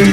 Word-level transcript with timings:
Hey 0.00 0.06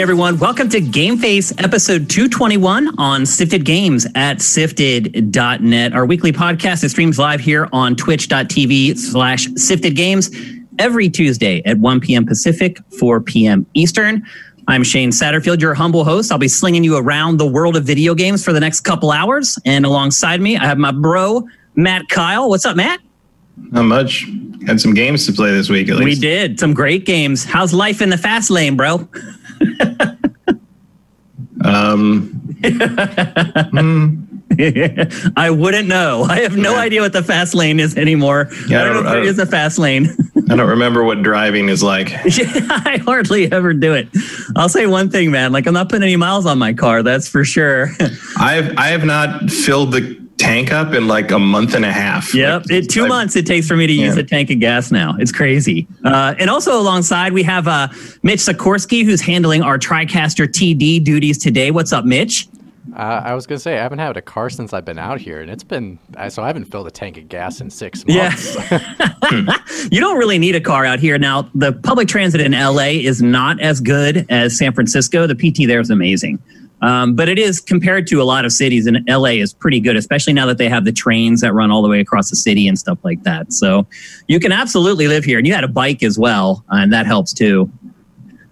everyone, 0.00 0.38
welcome 0.38 0.70
to 0.70 0.80
Game 0.80 1.18
Face 1.18 1.52
episode 1.58 2.08
221 2.08 2.98
on 2.98 3.26
Sifted 3.26 3.66
Games 3.66 4.06
at 4.14 4.40
sifted.net. 4.40 5.92
Our 5.92 6.06
weekly 6.06 6.32
podcast 6.32 6.80
that 6.80 6.88
streams 6.88 7.18
live 7.18 7.40
here 7.40 7.68
on 7.74 7.94
twitch.tv 7.94 8.96
slash 8.96 9.48
sifted 9.56 9.96
games 9.96 10.30
every 10.78 11.10
Tuesday 11.10 11.60
at 11.66 11.76
1 11.76 12.00
p.m. 12.00 12.24
Pacific, 12.24 12.78
4 12.98 13.20
p.m. 13.20 13.66
Eastern. 13.74 14.26
I'm 14.68 14.84
Shane 14.84 15.10
Satterfield, 15.10 15.62
your 15.62 15.72
humble 15.72 16.04
host. 16.04 16.30
I'll 16.30 16.36
be 16.36 16.46
slinging 16.46 16.84
you 16.84 16.98
around 16.98 17.38
the 17.38 17.46
world 17.46 17.74
of 17.74 17.84
video 17.84 18.14
games 18.14 18.44
for 18.44 18.52
the 18.52 18.60
next 18.60 18.80
couple 18.80 19.10
hours. 19.10 19.58
And 19.64 19.86
alongside 19.86 20.42
me, 20.42 20.58
I 20.58 20.66
have 20.66 20.76
my 20.76 20.92
bro, 20.92 21.48
Matt 21.74 22.10
Kyle. 22.10 22.50
What's 22.50 22.66
up, 22.66 22.76
Matt? 22.76 23.00
Not 23.56 23.84
much. 23.84 24.26
Had 24.66 24.78
some 24.78 24.92
games 24.92 25.24
to 25.24 25.32
play 25.32 25.52
this 25.52 25.70
week, 25.70 25.88
at 25.88 25.96
least. 25.96 26.04
We 26.04 26.14
did. 26.20 26.60
Some 26.60 26.74
great 26.74 27.06
games. 27.06 27.46
How's 27.46 27.72
life 27.72 28.02
in 28.02 28.10
the 28.10 28.18
fast 28.18 28.50
lane, 28.50 28.76
bro? 28.76 29.08
um, 31.64 32.30
mm. 32.60 34.27
I 35.36 35.50
wouldn't 35.50 35.88
know. 35.88 36.22
I 36.28 36.40
have 36.40 36.56
no 36.56 36.72
yeah. 36.72 36.80
idea 36.80 37.00
what 37.00 37.12
the 37.12 37.22
fast 37.22 37.54
lane 37.54 37.80
is 37.80 37.96
anymore. 37.96 38.48
Yeah, 38.66 38.82
I 38.82 38.84
don't, 38.84 38.90
I 38.90 38.92
don't 38.92 39.04
know 39.04 39.08
if 39.10 39.14
there 39.14 39.22
is 39.22 39.38
a 39.38 39.46
fast 39.46 39.78
lane. 39.78 40.08
I 40.50 40.56
don't 40.56 40.68
remember 40.68 41.04
what 41.04 41.22
driving 41.22 41.68
is 41.68 41.82
like. 41.82 42.10
I 42.14 43.00
hardly 43.04 43.50
ever 43.52 43.74
do 43.74 43.92
it. 43.94 44.08
I'll 44.56 44.68
say 44.68 44.86
one 44.86 45.10
thing, 45.10 45.30
man. 45.30 45.52
Like 45.52 45.66
I'm 45.66 45.74
not 45.74 45.88
putting 45.88 46.04
any 46.04 46.16
miles 46.16 46.46
on 46.46 46.58
my 46.58 46.72
car. 46.72 47.02
That's 47.02 47.28
for 47.28 47.44
sure. 47.44 47.90
I've 48.38 48.76
I 48.78 48.88
have 48.88 49.04
not 49.04 49.50
filled 49.50 49.92
the 49.92 50.28
tank 50.38 50.72
up 50.72 50.94
in 50.94 51.06
like 51.06 51.30
a 51.30 51.38
month 51.38 51.74
and 51.74 51.84
a 51.84 51.92
half. 51.92 52.32
Yep, 52.34 52.62
like, 52.62 52.70
it, 52.70 52.88
two 52.88 53.04
I, 53.04 53.08
months 53.08 53.36
it 53.36 53.46
takes 53.46 53.66
for 53.66 53.76
me 53.76 53.86
to 53.86 53.92
use 53.92 54.16
a 54.16 54.22
tank 54.22 54.50
of 54.50 54.60
gas 54.60 54.90
now. 54.90 55.16
It's 55.18 55.32
crazy. 55.32 55.86
Uh, 56.04 56.34
and 56.38 56.48
also 56.48 56.80
alongside 56.80 57.32
we 57.32 57.42
have 57.42 57.68
uh, 57.68 57.88
Mitch 58.22 58.40
Sikorsky, 58.40 59.04
who's 59.04 59.20
handling 59.20 59.62
our 59.62 59.78
TriCaster 59.78 60.46
TD 60.46 61.04
duties 61.04 61.38
today. 61.38 61.70
What's 61.70 61.92
up, 61.92 62.04
Mitch? 62.04 62.48
Uh, 62.94 63.22
I 63.24 63.34
was 63.34 63.46
gonna 63.46 63.58
say 63.58 63.78
I 63.78 63.82
haven't 63.82 63.98
had 63.98 64.16
a 64.16 64.22
car 64.22 64.50
since 64.50 64.72
I've 64.72 64.84
been 64.84 64.98
out 64.98 65.20
here, 65.20 65.40
and 65.40 65.50
it's 65.50 65.64
been 65.64 65.98
so 66.28 66.42
I 66.42 66.46
haven't 66.46 66.66
filled 66.66 66.86
a 66.86 66.90
tank 66.90 67.16
of 67.18 67.28
gas 67.28 67.60
in 67.60 67.70
six 67.70 68.06
months. 68.06 68.56
Yeah. 68.56 69.08
you 69.90 70.00
don't 70.00 70.18
really 70.18 70.38
need 70.38 70.54
a 70.54 70.60
car 70.60 70.84
out 70.84 70.98
here 70.98 71.18
now. 71.18 71.50
The 71.54 71.72
public 71.72 72.08
transit 72.08 72.40
in 72.40 72.52
LA 72.52 73.00
is 73.00 73.22
not 73.22 73.60
as 73.60 73.80
good 73.80 74.26
as 74.30 74.56
San 74.56 74.72
Francisco. 74.72 75.26
The 75.26 75.34
PT 75.34 75.66
there 75.66 75.80
is 75.80 75.90
amazing. 75.90 76.38
Um, 76.80 77.14
but 77.14 77.28
it 77.28 77.38
is 77.38 77.60
compared 77.60 78.06
to 78.08 78.22
a 78.22 78.24
lot 78.24 78.44
of 78.44 78.52
cities, 78.52 78.86
and 78.86 78.98
LA 79.08 79.30
is 79.30 79.52
pretty 79.52 79.80
good, 79.80 79.96
especially 79.96 80.32
now 80.32 80.46
that 80.46 80.58
they 80.58 80.68
have 80.68 80.84
the 80.84 80.92
trains 80.92 81.40
that 81.40 81.52
run 81.52 81.70
all 81.70 81.82
the 81.82 81.88
way 81.88 82.00
across 82.00 82.30
the 82.30 82.36
city 82.36 82.68
and 82.68 82.78
stuff 82.78 82.98
like 83.02 83.22
that. 83.24 83.52
So 83.52 83.86
you 84.28 84.38
can 84.38 84.52
absolutely 84.52 85.08
live 85.08 85.24
here, 85.24 85.38
and 85.38 85.46
you 85.46 85.54
had 85.54 85.64
a 85.64 85.68
bike 85.68 86.02
as 86.02 86.18
well, 86.18 86.64
and 86.68 86.92
that 86.92 87.06
helps 87.06 87.32
too. 87.32 87.70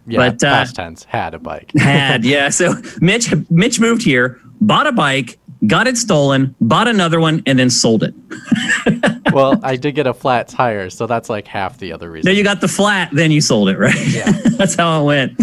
Yeah, 0.07 0.31
but, 0.31 0.45
uh, 0.45 0.53
past 0.53 0.77
tense 0.77 1.05
had 1.05 1.35
a 1.35 1.39
bike. 1.39 1.73
had 1.77 2.25
yeah. 2.25 2.49
So 2.49 2.75
Mitch 3.01 3.33
Mitch 3.51 3.81
moved 3.81 4.03
here, 4.03 4.41
bought 4.61 4.87
a 4.87 4.93
bike, 4.93 5.39
got 5.67 5.87
it 5.87 5.97
stolen, 5.97 6.55
bought 6.61 6.89
another 6.89 7.21
one, 7.21 7.43
and 7.47 7.59
then 7.59 7.71
sold 7.71 8.03
it. 8.03 8.15
well, 9.33 9.59
I 9.63 9.77
did 9.77 9.95
get 9.95 10.07
a 10.07 10.15
flat 10.15 10.49
tire, 10.49 10.91
so 10.91 11.07
that's 11.07 11.29
like 11.29 11.47
half 11.47 11.79
the 11.79 11.93
other 11.93 12.11
reason. 12.11 12.31
No, 12.31 12.37
you 12.37 12.45
got 12.45 12.61
the 12.61 12.69
flat, 12.69 13.11
then 13.13 13.31
you 13.31 13.41
sold 13.41 13.69
it, 13.69 13.79
right? 13.79 13.95
Yeah, 14.09 14.31
that's 14.57 14.75
how 14.75 15.01
it 15.01 15.05
went. 15.05 15.41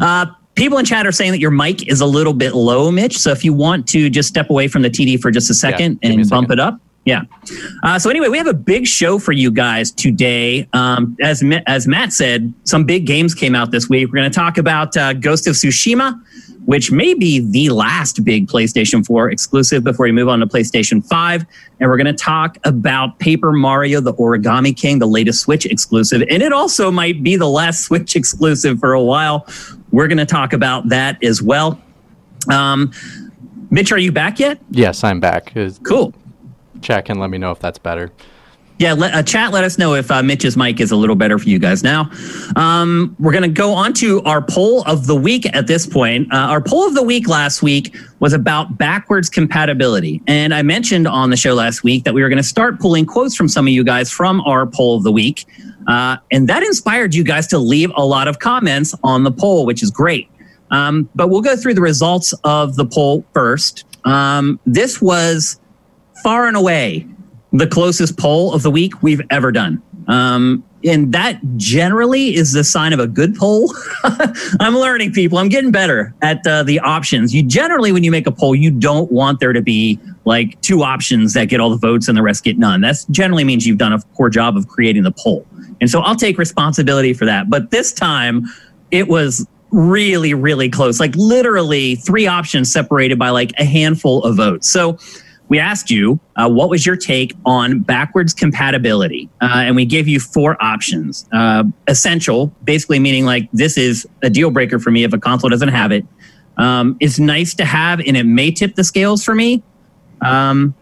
uh, 0.00 0.26
people 0.54 0.78
in 0.78 0.84
chat 0.84 1.06
are 1.06 1.12
saying 1.12 1.32
that 1.32 1.40
your 1.40 1.50
mic 1.50 1.88
is 1.88 2.00
a 2.00 2.06
little 2.06 2.34
bit 2.34 2.54
low, 2.54 2.90
Mitch. 2.90 3.18
So 3.18 3.30
if 3.30 3.44
you 3.44 3.52
want 3.52 3.86
to 3.88 4.10
just 4.10 4.28
step 4.28 4.50
away 4.50 4.68
from 4.68 4.82
the 4.82 4.90
TD 4.90 5.20
for 5.20 5.30
just 5.30 5.50
a 5.50 5.54
second 5.54 5.98
yeah, 6.02 6.10
and 6.10 6.20
a 6.20 6.28
bump 6.28 6.48
second. 6.48 6.52
it 6.52 6.60
up. 6.60 6.80
Yeah. 7.04 7.22
Uh, 7.82 7.98
so 7.98 8.10
anyway, 8.10 8.28
we 8.28 8.38
have 8.38 8.46
a 8.46 8.54
big 8.54 8.86
show 8.86 9.18
for 9.18 9.32
you 9.32 9.50
guys 9.50 9.90
today. 9.90 10.68
Um, 10.72 11.16
as 11.20 11.42
as 11.66 11.88
Matt 11.88 12.12
said, 12.12 12.52
some 12.62 12.84
big 12.84 13.06
games 13.06 13.34
came 13.34 13.56
out 13.56 13.72
this 13.72 13.88
week. 13.88 14.06
We're 14.06 14.20
going 14.20 14.30
to 14.30 14.34
talk 14.34 14.56
about 14.56 14.96
uh, 14.96 15.12
Ghost 15.14 15.48
of 15.48 15.54
Tsushima, 15.54 16.20
which 16.64 16.92
may 16.92 17.14
be 17.14 17.40
the 17.40 17.70
last 17.74 18.24
big 18.24 18.46
PlayStation 18.46 19.04
4 19.04 19.30
exclusive 19.30 19.82
before 19.82 20.04
we 20.04 20.12
move 20.12 20.28
on 20.28 20.38
to 20.40 20.46
PlayStation 20.46 21.04
5. 21.04 21.44
And 21.80 21.90
we're 21.90 21.96
going 21.96 22.06
to 22.06 22.12
talk 22.12 22.56
about 22.62 23.18
Paper 23.18 23.50
Mario: 23.50 24.00
The 24.00 24.14
Origami 24.14 24.76
King, 24.76 25.00
the 25.00 25.06
latest 25.06 25.40
Switch 25.40 25.66
exclusive, 25.66 26.22
and 26.30 26.40
it 26.40 26.52
also 26.52 26.92
might 26.92 27.24
be 27.24 27.34
the 27.34 27.48
last 27.48 27.80
Switch 27.86 28.14
exclusive 28.14 28.78
for 28.78 28.92
a 28.92 29.02
while. 29.02 29.44
We're 29.90 30.06
going 30.06 30.18
to 30.18 30.26
talk 30.26 30.52
about 30.52 30.88
that 30.90 31.22
as 31.24 31.42
well. 31.42 31.82
Um, 32.48 32.92
Mitch, 33.70 33.90
are 33.90 33.98
you 33.98 34.12
back 34.12 34.38
yet? 34.38 34.60
Yes, 34.70 35.02
I'm 35.02 35.18
back. 35.18 35.52
Cool. 35.82 36.14
Check 36.82 37.08
and 37.08 37.18
let 37.20 37.30
me 37.30 37.38
know 37.38 37.50
if 37.50 37.58
that's 37.58 37.78
better. 37.78 38.12
Yeah, 38.78 38.94
let, 38.94 39.14
uh, 39.14 39.22
chat. 39.22 39.52
Let 39.52 39.62
us 39.62 39.78
know 39.78 39.94
if 39.94 40.10
uh, 40.10 40.24
Mitch's 40.24 40.56
mic 40.56 40.80
is 40.80 40.90
a 40.90 40.96
little 40.96 41.14
better 41.14 41.38
for 41.38 41.48
you 41.48 41.60
guys. 41.60 41.84
Now, 41.84 42.10
um, 42.56 43.14
we're 43.20 43.30
going 43.30 43.44
to 43.44 43.48
go 43.48 43.72
on 43.72 43.92
to 43.94 44.20
our 44.22 44.42
poll 44.42 44.82
of 44.84 45.06
the 45.06 45.14
week. 45.14 45.46
At 45.54 45.68
this 45.68 45.86
point, 45.86 46.32
uh, 46.32 46.36
our 46.36 46.60
poll 46.60 46.88
of 46.88 46.94
the 46.94 47.02
week 47.02 47.28
last 47.28 47.62
week 47.62 47.94
was 48.18 48.32
about 48.32 48.78
backwards 48.78 49.30
compatibility, 49.30 50.20
and 50.26 50.52
I 50.52 50.62
mentioned 50.62 51.06
on 51.06 51.30
the 51.30 51.36
show 51.36 51.54
last 51.54 51.84
week 51.84 52.02
that 52.04 52.14
we 52.14 52.22
were 52.22 52.28
going 52.28 52.42
to 52.42 52.48
start 52.48 52.80
pulling 52.80 53.06
quotes 53.06 53.36
from 53.36 53.46
some 53.46 53.68
of 53.68 53.72
you 53.72 53.84
guys 53.84 54.10
from 54.10 54.40
our 54.40 54.66
poll 54.66 54.96
of 54.96 55.04
the 55.04 55.12
week. 55.12 55.46
Uh, 55.86 56.16
and 56.32 56.48
that 56.48 56.64
inspired 56.64 57.14
you 57.14 57.22
guys 57.22 57.46
to 57.48 57.58
leave 57.58 57.92
a 57.94 58.04
lot 58.04 58.26
of 58.26 58.40
comments 58.40 58.96
on 59.04 59.22
the 59.22 59.32
poll, 59.32 59.64
which 59.64 59.82
is 59.82 59.92
great. 59.92 60.28
Um, 60.72 61.08
but 61.14 61.28
we'll 61.28 61.42
go 61.42 61.54
through 61.54 61.74
the 61.74 61.82
results 61.82 62.34
of 62.42 62.74
the 62.74 62.86
poll 62.86 63.24
first. 63.32 63.84
Um, 64.04 64.58
this 64.66 65.00
was 65.00 65.60
far 66.22 66.46
and 66.46 66.56
away 66.56 67.06
the 67.52 67.66
closest 67.66 68.18
poll 68.18 68.54
of 68.54 68.62
the 68.62 68.70
week 68.70 69.02
we've 69.02 69.20
ever 69.30 69.52
done. 69.52 69.82
Um, 70.08 70.64
and 70.84 71.12
that 71.12 71.38
generally 71.56 72.34
is 72.34 72.52
the 72.52 72.64
sign 72.64 72.92
of 72.92 72.98
a 72.98 73.06
good 73.06 73.36
poll. 73.36 73.72
I'm 74.60 74.74
learning, 74.74 75.12
people. 75.12 75.38
I'm 75.38 75.48
getting 75.48 75.70
better 75.70 76.12
at 76.22 76.44
uh, 76.46 76.64
the 76.64 76.80
options. 76.80 77.34
You 77.34 77.42
generally, 77.44 77.92
when 77.92 78.02
you 78.02 78.10
make 78.10 78.26
a 78.26 78.32
poll, 78.32 78.54
you 78.54 78.70
don't 78.70 79.10
want 79.12 79.38
there 79.38 79.52
to 79.52 79.62
be 79.62 80.00
like 80.24 80.60
two 80.60 80.82
options 80.82 81.34
that 81.34 81.44
get 81.44 81.60
all 81.60 81.70
the 81.70 81.76
votes 81.76 82.08
and 82.08 82.18
the 82.18 82.22
rest 82.22 82.42
get 82.42 82.58
none. 82.58 82.80
That 82.80 82.96
generally 83.10 83.44
means 83.44 83.66
you've 83.66 83.78
done 83.78 83.92
a 83.92 84.00
poor 84.14 84.28
job 84.28 84.56
of 84.56 84.66
creating 84.66 85.04
the 85.04 85.12
poll. 85.12 85.46
And 85.80 85.88
so 85.88 86.00
I'll 86.00 86.16
take 86.16 86.36
responsibility 86.36 87.12
for 87.12 87.26
that. 87.26 87.48
But 87.48 87.70
this 87.70 87.92
time, 87.92 88.46
it 88.90 89.08
was 89.08 89.46
really, 89.70 90.34
really 90.34 90.68
close. 90.68 91.00
Like 91.00 91.14
literally 91.16 91.94
three 91.96 92.26
options 92.26 92.72
separated 92.72 93.18
by 93.18 93.30
like 93.30 93.52
a 93.58 93.64
handful 93.64 94.22
of 94.24 94.36
votes. 94.36 94.68
So 94.68 94.98
we 95.52 95.58
asked 95.58 95.90
you 95.90 96.18
uh, 96.36 96.48
what 96.48 96.70
was 96.70 96.86
your 96.86 96.96
take 96.96 97.34
on 97.44 97.80
backwards 97.80 98.32
compatibility, 98.32 99.28
uh, 99.42 99.56
and 99.56 99.76
we 99.76 99.84
gave 99.84 100.08
you 100.08 100.18
four 100.18 100.56
options. 100.64 101.28
Uh, 101.30 101.64
essential, 101.88 102.46
basically 102.64 102.98
meaning 102.98 103.26
like 103.26 103.50
this 103.52 103.76
is 103.76 104.08
a 104.22 104.30
deal 104.30 104.50
breaker 104.50 104.78
for 104.78 104.90
me 104.90 105.04
if 105.04 105.12
a 105.12 105.18
console 105.18 105.50
doesn't 105.50 105.68
have 105.68 105.92
it. 105.92 106.06
Um, 106.56 106.96
it's 107.00 107.18
nice 107.18 107.52
to 107.56 107.66
have, 107.66 108.00
and 108.00 108.16
it 108.16 108.24
may 108.24 108.50
tip 108.50 108.76
the 108.76 108.82
scales 108.82 109.22
for 109.22 109.34
me. 109.34 109.62
Um, 110.22 110.74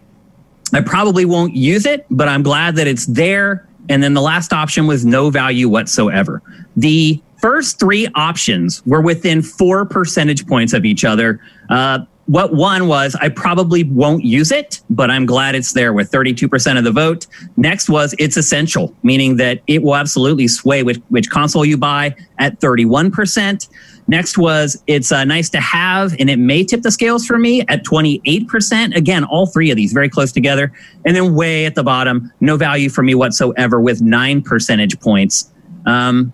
I 0.73 0.83
probably 0.83 1.25
won't 1.25 1.57
use 1.57 1.85
it, 1.85 2.07
but 2.09 2.29
I'm 2.29 2.45
glad 2.45 2.77
that 2.77 2.87
it's 2.87 3.07
there. 3.07 3.67
And 3.89 4.05
then 4.05 4.15
the 4.15 4.23
last 4.23 4.53
option 4.53 4.87
was 4.87 5.05
no 5.05 5.31
value 5.31 5.69
whatsoever. 5.69 6.43
The 6.77 7.21
first 7.41 7.81
three 7.81 8.07
options 8.15 8.87
were 8.87 9.01
within 9.01 9.43
four 9.43 9.85
percentage 9.85 10.47
points 10.47 10.73
of 10.75 10.85
each 10.85 11.05
other. 11.05 11.41
Uh, 11.71 12.05
what 12.31 12.55
one 12.55 12.87
was 12.87 13.17
I 13.17 13.29
probably 13.29 13.83
won't 13.83 14.25
use 14.25 14.53
it, 14.53 14.83
but 14.89 15.11
I'm 15.11 15.27
glad 15.27 15.57
it's 15.57 15.73
there 15.73 15.93
with 15.93 16.13
32% 16.13 16.79
of 16.79 16.85
the 16.85 16.93
vote. 16.93 17.27
Next 17.57 17.91
was 17.91 18.15
it's 18.21 18.37
essential, 18.37 18.95
meaning 19.03 19.37
that 19.39 19.63
it 19.67 19.83
will 19.83 19.97
absolutely 19.97 20.47
sway 20.47 20.85
which, 20.85 20.99
which 21.09 21.29
console 21.29 21.65
you 21.65 21.77
buy 21.77 22.15
at 22.39 22.61
31%. 22.61 23.69
Next 24.07 24.39
was 24.39 24.81
it's 24.87 25.11
uh, 25.11 25.25
nice 25.25 25.51
to 25.51 25.61
have, 25.61 26.15
and 26.21 26.31
it 26.31 26.39
may 26.39 26.63
tip 26.63 26.83
the 26.83 26.93
scales 26.93 27.27
for 27.27 27.37
me 27.37 27.63
at 27.63 27.85
28%. 27.85 28.95
Again, 28.95 29.25
all 29.25 29.47
three 29.47 29.73
of 29.73 29.77
these 29.77 29.93
very 29.93 30.09
close 30.09 30.31
together. 30.31 30.73
And 31.05 31.17
then 31.17 31.35
way 31.35 31.67
at 31.67 31.75
the 31.75 31.83
bottom, 31.83 32.33
no 32.39 32.57
value 32.57 32.91
for 32.91 33.03
me 33.03 33.17
whatsoever 33.17 33.81
with 33.81 34.03
nine 34.03 34.41
percentage 34.41 35.01
points. 35.01 35.51
Um, 35.85 36.33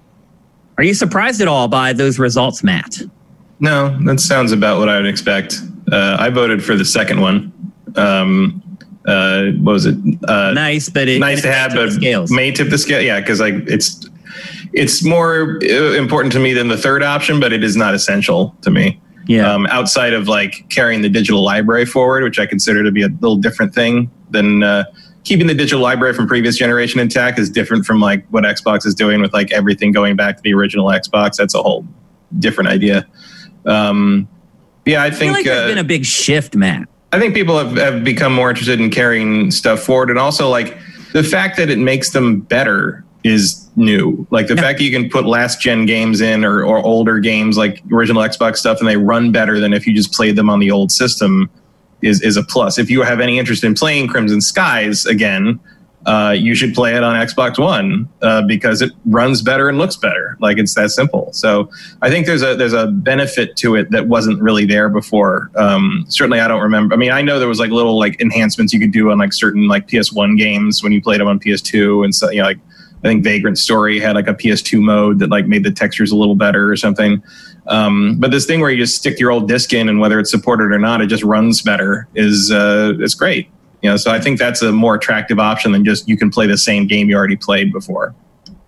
are 0.77 0.85
you 0.85 0.93
surprised 0.93 1.41
at 1.41 1.49
all 1.49 1.69
by 1.69 1.95
those 1.95 2.19
results, 2.19 2.63
Matt? 2.63 2.99
No, 3.61 3.99
that 4.05 4.21
sounds 4.21 4.53
about 4.53 4.79
what 4.79 4.91
I 4.91 4.99
would 4.99 5.07
expect. 5.07 5.63
Uh, 5.91 6.17
I 6.19 6.31
voted 6.31 6.65
for 6.65 6.75
the 6.75 6.85
second 6.85 7.21
one. 7.21 7.53
Um, 7.97 8.63
uh, 9.07 9.53
what 9.61 9.73
was 9.73 9.87
it? 9.87 9.97
Uh, 10.29 10.53
nice, 10.53 10.89
but 10.89 11.09
it, 11.09 11.21
nice 11.21 11.43
to 11.43 11.53
have, 11.53 11.73
but 11.73 11.93
scales. 11.93 12.31
may 12.31 12.51
tip 12.51 12.71
the 12.71 12.79
scale. 12.79 13.01
Yeah, 13.01 13.21
because 13.21 13.41
like 13.41 13.55
it's 13.69 14.09
it's 14.73 15.05
more 15.05 15.59
uh, 15.63 15.93
important 15.93 16.33
to 16.33 16.41
me 16.41 16.53
than 16.53 16.69
the 16.69 16.77
third 16.77 17.03
option, 17.03 17.39
but 17.39 17.53
it 17.53 17.63
is 17.63 17.77
not 17.77 17.95
essential 17.95 18.57
to 18.63 18.71
me. 18.71 19.01
Yeah. 19.29 19.53
Um, 19.53 19.67
outside 19.67 20.13
of 20.13 20.29
like 20.29 20.69
carrying 20.69 21.03
the 21.03 21.09
digital 21.09 21.43
library 21.43 21.87
forward, 21.87 22.23
which 22.23 22.39
I 22.39 22.47
consider 22.47 22.85
to 22.85 22.93
be 22.93 23.03
a 23.03 23.09
little 23.09 23.37
different 23.37 23.75
thing 23.75 24.11
than 24.31 24.63
uh, 24.63 24.85
keeping 25.25 25.49
the 25.49 25.55
digital 25.55 25.81
library 25.81 26.15
from 26.15 26.29
previous 26.29 26.57
generation 26.57 27.01
intact 27.01 27.39
is 27.39 27.51
different 27.51 27.85
from 27.85 28.01
like 28.01 28.25
what 28.29 28.45
Xbox 28.45 28.87
is 28.87 28.95
doing 28.95 29.21
with 29.21 29.33
like 29.33 29.53
everything 29.53 29.91
going 29.91 30.15
back 30.15 30.37
to 30.37 30.43
the 30.43 30.55
original 30.55 30.87
Xbox. 30.87 31.37
That's 31.37 31.55
a 31.55 31.63
whole 31.63 31.85
different 32.39 32.71
idea. 32.71 33.07
Um, 33.65 34.29
yeah, 34.87 35.03
I 35.03 35.11
think 35.11 35.33
I 35.33 35.35
like 35.35 35.45
there's 35.45 35.65
uh, 35.65 35.69
been 35.69 35.79
a 35.79 35.85
big 35.85 36.05
shift, 36.05 36.55
Matt. 36.55 36.89
I 37.13 37.19
think 37.19 37.35
people 37.35 37.59
have, 37.59 37.77
have 37.77 38.05
become 38.05 38.33
more 38.33 38.51
interested 38.51 38.81
in 38.81 38.91
carrying 38.91 39.51
stuff 39.51 39.81
forward, 39.81 40.11
and 40.11 40.19
also 40.19 40.49
like 40.49 40.79
the 41.13 41.23
fact 41.23 41.57
that 41.59 41.71
it 41.71 41.79
makes 41.79 42.11
them 42.11 42.41
better 42.41 43.05
is 43.25 43.69
new. 43.77 44.27
Like 44.31 44.47
the 44.47 44.55
yeah. 44.55 44.63
fact 44.63 44.79
that 44.79 44.85
you 44.85 44.91
can 44.91 45.11
put 45.11 45.27
last 45.27 45.61
gen 45.61 45.87
games 45.87 46.21
in 46.21 46.45
or, 46.45 46.65
or 46.65 46.79
older 46.79 47.19
games 47.19 47.57
like 47.57 47.83
original 47.93 48.23
Xbox 48.23 48.57
stuff 48.57 48.79
and 48.79 48.89
they 48.89 48.97
run 48.97 49.33
better 49.33 49.59
than 49.59 49.73
if 49.73 49.87
you 49.87 49.95
just 49.95 50.13
played 50.13 50.37
them 50.37 50.49
on 50.49 50.61
the 50.61 50.71
old 50.71 50.93
system 50.93 51.51
is 52.03 52.23
is 52.23 52.37
a 52.37 52.43
plus. 52.43 52.79
If 52.79 52.91
you 52.91 53.03
have 53.03 53.21
any 53.21 53.39
interest 53.39 53.65
in 53.65 53.75
playing 53.75 54.09
Crimson 54.09 54.41
Skies 54.41 55.07
again, 55.07 55.59
uh, 56.07 56.31
you 56.31 56.55
should 56.55 56.73
play 56.73 56.95
it 56.95 57.03
on 57.03 57.15
Xbox 57.15 57.59
One 57.59 58.09
uh, 58.23 58.43
because 58.43 58.81
it 58.81 58.93
runs 59.07 59.43
better 59.43 59.69
and 59.69 59.77
looks 59.77 59.97
better. 59.97 60.37
Like 60.41 60.57
it's 60.57 60.75
that 60.75 60.91
simple. 60.91 61.33
So 61.33 61.69
I 62.01 62.11
think 62.11 62.27
there's 62.27 62.43
a 62.43 62.55
there's 62.55 62.73
a 62.73 62.87
benefit 62.87 63.57
to 63.57 63.75
it 63.75 63.91
that 63.91 64.07
wasn't 64.07 64.41
really 64.41 64.65
there 64.65 64.89
before. 64.89 65.51
Um, 65.57 66.05
certainly, 66.09 66.39
I 66.39 66.47
don't 66.47 66.63
remember. 66.63 66.95
I 66.95 66.97
mean, 66.97 67.11
I 67.11 67.23
know 67.23 67.41
there 67.41 67.49
was 67.49 67.59
like 67.59 67.71
little 67.71 67.99
like 67.99 68.21
enhancements 68.21 68.73
you 68.73 68.79
could 68.79 68.93
do 68.93 69.11
on 69.11 69.19
like 69.19 69.33
certain 69.33 69.67
like 69.67 69.89
PS1 69.89 70.39
games 70.39 70.81
when 70.81 70.93
you 70.93 71.03
played 71.03 71.21
them 71.21 71.27
on 71.27 71.41
PS2, 71.41 72.05
and 72.05 72.15
so 72.15 72.31
you 72.31 72.39
know 72.39 72.47
like 72.47 72.59
I 73.03 73.09
think 73.09 73.25
Vagrant 73.25 73.59
Story 73.59 73.99
had 73.99 74.15
like 74.15 74.29
a 74.29 74.35
PS2 74.35 74.81
mode 74.81 75.19
that 75.19 75.31
like 75.31 75.47
made 75.47 75.65
the 75.65 75.73
textures 75.73 76.13
a 76.13 76.17
little 76.17 76.37
better 76.37 76.71
or 76.71 76.77
something. 76.77 77.21
Um, 77.67 78.17
but 78.21 78.31
this 78.31 78.47
thing 78.47 78.61
where 78.61 78.71
you 78.71 78.77
just 78.77 78.95
stick 78.95 79.19
your 79.19 79.33
old 79.33 79.49
disc 79.49 79.73
in 79.73 79.89
and 79.89 79.99
whether 79.99 80.21
it's 80.21 80.31
supported 80.31 80.73
or 80.73 80.79
not, 80.79 81.01
it 81.01 81.09
just 81.09 81.25
runs 81.25 81.63
better 81.63 82.07
is 82.15 82.53
uh, 82.53 82.95
is 83.01 83.17
great. 83.17 83.51
You 83.83 83.91
know, 83.91 83.97
so 83.97 84.11
I 84.11 84.21
think 84.21 84.39
that's 84.39 84.63
a 84.63 84.73
more 84.73 84.95
attractive 84.95 85.39
option 85.39 85.73
than 85.73 85.85
just 85.85 86.09
you 86.09 86.17
can 86.17 86.31
play 86.31 86.47
the 86.47 86.59
same 86.59 86.87
game 86.87 87.09
you 87.09 87.17
already 87.17 87.37
played 87.37 87.73
before. 87.73 88.15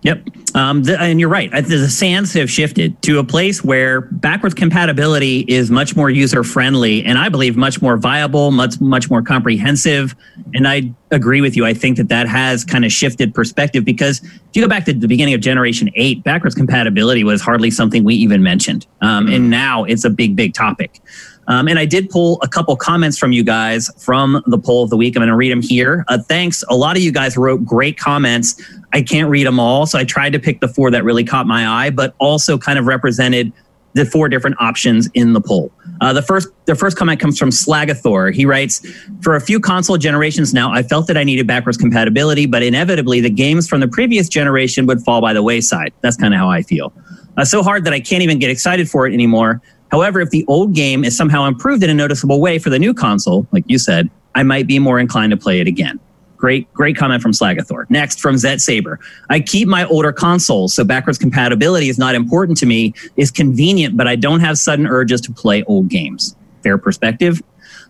Yep. 0.02 0.28
Um, 0.54 0.84
the, 0.84 1.00
and 1.00 1.18
you're 1.18 1.28
right. 1.28 1.50
The 1.50 1.88
sands 1.88 2.32
have 2.34 2.48
shifted 2.48 3.00
to 3.02 3.18
a 3.18 3.24
place 3.24 3.64
where 3.64 4.02
backwards 4.02 4.54
compatibility 4.54 5.44
is 5.48 5.72
much 5.72 5.96
more 5.96 6.08
user 6.08 6.44
friendly 6.44 7.04
and 7.04 7.18
I 7.18 7.28
believe 7.28 7.56
much 7.56 7.82
more 7.82 7.96
viable, 7.96 8.52
much, 8.52 8.80
much 8.80 9.10
more 9.10 9.22
comprehensive. 9.22 10.14
And 10.54 10.68
I 10.68 10.94
agree 11.10 11.40
with 11.40 11.56
you. 11.56 11.66
I 11.66 11.74
think 11.74 11.96
that 11.96 12.08
that 12.10 12.28
has 12.28 12.64
kind 12.64 12.84
of 12.84 12.92
shifted 12.92 13.34
perspective 13.34 13.84
because 13.84 14.22
if 14.22 14.30
you 14.54 14.62
go 14.62 14.68
back 14.68 14.84
to 14.84 14.92
the 14.92 15.08
beginning 15.08 15.34
of 15.34 15.40
generation 15.40 15.90
eight, 15.96 16.22
backwards 16.22 16.54
compatibility 16.54 17.24
was 17.24 17.40
hardly 17.42 17.70
something 17.70 18.04
we 18.04 18.14
even 18.14 18.40
mentioned. 18.42 18.86
Um, 19.00 19.26
mm-hmm. 19.26 19.34
And 19.34 19.50
now 19.50 19.82
it's 19.82 20.04
a 20.04 20.10
big, 20.10 20.36
big 20.36 20.54
topic. 20.54 21.00
Um, 21.48 21.66
and 21.66 21.78
I 21.78 21.86
did 21.86 22.10
pull 22.10 22.38
a 22.42 22.48
couple 22.48 22.76
comments 22.76 23.18
from 23.18 23.32
you 23.32 23.42
guys 23.42 23.90
from 24.02 24.42
the 24.46 24.58
poll 24.58 24.84
of 24.84 24.90
the 24.90 24.96
week. 24.96 25.16
I'm 25.16 25.20
going 25.20 25.28
to 25.28 25.36
read 25.36 25.50
them 25.50 25.62
here. 25.62 26.04
Uh, 26.08 26.18
thanks. 26.18 26.62
A 26.68 26.76
lot 26.76 26.96
of 26.96 27.02
you 27.02 27.10
guys 27.10 27.36
wrote 27.36 27.64
great 27.64 27.98
comments. 27.98 28.62
I 28.92 29.02
can't 29.02 29.28
read 29.28 29.46
them 29.46 29.58
all, 29.58 29.86
so 29.86 29.98
I 29.98 30.04
tried 30.04 30.32
to 30.34 30.38
pick 30.38 30.60
the 30.60 30.68
four 30.68 30.90
that 30.90 31.04
really 31.04 31.24
caught 31.24 31.46
my 31.46 31.66
eye, 31.66 31.90
but 31.90 32.14
also 32.18 32.58
kind 32.58 32.78
of 32.78 32.86
represented 32.86 33.52
the 33.94 34.04
four 34.04 34.28
different 34.28 34.56
options 34.60 35.08
in 35.14 35.32
the 35.32 35.40
poll. 35.40 35.72
Uh, 36.00 36.12
the 36.12 36.22
first 36.22 36.48
the 36.66 36.74
first 36.74 36.96
comment 36.96 37.18
comes 37.18 37.38
from 37.38 37.50
Slagathor. 37.50 38.32
He 38.32 38.44
writes, 38.44 38.86
"For 39.22 39.34
a 39.34 39.40
few 39.40 39.58
console 39.58 39.96
generations 39.96 40.54
now, 40.54 40.70
I 40.70 40.82
felt 40.82 41.06
that 41.08 41.16
I 41.16 41.24
needed 41.24 41.46
backwards 41.46 41.78
compatibility, 41.78 42.46
but 42.46 42.62
inevitably 42.62 43.20
the 43.20 43.30
games 43.30 43.66
from 43.66 43.80
the 43.80 43.88
previous 43.88 44.28
generation 44.28 44.86
would 44.86 45.02
fall 45.02 45.20
by 45.20 45.32
the 45.32 45.42
wayside. 45.42 45.92
That's 46.02 46.16
kind 46.16 46.34
of 46.34 46.38
how 46.38 46.50
I 46.50 46.62
feel. 46.62 46.92
Uh, 47.36 47.44
so 47.44 47.62
hard 47.62 47.84
that 47.84 47.92
I 47.92 48.00
can't 48.00 48.22
even 48.22 48.38
get 48.38 48.50
excited 48.50 48.90
for 48.90 49.06
it 49.06 49.14
anymore. 49.14 49.62
However, 49.90 50.20
if 50.20 50.30
the 50.30 50.44
old 50.48 50.74
game 50.74 51.04
is 51.04 51.16
somehow 51.16 51.46
improved 51.46 51.82
in 51.82 51.90
a 51.90 51.94
noticeable 51.94 52.40
way 52.40 52.58
for 52.58 52.70
the 52.70 52.78
new 52.78 52.92
console, 52.92 53.46
like 53.52 53.64
you 53.66 53.78
said, 53.78 54.10
I 54.34 54.42
might 54.42 54.66
be 54.66 54.78
more 54.78 54.98
inclined 54.98 55.30
to 55.30 55.36
play 55.36 55.60
it 55.60 55.66
again. 55.66 55.98
Great, 56.36 56.72
great 56.72 56.96
comment 56.96 57.20
from 57.20 57.32
Slagathor. 57.32 57.90
Next 57.90 58.20
from 58.20 58.36
Zet 58.36 58.60
Saber. 58.60 59.00
I 59.28 59.40
keep 59.40 59.66
my 59.66 59.84
older 59.86 60.12
consoles, 60.12 60.72
so 60.72 60.84
backwards 60.84 61.18
compatibility 61.18 61.88
is 61.88 61.98
not 61.98 62.14
important 62.14 62.56
to 62.58 62.66
me. 62.66 62.94
It's 63.16 63.32
convenient, 63.32 63.96
but 63.96 64.06
I 64.06 64.14
don't 64.14 64.38
have 64.40 64.56
sudden 64.56 64.86
urges 64.86 65.20
to 65.22 65.32
play 65.32 65.64
old 65.64 65.88
games. 65.88 66.36
Fair 66.62 66.78
perspective. 66.78 67.42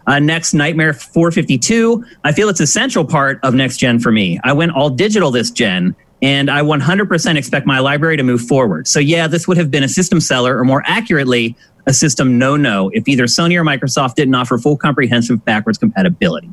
Uh, 0.06 0.18
next, 0.18 0.54
Nightmare 0.54 0.94
452. 0.94 2.02
I 2.24 2.32
feel 2.32 2.48
it's 2.48 2.60
a 2.60 2.66
central 2.66 3.04
part 3.04 3.38
of 3.42 3.52
next 3.52 3.76
gen 3.76 3.98
for 3.98 4.10
me. 4.10 4.40
I 4.42 4.54
went 4.54 4.72
all 4.72 4.88
digital 4.88 5.30
this 5.30 5.50
gen, 5.50 5.94
and 6.22 6.50
I 6.50 6.62
100% 6.62 7.36
expect 7.36 7.66
my 7.66 7.80
library 7.80 8.16
to 8.16 8.22
move 8.22 8.40
forward. 8.40 8.88
So, 8.88 9.00
yeah, 9.00 9.26
this 9.26 9.46
would 9.46 9.58
have 9.58 9.70
been 9.70 9.82
a 9.82 9.88
system 9.88 10.20
seller, 10.20 10.56
or 10.56 10.64
more 10.64 10.82
accurately, 10.86 11.54
a 11.88 11.92
system 11.92 12.38
no 12.38 12.54
no 12.56 12.90
if 12.92 13.08
either 13.08 13.24
Sony 13.24 13.56
or 13.56 13.64
Microsoft 13.64 14.14
didn't 14.14 14.34
offer 14.34 14.58
full 14.58 14.76
comprehensive 14.76 15.44
backwards 15.44 15.78
compatibility. 15.78 16.50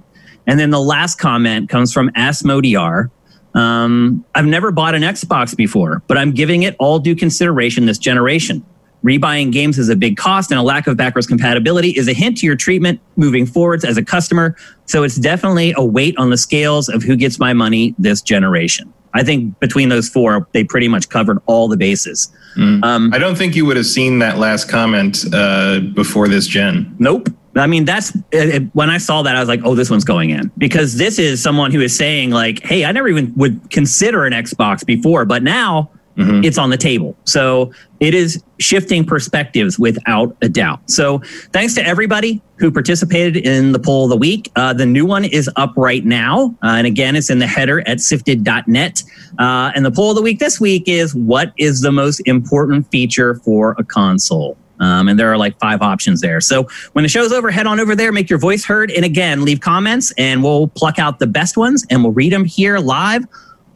And 0.48 0.60
then 0.60 0.70
the 0.70 0.80
last 0.80 1.20
comment 1.20 1.70
comes 1.70 1.92
from 1.92 2.10
Asmodiar. 2.12 3.10
Um, 3.54 4.24
I've 4.34 4.46
never 4.46 4.72
bought 4.72 4.96
an 4.96 5.02
Xbox 5.02 5.56
before, 5.56 6.02
but 6.08 6.18
I'm 6.18 6.32
giving 6.32 6.64
it 6.64 6.76
all 6.80 7.00
due 7.00 7.16
consideration 7.16 7.86
this 7.86 7.98
generation. 7.98 8.66
Rebuying 9.04 9.52
games 9.52 9.78
is 9.78 9.90
a 9.90 9.96
big 9.96 10.18
cost, 10.18 10.50
and 10.50 10.60
a 10.60 10.64
lack 10.64 10.88
of 10.88 10.98
backwards 10.98 11.28
compatibility 11.28 11.92
is 11.92 12.08
a 12.08 12.14
hint 12.14 12.38
to 12.40 12.46
your 12.46 12.56
treatment 12.56 13.00
moving 13.18 13.46
forwards 13.46 13.86
as 13.86 13.98
a 13.98 14.04
customer. 14.04 14.56
So 14.86 15.04
it's 15.04 15.16
definitely 15.16 15.74
a 15.78 15.86
weight 15.86 16.18
on 16.18 16.32
the 16.32 16.38
scales 16.38 16.90
of 16.90 17.04
who 17.04 17.16
gets 17.16 17.38
my 17.38 17.54
money 17.54 17.94
this 18.00 18.22
generation. 18.22 18.92
I 19.15 19.23
think 19.23 19.57
between 19.59 19.89
those 19.89 20.09
four, 20.09 20.47
they 20.51 20.63
pretty 20.63 20.89
much 20.89 21.09
covered 21.09 21.39
all 21.45 21.67
the 21.67 21.77
bases. 21.77 22.31
Mm. 22.56 22.83
Um, 22.83 23.13
I 23.13 23.17
don't 23.17 23.38
think 23.38 23.56
you 23.56 23.65
would 23.65 23.77
have 23.77 23.85
seen 23.85 24.19
that 24.19 24.38
last 24.38 24.69
comment 24.69 25.23
uh, 25.33 25.79
before 25.79 26.27
this 26.27 26.45
gen. 26.47 26.94
Nope. 27.00 27.29
I 27.56 27.67
mean, 27.67 27.85
that's 27.85 28.12
it, 28.31 28.63
when 28.73 28.89
I 28.89 28.97
saw 28.97 29.21
that, 29.21 29.35
I 29.35 29.39
was 29.39 29.47
like, 29.47 29.62
oh, 29.63 29.75
this 29.75 29.89
one's 29.89 30.03
going 30.03 30.31
in 30.31 30.51
because 30.57 30.97
this 30.97 31.17
is 31.17 31.41
someone 31.41 31.71
who 31.71 31.79
is 31.79 31.95
saying, 31.95 32.31
like, 32.31 32.62
hey, 32.63 32.83
I 32.83 32.91
never 32.91 33.07
even 33.07 33.33
would 33.35 33.71
consider 33.71 34.25
an 34.25 34.33
Xbox 34.33 34.85
before, 34.85 35.23
but 35.23 35.41
now 35.41 35.89
mm-hmm. 36.17 36.44
it's 36.44 36.57
on 36.57 36.69
the 36.69 36.77
table. 36.77 37.15
So 37.25 37.71
it 38.00 38.13
is 38.13 38.44
shifting 38.59 39.06
perspectives 39.06 39.77
without 39.77 40.35
a 40.41 40.50
doubt. 40.50 40.89
So 40.89 41.19
thanks 41.51 41.73
to 41.75 41.85
everybody 41.85 42.41
who 42.57 42.71
participated 42.71 43.45
in 43.45 43.71
the 43.71 43.79
poll 43.79 44.06
of 44.06 44.09
the 44.09 44.17
week. 44.17 44.51
Uh, 44.56 44.73
the 44.73 44.85
new 44.85 45.06
one 45.06 45.25
is 45.25 45.50
up 45.56 45.73
right 45.75 46.06
now. 46.06 46.56
Uh, 46.63 46.75
and 46.77 46.88
again, 46.88 47.15
it's 47.15 47.29
in 47.29 47.39
the 47.39 47.47
header 47.47 47.88
at 47.88 48.00
sifted.net. 48.00 49.03
Uh, 49.39 49.71
and 49.75 49.85
the 49.85 49.91
poll 49.91 50.12
of 50.12 50.15
the 50.15 50.21
week 50.21 50.39
this 50.39 50.59
week 50.59 50.83
is 50.88 51.13
what 51.15 51.53
is 51.57 51.81
the 51.81 51.91
most 51.91 52.21
important 52.25 52.89
feature 52.91 53.35
for 53.35 53.75
a 53.77 53.83
console? 53.83 54.57
Um, 54.79 55.07
and 55.07 55.17
there 55.17 55.31
are 55.31 55.38
like 55.38 55.57
five 55.59 55.81
options 55.81 56.21
there. 56.21 56.41
So 56.41 56.67
when 56.94 57.03
the 57.03 57.09
show's 57.09 57.31
over, 57.31 57.50
head 57.50 57.67
on 57.67 57.79
over 57.79 57.95
there, 57.95 58.12
make 58.12 58.29
your 58.29 58.39
voice 58.39 58.65
heard. 58.65 58.91
And 58.91 59.06
again, 59.06 59.44
leave 59.44 59.62
comments 59.62 60.13
and 60.17 60.44
we'll 60.44 60.67
pluck 60.67 61.00
out 61.00 61.19
the 61.19 61.27
best 61.27 61.57
ones 61.57 61.85
and 61.89 62.03
we'll 62.03 62.13
read 62.13 62.33
them 62.33 62.45
here 62.45 62.77
live 62.79 63.25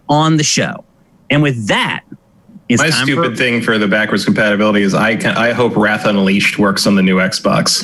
on 0.09 0.37
the 0.37 0.43
show. 0.43 0.83
And 1.29 1.41
with 1.43 1.67
that, 1.67 2.03
my 2.77 2.89
stupid 2.89 3.31
for- 3.31 3.35
thing 3.35 3.61
for 3.61 3.77
the 3.77 3.87
backwards 3.87 4.25
compatibility 4.25 4.81
is 4.81 4.93
I 4.93 5.15
can 5.15 5.35
I 5.35 5.53
hope 5.53 5.75
Wrath 5.75 6.05
Unleashed 6.05 6.59
works 6.59 6.85
on 6.85 6.95
the 6.95 7.01
new 7.01 7.17
Xbox 7.17 7.83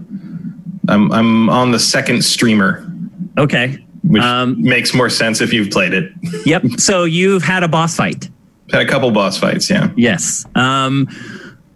I'm 0.89 1.11
I'm 1.13 1.49
on 1.49 1.71
the 1.71 1.81
second 1.81 2.23
streamer. 2.23 2.87
Okay, 3.39 3.79
which 4.03 4.23
um, 4.23 4.61
makes 4.63 4.93
more 4.93 5.09
sense 5.09 5.41
if 5.41 5.51
you've 5.51 5.71
played 5.71 5.95
it. 5.95 6.13
yep. 6.45 6.63
So 6.77 7.05
you've 7.05 7.43
had 7.43 7.63
a 7.63 7.69
boss 7.69 7.97
fight. 7.97 8.29
Had 8.75 8.83
a 8.83 8.89
couple 8.89 9.09
boss 9.13 9.39
fights, 9.39 9.71
yeah. 9.71 9.93
Yes. 9.95 10.45
Um, 10.57 11.07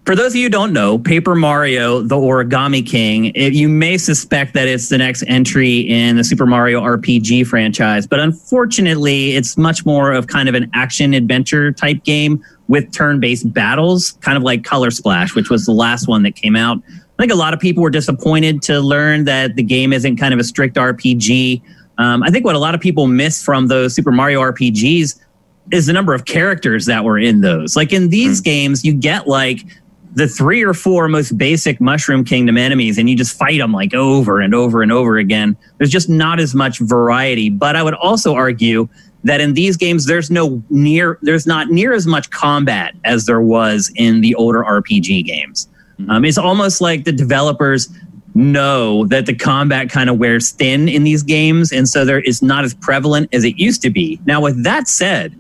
for 0.04 0.16
those 0.16 0.32
of 0.32 0.36
you 0.36 0.46
who 0.46 0.48
don't 0.48 0.72
know, 0.72 0.98
Paper 0.98 1.36
Mario, 1.36 2.02
the 2.02 2.16
Origami 2.16 2.84
King, 2.84 3.26
it, 3.36 3.52
you 3.52 3.68
may 3.68 3.96
suspect 3.96 4.52
that 4.54 4.66
it's 4.66 4.88
the 4.88 4.98
next 4.98 5.22
entry 5.28 5.82
in 5.82 6.16
the 6.16 6.24
Super 6.24 6.44
Mario 6.44 6.80
RPG 6.80 7.46
franchise, 7.46 8.04
but 8.04 8.18
unfortunately, 8.18 9.36
it's 9.36 9.56
much 9.56 9.86
more 9.86 10.10
of 10.10 10.26
kind 10.26 10.48
of 10.48 10.56
an 10.56 10.68
action 10.74 11.14
adventure 11.14 11.70
type 11.70 12.02
game 12.02 12.44
with 12.66 12.92
turn 12.92 13.20
based 13.20 13.52
battles, 13.52 14.18
kind 14.20 14.36
of 14.36 14.42
like 14.42 14.64
Color 14.64 14.90
Splash, 14.90 15.36
which 15.36 15.50
was 15.50 15.66
the 15.66 15.72
last 15.72 16.08
one 16.08 16.24
that 16.24 16.34
came 16.34 16.56
out. 16.56 16.78
I 16.88 17.22
think 17.22 17.30
a 17.30 17.36
lot 17.36 17.54
of 17.54 17.60
people 17.60 17.84
were 17.84 17.90
disappointed 17.90 18.60
to 18.62 18.80
learn 18.80 19.24
that 19.26 19.54
the 19.54 19.62
game 19.62 19.92
isn't 19.92 20.16
kind 20.16 20.34
of 20.34 20.40
a 20.40 20.44
strict 20.44 20.74
RPG. 20.74 21.62
Um, 21.98 22.24
I 22.24 22.30
think 22.30 22.44
what 22.44 22.56
a 22.56 22.58
lot 22.58 22.74
of 22.74 22.80
people 22.80 23.06
miss 23.06 23.40
from 23.44 23.68
those 23.68 23.94
Super 23.94 24.10
Mario 24.10 24.40
RPGs 24.40 25.20
is 25.70 25.86
the 25.86 25.92
number 25.92 26.14
of 26.14 26.24
characters 26.24 26.86
that 26.86 27.04
were 27.04 27.18
in 27.18 27.40
those. 27.40 27.76
Like 27.76 27.92
in 27.92 28.08
these 28.08 28.40
mm. 28.40 28.44
games, 28.44 28.84
you 28.84 28.94
get 28.94 29.26
like 29.26 29.64
the 30.14 30.26
three 30.26 30.64
or 30.64 30.74
four 30.74 31.08
most 31.08 31.36
basic 31.36 31.80
Mushroom 31.80 32.24
Kingdom 32.24 32.56
enemies, 32.56 32.98
and 32.98 33.08
you 33.08 33.16
just 33.16 33.36
fight 33.36 33.58
them 33.58 33.72
like 33.72 33.94
over 33.94 34.40
and 34.40 34.54
over 34.54 34.82
and 34.82 34.90
over 34.90 35.18
again. 35.18 35.56
There's 35.78 35.90
just 35.90 36.08
not 36.08 36.40
as 36.40 36.54
much 36.54 36.78
variety. 36.78 37.50
But 37.50 37.76
I 37.76 37.82
would 37.82 37.94
also 37.94 38.34
argue 38.34 38.88
that 39.24 39.40
in 39.40 39.54
these 39.54 39.76
games, 39.76 40.06
there's 40.06 40.30
no 40.30 40.62
near, 40.70 41.18
there's 41.22 41.46
not 41.46 41.68
near 41.68 41.92
as 41.92 42.06
much 42.06 42.30
combat 42.30 42.94
as 43.04 43.26
there 43.26 43.40
was 43.40 43.92
in 43.96 44.20
the 44.20 44.34
older 44.34 44.62
RPG 44.62 45.24
games. 45.24 45.68
Mm-hmm. 45.98 46.10
Um, 46.10 46.24
it's 46.24 46.38
almost 46.38 46.80
like 46.80 47.04
the 47.04 47.12
developers 47.12 47.88
know 48.34 49.06
that 49.06 49.26
the 49.26 49.34
combat 49.34 49.90
kind 49.90 50.08
of 50.08 50.18
wears 50.18 50.50
thin 50.50 50.88
in 50.88 51.04
these 51.04 51.22
games, 51.22 51.72
and 51.72 51.88
so 51.88 52.04
there 52.04 52.20
is 52.20 52.42
not 52.42 52.64
as 52.64 52.74
prevalent 52.74 53.28
as 53.32 53.44
it 53.44 53.58
used 53.58 53.82
to 53.82 53.90
be. 53.90 54.20
Now, 54.24 54.40
with 54.40 54.62
that 54.64 54.88
said, 54.88 55.38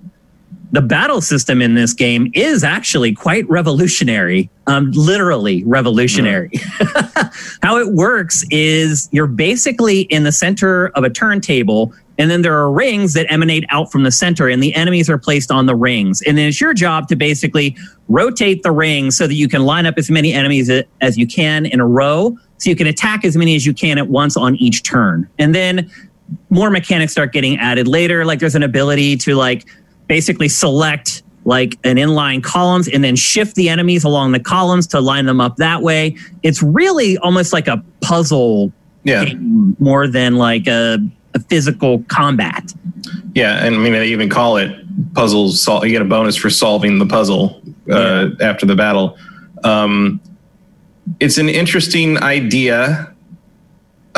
the 0.72 0.82
battle 0.82 1.20
system 1.20 1.62
in 1.62 1.74
this 1.74 1.92
game 1.92 2.30
is 2.34 2.62
actually 2.62 3.14
quite 3.14 3.48
revolutionary, 3.48 4.50
um, 4.66 4.90
literally 4.92 5.64
revolutionary. 5.64 6.50
Mm. 6.50 7.58
How 7.62 7.78
it 7.78 7.88
works 7.94 8.44
is 8.50 9.08
you're 9.12 9.26
basically 9.26 10.02
in 10.02 10.24
the 10.24 10.32
center 10.32 10.88
of 10.88 11.04
a 11.04 11.10
turntable, 11.10 11.92
and 12.18 12.30
then 12.30 12.42
there 12.42 12.54
are 12.54 12.70
rings 12.70 13.14
that 13.14 13.30
emanate 13.32 13.64
out 13.70 13.90
from 13.90 14.02
the 14.02 14.10
center, 14.10 14.48
and 14.48 14.62
the 14.62 14.74
enemies 14.74 15.08
are 15.08 15.18
placed 15.18 15.50
on 15.50 15.66
the 15.66 15.74
rings. 15.74 16.20
And 16.22 16.36
then 16.36 16.48
it's 16.48 16.60
your 16.60 16.74
job 16.74 17.08
to 17.08 17.16
basically 17.16 17.76
rotate 18.08 18.62
the 18.62 18.72
rings 18.72 19.16
so 19.16 19.26
that 19.26 19.34
you 19.34 19.48
can 19.48 19.62
line 19.62 19.86
up 19.86 19.94
as 19.96 20.10
many 20.10 20.32
enemies 20.32 20.70
as 21.00 21.16
you 21.16 21.26
can 21.26 21.64
in 21.64 21.80
a 21.80 21.86
row, 21.86 22.36
so 22.58 22.68
you 22.68 22.76
can 22.76 22.86
attack 22.86 23.24
as 23.24 23.36
many 23.36 23.56
as 23.56 23.64
you 23.64 23.72
can 23.72 23.96
at 23.98 24.08
once 24.08 24.36
on 24.36 24.56
each 24.56 24.82
turn. 24.82 25.28
And 25.38 25.54
then 25.54 25.90
more 26.50 26.68
mechanics 26.68 27.12
start 27.12 27.32
getting 27.32 27.56
added 27.58 27.88
later. 27.88 28.24
Like 28.26 28.38
there's 28.38 28.54
an 28.54 28.62
ability 28.62 29.16
to 29.18 29.34
like 29.34 29.64
basically 30.08 30.48
select 30.48 31.22
like 31.44 31.78
an 31.84 31.96
inline 31.96 32.42
columns 32.42 32.88
and 32.88 33.02
then 33.02 33.16
shift 33.16 33.54
the 33.54 33.68
enemies 33.68 34.04
along 34.04 34.32
the 34.32 34.40
columns 34.40 34.86
to 34.88 35.00
line 35.00 35.24
them 35.26 35.40
up 35.40 35.56
that 35.56 35.82
way. 35.82 36.16
It's 36.42 36.62
really 36.62 37.16
almost 37.18 37.52
like 37.52 37.68
a 37.68 37.82
puzzle 38.02 38.72
yeah. 39.04 39.24
more 39.78 40.06
than 40.06 40.36
like 40.36 40.66
a, 40.66 40.98
a, 41.34 41.40
physical 41.40 42.02
combat. 42.08 42.74
Yeah, 43.34 43.64
and 43.64 43.74
I 43.74 43.78
mean 43.78 43.92
they 43.92 44.08
even 44.08 44.28
call 44.28 44.58
it 44.58 44.70
puzzles. 45.14 45.62
Sol- 45.62 45.86
you 45.86 45.92
get 45.92 46.02
a 46.02 46.04
bonus 46.04 46.36
for 46.36 46.50
solving 46.50 46.98
the 46.98 47.06
puzzle 47.06 47.62
uh, 47.90 48.28
yeah. 48.38 48.46
after 48.46 48.66
the 48.66 48.76
battle. 48.76 49.16
Um, 49.64 50.20
it's 51.20 51.38
an 51.38 51.48
interesting 51.48 52.18
idea 52.18 53.14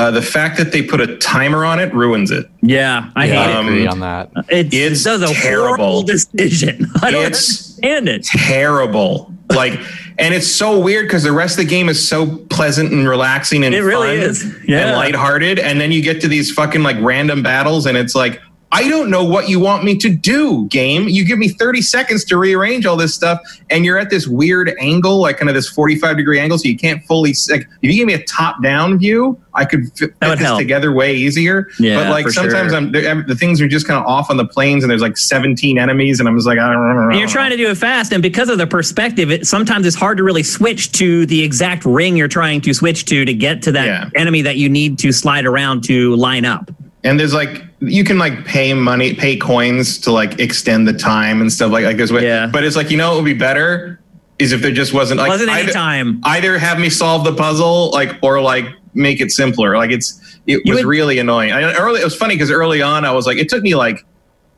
uh, 0.00 0.10
the 0.10 0.22
fact 0.22 0.56
that 0.56 0.72
they 0.72 0.80
put 0.80 0.98
a 0.98 1.18
timer 1.18 1.62
on 1.62 1.78
it 1.78 1.92
ruins 1.92 2.30
it. 2.30 2.48
Yeah, 2.62 3.10
I 3.16 3.26
yeah, 3.26 3.44
hate 3.44 3.54
I 3.54 3.60
agree 3.60 3.86
on 3.86 4.00
that. 4.00 4.30
It's, 4.48 4.74
it's 4.74 5.04
that 5.04 5.20
was 5.20 5.30
a 5.30 5.34
terrible 5.34 6.02
decision. 6.02 6.86
I 7.02 7.10
don't 7.10 7.26
it's 7.26 7.76
understand 7.76 8.08
it. 8.08 8.24
Terrible. 8.24 9.30
Like, 9.50 9.78
and 10.18 10.32
it's 10.32 10.50
so 10.50 10.80
weird 10.80 11.06
because 11.06 11.24
the 11.24 11.32
rest 11.32 11.58
of 11.58 11.66
the 11.66 11.70
game 11.70 11.90
is 11.90 12.08
so 12.08 12.38
pleasant 12.46 12.92
and 12.92 13.06
relaxing 13.06 13.62
and 13.62 13.74
it 13.74 13.82
really 13.82 14.16
is. 14.16 14.42
Yeah. 14.66 14.86
and 14.86 14.96
lighthearted. 14.96 15.58
And 15.58 15.78
then 15.78 15.92
you 15.92 16.00
get 16.00 16.22
to 16.22 16.28
these 16.28 16.50
fucking 16.50 16.82
like 16.82 16.96
random 17.00 17.42
battles, 17.42 17.84
and 17.84 17.98
it's 17.98 18.14
like, 18.14 18.40
I 18.72 18.88
don't 18.88 19.10
know 19.10 19.24
what 19.24 19.48
you 19.48 19.58
want 19.58 19.82
me 19.82 19.96
to 19.96 20.08
do, 20.08 20.66
game. 20.68 21.08
You 21.08 21.24
give 21.24 21.38
me 21.38 21.48
30 21.48 21.82
seconds 21.82 22.24
to 22.26 22.36
rearrange 22.36 22.86
all 22.86 22.96
this 22.96 23.12
stuff, 23.12 23.40
and 23.68 23.84
you're 23.84 23.98
at 23.98 24.10
this 24.10 24.28
weird 24.28 24.72
angle, 24.78 25.20
like 25.20 25.38
kind 25.38 25.48
of 25.48 25.56
this 25.56 25.68
45 25.68 26.16
degree 26.16 26.38
angle, 26.38 26.56
so 26.56 26.68
you 26.68 26.76
can't 26.76 27.04
fully. 27.04 27.34
Like, 27.50 27.62
if 27.82 27.90
you 27.90 27.94
give 27.94 28.06
me 28.06 28.14
a 28.14 28.22
top 28.24 28.62
down 28.62 28.98
view, 28.98 29.40
I 29.54 29.64
could 29.64 29.92
fit 29.98 30.14
this 30.20 30.38
help. 30.38 30.58
together 30.58 30.92
way 30.92 31.16
easier. 31.16 31.68
Yeah, 31.80 31.96
but 31.96 32.10
like 32.10 32.28
sometimes 32.28 32.70
sure. 32.70 32.78
I'm 32.78 33.26
the 33.26 33.34
things 33.36 33.60
are 33.60 33.66
just 33.66 33.88
kind 33.88 33.98
of 33.98 34.06
off 34.06 34.30
on 34.30 34.36
the 34.36 34.46
planes, 34.46 34.84
and 34.84 34.90
there's 34.90 35.02
like 35.02 35.16
17 35.16 35.76
enemies, 35.76 36.20
and 36.20 36.28
I'm 36.28 36.36
just 36.36 36.46
like, 36.46 36.60
I 36.60 36.72
don't 36.72 37.10
know. 37.10 37.18
You're 37.18 37.28
trying 37.28 37.50
to 37.50 37.56
do 37.56 37.70
it 37.70 37.76
fast, 37.76 38.12
and 38.12 38.22
because 38.22 38.48
of 38.48 38.58
the 38.58 38.68
perspective, 38.68 39.32
it 39.32 39.48
sometimes 39.48 39.84
it's 39.84 39.96
hard 39.96 40.16
to 40.18 40.22
really 40.22 40.44
switch 40.44 40.92
to 40.92 41.26
the 41.26 41.42
exact 41.42 41.84
ring 41.84 42.16
you're 42.16 42.28
trying 42.28 42.60
to 42.60 42.72
switch 42.72 43.04
to 43.06 43.24
to 43.24 43.34
get 43.34 43.62
to 43.62 43.72
that 43.72 43.86
yeah. 43.86 44.10
enemy 44.14 44.42
that 44.42 44.58
you 44.58 44.68
need 44.68 44.98
to 45.00 45.10
slide 45.10 45.44
around 45.44 45.82
to 45.84 46.14
line 46.14 46.44
up 46.44 46.70
and 47.04 47.18
there's 47.18 47.34
like 47.34 47.64
you 47.80 48.04
can 48.04 48.18
like 48.18 48.44
pay 48.44 48.74
money 48.74 49.14
pay 49.14 49.36
coins 49.36 49.98
to 49.98 50.12
like 50.12 50.38
extend 50.38 50.86
the 50.86 50.92
time 50.92 51.40
and 51.40 51.52
stuff 51.52 51.72
like 51.72 51.84
like 51.84 51.96
this 51.96 52.12
way. 52.12 52.24
Yeah. 52.24 52.46
But 52.46 52.64
it's 52.64 52.76
like 52.76 52.90
you 52.90 52.96
know 52.96 53.12
it 53.12 53.16
would 53.16 53.24
be 53.24 53.34
better 53.34 54.00
is 54.38 54.52
if 54.52 54.62
there 54.62 54.72
just 54.72 54.92
wasn't 54.92 55.18
like 55.18 55.28
wasn't 55.28 55.50
any 55.50 55.62
either, 55.62 55.72
time. 55.72 56.20
either 56.24 56.58
have 56.58 56.78
me 56.78 56.90
solve 56.90 57.24
the 57.24 57.34
puzzle 57.34 57.90
like 57.90 58.16
or 58.22 58.40
like 58.40 58.66
make 58.94 59.20
it 59.20 59.30
simpler. 59.30 59.76
Like 59.76 59.90
it's 59.90 60.38
it 60.46 60.62
you 60.64 60.72
was 60.72 60.84
would, 60.84 60.88
really 60.88 61.18
annoying. 61.18 61.52
I, 61.52 61.74
early 61.74 62.00
it 62.00 62.04
was 62.04 62.16
funny 62.16 62.34
because 62.34 62.50
early 62.50 62.82
on 62.82 63.04
i 63.04 63.12
was 63.12 63.26
like 63.26 63.38
it 63.38 63.48
took 63.48 63.62
me 63.62 63.74
like 63.74 64.04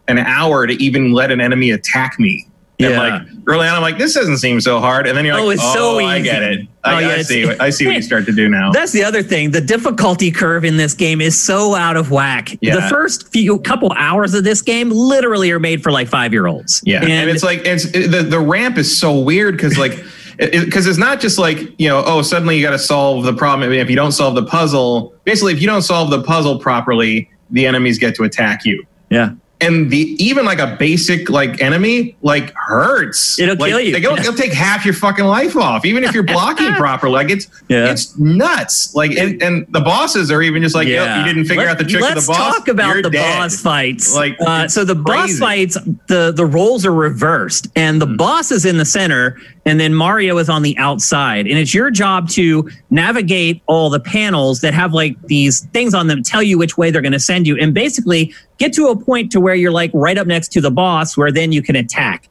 an 0.09 0.19
hour 0.19 0.67
to 0.67 0.75
even 0.83 1.13
let 1.13 1.31
an 1.31 1.41
enemy 1.41 1.71
attack 1.71 2.19
me 2.19 2.47
and 2.85 2.95
yeah. 2.95 2.99
like 3.01 3.23
early 3.47 3.67
on, 3.67 3.75
I'm 3.77 3.83
like, 3.83 3.99
this 3.99 4.15
doesn't 4.15 4.39
seem 4.39 4.61
so 4.61 4.81
hard. 4.81 5.07
And 5.07 5.17
then 5.17 5.25
you're 5.25 5.35
oh, 5.35 5.47
like, 5.47 5.47
oh, 5.47 5.51
it's 5.51 5.63
oh, 5.65 5.75
so 5.75 6.01
easy. 6.01 6.07
I 6.07 6.21
get 6.21 6.43
it. 6.43 6.69
Oh, 6.85 6.91
I, 6.91 6.95
oh, 6.95 6.99
yeah, 6.99 7.15
I 7.15 7.23
see. 7.23 7.49
I 7.61 7.71
see 7.71 7.87
what 7.87 7.97
you 7.97 8.03
start 8.03 8.27
to 8.27 8.33
do 8.33 8.49
now. 8.49 8.73
That's 8.73 8.93
the 8.93 9.05
other 9.05 9.23
thing. 9.23 9.51
The 9.51 9.61
difficulty 9.61 10.31
curve 10.31 10.65
in 10.65 10.77
this 10.77 10.95
game 10.95 11.21
is 11.21 11.41
so 11.41 11.75
out 11.75 11.97
of 11.97 12.11
whack. 12.11 12.57
Yeah. 12.61 12.77
The 12.77 12.83
first 12.83 13.29
few 13.29 13.59
couple 13.61 13.93
hours 13.93 14.35
of 14.35 14.45
this 14.45 14.63
game 14.63 14.91
literally 14.91 15.51
are 15.51 15.61
made 15.61 15.83
for 15.83 15.93
like 15.93 16.09
five 16.09 16.33
year 16.33 16.47
olds. 16.47 16.83
Yeah, 16.85 17.03
and, 17.03 17.11
and, 17.11 17.31
it's 17.31 17.43
like 17.43 17.65
it's 17.65 17.85
it, 17.87 18.11
the 18.11 18.23
the 18.23 18.41
ramp 18.41 18.79
is 18.79 18.97
so 18.97 19.19
weird 19.19 19.57
because 19.57 19.79
like. 19.79 19.93
because 20.39 20.87
it, 20.87 20.91
it's 20.91 20.99
not 20.99 21.21
just 21.21 21.39
like 21.39 21.59
you 21.79 21.89
know 21.89 22.03
oh 22.07 22.23
suddenly 22.23 22.57
you 22.57 22.65
got 22.65 22.71
to 22.71 22.79
solve 22.79 23.25
the 23.25 23.35
problem 23.35 23.69
I 23.69 23.71
mean, 23.71 23.81
if 23.81 23.91
you 23.91 23.97
don't 23.97 24.13
solve 24.13 24.35
the 24.35 24.45
puzzle 24.45 25.15
basically 25.25 25.53
if 25.53 25.61
you 25.61 25.67
don't 25.67 25.83
solve 25.83 26.11
the 26.11 26.23
puzzle 26.23 26.59
properly 26.59 27.31
the 27.51 27.67
enemies 27.67 27.99
get 27.99 28.15
to 28.15 28.25
attack 28.25 28.65
you 28.65 28.85
yeah 29.11 29.35
and 29.63 29.91
the 29.91 30.17
even 30.23 30.45
like 30.45 30.59
a 30.59 30.77
basic 30.79 31.31
like 31.31 31.61
enemy 31.61 32.17
like 32.23 32.53
hurts. 32.55 33.39
It'll 33.39 33.57
like, 33.57 33.71
kill 33.71 33.81
you. 33.81 33.93
Like, 33.93 34.03
it'll, 34.03 34.19
it'll, 34.19 34.33
take 34.35 34.53
half 34.53 34.85
your 34.85 34.95
fucking 34.95 35.25
life 35.25 35.57
off, 35.57 35.85
even 35.85 36.05
if 36.05 36.15
you're 36.15 36.23
blocking 36.23 36.73
properly. 36.75 37.13
Like 37.13 37.31
it's 37.31 37.49
yeah. 37.69 37.91
it's 37.91 38.19
nuts. 38.19 38.95
Like 38.95 39.13
and, 39.13 39.43
and, 39.43 39.67
the 39.71 39.81
bosses 39.81 40.31
are 40.31 40.43
even 40.43 40.63
just 40.63 40.75
like, 40.75 40.89
yeah. 40.89 41.21
you 41.21 41.25
didn't 41.25 41.45
figure 41.45 41.65
Let, 41.65 41.73
out 41.73 41.79
the 41.79 41.85
trick 41.85 42.03
of 42.03 42.09
the 42.09 42.15
boss. 42.15 42.29
Let's 42.29 42.57
talk 42.57 42.69
about 42.69 42.95
you're 42.95 43.03
the 43.03 43.11
dead. 43.11 43.39
boss 43.39 43.61
fights. 43.61 44.15
Like 44.15 44.37
uh, 44.41 44.69
so, 44.69 44.85
the 44.85 44.95
crazy. 44.95 45.05
boss 45.05 45.39
fights, 45.39 45.79
the 46.09 46.33
the 46.35 46.47
roles 46.47 46.85
are 46.85 46.93
reversed, 46.93 47.69
and 47.77 48.01
the 48.01 48.07
mm. 48.07 48.17
boss 48.17 48.51
is 48.51 48.65
in 48.65 48.79
the 48.79 48.85
center, 48.85 49.39
and 49.65 49.79
then 49.79 49.95
Mario 49.95 50.39
is 50.39 50.49
on 50.49 50.63
the 50.63 50.77
outside, 50.79 51.47
and 51.47 51.59
it's 51.59 51.73
your 51.73 51.91
job 51.91 52.29
to 52.31 52.69
navigate 52.91 53.63
all 53.67 53.91
the 53.91 54.01
panels 54.01 54.61
that 54.61 54.75
have 54.75 54.93
like 54.93 55.21
these 55.27 55.61
things 55.67 55.95
on 55.95 56.09
them, 56.09 56.23
tell 56.23 56.43
you 56.43 56.59
which 56.59 56.77
way 56.77 56.91
they're 56.91 57.03
going 57.03 57.13
to 57.13 57.21
send 57.21 57.47
you, 57.47 57.57
and 57.59 57.73
basically 57.73 58.35
get 58.59 58.73
to 58.73 58.89
a 58.89 58.97
point 58.97 59.31
to 59.33 59.41
where 59.41 59.55
you're 59.55 59.73
like 59.73 59.91
right 59.95 60.19
up 60.19 60.27
next 60.27 60.49
to 60.53 60.61
the 60.61 60.71
boss 60.71 61.17
where 61.17 61.31
then 61.31 61.53
you 61.53 61.63
can 61.63 61.77
attack. 61.77 62.29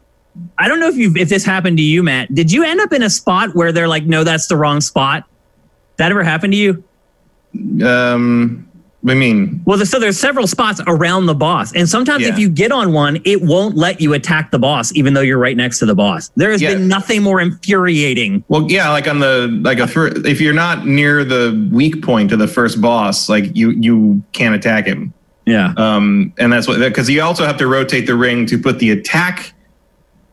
I 0.57 0.67
don't 0.67 0.79
know 0.79 0.87
if 0.87 0.95
you 0.95 1.13
if 1.15 1.29
this 1.29 1.43
happened 1.43 1.77
to 1.77 1.83
you, 1.83 2.03
Matt. 2.03 2.33
Did 2.33 2.51
you 2.51 2.63
end 2.63 2.79
up 2.79 2.93
in 2.93 3.03
a 3.03 3.09
spot 3.09 3.55
where 3.55 3.71
they're 3.71 3.87
like, 3.87 4.05
no, 4.05 4.23
that's 4.23 4.47
the 4.47 4.55
wrong 4.55 4.81
spot? 4.81 5.25
That 5.97 6.11
ever 6.11 6.23
happened 6.23 6.53
to 6.53 6.57
you? 6.57 6.83
Um, 7.85 8.70
I 9.07 9.15
mean, 9.15 9.61
well, 9.65 9.83
so 9.83 9.99
there's 9.99 10.19
several 10.19 10.45
spots 10.45 10.79
around 10.85 11.25
the 11.25 11.33
boss, 11.33 11.73
and 11.73 11.89
sometimes 11.89 12.23
yeah. 12.23 12.29
if 12.29 12.37
you 12.37 12.49
get 12.49 12.71
on 12.71 12.93
one, 12.93 13.19
it 13.25 13.41
won't 13.41 13.75
let 13.75 13.99
you 13.99 14.13
attack 14.13 14.51
the 14.51 14.59
boss, 14.59 14.93
even 14.93 15.15
though 15.15 15.21
you're 15.21 15.39
right 15.39 15.57
next 15.57 15.79
to 15.79 15.87
the 15.87 15.95
boss. 15.95 16.29
There 16.35 16.51
has 16.51 16.61
yeah. 16.61 16.73
been 16.73 16.87
nothing 16.87 17.23
more 17.23 17.41
infuriating. 17.41 18.43
Well, 18.47 18.69
yeah, 18.69 18.89
like 18.91 19.07
on 19.07 19.19
the 19.19 19.47
like 19.63 19.79
a 19.79 19.87
if 20.27 20.39
you're 20.39 20.53
not 20.53 20.85
near 20.85 21.23
the 21.23 21.69
weak 21.71 22.03
point 22.03 22.31
of 22.31 22.37
the 22.37 22.47
first 22.47 22.79
boss, 22.79 23.27
like 23.27 23.55
you 23.55 23.71
you 23.71 24.21
can't 24.33 24.53
attack 24.53 24.85
him. 24.85 25.13
Yeah. 25.45 25.73
Um, 25.77 26.33
and 26.37 26.53
that's 26.53 26.67
what 26.67 26.79
because 26.79 27.09
you 27.09 27.21
also 27.23 27.45
have 27.45 27.57
to 27.57 27.67
rotate 27.67 28.05
the 28.05 28.15
ring 28.15 28.45
to 28.45 28.57
put 28.59 28.77
the 28.77 28.91
attack 28.91 29.53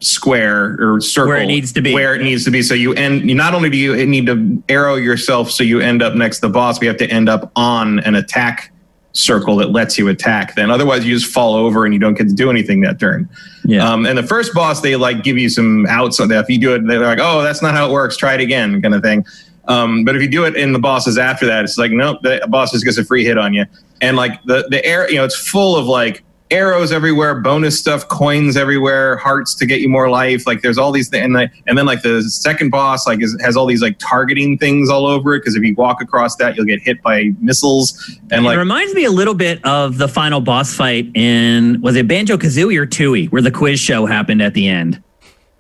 square 0.01 0.77
or 0.81 1.01
circle 1.01 1.31
where 1.31 1.43
it 1.43 1.47
needs 1.47 1.73
to 1.73 1.83
be. 1.83 1.93
Where 1.93 2.15
it 2.15 2.23
needs 2.23 2.45
to 2.45 2.51
be. 2.51 2.63
So 2.63 2.75
you 2.75 2.95
end. 2.95 3.29
You 3.29 3.35
not 3.35 3.55
only 3.55 3.71
do 3.71 3.77
you 3.77 4.07
need 4.07 4.27
to 4.27 4.63
arrow 4.69 4.95
yourself, 4.95 5.51
so 5.51 5.65
you 5.65 5.81
end 5.81 6.03
up 6.03 6.15
next 6.15 6.39
to 6.39 6.47
the 6.47 6.53
boss. 6.53 6.81
We 6.81 6.87
have 6.87 6.97
to 6.99 7.09
end 7.09 7.29
up 7.29 7.51
on 7.57 8.01
an 8.01 8.15
attack 8.15 8.73
circle 9.13 9.57
that 9.57 9.71
lets 9.71 9.99
you 9.99 10.09
attack. 10.09 10.55
Then 10.55 10.71
otherwise, 10.71 11.05
you 11.05 11.15
just 11.19 11.33
fall 11.33 11.55
over 11.55 11.85
and 11.85 11.93
you 11.93 12.01
don't 12.01 12.15
get 12.15 12.29
to 12.29 12.35
do 12.35 12.51
anything 12.51 12.81
that 12.83 13.01
turn. 13.01 13.29
Yeah. 13.65 13.89
Um, 13.89 14.07
and 14.07 14.17
the 14.17 14.23
first 14.23 14.55
boss, 14.55 14.81
they 14.81 14.97
like 14.97 15.25
give 15.25 15.37
you 15.37 15.49
some 15.49 15.87
outs 15.87 16.21
on 16.21 16.29
that. 16.29 16.45
If 16.45 16.51
you 16.51 16.59
do 16.59 16.75
it, 16.75 16.87
they're 16.87 17.01
like, 17.01 17.19
"Oh, 17.21 17.43
that's 17.43 17.63
not 17.63 17.75
how 17.75 17.89
it 17.89 17.93
works. 17.93 18.17
Try 18.17 18.35
it 18.35 18.41
again," 18.41 18.81
kind 18.81 18.95
of 18.95 19.03
thing. 19.03 19.25
Um, 19.67 20.05
but 20.05 20.17
if 20.17 20.23
you 20.23 20.29
do 20.29 20.45
it 20.45 20.57
in 20.57 20.73
the 20.73 20.79
bosses 20.79 21.19
after 21.19 21.45
that, 21.47 21.63
it's 21.63 21.77
like, 21.77 21.91
nope, 21.91 22.21
the 22.23 22.43
boss 22.49 22.73
just 22.73 22.87
gets 22.87 22.97
a 22.97 23.05
free 23.05 23.23
hit 23.25 23.37
on 23.37 23.53
you. 23.53 23.67
And 24.01 24.17
like 24.17 24.43
the 24.45 24.67
the 24.71 24.85
air, 24.85 25.09
you 25.11 25.17
know, 25.17 25.25
it's 25.25 25.37
full 25.37 25.77
of 25.77 25.87
like 25.87 26.25
arrows 26.51 26.93
everywhere, 26.93 27.35
bonus 27.41 27.79
stuff, 27.79 28.09
coins 28.09 28.57
everywhere, 28.57 29.17
hearts 29.17 29.55
to 29.57 29.67
get 29.67 29.81
you 29.81 29.89
more 29.89 30.09
life. 30.11 30.47
Like 30.47 30.63
there's 30.63 30.79
all 30.79 30.93
these 30.93 31.09
things, 31.09 31.25
and, 31.25 31.37
the, 31.37 31.51
and 31.67 31.77
then 31.77 31.87
like 31.87 32.03
the 32.03 32.23
second 32.23 32.71
boss 32.71 33.07
like 33.07 33.23
is, 33.23 33.37
has 33.41 33.57
all 33.57 33.67
these 33.67 33.83
like 33.83 33.99
targeting 33.99 34.59
things 34.59 34.91
all 34.91 35.07
over 35.07 35.35
it 35.35 35.41
because 35.41 35.57
if 35.57 35.63
you 35.63 35.75
walk 35.75 36.01
across 36.01 36.37
that, 36.37 36.57
you'll 36.57 36.67
get 36.67 36.81
hit 36.81 37.03
by 37.03 37.31
missiles. 37.41 38.19
And 38.31 38.45
like 38.45 38.57
it 38.57 38.59
reminds 38.59 38.95
me 38.95 39.05
a 39.05 39.11
little 39.11 39.35
bit 39.35 39.65
of 39.65 39.99
the 39.99 40.09
final 40.09 40.41
boss 40.41 40.75
fight 40.75 41.11
in 41.15 41.81
was 41.81 41.97
it 41.97 42.09
Banjo 42.09 42.37
Kazooie 42.37 42.79
or 42.79 42.87
Tooie, 42.87 43.31
where 43.31 43.43
the 43.43 43.51
quiz 43.51 43.81
show 43.81 44.07
happened 44.07 44.43
at 44.43 44.55
the 44.55 44.69
end. 44.69 45.03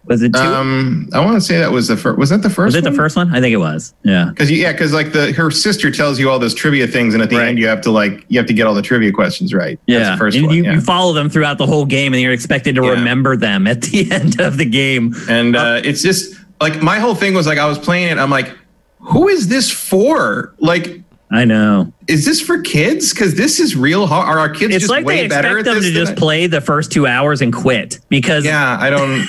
Was 0.08 0.22
it 0.22 0.32
two? 0.32 0.40
Um, 0.40 1.08
I 1.12 1.22
want 1.22 1.34
to 1.36 1.40
say 1.40 1.58
that 1.58 1.70
was 1.70 1.88
the 1.88 1.96
first. 1.96 2.18
Was 2.18 2.30
that 2.30 2.42
the 2.42 2.48
first? 2.48 2.74
Was 2.74 2.74
it 2.76 2.84
one? 2.84 2.92
the 2.92 2.96
first 2.96 3.16
one? 3.16 3.34
I 3.34 3.40
think 3.40 3.52
it 3.52 3.58
was. 3.58 3.94
Yeah. 4.04 4.30
Because 4.30 4.50
yeah, 4.50 4.72
because 4.72 4.94
like 4.94 5.12
the 5.12 5.32
her 5.32 5.50
sister 5.50 5.90
tells 5.90 6.18
you 6.18 6.30
all 6.30 6.38
those 6.38 6.54
trivia 6.54 6.86
things, 6.86 7.12
and 7.12 7.22
at 7.22 7.28
the 7.28 7.36
right. 7.36 7.48
end 7.48 7.58
you 7.58 7.68
have 7.68 7.82
to 7.82 7.90
like 7.90 8.24
you 8.28 8.38
have 8.38 8.46
to 8.46 8.54
get 8.54 8.66
all 8.66 8.74
the 8.74 8.82
trivia 8.82 9.12
questions 9.12 9.52
right. 9.52 9.78
Yeah. 9.86 10.16
first 10.16 10.36
and 10.36 10.46
one, 10.46 10.56
you, 10.56 10.64
yeah. 10.64 10.72
you 10.72 10.80
follow 10.80 11.12
them 11.12 11.28
throughout 11.28 11.58
the 11.58 11.66
whole 11.66 11.84
game, 11.84 12.14
and 12.14 12.22
you're 12.22 12.32
expected 12.32 12.74
to 12.76 12.84
yeah. 12.84 12.92
remember 12.92 13.36
them 13.36 13.66
at 13.66 13.82
the 13.88 14.10
end 14.10 14.40
of 14.40 14.56
the 14.56 14.64
game. 14.64 15.14
And 15.28 15.54
uh, 15.54 15.60
uh, 15.60 15.80
it's 15.84 16.02
just 16.02 16.34
like 16.60 16.80
my 16.80 16.98
whole 16.98 17.14
thing 17.14 17.34
was 17.34 17.46
like 17.46 17.58
I 17.58 17.66
was 17.66 17.78
playing 17.78 18.08
it. 18.08 18.18
I'm 18.18 18.30
like, 18.30 18.56
who 19.00 19.28
is 19.28 19.48
this 19.48 19.70
for? 19.70 20.54
Like 20.58 21.02
I 21.30 21.44
know. 21.44 21.92
Is 22.06 22.24
this 22.24 22.40
for 22.40 22.62
kids? 22.62 23.12
Because 23.12 23.34
this 23.34 23.60
is 23.60 23.76
real 23.76 24.06
hard. 24.06 24.26
Are 24.28 24.38
our 24.38 24.48
kids 24.48 24.74
it's 24.74 24.84
just 24.84 24.90
like 24.90 25.04
way 25.04 25.18
they 25.18 25.24
expect 25.26 25.64
them 25.66 25.82
to 25.82 25.90
just 25.90 26.16
play 26.16 26.46
the 26.46 26.62
first 26.62 26.90
two 26.90 27.06
hours 27.06 27.42
and 27.42 27.52
quit 27.52 28.00
because 28.08 28.46
yeah, 28.46 28.78
I 28.80 28.88
don't. 28.88 29.26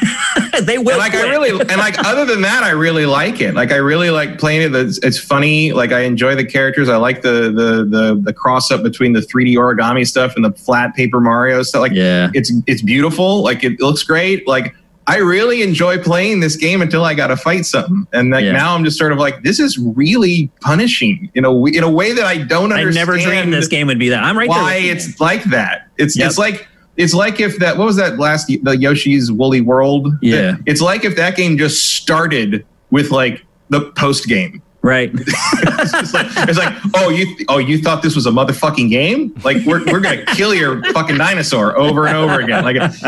they 0.66 0.78
will. 0.78 0.92
And 0.92 1.00
like 1.00 1.12
quit. 1.12 1.26
I 1.26 1.30
really 1.30 1.50
and 1.50 1.78
like 1.78 2.00
other 2.00 2.26
than 2.26 2.42
that, 2.44 2.64
I 2.64 2.70
really 2.70 3.06
like 3.06 3.42
it. 3.42 3.54
Like 3.54 3.74
I 3.74 3.78
really 3.78 4.12
like 4.12 4.40
playing 4.40 4.62
it. 4.62 4.74
It's, 4.74 4.98
it's 5.00 5.20
funny. 5.20 5.74
Like 5.74 5.92
I 5.92 6.02
enjoy 6.02 6.36
the 6.36 6.46
characters. 6.46 6.88
I 6.88 6.96
like 6.96 7.22
the 7.22 7.52
the 7.52 7.86
the 7.86 8.22
the 8.24 8.34
cross 8.34 8.72
up 8.72 8.82
between 8.82 9.12
the 9.12 9.20
3D 9.20 9.56
origami 9.56 10.08
stuff 10.08 10.38
and 10.38 10.46
the 10.46 10.54
flat 10.54 10.96
paper 10.96 11.20
Mario 11.20 11.62
stuff. 11.64 11.82
Like 11.82 11.92
yeah, 11.92 12.30
it's 12.34 12.54
it's 12.66 12.82
beautiful. 12.82 13.44
Like 13.44 13.66
it 13.66 13.82
looks 13.82 14.04
great. 14.04 14.48
Like 14.48 14.74
I 15.10 15.18
really 15.18 15.64
enjoy 15.64 15.98
playing 15.98 16.40
this 16.40 16.56
game 16.56 16.84
until 16.84 17.04
I 17.04 17.16
got 17.16 17.28
to 17.28 17.36
fight 17.36 17.66
something, 17.66 18.06
and 18.14 18.30
like 18.30 18.46
yeah. 18.46 18.52
now 18.52 18.76
I'm 18.76 18.84
just 18.84 19.00
sort 19.00 19.12
of 19.12 19.18
like, 19.18 19.42
this 19.42 19.60
is 19.60 19.76
really 19.80 20.52
punishing 20.62 21.32
in 21.34 21.46
a 21.46 21.66
in 21.66 21.84
a 21.84 21.90
way 21.90 22.14
that 22.14 22.26
I 22.26 22.38
don't 22.38 22.72
understand. 22.72 23.10
I 23.10 23.14
never 23.14 23.18
dreamed 23.18 23.52
this 23.52 23.68
game 23.68 23.88
would 23.88 23.98
be 23.98 24.10
that. 24.10 24.24
I'm 24.24 24.38
right. 24.38 24.48
Why 24.48 24.76
it's 24.76 25.20
like 25.20 25.44
that? 25.46 25.88
It's 25.98 26.16
yep. 26.16 26.28
it's 26.28 26.38
like 26.38 26.68
it's 26.96 27.16
like 27.16 27.40
if 27.40 27.58
that 27.58 27.78
what 27.78 27.86
was 27.86 27.96
that 27.96 28.20
last 28.20 28.48
the 28.62 28.78
Yoshi's 28.78 29.32
Woolly 29.32 29.62
World? 29.62 30.14
Yeah, 30.22 30.58
it's 30.68 30.80
like 30.80 31.04
if 31.04 31.16
that 31.16 31.36
game 31.36 31.58
just 31.58 31.96
started 31.96 32.64
with 32.92 33.10
like 33.10 33.44
the 33.70 33.92
post 33.94 34.28
game. 34.28 34.62
Right. 34.82 35.12
it's, 35.14 36.14
like, 36.14 36.28
it's, 36.50 36.58
like, 36.58 36.74
oh, 36.96 37.10
you, 37.10 37.36
oh, 37.50 37.58
you 37.58 37.80
thought 37.80 38.02
this 38.02 38.16
was 38.16 38.26
a 38.26 38.32
motherfucking 38.32 38.90
game? 38.90 39.36
Like, 39.44 39.58
we're, 39.66 39.84
we're 39.86 40.00
gonna 40.00 40.26
kill 40.26 40.56
your 40.56 40.82
fucking 40.94 41.18
dinosaur 41.18 41.78
over 41.78 42.08
and 42.08 42.16
over 42.16 42.40
again. 42.40 42.64
Like, 42.64 42.76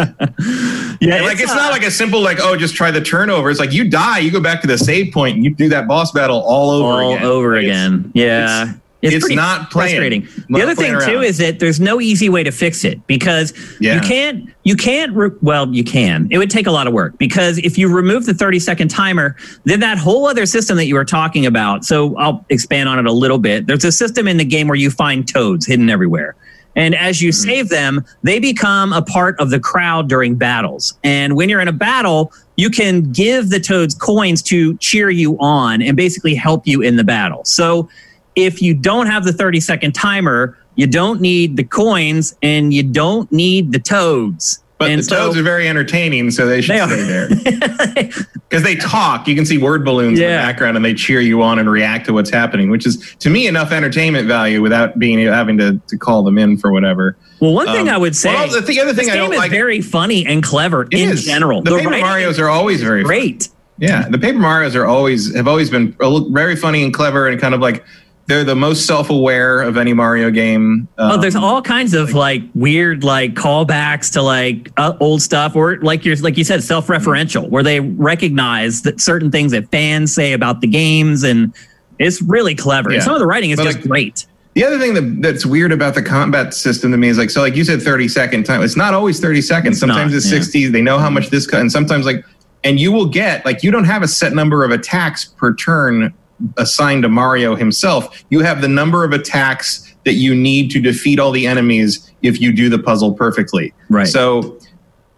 yeah, 1.00 1.22
like 1.22 1.40
it's, 1.40 1.48
not 1.48 1.70
uh, 1.70 1.72
like 1.72 1.84
a 1.84 1.92
simple 1.92 2.22
like, 2.22 2.40
oh, 2.42 2.58
just 2.58 2.76
try 2.76 2.92
the 2.92 3.00
turnover. 3.00 3.50
It's 3.50 3.60
like 3.60 3.72
you 3.72 3.90
die, 3.90 4.20
you 4.20 4.32
go 4.32 4.42
back 4.42 4.60
to 4.62 4.68
the 4.68 4.78
save 4.78 5.14
point, 5.14 5.38
and 5.38 5.46
you 5.46 5.56
do 5.56 5.70
that 5.70 5.88
boss 5.88 6.12
battle 6.12 6.42
all 6.42 6.72
over 6.72 7.04
all 7.04 7.14
again. 7.14 7.26
over 7.26 7.56
like 7.56 7.64
again. 7.64 8.12
yeah. 8.14 8.72
It's, 8.72 8.82
it's 9.02 9.30
not 9.30 9.72
playing. 9.72 9.90
frustrating. 9.90 10.46
Not 10.48 10.58
the 10.58 10.64
other 10.64 10.76
thing 10.76 10.94
around. 10.94 11.10
too 11.10 11.22
is 11.22 11.38
that 11.40 11.60
there's 11.60 11.80
no 11.80 12.00
easy 12.00 12.30
way 12.30 12.44
to 12.44 12.52
fix 12.52 12.84
it 12.84 13.06
because 13.08 13.54
yeah. 13.80 13.96
you 13.96 14.02
can't 14.02 14.50
you 14.64 14.76
can't 14.76 15.14
re- 15.14 15.32
well 15.42 15.74
you 15.74 15.84
can. 15.84 16.28
It 16.32 16.38
would 16.38 16.52
take 16.52 16.68
a 16.68 16.72
lot 16.72 16.88
of 16.88 16.94
work 16.94 17.18
because 17.18 17.58
if 17.60 17.78
you 17.78 17.94
remove 17.94 18.26
the 18.26 18.34
30 18.34 18.60
second 18.60 18.90
timer, 18.90 19.36
then 19.64 19.80
that 19.80 19.98
whole 19.98 20.28
other 20.28 20.46
system 20.46 20.78
that 20.78 20.86
you 20.86 20.96
were 20.96 21.06
talking 21.06 21.46
about. 21.46 21.84
So 21.84 22.16
I'll 22.18 22.46
expand 22.50 22.90
on 22.90 23.00
it 23.00 23.06
a 23.06 23.14
little 23.14 23.40
bit. 23.40 23.68
There's 23.68 23.86
a 23.86 23.92
system 23.92 24.28
in 24.28 24.38
the 24.38 24.46
game 24.46 24.68
where 24.68 24.78
you 24.78 24.92
find 24.92 25.28
toads 25.28 25.66
hidden 25.66 25.90
everywhere. 25.90 26.36
And 26.76 26.96
as 26.96 27.22
you 27.22 27.32
mm-hmm. 27.32 27.50
save 27.50 27.70
them, 27.70 28.06
they 28.24 28.40
become 28.40 28.94
a 28.94 29.02
part 29.02 29.40
of 29.40 29.50
the 29.50 29.60
crowd 29.60 30.08
during 30.08 30.36
battles. 30.36 30.98
And 31.04 31.36
when 31.36 31.50
you're 31.50 31.60
in 31.60 31.68
a 31.68 31.74
battle, 31.74 32.32
you 32.56 32.70
can 32.70 33.12
give 33.12 33.50
the 33.50 33.60
toads 33.60 33.96
coins 33.96 34.42
to 34.44 34.78
cheer 34.78 35.10
you 35.10 35.38
on 35.40 35.82
and 35.82 35.98
basically 35.98 36.36
help 36.36 36.68
you 36.68 36.82
in 36.82 36.96
the 36.96 37.04
battle. 37.04 37.44
So 37.44 37.90
if 38.36 38.62
you 38.62 38.74
don't 38.74 39.08
have 39.08 39.24
the 39.24 39.34
30 39.34 39.60
second 39.60 39.94
timer, 39.94 40.58
you 40.76 40.88
don't 40.88 41.22
need 41.22 41.58
the 41.58 41.64
coins 41.64 42.36
and 42.42 42.74
you 42.74 42.84
don't 42.84 43.32
need 43.32 43.72
the 43.72 43.80
toads. 43.80 44.64
But 44.82 44.90
and 44.90 45.00
the 45.00 45.04
so, 45.04 45.16
toads 45.16 45.38
are 45.38 45.44
very 45.44 45.68
entertaining, 45.68 46.32
so 46.32 46.48
they 46.48 46.60
should 46.60 46.76
they 46.76 46.88
stay 46.88 47.04
there. 47.04 48.10
Because 48.50 48.64
they 48.64 48.76
talk. 48.76 49.28
You 49.30 49.36
can 49.36 49.46
see 49.46 49.58
word 49.58 49.86
balloons 49.86 50.20
yeah. 50.20 50.26
in 50.26 50.32
the 50.32 50.38
background 50.40 50.76
and 50.76 50.84
they 50.84 50.94
cheer 50.94 51.22
you 51.22 51.42
on 51.42 51.58
and 51.58 51.70
react 51.70 52.08
to 52.08 52.14
what's 52.14 52.30
happening, 52.30 52.70
which 52.70 52.86
is, 52.86 53.16
to 53.20 53.30
me, 53.30 53.48
enough 53.48 53.72
entertainment 53.72 54.28
value 54.28 54.62
without 54.62 55.00
being 55.00 55.26
having 55.26 55.58
to, 55.60 55.80
to 55.88 55.98
call 55.98 56.24
them 56.24 56.38
in 56.38 56.58
for 56.58 56.70
whatever. 56.70 57.16
Well, 57.40 57.54
one 57.54 57.68
thing 57.68 57.88
um, 57.88 57.96
I 57.96 57.98
would 57.98 58.14
say, 58.14 58.34
well, 58.34 58.48
the, 58.50 58.80
other 58.82 58.94
thing 58.94 59.10
I 59.10 59.16
don't 59.16 59.30
game 59.30 59.40
like, 59.40 59.52
is 59.52 59.56
very 59.56 59.82
funny 59.82 60.26
and 60.26 60.44
clever 60.44 60.84
in 60.92 61.12
is. 61.12 61.24
general. 61.24 61.62
The, 61.62 61.72
the 61.72 61.78
Paper 61.78 61.92
Mario's 61.92 62.40
are 62.40 62.50
always 62.50 62.84
very 62.84 63.04
great. 63.04 63.44
Fun. 63.44 63.58
Yeah, 63.78 64.10
the 64.10 64.20
Paper 64.20 64.38
Mario's 64.38 64.76
are 64.76 64.86
always 64.86 65.34
have 65.36 65.48
always 65.48 65.70
been 65.70 65.96
very 66.32 66.56
funny 66.56 66.84
and 66.84 66.94
clever 66.94 67.28
and 67.28 67.40
kind 67.40 67.56
of 67.56 67.62
like 67.62 67.86
they're 68.28 68.44
the 68.44 68.56
most 68.56 68.86
self-aware 68.86 69.62
of 69.62 69.78
any 69.78 69.94
Mario 69.94 70.30
game. 70.30 70.88
Um, 70.98 71.12
oh, 71.12 71.18
there's 71.18 71.36
all 71.36 71.62
kinds 71.62 71.94
of 71.94 72.14
like, 72.14 72.42
like 72.42 72.50
weird 72.54 73.04
like 73.04 73.34
callbacks 73.34 74.12
to 74.14 74.22
like 74.22 74.72
uh, 74.78 74.96
old 75.00 75.22
stuff, 75.22 75.56
or 75.56 75.78
like 75.78 76.06
you're 76.06 76.16
like 76.18 76.38
you 76.38 76.44
said, 76.44 76.64
self-referential, 76.64 77.50
where 77.50 77.64
they 77.64 77.80
recognize 77.80 78.84
that 78.84 79.02
certain 79.02 79.32
things 79.32 79.52
that 79.52 79.70
fans 79.72 80.14
say 80.14 80.34
about 80.34 80.62
the 80.62 80.68
games, 80.68 81.24
and 81.24 81.54
it's 82.00 82.22
really 82.22 82.56
clever. 82.56 82.92
Yeah. 82.92 83.02
Some 83.02 83.14
of 83.14 83.20
the 83.20 83.28
writing 83.28 83.50
is 83.50 83.58
but 83.58 83.66
just 83.66 83.80
like, 83.80 83.88
great. 83.88 84.26
The 84.54 84.66
other 84.66 84.80
thing 84.80 84.94
that, 84.96 85.22
that's 85.22 85.46
weird 85.46 85.72
about 85.72 85.96
the 85.96 86.04
combat 86.04 86.54
system 86.54 86.92
to 86.92 86.98
me 86.98 87.08
is 87.08 87.18
like, 87.18 87.30
so 87.30 87.42
like 87.42 87.56
you 87.56 87.64
said, 87.64 87.82
30 87.82 88.10
second 88.10 88.44
time. 88.46 88.62
It's 88.62 88.76
not 88.76 88.94
always 88.94 89.20
30 89.20 89.42
seconds. 89.42 89.76
It's 89.76 89.80
sometimes 89.80 90.12
not, 90.12 90.18
it's 90.18 90.26
yeah. 90.30 90.40
60. 90.40 90.68
They 90.68 90.82
know 90.82 91.00
how 91.00 91.10
much 91.10 91.30
this 91.30 91.48
cut, 91.48 91.62
and 91.62 91.72
sometimes 91.72 92.06
like, 92.06 92.24
and 92.64 92.80
you 92.80 92.92
will 92.92 93.08
get 93.08 93.44
like 93.46 93.64
you 93.64 93.72
don't 93.72 93.86
have 93.86 94.04
a 94.04 94.08
set 94.08 94.34
number 94.34 94.64
of 94.64 94.72
attacks 94.72 95.26
per 95.26 95.54
turn 95.54 96.14
assigned 96.58 97.04
to 97.04 97.10
Mario 97.10 97.56
himself. 97.56 98.24
You 98.30 98.42
have 98.42 98.62
the 98.62 98.68
number 98.68 99.04
of 99.04 99.14
attacks 99.14 99.94
that 100.04 100.14
you 100.14 100.34
need 100.34 100.72
to 100.72 100.82
defeat 100.82 101.20
all 101.20 101.32
the 101.32 101.48
enemies 101.48 102.12
if 102.22 102.42
you 102.42 102.52
do 102.52 102.70
the 102.70 102.80
puzzle 102.80 103.14
perfectly. 103.14 103.74
Right. 103.90 104.08
So 104.08 104.60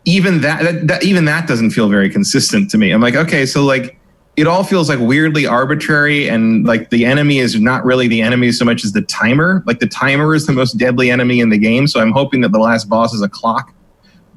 even 0.06 0.42
that, 0.42 0.64
that, 0.64 0.88
that 0.88 1.04
even 1.04 1.26
that 1.26 1.48
doesn't 1.48 1.72
feel 1.72 1.90
very 1.90 2.10
consistent 2.10 2.70
to 2.72 2.78
me. 2.78 2.92
I'm 2.92 3.02
like, 3.02 3.16
okay, 3.16 3.46
so 3.46 3.64
like 3.64 3.98
it 4.36 4.48
all 4.48 4.64
feels 4.64 4.90
like 4.90 5.00
weirdly 5.00 5.46
arbitrary 5.46 6.28
and 6.28 6.66
like 6.66 6.90
the 6.90 7.06
enemy 7.06 7.38
is 7.40 7.60
not 7.60 7.86
really 7.86 8.08
the 8.08 8.22
enemy 8.22 8.52
so 8.52 8.66
much 8.66 8.84
as 8.84 8.92
the 8.92 9.04
timer. 9.04 9.64
Like 9.66 9.80
the 9.80 9.88
timer 9.88 10.34
is 10.34 10.48
the 10.48 10.54
most 10.54 10.74
deadly 10.74 11.12
enemy 11.12 11.40
in 11.40 11.50
the 11.50 11.58
game. 11.58 11.88
So 11.88 12.00
I'm 12.00 12.12
hoping 12.12 12.42
that 12.42 12.52
the 12.52 12.60
last 12.60 12.90
boss 12.90 13.14
is 13.14 13.22
a 13.22 13.30
clock. 13.30 13.74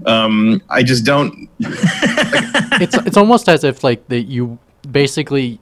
Um, 0.05 0.61
I 0.69 0.83
just 0.83 1.05
don't. 1.05 1.49
like, 1.59 1.73
it's 2.83 2.95
it's 3.07 3.17
almost 3.17 3.49
as 3.49 3.65
if 3.65 3.83
like 3.83 4.07
that 4.09 4.25
you 4.25 4.59
basically 4.91 5.59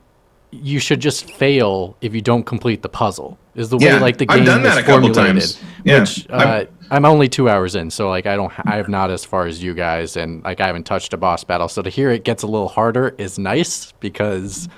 you 0.62 0.78
should 0.78 1.00
just 1.00 1.30
fail 1.32 1.96
if 2.00 2.14
you 2.14 2.20
don't 2.20 2.44
complete 2.44 2.82
the 2.82 2.88
puzzle. 2.88 3.38
Is 3.54 3.70
the 3.70 3.76
way 3.76 3.86
yeah, 3.86 4.00
like 4.00 4.18
the 4.18 4.26
game 4.26 4.40
I've 4.40 4.46
done 4.46 4.62
that 4.62 4.78
is 4.78 4.84
a 4.84 4.86
couple 4.86 5.10
times. 5.12 5.60
Yeah, 5.84 6.00
which 6.00 6.26
uh, 6.30 6.64
I'm 6.90 7.04
only 7.04 7.28
two 7.28 7.48
hours 7.48 7.74
in, 7.74 7.90
so 7.90 8.08
like 8.08 8.26
I 8.26 8.36
don't, 8.36 8.52
I 8.66 8.76
have 8.76 8.88
not 8.88 9.10
as 9.10 9.24
far 9.24 9.46
as 9.46 9.62
you 9.62 9.74
guys, 9.74 10.16
and 10.16 10.42
like 10.42 10.60
I 10.60 10.66
haven't 10.66 10.84
touched 10.84 11.12
a 11.12 11.16
boss 11.16 11.44
battle. 11.44 11.68
So 11.68 11.82
to 11.82 11.90
hear 11.90 12.10
it 12.10 12.24
gets 12.24 12.42
a 12.42 12.46
little 12.46 12.68
harder 12.68 13.14
is 13.18 13.38
nice 13.38 13.92
because. 14.00 14.68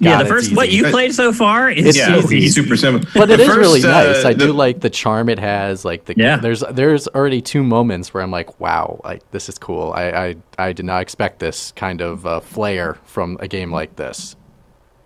God, 0.00 0.08
yeah, 0.08 0.22
the 0.24 0.28
first 0.28 0.56
what 0.56 0.72
you 0.72 0.90
played 0.90 1.14
so 1.14 1.32
far 1.32 1.70
is 1.70 1.96
yeah, 1.96 2.18
easy. 2.18 2.48
super 2.48 2.76
simple. 2.76 3.08
But 3.14 3.30
it 3.30 3.36
the 3.36 3.44
is 3.44 3.48
first, 3.48 3.58
really 3.60 3.82
nice. 3.82 4.24
Uh, 4.24 4.28
I 4.30 4.32
the, 4.32 4.46
do 4.46 4.52
like 4.52 4.80
the 4.80 4.90
charm 4.90 5.28
it 5.28 5.38
has. 5.38 5.84
Like 5.84 6.06
the 6.06 6.14
yeah. 6.16 6.38
there's 6.38 6.64
there's 6.72 7.06
already 7.06 7.40
two 7.40 7.62
moments 7.62 8.12
where 8.12 8.20
I'm 8.20 8.32
like, 8.32 8.58
wow, 8.58 9.00
like 9.04 9.30
this 9.30 9.48
is 9.48 9.58
cool. 9.58 9.92
I 9.92 10.10
I, 10.10 10.36
I 10.58 10.72
did 10.72 10.86
not 10.86 11.02
expect 11.02 11.38
this 11.38 11.70
kind 11.76 12.00
of 12.00 12.26
uh, 12.26 12.40
flair 12.40 12.94
from 13.04 13.36
a 13.38 13.46
game 13.46 13.70
like 13.70 13.94
this. 13.94 14.34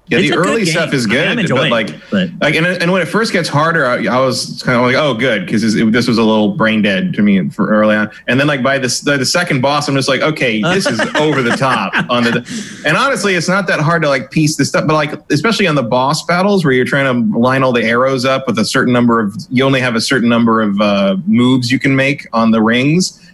Yeah, 0.08 0.18
it's 0.18 0.30
the 0.30 0.36
early 0.36 0.64
stuff 0.64 0.94
is 0.94 1.04
good, 1.04 1.26
I 1.26 1.34
mean, 1.34 1.48
but 1.48 1.68
like, 1.68 1.88
but. 2.12 2.30
like, 2.40 2.54
and, 2.54 2.64
and 2.64 2.92
when 2.92 3.02
it 3.02 3.06
first 3.06 3.32
gets 3.32 3.48
harder, 3.48 3.86
I, 3.86 4.04
I 4.06 4.20
was 4.20 4.62
kind 4.62 4.78
of 4.78 4.84
like, 4.84 4.94
oh, 4.94 5.14
good, 5.14 5.44
because 5.44 5.62
this 5.62 6.06
was 6.06 6.18
a 6.18 6.22
little 6.22 6.52
brain 6.52 6.80
dead 6.80 7.12
to 7.14 7.22
me 7.22 7.48
for 7.50 7.68
early 7.68 7.96
on. 7.96 8.08
And 8.28 8.38
then 8.38 8.46
like 8.46 8.62
by 8.62 8.78
the, 8.78 8.86
the, 9.04 9.16
the 9.18 9.26
second 9.26 9.62
boss, 9.62 9.88
I'm 9.88 9.96
just 9.96 10.08
like, 10.08 10.20
okay, 10.20 10.62
this 10.62 10.86
is 10.86 11.00
over 11.16 11.42
the 11.42 11.56
top 11.56 11.92
on 12.08 12.22
the. 12.22 12.82
And 12.86 12.96
honestly, 12.96 13.34
it's 13.34 13.48
not 13.48 13.66
that 13.66 13.80
hard 13.80 14.02
to 14.02 14.08
like 14.08 14.30
piece 14.30 14.56
this 14.56 14.68
stuff, 14.68 14.86
but 14.86 14.94
like 14.94 15.12
especially 15.32 15.66
on 15.66 15.74
the 15.74 15.82
boss 15.82 16.24
battles 16.24 16.64
where 16.64 16.72
you're 16.72 16.84
trying 16.84 17.32
to 17.32 17.38
line 17.38 17.64
all 17.64 17.72
the 17.72 17.82
arrows 17.82 18.24
up 18.24 18.46
with 18.46 18.60
a 18.60 18.64
certain 18.64 18.92
number 18.92 19.18
of, 19.18 19.36
you 19.50 19.64
only 19.64 19.80
have 19.80 19.96
a 19.96 20.00
certain 20.00 20.28
number 20.28 20.62
of 20.62 20.80
uh, 20.80 21.16
moves 21.26 21.72
you 21.72 21.80
can 21.80 21.96
make 21.96 22.28
on 22.32 22.52
the 22.52 22.62
rings 22.62 23.25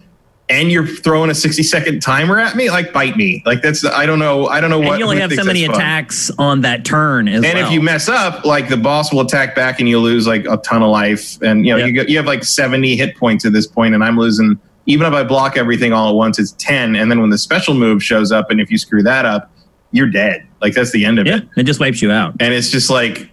and 0.52 0.70
you're 0.70 0.86
throwing 0.86 1.30
a 1.30 1.34
60 1.34 1.62
second 1.62 2.00
timer 2.00 2.38
at 2.38 2.54
me 2.56 2.70
like 2.70 2.92
bite 2.92 3.16
me. 3.16 3.42
Like 3.46 3.62
that's 3.62 3.84
i 3.84 4.06
don't 4.06 4.18
know 4.18 4.46
i 4.46 4.60
don't 4.60 4.70
know 4.70 4.78
and 4.78 4.88
what 4.88 4.98
you 4.98 5.04
only 5.04 5.20
have 5.20 5.32
so 5.32 5.44
many 5.44 5.64
attacks 5.64 6.30
on 6.38 6.60
that 6.60 6.84
turn 6.84 7.26
as 7.28 7.44
and 7.44 7.54
well. 7.54 7.66
if 7.66 7.72
you 7.72 7.80
mess 7.80 8.08
up 8.08 8.44
like 8.44 8.68
the 8.68 8.76
boss 8.76 9.12
will 9.12 9.20
attack 9.22 9.54
back 9.54 9.80
and 9.80 9.88
you 9.88 9.98
lose 9.98 10.26
like 10.26 10.44
a 10.46 10.58
ton 10.58 10.82
of 10.82 10.90
life. 10.90 11.40
And 11.42 11.66
you 11.66 11.72
know 11.72 11.78
yep. 11.78 11.86
you, 11.86 11.92
get, 11.92 12.08
you 12.08 12.16
have 12.18 12.26
like 12.26 12.44
70 12.44 12.96
hit 12.96 13.16
points 13.16 13.44
at 13.44 13.52
this 13.52 13.66
point 13.66 13.94
and 13.94 14.04
i'm 14.04 14.18
losing 14.18 14.60
even 14.86 15.06
if 15.06 15.12
i 15.12 15.24
block 15.24 15.56
everything 15.56 15.92
all 15.92 16.10
at 16.10 16.14
once 16.14 16.38
it's 16.38 16.52
10 16.52 16.96
and 16.96 17.10
then 17.10 17.20
when 17.20 17.30
the 17.30 17.38
special 17.38 17.74
move 17.74 18.02
shows 18.02 18.30
up 18.30 18.50
and 18.50 18.60
if 18.60 18.70
you 18.70 18.78
screw 18.78 19.02
that 19.02 19.24
up 19.24 19.52
you're 19.92 20.10
dead. 20.10 20.46
Like 20.60 20.74
that's 20.74 20.90
the 20.90 21.04
end 21.04 21.18
of 21.18 21.26
yeah, 21.26 21.36
it. 21.36 21.48
it 21.58 21.62
just 21.64 21.78
wipes 21.78 22.02
you 22.02 22.10
out. 22.10 22.34
And 22.40 22.52
it's 22.52 22.70
just 22.70 22.90
like 22.90 23.30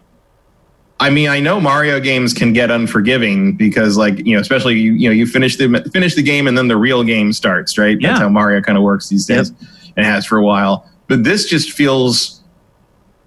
I 1.02 1.10
mean, 1.10 1.30
I 1.30 1.40
know 1.40 1.62
Mario 1.62 2.00
games 2.00 2.34
can 2.34 2.52
get 2.52 2.70
unforgiving 2.70 3.56
because, 3.56 3.96
like, 3.96 4.20
you 4.26 4.36
know, 4.36 4.42
especially 4.42 4.78
you, 4.78 4.94
you 4.94 5.08
know, 5.08 5.14
you 5.14 5.26
finish 5.26 5.56
the 5.56 5.90
finish 5.94 6.16
the 6.16 6.24
game 6.24 6.46
and 6.46 6.58
then 6.58 6.68
the 6.68 6.76
real 6.76 7.04
game 7.04 7.32
starts, 7.32 7.78
right? 7.78 8.00
Yeah. 8.00 8.10
That's 8.10 8.20
how 8.22 8.30
Mario 8.30 8.62
kind 8.62 8.78
of 8.78 8.84
works 8.84 9.08
these 9.08 9.26
days, 9.26 9.52
yep. 9.52 9.70
and 9.96 10.06
has 10.06 10.26
for 10.26 10.38
a 10.38 10.44
while. 10.44 10.90
But 11.08 11.24
this 11.24 11.50
just 11.50 11.72
feels. 11.72 12.36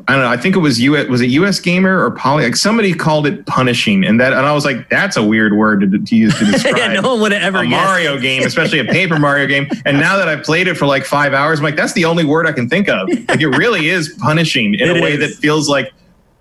I 0.08 0.14
don't 0.14 0.22
know. 0.22 0.30
I 0.30 0.36
think 0.36 0.56
it 0.56 0.58
was 0.58 0.80
you. 0.80 0.92
Was 1.08 1.20
it 1.20 1.30
U.S. 1.30 1.60
Gamer 1.60 2.04
or 2.04 2.10
Poly? 2.10 2.42
Like 2.42 2.56
somebody 2.56 2.92
called 2.92 3.24
it 3.24 3.46
punishing, 3.46 4.04
and 4.04 4.20
that, 4.20 4.32
and 4.32 4.44
I 4.44 4.52
was 4.52 4.64
like, 4.64 4.90
"That's 4.90 5.16
a 5.16 5.22
weird 5.22 5.56
word 5.56 5.80
to, 5.82 5.98
to 5.98 6.16
use 6.16 6.36
to 6.40 6.44
describe." 6.50 6.76
yeah, 6.76 6.88
no 6.88 7.12
one 7.12 7.20
would 7.20 7.30
have 7.32 7.42
ever 7.42 7.58
a 7.58 7.68
Mario 7.68 8.18
game, 8.18 8.42
especially 8.42 8.80
a 8.80 8.84
Paper 8.84 9.18
Mario 9.18 9.46
game. 9.46 9.68
And 9.86 9.98
now 10.00 10.16
that 10.16 10.28
I've 10.28 10.42
played 10.42 10.66
it 10.66 10.76
for 10.76 10.86
like 10.86 11.04
five 11.04 11.34
hours, 11.34 11.60
I'm 11.60 11.64
like, 11.64 11.76
"That's 11.76 11.92
the 11.92 12.04
only 12.04 12.24
word 12.24 12.48
I 12.48 12.52
can 12.52 12.68
think 12.68 12.88
of." 12.88 13.08
Like 13.28 13.40
it 13.40 13.48
really 13.56 13.90
is 13.90 14.12
punishing 14.18 14.74
in 14.74 14.80
it 14.90 14.96
a 14.96 15.00
way 15.00 15.12
is. 15.12 15.20
that 15.20 15.40
feels 15.40 15.68
like 15.68 15.92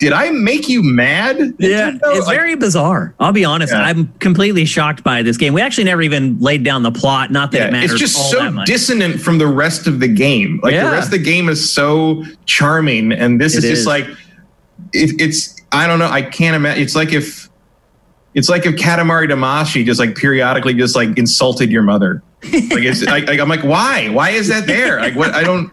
did 0.02 0.14
I 0.14 0.32
make 0.32 0.68
you 0.68 0.82
mad? 0.82 1.38
Yeah, 1.60 1.92
it's 2.06 2.26
like, 2.26 2.36
very 2.36 2.56
bizarre. 2.56 3.14
I'll 3.20 3.32
be 3.32 3.46
honest. 3.46 3.72
Yeah. 3.72 3.84
I'm 3.84 4.12
completely 4.14 4.66
shocked 4.66 5.04
by 5.04 5.22
this 5.22 5.38
game. 5.38 5.54
We 5.54 5.62
actually 5.62 5.84
never 5.84 6.02
even 6.02 6.40
laid 6.40 6.64
down 6.64 6.82
the 6.82 6.92
plot. 6.92 7.32
Not 7.32 7.52
that 7.52 7.58
yeah, 7.60 7.68
it 7.68 7.72
matters. 7.72 7.92
It's 7.92 8.00
just 8.00 8.32
so 8.32 8.66
dissonant 8.66 9.22
from 9.22 9.38
the 9.38 9.46
rest 9.46 9.86
of 9.86 10.00
the 10.00 10.08
game. 10.08 10.60
Like 10.64 10.74
yeah. 10.74 10.86
the 10.86 10.92
rest 10.92 11.06
of 11.06 11.12
the 11.12 11.20
game 11.20 11.50
is 11.50 11.72
so 11.72 12.24
charming, 12.48 13.12
and 13.12 13.40
this 13.40 13.56
is, 13.56 13.64
is 13.64 13.70
just 13.70 13.88
like 13.88 14.06
it, 14.92 15.22
it's. 15.22 15.56
I 15.72 15.86
don't 15.86 16.00
know. 16.00 16.10
I 16.10 16.24
can't 16.24 16.56
imagine. 16.56 16.82
It's 16.82 16.96
like 16.96 17.14
if 17.14 17.48
it's 18.34 18.50
like 18.50 18.66
if 18.66 18.78
Katamari 18.78 19.30
Damacy 19.30 19.86
just 19.86 20.00
like 20.00 20.16
periodically 20.16 20.74
just 20.74 20.96
like 20.96 21.16
insulted 21.16 21.70
your 21.70 21.84
mother. 21.84 22.24
Like 22.44 22.54
it's 22.54 23.04
like, 23.06 23.28
like 23.28 23.40
I'm 23.40 23.50
like 23.50 23.64
why? 23.64 24.10
Why 24.10 24.32
is 24.32 24.48
that 24.48 24.66
there? 24.66 25.00
Like 25.00 25.16
what? 25.16 25.36
I 25.36 25.44
don't 25.44 25.72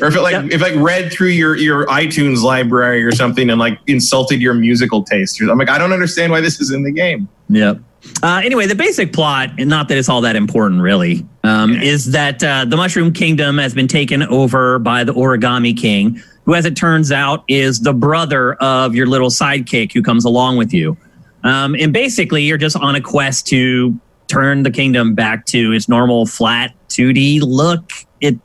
or 0.00 0.08
if 0.08 0.16
it 0.16 0.22
like 0.22 0.52
if 0.52 0.60
like 0.60 0.74
read 0.76 1.12
through 1.12 1.28
your 1.28 1.56
your 1.56 1.86
iTunes 1.86 2.42
library 2.42 3.02
or 3.04 3.12
something 3.12 3.50
and 3.50 3.58
like 3.58 3.78
insulted 3.86 4.40
your 4.40 4.54
musical 4.54 5.02
taste. 5.02 5.40
I'm 5.40 5.58
like, 5.58 5.70
I 5.70 5.78
don't 5.78 5.92
understand 5.92 6.32
why 6.32 6.40
this 6.40 6.60
is 6.60 6.72
in 6.72 6.82
the 6.82 6.92
game. 6.92 7.28
Yep. 7.48 7.78
Uh, 8.22 8.40
anyway, 8.44 8.66
the 8.66 8.74
basic 8.74 9.12
plot, 9.12 9.50
and 9.58 9.70
not 9.70 9.88
that 9.88 9.96
it's 9.96 10.08
all 10.08 10.20
that 10.22 10.34
important 10.34 10.80
really, 10.80 11.24
um, 11.44 11.72
yeah. 11.72 11.82
is 11.82 12.10
that 12.10 12.42
uh, 12.42 12.64
the 12.64 12.76
Mushroom 12.76 13.12
Kingdom 13.12 13.58
has 13.58 13.74
been 13.74 13.88
taken 13.88 14.22
over 14.24 14.78
by 14.78 15.04
the 15.04 15.12
Origami 15.12 15.76
King, 15.76 16.20
who, 16.44 16.54
as 16.54 16.64
it 16.64 16.76
turns 16.76 17.12
out, 17.12 17.44
is 17.46 17.80
the 17.80 17.92
brother 17.92 18.54
of 18.54 18.94
your 18.94 19.06
little 19.06 19.28
sidekick 19.28 19.92
who 19.92 20.02
comes 20.02 20.24
along 20.24 20.56
with 20.56 20.72
you. 20.72 20.96
Um, 21.44 21.76
and 21.78 21.92
basically, 21.92 22.42
you're 22.42 22.58
just 22.58 22.76
on 22.76 22.94
a 22.96 23.00
quest 23.00 23.46
to 23.48 23.98
turn 24.26 24.62
the 24.62 24.70
kingdom 24.70 25.14
back 25.14 25.46
to 25.46 25.72
its 25.72 25.88
normal 25.88 26.26
flat 26.26 26.74
2D 26.88 27.40
look. 27.42 27.92
It 28.20 28.36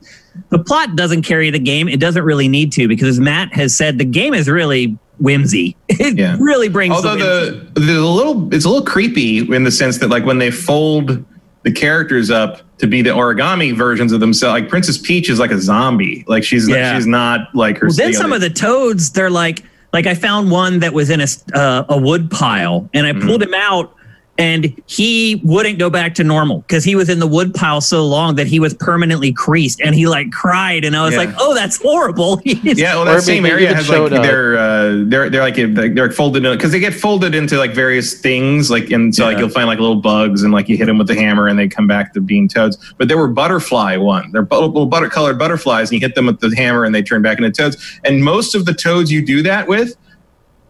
the 0.50 0.58
plot 0.58 0.96
doesn't 0.96 1.22
carry 1.22 1.50
the 1.50 1.58
game. 1.58 1.88
It 1.88 2.00
doesn't 2.00 2.22
really 2.22 2.48
need 2.48 2.72
to 2.72 2.88
because, 2.88 3.08
as 3.08 3.20
Matt 3.20 3.52
has 3.54 3.74
said, 3.74 3.98
the 3.98 4.04
game 4.04 4.34
is 4.34 4.48
really 4.48 4.98
whimsy. 5.18 5.76
It 5.88 6.16
yeah. 6.16 6.36
really 6.38 6.68
brings. 6.68 6.94
Although 6.94 7.16
the, 7.16 7.70
the, 7.74 7.80
the 7.80 8.00
little 8.00 8.52
it's 8.54 8.64
a 8.64 8.68
little 8.68 8.86
creepy 8.86 9.38
in 9.38 9.64
the 9.64 9.70
sense 9.70 9.98
that 9.98 10.08
like 10.08 10.24
when 10.24 10.38
they 10.38 10.50
fold 10.50 11.24
the 11.64 11.72
characters 11.72 12.30
up 12.30 12.62
to 12.78 12.86
be 12.86 13.02
the 13.02 13.10
origami 13.10 13.76
versions 13.76 14.12
of 14.12 14.20
themselves, 14.20 14.60
like 14.60 14.68
Princess 14.68 14.96
Peach 14.96 15.28
is 15.28 15.40
like 15.40 15.50
a 15.50 15.60
zombie. 15.60 16.24
Like 16.28 16.44
she's 16.44 16.68
yeah. 16.68 16.94
she's 16.94 17.06
not 17.06 17.52
like 17.54 17.78
her. 17.78 17.88
Well, 17.88 17.96
then 17.96 18.14
some 18.14 18.32
of 18.32 18.40
the 18.40 18.50
toads, 18.50 19.10
they're 19.10 19.30
like 19.30 19.64
like 19.92 20.06
I 20.06 20.14
found 20.14 20.50
one 20.50 20.78
that 20.80 20.92
was 20.92 21.10
in 21.10 21.20
a 21.20 21.26
uh, 21.54 21.84
a 21.88 21.98
wood 21.98 22.30
pile, 22.30 22.88
and 22.94 23.06
I 23.06 23.12
mm-hmm. 23.12 23.26
pulled 23.26 23.42
him 23.42 23.54
out 23.54 23.94
and 24.38 24.80
he 24.86 25.40
wouldn't 25.44 25.80
go 25.80 25.90
back 25.90 26.14
to 26.14 26.24
normal 26.24 26.60
because 26.60 26.84
he 26.84 26.94
was 26.94 27.08
in 27.08 27.18
the 27.18 27.26
woodpile 27.26 27.80
so 27.80 28.06
long 28.06 28.36
that 28.36 28.46
he 28.46 28.60
was 28.60 28.72
permanently 28.72 29.32
creased 29.32 29.80
and 29.80 29.96
he 29.96 30.06
like 30.06 30.30
cried 30.30 30.84
and 30.84 30.96
I 30.96 31.04
was 31.04 31.14
yeah. 31.14 31.20
like, 31.20 31.30
oh, 31.38 31.54
that's 31.54 31.82
horrible. 31.82 32.40
yeah, 32.44 32.94
well, 32.94 33.04
that 33.04 33.22
same 33.22 33.44
area 33.44 33.74
has 33.74 33.90
like 33.90 34.10
they're 34.10 34.56
uh, 34.56 35.02
they're 35.06 35.28
they're 35.28 35.42
like 35.42 35.56
they're 35.94 36.12
folded 36.12 36.44
because 36.44 36.70
they 36.70 36.78
get 36.78 36.94
folded 36.94 37.34
into 37.34 37.58
like 37.58 37.72
various 37.72 38.20
things 38.20 38.70
like 38.70 38.90
and 38.90 39.12
so 39.14 39.24
yeah. 39.24 39.30
like 39.30 39.38
you'll 39.38 39.48
find 39.48 39.66
like 39.66 39.80
little 39.80 40.00
bugs 40.00 40.44
and 40.44 40.52
like 40.52 40.68
you 40.68 40.76
hit 40.76 40.86
them 40.86 40.98
with 40.98 41.08
the 41.08 41.16
hammer 41.16 41.48
and 41.48 41.58
they 41.58 41.66
come 41.66 41.88
back 41.88 42.12
to 42.14 42.20
being 42.20 42.48
toads. 42.48 42.76
But 42.96 43.08
there 43.08 43.18
were 43.18 43.28
butterfly 43.28 43.96
one. 43.96 44.30
They're 44.30 44.42
little 44.42 44.86
butter 44.86 45.10
colored 45.10 45.38
butterflies 45.38 45.90
and 45.90 46.00
you 46.00 46.06
hit 46.06 46.14
them 46.14 46.26
with 46.26 46.38
the 46.38 46.54
hammer 46.56 46.84
and 46.84 46.94
they 46.94 47.02
turn 47.02 47.22
back 47.22 47.38
into 47.38 47.50
toads. 47.50 48.00
And 48.04 48.24
most 48.24 48.54
of 48.54 48.66
the 48.66 48.74
toads 48.74 49.10
you 49.10 49.24
do 49.24 49.42
that 49.42 49.66
with 49.66 49.96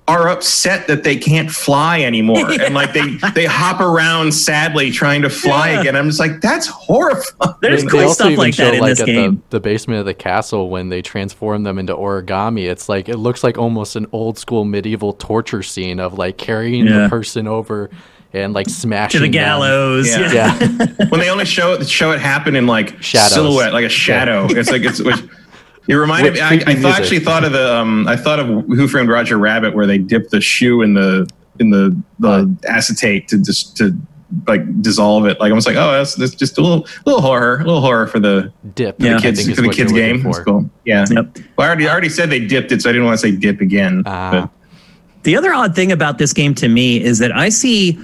are 0.08 0.28
upset 0.28 0.86
that 0.86 1.04
they 1.04 1.16
can't 1.16 1.50
fly 1.50 2.00
anymore 2.00 2.50
yeah. 2.50 2.62
and 2.64 2.74
like 2.74 2.94
they 2.94 3.16
they 3.34 3.44
hop 3.44 3.80
around 3.80 4.32
sadly 4.32 4.90
trying 4.90 5.20
to 5.20 5.28
fly 5.28 5.72
yeah. 5.72 5.80
again 5.80 5.94
i'm 5.94 6.06
just 6.06 6.18
like 6.18 6.40
that's 6.40 6.66
horrifying 6.66 7.54
there's 7.60 7.84
cool 7.84 8.08
stuff 8.08 8.36
like 8.38 8.56
that 8.56 8.74
in 8.74 8.80
like 8.80 8.96
this 8.96 9.02
game 9.02 9.42
the, 9.50 9.58
the, 9.58 9.60
basement 9.60 10.00
of 10.00 10.06
the 10.06 10.14
castle 10.14 10.70
when 10.70 10.88
they 10.88 11.02
transform 11.02 11.62
them 11.62 11.78
into 11.78 11.94
origami 11.94 12.68
it's 12.68 12.88
like 12.88 13.08
it 13.08 13.18
looks 13.18 13.44
like 13.44 13.58
almost 13.58 13.96
an 13.96 14.06
old 14.12 14.38
school 14.38 14.64
medieval 14.64 15.12
torture 15.12 15.62
scene 15.62 16.00
of 16.00 16.14
like 16.14 16.38
carrying 16.38 16.86
yeah. 16.86 17.02
the 17.02 17.08
person 17.10 17.46
over 17.46 17.90
and 18.32 18.52
like 18.52 18.68
smashing 18.68 19.20
to 19.20 19.26
the 19.26 19.32
gallows. 19.32 20.06
Yeah. 20.08 20.32
yeah. 20.32 20.86
when 21.08 21.20
they 21.20 21.30
only 21.30 21.46
show 21.46 21.72
it, 21.72 21.88
show 21.88 22.12
it 22.12 22.20
happen 22.20 22.56
in 22.56 22.66
like 22.66 23.02
Shadows. 23.02 23.32
silhouette, 23.32 23.72
like 23.72 23.86
a 23.86 23.88
shadow. 23.88 24.46
It's 24.50 24.70
like 24.70 24.82
it's. 24.82 25.00
Which, 25.00 25.16
it 25.88 25.94
reminded 25.94 26.34
me. 26.34 26.40
I, 26.40 26.62
I 26.66 26.74
thought, 26.74 27.00
actually 27.00 27.20
thought 27.20 27.44
of 27.44 27.52
the. 27.52 27.74
Um, 27.74 28.06
I 28.06 28.16
thought 28.16 28.38
of 28.38 28.46
Who 28.46 28.86
Framed 28.86 29.08
Roger 29.08 29.38
Rabbit, 29.38 29.74
where 29.74 29.86
they 29.86 29.98
dip 29.98 30.28
the 30.28 30.40
shoe 30.40 30.82
in 30.82 30.94
the 30.94 31.28
in 31.58 31.70
the 31.70 32.00
the 32.18 32.54
acetate 32.68 33.26
to 33.28 33.38
just 33.38 33.76
to 33.78 33.96
like 34.46 34.82
dissolve 34.82 35.26
it. 35.26 35.40
Like 35.40 35.50
I 35.50 35.54
was 35.54 35.66
like, 35.66 35.76
oh, 35.76 35.92
that's, 35.92 36.14
that's 36.14 36.34
just 36.34 36.58
a 36.58 36.60
little 36.60 36.86
little 37.06 37.22
horror, 37.22 37.56
a 37.56 37.64
little 37.64 37.80
horror 37.80 38.06
for 38.06 38.20
the 38.20 38.52
dip 38.74 38.98
for 38.98 39.06
yeah, 39.06 39.14
the 39.14 39.22
kids 39.22 39.54
for 39.54 39.62
the 39.62 39.70
kids 39.70 39.92
game. 39.92 40.26
It's 40.26 40.38
cool. 40.40 40.68
Yeah. 40.84 41.06
Yep. 41.10 41.38
Well, 41.56 41.66
I 41.66 41.68
already 41.68 41.88
I 41.88 41.92
already 41.92 42.10
said 42.10 42.30
they 42.30 42.44
dipped 42.46 42.70
it, 42.70 42.82
so 42.82 42.90
I 42.90 42.92
didn't 42.92 43.06
want 43.06 43.18
to 43.18 43.26
say 43.26 43.34
dip 43.34 43.60
again. 43.60 44.06
Uh, 44.06 44.46
the 45.22 45.36
other 45.36 45.52
odd 45.52 45.74
thing 45.74 45.90
about 45.90 46.18
this 46.18 46.32
game 46.32 46.54
to 46.56 46.68
me 46.68 47.02
is 47.02 47.18
that 47.18 47.34
I 47.34 47.48
see 47.48 47.98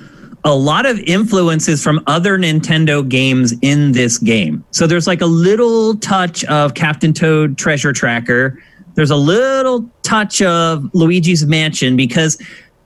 a 0.44 0.54
lot 0.54 0.84
of 0.84 0.98
influences 1.00 1.82
from 1.82 2.02
other 2.06 2.38
Nintendo 2.38 3.06
games 3.06 3.54
in 3.62 3.92
this 3.92 4.18
game. 4.18 4.62
So 4.70 4.86
there's 4.86 5.06
like 5.06 5.22
a 5.22 5.26
little 5.26 5.96
touch 5.96 6.44
of 6.44 6.74
Captain 6.74 7.14
Toad 7.14 7.56
Treasure 7.56 7.92
Tracker. 7.92 8.62
There's 8.94 9.10
a 9.10 9.16
little 9.16 9.88
touch 10.02 10.42
of 10.42 10.88
Luigi's 10.94 11.46
Mansion 11.46 11.96
because 11.96 12.40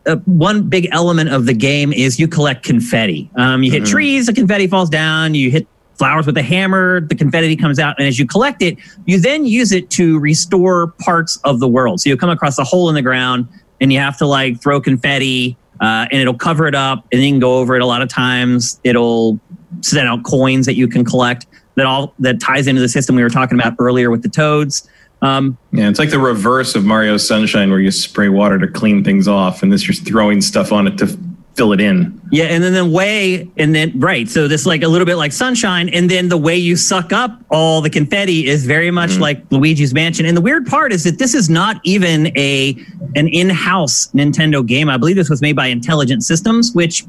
uh, 0.06 0.16
one 0.24 0.68
big 0.68 0.88
element 0.92 1.30
of 1.30 1.46
the 1.46 1.52
game 1.52 1.92
is 1.92 2.20
you 2.20 2.28
collect 2.28 2.64
confetti. 2.64 3.28
Um, 3.34 3.62
you 3.62 3.72
hit 3.72 3.82
mm-hmm. 3.82 3.90
trees, 3.90 4.26
the 4.26 4.32
confetti 4.32 4.68
falls 4.68 4.88
down. 4.88 5.34
You 5.34 5.50
hit 5.50 5.66
flowers 5.98 6.26
with 6.26 6.36
a 6.38 6.42
hammer, 6.42 7.00
the 7.00 7.16
confetti 7.16 7.56
comes 7.56 7.80
out. 7.80 7.96
And 7.98 8.06
as 8.06 8.20
you 8.20 8.26
collect 8.26 8.62
it, 8.62 8.78
you 9.06 9.20
then 9.20 9.44
use 9.44 9.72
it 9.72 9.90
to 9.90 10.18
restore 10.20 10.92
parts 11.00 11.38
of 11.38 11.58
the 11.58 11.66
world. 11.66 12.00
So 12.00 12.08
you 12.08 12.16
come 12.16 12.30
across 12.30 12.56
a 12.56 12.64
hole 12.64 12.88
in 12.88 12.94
the 12.94 13.02
ground 13.02 13.48
and 13.80 13.92
you 13.92 13.98
have 13.98 14.16
to 14.18 14.26
like 14.26 14.62
throw 14.62 14.80
confetti 14.80 15.56
uh, 15.80 16.06
and 16.10 16.20
it'll 16.20 16.34
cover 16.34 16.66
it 16.66 16.74
up 16.74 17.06
and 17.12 17.20
can 17.20 17.38
go 17.38 17.58
over 17.58 17.76
it 17.76 17.82
a 17.82 17.86
lot 17.86 18.02
of 18.02 18.08
times. 18.08 18.80
It'll 18.84 19.38
send 19.80 20.08
out 20.08 20.24
coins 20.24 20.66
that 20.66 20.74
you 20.74 20.88
can 20.88 21.04
collect 21.04 21.46
that 21.74 21.86
all 21.86 22.14
that 22.18 22.40
ties 22.40 22.66
into 22.66 22.80
the 22.80 22.88
system 22.88 23.16
we 23.16 23.22
were 23.22 23.30
talking 23.30 23.58
about 23.58 23.74
earlier 23.78 24.10
with 24.10 24.22
the 24.22 24.28
toads. 24.28 24.88
Um, 25.22 25.58
yeah, 25.72 25.88
it's 25.88 25.98
like 25.98 26.10
the 26.10 26.18
reverse 26.18 26.74
of 26.74 26.84
Mario 26.84 27.16
Sunshine, 27.16 27.70
where 27.70 27.80
you 27.80 27.90
spray 27.90 28.28
water 28.28 28.58
to 28.58 28.68
clean 28.68 29.02
things 29.02 29.26
off, 29.26 29.62
and 29.62 29.72
this 29.72 29.86
you're 29.86 29.94
throwing 29.94 30.40
stuff 30.40 30.72
on 30.72 30.86
it 30.86 30.98
to 30.98 31.18
fill 31.58 31.72
it 31.72 31.80
in. 31.80 32.20
Yeah, 32.30 32.44
and 32.44 32.62
then 32.62 32.72
the 32.72 32.86
way, 32.86 33.50
and 33.56 33.74
then 33.74 33.98
right, 33.98 34.28
so 34.28 34.46
this 34.46 34.64
like 34.64 34.82
a 34.84 34.88
little 34.88 35.04
bit 35.04 35.16
like 35.16 35.32
Sunshine, 35.32 35.88
and 35.88 36.08
then 36.08 36.28
the 36.28 36.36
way 36.38 36.56
you 36.56 36.76
suck 36.76 37.12
up 37.12 37.36
all 37.50 37.80
the 37.80 37.90
confetti 37.90 38.46
is 38.46 38.64
very 38.64 38.92
much 38.92 39.10
mm-hmm. 39.10 39.22
like 39.22 39.50
Luigi's 39.50 39.92
Mansion. 39.92 40.24
And 40.24 40.36
the 40.36 40.40
weird 40.40 40.66
part 40.66 40.92
is 40.92 41.02
that 41.02 41.18
this 41.18 41.34
is 41.34 41.50
not 41.50 41.80
even 41.82 42.28
a 42.38 42.76
an 43.16 43.26
in-house 43.26 44.08
Nintendo 44.12 44.64
game. 44.64 44.88
I 44.88 44.96
believe 44.96 45.16
this 45.16 45.28
was 45.28 45.42
made 45.42 45.56
by 45.56 45.66
Intelligent 45.66 46.22
Systems, 46.22 46.72
which 46.74 47.04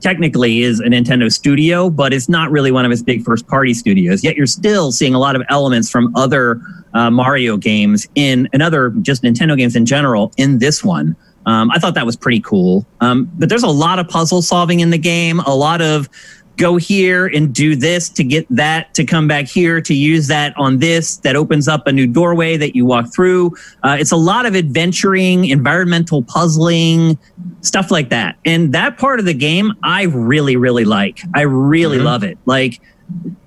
technically 0.00 0.62
is 0.62 0.80
a 0.80 0.84
Nintendo 0.84 1.30
studio, 1.30 1.90
but 1.90 2.14
it's 2.14 2.28
not 2.28 2.50
really 2.50 2.72
one 2.72 2.86
of 2.86 2.92
its 2.92 3.02
big 3.02 3.22
first-party 3.22 3.74
studios. 3.74 4.24
Yet 4.24 4.34
you're 4.34 4.46
still 4.46 4.92
seeing 4.92 5.14
a 5.14 5.18
lot 5.18 5.36
of 5.36 5.42
elements 5.50 5.90
from 5.90 6.16
other 6.16 6.58
uh, 6.94 7.10
Mario 7.10 7.58
games 7.58 8.08
in 8.14 8.48
and 8.54 8.62
other 8.62 8.90
just 9.02 9.22
Nintendo 9.22 9.58
games 9.58 9.76
in 9.76 9.84
general 9.84 10.32
in 10.38 10.58
this 10.58 10.82
one. 10.82 11.14
Um, 11.46 11.70
I 11.70 11.78
thought 11.78 11.94
that 11.94 12.06
was 12.06 12.16
pretty 12.16 12.40
cool. 12.40 12.86
Um, 13.00 13.30
but 13.38 13.48
there's 13.48 13.62
a 13.62 13.68
lot 13.68 13.98
of 13.98 14.08
puzzle 14.08 14.42
solving 14.42 14.80
in 14.80 14.90
the 14.90 14.98
game, 14.98 15.40
a 15.40 15.54
lot 15.54 15.80
of 15.80 16.08
go 16.60 16.76
here 16.76 17.26
and 17.26 17.54
do 17.54 17.74
this 17.74 18.10
to 18.10 18.22
get 18.22 18.46
that 18.50 18.92
to 18.92 19.02
come 19.02 19.26
back 19.26 19.46
here 19.46 19.80
to 19.80 19.94
use 19.94 20.26
that 20.26 20.52
on 20.58 20.78
this 20.78 21.16
that 21.18 21.34
opens 21.34 21.66
up 21.66 21.86
a 21.86 21.92
new 21.92 22.06
doorway 22.06 22.54
that 22.58 22.76
you 22.76 22.84
walk 22.84 23.10
through. 23.14 23.50
Uh, 23.82 23.96
it's 23.98 24.12
a 24.12 24.16
lot 24.16 24.44
of 24.44 24.54
adventuring, 24.54 25.46
environmental 25.46 26.22
puzzling, 26.22 27.18
stuff 27.62 27.90
like 27.90 28.10
that. 28.10 28.36
And 28.44 28.74
that 28.74 28.98
part 28.98 29.20
of 29.20 29.24
the 29.24 29.32
game, 29.32 29.72
I 29.82 30.02
really, 30.02 30.56
really 30.56 30.84
like. 30.84 31.22
I 31.34 31.42
really 31.42 31.96
mm-hmm. 31.96 32.06
love 32.06 32.24
it. 32.24 32.36
Like, 32.44 32.80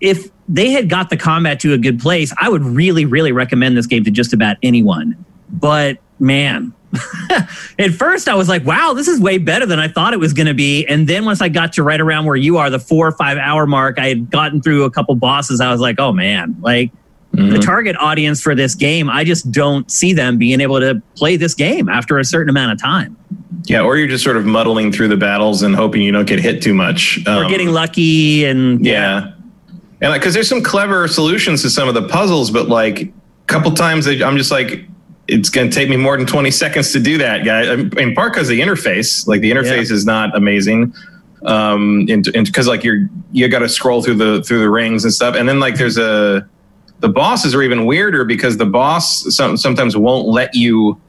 if 0.02 0.30
they 0.50 0.72
had 0.72 0.90
got 0.90 1.12
the 1.12 1.18
combat 1.18 1.60
to 1.62 1.74
a 1.74 1.78
good 1.78 2.00
place, 2.00 2.34
I 2.42 2.50
would 2.50 2.64
really, 2.64 3.06
really 3.06 3.32
recommend 3.32 3.78
this 3.78 3.86
game 3.86 4.04
to 4.06 4.12
just 4.12 4.34
about 4.34 4.58
anyone. 4.64 5.24
But 5.52 6.00
man, 6.20 6.74
at 7.80 7.92
first 7.92 8.28
I 8.28 8.36
was 8.36 8.48
like, 8.48 8.66
wow, 8.66 8.94
this 8.94 9.08
is 9.08 9.20
way 9.20 9.38
better 9.38 9.66
than 9.66 9.80
I 9.80 9.88
thought 9.88 10.14
it 10.14 10.20
was 10.20 10.34
going 10.34 10.48
to 10.48 10.54
be. 10.54 10.86
And 10.86 11.08
then 11.08 11.26
once 11.26 11.42
I 11.42 11.50
got 11.50 11.74
to 11.74 11.84
right 11.84 12.00
around 12.00 12.26
where 12.26 12.36
you 12.36 12.58
are, 12.58 12.70
the 12.70 12.80
four 12.80 13.08
or 13.08 13.12
five 13.12 13.38
hour 13.38 13.66
mark, 13.66 13.98
I 13.98 14.10
had 14.10 14.30
gotten 14.30 14.62
through 14.62 14.84
a 14.84 14.92
couple 14.92 15.16
bosses. 15.16 15.60
I 15.60 15.72
was 15.72 15.82
like, 15.82 16.00
oh 16.00 16.12
man, 16.12 16.56
like 16.62 16.92
mm-hmm. 17.34 17.50
the 17.50 17.60
target 17.60 17.96
audience 17.98 18.42
for 18.42 18.54
this 18.54 18.76
game, 18.76 19.10
I 19.10 19.24
just 19.24 19.52
don't 19.52 19.90
see 19.90 20.14
them 20.14 20.38
being 20.38 20.62
able 20.62 20.80
to 20.80 21.02
play 21.16 21.36
this 21.36 21.54
game 21.54 21.90
after 21.90 22.20
a 22.20 22.26
certain 22.26 22.50
amount 22.50 22.74
of 22.74 22.82
time. 22.82 23.18
Yeah, 23.66 23.82
or 23.82 23.98
you're 23.98 24.08
just 24.08 24.24
sort 24.24 24.38
of 24.38 24.46
muddling 24.46 24.92
through 24.92 25.08
the 25.08 25.18
battles 25.18 25.64
and 25.64 25.76
hoping 25.76 26.02
you 26.02 26.12
don't 26.12 26.28
get 26.28 26.40
hit 26.40 26.62
too 26.62 26.74
much. 26.74 27.26
Um, 27.28 27.46
or 27.46 27.50
getting 27.50 27.70
lucky 27.70 28.46
and 28.46 28.86
yeah. 28.86 28.92
yeah. 28.92 29.32
And 30.02 30.12
like, 30.12 30.22
cause 30.22 30.34
there's 30.34 30.50
some 30.50 30.62
clever 30.62 31.08
solutions 31.08 31.62
to 31.62 31.70
some 31.70 31.88
of 31.88 31.94
the 31.94 32.08
puzzles, 32.10 32.52
but 32.52 32.68
like 32.68 33.04
a 33.04 33.12
couple 33.48 33.72
times 33.72 34.06
I'm 34.06 34.38
just 34.38 34.52
like, 34.52 34.86
it's 35.28 35.50
going 35.50 35.70
to 35.70 35.74
take 35.74 35.90
me 35.90 35.96
more 35.96 36.18
than 36.18 36.28
20 36.28 36.52
seconds 36.52 36.92
to 36.92 37.00
do 37.00 37.18
that, 37.18 37.46
guy. 37.46 37.74
In 38.02 38.14
part 38.14 38.34
because 38.34 38.48
the 38.48 38.60
interface, 38.60 39.28
like 39.28 39.42
the 39.42 39.52
interface 39.52 39.90
yeah. 39.90 39.96
is 39.96 40.06
not 40.06 40.36
amazing. 40.36 40.94
Um, 41.46 42.06
and 42.10 42.24
because 42.34 42.68
like 42.68 42.84
you're 42.84 43.10
you 43.32 43.48
got 43.50 43.60
to 43.60 43.70
scroll 43.70 44.02
through 44.02 44.16
the 44.16 44.44
through 44.44 44.60
the 44.60 44.70
rings 44.70 45.04
and 45.04 45.14
stuff, 45.14 45.36
and 45.36 45.48
then 45.48 45.60
like 45.60 45.76
there's 45.76 45.98
a 45.98 46.48
the 47.00 47.10
bosses 47.10 47.54
are 47.54 47.62
even 47.62 47.86
weirder 47.86 48.24
because 48.24 48.56
the 48.56 48.66
boss 48.66 49.36
some, 49.36 49.58
sometimes 49.58 49.98
won't 49.98 50.28
let 50.28 50.56
you. 50.56 51.00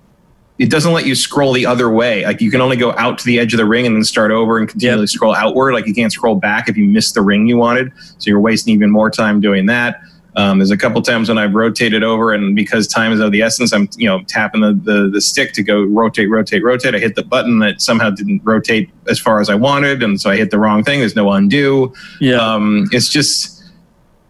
It 0.59 0.71
doesn't 0.71 0.93
let 0.93 1.07
you 1.07 1.15
scroll 1.15 1.53
the 1.53 1.67
other 1.67 1.91
way. 1.91 2.25
Like 2.25 2.41
you 2.41 2.51
can 2.51 2.61
only 2.61 2.77
go 2.77 2.93
out 2.93 3.19
to 3.19 3.25
the 3.25 3.41
edge 3.41 3.55
of 3.55 3.59
the 3.59 3.65
ring 3.65 3.87
and 3.87 3.97
then 3.97 4.05
start 4.05 4.31
over 4.31 4.59
and 4.59 4.69
continually 4.69 5.03
yep. 5.03 5.09
scroll 5.09 5.35
outward. 5.35 5.73
Like 5.73 5.87
you 5.87 5.95
can't 5.95 6.13
scroll 6.13 6.37
back 6.37 6.69
if 6.69 6.77
you 6.77 6.85
miss 6.85 7.13
the 7.13 7.23
ring 7.23 7.47
you 7.47 7.57
wanted. 7.57 7.93
So 8.19 8.31
you're 8.31 8.41
wasting 8.41 8.75
even 8.75 8.91
more 8.91 9.11
time 9.11 9.41
doing 9.41 9.67
that. 9.67 10.01
Um, 10.37 10.59
there's 10.59 10.71
a 10.71 10.77
couple 10.77 11.01
times 11.01 11.29
when 11.29 11.39
I've 11.39 11.55
rotated 11.55 12.03
over, 12.03 12.33
and 12.33 12.57
because 12.57 12.89
time 12.89 13.13
is 13.13 13.21
of 13.21 13.31
the 13.31 13.43
essence, 13.43 13.73
I'm 13.73 13.89
you 13.97 14.09
know 14.09 14.23
tapping 14.25 14.63
the, 14.63 14.73
the, 14.73 15.09
the 15.09 15.21
stick 15.21 15.53
to 15.55 15.63
go 15.63 15.83
rotate, 15.83 16.29
rotate, 16.29 16.63
rotate. 16.65 16.95
I 16.95 16.99
hit 16.99 17.15
the 17.15 17.23
button 17.23 17.61
that 17.61 17.81
somehow 17.81 18.11
didn't 18.11 18.43
rotate 18.45 18.91
as 19.09 19.21
far 19.21 19.41
as 19.41 19.49
I 19.49 19.55
wanted, 19.55 20.03
and 20.03 20.21
so 20.21 20.31
I 20.31 20.37
hit 20.37 20.51
the 20.51 20.59
wrong 20.59 20.83
thing. 20.83 21.01
There's 21.01 21.15
no 21.15 21.31
undo. 21.31 21.93
Yeah, 22.21 22.37
um, 22.37 22.89
it's 22.91 23.09
just 23.09 23.65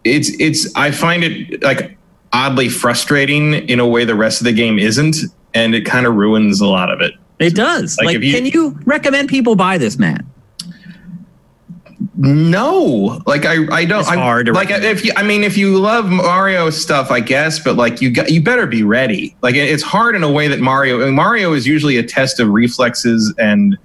it's 0.04 0.30
it's 0.38 0.74
I 0.76 0.90
find 0.90 1.24
it 1.24 1.62
like 1.62 1.96
oddly 2.32 2.68
frustrating 2.68 3.54
in 3.54 3.80
a 3.80 3.86
way 3.86 4.04
the 4.04 4.14
rest 4.14 4.40
of 4.40 4.44
the 4.44 4.52
game 4.52 4.78
isn't, 4.78 5.16
and 5.54 5.74
it 5.74 5.86
kind 5.86 6.06
of 6.06 6.14
ruins 6.14 6.60
a 6.60 6.66
lot 6.66 6.90
of 6.90 7.00
it. 7.00 7.14
It 7.38 7.54
does. 7.54 7.96
Like, 7.98 8.06
like 8.06 8.20
you, 8.20 8.32
can 8.32 8.46
you 8.46 8.78
recommend 8.84 9.28
people 9.28 9.56
buy 9.56 9.78
this, 9.78 9.98
man? 9.98 10.30
No, 12.16 13.20
like 13.26 13.44
I, 13.44 13.66
I 13.72 13.84
don't. 13.84 14.00
It's 14.00 14.08
hard. 14.08 14.48
I, 14.48 14.52
like 14.52 14.70
if 14.70 15.04
you, 15.04 15.12
I 15.16 15.24
mean, 15.24 15.42
if 15.42 15.56
you 15.56 15.78
love 15.78 16.06
Mario 16.06 16.70
stuff, 16.70 17.10
I 17.10 17.18
guess, 17.18 17.58
but 17.58 17.74
like 17.74 18.00
you 18.00 18.10
got, 18.10 18.30
you 18.30 18.40
better 18.40 18.66
be 18.66 18.84
ready. 18.84 19.36
Like 19.42 19.56
it's 19.56 19.82
hard 19.82 20.14
in 20.14 20.22
a 20.22 20.30
way 20.30 20.46
that 20.46 20.60
Mario. 20.60 21.10
Mario 21.10 21.54
is 21.54 21.66
usually 21.66 21.96
a 21.96 22.04
test 22.04 22.38
of 22.38 22.50
reflexes 22.50 23.34
and 23.38 23.76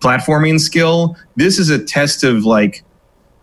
platforming 0.00 0.58
skill. 0.58 1.16
This 1.36 1.58
is 1.58 1.68
a 1.68 1.82
test 1.82 2.24
of 2.24 2.46
like 2.46 2.82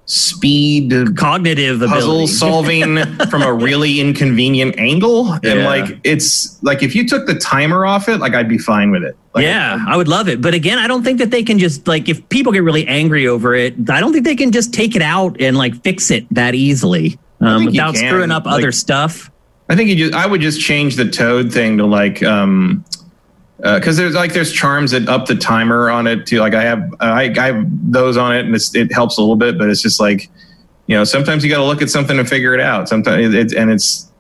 speed 0.06 0.94
cognitive 1.16 1.80
puzzle 1.80 2.28
solving 2.42 2.98
from 3.30 3.42
a 3.42 3.54
really 3.54 4.00
inconvenient 4.02 4.78
angle. 4.78 5.28
Yeah. 5.44 5.52
and 5.52 5.64
like 5.64 6.00
it's 6.04 6.62
like 6.62 6.84
if 6.84 6.94
you 6.94 7.08
took 7.08 7.26
the 7.26 7.36
timer 7.36 7.86
off 7.86 8.10
it 8.10 8.18
like 8.18 8.34
i'd 8.34 8.50
be 8.50 8.58
fine 8.58 8.92
with 8.92 9.04
it. 9.04 9.18
Like, 9.34 9.44
yeah 9.44 9.84
i 9.88 9.96
would 9.96 10.08
love 10.08 10.28
it. 10.28 10.42
But 10.42 10.54
again 10.54 10.78
i 10.78 10.88
don't 10.88 11.04
think 11.04 11.20
that 11.20 11.32
they 11.32 11.44
can 11.44 11.58
just 11.58 11.88
like 11.88 12.10
if 12.10 12.28
people 12.30 12.52
get 12.52 12.64
really 12.64 12.86
angry 12.88 13.28
over 13.28 13.56
it 13.56 13.90
i 13.90 14.00
don't 14.00 14.12
think 14.12 14.26
they 14.26 14.36
can 14.36 14.52
just 14.52 14.74
take 14.74 14.96
it 14.96 15.02
out 15.02 15.40
and 15.40 15.58
like 15.58 15.82
fix 15.84 16.12
it 16.12 16.28
that 16.32 16.54
easily 16.54 17.18
um, 17.40 17.66
without 17.66 17.96
screwing 17.96 18.32
up 18.32 18.46
like, 18.46 18.56
other 18.56 18.72
stuff. 18.72 19.30
I 19.70 19.76
think 19.76 19.90
you 19.90 19.96
just 19.96 20.14
i 20.14 20.26
would 20.26 20.42
just 20.42 20.60
change 20.60 20.96
the 20.98 21.10
toad 21.10 21.52
thing 21.52 21.78
to 21.78 21.86
like 21.86 22.22
um 22.24 22.84
because 23.58 23.98
uh, 23.98 24.02
there's 24.02 24.16
like 24.16 24.34
there's 24.34 24.52
charms 24.52 24.92
that 24.92 25.08
up 25.08 25.26
the 25.26 25.36
timer 25.36 25.90
on 25.90 26.08
it 26.08 26.26
too. 26.26 26.40
Like 26.40 26.54
I 26.54 26.64
have 26.64 26.94
I, 27.00 27.34
I 27.38 27.46
have 27.54 27.66
those 27.92 28.18
on 28.18 28.36
it, 28.36 28.46
and 28.46 28.56
it 28.56 28.94
helps 28.94 29.18
a 29.18 29.22
little 29.22 29.36
bit. 29.36 29.58
But 29.58 29.70
it's 29.70 29.82
just 29.82 30.00
like 30.00 30.30
you 30.88 30.98
know 30.98 31.04
sometimes 31.04 31.44
you 31.44 31.50
got 31.50 31.60
to 31.60 31.66
look 31.66 31.82
at 31.82 31.90
something 31.90 32.18
and 32.18 32.28
figure 32.28 32.54
it 32.54 32.60
out. 32.60 32.90
Sometimes 32.90 33.34
it's 33.34 33.54
and 33.54 33.72
it's 33.72 34.12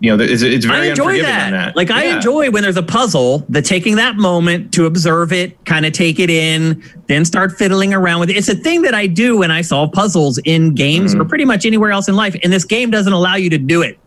you 0.00 0.14
know 0.14 0.22
it's, 0.22 0.42
it's 0.42 0.66
very 0.66 0.88
I 0.88 0.90
enjoy 0.90 1.22
that. 1.22 1.50
that. 1.50 1.76
Like 1.76 1.88
yeah. 1.88 1.96
I 1.96 2.02
enjoy 2.04 2.50
when 2.50 2.62
there's 2.62 2.76
a 2.76 2.82
puzzle, 2.82 3.38
the 3.48 3.62
taking 3.62 3.96
that 3.96 4.16
moment 4.16 4.74
to 4.74 4.86
observe 4.86 5.32
it, 5.32 5.64
kind 5.64 5.86
of 5.86 5.92
take 5.92 6.18
it 6.18 6.28
in, 6.28 6.82
then 7.06 7.24
start 7.24 7.52
fiddling 7.52 7.94
around 7.94 8.20
with 8.20 8.30
it. 8.30 8.36
It's 8.36 8.48
a 8.48 8.56
thing 8.56 8.82
that 8.82 8.94
I 8.94 9.06
do 9.06 9.38
when 9.38 9.50
I 9.50 9.62
solve 9.62 9.92
puzzles 9.92 10.38
in 10.38 10.74
games 10.74 11.12
mm-hmm. 11.12 11.22
or 11.22 11.24
pretty 11.26 11.44
much 11.44 11.64
anywhere 11.64 11.92
else 11.92 12.08
in 12.08 12.16
life. 12.16 12.36
And 12.42 12.52
this 12.52 12.64
game 12.64 12.90
doesn't 12.90 13.12
allow 13.12 13.36
you 13.36 13.50
to 13.50 13.58
do 13.58 13.82
it. 13.82 13.98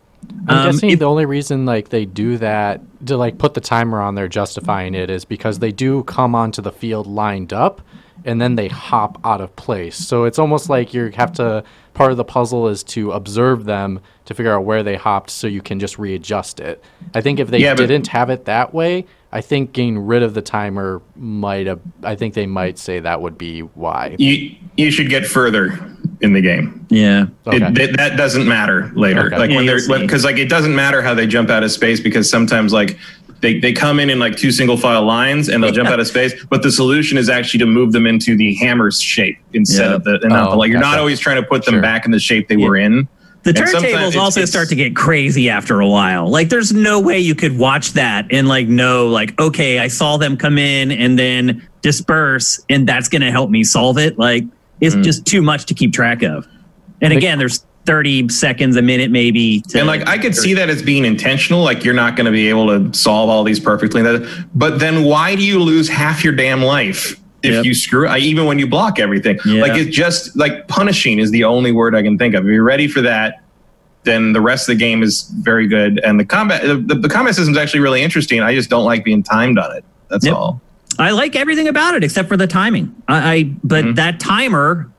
I'm 0.46 0.58
um, 0.58 0.72
guessing 0.72 0.90
it, 0.90 0.98
the 0.98 1.06
only 1.06 1.26
reason 1.26 1.64
like 1.64 1.88
they 1.88 2.04
do 2.04 2.38
that 2.38 2.80
to 3.06 3.16
like 3.16 3.38
put 3.38 3.54
the 3.54 3.60
timer 3.60 4.00
on 4.00 4.14
there 4.14 4.28
justifying 4.28 4.94
it 4.94 5.10
is 5.10 5.24
because 5.24 5.58
they 5.58 5.72
do 5.72 6.04
come 6.04 6.34
onto 6.34 6.62
the 6.62 6.72
field 6.72 7.06
lined 7.06 7.52
up 7.52 7.80
and 8.24 8.40
then 8.40 8.54
they 8.54 8.68
hop 8.68 9.20
out 9.24 9.40
of 9.40 9.54
place. 9.56 9.96
So 9.96 10.24
it's 10.24 10.38
almost 10.38 10.68
like 10.68 10.94
you 10.94 11.10
have 11.10 11.32
to 11.34 11.64
part 11.92 12.10
of 12.10 12.16
the 12.16 12.24
puzzle 12.24 12.68
is 12.68 12.82
to 12.82 13.12
observe 13.12 13.64
them 13.64 14.00
to 14.24 14.34
figure 14.34 14.52
out 14.52 14.64
where 14.64 14.82
they 14.82 14.96
hopped 14.96 15.30
so 15.30 15.46
you 15.46 15.62
can 15.62 15.78
just 15.78 15.98
readjust 15.98 16.60
it. 16.60 16.82
I 17.14 17.20
think 17.20 17.38
if 17.38 17.48
they 17.48 17.58
yeah, 17.58 17.74
didn't 17.74 18.08
have 18.08 18.30
it 18.30 18.46
that 18.46 18.74
way, 18.74 19.06
I 19.30 19.40
think 19.40 19.72
getting 19.72 19.98
rid 19.98 20.22
of 20.22 20.34
the 20.34 20.42
timer 20.42 21.02
might 21.16 21.66
have 21.66 21.80
I 22.02 22.14
think 22.14 22.34
they 22.34 22.46
might 22.46 22.78
say 22.78 23.00
that 23.00 23.20
would 23.20 23.38
be 23.38 23.60
why. 23.60 24.16
You 24.18 24.56
you 24.76 24.90
should 24.90 25.08
get 25.08 25.26
further 25.26 25.93
in 26.20 26.32
the 26.32 26.40
game. 26.40 26.86
Yeah, 26.90 27.26
okay. 27.46 27.56
it, 27.56 27.78
it, 27.78 27.96
that 27.96 28.16
doesn't 28.16 28.46
matter 28.46 28.90
later. 28.94 29.26
Okay. 29.26 29.38
Like 29.38 29.50
yeah, 29.50 29.56
when 29.56 29.66
they're 29.66 30.00
because 30.00 30.24
like 30.24 30.36
it 30.36 30.48
doesn't 30.48 30.74
matter 30.74 31.02
how 31.02 31.14
they 31.14 31.26
jump 31.26 31.50
out 31.50 31.62
of 31.62 31.70
space 31.70 32.00
because 32.00 32.28
sometimes 32.30 32.72
like 32.72 32.98
they, 33.40 33.60
they 33.60 33.72
come 33.72 34.00
in 34.00 34.08
in 34.08 34.18
like 34.18 34.36
two 34.36 34.50
single 34.50 34.76
file 34.76 35.04
lines 35.04 35.48
and 35.48 35.62
they'll 35.62 35.72
jump 35.72 35.90
out 35.90 36.00
of 36.00 36.06
space 36.06 36.32
but 36.50 36.62
the 36.62 36.72
solution 36.72 37.18
is 37.18 37.28
actually 37.28 37.58
to 37.58 37.66
move 37.66 37.92
them 37.92 38.06
into 38.06 38.36
the 38.36 38.54
hammer's 38.54 38.98
shape 38.98 39.36
instead 39.52 39.90
yeah. 39.90 39.96
of 39.96 40.04
the, 40.04 40.18
oh, 40.30 40.56
like 40.56 40.70
you're 40.70 40.80
not 40.80 40.98
always 40.98 41.20
trying 41.20 41.36
to 41.36 41.46
put 41.46 41.62
them 41.66 41.74
sure. 41.74 41.82
back 41.82 42.06
in 42.06 42.10
the 42.10 42.18
shape 42.18 42.48
they 42.48 42.56
yeah. 42.56 42.66
were 42.66 42.76
in 42.76 43.06
the 43.44 43.52
turntables 43.52 44.16
also 44.16 44.40
it's, 44.40 44.50
start 44.50 44.70
to 44.70 44.74
get 44.74 44.96
crazy 44.96 45.50
after 45.50 45.80
a 45.80 45.86
while. 45.86 46.28
Like, 46.28 46.48
there's 46.48 46.72
no 46.72 46.98
way 46.98 47.18
you 47.18 47.34
could 47.34 47.58
watch 47.58 47.92
that 47.92 48.26
and 48.30 48.48
like 48.48 48.68
know, 48.68 49.08
like, 49.08 49.38
okay, 49.38 49.78
I 49.78 49.88
saw 49.88 50.16
them 50.16 50.38
come 50.38 50.56
in 50.56 50.90
and 50.90 51.18
then 51.18 51.68
disperse, 51.82 52.64
and 52.70 52.88
that's 52.88 53.08
going 53.10 53.20
to 53.20 53.30
help 53.30 53.50
me 53.50 53.62
solve 53.62 53.98
it. 53.98 54.18
Like, 54.18 54.44
it's 54.80 54.94
mm. 54.94 55.02
just 55.02 55.24
too 55.26 55.42
much 55.42 55.66
to 55.66 55.74
keep 55.74 55.92
track 55.92 56.22
of. 56.22 56.46
And 57.00 57.12
again, 57.12 57.38
there's 57.38 57.64
30 57.86 58.30
seconds 58.30 58.76
a 58.76 58.82
minute 58.82 59.10
maybe 59.10 59.62
and 59.74 59.86
like 59.86 60.06
i 60.06 60.16
could 60.16 60.34
see 60.34 60.54
that 60.54 60.70
as 60.70 60.82
being 60.82 61.04
intentional 61.04 61.62
like 61.62 61.84
you're 61.84 61.92
not 61.92 62.16
going 62.16 62.24
to 62.24 62.32
be 62.32 62.48
able 62.48 62.66
to 62.66 62.98
solve 62.98 63.28
all 63.28 63.44
these 63.44 63.60
perfectly 63.60 64.02
but 64.54 64.78
then 64.80 65.04
why 65.04 65.34
do 65.34 65.44
you 65.44 65.58
lose 65.58 65.88
half 65.88 66.24
your 66.24 66.32
damn 66.32 66.62
life 66.62 67.20
if 67.42 67.52
yep. 67.52 67.64
you 67.64 67.74
screw 67.74 68.10
even 68.16 68.46
when 68.46 68.58
you 68.58 68.66
block 68.66 68.98
everything 68.98 69.38
yeah. 69.44 69.60
like 69.60 69.74
it's 69.74 69.94
just 69.94 70.34
like 70.34 70.66
punishing 70.66 71.18
is 71.18 71.30
the 71.30 71.44
only 71.44 71.72
word 71.72 71.94
i 71.94 72.02
can 72.02 72.16
think 72.16 72.34
of 72.34 72.46
if 72.46 72.50
you're 72.50 72.64
ready 72.64 72.88
for 72.88 73.02
that 73.02 73.42
then 74.04 74.32
the 74.32 74.40
rest 74.40 74.68
of 74.68 74.74
the 74.74 74.78
game 74.78 75.02
is 75.02 75.30
very 75.40 75.66
good 75.66 75.98
and 76.04 76.18
the 76.18 76.24
combat 76.24 76.62
the, 76.62 76.94
the 76.94 77.08
combat 77.08 77.34
system 77.34 77.52
is 77.52 77.58
actually 77.58 77.80
really 77.80 78.02
interesting 78.02 78.40
i 78.40 78.54
just 78.54 78.70
don't 78.70 78.84
like 78.84 79.04
being 79.04 79.22
timed 79.22 79.58
on 79.58 79.76
it 79.76 79.84
that's 80.08 80.24
yep. 80.24 80.34
all 80.34 80.60
I 80.98 81.10
like 81.10 81.36
everything 81.36 81.68
about 81.68 81.94
it 81.94 82.04
except 82.04 82.28
for 82.28 82.36
the 82.36 82.46
timing. 82.46 82.94
I, 83.08 83.34
I 83.34 83.42
but 83.62 83.84
mm-hmm. 83.84 83.94
that 83.94 84.20
timer, 84.20 84.90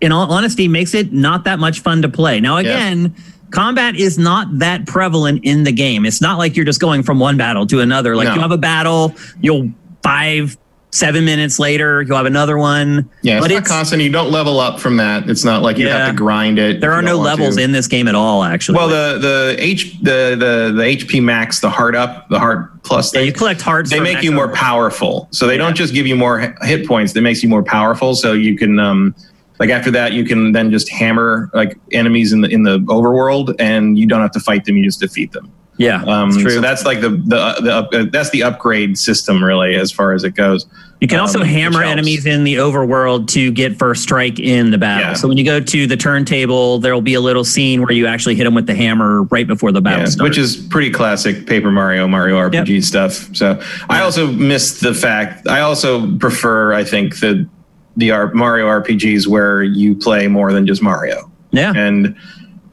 in 0.00 0.12
all 0.12 0.30
honesty, 0.32 0.68
makes 0.68 0.94
it 0.94 1.12
not 1.12 1.44
that 1.44 1.58
much 1.58 1.80
fun 1.80 2.02
to 2.02 2.08
play. 2.08 2.40
Now 2.40 2.56
again. 2.56 3.14
Yeah. 3.16 3.22
Combat 3.50 3.94
is 3.94 4.18
not 4.18 4.58
that 4.58 4.84
prevalent 4.84 5.44
in 5.44 5.62
the 5.62 5.70
game. 5.70 6.04
It's 6.04 6.20
not 6.20 6.38
like 6.38 6.56
you're 6.56 6.64
just 6.64 6.80
going 6.80 7.04
from 7.04 7.20
one 7.20 7.36
battle 7.36 7.68
to 7.68 7.78
another. 7.78 8.16
Like 8.16 8.26
no. 8.26 8.34
you 8.34 8.40
have 8.40 8.50
a 8.50 8.58
battle, 8.58 9.14
you'll 9.40 9.70
five, 10.02 10.58
seven 10.94 11.24
minutes 11.24 11.58
later, 11.58 12.02
you'll 12.02 12.16
have 12.16 12.26
another 12.26 12.56
one. 12.56 13.10
Yeah, 13.22 13.38
it's 13.38 13.44
but 13.44 13.50
not 13.50 13.60
it's, 13.60 13.68
constant. 13.68 14.00
You 14.00 14.10
don't 14.10 14.30
level 14.30 14.60
up 14.60 14.78
from 14.78 14.96
that. 14.98 15.28
It's 15.28 15.44
not 15.44 15.62
like 15.62 15.76
you 15.76 15.86
yeah, 15.86 15.98
have 15.98 16.10
to 16.10 16.16
grind 16.16 16.58
it. 16.58 16.80
There 16.80 16.92
are 16.92 17.02
no 17.02 17.16
levels 17.16 17.56
to. 17.56 17.62
in 17.62 17.72
this 17.72 17.88
game 17.88 18.06
at 18.06 18.14
all, 18.14 18.44
actually. 18.44 18.78
Well, 18.78 18.88
the 18.88 19.18
the 19.18 19.56
H 19.58 19.98
the 20.00 20.36
the 20.38 20.72
the 20.74 20.82
HP 20.82 21.22
max, 21.22 21.60
the 21.60 21.70
heart 21.70 21.96
up, 21.96 22.28
the 22.28 22.38
heart 22.38 22.82
plus. 22.84 23.12
Yeah, 23.12 23.22
you 23.22 23.32
collect 23.32 23.60
hearts. 23.60 23.90
They 23.90 24.00
make 24.00 24.22
you 24.22 24.32
more 24.32 24.52
powerful. 24.52 25.28
So 25.32 25.46
they 25.46 25.54
yeah. 25.54 25.58
don't 25.58 25.74
just 25.74 25.92
give 25.92 26.06
you 26.06 26.16
more 26.16 26.54
hit 26.62 26.86
points. 26.86 27.12
They 27.12 27.20
makes 27.20 27.42
you 27.42 27.48
more 27.48 27.64
powerful. 27.64 28.14
So 28.14 28.32
you 28.32 28.56
can 28.56 28.78
um 28.78 29.14
like 29.58 29.70
after 29.70 29.90
that 29.90 30.12
you 30.12 30.24
can 30.24 30.52
then 30.52 30.70
just 30.70 30.88
hammer 30.88 31.50
like 31.54 31.76
enemies 31.92 32.32
in 32.32 32.40
the 32.40 32.48
in 32.48 32.62
the 32.62 32.78
overworld 32.80 33.54
and 33.58 33.98
you 33.98 34.06
don't 34.06 34.20
have 34.20 34.32
to 34.32 34.40
fight 34.40 34.64
them. 34.64 34.76
You 34.76 34.84
just 34.84 35.00
defeat 35.00 35.32
them. 35.32 35.52
Yeah, 35.76 36.04
um, 36.04 36.30
so 36.32 36.60
that's 36.60 36.84
like 36.84 37.00
the 37.00 37.10
the, 37.10 37.54
the 37.60 37.98
uh, 37.98 38.04
that's 38.10 38.30
the 38.30 38.44
upgrade 38.44 38.96
system 38.96 39.42
really 39.42 39.74
as 39.74 39.90
far 39.90 40.12
as 40.12 40.22
it 40.22 40.30
goes. 40.30 40.66
You 41.00 41.08
can 41.08 41.18
also 41.18 41.40
um, 41.40 41.46
hammer 41.46 41.82
enemies 41.82 42.24
in 42.24 42.44
the 42.44 42.54
overworld 42.54 43.28
to 43.28 43.50
get 43.50 43.76
first 43.76 44.02
strike 44.02 44.38
in 44.38 44.70
the 44.70 44.78
battle. 44.78 45.08
Yeah. 45.08 45.12
So 45.14 45.28
when 45.28 45.36
you 45.36 45.44
go 45.44 45.60
to 45.60 45.86
the 45.86 45.96
turntable, 45.96 46.78
there 46.78 46.94
will 46.94 47.02
be 47.02 47.14
a 47.14 47.20
little 47.20 47.44
scene 47.44 47.82
where 47.82 47.92
you 47.92 48.06
actually 48.06 48.36
hit 48.36 48.44
them 48.44 48.54
with 48.54 48.66
the 48.66 48.74
hammer 48.74 49.24
right 49.24 49.46
before 49.46 49.70
the 49.72 49.82
battle 49.82 50.00
yeah, 50.00 50.06
starts. 50.06 50.30
Which 50.30 50.38
is 50.38 50.56
pretty 50.56 50.90
classic 50.90 51.46
Paper 51.46 51.70
Mario, 51.70 52.06
Mario 52.06 52.36
RPG 52.36 52.68
yep. 52.68 52.82
stuff. 52.84 53.36
So 53.36 53.60
I 53.90 54.00
also 54.00 54.28
missed 54.28 54.80
the 54.80 54.94
fact. 54.94 55.46
I 55.48 55.60
also 55.60 56.16
prefer, 56.18 56.72
I 56.72 56.84
think, 56.84 57.18
the 57.18 57.48
the 57.96 58.10
Mario 58.32 58.66
RPGs 58.66 59.26
where 59.26 59.62
you 59.62 59.94
play 59.94 60.26
more 60.28 60.52
than 60.52 60.66
just 60.66 60.82
Mario. 60.82 61.30
Yeah. 61.50 61.72
And 61.76 62.16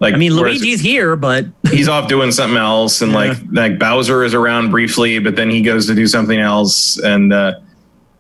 like 0.01 0.15
I 0.15 0.17
mean, 0.17 0.33
Luigi's 0.33 0.81
here, 0.81 1.15
but 1.15 1.45
he's 1.69 1.87
off 1.87 2.09
doing 2.09 2.31
something 2.31 2.57
else, 2.57 3.01
and 3.01 3.11
yeah. 3.11 3.17
like 3.17 3.37
like 3.51 3.79
Bowser 3.79 4.23
is 4.23 4.33
around 4.33 4.71
briefly, 4.71 5.19
but 5.19 5.35
then 5.35 5.49
he 5.49 5.61
goes 5.61 5.85
to 5.87 5.95
do 5.95 6.07
something 6.07 6.39
else, 6.39 6.97
and 6.97 7.31
uh, 7.31 7.59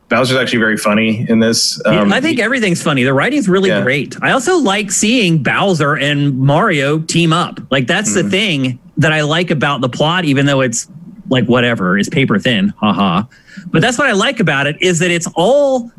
Bowser's 0.07 0.37
actually 0.37 0.59
very 0.59 0.77
funny 0.77 1.25
in 1.27 1.39
this. 1.39 1.83
Um, 1.87 2.09
yeah, 2.09 2.15
I 2.15 2.21
think 2.21 2.39
everything's 2.39 2.83
funny. 2.83 3.01
The 3.01 3.15
writing's 3.15 3.49
really 3.49 3.69
yeah. 3.69 3.81
great. 3.81 4.15
I 4.21 4.31
also 4.31 4.57
like 4.57 4.91
seeing 4.91 5.41
Bowser 5.41 5.97
and 5.97 6.37
Mario 6.37 6.99
team 6.99 7.33
up. 7.33 7.59
Like 7.71 7.87
that's 7.87 8.11
mm-hmm. 8.11 8.27
the 8.27 8.29
thing 8.29 8.79
that 8.97 9.11
I 9.11 9.21
like 9.21 9.49
about 9.49 9.81
the 9.81 9.89
plot, 9.89 10.23
even 10.23 10.45
though 10.45 10.61
it's 10.61 10.87
like 11.29 11.47
whatever, 11.47 11.97
is 11.97 12.09
paper 12.09 12.37
thin, 12.37 12.69
haha. 12.77 13.23
But 13.67 13.81
that's 13.81 13.97
what 13.97 14.07
I 14.07 14.11
like 14.11 14.39
about 14.39 14.67
it 14.67 14.79
is 14.83 14.99
that 14.99 15.09
it's 15.09 15.27
all 15.33 15.91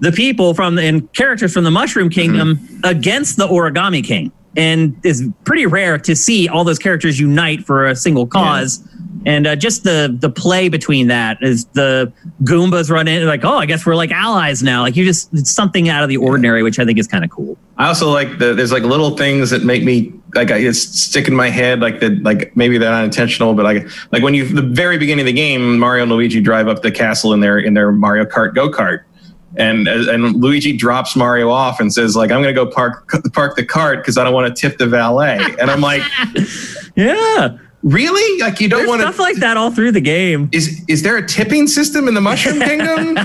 the 0.00 0.12
people 0.12 0.52
from 0.52 0.78
and 0.78 1.10
characters 1.14 1.54
from 1.54 1.64
the 1.64 1.70
Mushroom 1.70 2.10
Kingdom 2.10 2.56
mm-hmm. 2.56 2.80
against 2.84 3.38
the 3.38 3.48
Origami 3.48 4.04
King 4.04 4.32
and 4.56 4.98
is 5.04 5.28
pretty 5.44 5.66
rare 5.66 5.98
to 5.98 6.16
see 6.16 6.48
all 6.48 6.64
those 6.64 6.78
characters 6.78 7.20
unite 7.20 7.64
for 7.64 7.86
a 7.86 7.94
single 7.94 8.26
cause. 8.26 8.80
Yeah. 8.80 8.86
And 9.26 9.46
uh, 9.46 9.56
just 9.56 9.84
the 9.84 10.16
the 10.18 10.30
play 10.30 10.70
between 10.70 11.08
that 11.08 11.38
is 11.42 11.66
the 11.66 12.10
Goombas 12.42 12.90
run 12.90 13.06
in 13.06 13.26
like, 13.26 13.44
oh, 13.44 13.58
I 13.58 13.66
guess 13.66 13.84
we're 13.84 13.94
like 13.94 14.10
allies 14.10 14.62
now. 14.62 14.80
Like 14.80 14.96
you 14.96 15.04
just 15.04 15.32
it's 15.34 15.50
something 15.50 15.90
out 15.90 16.02
of 16.02 16.08
the 16.08 16.16
ordinary, 16.16 16.62
which 16.62 16.78
I 16.78 16.86
think 16.86 16.98
is 16.98 17.06
kind 17.06 17.22
of 17.22 17.30
cool. 17.30 17.58
I 17.76 17.88
also 17.88 18.10
like 18.10 18.38
the 18.38 18.54
there's 18.54 18.72
like 18.72 18.82
little 18.82 19.16
things 19.16 19.50
that 19.50 19.62
make 19.62 19.84
me 19.84 20.12
like 20.34 20.50
I 20.50 20.58
it's 20.58 20.80
stick 20.80 21.28
in 21.28 21.34
my 21.34 21.50
head 21.50 21.80
like 21.80 22.00
that 22.00 22.22
like 22.22 22.56
maybe 22.56 22.78
they're 22.78 22.90
not 22.90 23.04
intentional, 23.04 23.52
but 23.52 23.64
like 23.64 23.86
like 24.10 24.22
when 24.22 24.32
you 24.32 24.46
the 24.46 24.62
very 24.62 24.96
beginning 24.96 25.24
of 25.24 25.26
the 25.26 25.34
game, 25.34 25.78
Mario 25.78 26.04
and 26.04 26.12
Luigi 26.12 26.40
drive 26.40 26.66
up 26.66 26.80
the 26.80 26.90
castle 26.90 27.34
in 27.34 27.40
their 27.40 27.58
in 27.58 27.74
their 27.74 27.92
Mario 27.92 28.24
Kart 28.24 28.54
go 28.54 28.70
kart 28.70 29.02
and 29.56 29.88
and 29.88 30.36
Luigi 30.36 30.76
drops 30.76 31.16
Mario 31.16 31.50
off 31.50 31.80
and 31.80 31.92
says 31.92 32.14
like 32.16 32.30
I'm 32.30 32.40
gonna 32.40 32.52
go 32.52 32.66
park 32.66 33.10
park 33.32 33.56
the 33.56 33.64
cart 33.64 33.98
because 33.98 34.16
I 34.16 34.24
don't 34.24 34.34
want 34.34 34.54
to 34.54 34.60
tip 34.60 34.78
the 34.78 34.86
valet. 34.86 35.38
And 35.58 35.70
I'm 35.70 35.80
like 35.80 36.02
yeah 36.94 37.58
Really? 37.82 38.40
Like 38.42 38.60
you 38.60 38.68
don't 38.68 38.86
want 38.86 39.00
stuff 39.00 39.18
like 39.18 39.36
that 39.36 39.56
all 39.56 39.70
through 39.70 39.92
the 39.92 40.02
game. 40.02 40.50
Is 40.52 40.84
is 40.86 41.02
there 41.02 41.16
a 41.16 41.26
tipping 41.26 41.66
system 41.66 42.08
in 42.08 42.14
the 42.14 42.20
Mushroom 42.20 42.60
Kingdom? 42.60 43.16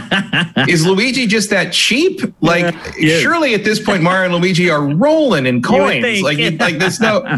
is 0.70 0.86
Luigi 0.86 1.28
just 1.28 1.50
that 1.50 1.74
cheap? 1.74 2.22
Like 2.40 2.74
yeah. 2.98 3.20
surely 3.20 3.54
at 3.54 3.66
this 3.66 3.82
point 3.82 4.02
Mario 4.02 4.32
and 4.32 4.42
Luigi 4.42 4.70
are 4.70 4.82
rolling 4.82 5.46
in 5.46 5.62
coins. 5.62 6.22
like 6.22 6.38
yeah. 6.38 6.52
like 6.58 6.78
there's 6.80 7.02
no. 7.02 7.24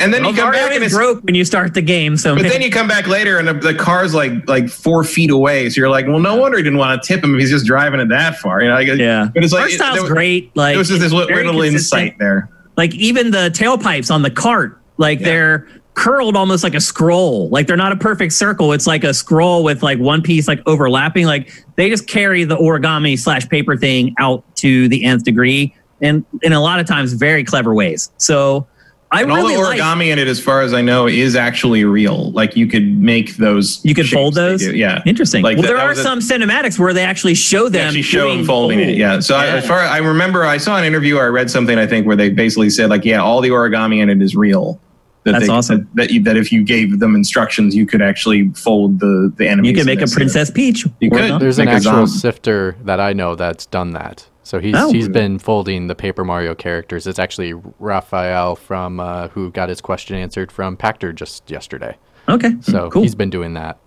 And 0.00 0.12
then 0.12 0.22
well, 0.22 0.32
you 0.32 0.36
come 0.36 0.46
Mario 0.46 0.66
back 0.66 0.74
and 0.74 0.84
it's 0.84 0.94
broke 0.94 1.22
when 1.24 1.34
you 1.34 1.44
start 1.44 1.74
the 1.74 1.82
game. 1.82 2.16
So 2.16 2.34
but 2.34 2.42
then 2.42 2.62
you 2.62 2.70
come 2.70 2.88
back 2.88 3.06
later 3.06 3.38
and 3.38 3.46
the, 3.46 3.54
the, 3.54 3.74
car's 3.74 4.14
like 4.14 4.48
like 4.48 4.68
four 4.68 5.04
feet 5.04 5.30
away. 5.30 5.70
So 5.70 5.80
you're 5.80 5.90
like, 5.90 6.06
well, 6.06 6.18
no 6.18 6.36
wonder 6.36 6.58
he 6.58 6.64
didn't 6.64 6.78
want 6.78 7.00
to 7.00 7.06
tip 7.06 7.22
him 7.22 7.34
if 7.34 7.40
he's 7.40 7.50
just 7.50 7.66
driving 7.66 8.00
it 8.00 8.08
that 8.08 8.36
far. 8.36 8.60
You 8.62 8.68
know? 8.68 8.74
Like, 8.74 8.88
yeah. 8.88 9.28
But 9.32 9.44
it's 9.44 9.52
like 9.52 9.70
style's 9.70 10.08
it, 10.08 10.12
great. 10.12 10.54
Like 10.56 10.74
it 10.74 10.78
was 10.78 10.88
just 10.88 11.00
this 11.00 11.12
little 11.12 11.62
insight 11.62 12.18
there. 12.18 12.50
Like 12.76 12.94
even 12.94 13.30
the 13.30 13.50
tailpipes 13.50 14.12
on 14.12 14.22
the 14.22 14.30
cart 14.30 14.80
like 14.98 15.20
yeah. 15.20 15.24
they're 15.26 15.68
curled 15.96 16.36
almost 16.36 16.62
like 16.62 16.74
a 16.74 16.80
scroll. 16.80 17.48
Like 17.48 17.66
they're 17.66 17.76
not 17.76 17.90
a 17.90 17.96
perfect 17.96 18.34
circle. 18.34 18.72
It's 18.72 18.86
like 18.86 19.02
a 19.02 19.14
scroll 19.14 19.64
with 19.64 19.82
like 19.82 19.98
one 19.98 20.22
piece 20.22 20.46
like 20.46 20.60
overlapping. 20.66 21.26
Like 21.26 21.64
they 21.76 21.88
just 21.88 22.06
carry 22.06 22.44
the 22.44 22.56
origami 22.56 23.18
slash 23.18 23.48
paper 23.48 23.76
thing 23.76 24.14
out 24.18 24.44
to 24.56 24.88
the 24.88 25.04
nth 25.04 25.24
degree 25.24 25.74
and 26.02 26.24
in 26.42 26.52
a 26.52 26.60
lot 26.60 26.78
of 26.80 26.86
times 26.86 27.14
very 27.14 27.42
clever 27.44 27.74
ways. 27.74 28.12
So 28.18 28.66
I 29.10 29.22
and 29.22 29.32
really 29.32 29.54
all 29.54 29.62
the 29.62 29.76
origami 29.78 29.96
like, 29.96 30.06
in 30.08 30.18
it, 30.18 30.28
as 30.28 30.38
far 30.38 30.60
as 30.60 30.74
I 30.74 30.82
know, 30.82 31.06
is 31.06 31.34
actually 31.34 31.84
real. 31.84 32.30
Like 32.32 32.56
you 32.56 32.66
could 32.66 33.00
make 33.00 33.36
those. 33.36 33.82
You 33.82 33.94
could 33.94 34.08
fold 34.08 34.34
those. 34.34 34.66
Yeah, 34.66 35.00
interesting. 35.06 35.42
Like 35.42 35.56
well, 35.56 35.62
the, 35.62 35.68
there 35.68 35.78
are 35.78 35.94
some 35.94 36.18
a, 36.18 36.20
cinematics 36.20 36.78
where 36.78 36.92
they 36.92 37.04
actually 37.04 37.34
show 37.34 37.70
them. 37.70 37.86
Actually 37.86 38.02
show 38.02 38.28
them 38.28 38.44
folding 38.44 38.80
fold. 38.80 38.90
it. 38.90 38.96
Yeah. 38.98 39.20
So 39.20 39.34
yeah. 39.34 39.42
I, 39.42 39.46
as 39.56 39.66
far 39.66 39.78
I 39.78 39.98
remember, 39.98 40.44
I 40.44 40.58
saw 40.58 40.76
an 40.76 40.84
interview 40.84 41.16
or 41.16 41.24
I 41.24 41.28
read 41.28 41.50
something 41.50 41.78
I 41.78 41.86
think 41.86 42.06
where 42.06 42.16
they 42.16 42.28
basically 42.28 42.68
said 42.68 42.90
like, 42.90 43.06
yeah, 43.06 43.22
all 43.22 43.40
the 43.40 43.48
origami 43.48 44.02
in 44.02 44.10
it 44.10 44.20
is 44.20 44.36
real. 44.36 44.78
That 45.26 45.32
That's 45.32 45.46
they, 45.48 45.52
awesome. 45.52 45.90
That, 45.94 46.10
you, 46.12 46.22
that 46.22 46.36
if 46.36 46.52
you 46.52 46.62
gave 46.62 47.00
them 47.00 47.16
instructions, 47.16 47.74
you 47.74 47.84
could 47.84 48.00
actually 48.00 48.48
fold 48.50 49.00
the 49.00 49.32
the 49.36 49.48
enemies. 49.48 49.70
You 49.70 49.76
could 49.76 49.86
make 49.86 50.00
a 50.00 50.06
Princess 50.06 50.52
Peach. 50.52 50.86
You 51.00 51.10
could. 51.10 51.40
There's 51.40 51.58
an 51.58 51.66
actual 51.66 52.06
sifter 52.06 52.76
that 52.84 53.00
I 53.00 53.12
know 53.12 53.34
that's 53.34 53.66
done 53.66 53.90
that. 53.94 54.28
So 54.44 54.60
he's 54.60 54.76
oh. 54.76 54.92
he's 54.92 55.08
been 55.08 55.40
folding 55.40 55.88
the 55.88 55.96
Paper 55.96 56.24
Mario 56.24 56.54
characters. 56.54 57.08
It's 57.08 57.18
actually 57.18 57.54
Raphael 57.80 58.54
from 58.54 59.00
uh, 59.00 59.26
who 59.28 59.50
got 59.50 59.68
his 59.68 59.80
question 59.80 60.14
answered 60.14 60.52
from 60.52 60.76
Pachter 60.76 61.12
just 61.12 61.50
yesterday. 61.50 61.96
Okay, 62.28 62.54
so 62.60 62.88
cool. 62.88 63.02
he's 63.02 63.16
been 63.16 63.30
doing 63.30 63.54
that. 63.54 63.80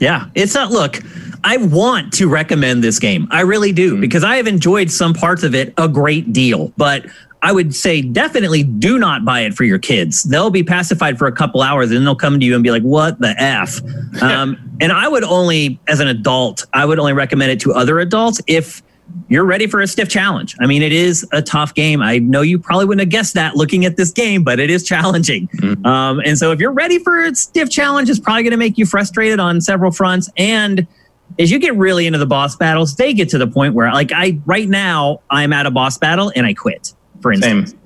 Yeah, 0.00 0.28
it's 0.34 0.54
not. 0.54 0.72
Look, 0.72 0.98
I 1.44 1.58
want 1.58 2.12
to 2.14 2.28
recommend 2.28 2.82
this 2.82 2.98
game. 2.98 3.28
I 3.30 3.42
really 3.42 3.70
do 3.70 3.92
mm-hmm. 3.92 4.00
because 4.00 4.24
I 4.24 4.38
have 4.38 4.48
enjoyed 4.48 4.90
some 4.90 5.14
parts 5.14 5.44
of 5.44 5.54
it 5.54 5.72
a 5.78 5.88
great 5.88 6.32
deal. 6.32 6.72
But 6.76 7.06
I 7.44 7.52
would 7.52 7.74
say 7.74 8.00
definitely 8.00 8.62
do 8.62 8.98
not 8.98 9.22
buy 9.22 9.40
it 9.40 9.52
for 9.52 9.64
your 9.64 9.78
kids. 9.78 10.22
They'll 10.22 10.48
be 10.48 10.62
pacified 10.62 11.18
for 11.18 11.26
a 11.26 11.32
couple 11.32 11.60
hours 11.60 11.90
and 11.90 11.98
then 11.98 12.04
they'll 12.04 12.16
come 12.16 12.40
to 12.40 12.46
you 12.46 12.54
and 12.54 12.64
be 12.64 12.70
like, 12.70 12.82
what 12.82 13.20
the 13.20 13.34
F? 13.38 13.82
um, 14.22 14.56
and 14.80 14.90
I 14.90 15.06
would 15.06 15.24
only, 15.24 15.78
as 15.86 16.00
an 16.00 16.08
adult, 16.08 16.64
I 16.72 16.86
would 16.86 16.98
only 16.98 17.12
recommend 17.12 17.52
it 17.52 17.60
to 17.60 17.74
other 17.74 18.00
adults 18.00 18.40
if 18.46 18.82
you're 19.28 19.44
ready 19.44 19.66
for 19.66 19.82
a 19.82 19.86
stiff 19.86 20.08
challenge. 20.08 20.56
I 20.58 20.64
mean, 20.64 20.80
it 20.80 20.92
is 20.92 21.26
a 21.32 21.42
tough 21.42 21.74
game. 21.74 22.00
I 22.00 22.18
know 22.18 22.40
you 22.40 22.58
probably 22.58 22.86
wouldn't 22.86 23.02
have 23.02 23.10
guessed 23.10 23.34
that 23.34 23.56
looking 23.56 23.84
at 23.84 23.98
this 23.98 24.10
game, 24.10 24.42
but 24.42 24.58
it 24.58 24.70
is 24.70 24.82
challenging. 24.82 25.48
Mm-hmm. 25.48 25.84
Um, 25.84 26.20
and 26.20 26.38
so 26.38 26.50
if 26.50 26.60
you're 26.60 26.72
ready 26.72 26.98
for 26.98 27.20
a 27.20 27.34
stiff 27.34 27.68
challenge, 27.68 28.08
it's 28.08 28.18
probably 28.18 28.44
going 28.44 28.52
to 28.52 28.56
make 28.56 28.78
you 28.78 28.86
frustrated 28.86 29.38
on 29.38 29.60
several 29.60 29.90
fronts. 29.90 30.30
And 30.38 30.86
as 31.38 31.50
you 31.50 31.58
get 31.58 31.76
really 31.76 32.06
into 32.06 32.18
the 32.18 32.26
boss 32.26 32.56
battles, 32.56 32.96
they 32.96 33.12
get 33.12 33.28
to 33.30 33.38
the 33.38 33.46
point 33.46 33.74
where, 33.74 33.92
like, 33.92 34.12
I 34.12 34.40
right 34.46 34.68
now, 34.68 35.20
I'm 35.28 35.52
at 35.52 35.66
a 35.66 35.70
boss 35.70 35.98
battle 35.98 36.32
and 36.34 36.46
I 36.46 36.54
quit 36.54 36.94
for 37.24 37.32
instance. 37.32 37.70
Same. 37.70 37.80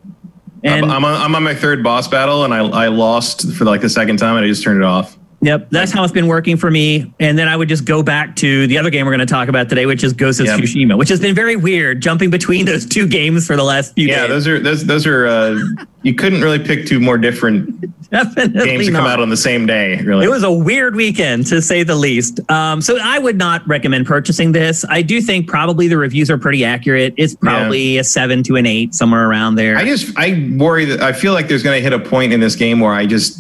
And 0.65 0.87
I'm, 0.87 1.05
on, 1.05 1.15
I'm 1.15 1.33
on 1.37 1.45
my 1.45 1.55
third 1.55 1.85
boss 1.85 2.09
battle, 2.09 2.45
and 2.45 2.53
I, 2.53 2.59
I 2.59 2.89
lost 2.89 3.53
for 3.53 3.65
like 3.65 3.83
the 3.83 3.89
second 3.89 4.17
time, 4.17 4.37
and 4.37 4.45
I 4.45 4.49
just 4.49 4.65
turned 4.65 4.83
it 4.83 4.85
off. 4.85 5.17
Yep, 5.41 5.69
that's 5.71 5.93
how 5.93 6.03
it's 6.03 6.13
been 6.13 6.27
working 6.27 6.57
for 6.57 6.69
me. 6.69 7.13
And 7.21 7.39
then 7.39 7.47
I 7.47 7.57
would 7.57 7.69
just 7.69 7.85
go 7.85 8.03
back 8.03 8.35
to 8.37 8.67
the 8.67 8.77
other 8.77 8.91
game 8.91 9.07
we're 9.07 9.13
going 9.13 9.21
to 9.21 9.27
talk 9.27 9.49
about 9.49 9.69
today, 9.69 9.87
which 9.87 10.03
is 10.03 10.13
Ghost 10.13 10.41
of 10.41 10.47
yep. 10.47 10.59
Tsushima, 10.59 10.99
which 10.99 11.09
has 11.11 11.21
been 11.21 11.35
very 11.35 11.55
weird 11.55 12.01
jumping 12.01 12.31
between 12.31 12.65
those 12.67 12.85
two 12.85 13.07
games 13.07 13.47
for 13.47 13.55
the 13.55 13.63
last 13.63 13.95
few 13.95 14.09
yeah, 14.09 14.15
days. 14.15 14.23
Yeah, 14.23 14.27
those 14.27 14.49
are 14.49 14.59
those 14.59 14.87
those 14.87 15.07
are 15.07 15.27
uh, 15.27 15.59
you 16.03 16.15
couldn't 16.15 16.41
really 16.41 16.59
pick 16.59 16.87
two 16.87 16.99
more 16.99 17.19
different 17.19 17.81
Definitely 18.11 18.65
games 18.65 18.87
to 18.87 18.93
come 18.93 19.07
out 19.07 19.21
on 19.21 19.29
the 19.29 19.37
same 19.37 19.65
day. 19.65 20.03
Really, 20.03 20.27
it 20.27 20.29
was 20.29 20.43
a 20.43 20.51
weird 20.51 20.97
weekend 20.97 21.47
to 21.49 21.63
say 21.63 21.85
the 21.85 21.95
least. 21.95 22.41
Um, 22.51 22.81
so 22.81 22.99
I 23.01 23.21
would 23.21 23.39
not 23.39 23.67
recommend 23.69 24.07
purchasing 24.07 24.51
this. 24.51 24.85
I 24.89 25.03
do 25.03 25.21
think 25.21 25.47
probably 25.47 25.87
the 25.87 25.99
reviews 25.99 26.31
are 26.31 26.39
pretty 26.39 26.65
accurate. 26.65 27.15
It's 27.17 27.37
probably 27.37 27.95
yeah. 27.95 28.01
a 28.01 28.05
seven 28.05 28.43
to 28.45 28.57
an 28.57 28.67
eight, 28.67 28.93
somewhere 28.93 29.29
around 29.31 29.55
there. 29.55 29.77
I 29.77 29.85
just 29.85 30.19
I 30.19 30.53
worry 30.59 30.85
that 30.87 31.01
I 31.01 31.13
feel 31.13 31.33
like 31.33 31.47
there's 31.47 31.63
going 31.63 31.77
to 31.77 31.83
hit 31.83 31.93
a 31.93 32.01
point 32.01 32.33
in 32.33 32.41
this 32.41 32.57
game 32.57 32.81
where 32.81 32.93
I 32.93 33.07
just 33.07 33.39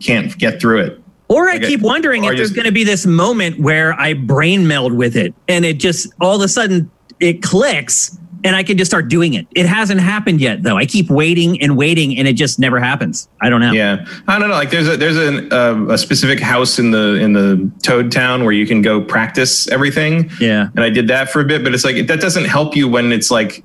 can't 0.00 0.36
get 0.38 0.58
through 0.58 0.80
it. 0.80 1.03
Or 1.28 1.48
I 1.48 1.58
keep 1.58 1.80
wondering 1.80 2.24
if 2.24 2.36
there's 2.36 2.52
going 2.52 2.66
to 2.66 2.72
be 2.72 2.84
this 2.84 3.06
moment 3.06 3.58
where 3.58 3.98
I 3.98 4.12
brain 4.12 4.66
meld 4.66 4.92
with 4.92 5.16
it 5.16 5.34
and 5.48 5.64
it 5.64 5.78
just 5.78 6.12
all 6.20 6.36
of 6.36 6.42
a 6.42 6.48
sudden 6.48 6.90
it 7.18 7.42
clicks 7.42 8.18
and 8.44 8.54
I 8.54 8.62
can 8.62 8.76
just 8.76 8.90
start 8.90 9.08
doing 9.08 9.32
it. 9.32 9.46
It 9.56 9.64
hasn't 9.64 10.02
happened 10.02 10.40
yet 10.42 10.62
though. 10.62 10.76
I 10.76 10.84
keep 10.84 11.08
waiting 11.08 11.60
and 11.62 11.78
waiting 11.78 12.18
and 12.18 12.28
it 12.28 12.34
just 12.34 12.58
never 12.58 12.78
happens. 12.78 13.26
I 13.40 13.48
don't 13.48 13.62
know. 13.62 13.72
Yeah. 13.72 14.04
I 14.28 14.38
don't 14.38 14.50
know. 14.50 14.54
Like 14.54 14.70
there's 14.70 14.86
a, 14.86 14.98
there's 14.98 15.16
a, 15.16 15.48
uh, 15.54 15.94
a 15.94 15.96
specific 15.96 16.40
house 16.40 16.78
in 16.78 16.90
the, 16.90 17.14
in 17.14 17.32
the 17.32 17.72
Toad 17.82 18.12
town 18.12 18.44
where 18.44 18.52
you 18.52 18.66
can 18.66 18.82
go 18.82 19.00
practice 19.00 19.66
everything. 19.68 20.30
Yeah. 20.40 20.68
And 20.76 20.84
I 20.84 20.90
did 20.90 21.08
that 21.08 21.30
for 21.30 21.40
a 21.40 21.44
bit, 21.44 21.64
but 21.64 21.72
it's 21.72 21.86
like, 21.86 22.06
that 22.06 22.20
doesn't 22.20 22.44
help 22.44 22.76
you 22.76 22.86
when 22.86 23.12
it's 23.12 23.30
like, 23.30 23.64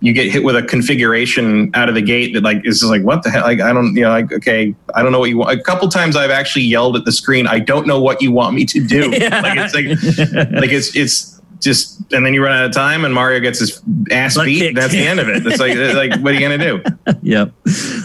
you 0.00 0.12
get 0.12 0.30
hit 0.30 0.44
with 0.44 0.54
a 0.56 0.62
configuration 0.62 1.70
out 1.74 1.88
of 1.88 1.94
the 1.94 2.02
gate 2.02 2.34
that 2.34 2.42
like 2.42 2.58
is 2.64 2.80
just 2.80 2.90
like 2.90 3.02
what 3.02 3.22
the 3.22 3.30
hell? 3.30 3.42
Like 3.42 3.60
i 3.60 3.72
don't 3.72 3.94
you 3.94 4.02
know 4.02 4.10
like 4.10 4.30
okay 4.32 4.74
i 4.94 5.02
don't 5.02 5.12
know 5.12 5.18
what 5.18 5.30
you 5.30 5.38
want. 5.38 5.58
A 5.58 5.62
couple 5.62 5.88
times 5.88 6.16
i've 6.16 6.30
actually 6.30 6.64
yelled 6.64 6.96
at 6.96 7.04
the 7.04 7.12
screen 7.12 7.46
i 7.46 7.58
don't 7.58 7.86
know 7.86 8.00
what 8.00 8.20
you 8.20 8.30
want 8.30 8.54
me 8.54 8.64
to 8.66 8.84
do. 8.86 9.10
Yeah. 9.16 9.40
like 9.40 9.58
it's 9.58 9.74
like 9.74 10.52
like 10.60 10.70
it's 10.70 10.94
it's 10.94 11.35
just 11.60 12.00
and 12.12 12.24
then 12.24 12.34
you 12.34 12.42
run 12.42 12.52
out 12.52 12.64
of 12.64 12.72
time 12.72 13.04
and 13.04 13.12
Mario 13.12 13.40
gets 13.40 13.58
his 13.58 13.82
ass 14.10 14.38
beat. 14.38 14.74
That's 14.74 14.92
the 14.92 15.06
end 15.06 15.20
of 15.20 15.28
it. 15.28 15.46
It's 15.46 15.60
like 15.60 15.76
like 15.76 16.20
what 16.22 16.32
are 16.32 16.34
you 16.34 16.40
gonna 16.40 16.58
do? 16.58 16.82
yep. 17.22 17.52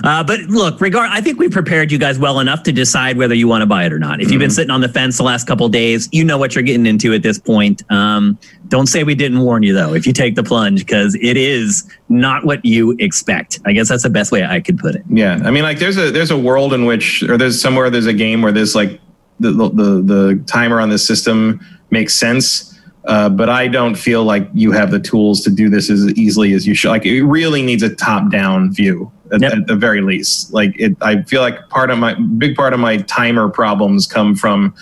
Uh, 0.04 0.24
but 0.24 0.40
look, 0.42 0.80
regard. 0.82 1.10
I 1.12 1.22
think 1.22 1.40
we 1.40 1.50
prepared 1.50 1.92
you 1.92 1.98
guys 1.98 2.18
well 2.18 2.40
enough 2.40 2.64
to 2.64 2.72
decide 2.72 3.18
whether 3.18 3.34
you 3.34 3.48
want 3.48 3.62
to 3.62 3.66
buy 3.66 3.86
it 3.86 3.94
or 3.94 4.00
not. 4.00 4.20
If 4.20 4.26
mm-hmm. 4.26 4.34
you've 4.34 4.40
been 4.40 4.50
mm-hmm. 4.50 4.56
sitting 4.56 4.72
on 4.72 4.82
the 4.82 4.90
fence 4.90 5.18
the 5.18 5.24
last 5.24 5.48
couple 5.48 5.68
days, 5.70 6.10
you 6.12 6.24
know 6.24 6.38
what 6.38 6.56
you're 6.56 6.64
getting 6.64 6.86
into 6.86 7.14
at 7.14 7.24
this 7.24 7.38
point. 7.40 7.84
Um, 7.92 8.38
don't 8.68 8.88
say 8.88 9.04
we 9.04 9.16
didn't 9.16 9.42
warn 9.42 9.64
you 9.64 9.74
though. 9.74 9.94
If 9.94 10.08
you 10.08 10.14
take 10.14 10.36
the 10.36 10.44
plunge, 10.44 10.86
because 10.86 11.16
it 11.16 11.38
is 11.38 11.90
not 12.10 12.46
what 12.46 12.64
you 12.64 12.96
expect. 13.00 13.60
I 13.66 13.74
guess 13.74 13.90
that's 13.90 14.04
the 14.04 14.10
best 14.10 14.32
way 14.32 14.44
I 14.44 14.62
could 14.62 14.78
put 14.78 14.96
it. 14.96 15.04
Yeah, 15.10 15.42
I 15.44 15.52
mean, 15.52 15.64
like 15.64 15.80
there's 15.80 15.98
a 15.98 16.12
there's 16.12 16.32
a 16.32 16.38
world 16.38 16.74
in 16.74 16.86
which, 16.86 17.24
or 17.24 17.38
there's 17.38 17.62
somewhere 17.62 17.90
there's 17.90 18.08
a 18.08 18.14
game 18.14 18.42
where 18.42 18.52
there's 18.52 18.76
like 18.76 19.00
the 19.40 19.52
the 19.52 19.70
the, 19.70 20.02
the 20.02 20.44
timer 20.48 20.80
on 20.80 20.90
the 20.90 20.98
system 20.98 21.60
makes 21.90 22.16
sense 22.16 22.71
uh, 23.06 23.30
but 23.30 23.50
I 23.50 23.68
don't 23.68 23.96
feel 23.96 24.24
like 24.24 24.48
you 24.54 24.72
have 24.72 24.92
the 24.92 25.00
tools 25.00 25.42
to 25.42 25.50
do 25.50 25.70
this 25.70 25.90
as 25.90 26.08
easily 26.14 26.54
as 26.54 26.68
you 26.68 26.76
should. 26.76 26.90
Like 26.90 27.06
it 27.06 27.24
really 27.24 27.62
needs 27.62 27.82
a 27.84 27.94
top-down 27.96 28.74
view 28.74 29.12
at, 29.34 29.42
yep. 29.42 29.54
at, 29.54 29.68
the 29.68 29.76
very 29.76 30.02
least. 30.02 30.54
Like 30.54 30.80
it, 30.80 30.96
I 31.02 31.24
feel 31.24 31.42
like 31.42 31.70
part 31.70 31.90
of 31.90 31.98
my 31.98 32.14
big 32.14 32.56
part 32.56 32.74
of 32.74 32.80
my 32.80 32.98
timer 32.98 33.50
problems 33.50 34.06
come 34.06 34.36
from 34.36 34.76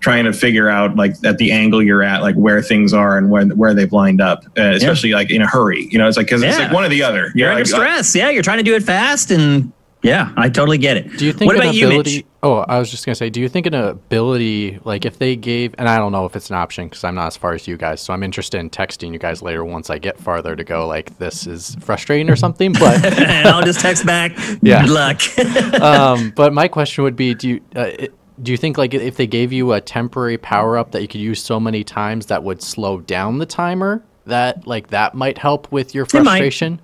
trying 0.00 0.24
to 0.24 0.32
figure 0.32 0.68
out 0.68 0.96
like 0.96 1.14
at 1.24 1.38
the 1.38 1.52
angle 1.52 1.82
you're 1.82 2.02
at, 2.02 2.22
like 2.22 2.34
where 2.34 2.60
things 2.62 2.92
are 2.92 3.16
and 3.16 3.30
where 3.30 3.46
where 3.46 3.74
they've 3.74 3.92
lined 3.92 4.20
up, 4.20 4.44
uh, 4.58 4.72
especially 4.72 5.12
like 5.12 5.30
in 5.30 5.42
a 5.42 5.46
hurry. 5.46 5.88
You 5.92 5.98
know, 5.98 6.08
it's 6.08 6.16
like 6.16 6.26
because 6.26 6.42
yeah. 6.42 6.48
it's 6.48 6.58
like 6.58 6.72
one 6.72 6.84
or 6.84 6.88
the 6.88 7.02
other. 7.02 7.26
You're, 7.34 7.36
you're 7.36 7.50
under 7.50 7.64
like, 7.64 7.66
stress. 7.66 8.16
yeah, 8.16 8.30
you're 8.30 8.42
trying 8.42 8.58
to 8.58 8.64
do 8.64 8.74
it 8.74 8.82
fast 8.82 9.30
and 9.30 9.72
yeah, 10.02 10.32
I 10.36 10.48
totally 10.48 10.78
get 10.78 10.96
it. 10.96 11.18
Do 11.18 11.26
you 11.26 11.32
think 11.32 11.48
what 11.48 11.56
about 11.56 11.74
ability, 11.74 12.10
you, 12.10 12.22
Oh, 12.42 12.58
I 12.58 12.78
was 12.78 12.90
just 12.90 13.04
gonna 13.04 13.14
say, 13.14 13.28
do 13.28 13.40
you 13.40 13.50
think 13.50 13.66
an 13.66 13.74
ability, 13.74 14.78
like 14.84 15.04
if 15.04 15.18
they 15.18 15.36
gave, 15.36 15.74
and 15.76 15.86
I 15.88 15.98
don't 15.98 16.10
know 16.10 16.24
if 16.24 16.34
it's 16.36 16.48
an 16.48 16.56
option 16.56 16.88
because 16.88 17.04
I'm 17.04 17.14
not 17.14 17.26
as 17.26 17.36
far 17.36 17.52
as 17.52 17.68
you 17.68 17.76
guys, 17.76 18.00
so 18.00 18.14
I'm 18.14 18.22
interested 18.22 18.60
in 18.60 18.70
texting 18.70 19.12
you 19.12 19.18
guys 19.18 19.42
later 19.42 19.62
once 19.62 19.90
I 19.90 19.98
get 19.98 20.18
farther 20.18 20.56
to 20.56 20.64
go. 20.64 20.86
Like 20.86 21.18
this 21.18 21.46
is 21.46 21.76
frustrating 21.80 22.30
or 22.30 22.36
something, 22.36 22.72
but 22.72 23.04
I'll 23.46 23.62
just 23.62 23.80
text 23.80 24.06
back. 24.06 24.32
Yeah, 24.62 24.82
good 24.82 24.90
luck. 24.90 25.20
um, 25.80 26.32
but 26.34 26.52
my 26.52 26.68
question 26.68 27.04
would 27.04 27.16
be, 27.16 27.34
do 27.34 27.48
you? 27.48 27.60
Uh, 27.74 27.90
it, 27.98 28.14
do 28.42 28.52
you 28.52 28.58
think 28.58 28.78
like 28.78 28.94
if 28.94 29.16
they 29.16 29.26
gave 29.26 29.52
you 29.52 29.72
a 29.72 29.80
temporary 29.80 30.38
power 30.38 30.76
up 30.78 30.92
that 30.92 31.02
you 31.02 31.08
could 31.08 31.20
use 31.20 31.42
so 31.42 31.60
many 31.60 31.84
times 31.84 32.26
that 32.26 32.42
would 32.42 32.62
slow 32.62 33.00
down 33.00 33.38
the 33.38 33.46
timer 33.46 34.02
that 34.26 34.66
like 34.66 34.88
that 34.88 35.14
might 35.14 35.38
help 35.38 35.70
with 35.70 35.94
your 35.94 36.06
frustration 36.06 36.80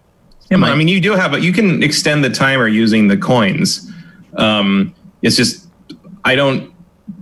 I 0.50 0.74
mean, 0.76 0.88
you 0.88 1.00
do 1.00 1.12
have 1.12 1.34
a, 1.34 1.40
you 1.40 1.52
can 1.52 1.82
extend 1.82 2.24
the 2.24 2.30
timer 2.30 2.68
using 2.68 3.08
the 3.08 3.16
coins. 3.16 3.90
Um, 4.36 4.94
it's 5.22 5.36
just 5.36 5.66
I 6.24 6.34
don't 6.34 6.72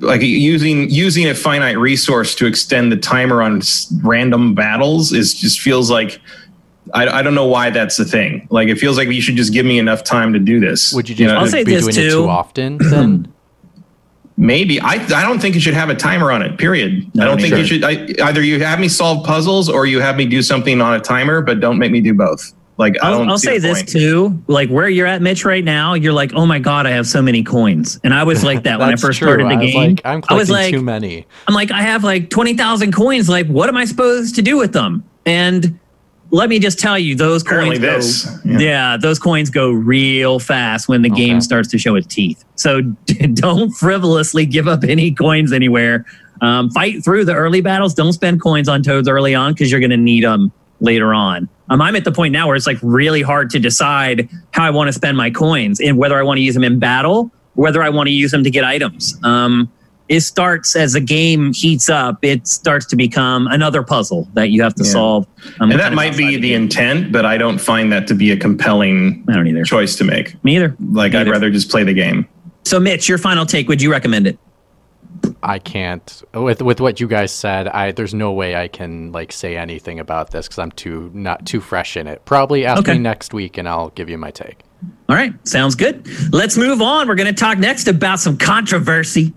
like 0.01 0.23
using 0.23 0.91
using 0.91 1.29
a 1.29 1.35
finite 1.35 1.79
resource 1.79 2.35
to 2.37 2.47
extend 2.47 2.91
the 2.91 2.97
timer 2.97 3.43
on 3.43 3.63
random 4.03 4.55
battles 4.55 5.13
is 5.13 5.35
just 5.35 5.61
feels 5.61 5.91
like 5.91 6.21
I, 6.93 7.07
I 7.07 7.23
don't 7.23 7.35
know 7.35 7.47
why 7.47 7.71
that's 7.71 7.97
the 7.97 8.05
thing. 8.05 8.47
Like 8.51 8.69
it 8.69 8.77
feels 8.77 8.99
like 8.99 9.09
you 9.09 9.23
should 9.23 9.37
just 9.37 9.53
give 9.53 9.65
me 9.65 9.79
enough 9.79 10.05
time 10.05 10.33
to 10.33 10.39
do 10.39 10.61
this. 10.61 10.93
Would 10.93 11.09
you 11.09 11.15
just 11.15 11.21
you 11.21 11.29
know, 11.29 11.41
I'll 11.41 11.47
say 11.47 11.65
be 11.65 11.79
doing 11.79 11.95
too. 11.95 12.01
it 12.01 12.11
too 12.11 12.29
often 12.29 12.79
then? 12.91 13.33
Maybe 14.37 14.81
I. 14.81 14.95
I 14.95 15.23
don't 15.23 15.41
think 15.41 15.55
you 15.55 15.61
should 15.61 15.75
have 15.75 15.91
a 15.91 15.95
timer 15.95 16.33
on 16.33 16.43
it. 16.43 16.59
Period. 16.59 17.09
No, 17.15 17.23
I 17.23 17.27
don't 17.27 17.39
think 17.39 17.51
sure. 17.51 17.59
you 17.59 17.65
should. 17.65 17.85
I, 17.85 18.29
either 18.29 18.43
you 18.43 18.61
have 18.65 18.81
me 18.81 18.89
solve 18.89 19.25
puzzles 19.25 19.69
or 19.69 19.87
you 19.87 20.01
have 20.01 20.17
me 20.17 20.27
do 20.27 20.43
something 20.43 20.81
on 20.81 20.95
a 20.95 21.01
timer, 21.01 21.41
but 21.41 21.61
don't 21.61 21.79
make 21.79 21.93
me 21.93 22.01
do 22.01 22.15
both. 22.15 22.53
Like 22.77 22.97
I 23.03 23.11
don't. 23.11 23.29
I'll, 23.29 23.39
say 23.39 23.59
this 23.59 23.83
point. 23.83 23.89
too. 23.91 24.43
Like 24.49 24.69
where 24.69 24.89
you're 24.89 25.07
at, 25.07 25.23
Mitch, 25.23 25.45
right 25.45 25.63
now, 25.63 25.95
you're 25.95 26.13
like, 26.13 26.33
oh 26.35 26.45
my 26.45 26.59
god, 26.59 26.87
I 26.87 26.91
have 26.91 27.07
so 27.07 27.23
many 27.23 27.45
coins, 27.45 28.01
and 28.03 28.13
I 28.13 28.25
was 28.25 28.43
like 28.43 28.65
that 28.65 28.81
when 28.81 28.89
I 28.89 28.97
first 28.97 29.19
true. 29.19 29.29
started 29.29 29.49
the 29.49 29.65
game. 29.65 29.95
Like, 29.95 30.01
I'm 30.05 30.23
I 30.29 30.35
was 30.35 30.51
like, 30.51 30.73
too 30.73 30.83
many. 30.83 31.25
I'm 31.47 31.55
like, 31.55 31.71
I 31.71 31.83
have 31.83 32.03
like 32.03 32.31
twenty 32.31 32.55
thousand 32.55 32.93
coins. 32.93 33.29
Like, 33.29 33.47
what 33.47 33.69
am 33.69 33.77
I 33.77 33.85
supposed 33.85 34.35
to 34.37 34.43
do 34.43 34.57
with 34.57 34.73
them? 34.73 35.05
And 35.25 35.79
let 36.31 36.49
me 36.49 36.59
just 36.59 36.81
tell 36.81 36.99
you, 36.99 37.15
those 37.15 37.43
Apparently 37.43 37.79
coins 37.79 38.25
go, 38.25 38.41
yeah. 38.45 38.59
yeah. 38.59 38.97
those 38.97 39.21
coins 39.21 39.51
go 39.51 39.71
real 39.71 40.41
fast 40.41 40.89
when 40.89 41.03
the 41.03 41.11
okay. 41.13 41.27
game 41.27 41.41
starts 41.41 41.69
to 41.69 41.79
show 41.79 41.95
its 41.95 42.09
teeth. 42.09 42.45
So 42.57 42.81
don't 43.35 43.71
frivolously 43.71 44.47
give 44.47 44.67
up 44.67 44.83
any 44.83 45.13
coins 45.13 45.53
anywhere. 45.53 46.05
Um, 46.41 46.71
fight 46.71 47.05
through 47.05 47.27
the 47.27 47.35
early 47.35 47.61
battles. 47.61 47.95
Don't 47.95 48.13
spend 48.13 48.43
coins 48.43 48.69
on 48.69 48.83
toads 48.83 49.09
early 49.09 49.35
on 49.35 49.53
because 49.53 49.71
you're 49.71 49.81
going 49.81 49.91
to 49.91 49.97
need 49.97 50.25
them 50.25 50.53
later 50.81 51.15
on. 51.15 51.49
Um, 51.71 51.81
I'm 51.81 51.97
at 51.97 52.05
the 52.05 52.13
point 52.13 52.33
now 52.33 52.47
where 52.47 52.57
it's 52.57 52.67
like 52.67 52.79
really 52.83 53.23
hard 53.23 53.51
to 53.51 53.59
decide 53.59 54.29
how 54.53 54.65
I 54.65 54.71
want 54.71 54.89
to 54.89 54.93
spend 54.93 55.17
my 55.17 55.31
coins 55.31 55.81
and 55.81 55.97
whether 55.97 56.19
I 56.19 56.23
want 56.23 56.39
to 56.39 56.43
use 56.43 56.55
them 56.55 56.65
in 56.65 56.79
battle, 56.79 57.31
whether 57.55 57.83
I 57.83 57.89
want 57.89 58.09
to 58.09 58.13
use 58.13 58.31
them 58.31 58.45
to 58.45 58.51
get 58.51 58.65
items. 58.65 59.19
Um, 59.23 59.73
it 60.09 60.21
starts 60.21 60.77
as 60.77 60.93
the 60.93 61.01
game 61.01 61.55
heats 61.55 61.89
up, 61.89 62.19
it 62.23 62.47
starts 62.47 62.85
to 62.87 62.97
become 62.97 63.47
another 63.47 63.83
puzzle 63.83 64.29
that 64.35 64.51
you 64.51 64.63
have 64.63 64.75
to 64.75 64.85
yeah. 64.85 64.91
solve. 64.91 65.27
Um, 65.61 65.71
and 65.71 65.81
that 65.81 65.95
might 65.95 66.17
be 66.17 66.35
the, 66.35 66.41
the 66.41 66.55
intent, 66.55 67.11
but 67.11 67.25
I 67.25 67.39
don't 67.39 67.59
find 67.59 67.91
that 67.93 68.07
to 68.09 68.15
be 68.15 68.31
a 68.31 68.37
compelling 68.37 69.25
I 69.29 69.35
don't 69.35 69.47
either. 69.47 69.65
choice 69.65 69.97
to 69.97 70.05
make. 70.05 70.43
Me 70.45 70.57
either. 70.57 70.77
Like, 70.91 71.13
Me 71.13 71.21
I'd 71.21 71.29
rather 71.29 71.51
just 71.51 71.71
play 71.71 71.85
the 71.85 71.95
game. 71.95 72.29
So, 72.65 72.79
Mitch, 72.79 73.09
your 73.09 73.19
final 73.19 73.47
take, 73.47 73.69
would 73.69 73.81
you 73.81 73.91
recommend 73.91 74.27
it? 74.27 74.39
I 75.43 75.59
can't 75.59 76.23
with 76.33 76.63
with 76.63 76.81
what 76.81 77.01
you 77.01 77.09
guys 77.09 77.33
said. 77.33 77.69
I 77.69 77.93
there's 77.93 78.15
no 78.15 78.33
way 78.33 78.57
I 78.57 78.69
can 78.69 79.13
like 79.13 79.33
say 79.33 79.57
anything 79.57 79.99
about 79.99 80.31
this 80.31 80.47
because 80.47 80.59
I'm 80.59 80.73
too 80.73 81.11
not 81.15 81.47
too 81.47 81.61
fresh 81.61 81.97
in 81.97 82.07
it. 82.07 82.25
Probably 82.25 82.65
ask 82.65 82.81
okay. 82.81 82.93
me 82.93 82.99
next 82.99 83.35
week 83.35 83.59
and 83.59 83.69
I'll 83.69 83.91
give 83.91 84.09
you 84.09 84.19
my 84.19 84.31
take. 84.31 84.61
All 85.09 85.17
right, 85.17 85.33
sounds 85.47 85.75
good. 85.75 86.07
Let's 86.33 86.57
move 86.57 86.83
on. 86.83 87.09
We're 87.09 87.15
going 87.15 87.33
to 87.33 87.39
talk 87.39 87.59
next 87.59 87.89
about 87.89 88.21
some 88.21 88.37
controversy. 88.37 89.33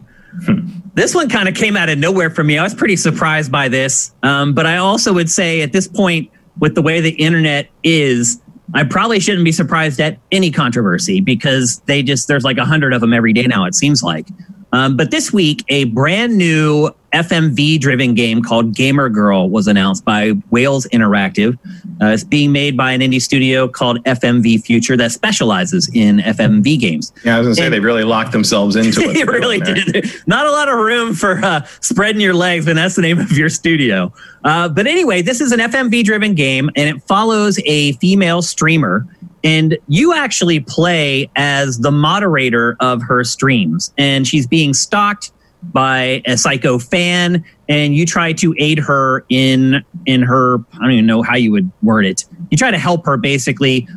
this 0.94 1.16
one 1.16 1.30
kind 1.30 1.48
of 1.48 1.56
came 1.56 1.78
out 1.78 1.90
of 1.90 1.98
nowhere 1.98 2.30
for 2.30 2.44
me. 2.44 2.58
I 2.58 2.64
was 2.64 2.74
pretty 2.74 2.96
surprised 2.96 3.52
by 3.52 3.70
this, 3.70 4.14
um, 4.24 4.54
but 4.54 4.66
I 4.66 4.78
also 4.78 5.14
would 5.14 5.30
say 5.30 5.62
at 5.62 5.72
this 5.72 5.88
point, 5.88 6.30
with 6.60 6.76
the 6.76 6.82
way 6.82 7.02
the 7.02 7.12
internet 7.12 7.70
is, 7.84 8.42
I 8.74 8.84
probably 8.84 9.20
shouldn't 9.20 9.46
be 9.46 9.52
surprised 9.52 10.00
at 10.00 10.18
any 10.32 10.52
controversy 10.52 11.22
because 11.22 11.80
they 11.86 12.04
just 12.04 12.28
there's 12.28 12.44
like 12.44 12.58
a 12.58 12.66
hundred 12.66 12.94
of 12.94 13.02
them 13.02 13.14
every 13.14 13.34
day 13.34 13.46
now. 13.48 13.66
It 13.66 13.76
seems 13.76 14.04
like. 14.04 14.28
Um, 14.74 14.98
but 14.98 15.12
this 15.12 15.32
week, 15.32 15.64
a 15.70 15.86
brand 15.86 16.38
new 16.38 16.92
FMV 17.14 17.80
driven 17.80 18.14
game 18.14 18.42
called 18.42 18.76
Gamer 18.76 19.10
Girl 19.10 19.50
was 19.50 19.68
announced 19.68 20.04
by 20.04 20.34
Wales 20.52 20.86
Interactive. 20.88 21.58
Uh, 22.02 22.08
it's 22.08 22.24
being 22.24 22.52
made 22.52 22.76
by 22.76 22.92
an 22.92 23.02
indie 23.02 23.22
studio 23.22 23.68
called 23.68 24.04
FMV 24.04 24.62
Future 24.64 24.98
that 24.98 25.12
specializes 25.12 25.90
in 25.94 26.18
FMV 26.18 26.80
games. 26.80 27.14
Yeah, 27.24 27.36
I 27.36 27.40
was 27.40 27.48
going 27.48 27.56
to 27.56 27.62
say 27.62 27.70
they 27.70 27.80
really 27.80 28.04
locked 28.04 28.34
themselves 28.34 28.76
into 28.76 29.02
it. 29.10 29.14
they 29.14 29.24
really 29.24 29.60
did. 29.60 30.12
Not 30.28 30.46
a 30.46 30.52
lot 30.52 30.68
of 30.68 30.78
room 30.78 31.14
for 31.14 31.44
uh, 31.44 31.66
spreading 31.80 32.22
your 32.22 32.34
legs, 32.34 32.68
and 32.68 32.78
that's 32.78 32.96
the 32.96 33.02
name 33.02 33.20
of 33.20 33.32
your 33.32 33.50
studio. 33.50 34.12
Uh, 34.44 34.68
but 34.68 34.86
anyway, 34.86 35.22
this 35.22 35.40
is 35.40 35.52
an 35.52 35.60
FMV 35.60 36.04
driven 36.04 36.36
game, 36.36 36.70
and 36.76 36.90
it 36.90 37.02
follows 37.04 37.58
a 37.66 37.94
female 37.94 38.42
streamer 38.42 39.08
and 39.48 39.78
you 39.88 40.14
actually 40.14 40.60
play 40.60 41.32
as 41.38 41.78
the 41.78 41.90
moderator 41.90 42.76
of 42.82 43.02
her 43.02 43.24
streams. 43.24 43.94
And 43.98 44.28
she's 44.28 44.46
being 44.46 44.74
stalked 44.74 45.32
by 45.64 46.22
a 46.26 46.38
psycho 46.38 46.78
fan, 46.78 47.46
and 47.70 47.96
you 47.96 48.06
try 48.06 48.34
to 48.34 48.54
aid 48.58 48.78
her 48.78 49.26
in 49.30 49.86
in 50.06 50.22
her. 50.22 50.58
I 50.74 50.80
don't 50.82 50.92
even 50.92 51.06
know 51.06 51.24
how 51.24 51.38
you 51.38 51.54
would 51.54 51.72
word 51.82 52.06
it. 52.06 52.26
You 52.52 52.58
try 52.58 52.72
to 52.72 52.78
help 52.78 53.06
her 53.06 53.16
basically 53.16 53.88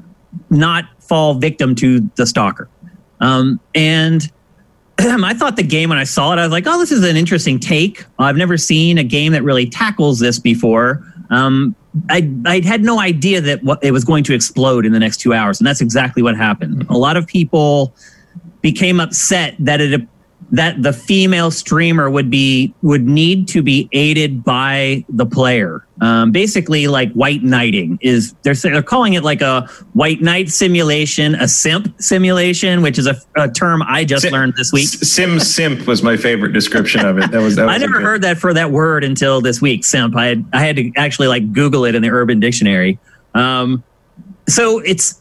not 0.51 0.85
fall 1.01 1.35
victim 1.35 1.75
to 1.77 2.09
the 2.15 2.27
stalker. 2.27 2.69
Um, 3.19 3.59
and 3.75 4.31
I 5.01 5.35
thought 5.35 5.57
the 5.57 5.65
game 5.65 5.89
when 5.89 5.99
I 5.99 6.05
saw 6.05 6.33
it, 6.33 6.39
I 6.39 6.45
was 6.45 6.53
like, 6.53 6.69
"Oh, 6.69 6.79
this 6.79 6.93
is 6.93 7.03
an 7.03 7.17
interesting 7.17 7.59
take. 7.59 8.05
I've 8.21 8.37
never 8.37 8.57
seen 8.57 8.99
a 8.99 9.05
game 9.05 9.33
that 9.33 9.43
really 9.43 9.69
tackles 9.69 10.21
this 10.21 10.39
before." 10.39 11.10
Um, 11.31 11.75
I, 12.09 12.31
I 12.45 12.61
had 12.61 12.83
no 12.83 13.01
idea 13.01 13.41
that 13.41 13.63
what, 13.63 13.83
it 13.83 13.93
was 13.93 14.05
going 14.05 14.25
to 14.25 14.35
explode 14.35 14.85
in 14.85 14.93
the 14.93 14.99
next 14.99 15.19
two 15.19 15.33
hours, 15.33 15.61
and 15.61 15.67
that's 15.67 15.81
exactly 15.81 16.23
what 16.23 16.37
happened. 16.37 16.87
A 16.89 16.99
lot 16.99 17.17
of 17.17 17.27
people 17.27 17.95
became 18.61 19.01
upset 19.01 19.55
that 19.59 19.81
it 19.81 20.07
that 20.53 20.83
the 20.83 20.93
female 20.93 21.51
streamer 21.51 22.11
would 22.11 22.31
be 22.31 22.75
would 22.83 23.07
need 23.07 23.47
to 23.49 23.63
be 23.63 23.89
aided 23.93 24.43
by 24.43 25.05
the 25.09 25.25
player. 25.25 25.87
Um, 26.01 26.33
basically, 26.33 26.87
like 26.89 27.13
white 27.13 27.43
knighting 27.43 27.99
is 28.01 28.35
they're 28.43 28.55
they're 28.55 28.83
calling 28.83 29.15
it 29.15 29.23
like 29.23 29.43
a 29.43 29.69
white 29.93 30.21
knight 30.21 30.49
simulation, 30.49 31.35
a 31.37 31.47
simp 31.47 31.95
simulation, 32.01 32.83
which 32.83 32.99
is 32.99 33.07
a, 33.07 33.17
a 33.37 33.49
term 33.49 33.83
I 33.83 34.05
just 34.05 34.23
Sim, 34.23 34.33
learned 34.33 34.55
this 34.57 34.73
week. 34.73 34.89
Sim 34.89 35.39
simp 35.39 35.87
was 35.87 36.03
my 36.03 36.17
favorite 36.17 36.53
description 36.53 37.05
of 37.05 37.19
it. 37.19 37.31
That 37.31 37.43
was, 37.43 37.57
that 37.57 37.67
was 37.67 37.75
I 37.75 37.79
never 37.79 38.01
heard 38.01 38.23
that 38.23 38.39
for 38.39 38.53
that 38.55 38.71
word 38.71 39.05
until 39.05 39.41
this 39.41 39.61
week. 39.61 39.85
Simp. 39.85 40.17
I 40.17 40.27
had 40.27 40.45
I 40.53 40.61
had 40.61 40.77
to 40.77 40.91
actually 40.97 41.29
like 41.29 41.53
Google 41.53 41.85
it 41.85 41.95
in 41.95 42.03
the 42.03 42.11
Urban 42.11 42.41
Dictionary. 42.41 42.99
Um, 43.35 43.85
so 44.49 44.81
it's 44.81 45.21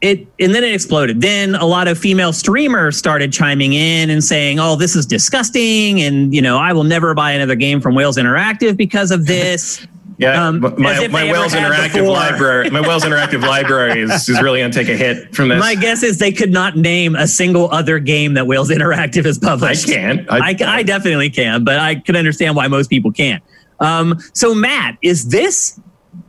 it 0.00 0.26
and 0.38 0.54
then 0.54 0.64
it 0.64 0.74
exploded. 0.74 1.20
Then 1.20 1.54
a 1.54 1.64
lot 1.64 1.88
of 1.88 1.98
female 1.98 2.32
streamers 2.32 2.96
started 2.96 3.32
chiming 3.32 3.72
in 3.72 4.10
and 4.10 4.22
saying, 4.22 4.58
"Oh, 4.60 4.76
this 4.76 4.94
is 4.94 5.06
disgusting," 5.06 6.00
and 6.00 6.34
you 6.34 6.42
know, 6.42 6.58
I 6.58 6.72
will 6.72 6.84
never 6.84 7.14
buy 7.14 7.32
another 7.32 7.56
game 7.56 7.80
from 7.80 7.94
Wales 7.94 8.16
Interactive 8.16 8.76
because 8.76 9.10
of 9.10 9.26
this. 9.26 9.86
Yeah, 10.20 10.48
um, 10.48 10.58
my, 10.58 11.06
my 11.06 11.30
Wales 11.30 11.52
Interactive 11.52 11.92
before. 11.92 12.08
library, 12.08 12.70
my 12.70 12.80
Wales 12.80 13.04
Interactive 13.04 13.40
library 13.40 14.02
is, 14.02 14.28
is 14.28 14.42
really 14.42 14.58
going 14.58 14.72
to 14.72 14.76
take 14.76 14.88
a 14.88 14.96
hit 14.96 15.32
from 15.32 15.48
this. 15.48 15.60
My 15.60 15.76
guess 15.76 16.02
is 16.02 16.18
they 16.18 16.32
could 16.32 16.50
not 16.50 16.76
name 16.76 17.14
a 17.14 17.28
single 17.28 17.70
other 17.70 18.00
game 18.00 18.34
that 18.34 18.48
Wales 18.48 18.68
Interactive 18.68 19.24
has 19.26 19.38
published. 19.38 19.88
I 19.88 19.92
can. 19.92 20.26
I, 20.28 20.38
I, 20.38 20.56
I 20.78 20.82
definitely 20.82 21.30
can, 21.30 21.62
but 21.62 21.78
I 21.78 21.94
can 21.94 22.16
understand 22.16 22.56
why 22.56 22.66
most 22.66 22.90
people 22.90 23.12
can't. 23.12 23.44
Um, 23.78 24.18
so 24.32 24.56
Matt, 24.56 24.98
is 25.02 25.28
this 25.28 25.78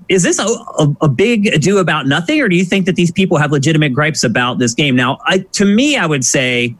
is 0.10 0.24
this 0.24 0.39
a, 0.39 0.43
a, 0.43 0.95
a, 1.01 1.07
big 1.07 1.47
ado 1.47 1.78
about 1.78 2.07
nothing, 2.07 2.41
or 2.41 2.49
do 2.49 2.55
you 2.55 2.66
think 2.66 2.88
that 2.88 2.95
these 2.95 3.12
people 3.12 3.38
have 3.38 3.51
legitimate 3.51 3.93
gripes 3.93 4.24
about 4.24 4.57
this 4.57 4.74
game? 4.74 4.95
Now, 4.95 5.20
I, 5.26 5.39
to 5.53 5.66
me, 5.66 5.95
I 5.97 6.07
would 6.07 6.26
say 6.26 6.76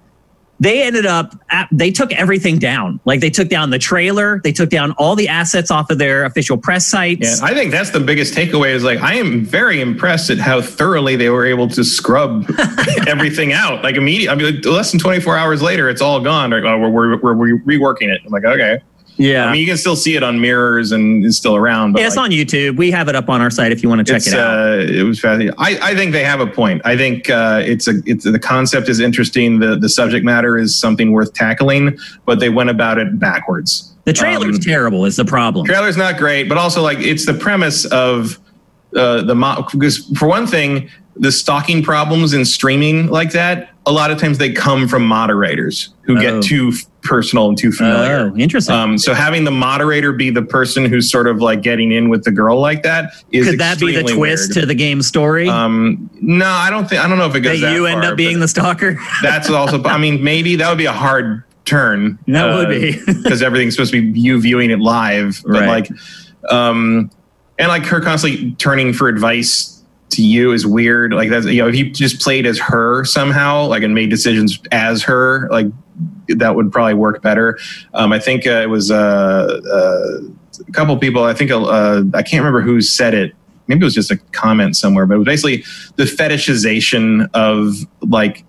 they 0.60 0.82
ended 0.82 1.06
up 1.06 1.36
at, 1.50 1.70
they 1.72 1.92
took 1.92 2.12
everything 2.14 2.60
down. 2.60 3.00
Like 3.06 3.22
they 3.22 3.30
took 3.30 3.48
down 3.48 3.70
the 3.70 3.80
trailer, 3.80 4.42
they 4.44 4.52
took 4.52 4.70
down 4.70 4.92
all 4.94 5.16
the 5.16 5.28
assets 5.28 5.72
off 5.72 5.90
of 5.90 6.00
their 6.00 6.26
official 6.26 6.58
press 6.58 6.88
sites. 6.88 7.40
Yeah, 7.40 7.46
I 7.46 7.54
think 7.54 7.72
that's 7.72 7.92
the 7.92 8.00
biggest 8.00 8.34
takeaway. 8.34 8.72
Is 8.72 8.84
like 8.84 9.00
I 9.00 9.14
am 9.14 9.46
very 9.46 9.80
impressed 9.80 10.30
at 10.30 10.40
how 10.40 10.62
thoroughly 10.62 11.16
they 11.16 11.30
were 11.30 11.46
able 11.46 11.68
to 11.70 11.84
scrub 11.84 12.50
everything 13.08 13.54
out. 13.54 13.84
Like 13.84 13.96
immediately, 13.96 14.30
I 14.30 14.52
mean, 14.52 14.62
less 14.62 14.92
than 14.92 15.00
24 15.00 15.38
hours 15.38 15.62
later, 15.62 15.88
it's 15.88 16.02
all 16.02 16.20
gone. 16.20 16.50
Like, 16.50 16.64
oh, 16.64 16.90
we're, 16.90 17.18
we're, 17.18 17.36
we're 17.36 17.60
reworking 17.60 18.14
it. 18.14 18.22
I'm 18.26 18.32
like, 18.32 18.44
okay. 18.44 18.82
Yeah, 19.20 19.48
I 19.48 19.52
mean, 19.52 19.60
you 19.60 19.68
can 19.68 19.76
still 19.76 19.98
see 19.98 20.16
it 20.16 20.24
on 20.24 20.40
mirrors 20.40 20.94
and 20.94 21.26
it's 21.26 21.36
still 21.36 21.58
around. 21.58 21.92
But 21.92 22.00
yeah, 22.00 22.08
it's 22.08 22.16
like, 22.16 22.32
on 22.32 22.32
YouTube. 22.32 22.78
We 22.78 22.90
have 22.92 23.10
it 23.10 23.16
up 23.18 23.28
on 23.28 23.42
our 23.42 23.50
site 23.50 23.74
if 23.74 23.84
you 23.84 23.90
want 23.90 24.06
to 24.08 24.14
check 24.14 24.26
it 24.26 24.34
out. 24.34 24.70
Uh, 24.70 24.82
it 24.82 25.04
was 25.04 25.20
fascinating. 25.20 25.54
I, 25.58 25.78
I 25.82 25.96
think 25.96 26.14
they 26.14 26.24
have 26.24 26.40
a 26.40 26.48
point. 26.48 26.82
I 26.86 26.96
think 26.96 27.30
uh, 27.30 27.62
it's 27.66 27.90
a 27.90 27.96
it's 28.06 28.24
the 28.24 28.40
concept 28.40 28.88
is 28.88 29.02
interesting. 29.02 29.60
The 29.60 29.76
the 29.76 29.90
subject 29.90 30.24
matter 30.24 30.58
is 30.58 30.80
something 30.80 31.12
worth 31.12 31.34
tackling, 31.34 31.98
but 32.26 32.40
they 32.40 32.48
went 32.48 32.70
about 32.70 32.98
it 32.98 33.20
backwards. 33.20 33.94
The 34.06 34.14
trailer's 34.14 34.56
um, 34.56 34.62
terrible. 34.62 35.04
Is 35.04 35.18
the 35.18 35.26
problem? 35.26 35.66
Trailer's 35.66 35.98
not 35.98 36.18
great, 36.18 36.48
but 36.48 36.58
also 36.58 36.82
like 36.82 37.00
it's 37.00 37.26
the 37.26 37.34
premise 37.34 37.84
of 37.86 38.40
uh, 38.96 39.24
the 39.24 39.36
mo- 39.36 39.68
because 39.70 39.98
for 40.18 40.30
one 40.30 40.48
thing, 40.48 40.90
the 41.20 41.32
stalking 41.32 41.84
problems 41.84 42.34
in 42.34 42.46
streaming 42.46 43.08
like 43.08 43.32
that, 43.34 43.72
a 43.86 43.92
lot 43.92 44.10
of 44.10 44.18
times 44.18 44.38
they 44.38 44.52
come 44.52 44.88
from 44.88 45.06
moderators 45.06 45.90
who 46.04 46.18
oh. 46.18 46.22
get 46.22 46.42
too 46.42 46.72
personal 47.02 47.50
and 47.50 47.58
too 47.58 47.72
familiar. 47.72 48.32
Oh, 48.32 48.38
interesting. 48.38 48.74
Um, 48.74 48.98
so 48.98 49.14
having 49.14 49.44
the 49.44 49.52
moderator 49.52 50.14
be 50.14 50.30
the 50.30 50.42
person 50.42 50.86
who's 50.86 51.12
sort 51.12 51.28
of 51.28 51.42
like 51.42 51.62
getting 51.62 51.92
in 51.92 52.10
with 52.10 52.24
the 52.24 52.32
girl 52.32 52.60
like 52.60 52.84
that 52.84 53.14
is 53.32 53.50
could 53.50 53.60
that 53.60 53.80
be 53.80 53.96
the 53.96 54.04
twist 54.04 54.56
weird. 54.56 54.62
to 54.62 54.66
the 54.66 54.76
game 54.76 55.02
story? 55.02 55.50
Um, 55.50 56.10
no, 56.22 56.48
I 56.48 56.70
don't 56.70 56.90
think. 56.90 57.04
I 57.04 57.08
don't 57.10 57.18
know 57.18 57.28
if 57.28 57.36
it 57.36 57.42
goes 57.42 57.60
that, 57.60 57.68
that 57.68 57.76
you 57.76 57.86
end 57.86 58.02
far, 58.02 58.12
up 58.12 58.18
being 58.18 58.40
the 58.40 58.48
stalker. 58.48 58.98
that's 59.22 59.50
also. 59.50 59.84
I 59.84 59.98
mean, 59.98 60.24
maybe 60.24 60.56
that 60.56 60.70
would 60.70 60.78
be 60.78 60.86
a 60.86 60.94
hard 60.94 61.44
turn. 61.66 62.18
That 62.28 62.50
uh, 62.50 62.58
would 62.58 62.70
be 62.70 62.98
because 63.24 63.42
everything's 63.42 63.76
supposed 63.76 63.92
to 63.92 64.12
be 64.12 64.20
you 64.20 64.40
viewing 64.40 64.72
it 64.72 64.80
live, 64.80 65.42
but 65.44 65.62
right. 65.62 65.68
like, 65.68 65.90
um, 66.50 67.12
and 67.58 67.68
like 67.68 67.86
her 67.88 68.00
constantly 68.00 68.54
turning 68.54 68.94
for 68.94 69.10
advice 69.10 69.79
to 70.10 70.24
you 70.24 70.51
is 70.51 70.66
weird. 70.66 71.14
Like 71.14 71.30
that's 71.30 71.45
you 71.45 71.62
know, 71.62 71.68
if 71.68 71.76
you 71.76 71.91
just 71.91 72.22
played 72.22 72.45
as 72.45 72.60
her 72.60 73.05
somehow, 73.05 73.66
like 73.68 73.84
and 73.84 73.93
made 73.93 74.10
decisions 74.10 74.60
as 74.72 75.03
her, 75.03 75.47
like 75.49 75.68
that 76.28 76.55
would 76.55 76.72
probably 76.72 76.93
work 76.93 77.22
better. 77.22 77.57
Um, 77.93 78.12
I 78.12 78.20
think 78.20 78.47
uh, 78.47 78.62
it 78.62 78.70
was 78.70 78.91
uh, 78.91 79.60
uh, 79.72 80.20
a 80.68 80.72
couple 80.72 80.97
people. 80.97 81.24
I 81.24 81.34
think 81.34 81.51
uh, 81.51 82.03
I 82.14 82.24
can't 82.24 82.43
remember 82.43 82.62
who 82.62 82.82
said 82.82 83.14
it. 83.14 83.34
Maybe 83.68 83.82
it 83.82 83.84
was 83.84 83.93
just 83.93 84.10
a 84.10 84.18
comment 84.32 84.76
somewhere, 84.76 85.05
but 85.05 85.16
it 85.16 85.18
was 85.20 85.26
basically 85.26 85.64
the 85.95 86.05
fetishization 86.05 87.30
of 87.34 87.76
like 88.01 88.43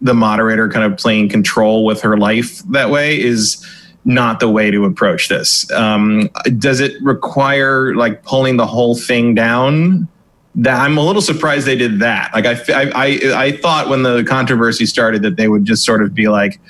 the 0.00 0.14
moderator 0.14 0.68
kind 0.68 0.90
of 0.90 0.98
playing 0.98 1.28
control 1.28 1.84
with 1.84 2.00
her 2.02 2.16
life 2.16 2.58
that 2.70 2.90
way 2.90 3.20
is 3.20 3.64
not 4.04 4.40
the 4.40 4.48
way 4.48 4.70
to 4.70 4.84
approach 4.84 5.28
this. 5.28 5.70
Um, 5.70 6.28
does 6.58 6.80
it 6.80 7.00
require 7.02 7.94
like 7.94 8.22
pulling 8.22 8.56
the 8.56 8.66
whole 8.66 8.96
thing 8.96 9.34
down? 9.34 10.08
That 10.56 10.80
I'm 10.80 10.96
a 10.98 11.04
little 11.04 11.22
surprised 11.22 11.66
they 11.66 11.76
did 11.76 11.98
that. 12.00 12.32
Like 12.32 12.46
I, 12.46 12.90
I, 12.94 13.44
I 13.44 13.52
thought 13.56 13.88
when 13.88 14.02
the 14.02 14.22
controversy 14.24 14.86
started 14.86 15.22
that 15.22 15.36
they 15.36 15.48
would 15.48 15.64
just 15.64 15.84
sort 15.84 16.02
of 16.02 16.14
be 16.14 16.28
like, 16.28 16.60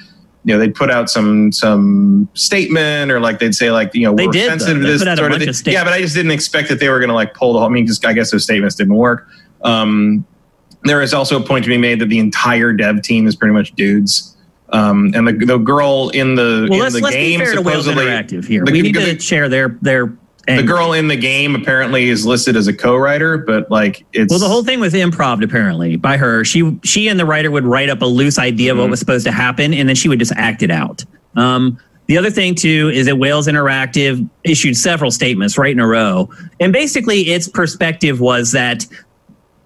you 0.45 0.53
know, 0.53 0.59
they'd 0.59 0.75
put 0.75 0.91
out 0.91 1.11
some 1.11 1.53
some 1.53 2.29
statement 2.35 3.11
or 3.11 3.21
like 3.21 3.39
they'd 3.39 3.55
say 3.55 3.71
like, 3.71 3.95
you 3.95 4.03
know, 4.03 4.15
they 4.15 4.27
we're 4.27 4.33
did, 4.33 4.49
sensitive 4.49 4.83
to 4.83 4.87
this 4.87 5.03
sort 5.03 5.33
of 5.33 5.43
thing. 5.43 5.73
yeah, 5.73 5.85
but 5.85 5.93
I 5.93 6.01
just 6.01 6.15
didn't 6.15 6.33
expect 6.33 6.69
that 6.69 6.81
they 6.81 6.89
were 6.89 6.99
going 6.99 7.09
to 7.09 7.15
like 7.15 7.35
pull 7.35 7.53
the 7.53 7.59
whole. 7.59 7.69
I 7.69 7.73
mean, 7.73 7.87
just 7.87 8.05
I 8.05 8.13
guess 8.13 8.31
those 8.31 8.45
statements 8.45 8.75
didn't 8.75 8.95
work. 8.95 9.27
Um, 9.63 10.27
there 10.83 11.01
is 11.01 11.15
also 11.15 11.41
a 11.41 11.45
point 11.45 11.65
to 11.65 11.71
be 11.71 11.79
made 11.79 11.99
that 12.01 12.11
the 12.11 12.19
entire 12.19 12.73
dev 12.73 13.03
team 13.03 13.27
is 13.27 13.37
pretty 13.37 13.55
much 13.55 13.73
dudes. 13.73 14.37
Um, 14.71 15.13
and 15.15 15.29
the, 15.29 15.33
the 15.33 15.59
girl 15.59 16.11
in 16.11 16.35
the 16.35 16.67
well, 16.69 16.75
in 16.75 16.81
let's, 16.81 16.95
the 16.95 17.01
let's 17.01 17.17
game 17.17 17.41
be 17.41 17.47
fair 17.47 17.55
supposedly 17.55 18.05
to 18.05 18.11
Interactive 18.11 18.47
here. 18.47 18.65
The, 18.65 18.73
we 18.73 18.83
need 18.83 18.95
to 18.95 19.19
share 19.21 19.49
their 19.49 19.79
their 19.81 20.13
and 20.47 20.59
the 20.59 20.63
girl 20.63 20.93
in 20.93 21.09
the 21.09 21.17
game 21.17 21.55
apparently 21.55 22.09
is 22.09 22.27
listed 22.27 22.57
as 22.57 22.67
a 22.67 22.73
co-writer, 22.73 23.39
but 23.39 23.71
like 23.71 24.05
it's 24.13 24.31
well, 24.31 24.39
the 24.39 24.49
whole 24.49 24.65
thing 24.65 24.81
was 24.81 24.93
improv 24.93 25.43
apparently 25.43 25.97
by 25.97 26.17
her. 26.17 26.45
She 26.45 26.79
she 26.85 27.09
and 27.09 27.19
the 27.19 27.25
writer 27.25 27.51
would 27.51 27.65
write 27.65 27.89
up 27.89 28.03
a 28.03 28.07
loose 28.07 28.39
idea 28.39 28.73
mm-hmm. 28.73 28.79
of 28.79 28.79
what 28.79 28.85
mm-hmm. 28.85 28.91
was 28.91 29.01
supposed 29.01 29.27
to 29.27 29.33
happen, 29.33 29.73
and 29.73 29.89
then 29.89 29.97
she 29.97 30.09
would 30.09 30.19
just 30.19 30.33
act 30.37 30.63
it 30.63 30.71
out. 30.71 31.05
Um, 31.37 31.79
the 32.07 32.19
other 32.19 32.31
thing 32.31 32.55
too 32.55 32.91
is 32.93 33.07
that 33.07 33.17
Wales 33.17 33.47
Interactive 33.47 34.29
issued 34.45 34.77
several 34.77 35.11
statements 35.11 35.57
right 35.57 35.73
in 35.73 35.81
a 35.81 35.87
row, 35.87 36.31
and 36.61 36.73
basically 36.73 37.31
its 37.31 37.49
perspective 37.49 38.21
was 38.21 38.53
that 38.53 38.87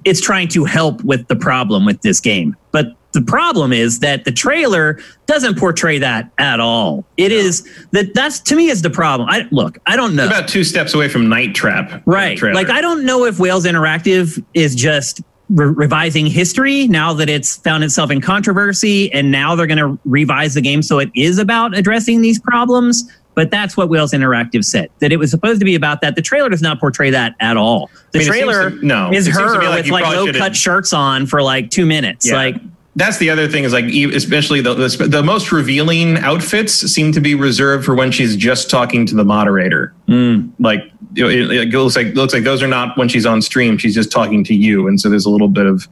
it's 0.04 0.20
trying 0.20 0.48
to 0.48 0.64
help 0.64 1.02
with 1.02 1.26
the 1.28 1.36
problem 1.36 1.84
with 1.84 2.00
this 2.02 2.20
game, 2.20 2.56
but 2.72 2.97
the 3.12 3.22
problem 3.22 3.72
is 3.72 4.00
that 4.00 4.24
the 4.24 4.32
trailer 4.32 5.00
doesn't 5.26 5.58
portray 5.58 5.98
that 5.98 6.30
at 6.38 6.60
all. 6.60 7.04
It 7.16 7.30
no. 7.30 7.36
is 7.36 7.86
that 7.92 8.14
that's 8.14 8.40
to 8.40 8.56
me 8.56 8.68
is 8.68 8.82
the 8.82 8.90
problem. 8.90 9.28
I 9.30 9.48
look, 9.50 9.78
I 9.86 9.96
don't 9.96 10.14
know. 10.14 10.26
About 10.26 10.48
two 10.48 10.64
steps 10.64 10.94
away 10.94 11.08
from 11.08 11.28
Night 11.28 11.54
Trap, 11.54 12.02
right? 12.06 12.40
Like 12.42 12.68
I 12.68 12.80
don't 12.80 13.04
know 13.04 13.24
if 13.24 13.38
Wales 13.38 13.64
Interactive 13.64 14.44
is 14.54 14.74
just 14.74 15.22
re- 15.50 15.66
revising 15.66 16.26
history 16.26 16.86
now 16.88 17.12
that 17.14 17.28
it's 17.28 17.56
found 17.56 17.84
itself 17.84 18.10
in 18.10 18.20
controversy, 18.20 19.12
and 19.12 19.30
now 19.30 19.54
they're 19.54 19.66
going 19.66 19.78
to 19.78 19.98
revise 20.04 20.54
the 20.54 20.60
game 20.60 20.82
so 20.82 20.98
it 20.98 21.10
is 21.14 21.38
about 21.38 21.76
addressing 21.76 22.20
these 22.20 22.38
problems. 22.38 23.10
But 23.34 23.52
that's 23.52 23.76
what 23.76 23.88
Wales 23.88 24.10
Interactive 24.10 24.64
said 24.64 24.90
that 24.98 25.12
it 25.12 25.16
was 25.16 25.30
supposed 25.30 25.60
to 25.60 25.64
be 25.64 25.76
about 25.76 26.00
that. 26.00 26.16
The 26.16 26.22
trailer 26.22 26.48
does 26.48 26.60
not 26.60 26.80
portray 26.80 27.10
that 27.10 27.36
at 27.38 27.56
all. 27.56 27.88
The 28.10 28.18
I 28.18 28.22
mean, 28.22 28.28
trailer 28.28 28.70
to, 28.70 28.84
no, 28.84 29.12
is 29.12 29.28
her 29.28 29.62
like 29.62 29.84
with 29.84 29.92
like 29.92 30.04
low 30.04 30.32
cut 30.32 30.56
shirts 30.56 30.92
on 30.92 31.24
for 31.26 31.40
like 31.40 31.70
two 31.70 31.86
minutes. 31.86 32.28
Yeah. 32.28 32.34
Like 32.34 32.56
that's 32.98 33.18
the 33.18 33.30
other 33.30 33.46
thing 33.46 33.62
is 33.62 33.72
like 33.72 33.84
especially 33.84 34.60
the, 34.60 34.74
the, 34.74 35.06
the 35.08 35.22
most 35.22 35.52
revealing 35.52 36.18
outfits 36.18 36.72
seem 36.72 37.12
to 37.12 37.20
be 37.20 37.36
reserved 37.36 37.84
for 37.84 37.94
when 37.94 38.10
she's 38.10 38.34
just 38.34 38.68
talking 38.68 39.06
to 39.06 39.14
the 39.14 39.24
moderator. 39.24 39.94
Mm. 40.08 40.52
Like 40.58 40.80
it, 41.14 41.24
it, 41.24 41.68
looks 41.68 41.94
like 41.94 42.08
looks 42.14 42.34
like 42.34 42.42
those 42.42 42.60
are 42.60 42.68
not 42.68 42.98
when 42.98 43.08
she's 43.08 43.24
on 43.24 43.40
stream. 43.40 43.78
She's 43.78 43.94
just 43.94 44.10
talking 44.10 44.42
to 44.44 44.54
you, 44.54 44.88
and 44.88 45.00
so 45.00 45.08
there's 45.08 45.26
a 45.26 45.30
little 45.30 45.48
bit 45.48 45.66
of 45.66 45.86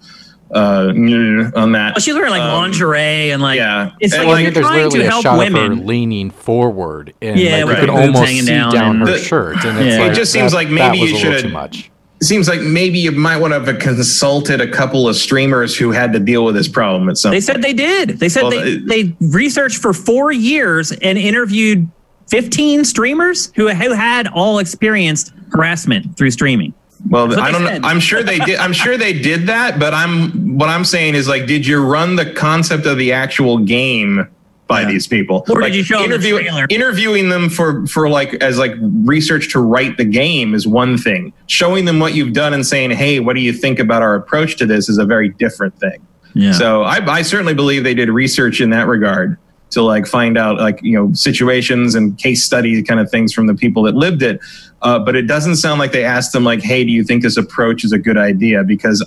uh 0.52 0.88
on 0.88 1.72
that. 1.72 1.94
Well, 1.94 2.00
she's 2.00 2.14
wearing 2.14 2.30
like 2.30 2.42
um, 2.42 2.54
lingerie 2.54 3.30
and 3.30 3.40
like 3.40 3.58
yeah. 3.58 3.92
It's 4.00 4.12
and 4.12 4.26
like, 4.28 4.44
like 4.44 4.54
there's 4.54 4.68
literally 4.68 5.06
a 5.06 5.10
shot 5.22 5.38
women. 5.38 5.72
of 5.72 5.78
her 5.78 5.84
leaning 5.84 6.30
forward, 6.30 7.14
and 7.22 7.38
yeah, 7.38 7.62
like, 7.62 7.76
you 7.76 7.80
could 7.82 7.90
almost 7.90 8.30
see 8.30 8.46
down, 8.46 8.72
down 8.72 9.00
her 9.00 9.06
the, 9.06 9.18
shirt. 9.18 9.64
And 9.64 9.86
yeah. 9.86 10.00
like, 10.00 10.12
it 10.12 10.14
just 10.14 10.32
seems 10.32 10.50
that, 10.50 10.56
like 10.56 10.70
maybe 10.70 10.98
you 10.98 11.16
should 11.16 11.42
too 11.42 11.48
much 11.50 11.78
it 11.78 11.90
seems 12.26 12.48
like 12.48 12.60
maybe 12.60 12.98
you 12.98 13.12
might 13.12 13.38
want 13.38 13.52
to 13.52 13.60
have 13.60 13.78
consulted 13.78 14.60
a 14.60 14.70
couple 14.70 15.08
of 15.08 15.16
streamers 15.16 15.76
who 15.76 15.92
had 15.92 16.12
to 16.12 16.18
deal 16.18 16.44
with 16.44 16.54
this 16.54 16.68
problem 16.68 17.08
at 17.08 17.16
some 17.16 17.30
They 17.30 17.40
said 17.40 17.62
they 17.62 17.72
did. 17.72 18.10
They 18.18 18.28
said 18.28 18.42
well, 18.42 18.50
they, 18.50 18.76
they 18.76 19.16
researched 19.20 19.78
for 19.78 19.92
four 19.92 20.32
years 20.32 20.92
and 20.92 21.18
interviewed 21.18 21.88
15 22.28 22.84
streamers 22.84 23.52
who, 23.54 23.68
who 23.68 23.92
had 23.92 24.28
all 24.28 24.58
experienced 24.58 25.32
harassment 25.52 26.16
through 26.16 26.30
streaming. 26.30 26.74
Well, 27.08 27.38
I 27.38 27.52
don't 27.52 27.62
know. 27.62 27.88
I'm 27.88 28.00
sure 28.00 28.22
they 28.22 28.38
did. 28.38 28.58
I'm 28.58 28.72
sure 28.72 28.96
they 28.96 29.12
did 29.12 29.46
that, 29.46 29.78
but 29.78 29.94
I'm 29.94 30.58
what 30.58 30.68
I'm 30.68 30.84
saying 30.84 31.14
is 31.14 31.28
like, 31.28 31.46
did 31.46 31.66
you 31.66 31.84
run 31.84 32.16
the 32.16 32.32
concept 32.32 32.86
of 32.86 32.98
the 32.98 33.12
actual 33.12 33.58
game 33.58 34.26
by 34.66 34.82
yeah. 34.82 34.88
these 34.88 35.06
people. 35.06 35.44
Or 35.48 35.60
like, 35.60 35.72
did 35.72 35.78
you 35.78 35.84
show 35.84 36.02
interview, 36.02 36.38
the 36.38 36.66
interviewing 36.70 37.28
them 37.28 37.48
for 37.48 37.86
for 37.86 38.08
like 38.08 38.34
as 38.34 38.58
like 38.58 38.72
research 38.80 39.52
to 39.52 39.60
write 39.60 39.96
the 39.96 40.04
game 40.04 40.54
is 40.54 40.66
one 40.66 40.98
thing. 40.98 41.32
Showing 41.46 41.84
them 41.84 42.00
what 42.00 42.14
you've 42.14 42.32
done 42.32 42.52
and 42.52 42.66
saying, 42.66 42.90
"Hey, 42.92 43.20
what 43.20 43.34
do 43.36 43.40
you 43.42 43.52
think 43.52 43.78
about 43.78 44.02
our 44.02 44.14
approach 44.14 44.56
to 44.56 44.66
this?" 44.66 44.88
is 44.88 44.98
a 44.98 45.04
very 45.04 45.28
different 45.28 45.78
thing. 45.78 46.04
Yeah. 46.34 46.52
So 46.52 46.82
I, 46.82 47.04
I 47.06 47.22
certainly 47.22 47.54
believe 47.54 47.84
they 47.84 47.94
did 47.94 48.10
research 48.10 48.60
in 48.60 48.70
that 48.70 48.86
regard 48.86 49.38
to 49.70 49.82
like 49.82 50.06
find 50.06 50.36
out 50.36 50.58
like 50.58 50.80
you 50.82 50.98
know 50.98 51.12
situations 51.12 51.94
and 51.94 52.18
case 52.18 52.44
study 52.44 52.82
kind 52.82 53.00
of 53.00 53.10
things 53.10 53.32
from 53.32 53.46
the 53.46 53.54
people 53.54 53.82
that 53.84 53.94
lived 53.94 54.22
it. 54.22 54.40
Uh, 54.82 54.98
but 54.98 55.16
it 55.16 55.22
doesn't 55.22 55.56
sound 55.56 55.78
like 55.78 55.92
they 55.92 56.04
asked 56.04 56.32
them 56.32 56.44
like, 56.44 56.62
"Hey, 56.62 56.84
do 56.84 56.90
you 56.90 57.04
think 57.04 57.22
this 57.22 57.36
approach 57.36 57.84
is 57.84 57.92
a 57.92 57.98
good 57.98 58.18
idea?" 58.18 58.64
Because 58.64 59.04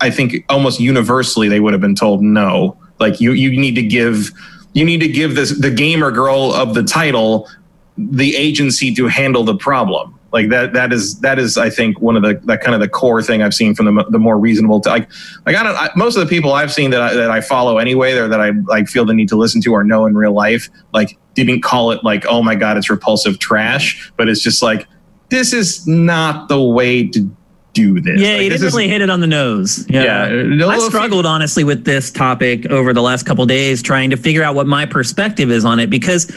I 0.00 0.10
think 0.10 0.44
almost 0.48 0.80
universally 0.80 1.48
they 1.48 1.60
would 1.60 1.72
have 1.72 1.80
been 1.80 1.94
told 1.94 2.22
no. 2.22 2.76
Like 2.98 3.20
you 3.20 3.32
you 3.32 3.50
need 3.58 3.74
to 3.74 3.82
give 3.82 4.30
you 4.74 4.84
need 4.84 5.00
to 5.00 5.08
give 5.08 5.34
this 5.34 5.58
the 5.58 5.70
gamer 5.70 6.10
girl 6.10 6.52
of 6.52 6.74
the 6.74 6.82
title 6.82 7.48
the 7.96 8.36
agency 8.36 8.92
to 8.94 9.06
handle 9.06 9.44
the 9.44 9.56
problem. 9.56 10.18
Like 10.34 10.50
that 10.50 10.72
that 10.72 10.92
is 10.92 11.20
that 11.20 11.38
is 11.38 11.56
i 11.56 11.70
think 11.70 12.00
one 12.00 12.16
of 12.16 12.24
the 12.24 12.40
that 12.46 12.60
kind 12.60 12.74
of 12.74 12.80
the 12.80 12.88
core 12.88 13.22
thing 13.22 13.40
i've 13.40 13.54
seen 13.54 13.72
from 13.72 13.94
the, 13.94 14.04
the 14.10 14.18
more 14.18 14.36
reasonable 14.36 14.82
like 14.84 15.08
like 15.46 15.54
i 15.54 15.62
don't 15.62 15.76
I, 15.76 15.90
most 15.94 16.16
of 16.16 16.22
the 16.22 16.28
people 16.28 16.54
i've 16.54 16.72
seen 16.72 16.90
that 16.90 17.00
I, 17.00 17.14
that 17.14 17.30
I 17.30 17.40
follow 17.40 17.78
anyway 17.78 18.14
or 18.14 18.26
that 18.26 18.40
i 18.40 18.50
like 18.66 18.88
feel 18.88 19.04
the 19.04 19.14
need 19.14 19.28
to 19.28 19.36
listen 19.36 19.60
to 19.60 19.72
or 19.72 19.84
know 19.84 20.06
in 20.06 20.16
real 20.16 20.32
life 20.32 20.68
like 20.92 21.16
didn't 21.34 21.60
call 21.62 21.92
it 21.92 22.02
like 22.02 22.26
oh 22.26 22.42
my 22.42 22.56
god 22.56 22.76
it's 22.76 22.90
repulsive 22.90 23.38
trash 23.38 24.12
but 24.16 24.28
it's 24.28 24.40
just 24.40 24.60
like 24.60 24.88
this 25.28 25.52
is 25.52 25.86
not 25.86 26.48
the 26.48 26.60
way 26.60 27.06
to 27.06 27.30
do 27.74 28.00
this. 28.00 28.20
Yeah, 28.20 28.34
like, 28.34 28.42
you 28.42 28.50
didn't 28.50 28.66
really 28.66 28.88
hit 28.88 29.02
it 29.02 29.10
on 29.10 29.20
the 29.20 29.26
nose. 29.26 29.84
Yeah, 29.90 30.28
yeah 30.28 30.66
I 30.66 30.78
struggled 30.78 31.26
honestly 31.26 31.64
with 31.64 31.84
this 31.84 32.10
topic 32.10 32.66
over 32.66 32.94
the 32.94 33.02
last 33.02 33.26
couple 33.26 33.44
days, 33.44 33.82
trying 33.82 34.10
to 34.10 34.16
figure 34.16 34.42
out 34.42 34.54
what 34.54 34.66
my 34.66 34.86
perspective 34.86 35.50
is 35.50 35.64
on 35.64 35.78
it 35.78 35.90
because 35.90 36.34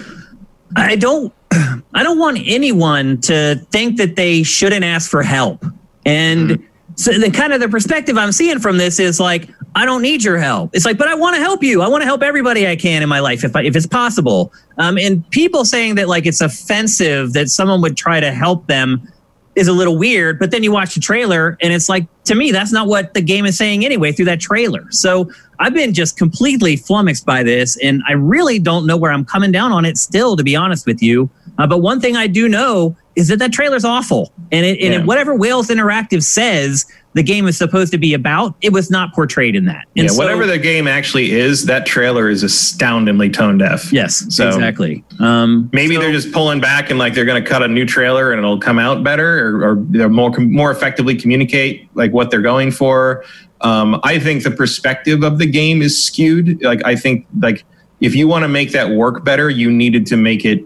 I 0.75 0.95
don't 0.97 1.33
I 1.51 2.03
don't 2.03 2.19
want 2.19 2.39
anyone 2.45 3.21
to 3.21 3.55
think 3.71 3.97
that 3.97 4.15
they 4.15 4.43
shouldn't 4.43 4.83
ask 4.83 5.09
for 5.09 5.23
help. 5.23 5.65
And 6.05 6.49
mm-hmm. 6.49 6.65
so 6.95 7.17
the 7.17 7.31
kind 7.31 7.53
of 7.53 7.61
the 7.61 7.69
perspective 7.69 8.17
I'm 8.17 8.31
seeing 8.31 8.59
from 8.59 8.77
this 8.77 8.99
is 8.99 9.19
like, 9.19 9.49
I 9.75 9.85
don't 9.85 10.01
need 10.01 10.23
your 10.23 10.38
help. 10.38 10.71
It's 10.73 10.85
like, 10.85 10.97
but 10.97 11.07
I 11.07 11.15
want 11.15 11.35
to 11.35 11.41
help 11.41 11.63
you. 11.63 11.81
I 11.81 11.88
want 11.88 12.01
to 12.01 12.05
help 12.05 12.23
everybody 12.23 12.67
I 12.67 12.75
can 12.75 13.03
in 13.03 13.09
my 13.09 13.19
life 13.19 13.43
if 13.43 13.55
I, 13.55 13.63
if 13.63 13.75
it's 13.75 13.85
possible. 13.85 14.51
Um, 14.77 14.97
and 14.97 15.29
people 15.29 15.65
saying 15.65 15.95
that 15.95 16.07
like 16.07 16.25
it's 16.25 16.41
offensive 16.41 17.33
that 17.33 17.49
someone 17.49 17.81
would 17.81 17.95
try 17.95 18.19
to 18.19 18.31
help 18.31 18.67
them 18.67 19.07
is 19.58 19.68
a 19.68 19.74
little 19.74 19.97
weird. 19.97 20.38
But 20.38 20.51
then 20.51 20.62
you 20.62 20.72
watch 20.72 20.93
the 20.93 21.01
trailer 21.01 21.58
and 21.62 21.74
it's 21.74 21.89
like, 21.89 22.05
to 22.26 22.36
me, 22.36 22.51
that's 22.51 22.72
not 22.72 22.88
what 22.88 23.16
the 23.16 23.22
game 23.22 23.43
is 23.45 23.58
saying 23.58 23.84
anyway 23.84 24.12
through 24.12 24.26
that 24.26 24.39
trailer. 24.39 24.86
So 24.91 25.32
I've 25.60 25.74
been 25.74 25.95
just 25.95 26.16
completely 26.16 26.78
flummoxed 26.78 27.26
by 27.26 27.41
this. 27.41 27.76
And 27.78 28.03
I 28.08 28.14
really 28.14 28.60
don't 28.60 28.86
know 28.86 28.95
where 28.95 29.12
I'm 29.12 29.26
coming 29.26 29.51
down 29.51 29.72
on 29.72 29.84
it 29.84 29.97
still, 29.97 30.38
to 30.38 30.43
be 30.43 30.55
honest 30.55 30.86
with 30.86 31.01
you. 31.01 31.28
Uh, 31.58 31.66
but 31.66 31.80
one 31.80 31.99
thing 31.99 32.16
I 32.16 32.28
do 32.28 32.47
know 32.47 32.95
is 33.18 33.30
that 33.30 33.39
that 33.39 33.51
trailer's 33.51 33.84
awful. 33.84 34.32
And, 34.51 34.63
it, 34.63 34.80
and 34.80 34.93
yeah. 34.93 35.03
whatever 35.03 35.36
Wales 35.36 35.70
Interactive 35.70 36.22
says 36.22 36.86
the 37.13 37.24
game 37.24 37.47
is 37.47 37.57
supposed 37.57 37.91
to 37.91 37.97
be 37.97 38.13
about, 38.13 38.55
it 38.61 38.72
was 38.72 38.91
not 38.91 39.11
portrayed 39.11 39.55
in 39.55 39.65
that. 39.65 39.88
And 39.97 40.05
yeah, 40.05 40.07
so, 40.09 40.18
whatever 40.20 40.45
the 40.45 40.59
game 40.59 40.88
actually 40.88 41.32
is, 41.32 41.65
that 41.65 41.88
trailer 41.88 42.30
is 42.30 42.43
astoundingly 42.43 43.32
tone 43.32 43.57
deaf. 43.57 43.91
Yes, 43.91 44.24
so 44.30 44.47
exactly. 44.47 45.03
Um, 45.20 45.68
maybe 45.74 45.95
so, 45.95 46.01
they're 46.01 46.11
just 46.11 46.32
pulling 46.32 46.61
back 46.61 46.91
and 46.91 46.99
like 46.99 47.15
they're 47.15 47.26
going 47.26 47.43
to 47.43 47.49
cut 47.49 47.63
a 47.63 47.68
new 47.68 47.86
trailer 47.86 48.32
and 48.32 48.39
it'll 48.39 48.59
come 48.59 48.78
out 48.78 49.03
better, 49.03 49.47
or, 49.47 49.72
or 49.72 49.76
they're 49.89 50.09
more 50.09 50.30
more 50.38 50.70
effectively 50.70 51.15
communicate 51.15 51.89
like 51.95 52.13
what 52.13 52.30
they're 52.30 52.39
going 52.39 52.70
for. 52.70 53.26
Um, 53.61 53.99
I 54.03 54.20
think 54.20 54.43
the 54.43 54.51
perspective 54.51 55.24
of 55.24 55.39
the 55.39 55.47
game 55.47 55.82
is 55.82 56.01
skewed. 56.01 56.61
Like 56.61 56.86
I 56.86 56.95
think 56.95 57.26
like 57.41 57.65
if 57.99 58.13
you 58.13 58.28
want 58.28 58.43
to 58.43 58.47
make 58.47 58.74
that 58.74 58.91
work 58.91 59.24
better, 59.24 59.49
you 59.49 59.72
needed 59.72 60.05
to 60.07 60.18
make 60.18 60.45
it 60.45 60.63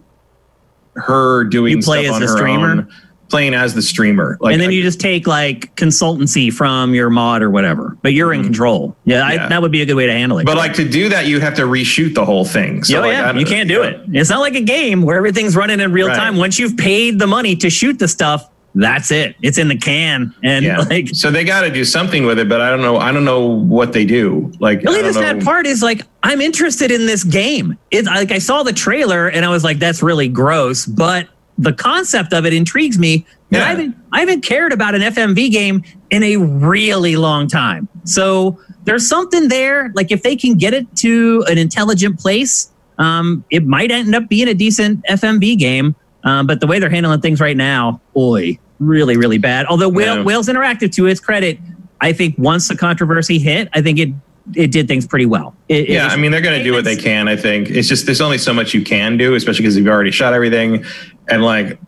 her 0.95 1.43
doing 1.45 1.77
you 1.77 1.83
play 1.83 2.07
as 2.07 2.17
her 2.17 2.27
streamer. 2.27 2.71
Own, 2.71 2.91
playing 3.31 3.53
as 3.53 3.73
the 3.73 3.81
streamer. 3.81 4.37
Like, 4.41 4.53
and 4.53 4.61
then 4.61 4.71
you 4.71 4.83
just 4.83 4.99
take 4.99 5.25
like 5.25 5.73
consultancy 5.77 6.53
from 6.53 6.93
your 6.93 7.09
mod 7.09 7.41
or 7.41 7.49
whatever, 7.49 7.97
but 8.01 8.13
you're 8.13 8.31
mm-hmm. 8.31 8.41
in 8.41 8.45
control. 8.45 8.95
Yeah, 9.05 9.19
yeah. 9.31 9.45
I, 9.45 9.49
that 9.49 9.61
would 9.61 9.71
be 9.71 9.81
a 9.81 9.85
good 9.85 9.95
way 9.95 10.05
to 10.05 10.11
handle 10.11 10.37
it. 10.37 10.45
But 10.45 10.57
like 10.57 10.73
to 10.73 10.87
do 10.87 11.09
that, 11.09 11.25
you 11.25 11.39
have 11.39 11.55
to 11.55 11.63
reshoot 11.63 12.13
the 12.13 12.25
whole 12.25 12.45
thing. 12.45 12.83
So 12.83 12.95
yeah, 12.95 12.99
like, 12.99 13.35
yeah. 13.35 13.39
you 13.39 13.45
can't 13.45 13.69
do 13.69 13.81
it. 13.83 14.01
It's 14.09 14.29
not 14.29 14.41
like 14.41 14.55
a 14.55 14.61
game 14.61 15.01
where 15.01 15.15
everything's 15.15 15.55
running 15.55 15.79
in 15.79 15.93
real 15.93 16.07
right. 16.07 16.15
time. 16.17 16.35
Once 16.35 16.59
you've 16.59 16.75
paid 16.75 17.19
the 17.19 17.27
money 17.27 17.55
to 17.55 17.69
shoot 17.69 17.97
the 17.99 18.07
stuff, 18.09 18.49
that's 18.73 19.11
it. 19.11 19.35
It's 19.41 19.57
in 19.57 19.67
the 19.67 19.77
can, 19.77 20.33
and 20.43 20.65
yeah. 20.65 20.79
like 20.79 21.09
so 21.09 21.29
they 21.29 21.43
got 21.43 21.61
to 21.61 21.69
do 21.69 21.83
something 21.83 22.25
with 22.25 22.39
it. 22.39 22.47
But 22.47 22.61
I 22.61 22.69
don't 22.69 22.81
know. 22.81 22.97
I 22.97 23.11
don't 23.11 23.25
know 23.25 23.45
what 23.45 23.93
they 23.93 24.05
do. 24.05 24.51
Like 24.59 24.81
really, 24.83 25.01
the 25.01 25.13
sad 25.13 25.43
part 25.43 25.67
is 25.67 25.81
like 25.81 26.03
I'm 26.23 26.41
interested 26.41 26.91
in 26.91 27.05
this 27.05 27.23
game. 27.23 27.77
It's 27.91 28.07
like 28.07 28.31
I 28.31 28.39
saw 28.39 28.63
the 28.63 28.73
trailer 28.73 29.27
and 29.27 29.45
I 29.45 29.49
was 29.49 29.63
like, 29.63 29.79
that's 29.79 30.01
really 30.01 30.29
gross, 30.29 30.85
but 30.85 31.27
the 31.57 31.73
concept 31.73 32.33
of 32.33 32.45
it 32.45 32.53
intrigues 32.53 32.97
me. 32.97 33.25
Yeah. 33.49 33.65
I 33.65 33.69
haven't 33.69 33.95
I 34.13 34.19
haven't 34.21 34.41
cared 34.41 34.71
about 34.71 34.95
an 34.95 35.01
FMV 35.01 35.51
game 35.51 35.83
in 36.09 36.23
a 36.23 36.37
really 36.37 37.17
long 37.17 37.47
time. 37.47 37.89
So 38.05 38.59
there's 38.85 39.07
something 39.07 39.49
there. 39.49 39.91
Like 39.93 40.11
if 40.11 40.23
they 40.23 40.35
can 40.35 40.55
get 40.55 40.73
it 40.73 40.95
to 40.97 41.43
an 41.47 41.57
intelligent 41.57 42.19
place, 42.19 42.71
um, 42.97 43.43
it 43.49 43.65
might 43.65 43.91
end 43.91 44.15
up 44.15 44.29
being 44.29 44.47
a 44.47 44.53
decent 44.53 45.03
FMV 45.05 45.57
game. 45.57 45.95
Um, 46.23 46.47
but 46.47 46.59
the 46.59 46.67
way 46.67 46.79
they're 46.79 46.89
handling 46.89 47.21
things 47.21 47.39
right 47.39 47.57
now, 47.57 48.01
boy, 48.13 48.59
really, 48.79 49.17
really 49.17 49.37
bad. 49.37 49.65
Although 49.65 49.89
Whale, 49.89 50.17
yeah. 50.17 50.23
Wales 50.23 50.47
Interactive, 50.47 50.91
to 50.93 51.07
its 51.07 51.19
credit, 51.19 51.59
I 51.99 52.13
think 52.13 52.35
once 52.37 52.67
the 52.67 52.75
controversy 52.75 53.39
hit, 53.39 53.69
I 53.73 53.81
think 53.81 53.99
it 53.99 54.09
it 54.55 54.71
did 54.71 54.87
things 54.87 55.05
pretty 55.05 55.27
well. 55.27 55.55
It, 55.69 55.87
yeah, 55.87 56.07
it 56.07 56.11
I 56.11 56.15
mean 56.15 56.31
they're 56.31 56.41
going 56.41 56.57
to 56.57 56.63
do 56.63 56.73
what 56.73 56.83
they 56.83 56.95
can. 56.95 57.27
I 57.27 57.35
think 57.35 57.69
it's 57.69 57.87
just 57.87 58.05
there's 58.05 58.21
only 58.21 58.39
so 58.39 58.53
much 58.53 58.73
you 58.73 58.83
can 58.83 59.17
do, 59.17 59.35
especially 59.35 59.63
because 59.63 59.77
you've 59.77 59.87
already 59.87 60.11
shot 60.11 60.33
everything, 60.33 60.83
and 61.29 61.43
like 61.43 61.79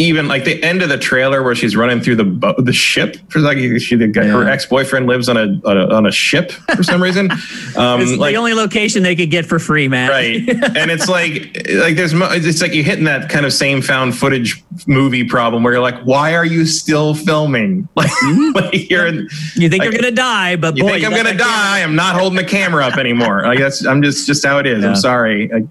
even 0.00 0.28
like 0.28 0.44
the 0.44 0.62
end 0.62 0.80
of 0.80 0.88
the 0.88 0.96
trailer 0.96 1.42
where 1.42 1.56
she's 1.56 1.74
running 1.74 2.00
through 2.00 2.14
the 2.14 2.24
bo- 2.24 2.54
the 2.56 2.72
ship 2.72 3.16
for 3.28 3.40
like 3.40 3.58
she 3.80 3.96
the 3.96 4.06
guy, 4.06 4.22
yeah. 4.22 4.30
her 4.30 4.48
ex 4.48 4.64
boyfriend 4.64 5.08
lives 5.08 5.28
on 5.28 5.36
a, 5.36 5.60
on 5.68 5.76
a, 5.76 5.92
on 5.92 6.06
a 6.06 6.12
ship 6.12 6.52
for 6.74 6.82
some 6.82 7.02
reason. 7.02 7.30
Um, 7.76 8.00
it's 8.00 8.16
like, 8.16 8.32
the 8.32 8.36
only 8.38 8.54
location 8.54 9.02
they 9.02 9.14
could 9.14 9.30
get 9.30 9.46
for 9.46 9.58
free, 9.58 9.88
man. 9.88 10.10
Right, 10.10 10.48
and 10.76 10.90
it's 10.90 11.08
like 11.08 11.56
like 11.74 11.96
there's 11.96 12.12
it's 12.14 12.60
like 12.60 12.74
you're 12.74 12.84
hitting 12.84 13.04
that 13.04 13.28
kind 13.28 13.46
of 13.46 13.52
same 13.52 13.82
found 13.82 14.16
footage 14.16 14.62
movie 14.86 15.22
problem 15.22 15.62
where 15.62 15.74
you're 15.74 15.82
like, 15.82 16.00
why 16.02 16.34
are 16.34 16.44
you 16.44 16.66
still 16.66 17.14
filming? 17.14 17.88
Like, 17.98 18.10
mm-hmm. 18.10 18.56
like 18.56 18.90
you're 18.90 19.08
you 19.08 19.68
think 19.68 19.80
like, 19.80 19.82
you're 19.82 19.92
gonna 19.92 20.10
die, 20.12 20.56
but 20.56 20.76
you 20.76 20.84
boy, 20.84 20.92
think 20.92 21.04
I'm 21.04 21.12
gonna 21.12 21.36
die. 21.36 21.82
I'm 21.82 21.96
not 21.96 22.16
holding 22.16 22.36
the 22.36 22.44
camera 22.44 22.86
up 22.86 22.96
anymore. 22.96 23.42
Like 23.42 23.58
that's 23.58 23.84
I'm 23.84 24.02
just 24.02 24.26
just 24.26 24.44
how 24.44 24.58
it 24.58 24.66
is. 24.66 24.82
Yeah. 24.82 24.90
I'm 24.90 24.96
sorry. 24.96 25.52
I, 25.52 25.66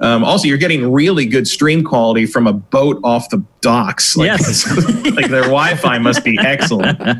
um, 0.00 0.24
also, 0.24 0.48
you're 0.48 0.58
getting 0.58 0.90
really 0.90 1.26
good 1.26 1.46
stream 1.46 1.84
quality 1.84 2.26
from 2.26 2.46
a 2.46 2.52
boat 2.52 3.00
off 3.04 3.28
the 3.28 3.44
docks. 3.60 4.16
Like, 4.16 4.26
yes. 4.26 4.66
like 5.14 5.28
their 5.28 5.42
Wi-Fi 5.42 5.98
must 5.98 6.24
be 6.24 6.38
excellent. 6.38 7.00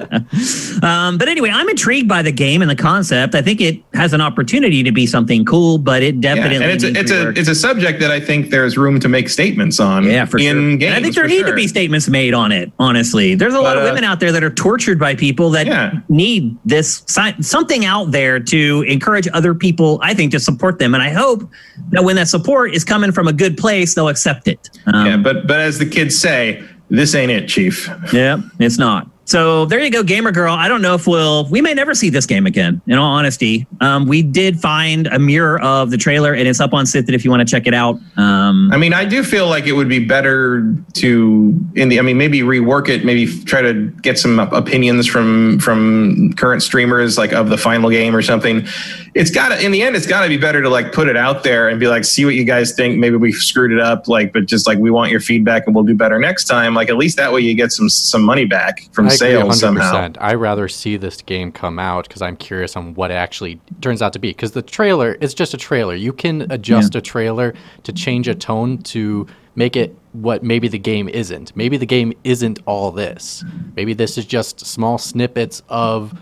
Um, 0.82 1.18
but 1.18 1.28
anyway, 1.28 1.50
I'm 1.50 1.68
intrigued 1.68 2.08
by 2.08 2.22
the 2.22 2.32
game 2.32 2.62
and 2.62 2.70
the 2.70 2.76
concept. 2.76 3.34
I 3.34 3.42
think 3.42 3.60
it 3.60 3.82
has 3.92 4.12
an 4.12 4.20
opportunity 4.20 4.82
to 4.82 4.92
be 4.92 5.06
something 5.06 5.44
cool, 5.44 5.76
but 5.76 6.02
it 6.02 6.20
definitely 6.20 6.56
yeah, 6.56 6.62
and 6.62 6.72
it's 6.72 6.84
a, 6.84 6.98
it's 6.98 7.10
a 7.10 7.28
it's 7.30 7.48
a 7.48 7.54
subject 7.54 8.00
that 8.00 8.10
I 8.10 8.18
think 8.18 8.50
there's 8.50 8.78
room 8.78 8.98
to 9.00 9.08
make 9.08 9.28
statements 9.28 9.78
on. 9.78 10.04
Yeah, 10.04 10.24
for 10.24 10.38
sure. 10.38 10.54
Games, 10.54 10.82
and 10.82 10.94
I 10.94 11.02
think 11.02 11.14
there 11.14 11.26
need 11.26 11.40
sure. 11.40 11.48
to 11.48 11.54
be 11.54 11.68
statements 11.68 12.08
made 12.08 12.32
on 12.32 12.52
it. 12.52 12.72
Honestly, 12.78 13.34
there's 13.34 13.52
a 13.52 13.58
but, 13.58 13.62
lot 13.62 13.76
of 13.76 13.82
uh, 13.82 13.86
women 13.86 14.04
out 14.04 14.20
there 14.20 14.32
that 14.32 14.42
are 14.42 14.50
tortured 14.50 14.98
by 14.98 15.14
people 15.14 15.50
that 15.50 15.66
yeah. 15.66 15.92
need 16.08 16.56
this 16.64 17.02
something 17.06 17.84
out 17.84 18.10
there 18.10 18.40
to 18.40 18.84
encourage 18.88 19.28
other 19.32 19.54
people. 19.54 19.98
I 20.02 20.14
think 20.14 20.32
to 20.32 20.40
support 20.40 20.78
them, 20.78 20.94
and 20.94 21.02
I 21.02 21.10
hope 21.10 21.48
that 21.90 22.04
when 22.04 22.16
that 22.16 22.28
support 22.28 22.74
is 22.74 22.84
coming 22.84 23.12
from 23.12 23.28
a 23.28 23.32
good 23.32 23.58
place, 23.58 23.94
they'll 23.94 24.08
accept 24.08 24.48
it. 24.48 24.70
Um, 24.86 25.06
yeah, 25.06 25.16
but 25.18 25.46
but 25.46 25.60
as 25.60 25.78
the 25.78 25.86
kids 25.86 26.18
say, 26.30 26.64
this 26.88 27.14
ain't 27.14 27.30
it, 27.30 27.48
Chief. 27.48 27.88
Yeah, 28.12 28.40
it's 28.58 28.78
not. 28.78 29.08
So 29.24 29.64
there 29.66 29.78
you 29.78 29.92
go, 29.92 30.02
Gamer 30.02 30.32
Girl. 30.32 30.52
I 30.52 30.66
don't 30.66 30.82
know 30.82 30.94
if 30.96 31.06
we'll, 31.06 31.48
we 31.50 31.60
may 31.60 31.72
never 31.72 31.94
see 31.94 32.10
this 32.10 32.26
game 32.26 32.46
again, 32.46 32.82
in 32.88 32.98
all 32.98 33.12
honesty. 33.12 33.64
Um, 33.80 34.06
we 34.06 34.22
did 34.22 34.58
find 34.58 35.06
a 35.06 35.20
mirror 35.20 35.60
of 35.60 35.92
the 35.92 35.96
trailer 35.96 36.34
and 36.34 36.48
it's 36.48 36.58
up 36.58 36.74
on 36.74 36.84
Sifted 36.84 37.14
if 37.14 37.24
you 37.24 37.30
want 37.30 37.46
to 37.46 37.46
check 37.48 37.68
it 37.68 37.74
out. 37.74 38.00
Um, 38.16 38.72
I 38.72 38.76
mean, 38.76 38.92
I 38.92 39.04
do 39.04 39.22
feel 39.22 39.46
like 39.46 39.68
it 39.68 39.72
would 39.72 39.88
be 39.88 40.04
better 40.04 40.74
to, 40.94 41.70
in 41.76 41.90
the, 41.90 42.00
I 42.00 42.02
mean, 42.02 42.18
maybe 42.18 42.40
rework 42.40 42.88
it, 42.88 43.04
maybe 43.04 43.26
try 43.44 43.62
to 43.62 43.88
get 44.02 44.18
some 44.18 44.40
opinions 44.40 45.06
from, 45.06 45.60
from 45.60 46.32
current 46.32 46.64
streamers, 46.64 47.16
like 47.16 47.32
of 47.32 47.50
the 47.50 47.58
final 47.58 47.88
game 47.88 48.16
or 48.16 48.22
something. 48.22 48.66
It's 49.14 49.30
got 49.30 49.48
to, 49.48 49.64
in 49.64 49.72
the 49.72 49.82
end, 49.82 49.96
it's 49.96 50.06
got 50.06 50.22
to 50.22 50.28
be 50.28 50.36
better 50.36 50.62
to 50.62 50.68
like 50.68 50.92
put 50.92 51.08
it 51.08 51.16
out 51.16 51.42
there 51.42 51.68
and 51.68 51.80
be 51.80 51.88
like, 51.88 52.04
see 52.04 52.24
what 52.24 52.34
you 52.34 52.44
guys 52.44 52.72
think. 52.72 52.98
Maybe 52.98 53.16
we 53.16 53.32
screwed 53.32 53.72
it 53.72 53.80
up, 53.80 54.06
like, 54.06 54.32
but 54.32 54.46
just 54.46 54.66
like 54.66 54.78
we 54.78 54.90
want 54.90 55.10
your 55.10 55.20
feedback 55.20 55.66
and 55.66 55.74
we'll 55.74 55.84
do 55.84 55.94
better 55.94 56.18
next 56.18 56.44
time. 56.44 56.74
Like, 56.74 56.88
at 56.88 56.96
least 56.96 57.16
that 57.16 57.32
way 57.32 57.40
you 57.40 57.54
get 57.54 57.72
some, 57.72 57.88
some 57.88 58.22
money 58.22 58.44
back 58.44 58.88
from 58.92 59.06
I 59.06 59.10
sales 59.10 59.60
somehow. 59.60 60.12
I 60.18 60.34
rather 60.34 60.68
see 60.68 60.96
this 60.96 61.22
game 61.22 61.50
come 61.50 61.78
out 61.78 62.08
because 62.08 62.22
I'm 62.22 62.36
curious 62.36 62.76
on 62.76 62.94
what 62.94 63.10
it 63.10 63.14
actually 63.14 63.60
turns 63.80 64.00
out 64.00 64.12
to 64.12 64.18
be. 64.18 64.30
Because 64.30 64.52
the 64.52 64.62
trailer 64.62 65.14
is 65.14 65.34
just 65.34 65.54
a 65.54 65.58
trailer. 65.58 65.94
You 65.94 66.12
can 66.12 66.50
adjust 66.50 66.94
yeah. 66.94 66.98
a 66.98 67.02
trailer 67.02 67.54
to 67.82 67.92
change 67.92 68.28
a 68.28 68.34
tone 68.34 68.78
to 68.78 69.26
make 69.56 69.74
it 69.74 69.96
what 70.12 70.42
maybe 70.42 70.68
the 70.68 70.78
game 70.78 71.08
isn't. 71.08 71.54
Maybe 71.56 71.76
the 71.76 71.86
game 71.86 72.12
isn't 72.24 72.60
all 72.66 72.92
this. 72.92 73.44
Maybe 73.74 73.92
this 73.92 74.16
is 74.16 74.24
just 74.24 74.64
small 74.64 74.98
snippets 74.98 75.62
of 75.68 76.14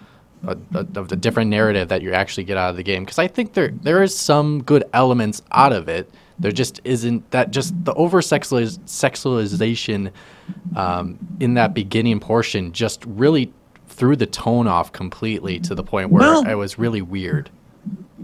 a, 0.47 0.57
a, 0.75 0.87
of 0.97 1.09
the 1.09 1.17
different 1.17 1.51
narrative 1.51 1.89
that 1.89 2.03
you 2.03 2.13
actually 2.13 2.45
get 2.45 2.57
out 2.57 2.71
of 2.71 2.77
the 2.77 2.83
game. 2.83 3.05
Because 3.05 3.19
I 3.19 3.29
think 3.29 3.55
there 3.55 3.69
there 3.69 4.03
is 4.03 4.17
some 4.17 4.63
good 4.63 4.85
elements 4.93 5.43
out 5.53 5.73
of 5.73 5.89
it. 5.89 6.11
There 6.39 6.53
just 6.53 6.81
isn't 6.85 7.31
that 7.33 7.51
just 7.51 7.75
the 7.85 7.93
over 7.95 8.21
sexualization 8.21 10.13
um, 10.77 11.19
in 11.41 11.55
that 11.55 11.75
beginning 11.75 12.21
portion 12.21 12.73
just 12.73 13.05
really 13.07 13.53
threw 13.89 14.15
the 14.15 14.27
tone 14.27 14.69
off 14.69 14.93
completely 14.93 15.59
to 15.61 15.75
the 15.75 15.83
point 15.83 16.11
where 16.11 16.21
well, 16.21 16.49
it 16.49 16.55
was 16.55 16.79
really 16.79 17.03
weird. 17.03 17.51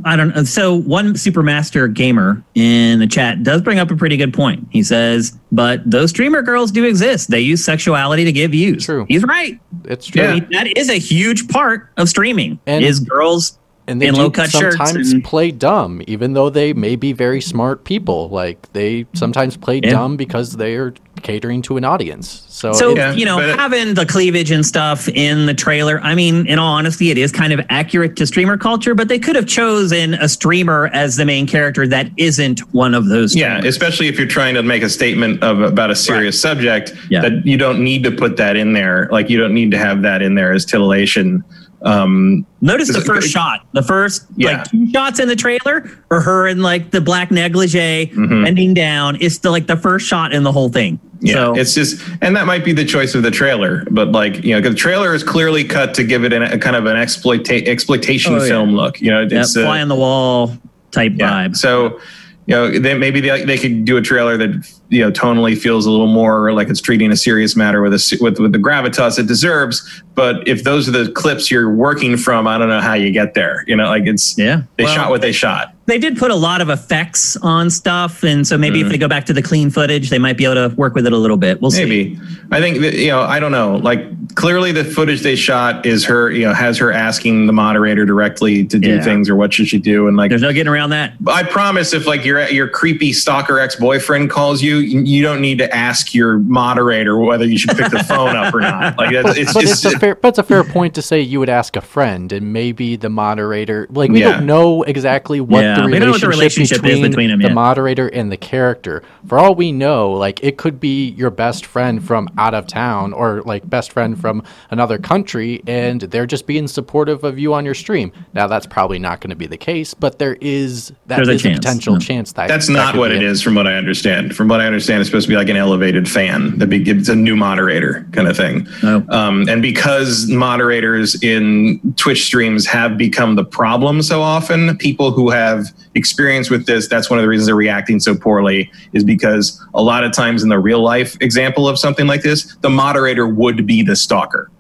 I 0.05 0.17
don't 0.17 0.35
know. 0.35 0.45
So 0.45 0.75
one 0.75 1.15
supermaster 1.15 1.93
gamer 1.93 2.43
in 2.55 2.99
the 2.99 3.07
chat 3.07 3.43
does 3.43 3.63
bring 3.63 3.79
up 3.79 3.91
a 3.91 3.97
pretty 3.97 4.17
good 4.17 4.35
point. 4.35 4.67
He 4.71 4.83
says, 4.83 5.39
but 5.53 5.89
those 5.89 6.11
streamer 6.11 6.43
girls 6.43 6.71
do 6.73 6.85
exist. 6.85 7.31
They 7.31 7.41
use 7.41 7.65
sexuality 7.65 8.25
to 8.25 8.33
give 8.33 8.51
views. 8.51 8.85
True. 8.85 9.07
He's 9.09 9.23
right. 9.23 9.61
It's 9.85 10.07
true. 10.07 10.23
Yeah. 10.23 10.41
That 10.51 10.77
is 10.77 10.91
a 10.91 10.99
huge 10.99 11.49
part 11.49 11.91
of 11.97 12.09
streaming 12.09 12.59
and, 12.67 12.85
is 12.85 13.01
girls 13.01 13.59
and 13.87 14.01
they 14.01 14.07
in 14.07 14.15
low 14.15 14.31
cut 14.31 14.51
sometimes 14.51 15.13
and, 15.13 15.23
play 15.23 15.51
dumb, 15.51 16.03
even 16.07 16.33
though 16.33 16.51
they 16.51 16.73
may 16.73 16.97
be 16.97 17.13
very 17.13 17.41
smart 17.41 17.85
people. 17.85 18.29
Like 18.29 18.73
they 18.73 19.07
sometimes 19.13 19.57
play 19.57 19.81
yeah. 19.83 19.91
dumb 19.91 20.17
because 20.17 20.57
they 20.57 20.77
are 20.77 20.95
catering 21.23 21.63
to 21.63 21.77
an 21.77 21.85
audience. 21.85 22.45
So, 22.49 22.73
so 22.73 22.95
yeah, 22.95 23.13
you 23.13 23.25
know, 23.25 23.39
having 23.39 23.95
the 23.95 24.07
cleavage 24.07 24.51
and 24.51 24.65
stuff 24.65 25.09
in 25.09 25.47
the 25.47 25.55
trailer. 25.55 26.01
I 26.01 26.15
mean, 26.15 26.47
in 26.47 26.59
all 26.59 26.75
honesty, 26.75 27.11
it 27.11 27.19
is 27.19 27.31
kind 27.31 27.53
of 27.53 27.61
accurate 27.69 28.17
to 28.17 28.27
streamer 28.27 28.57
culture, 28.57 28.95
but 28.95 29.09
they 29.09 29.19
could 29.19 29.37
have 29.37 29.47
chosen 29.47 30.15
a 30.15 30.29
streamer 30.29 30.89
as 30.93 31.17
the 31.17 31.25
main 31.25 31.47
character 31.47 31.87
that 31.87 32.11
isn't 32.17 32.61
one 32.73 32.95
of 32.95 33.07
those. 33.09 33.33
Streamers. 33.33 33.65
Yeah, 33.65 33.69
especially 33.69 34.09
if 34.09 34.19
you're 34.19 34.27
trying 34.27 34.55
to 34.55 34.63
make 34.63 34.83
a 34.83 34.91
statement 34.91 35.43
of 35.43 35.61
about 35.61 35.91
a 35.91 35.97
serious 35.97 36.37
right. 36.37 36.51
subject. 36.51 36.93
Yeah. 37.11 37.23
that 37.23 37.47
you 37.47 37.59
don't 37.59 37.83
need 37.83 38.03
to 38.05 38.11
put 38.11 38.37
that 38.39 38.57
in 38.57 38.73
there. 38.73 39.09
Like 39.11 39.29
you 39.29 39.39
don't 39.39 39.55
need 39.55 39.71
to 39.73 39.79
have 39.79 40.03
that 40.03 40.23
in 40.23 40.35
there 40.35 40.53
as 40.53 40.65
titillation 40.65 41.45
Um, 41.85 42.47
Notice 42.63 42.93
the 42.93 43.03
first 43.03 43.29
shot. 43.29 43.67
The 43.73 43.83
first 43.83 44.27
yeah. 44.37 44.59
like 44.59 44.71
two 44.71 44.91
shots 44.91 45.21
in 45.21 45.29
the 45.29 45.37
trailer 45.37 45.91
are 46.11 46.21
her 46.21 46.47
in 46.49 46.63
like 46.63 46.91
the 46.91 47.01
black 47.01 47.31
negligee 47.31 48.07
mm-hmm. 48.07 48.45
bending 48.45 48.73
down. 48.73 49.19
It's 49.21 49.39
the 49.39 49.51
like 49.51 49.67
the 49.67 49.77
first 49.77 50.07
shot 50.07 50.33
in 50.33 50.43
the 50.43 50.53
whole 50.53 50.71
thing. 50.71 50.99
Yeah, 51.21 51.35
so, 51.35 51.57
it's 51.57 51.75
just, 51.75 52.03
and 52.21 52.37
that 52.37 52.47
might 52.47 52.65
be 52.65 52.73
the 52.73 52.85
choice 52.85 53.15
of 53.15 53.23
the 53.23 53.31
trailer, 53.31 53.85
but 53.91 54.13
like 54.13 54.43
you 54.45 54.55
know, 54.55 54.67
the 54.67 54.75
trailer 54.75 55.15
is 55.15 55.23
clearly 55.23 55.65
cut 55.65 55.95
to 55.95 56.05
give 56.05 56.25
it 56.25 56.33
an, 56.33 56.43
a 56.43 56.59
kind 56.59 56.77
of 56.77 56.87
an 56.87 56.97
exploita- 56.97 57.67
exploitation 57.67 58.35
oh, 58.35 58.41
film 58.41 58.75
look. 58.75 59.01
You 59.01 59.11
know, 59.11 59.27
it's 59.31 59.55
fly 59.55 59.81
on 59.81 59.89
the 59.89 59.95
wall 59.95 60.57
type 60.91 61.13
yeah. 61.17 61.47
vibe. 61.47 61.57
So 61.57 62.01
you 62.47 62.55
know, 62.55 62.79
they, 62.79 62.95
maybe 62.95 63.21
they, 63.21 63.45
they 63.45 63.57
could 63.57 63.85
do 63.85 63.97
a 63.97 64.03
trailer 64.03 64.37
that 64.37 64.71
you 64.91 65.01
know 65.01 65.11
tonally 65.11 65.57
feels 65.57 65.87
a 65.87 65.91
little 65.91 66.07
more 66.07 66.53
like 66.53 66.69
it's 66.69 66.81
treating 66.81 67.11
a 67.11 67.17
serious 67.17 67.57
matter 67.57 67.81
with 67.83 67.95
a 67.95 68.19
with, 68.21 68.39
with 68.39 68.53
the 68.53 68.59
gravitas 68.59 69.19
it 69.19 69.27
deserves. 69.27 70.03
But 70.15 70.47
if 70.47 70.65
those 70.65 70.89
are 70.89 70.93
the 70.93 71.11
clips 71.13 71.51
you're 71.51 71.75
working 71.75 72.17
from, 72.17 72.47
I 72.47 72.59
don't 72.59 72.69
know 72.69 72.81
how 72.81 72.95
you 72.95 73.11
get 73.11 73.35
there. 73.35 73.65
You 73.67 73.77
know, 73.77 73.87
like 73.87 74.05
it's 74.05 74.37
yeah, 74.37 74.63
they 74.77 74.85
well, 74.85 74.95
shot 74.95 75.11
what 75.11 75.23
they 75.23 75.33
shot 75.33 75.74
they 75.87 75.99
did 75.99 76.17
put 76.17 76.31
a 76.31 76.35
lot 76.35 76.61
of 76.61 76.71
effects 76.71 77.37
on 77.37 77.71
stuff, 77.71 78.23
and 78.23 78.47
so 78.47 78.57
maybe 78.57 78.81
mm. 78.81 78.87
if 78.87 78.89
they 78.91 78.99
go 78.99 79.09
back 79.09 79.27
to 79.27 79.33
the 79.33 79.43
clean 79.43 79.71
footage, 79.71 80.09
they 80.09 80.19
might 80.19 80.37
be 80.37 80.45
able 80.45 80.69
to 80.69 80.75
work 80.77 80.95
with 80.95 81.07
it 81.07 81.13
a 81.13 81.19
little 81.19 81.37
bit. 81.37 81.61
We'll 81.61 81.71
maybe. 81.73 82.15
see. 82.15 82.21
Maybe 82.21 82.47
I 82.51 82.61
think 82.61 82.81
that, 82.81 82.95
you 82.95 83.09
know. 83.09 83.21
I 83.21 83.39
don't 83.39 83.53
know. 83.53 83.77
Like 83.77 84.35
clearly, 84.35 84.73
the 84.73 84.85
footage 84.85 85.21
they 85.21 85.37
shot 85.37 85.85
is 85.85 86.05
her. 86.07 86.31
You 86.31 86.47
know, 86.47 86.55
has 86.55 86.79
her 86.79 86.91
asking 86.91 87.47
the 87.47 87.53
moderator 87.53 88.07
directly 88.07 88.65
to 88.65 88.79
do 88.79 88.97
yeah. 88.97 89.03
things 89.03 89.29
or 89.29 89.37
what 89.37 89.53
should 89.53 89.69
she 89.69 89.79
do, 89.79 90.09
and 90.09 90.17
like 90.17 90.31
there's 90.31 90.43
no 90.43 90.53
getting 90.53 90.73
around 90.73 90.91
that. 90.91 91.15
I 91.27 91.43
promise, 91.43 91.93
if 91.93 92.07
like 92.07 92.25
your 92.25 92.49
your 92.49 92.69
creepy 92.69 93.13
stalker 93.13 93.59
ex 93.59 93.77
boyfriend 93.77 94.31
calls 94.31 94.63
you, 94.63 94.79
you 94.79 95.23
don't 95.23 95.41
need 95.41 95.59
to 95.59 95.75
ask 95.75 96.15
your 96.15 96.39
moderator 96.39 97.19
whether 97.19 97.45
you 97.45 97.59
should 97.59 97.77
pick 97.77 97.91
the 97.91 98.05
phone 98.05 98.37
up 98.37 98.55
or 98.55 98.61
not. 98.61 98.95
Like 99.05 99.13
but, 99.23 99.37
it's 99.37 99.53
but 99.53 99.61
just, 99.61 99.85
it's 99.85 99.95
a 99.95 99.99
fair, 99.99 100.15
but 100.15 100.29
it's 100.29 100.39
a 100.39 100.43
fair 100.43 100.63
point 100.63 100.95
to 100.95 101.03
say 101.03 101.21
you 101.21 101.41
would 101.41 101.49
ask 101.49 101.77
a 101.77 101.81
friend, 101.81 102.33
and 102.33 102.53
maybe 102.53 102.97
the 102.97 103.11
moderator. 103.11 103.87
Like 103.91 104.11
we 104.11 104.21
yeah. 104.21 104.33
don't 104.33 104.47
know 104.47 104.83
exactly 104.83 105.41
what 105.41 105.63
yeah 105.63 105.74
the 105.77 105.85
relationship, 105.85 106.21
the 106.21 106.29
relationship 106.29 106.83
between, 106.83 107.03
between 107.03 107.31
them, 107.31 107.39
the 107.41 107.49
yet. 107.49 107.55
moderator 107.55 108.09
and 108.09 108.31
the 108.31 108.37
character. 108.37 109.03
For 109.27 109.39
all 109.39 109.55
we 109.55 109.73
know, 109.73 110.13
like 110.13 110.43
it 110.43 110.57
could 110.59 110.81
be 110.81 111.11
your 111.11 111.31
best 111.31 111.67
friend 111.67 112.05
from 112.05 112.29
out 112.39 112.55
of 112.55 112.67
town 112.67 113.13
or 113.13 113.43
like 113.43 113.69
best 113.69 113.93
friend 113.93 114.21
from 114.21 114.43
another 114.71 114.99
country, 114.99 115.63
and 115.67 116.01
they're 116.01 116.27
just 116.27 116.47
being 116.47 116.69
supportive 116.69 117.25
of 117.25 117.39
you 117.39 117.55
on 117.55 117.65
your 117.65 117.75
stream. 117.75 118.13
Now 118.33 118.47
that's 118.47 118.67
probably 118.67 118.99
not 118.99 119.21
going 119.21 119.31
to 119.31 119.37
be 119.37 119.47
the 119.47 119.57
case, 119.57 119.95
but 119.95 120.19
there 120.19 120.37
is 120.41 120.93
that 121.07 121.17
There's 121.17 121.29
is 121.29 121.45
a, 121.45 121.51
a 121.51 121.55
potential 121.55 121.99
chance 121.99 122.33
that 122.33 122.49
that's 122.49 122.67
that 122.67 122.73
not 122.73 122.97
what 122.97 123.13
it, 123.13 123.19
it 123.19 123.23
is, 123.23 123.43
from 123.43 123.55
what 123.55 123.67
I 123.67 123.75
understand. 123.75 124.37
From 124.37 124.49
what 124.49 124.61
I 124.61 124.67
understand, 124.67 125.01
it's 125.01 125.09
supposed 125.09 125.27
to 125.27 125.31
be 125.31 125.37
like 125.37 125.49
an 125.49 125.57
elevated 125.57 126.09
fan. 126.09 126.59
That 126.59 126.69
be, 126.69 126.83
it's 126.89 127.09
a 127.09 127.17
new 127.17 127.37
moderator 127.37 128.07
kind 128.13 128.29
of 128.29 128.37
thing. 128.37 128.67
Oh. 128.83 129.05
Um, 129.09 129.49
and 129.49 129.63
because 129.63 130.29
moderators 130.29 131.23
in 131.23 131.95
Twitch 131.97 132.25
streams 132.25 132.67
have 132.67 132.97
become 132.97 133.35
the 133.35 133.45
problem 133.45 134.03
so 134.03 134.23
often, 134.23 134.77
people 134.79 135.11
who 135.11 135.31
have 135.31 135.64
experience 135.95 136.51
with 136.51 136.67
this, 136.67 136.89
that's 136.89 137.09
one 137.09 137.19
of 137.19 137.23
the 137.23 137.29
reasons 137.29 137.47
they're 137.47 137.55
reacting 137.55 138.01
so 138.01 138.15
poorly, 138.15 138.71
is 138.93 139.05
because 139.05 139.65
a 139.75 139.83
lot 139.83 140.05
of 140.05 140.13
times 140.13 140.43
in 140.43 140.49
the 140.49 140.59
real 140.59 140.83
life 140.83 141.17
example 141.21 141.69
of 141.69 141.79
something 141.79 142.07
like 142.07 142.23
this, 142.23 142.57
the 142.63 142.71
moderator 142.71 143.27
would 143.27 143.67
be 143.67 143.83
the 143.83 143.97
stalker. 143.97 144.51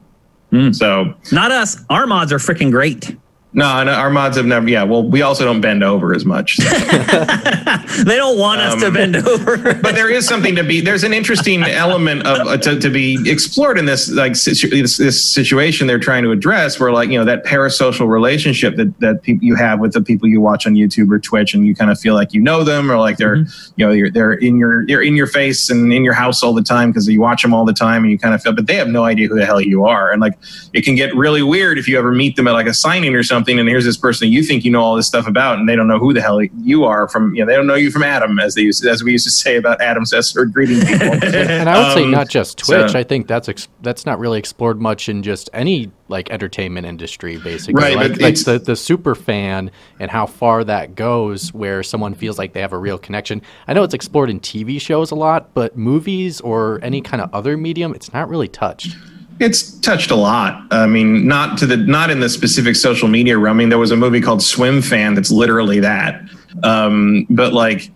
Mm. 0.52 0.74
So 0.74 1.14
not 1.32 1.50
us. 1.50 1.84
Our 1.90 2.06
mods 2.06 2.32
are 2.32 2.38
freaking 2.38 2.70
great. 2.70 3.16
No, 3.56 3.84
no, 3.84 3.92
our 3.92 4.10
mods 4.10 4.36
have 4.36 4.46
never. 4.46 4.68
Yeah, 4.68 4.82
well, 4.82 5.04
we 5.04 5.22
also 5.22 5.44
don't 5.44 5.60
bend 5.60 5.84
over 5.84 6.12
as 6.12 6.24
much. 6.24 6.58
So. 7.94 8.02
they 8.04 8.16
don't 8.16 8.38
want 8.38 8.60
um, 8.60 8.72
us 8.72 8.82
to 8.82 8.90
bend 8.90 9.16
over. 9.16 9.56
but 9.74 9.94
there 9.94 10.10
is 10.10 10.26
something 10.26 10.56
to 10.56 10.64
be. 10.64 10.80
There's 10.80 11.04
an 11.04 11.12
interesting 11.12 11.62
element 11.64 12.26
of 12.26 12.46
uh, 12.46 12.56
to, 12.58 12.78
to 12.78 12.90
be 12.90 13.18
explored 13.30 13.78
in 13.78 13.84
this 13.84 14.10
like 14.10 14.36
situ, 14.36 14.68
this, 14.68 14.96
this, 14.96 15.24
situation 15.24 15.86
they're 15.86 15.98
trying 15.98 16.24
to 16.24 16.30
address, 16.30 16.80
where 16.80 16.92
like 16.92 17.10
you 17.10 17.18
know 17.18 17.24
that 17.24 17.44
parasocial 17.44 18.08
relationship 18.08 18.76
that 18.76 18.98
that 19.00 19.22
people 19.22 19.44
you 19.44 19.54
have 19.54 19.80
with 19.80 19.92
the 19.92 20.02
people 20.02 20.28
you 20.28 20.40
watch 20.40 20.66
on 20.66 20.74
YouTube 20.74 21.10
or 21.10 21.18
Twitch, 21.18 21.54
and 21.54 21.66
you 21.66 21.74
kind 21.74 21.90
of 21.90 22.00
feel 22.00 22.14
like 22.14 22.32
you 22.32 22.40
know 22.40 22.64
them, 22.64 22.90
or 22.90 22.98
like 22.98 23.16
they're 23.16 23.36
mm-hmm. 23.36 23.72
you 23.76 23.86
know 23.86 23.92
you're, 23.92 24.10
they're 24.10 24.32
in 24.32 24.58
your 24.58 24.86
they're 24.86 25.02
in 25.02 25.14
your 25.14 25.26
face 25.26 25.70
and 25.70 25.92
in 25.92 26.04
your 26.04 26.14
house 26.14 26.42
all 26.42 26.54
the 26.54 26.62
time 26.62 26.90
because 26.90 27.08
you 27.08 27.20
watch 27.20 27.42
them 27.42 27.54
all 27.54 27.64
the 27.64 27.72
time, 27.72 28.02
and 28.02 28.10
you 28.10 28.18
kind 28.18 28.34
of 28.34 28.42
feel, 28.42 28.52
but 28.52 28.66
they 28.66 28.76
have 28.76 28.88
no 28.88 29.04
idea 29.04 29.28
who 29.28 29.38
the 29.38 29.46
hell 29.46 29.60
you 29.60 29.84
are, 29.84 30.10
and 30.10 30.20
like 30.20 30.34
it 30.72 30.82
can 30.84 30.94
get 30.94 31.14
really 31.14 31.42
weird 31.42 31.78
if 31.78 31.86
you 31.86 31.98
ever 31.98 32.12
meet 32.12 32.34
them 32.36 32.48
at 32.48 32.52
like 32.52 32.66
a 32.66 32.74
signing 32.74 33.14
or 33.14 33.22
something 33.22 33.43
something 33.44 33.60
and 33.60 33.68
here's 33.68 33.84
this 33.84 33.96
person 33.96 34.30
you 34.30 34.42
think 34.42 34.64
you 34.64 34.70
know 34.70 34.80
all 34.80 34.96
this 34.96 35.06
stuff 35.06 35.26
about 35.26 35.58
and 35.58 35.68
they 35.68 35.76
don't 35.76 35.88
know 35.88 35.98
who 35.98 36.12
the 36.12 36.20
hell 36.20 36.40
you 36.42 36.84
are 36.84 37.08
from 37.08 37.34
you 37.34 37.44
know 37.44 37.46
they 37.46 37.56
don't 37.56 37.66
know 37.66 37.74
you 37.74 37.90
from 37.90 38.02
adam 38.02 38.38
as 38.38 38.54
they 38.54 38.62
used 38.62 38.84
as 38.86 39.04
we 39.04 39.12
used 39.12 39.24
to 39.24 39.30
say 39.30 39.56
about 39.56 39.80
adam 39.80 40.04
or 40.36 40.44
greeting 40.46 40.80
people. 40.80 41.08
And 41.34 41.68
i 41.68 41.78
would 41.78 41.86
um, 41.88 41.92
say 41.92 42.06
not 42.06 42.28
just 42.28 42.58
twitch. 42.58 42.92
So, 42.92 42.98
i 42.98 43.02
think 43.02 43.26
that's 43.26 43.48
ex- 43.48 43.68
that's 43.82 44.06
not 44.06 44.18
really 44.18 44.38
explored 44.38 44.80
much 44.80 45.08
in 45.08 45.22
just 45.22 45.50
any 45.52 45.90
like 46.08 46.30
entertainment 46.30 46.86
industry 46.86 47.38
basically. 47.38 47.82
Right 47.82 47.96
like, 47.96 48.20
like 48.20 48.44
the, 48.44 48.58
the 48.58 48.76
super 48.76 49.14
fan 49.14 49.70
and 49.98 50.10
how 50.10 50.26
far 50.26 50.62
that 50.64 50.94
goes 50.94 51.52
where 51.54 51.82
someone 51.82 52.12
feels 52.12 52.38
like 52.38 52.52
they 52.52 52.60
have 52.60 52.74
a 52.74 52.78
real 52.78 52.98
connection. 52.98 53.40
I 53.66 53.72
know 53.72 53.82
it's 53.84 53.94
explored 53.94 54.30
in 54.30 54.40
tv 54.40 54.80
shows 54.80 55.10
a 55.10 55.14
lot 55.14 55.54
but 55.54 55.76
movies 55.76 56.40
or 56.40 56.78
any 56.82 57.00
kind 57.00 57.22
of 57.22 57.34
other 57.34 57.56
medium 57.56 57.94
it's 57.94 58.12
not 58.12 58.28
really 58.28 58.48
touched 58.48 58.96
it's 59.40 59.72
touched 59.80 60.10
a 60.10 60.16
lot. 60.16 60.66
I 60.70 60.86
mean, 60.86 61.26
not 61.26 61.58
to 61.58 61.66
the 61.66 61.76
not 61.76 62.10
in 62.10 62.20
the 62.20 62.28
specific 62.28 62.76
social 62.76 63.08
media 63.08 63.36
realm. 63.38 63.56
I 63.56 63.58
mean, 63.58 63.68
there 63.68 63.78
was 63.78 63.90
a 63.90 63.96
movie 63.96 64.20
called 64.20 64.42
Swim 64.42 64.82
Fan 64.82 65.14
that's 65.14 65.30
literally 65.30 65.80
that. 65.80 66.22
Um, 66.62 67.26
but 67.30 67.52
like 67.52 67.90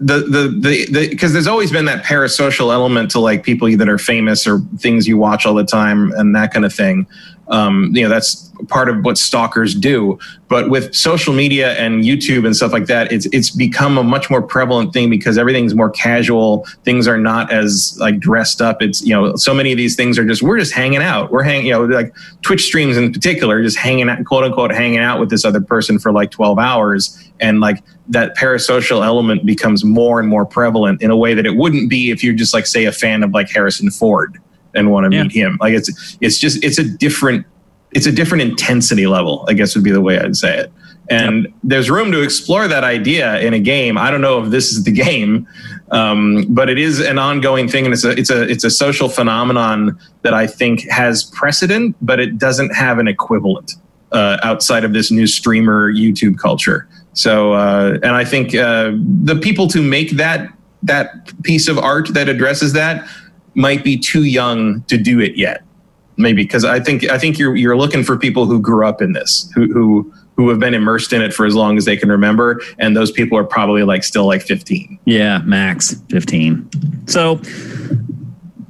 the 0.00 0.20
the 0.20 0.86
the 0.88 1.08
because 1.10 1.32
there's 1.32 1.46
always 1.46 1.70
been 1.70 1.84
that 1.84 2.04
parasocial 2.04 2.72
element 2.72 3.10
to 3.10 3.20
like 3.20 3.42
people 3.44 3.70
that 3.76 3.88
are 3.88 3.98
famous 3.98 4.46
or 4.46 4.60
things 4.78 5.06
you 5.06 5.18
watch 5.18 5.44
all 5.44 5.54
the 5.54 5.64
time 5.64 6.12
and 6.12 6.34
that 6.34 6.52
kind 6.52 6.64
of 6.64 6.72
thing. 6.72 7.06
Um, 7.50 7.90
you 7.94 8.02
know, 8.02 8.08
that's 8.08 8.50
part 8.68 8.88
of 8.88 9.04
what 9.04 9.18
stalkers 9.18 9.74
do. 9.74 10.18
But 10.48 10.70
with 10.70 10.94
social 10.94 11.32
media 11.34 11.74
and 11.74 12.04
YouTube 12.04 12.44
and 12.46 12.56
stuff 12.56 12.72
like 12.72 12.86
that, 12.86 13.12
it's 13.12 13.26
it's 13.26 13.50
become 13.50 13.98
a 13.98 14.04
much 14.04 14.30
more 14.30 14.42
prevalent 14.42 14.92
thing 14.92 15.10
because 15.10 15.38
everything's 15.38 15.74
more 15.74 15.90
casual. 15.90 16.66
Things 16.84 17.06
are 17.08 17.18
not 17.18 17.52
as 17.52 17.96
like 18.00 18.18
dressed 18.18 18.60
up. 18.60 18.82
It's 18.82 19.02
you 19.02 19.14
know, 19.14 19.36
so 19.36 19.52
many 19.52 19.72
of 19.72 19.78
these 19.78 19.96
things 19.96 20.18
are 20.18 20.24
just 20.24 20.42
we're 20.42 20.58
just 20.58 20.72
hanging 20.72 21.02
out. 21.02 21.30
We're 21.30 21.42
hanging, 21.42 21.66
you 21.66 21.72
know, 21.72 21.84
like 21.84 22.14
Twitch 22.42 22.64
streams 22.64 22.96
in 22.96 23.12
particular, 23.12 23.62
just 23.62 23.76
hanging 23.78 24.08
out, 24.08 24.24
quote 24.24 24.44
unquote, 24.44 24.72
hanging 24.72 24.98
out 24.98 25.20
with 25.20 25.30
this 25.30 25.44
other 25.44 25.60
person 25.60 25.98
for 25.98 26.12
like 26.12 26.30
12 26.30 26.58
hours. 26.58 27.16
And 27.40 27.60
like 27.60 27.82
that 28.08 28.36
parasocial 28.36 29.04
element 29.04 29.46
becomes 29.46 29.84
more 29.84 30.20
and 30.20 30.28
more 30.28 30.44
prevalent 30.44 31.00
in 31.02 31.10
a 31.10 31.16
way 31.16 31.34
that 31.34 31.46
it 31.46 31.56
wouldn't 31.56 31.88
be 31.88 32.10
if 32.10 32.22
you're 32.22 32.34
just 32.34 32.52
like 32.52 32.66
say 32.66 32.84
a 32.84 32.92
fan 32.92 33.22
of 33.22 33.32
like 33.32 33.50
Harrison 33.50 33.90
Ford 33.90 34.38
and 34.74 34.90
want 34.90 35.10
to 35.10 35.16
yeah. 35.16 35.24
meet 35.24 35.32
him. 35.32 35.58
Like 35.60 35.74
it's 35.74 36.16
it's 36.20 36.38
just 36.38 36.62
it's 36.64 36.78
a 36.78 36.84
different 36.84 37.46
it's 37.92 38.06
a 38.06 38.12
different 38.12 38.42
intensity 38.42 39.06
level, 39.06 39.44
I 39.48 39.54
guess 39.54 39.74
would 39.74 39.84
be 39.84 39.90
the 39.90 40.00
way 40.00 40.18
I'd 40.18 40.36
say 40.36 40.58
it. 40.58 40.72
And 41.08 41.44
yep. 41.44 41.52
there's 41.64 41.90
room 41.90 42.12
to 42.12 42.22
explore 42.22 42.68
that 42.68 42.84
idea 42.84 43.40
in 43.40 43.52
a 43.52 43.58
game. 43.58 43.98
I 43.98 44.12
don't 44.12 44.20
know 44.20 44.40
if 44.42 44.50
this 44.50 44.70
is 44.70 44.84
the 44.84 44.92
game, 45.06 45.46
um, 45.90 46.46
but 46.48 46.70
it 46.70 46.78
is 46.78 47.00
an 47.00 47.18
ongoing 47.18 47.68
thing, 47.68 47.84
and 47.84 47.92
it's 47.92 48.04
a 48.04 48.10
it's 48.10 48.30
a 48.30 48.42
it's 48.48 48.64
a 48.64 48.70
social 48.70 49.08
phenomenon 49.08 49.98
that 50.22 50.34
I 50.34 50.46
think 50.46 50.88
has 50.88 51.24
precedent, 51.24 51.96
but 52.00 52.20
it 52.20 52.38
doesn't 52.38 52.74
have 52.74 52.98
an 52.98 53.08
equivalent 53.08 53.72
uh, 54.12 54.38
outside 54.42 54.84
of 54.84 54.92
this 54.92 55.10
new 55.10 55.26
streamer 55.26 55.92
YouTube 55.92 56.38
culture. 56.38 56.88
So, 57.12 57.54
uh, 57.54 57.98
and 58.02 58.12
I 58.12 58.24
think 58.24 58.54
uh, 58.54 58.92
the 58.94 59.38
people 59.40 59.66
to 59.68 59.82
make 59.82 60.12
that 60.12 60.48
that 60.82 61.32
piece 61.42 61.68
of 61.68 61.76
art 61.76 62.14
that 62.14 62.28
addresses 62.28 62.72
that 62.72 63.06
might 63.54 63.82
be 63.84 63.98
too 63.98 64.24
young 64.24 64.82
to 64.84 64.96
do 64.96 65.20
it 65.20 65.36
yet 65.36 65.62
maybe 66.20 66.42
because 66.42 66.64
I 66.64 66.78
think 66.80 67.08
I 67.08 67.18
think 67.18 67.38
you're 67.38 67.56
you're 67.56 67.76
looking 67.76 68.04
for 68.04 68.16
people 68.16 68.46
who 68.46 68.60
grew 68.60 68.86
up 68.86 69.02
in 69.02 69.12
this, 69.12 69.50
who 69.54 69.72
who 69.72 70.12
who 70.36 70.48
have 70.48 70.58
been 70.58 70.74
immersed 70.74 71.12
in 71.12 71.22
it 71.22 71.34
for 71.34 71.46
as 71.46 71.54
long 71.54 71.76
as 71.76 71.84
they 71.84 71.96
can 71.96 72.08
remember, 72.08 72.62
and 72.78 72.96
those 72.96 73.10
people 73.10 73.36
are 73.36 73.44
probably 73.44 73.82
like 73.82 74.04
still 74.04 74.26
like 74.26 74.42
15. 74.42 74.98
Yeah, 75.04 75.38
max 75.44 76.00
15. 76.10 77.06
So 77.06 77.40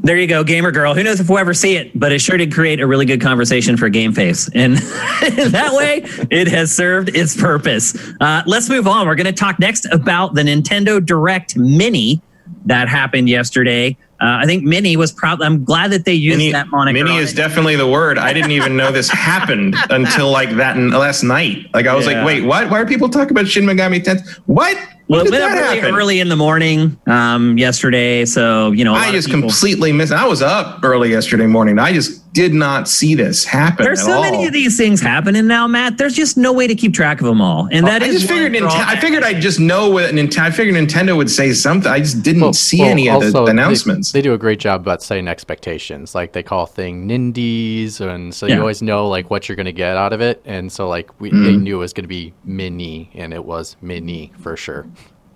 there 0.03 0.17
you 0.17 0.27
go, 0.27 0.43
gamer 0.43 0.71
girl. 0.71 0.95
Who 0.95 1.03
knows 1.03 1.21
if 1.21 1.29
we'll 1.29 1.39
ever 1.39 1.53
see 1.53 1.77
it, 1.77 1.99
but 1.99 2.11
it 2.11 2.21
sure 2.21 2.39
did 2.39 2.53
create 2.53 2.81
a 2.81 2.87
really 2.87 3.05
good 3.05 3.21
conversation 3.21 3.77
for 3.77 3.89
Game 3.89 4.13
Face, 4.13 4.49
and 4.55 4.77
that 4.79 5.71
way 5.75 6.03
it 6.31 6.49
has 6.49 6.75
served 6.75 7.15
its 7.15 7.39
purpose. 7.39 7.97
Uh, 8.21 8.43
let's 8.47 8.69
move 8.69 8.87
on. 8.87 9.07
We're 9.07 9.17
going 9.17 9.27
to 9.27 9.33
talk 9.33 9.59
next 9.59 9.87
about 9.93 10.35
the 10.35 10.43
Nintendo 10.43 11.05
Direct 11.05 11.57
Mini 11.57 12.23
that 12.67 12.89
happened 12.89 13.29
yesterday. 13.29 13.97
Uh, 14.21 14.39
I 14.43 14.45
think 14.45 14.65
Mini 14.65 14.97
was 14.97 15.13
probably. 15.13 15.47
I'm 15.47 15.65
glad 15.65 15.93
that 15.93 16.05
they 16.05 16.13
used 16.13 16.39
Mini, 16.39 16.53
that 16.53 16.69
moniker. 16.69 17.03
Mini 17.03 17.17
is 17.17 17.33
definitely 17.33 17.77
the 17.77 17.89
word. 17.89 18.19
I 18.19 18.35
didn't 18.35 18.51
even 18.51 18.77
know 18.77 18.93
this 18.93 19.09
happened 19.11 19.77
until 19.89 20.31
like 20.31 20.51
that 20.57 20.77
last 20.77 21.23
night. 21.23 21.67
Like 21.73 21.87
I 21.87 21.95
was 21.95 22.07
yeah. 22.07 22.19
like, 22.19 22.27
wait, 22.27 22.45
what? 22.45 22.71
Why 22.71 22.81
are 22.81 22.87
people 22.87 23.09
talking 23.09 23.31
about 23.31 23.49
Shin 23.49 23.65
Megami 23.65 24.03
Tensei? 24.03 24.29
What? 24.47 24.77
Well, 25.09 25.27
it 25.27 25.31
went 25.31 25.43
up 25.43 25.53
really 25.53 25.81
early 25.81 26.21
in 26.21 26.29
the 26.29 26.37
morning 26.37 26.97
um, 27.07 27.59
yesterday, 27.59 28.25
so 28.27 28.71
you 28.73 28.85
know. 28.85 28.95
I 28.95 29.11
just 29.11 29.27
people... 29.27 29.43
completely 29.43 29.91
missed. 29.91 30.13
I 30.13 30.27
was 30.27 30.43
up 30.43 30.85
early 30.85 31.11
yesterday 31.11 31.47
morning. 31.47 31.79
I 31.79 31.93
just 31.93 32.20
did 32.33 32.55
not 32.55 32.89
see 32.89 33.15
this 33.15 33.45
happen. 33.45 33.85
There's 33.85 34.03
so 34.03 34.13
all. 34.13 34.23
many 34.23 34.47
of 34.47 34.53
these 34.53 34.77
things 34.77 35.01
happening 35.01 35.47
now, 35.47 35.67
Matt. 35.67 35.99
There's 35.99 36.15
just 36.15 36.37
no 36.37 36.53
way 36.53 36.67
to 36.67 36.75
keep 36.75 36.95
track 36.95 37.21
of 37.21 37.27
them 37.27 37.41
all, 37.41 37.69
and 37.73 37.87
that 37.87 38.03
I 38.03 38.07
is 38.07 38.21
just 38.23 38.29
figured. 38.29 38.53
Nint- 38.53 38.71
I 38.71 38.99
figured 39.01 39.25
I'd 39.25 39.41
just 39.41 39.59
know 39.59 39.91
what 39.91 40.15
Nintendo. 40.15 40.41
I 40.41 40.51
figured 40.51 40.77
Nintendo 40.77 41.17
would 41.17 41.31
say 41.31 41.53
something. 41.53 41.91
I 41.91 41.99
just 41.99 42.23
didn't 42.23 42.43
well, 42.43 42.53
see 42.53 42.81
well, 42.81 42.91
any 42.91 43.09
of 43.09 43.21
the, 43.21 43.31
the 43.31 43.45
announcements. 43.47 44.13
They, 44.13 44.21
they, 44.21 44.23
do 44.23 44.35
a 44.35 44.39
great 44.39 44.61
job 44.61 44.81
about 44.81 45.03
setting 45.03 45.29
expectations. 45.29 46.15
Like 46.15 46.33
they 46.33 46.43
call 46.43 46.67
thing 46.67 47.09
Nindies, 47.09 48.01
and 48.01 48.35
so 48.35 48.47
yeah. 48.47 48.55
you 48.55 48.61
always 48.61 48.83
know 48.83 49.09
like 49.09 49.31
what 49.31 49.49
you're 49.49 49.57
going 49.57 49.67
to 49.67 49.73
get 49.73 49.97
out 49.97 50.13
of 50.13 50.21
it. 50.21 50.41
And 50.45 50.71
so 50.71 50.89
like 50.89 51.21
we 51.21 51.31
mm. 51.31 51.45
they 51.45 51.57
knew 51.57 51.77
it 51.77 51.81
was 51.81 51.93
going 51.93 52.05
to 52.05 52.09
be 52.09 52.33
mini, 52.45 53.11
and 53.15 53.35
it 53.35 53.45
was 53.45 53.77
mini 53.81 54.33
for 54.39 54.57
sure. 54.57 54.87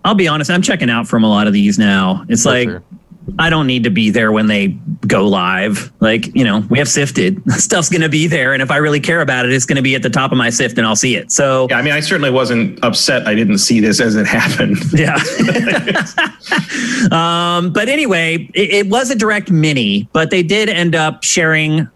I'll 0.04 0.14
be 0.14 0.28
honest. 0.28 0.50
I'm 0.50 0.62
checking 0.62 0.90
out 0.90 1.08
from 1.08 1.24
a 1.24 1.28
lot 1.28 1.46
of 1.46 1.52
these 1.52 1.78
now. 1.78 2.24
It's 2.28 2.44
for 2.44 2.50
like. 2.50 2.68
Sure 2.68 2.82
I 3.38 3.50
don't 3.50 3.66
need 3.66 3.84
to 3.84 3.90
be 3.90 4.10
there 4.10 4.32
when 4.32 4.46
they 4.46 4.68
go 5.06 5.26
live. 5.26 5.92
Like, 6.00 6.34
you 6.34 6.44
know, 6.44 6.60
we 6.70 6.78
have 6.78 6.88
sifted. 6.88 7.42
Stuff's 7.52 7.88
going 7.88 8.02
to 8.02 8.08
be 8.08 8.26
there. 8.26 8.52
And 8.52 8.62
if 8.62 8.70
I 8.70 8.76
really 8.76 9.00
care 9.00 9.20
about 9.20 9.46
it, 9.46 9.52
it's 9.52 9.64
going 9.64 9.76
to 9.76 9.82
be 9.82 9.94
at 9.94 10.02
the 10.02 10.10
top 10.10 10.30
of 10.30 10.38
my 10.38 10.50
sift 10.50 10.78
and 10.78 10.86
I'll 10.86 10.96
see 10.96 11.16
it. 11.16 11.32
So, 11.32 11.66
yeah, 11.70 11.78
I 11.78 11.82
mean, 11.82 11.92
I 11.92 12.00
certainly 12.00 12.30
wasn't 12.30 12.82
upset. 12.84 13.26
I 13.26 13.34
didn't 13.34 13.58
see 13.58 13.80
this 13.80 14.00
as 14.00 14.14
it 14.14 14.26
happened. 14.26 14.78
Yeah. 14.92 15.14
um, 17.10 17.72
but 17.72 17.88
anyway, 17.88 18.48
it, 18.54 18.70
it 18.70 18.88
was 18.88 19.10
a 19.10 19.14
direct 19.14 19.50
mini, 19.50 20.08
but 20.12 20.30
they 20.30 20.42
did 20.42 20.68
end 20.68 20.94
up 20.94 21.24
sharing, 21.24 21.88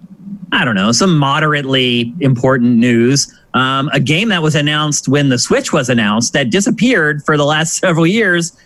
I 0.52 0.64
don't 0.64 0.76
know, 0.76 0.92
some 0.92 1.18
moderately 1.18 2.14
important 2.20 2.76
news. 2.76 3.32
Um, 3.54 3.90
a 3.92 4.00
game 4.00 4.28
that 4.28 4.42
was 4.42 4.54
announced 4.54 5.08
when 5.08 5.30
the 5.30 5.38
Switch 5.38 5.72
was 5.72 5.88
announced 5.88 6.32
that 6.32 6.50
disappeared 6.50 7.24
for 7.24 7.36
the 7.36 7.44
last 7.44 7.78
several 7.78 8.06
years 8.06 8.56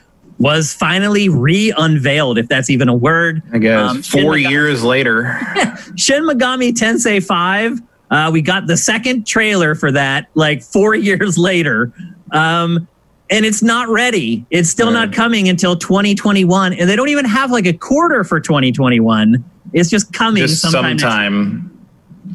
was 0.43 0.75
finally 0.75 1.29
re-unveiled, 1.29 2.37
if 2.37 2.49
that's 2.49 2.69
even 2.69 2.89
a 2.89 2.95
word. 2.95 3.41
I 3.53 3.59
guess 3.59 3.91
um, 3.91 4.03
four 4.03 4.35
Megami, 4.35 4.51
years 4.51 4.83
later. 4.83 5.39
Shin 5.97 6.25
Megami 6.25 6.73
Tensei 6.73 7.25
Five. 7.25 7.81
Uh, 8.11 8.29
we 8.31 8.43
got 8.43 8.67
the 8.67 8.77
second 8.77 9.25
trailer 9.25 9.77
for 9.77 9.93
that, 9.93 10.27
like 10.35 10.63
four 10.63 10.95
years 10.97 11.39
later, 11.39 11.93
um, 12.33 12.89
and 13.31 13.47
it's 13.47 13.63
not 13.63 13.89
ready. 13.89 14.45
It's 14.51 14.69
still 14.69 14.91
not 14.91 15.13
coming 15.13 15.49
until 15.49 15.77
2021, 15.77 16.73
and 16.73 16.91
they 16.91 16.97
don't 16.97 17.09
even 17.09 17.25
have 17.25 17.53
like 17.53 17.67
a 17.67 17.73
quarter 17.73 18.25
for 18.25 18.41
2021. 18.41 19.43
It's 19.73 19.89
just 19.89 20.13
coming 20.13 20.43
just 20.43 20.61
sometime. 20.61 20.99
sometime. 20.99 21.69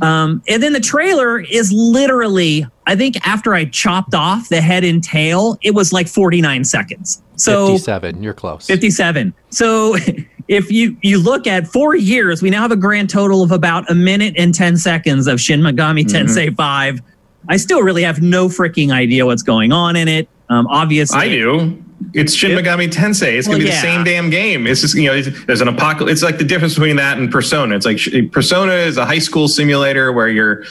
Um, 0.01 0.41
and 0.47 0.63
then 0.63 0.73
the 0.73 0.79
trailer 0.79 1.39
is 1.39 1.71
literally, 1.73 2.65
I 2.85 2.95
think 2.95 3.15
after 3.27 3.53
I 3.53 3.65
chopped 3.65 4.15
off 4.15 4.49
the 4.49 4.61
head 4.61 4.83
and 4.83 5.03
tail, 5.03 5.57
it 5.61 5.75
was 5.75 5.91
like 5.91 6.07
49 6.07 6.63
seconds. 6.63 7.21
So 7.37 7.67
57, 7.67 8.21
you're 8.21 8.33
close. 8.33 8.67
57. 8.67 9.33
So 9.49 9.95
if 10.47 10.71
you 10.71 10.97
you 11.01 11.19
look 11.19 11.47
at 11.47 11.67
four 11.67 11.95
years, 11.95 12.41
we 12.41 12.49
now 12.49 12.61
have 12.61 12.71
a 12.71 12.77
grand 12.77 13.09
total 13.09 13.43
of 13.43 13.51
about 13.51 13.89
a 13.89 13.95
minute 13.95 14.35
and 14.37 14.53
10 14.53 14.77
seconds 14.77 15.27
of 15.27 15.39
Shin 15.39 15.61
Megami 15.61 16.03
mm-hmm. 16.03 16.15
Tensei 16.15 16.55
5. 16.55 17.01
I 17.49 17.57
still 17.57 17.81
really 17.81 18.03
have 18.03 18.21
no 18.21 18.47
freaking 18.47 18.91
idea 18.91 19.25
what's 19.25 19.43
going 19.43 19.71
on 19.71 19.95
in 19.95 20.07
it. 20.07 20.27
Um, 20.49 20.67
obviously, 20.67 21.19
I 21.19 21.29
do. 21.29 21.83
It's 22.13 22.33
Shin 22.33 22.51
Megami 22.51 22.89
Tensei. 22.89 23.37
It's 23.37 23.47
gonna 23.47 23.57
well, 23.57 23.65
be 23.65 23.69
yeah. 23.69 23.75
the 23.75 23.81
same 23.81 24.03
damn 24.03 24.29
game. 24.29 24.67
It's 24.67 24.81
just 24.81 24.95
you 24.95 25.07
know, 25.07 25.21
there's 25.21 25.61
an 25.61 25.67
apocalypse. 25.67 26.13
It's 26.13 26.23
like 26.23 26.37
the 26.37 26.43
difference 26.43 26.75
between 26.75 26.95
that 26.97 27.17
and 27.17 27.31
Persona. 27.31 27.75
It's 27.75 27.85
like 27.85 27.99
Persona 28.31 28.73
is 28.73 28.97
a 28.97 29.05
high 29.05 29.19
school 29.19 29.47
simulator 29.47 30.11
where 30.11 30.27
you're 30.27 30.63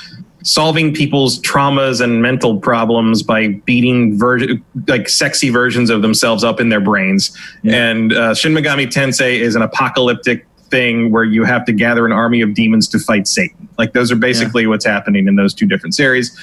solving 0.47 0.94
people's 0.94 1.40
traumas 1.40 2.01
and 2.01 2.22
mental 2.22 2.61
problems 2.61 3.22
by 3.22 3.49
beating 3.49 4.16
ver- 4.16 4.38
like 4.86 5.09
sexy 5.09 5.51
versions 5.51 5.90
of 5.90 6.03
themselves 6.03 6.44
up 6.44 6.61
in 6.61 6.68
their 6.68 6.80
brains. 6.80 7.36
Yeah. 7.62 7.90
And 7.90 8.12
uh, 8.12 8.32
Shin 8.32 8.53
Megami 8.53 8.86
Tensei 8.86 9.40
is 9.40 9.57
an 9.57 9.62
apocalyptic 9.62 10.47
thing 10.70 11.11
where 11.11 11.24
you 11.24 11.44
have 11.44 11.64
to 11.64 11.72
gather 11.72 12.07
an 12.07 12.12
army 12.12 12.40
of 12.42 12.55
demons 12.55 12.86
to 12.88 12.99
fight 13.01 13.26
Satan. 13.26 13.68
Like 13.76 13.92
those 13.92 14.12
are 14.12 14.16
basically 14.16 14.62
yeah. 14.62 14.68
what's 14.68 14.84
happening 14.84 15.26
in 15.26 15.34
those 15.34 15.53
two 15.53 15.66
different 15.66 15.97
series. 15.97 16.36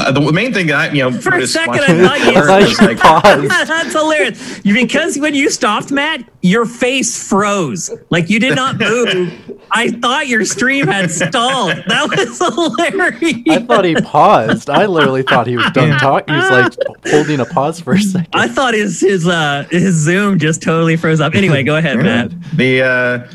Uh, 0.00 0.12
the 0.12 0.32
main 0.32 0.52
thing 0.52 0.70
I, 0.72 0.90
you 0.90 1.02
know, 1.02 1.12
for 1.12 1.34
a 1.36 1.46
second, 1.46 1.80
I 1.80 2.08
thought 2.08 2.20
you 2.80 2.86
like, 2.86 2.98
paused. 2.98 3.50
That's 3.68 3.92
hilarious. 3.92 4.60
Because 4.60 5.18
when 5.18 5.34
you 5.34 5.50
stopped, 5.50 5.90
Matt, 5.90 6.24
your 6.42 6.64
face 6.66 7.28
froze. 7.28 7.90
Like 8.10 8.30
you 8.30 8.40
did 8.40 8.56
not 8.56 8.78
move. 8.78 9.32
I 9.72 9.90
thought 9.90 10.26
your 10.26 10.44
stream 10.44 10.86
had 10.86 11.10
stalled. 11.10 11.76
That 11.86 12.08
was 12.08 12.38
hilarious. 12.38 13.42
I 13.48 13.64
thought 13.64 13.84
he 13.84 13.94
paused. 13.94 14.68
I 14.68 14.86
literally 14.86 15.22
thought 15.22 15.46
he 15.46 15.56
was 15.56 15.70
done 15.70 15.98
talking. 15.98 16.34
He 16.34 16.40
was 16.40 16.50
like 16.50 16.72
holding 17.06 17.38
a 17.38 17.44
pause 17.44 17.80
for 17.80 17.92
a 17.92 18.00
second. 18.00 18.30
I 18.32 18.48
thought 18.48 18.74
his 18.74 19.00
his 19.00 19.28
uh 19.28 19.66
his 19.70 19.94
Zoom 19.94 20.38
just 20.38 20.62
totally 20.62 20.96
froze 20.96 21.20
up. 21.20 21.34
Anyway, 21.34 21.62
go 21.62 21.76
ahead, 21.76 21.98
Matt. 21.98 22.32
The 22.56 22.82
uh 22.82 23.30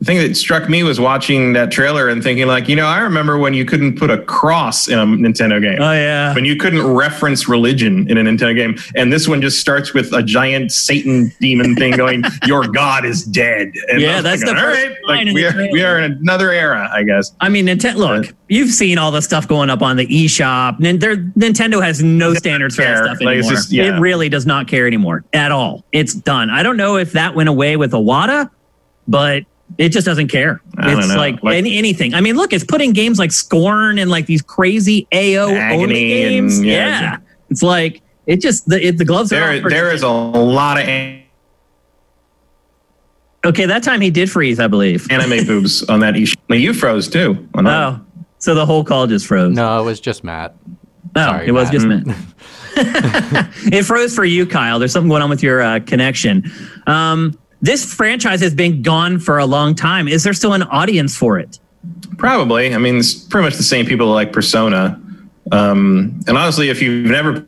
the 0.00 0.06
thing 0.06 0.16
that 0.18 0.34
struck 0.34 0.68
me 0.68 0.82
was 0.82 0.98
watching 0.98 1.52
that 1.52 1.70
trailer 1.70 2.08
and 2.08 2.22
thinking 2.22 2.46
like 2.46 2.68
you 2.68 2.74
know 2.74 2.86
i 2.86 2.98
remember 2.98 3.38
when 3.38 3.54
you 3.54 3.64
couldn't 3.64 3.98
put 3.98 4.10
a 4.10 4.18
cross 4.24 4.88
in 4.88 4.98
a 4.98 5.04
nintendo 5.04 5.60
game 5.60 5.80
oh 5.80 5.92
yeah 5.92 6.34
when 6.34 6.44
you 6.44 6.56
couldn't 6.56 6.86
reference 6.86 7.48
religion 7.48 8.10
in 8.10 8.18
a 8.18 8.22
nintendo 8.22 8.54
game 8.54 8.76
and 8.96 9.12
this 9.12 9.28
one 9.28 9.40
just 9.40 9.60
starts 9.60 9.94
with 9.94 10.12
a 10.12 10.22
giant 10.22 10.72
satan 10.72 11.32
demon 11.40 11.76
thing 11.76 11.96
going 11.96 12.24
your 12.46 12.66
god 12.66 13.04
is 13.04 13.24
dead 13.24 13.72
and 13.88 14.00
yeah 14.00 14.20
that's 14.20 14.42
the 14.42 14.50
all 14.50 14.66
right 14.66 14.96
like 15.06 15.26
we 15.34 15.44
are, 15.44 15.54
we 15.70 15.82
are 15.82 15.98
in 15.98 16.12
another 16.12 16.50
era 16.50 16.88
i 16.92 17.02
guess 17.02 17.32
i 17.40 17.48
mean 17.48 17.66
nintendo 17.66 17.96
look 17.96 18.34
you've 18.50 18.70
seen 18.70 18.98
all 18.98 19.10
the 19.10 19.22
stuff 19.22 19.48
going 19.48 19.70
up 19.70 19.80
on 19.80 19.96
the 19.96 20.06
eShop. 20.06 20.78
Nintendo 20.80 21.82
has 21.82 22.02
no 22.02 22.34
standards 22.34 22.74
for 22.74 22.82
that 22.82 23.04
stuff 23.04 23.20
anymore. 23.20 23.42
Like 23.42 23.50
just, 23.50 23.72
yeah. 23.72 23.96
It 23.96 24.00
really 24.00 24.28
does 24.28 24.44
not 24.44 24.66
care 24.66 24.86
anymore 24.86 25.24
at 25.32 25.52
all. 25.52 25.84
It's 25.92 26.14
done. 26.14 26.50
I 26.50 26.62
don't 26.62 26.76
know 26.76 26.96
if 26.96 27.12
that 27.12 27.34
went 27.36 27.48
away 27.48 27.76
with 27.76 27.92
Iwata, 27.92 28.50
but 29.06 29.44
it 29.78 29.90
just 29.90 30.04
doesn't 30.04 30.28
care. 30.28 30.60
It's 30.78 31.14
like, 31.14 31.42
like 31.42 31.56
any, 31.56 31.76
anything. 31.78 32.14
I 32.14 32.20
mean, 32.20 32.36
look, 32.36 32.52
it's 32.52 32.64
putting 32.64 32.92
games 32.92 33.18
like 33.18 33.32
Scorn 33.32 33.98
and 33.98 34.10
like 34.10 34.26
these 34.26 34.42
crazy 34.42 35.06
AO 35.12 35.48
only 35.48 35.94
games. 35.94 36.58
And, 36.58 36.66
yeah, 36.66 37.00
yeah. 37.00 37.16
It's 37.48 37.62
like 37.62 38.02
it 38.26 38.40
just 38.40 38.68
the 38.68 38.86
it, 38.86 38.98
the 38.98 39.04
gloves 39.04 39.30
there, 39.30 39.64
are. 39.64 39.68
There 39.68 39.92
is 39.92 40.02
a 40.02 40.08
lot 40.08 40.78
of. 40.78 40.86
okay, 43.44 43.66
that 43.66 43.82
time 43.82 44.00
he 44.00 44.10
did 44.10 44.30
freeze, 44.30 44.60
I 44.60 44.66
believe. 44.66 45.10
Anime 45.10 45.46
boobs 45.46 45.82
on 45.84 46.00
that. 46.00 46.14
You 46.48 46.74
froze 46.74 47.08
too. 47.08 47.48
Oh, 47.54 48.00
so 48.38 48.54
the 48.54 48.66
whole 48.66 48.84
call 48.84 49.06
just 49.06 49.26
froze. 49.26 49.54
No, 49.54 49.80
it 49.80 49.84
was 49.84 50.00
just 50.00 50.24
Matt. 50.24 50.54
Oh, 51.16 51.20
Sorry, 51.20 51.48
it 51.48 51.52
was 51.52 51.70
just 51.70 51.86
Matt. 51.86 52.04
it 52.76 53.84
froze 53.84 54.14
for 54.14 54.24
you, 54.24 54.46
Kyle. 54.46 54.78
There's 54.78 54.92
something 54.92 55.08
going 55.08 55.22
on 55.22 55.30
with 55.30 55.42
your 55.42 55.60
uh, 55.60 55.80
connection. 55.80 56.50
Um, 56.86 57.36
this 57.62 57.92
franchise 57.92 58.40
has 58.40 58.54
been 58.54 58.82
gone 58.82 59.18
for 59.18 59.38
a 59.38 59.46
long 59.46 59.74
time. 59.74 60.08
Is 60.08 60.24
there 60.24 60.32
still 60.32 60.52
an 60.52 60.62
audience 60.64 61.16
for 61.16 61.38
it? 61.38 61.58
Probably. 62.18 62.74
I 62.74 62.78
mean, 62.78 62.98
it's 62.98 63.14
pretty 63.14 63.46
much 63.46 63.56
the 63.56 63.62
same 63.62 63.86
people 63.86 64.06
like 64.08 64.32
Persona. 64.32 65.00
Um, 65.52 66.20
and 66.26 66.36
honestly, 66.36 66.68
if 66.68 66.80
you've 66.82 67.10
never 67.10 67.46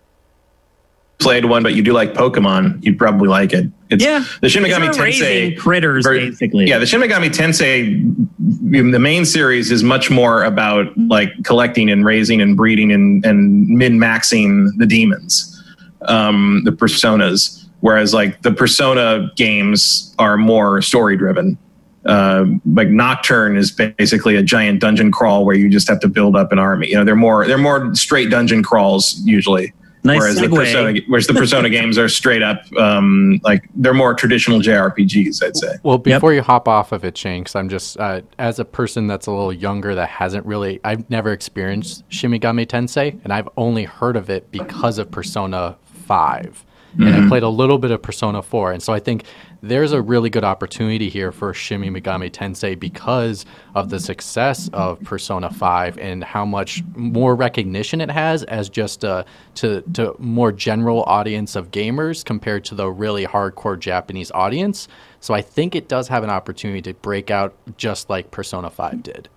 played 1.19 1.45
one, 1.45 1.63
but 1.63 1.75
you 1.75 1.83
do 1.83 1.93
like 1.93 2.15
Pokemon, 2.15 2.83
you'd 2.85 2.99
probably 2.99 3.29
like 3.29 3.53
it. 3.53 3.71
It's, 3.91 4.03
yeah, 4.03 4.25
the 4.41 4.49
Shin 4.49 4.63
Megami 4.63 4.91
Tensei 4.91 5.57
critters, 5.57 6.07
basically. 6.07 6.67
Yeah, 6.67 6.79
the 6.79 6.87
Shin 6.87 7.01
Megami 7.01 7.29
Tensei, 7.29 8.93
the 8.93 8.99
main 8.99 9.25
series 9.25 9.71
is 9.71 9.83
much 9.83 10.11
more 10.11 10.43
about 10.45 10.97
like 10.97 11.31
collecting 11.45 11.91
and 11.91 12.05
raising 12.05 12.41
and 12.41 12.57
breeding 12.57 12.91
and 12.91 13.25
and 13.25 13.69
min 13.69 13.99
maxing 13.99 14.69
the 14.79 14.87
demons, 14.87 15.63
um, 16.03 16.63
the 16.65 16.73
personas. 16.73 17.62
Whereas 17.83 18.15
like 18.15 18.43
the 18.43 18.53
Persona 18.53 19.29
games 19.35 20.15
are 20.21 20.37
more 20.37 20.81
story 20.83 21.17
driven. 21.17 21.59
Uh, 22.07 22.47
like 22.65 22.89
Nocturne 22.89 23.57
is 23.57 23.73
basically 23.73 24.37
a 24.37 24.43
giant 24.43 24.81
dungeon 24.81 25.11
crawl 25.11 25.45
where 25.45 25.57
you 25.57 25.69
just 25.69 25.89
have 25.89 25.99
to 26.01 26.09
build 26.09 26.37
up 26.37 26.53
an 26.53 26.61
army. 26.61 26.89
You 26.89 26.95
know, 26.95 27.05
they're 27.05 27.17
more 27.17 27.45
they're 27.45 27.59
more 27.59 27.93
straight 27.95 28.31
dungeon 28.31 28.63
crawls 28.63 29.21
usually. 29.25 29.75
Nice 30.05 30.21
whereas 30.21 30.39
segue. 30.39 30.51
the 30.51 30.57
Persona, 30.57 31.01
whereas 31.09 31.27
the 31.27 31.35
Persona 31.35 31.71
games 31.79 31.99
are 31.99 32.09
straight 32.09 32.43
up 32.43 32.63
um, 32.77 33.41
like 33.43 33.69
they're 33.75 33.95
more 33.95 34.15
traditional 34.15 34.61
JRPGs, 34.61 35.43
I'd 35.43 35.57
say. 35.57 35.79
Well, 35.83 35.99
before 35.99 36.33
yep. 36.33 36.39
you 36.39 36.43
hop 36.45 36.69
off 36.69 36.93
of 36.93 37.05
it, 37.05 37.19
Shanks, 37.19 37.57
I'm 37.57 37.69
just 37.69 37.99
uh, 37.99 38.21
as 38.39 38.61
a 38.61 38.65
person 38.65 39.09
that's 39.09 39.27
a 39.27 39.33
little 39.33 39.53
younger 39.53 39.97
that 39.97 40.09
hasn't 40.09 40.47
really 40.47 40.79
I've 40.85 41.11
never 41.11 41.33
experienced 41.33 42.05
Shin 42.11 42.31
Megami 42.31 42.65
Tensei, 42.65 43.19
and 43.25 43.33
I've 43.33 43.49
only 43.57 43.85
heard 43.85 44.17
of 44.17 44.31
it 44.31 44.53
because 44.53 44.99
of 44.99 45.11
Persona 45.11 45.77
Five 45.83 46.65
and 46.93 47.03
mm-hmm. 47.03 47.25
I 47.25 47.29
played 47.29 47.43
a 47.43 47.49
little 47.49 47.79
bit 47.79 47.91
of 47.91 48.03
Persona 48.03 48.43
4. 48.43 48.73
And 48.73 48.83
so 48.83 48.93
I 48.93 49.01
think 49.01 49.25
there's 49.63 49.93
a 49.93 50.03
really 50.03 50.29
good 50.29 50.45
opportunity 50.45 51.09
here 51.09 51.33
for 51.33 51.55
Shin 51.55 51.81
Megami 51.81 52.31
Tensei 52.31 52.79
because 52.79 53.47
of 53.75 53.89
the 53.91 54.01
success 54.01 54.69
of 54.73 55.01
Persona 55.03 55.51
5 55.51 55.99
and 55.99 56.23
how 56.25 56.45
much 56.45 56.83
more 56.95 57.35
recognition 57.35 58.01
it 58.01 58.11
has 58.11 58.43
as 58.45 58.69
just 58.69 59.05
a 59.05 59.25
to 59.55 59.83
to 59.95 60.15
more 60.19 60.53
general 60.53 61.03
audience 61.05 61.57
of 61.57 61.71
gamers 61.71 62.25
compared 62.25 62.65
to 62.67 62.75
the 62.75 62.91
really 62.91 63.25
hardcore 63.25 63.79
Japanese 63.79 64.31
audience. 64.33 64.89
So 65.21 65.35
I 65.35 65.41
think 65.41 65.75
it 65.75 65.89
does 65.89 66.09
have 66.09 66.25
an 66.25 66.31
opportunity 66.31 66.83
to 66.83 66.95
break 66.95 67.31
out 67.31 67.55
just 67.77 68.11
like 68.11 68.31
Persona 68.31 68.69
5 68.69 69.03
did. 69.03 69.29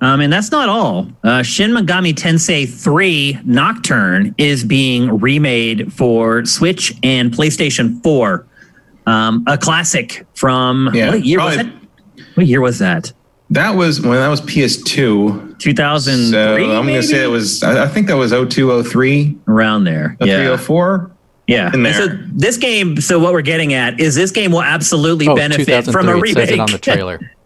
Um, 0.00 0.20
and 0.20 0.32
that's 0.32 0.50
not 0.50 0.68
all. 0.68 1.08
Uh, 1.22 1.42
Shin 1.42 1.70
Megami 1.70 2.12
Tensei 2.12 2.68
3 2.68 3.40
Nocturne 3.44 4.34
is 4.38 4.64
being 4.64 5.20
remade 5.20 5.92
for 5.92 6.44
Switch 6.44 6.94
and 7.02 7.32
PlayStation 7.32 8.02
4. 8.02 8.46
Um, 9.06 9.44
a 9.46 9.58
classic 9.58 10.26
from 10.34 10.90
yeah, 10.94 11.10
what 11.10 11.24
year 11.24 11.38
probably, 11.38 11.56
was 11.56 11.66
that? 11.66 12.26
What 12.34 12.46
year 12.46 12.60
was 12.60 12.78
that? 12.78 13.12
That 13.50 13.74
was 13.74 14.00
when 14.00 14.12
that 14.12 14.28
was 14.28 14.40
PS2. 14.40 15.58
2003. 15.58 16.32
So 16.32 16.76
I'm 16.76 16.86
going 16.86 17.00
to 17.00 17.02
say 17.02 17.22
it 17.22 17.28
was, 17.28 17.62
I 17.62 17.86
think 17.86 18.06
that 18.06 18.16
was 18.16 18.30
0203. 18.30 19.38
Around 19.48 19.84
there. 19.84 20.16
Yeah. 20.20 20.36
304. 20.36 21.10
Yeah. 21.48 21.70
In 21.74 21.82
there. 21.82 21.92
So 21.92 22.08
this 22.32 22.56
game, 22.56 23.00
so 23.00 23.18
what 23.18 23.32
we're 23.32 23.42
getting 23.42 23.74
at 23.74 24.00
is 24.00 24.14
this 24.14 24.30
game 24.30 24.52
will 24.52 24.62
absolutely 24.62 25.28
oh, 25.28 25.36
benefit 25.36 25.86
from 25.86 26.08
a 26.08 26.14
remake. 26.14 26.30
It 26.30 26.48
says 26.48 26.50
it 26.50 26.60
on 26.60 26.70
the 26.70 26.78
trailer. 26.78 27.20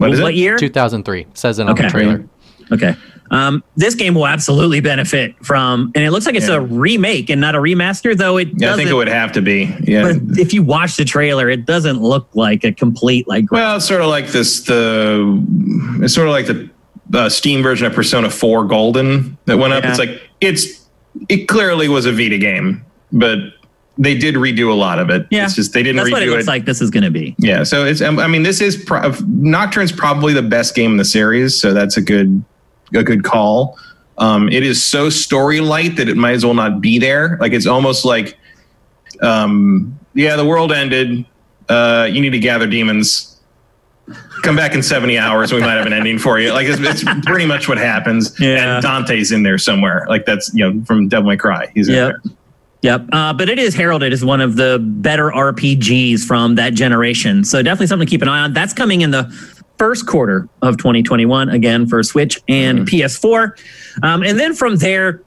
what 0.00 0.12
is 0.12 0.20
what 0.20 0.32
it? 0.32 0.38
year? 0.38 0.56
2003. 0.56 1.26
says 1.34 1.58
it 1.58 1.62
on 1.62 1.70
okay. 1.70 1.84
the 1.84 1.88
trailer. 1.90 2.24
Okay. 2.72 2.96
Um, 3.30 3.62
this 3.76 3.94
game 3.94 4.14
will 4.14 4.26
absolutely 4.26 4.80
benefit 4.80 5.36
from, 5.44 5.92
and 5.94 6.04
it 6.04 6.10
looks 6.10 6.26
like 6.26 6.34
it's 6.34 6.48
yeah. 6.48 6.56
a 6.56 6.60
remake 6.60 7.30
and 7.30 7.40
not 7.40 7.54
a 7.54 7.58
remaster, 7.58 8.16
though 8.16 8.38
it. 8.38 8.48
Yeah, 8.56 8.72
I 8.72 8.76
think 8.76 8.90
it 8.90 8.94
would 8.94 9.08
have 9.08 9.30
to 9.32 9.42
be. 9.42 9.72
Yeah. 9.84 10.02
But 10.02 10.38
if 10.38 10.52
you 10.52 10.64
watch 10.64 10.96
the 10.96 11.04
trailer, 11.04 11.48
it 11.48 11.64
doesn't 11.64 12.00
look 12.00 12.28
like 12.34 12.64
a 12.64 12.72
complete 12.72 13.28
like. 13.28 13.50
Well, 13.52 13.76
it's 13.76 13.86
sort 13.86 14.00
of 14.00 14.08
like 14.08 14.28
this. 14.28 14.62
The 14.62 15.40
it's 16.02 16.14
sort 16.14 16.26
of 16.26 16.32
like 16.32 16.46
the 16.46 16.70
uh, 17.16 17.28
Steam 17.28 17.62
version 17.62 17.86
of 17.86 17.92
Persona 17.92 18.30
Four 18.30 18.64
Golden 18.64 19.38
that 19.44 19.58
went 19.58 19.74
up. 19.74 19.84
Yeah. 19.84 19.90
It's 19.90 19.98
like 19.98 20.22
it's 20.40 20.88
it 21.28 21.46
clearly 21.46 21.88
was 21.88 22.06
a 22.06 22.12
Vita 22.12 22.38
game, 22.38 22.84
but 23.12 23.38
they 23.98 24.16
did 24.16 24.34
redo 24.36 24.70
a 24.70 24.74
lot 24.74 24.98
of 24.98 25.10
it. 25.10 25.26
Yeah, 25.30 25.44
it's 25.44 25.54
just 25.54 25.72
they 25.72 25.82
didn't. 25.82 25.96
That's 25.96 26.08
redo 26.08 26.12
what 26.12 26.22
it 26.22 26.30
looks 26.30 26.44
it. 26.44 26.48
like. 26.48 26.64
This 26.64 26.80
is 26.80 26.90
going 26.90 27.04
to 27.04 27.10
be. 27.10 27.34
Yeah, 27.38 27.64
so 27.64 27.84
it's. 27.84 28.00
I 28.00 28.26
mean, 28.26 28.42
this 28.42 28.60
is 28.60 28.76
pro- 28.76 29.10
Nocturne's 29.10 29.92
probably 29.92 30.32
the 30.32 30.42
best 30.42 30.74
game 30.74 30.92
in 30.92 30.96
the 30.96 31.04
series, 31.04 31.60
so 31.60 31.74
that's 31.74 31.96
a 31.96 32.02
good 32.02 32.42
a 32.94 33.02
good 33.02 33.24
call. 33.24 33.78
Um, 34.18 34.48
it 34.50 34.62
is 34.62 34.84
so 34.84 35.08
story 35.08 35.60
light 35.60 35.96
that 35.96 36.08
it 36.08 36.16
might 36.16 36.32
as 36.32 36.44
well 36.44 36.54
not 36.54 36.80
be 36.80 36.98
there. 36.98 37.38
Like 37.40 37.52
it's 37.52 37.66
almost 37.66 38.04
like, 38.04 38.38
um, 39.22 39.98
yeah, 40.14 40.36
the 40.36 40.44
world 40.44 40.72
ended. 40.72 41.24
Uh, 41.68 42.06
you 42.10 42.20
need 42.20 42.30
to 42.30 42.38
gather 42.38 42.66
demons. 42.66 43.40
Come 44.42 44.56
back 44.56 44.74
in 44.74 44.82
70 44.82 45.16
hours. 45.16 45.52
We 45.52 45.60
might 45.60 45.74
have 45.74 45.86
an 45.86 45.92
ending 45.92 46.18
for 46.18 46.38
you. 46.38 46.52
Like 46.52 46.66
it's, 46.66 46.80
it's 46.80 47.24
pretty 47.24 47.46
much 47.46 47.68
what 47.68 47.78
happens. 47.78 48.38
Yeah. 48.40 48.76
And 48.76 48.82
Dante's 48.82 49.32
in 49.32 49.42
there 49.42 49.56
somewhere. 49.56 50.04
Like 50.08 50.26
that's, 50.26 50.52
you 50.52 50.68
know, 50.68 50.84
from 50.84 51.08
Devil 51.08 51.30
May 51.30 51.36
Cry. 51.36 51.70
He's 51.74 51.88
in 51.88 51.94
yep. 51.94 52.14
there. 52.22 52.32
Yep. 52.82 53.06
Uh, 53.12 53.32
but 53.34 53.48
it 53.48 53.58
is 53.58 53.74
heralded 53.74 54.12
as 54.12 54.24
one 54.24 54.40
of 54.40 54.56
the 54.56 54.78
better 54.80 55.30
RPGs 55.30 56.24
from 56.24 56.54
that 56.54 56.74
generation. 56.74 57.44
So 57.44 57.62
definitely 57.62 57.88
something 57.88 58.06
to 58.06 58.10
keep 58.10 58.22
an 58.22 58.28
eye 58.28 58.40
on. 58.40 58.54
That's 58.54 58.72
coming 58.72 59.02
in 59.02 59.10
the 59.10 59.24
first 59.78 60.06
quarter 60.06 60.48
of 60.62 60.76
2021, 60.76 61.48
again 61.48 61.86
for 61.86 62.02
Switch 62.02 62.40
and 62.48 62.80
mm. 62.80 62.84
PS4. 62.86 64.02
Um, 64.02 64.22
and 64.22 64.38
then 64.38 64.54
from 64.54 64.76
there, 64.76 65.22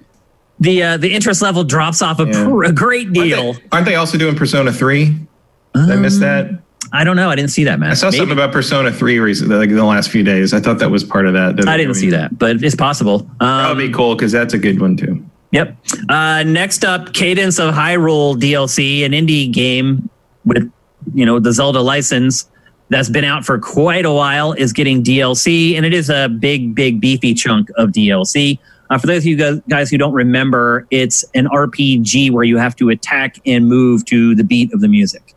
the 0.60 0.84
uh, 0.84 0.98
the 0.98 1.14
interest 1.14 1.42
level 1.42 1.64
drops 1.64 2.02
off 2.02 2.20
a, 2.20 2.26
yeah. 2.26 2.44
pr- 2.46 2.64
a 2.64 2.72
great 2.72 3.12
deal. 3.12 3.48
Aren't 3.48 3.58
they, 3.58 3.68
aren't 3.72 3.86
they, 3.88 3.96
also 3.96 4.18
doing 4.18 4.36
Persona 4.36 4.72
3? 4.72 5.06
Did 5.06 5.28
um, 5.76 5.92
I 5.92 5.96
missed 5.96 6.20
that? 6.20 6.52
I 6.92 7.04
don't 7.04 7.16
know. 7.16 7.30
I 7.30 7.36
didn't 7.36 7.50
see 7.50 7.64
that, 7.64 7.80
man. 7.80 7.90
I 7.90 7.96
saw 7.96 8.08
Maybe. 8.08 8.18
something 8.18 8.38
about 8.38 8.52
Persona 8.52 8.92
3 8.92 9.18
recently, 9.18 9.56
like 9.56 9.70
in 9.70 9.76
the 9.76 9.84
last 9.84 10.10
few 10.10 10.24
days. 10.24 10.54
I 10.54 10.60
thought 10.60 10.78
that 10.78 10.92
was 10.92 11.04
part 11.04 11.26
of 11.26 11.34
that. 11.34 11.58
that 11.58 11.68
I 11.68 11.76
didn't 11.76 11.96
see 11.96 12.12
that, 12.12 12.38
but 12.38 12.64
it's 12.64 12.76
possible. 12.76 13.22
Um, 13.40 13.64
that 13.64 13.70
would 13.70 13.78
be 13.80 13.92
cool 13.92 14.16
because 14.16 14.32
that's 14.32 14.54
a 14.54 14.60
good 14.60 14.80
one 14.80 14.96
too. 14.96 15.26
Yep. 15.54 15.78
Uh, 16.10 16.44
next 16.44 16.84
up, 16.84 17.14
Cadence 17.14 17.60
of 17.60 17.76
Hyrule 17.76 18.36
DLC, 18.36 19.06
an 19.06 19.12
indie 19.12 19.52
game 19.52 20.10
with 20.46 20.70
you 21.14 21.26
know 21.26 21.40
the 21.40 21.54
Zelda 21.54 21.80
license 21.80 22.50
that's 22.90 23.10
been 23.10 23.24
out 23.24 23.46
for 23.46 23.60
quite 23.60 24.04
a 24.04 24.12
while 24.12 24.54
is 24.54 24.74
getting 24.74 25.04
DLC, 25.04 25.76
and 25.78 25.86
it 25.86 25.94
is 25.94 26.10
a 26.10 26.28
big, 26.28 26.74
big, 26.74 27.00
beefy 27.00 27.36
chunk 27.36 27.70
of 27.78 27.90
DLC. 27.90 28.58
Uh, 28.90 28.98
for 28.98 29.08
those 29.08 29.20
of 29.20 29.26
you 29.26 29.62
guys 29.70 29.92
who 29.92 29.98
don't 29.98 30.14
remember, 30.14 30.88
it's 30.90 31.24
an 31.36 31.46
RPG 31.46 32.32
where 32.32 32.44
you 32.44 32.58
have 32.58 32.76
to 32.78 32.90
attack 32.90 33.40
and 33.46 33.68
move 33.68 34.06
to 34.06 34.34
the 34.34 34.44
beat 34.44 34.74
of 34.74 34.82
the 34.82 34.88
music. 34.88 35.36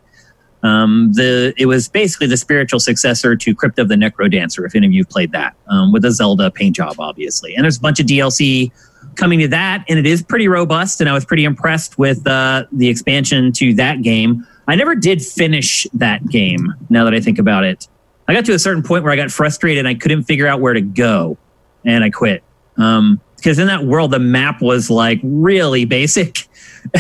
Um, 0.62 1.12
the 1.12 1.52
it 1.58 1.66
was 1.66 1.88
basically 1.88 2.26
the 2.26 2.38
spiritual 2.38 2.80
successor 2.80 3.36
to 3.36 3.54
Crypt 3.54 3.78
of 3.78 3.88
the 3.88 3.94
Necro 3.94 4.30
Dancer. 4.30 4.64
if 4.64 4.74
any 4.74 4.86
of 4.86 4.94
you 4.94 5.04
played 5.04 5.32
that, 5.32 5.54
um, 5.68 5.92
with 5.92 6.06
a 6.06 6.10
Zelda 6.10 6.50
paint 6.50 6.74
job, 6.74 6.96
obviously. 6.98 7.54
And 7.54 7.64
there's 7.64 7.76
a 7.76 7.80
bunch 7.80 8.00
of 8.00 8.06
DLC 8.06 8.72
coming 9.16 9.38
to 9.40 9.48
that, 9.48 9.84
and 9.88 9.98
it 9.98 10.06
is 10.06 10.22
pretty 10.22 10.48
robust. 10.48 11.00
And 11.00 11.08
I 11.08 11.12
was 11.12 11.24
pretty 11.24 11.44
impressed 11.44 11.98
with 11.98 12.26
uh, 12.26 12.64
the 12.72 12.88
expansion 12.88 13.52
to 13.52 13.74
that 13.74 14.02
game. 14.02 14.46
I 14.68 14.74
never 14.74 14.94
did 14.94 15.22
finish 15.22 15.86
that 15.94 16.26
game. 16.28 16.74
Now 16.90 17.04
that 17.04 17.14
I 17.14 17.20
think 17.20 17.38
about 17.38 17.64
it, 17.64 17.88
I 18.28 18.34
got 18.34 18.44
to 18.46 18.52
a 18.52 18.58
certain 18.58 18.82
point 18.82 19.04
where 19.04 19.12
I 19.12 19.16
got 19.16 19.30
frustrated 19.30 19.78
and 19.78 19.88
I 19.88 19.94
couldn't 19.94 20.24
figure 20.24 20.46
out 20.46 20.60
where 20.60 20.74
to 20.74 20.80
go, 20.80 21.38
and 21.84 22.04
I 22.04 22.10
quit. 22.10 22.42
Um, 22.76 23.20
because 23.36 23.58
in 23.58 23.66
that 23.68 23.84
world, 23.84 24.10
the 24.10 24.18
map 24.18 24.60
was 24.60 24.90
like 24.90 25.20
really 25.22 25.84
basic. 25.84 26.38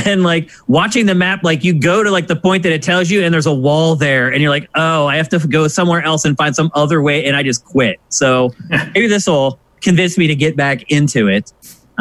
And 0.04 0.24
like 0.24 0.50
watching 0.66 1.06
the 1.06 1.14
map, 1.14 1.44
like 1.44 1.62
you 1.62 1.72
go 1.72 2.02
to 2.02 2.10
like 2.10 2.26
the 2.26 2.34
point 2.34 2.64
that 2.64 2.72
it 2.72 2.82
tells 2.82 3.08
you, 3.08 3.22
and 3.22 3.32
there's 3.32 3.46
a 3.46 3.54
wall 3.54 3.94
there, 3.94 4.32
and 4.32 4.42
you're 4.42 4.50
like, 4.50 4.68
oh, 4.74 5.06
I 5.06 5.14
have 5.16 5.28
to 5.28 5.38
go 5.38 5.68
somewhere 5.68 6.02
else 6.02 6.24
and 6.24 6.36
find 6.36 6.56
some 6.56 6.72
other 6.74 7.02
way, 7.02 7.24
and 7.24 7.36
I 7.36 7.44
just 7.44 7.64
quit. 7.64 8.00
So 8.08 8.52
maybe 8.68 9.06
this 9.06 9.28
will 9.28 9.60
convince 9.80 10.18
me 10.18 10.26
to 10.26 10.34
get 10.34 10.56
back 10.56 10.90
into 10.90 11.28
it. 11.28 11.52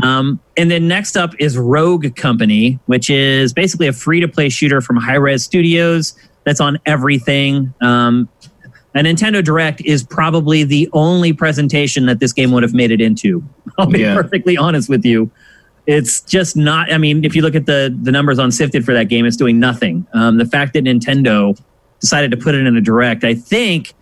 Um, 0.03 0.39
and 0.57 0.69
then 0.69 0.87
next 0.87 1.15
up 1.15 1.33
is 1.39 1.57
Rogue 1.57 2.15
Company, 2.15 2.79
which 2.85 3.09
is 3.09 3.53
basically 3.53 3.87
a 3.87 3.93
free 3.93 4.19
to 4.19 4.27
play 4.27 4.49
shooter 4.49 4.81
from 4.81 4.97
Hi-Rez 4.97 5.43
Studios 5.43 6.15
that's 6.43 6.59
on 6.59 6.79
everything. 6.85 7.73
Um, 7.81 8.29
a 8.93 8.99
Nintendo 8.99 9.43
Direct 9.43 9.81
is 9.81 10.03
probably 10.03 10.63
the 10.63 10.89
only 10.93 11.33
presentation 11.33 12.05
that 12.05 12.19
this 12.19 12.31
game 12.31 12.51
would 12.51 12.63
have 12.63 12.73
made 12.73 12.91
it 12.91 13.01
into. 13.01 13.43
I'll 13.77 13.87
be 13.87 13.99
yeah. 13.99 14.15
perfectly 14.15 14.57
honest 14.57 14.89
with 14.89 15.05
you. 15.05 15.29
It's 15.85 16.21
just 16.21 16.55
not. 16.55 16.91
I 16.91 16.97
mean, 16.97 17.23
if 17.25 17.35
you 17.35 17.41
look 17.41 17.55
at 17.55 17.67
the 17.67 17.95
the 18.01 18.11
numbers 18.11 18.39
on 18.39 18.51
Sifted 18.51 18.83
for 18.83 18.93
that 18.93 19.03
game, 19.03 19.25
it's 19.25 19.37
doing 19.37 19.59
nothing. 19.59 20.07
Um, 20.13 20.37
the 20.37 20.45
fact 20.45 20.73
that 20.73 20.85
Nintendo 20.85 21.59
decided 21.99 22.31
to 22.31 22.37
put 22.37 22.55
it 22.55 22.65
in 22.65 22.75
a 22.75 22.81
Direct, 22.81 23.23
I 23.23 23.35
think, 23.35 23.93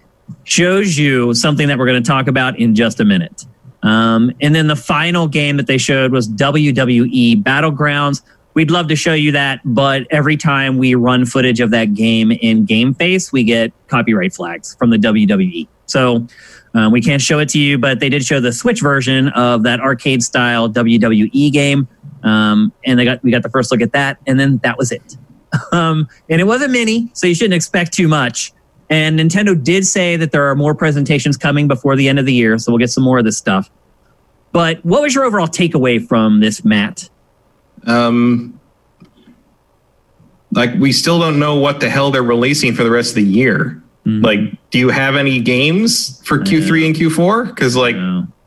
shows 0.46 0.98
you 0.98 1.34
something 1.34 1.68
that 1.68 1.78
we're 1.78 1.88
going 1.88 2.02
to 2.02 2.08
talk 2.08 2.28
about 2.28 2.58
in 2.58 2.74
just 2.74 3.00
a 3.00 3.06
minute. 3.06 3.46
Um, 3.84 4.32
and 4.42 4.56
then 4.56 4.68
the 4.68 4.76
final 4.76 5.28
game 5.28 5.58
that 5.58 5.68
they 5.68 5.78
showed 5.78 6.12
was 6.12 6.28
WWE 6.30 7.44
Battlegrounds. 7.44 8.22
We'd 8.54 8.72
love 8.72 8.88
to 8.88 8.96
show 8.96 9.14
you 9.14 9.32
that, 9.32 9.62
but 9.66 10.08
every 10.10 10.38
time 10.38 10.78
we 10.78 10.96
run 10.96 11.26
footage 11.26 11.60
of 11.60 11.72
that 11.72 11.94
game 11.94 12.32
in 12.32 12.66
Game 12.66 12.94
Face, 12.94 13.32
we 13.32 13.44
get 13.44 13.74
copyright 13.88 14.34
flags 14.34 14.76
from 14.76 14.90
the 14.90 14.98
WWE. 14.98 15.68
So 15.88 16.28
um, 16.76 16.92
we 16.92 17.02
can't 17.02 17.22
show 17.22 17.40
it 17.40 17.50
to 17.50 17.60
you, 17.60 17.78
but 17.78 18.00
they 18.00 18.10
did 18.10 18.24
show 18.24 18.40
the 18.40 18.54
Switch 18.54 18.82
version 18.82 19.30
of 19.30 19.64
that 19.64 19.80
arcade 19.80 20.24
style 20.24 20.70
WWE 20.70 21.52
game. 21.52 21.88
Um, 22.24 22.72
and 22.86 22.98
they 22.98 23.06
got 23.06 23.22
we 23.24 23.32
got 23.32 23.44
the 23.44 23.50
first 23.50 23.72
look 23.72 23.82
at 23.82 23.92
that, 23.92 24.18
and 24.26 24.40
then 24.40 24.58
that 24.64 24.78
was 24.78 24.92
it. 24.92 25.18
Um, 25.72 26.08
and 26.32 26.42
it 26.42 26.46
was 26.46 26.64
a 26.64 26.68
mini, 26.68 27.12
so 27.14 27.28
you 27.28 27.36
shouldn't 27.36 27.54
expect 27.54 27.94
too 27.94 28.08
much. 28.08 28.54
And 28.94 29.18
Nintendo 29.18 29.62
did 29.62 29.88
say 29.88 30.18
that 30.18 30.32
there 30.32 30.48
are 30.52 30.54
more 30.54 30.76
presentations 30.76 31.36
coming 31.36 31.68
before 31.68 31.96
the 31.96 32.08
end 32.08 32.20
of 32.20 32.28
the 32.28 32.34
year, 32.34 32.60
so 32.60 32.72
we'll 32.72 32.78
get 32.78 32.92
some 32.92 33.04
more 33.04 33.18
of 33.18 33.26
this 33.26 33.36
stuff. 33.36 33.72
But 34.52 34.86
what 34.86 35.02
was 35.02 35.16
your 35.16 35.24
overall 35.24 35.48
takeaway 35.48 36.08
from 36.08 36.42
this, 36.42 36.64
Matt? 36.64 37.10
Um, 37.88 38.60
like 40.52 40.76
we 40.76 40.92
still 40.92 41.20
don't 41.20 41.40
know 41.40 41.56
what 41.56 41.80
the 41.80 41.90
hell 41.90 42.12
they're 42.12 42.22
releasing 42.22 42.76
for 42.76 42.84
the 42.84 42.92
rest 42.92 43.10
of 43.10 43.16
the 43.16 43.24
year. 43.24 43.82
Mm-hmm. 44.06 44.24
Like, 44.24 44.40
do 44.70 44.78
you 44.78 44.90
have 44.90 45.16
any 45.16 45.40
games 45.40 46.22
for 46.24 46.38
Q3 46.38 46.86
and 46.86 46.96
Q4? 46.96 47.48
Because 47.48 47.76
like, 47.76 47.96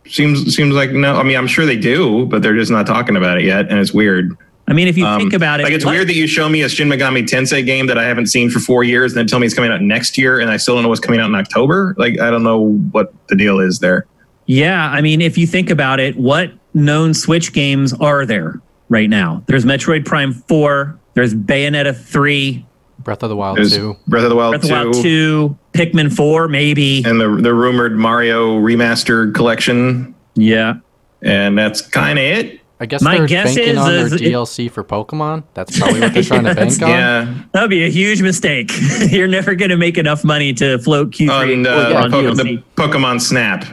seems 0.07 0.55
seems 0.55 0.77
like 0.77 0.93
no. 0.93 1.17
I 1.17 1.25
mean, 1.25 1.37
I'm 1.37 1.49
sure 1.49 1.67
they 1.67 1.77
do, 1.77 2.25
but 2.27 2.43
they're 2.43 2.55
just 2.55 2.71
not 2.71 2.87
talking 2.87 3.17
about 3.17 3.39
it 3.39 3.45
yet, 3.45 3.69
and 3.69 3.81
it's 3.81 3.93
weird. 3.93 4.39
I 4.69 4.73
mean, 4.73 4.89
if 4.89 4.99
you 4.99 5.07
um, 5.07 5.21
think 5.21 5.33
about 5.33 5.61
it, 5.61 5.65
like 5.65 5.73
it's 5.73 5.85
what? 5.85 5.93
weird 5.93 6.09
that 6.09 6.17
you 6.17 6.27
show 6.27 6.49
me 6.49 6.63
a 6.63 6.69
Shin 6.69 6.89
Megami 6.89 7.23
Tensei 7.23 7.65
game 7.65 7.87
that 7.87 7.99
I 7.99 8.05
haven't 8.05 8.27
seen 8.27 8.51
for 8.51 8.59
four 8.59 8.83
years, 8.83 9.13
and 9.13 9.19
then 9.19 9.27
tell 9.27 9.39
me 9.39 9.47
it's 9.47 9.55
coming 9.55 9.71
out 9.71 9.81
next 9.81 10.19
year, 10.19 10.41
and 10.41 10.51
I 10.51 10.57
still 10.57 10.75
don't 10.75 10.83
know 10.83 10.89
what's 10.89 11.01
coming 11.01 11.21
out 11.21 11.27
in 11.27 11.35
October. 11.37 11.95
Like, 11.99 12.19
I 12.21 12.31
don't 12.31 12.43
know 12.43 12.73
what 12.91 13.13
the 13.29 13.37
deal 13.37 13.61
is 13.61 13.79
there. 13.79 14.07
Yeah, 14.47 14.91
I 14.91 15.01
mean, 15.01 15.21
if 15.21 15.39
you 15.39 15.47
think 15.47 15.71
about 15.71 16.01
it, 16.01 16.17
what 16.17 16.53
known 16.75 17.15
Switch 17.15 17.53
games 17.53 17.93
are 17.95 18.27
there 18.27 18.61
right 18.89 19.09
now? 19.09 19.43
There's 19.47 19.65
Metroid 19.65 20.05
Prime 20.05 20.33
Four. 20.33 20.99
There's 21.15 21.35
Bayonetta 21.35 21.97
Three. 21.97 22.67
Breath 22.99 23.23
of 23.23 23.29
the 23.29 23.37
Wild 23.37 23.59
There's 23.59 23.73
Two. 23.73 23.97
Breath 24.09 24.25
of 24.25 24.31
the 24.31 24.37
Wild 24.37 24.53
Breath 24.53 24.65
of 24.65 24.69
the 24.69 24.75
Wild 24.75 24.95
Two. 24.95 25.59
Pikmin 25.73 26.13
Four, 26.15 26.49
maybe. 26.49 27.05
And 27.05 27.21
the 27.21 27.29
the 27.41 27.55
rumored 27.55 27.97
Mario 27.97 28.59
remastered 28.59 29.35
collection. 29.35 30.15
Yeah. 30.35 30.75
And 31.23 31.57
that's 31.57 31.81
kind 31.81 32.19
of 32.19 32.25
it. 32.25 32.61
I 32.79 32.87
guess 32.87 33.01
my 33.01 33.25
guess 33.27 33.55
banking 33.55 33.75
is, 33.75 33.79
on 33.79 33.93
their 33.93 34.09
DLC 34.11 34.71
for 34.71 34.85
Pokemon. 34.85 35.45
That's 35.55 35.79
probably 35.79 36.01
what 36.01 36.13
they're 36.13 36.23
trying 36.23 36.45
to 36.45 36.55
bank 36.55 36.83
on. 36.83 36.89
Yeah, 36.89 37.43
that'd 37.53 37.71
be 37.71 37.85
a 37.85 37.89
huge 37.89 38.21
mistake. 38.21 38.71
You're 39.11 39.29
never 39.29 39.55
going 39.55 39.71
to 39.71 39.79
make 39.79 39.97
enough 39.97 40.25
money 40.25 40.53
to 40.55 40.79
float 40.81 41.11
Q3 41.13 41.31
on, 41.31 41.67
uh, 41.67 42.01
on 42.01 42.11
po- 42.11 42.35
the 42.35 42.63
Pokemon 42.77 43.21
Snap. 43.23 43.65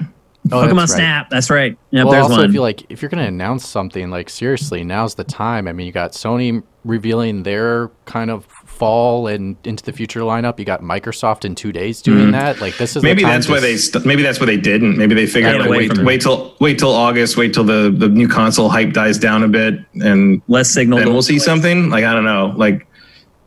Oh, 0.51 0.57
Pokemon 0.57 0.75
that's 0.75 0.93
Snap. 0.93 1.23
Right. 1.23 1.29
That's 1.31 1.49
right. 1.49 1.77
Yep, 1.91 2.05
well, 2.05 2.23
also, 2.23 2.37
one. 2.37 2.45
if 2.45 2.53
you 2.53 2.61
like, 2.61 2.89
if 2.89 3.01
you're 3.01 3.09
going 3.09 3.23
to 3.23 3.27
announce 3.27 3.67
something, 3.67 4.09
like 4.09 4.29
seriously, 4.29 4.83
now's 4.83 5.15
the 5.15 5.23
time. 5.23 5.67
I 5.67 5.73
mean, 5.73 5.85
you 5.85 5.93
got 5.93 6.11
Sony 6.11 6.63
revealing 6.85 7.43
their 7.43 7.89
kind 8.05 8.29
of 8.29 8.47
fall 8.84 9.27
and 9.27 9.55
into 9.63 9.81
the 9.81 9.93
future 9.93 10.19
lineup. 10.21 10.59
You 10.59 10.65
got 10.65 10.81
Microsoft 10.81 11.45
in 11.45 11.55
two 11.55 11.71
days 11.71 12.01
doing 12.01 12.23
mm-hmm. 12.23 12.31
that. 12.31 12.59
Like 12.59 12.75
this 12.77 12.97
is 12.97 13.03
maybe 13.03 13.23
that's 13.23 13.47
why 13.47 13.61
they 13.61 13.77
st- 13.77 14.05
maybe 14.05 14.23
that's 14.23 14.41
why 14.41 14.45
they 14.45 14.57
didn't. 14.57 14.97
Maybe 14.97 15.15
they 15.15 15.25
figured 15.25 15.61
like, 15.61 15.69
wait 15.69 15.97
wait 15.99 16.21
till 16.21 16.53
wait 16.59 16.79
till 16.79 16.91
August. 16.91 17.38
Wait 17.38 17.53
till 17.53 17.63
the 17.63 17.93
the 17.97 18.09
new 18.09 18.27
console 18.27 18.67
hype 18.67 18.91
dies 18.91 19.17
down 19.17 19.41
a 19.41 19.47
bit 19.47 19.75
and 20.03 20.41
less 20.49 20.69
signal. 20.69 20.99
Then 20.99 21.13
we'll 21.13 21.21
see 21.21 21.36
place. 21.36 21.45
something. 21.45 21.89
Like 21.89 22.03
I 22.03 22.13
don't 22.13 22.25
know. 22.25 22.53
Like 22.57 22.86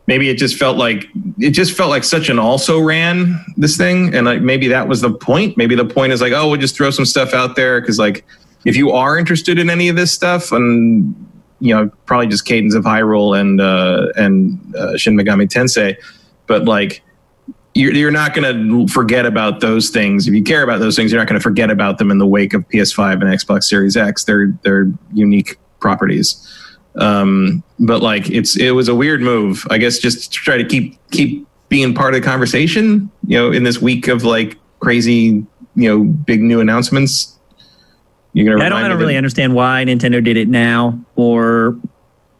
maybe 0.07 0.29
it 0.29 0.37
just 0.37 0.57
felt 0.57 0.77
like 0.77 1.05
it 1.37 1.51
just 1.51 1.77
felt 1.77 1.91
like 1.91 2.03
such 2.03 2.29
an 2.29 2.39
also 2.39 2.79
ran 2.79 3.39
this 3.57 3.77
thing, 3.77 4.15
and 4.15 4.25
like 4.25 4.41
maybe 4.41 4.67
that 4.69 4.87
was 4.87 5.01
the 5.01 5.13
point. 5.13 5.55
Maybe 5.55 5.75
the 5.75 5.85
point 5.85 6.13
is 6.13 6.19
like, 6.19 6.33
oh, 6.33 6.49
we'll 6.49 6.59
just 6.59 6.75
throw 6.75 6.89
some 6.89 7.05
stuff 7.05 7.35
out 7.35 7.55
there 7.55 7.79
because 7.79 7.99
like 7.99 8.25
if 8.65 8.75
you 8.75 8.91
are 8.91 9.19
interested 9.19 9.59
in 9.59 9.69
any 9.69 9.87
of 9.87 9.95
this 9.95 10.11
stuff 10.11 10.51
and 10.51 11.13
you 11.59 11.73
know 11.73 11.89
probably 12.05 12.27
just 12.27 12.45
Cadence 12.45 12.75
of 12.75 12.83
Hyrule 12.83 13.39
and 13.39 13.61
uh, 13.61 14.07
and 14.15 14.75
uh, 14.75 14.97
Shin 14.97 15.15
Megami 15.15 15.47
Tensei, 15.47 15.95
but 16.45 16.65
like 16.65 17.03
you're, 17.77 17.93
you're 17.93 18.11
not 18.11 18.33
going 18.33 18.87
to 18.87 18.91
forget 18.91 19.25
about 19.25 19.59
those 19.59 19.89
things. 19.89 20.27
If 20.27 20.33
you 20.33 20.43
care 20.43 20.63
about 20.63 20.79
those 20.79 20.95
things, 20.95 21.11
you're 21.11 21.21
not 21.21 21.27
going 21.27 21.39
to 21.39 21.43
forget 21.43 21.69
about 21.69 21.99
them 21.99 22.09
in 22.09 22.17
the 22.17 22.25
wake 22.25 22.53
of 22.53 22.67
PS5 22.69 23.13
and 23.13 23.23
Xbox 23.23 23.65
Series 23.65 23.95
X. 23.95 24.23
They're 24.23 24.53
they're 24.63 24.87
unique 25.13 25.57
properties. 25.79 26.43
Um, 26.95 27.63
but 27.79 28.01
like 28.01 28.29
it's 28.29 28.57
it 28.57 28.71
was 28.71 28.87
a 28.89 28.95
weird 28.95 29.21
move. 29.21 29.65
I 29.69 29.77
guess 29.77 29.99
just 29.99 30.33
to 30.33 30.39
try 30.39 30.57
to 30.57 30.65
keep 30.65 30.99
keep 31.11 31.47
being 31.69 31.93
part 31.93 32.15
of 32.15 32.21
the 32.21 32.25
conversation. 32.25 33.11
You 33.27 33.37
know, 33.37 33.51
in 33.51 33.63
this 33.63 33.79
week 33.79 34.07
of 34.07 34.23
like 34.23 34.57
crazy, 34.79 35.45
you 35.75 35.89
know, 35.89 36.03
big 36.03 36.41
new 36.41 36.59
announcements. 36.59 37.36
You're 38.33 38.45
gonna. 38.53 38.65
I 38.65 38.69
don't, 38.69 38.83
I 38.83 38.87
don't 38.87 38.97
really 38.99 39.13
that- 39.13 39.17
understand 39.17 39.55
why 39.55 39.83
Nintendo 39.85 40.23
did 40.23 40.37
it 40.37 40.47
now 40.47 40.99
or 41.15 41.77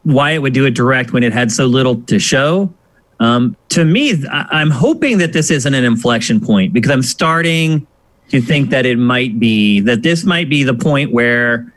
why 0.04 0.32
it 0.32 0.42
would 0.42 0.54
do 0.54 0.66
it 0.66 0.72
direct 0.74 1.12
when 1.12 1.24
it 1.24 1.34
had 1.34 1.52
so 1.52 1.66
little 1.66 2.02
to 2.04 2.20
show. 2.20 2.74
Um, 3.20 3.58
to 3.70 3.84
me, 3.84 4.14
I'm 4.32 4.70
hoping 4.70 5.18
that 5.18 5.34
this 5.34 5.50
isn't 5.50 5.74
an 5.74 5.84
inflection 5.84 6.40
point 6.40 6.72
because 6.72 6.92
I'm 6.92 7.02
starting 7.02 7.86
to 8.30 8.42
think 8.42 8.70
that 8.70 8.86
it 8.86 8.98
might 8.98 9.40
be 9.40 9.80
that 9.82 10.04
this 10.04 10.24
might 10.24 10.50
be 10.50 10.64
the 10.64 10.74
point 10.76 11.12
where 11.12 11.74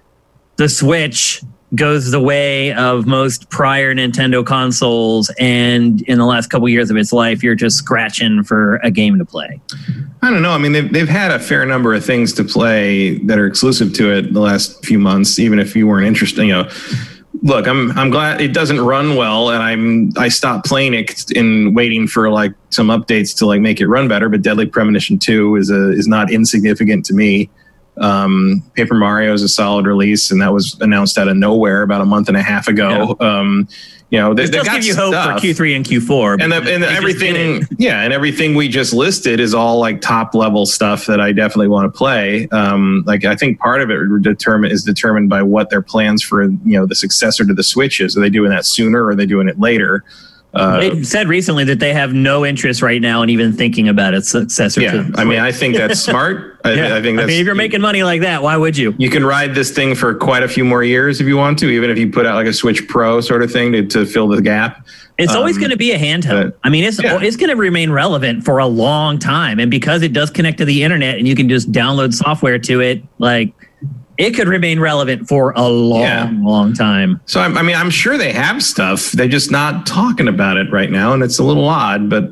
the 0.57 0.69
Switch 0.69 1.43
goes 1.75 2.11
the 2.11 2.21
way 2.21 2.73
of 2.75 3.07
most 3.07 3.49
prior 3.51 3.95
Nintendo 3.95 4.45
consoles, 4.45 5.31
and 5.39 6.03
in 6.03 6.18
the 6.18 6.27
last 6.27 6.49
couple 6.49 6.68
years 6.68 6.91
of 6.91 6.97
its 6.97 7.12
life, 7.12 7.43
you're 7.43 7.55
just 7.55 7.77
scratching 7.77 8.43
for 8.43 8.77
a 8.77 8.91
game 8.91 9.18
to 9.18 9.25
play. 9.25 9.61
I 10.23 10.31
don't 10.31 10.43
know. 10.43 10.53
I 10.53 10.59
mean, 10.59 10.73
they've 10.73 10.93
they've 10.93 11.09
had 11.09 11.31
a 11.31 11.39
fair 11.39 11.64
number 11.64 11.95
of 11.95 12.05
things 12.05 12.33
to 12.35 12.45
play 12.45 13.18
that 13.18 13.39
are 13.39 13.47
exclusive 13.47 13.93
to 13.95 14.12
it 14.12 14.33
the 14.33 14.41
last 14.41 14.85
few 14.85 14.99
months, 14.99 15.39
even 15.39 15.59
if 15.59 15.77
you 15.77 15.87
weren't 15.87 16.07
interested. 16.07 16.45
You 16.45 16.53
know 16.53 16.68
look, 17.43 17.66
I'm 17.66 17.97
I'm 17.99 18.11
glad 18.11 18.41
it 18.41 18.53
doesn't 18.53 18.81
run 18.81 19.16
well, 19.16 19.51
and 19.51 19.62
I'm 19.62 20.12
I 20.16 20.29
stopped 20.29 20.66
playing 20.66 20.95
it 20.95 21.31
in 21.33 21.75
waiting 21.75 22.07
for 22.07 22.31
like 22.31 22.53
some 22.71 22.89
updates 22.89 23.37
to 23.39 23.47
like 23.47 23.61
make 23.61 23.81
it 23.81 23.89
run 23.89 24.09
better. 24.09 24.29
But 24.29 24.43
Deadly 24.43 24.66
Premonition 24.66 25.18
Two 25.18 25.57
is 25.57 25.71
a 25.71 25.91
is 25.91 26.07
not 26.07 26.31
insignificant 26.31 27.05
to 27.07 27.14
me. 27.14 27.51
Um, 28.01 28.63
Paper 28.75 28.95
Mario 28.95 29.33
is 29.33 29.43
a 29.43 29.49
solid 29.49 29.87
release, 29.87 30.31
and 30.31 30.41
that 30.41 30.53
was 30.53 30.77
announced 30.81 31.19
out 31.19 31.29
of 31.29 31.37
nowhere 31.37 31.83
about 31.83 32.01
a 32.01 32.07
month 32.07 32.29
and 32.29 32.37
a 32.37 32.43
half 32.43 32.67
ago. 32.67 33.17
Yeah. 33.21 33.39
Um, 33.39 33.69
you 34.11 34.19
know, 34.19 34.35
they, 34.35 34.47
does 34.47 34.69
give 34.69 34.85
you 34.85 34.97
hope 34.97 35.15
for 35.15 35.47
Q3 35.47 35.77
and 35.77 35.85
Q4. 35.85 36.43
And, 36.43 36.51
the, 36.51 36.75
and 36.75 36.83
everything, 36.83 37.63
yeah, 37.79 38.03
and 38.03 38.13
everything 38.13 38.57
we 38.57 38.69
just 38.69 38.93
listed 38.93 39.39
is 39.39 39.55
all 39.55 39.79
like 39.79 40.01
top 40.01 40.35
level 40.35 40.67
stuff 40.67 41.07
that 41.07 41.21
I 41.21 41.31
definitely 41.31 41.69
want 41.69 41.93
to 41.93 41.97
play. 41.97 42.49
Um, 42.49 43.05
like 43.07 43.25
I 43.25 43.37
think 43.37 43.61
part 43.61 43.81
of 43.81 43.91
it 43.91 44.23
determine 44.23 44.73
is 44.73 44.83
determined 44.83 45.31
by 45.31 45.43
what 45.43 45.71
their 45.71 45.83
plans 45.83 46.25
for 46.25 46.43
you 46.43 46.59
know 46.65 46.87
the 46.87 46.97
successor 46.97 47.45
to 47.45 47.55
the 47.55 47.63
Switch 47.63 48.01
is. 48.01 48.17
Are 48.17 48.21
they 48.21 48.31
doing 48.31 48.51
that 48.51 48.67
sooner 48.67 49.05
or 49.05 49.11
are 49.11 49.15
they 49.15 49.27
doing 49.27 49.49
it 49.49 49.61
later? 49.61 50.05
Uh, 50.53 50.81
they 50.81 51.03
said 51.05 51.29
recently 51.29 51.63
that 51.65 51.79
they 51.79 51.93
have 51.93 52.13
no 52.13 52.45
interest 52.45 52.83
right 52.83 53.01
now 53.01 53.23
in 53.23 53.31
even 53.31 53.53
thinking 53.53 53.89
about 53.89 54.15
its 54.15 54.29
successor. 54.29 54.81
Yeah, 54.81 55.09
I 55.15 55.25
mean, 55.25 55.39
I 55.39 55.53
think 55.53 55.77
that's 55.77 56.01
smart. 56.05 56.61
I, 56.65 56.73
yeah. 56.73 56.97
I 56.97 57.03
think 57.03 57.17
that's. 57.17 57.25
I 57.25 57.29
mean, 57.29 57.41
if 57.41 57.47
you're 57.47 57.55
making 57.55 57.81
money 57.81 58.03
like 58.03 58.23
that, 58.23 58.43
why 58.43 58.57
would 58.57 58.77
you? 58.77 58.95
You 58.99 59.11
can 59.11 59.25
ride 59.25 59.55
this 59.55 59.71
thing 59.71 59.95
for 59.95 60.15
quite 60.15 60.43
a 60.43 60.49
few 60.49 60.65
more 60.65 60.83
years 60.83 61.21
if 61.21 61.29
you 61.29 61.37
want 61.37 61.59
to, 61.61 61.69
even 61.71 61.89
if 61.89 61.99
you 61.99 62.11
put 62.11 62.27
out 62.27 62.35
like 62.35 62.49
a 62.49 62.53
Switch 62.53 62.89
Pro 62.89 63.21
sort 63.21 63.43
of 63.43 63.53
thing 63.53 63.71
to, 63.73 63.87
to 63.87 64.05
fill 64.05 64.27
the 64.27 64.43
gap. 64.43 64.87
It's 65.19 65.33
um, 65.33 65.39
always 65.39 65.57
going 65.57 65.71
to 65.71 65.77
be 65.77 65.93
a 65.93 65.99
handheld. 65.99 66.53
But, 66.53 66.59
I 66.65 66.69
mean, 66.69 66.83
it's 66.83 67.01
yeah. 67.01 67.21
it's 67.21 67.37
going 67.37 67.51
to 67.51 67.57
remain 67.57 67.93
relevant 67.93 68.45
for 68.45 68.59
a 68.59 68.67
long 68.67 69.19
time, 69.19 69.61
and 69.61 69.71
because 69.71 70.03
it 70.03 70.13
does 70.13 70.31
connect 70.31 70.59
to 70.59 70.65
the 70.65 70.83
internet 70.83 71.19
and 71.19 71.29
you 71.29 71.37
can 71.37 71.49
just 71.49 71.71
download 71.71 72.13
software 72.13 72.59
to 72.59 72.81
it, 72.81 73.05
like 73.19 73.53
it 74.21 74.35
could 74.35 74.49
remain 74.49 74.79
relevant 74.79 75.27
for 75.27 75.53
a 75.57 75.66
long, 75.66 76.03
yeah. 76.03 76.31
long 76.43 76.75
time. 76.75 77.23
So 77.25 77.41
I 77.41 77.62
mean, 77.62 77.75
I'm 77.75 77.89
sure 77.89 78.18
they 78.18 78.33
have 78.33 78.62
stuff. 78.62 79.12
They're 79.12 79.29
just 79.29 79.51
not 79.51 79.87
talking 79.87 80.29
about 80.29 80.59
it 80.59 80.71
right 80.71 80.91
now, 80.91 81.14
and 81.14 81.23
it's 81.23 81.39
a 81.39 81.43
little 81.43 81.66
odd. 81.66 82.11
But 82.11 82.25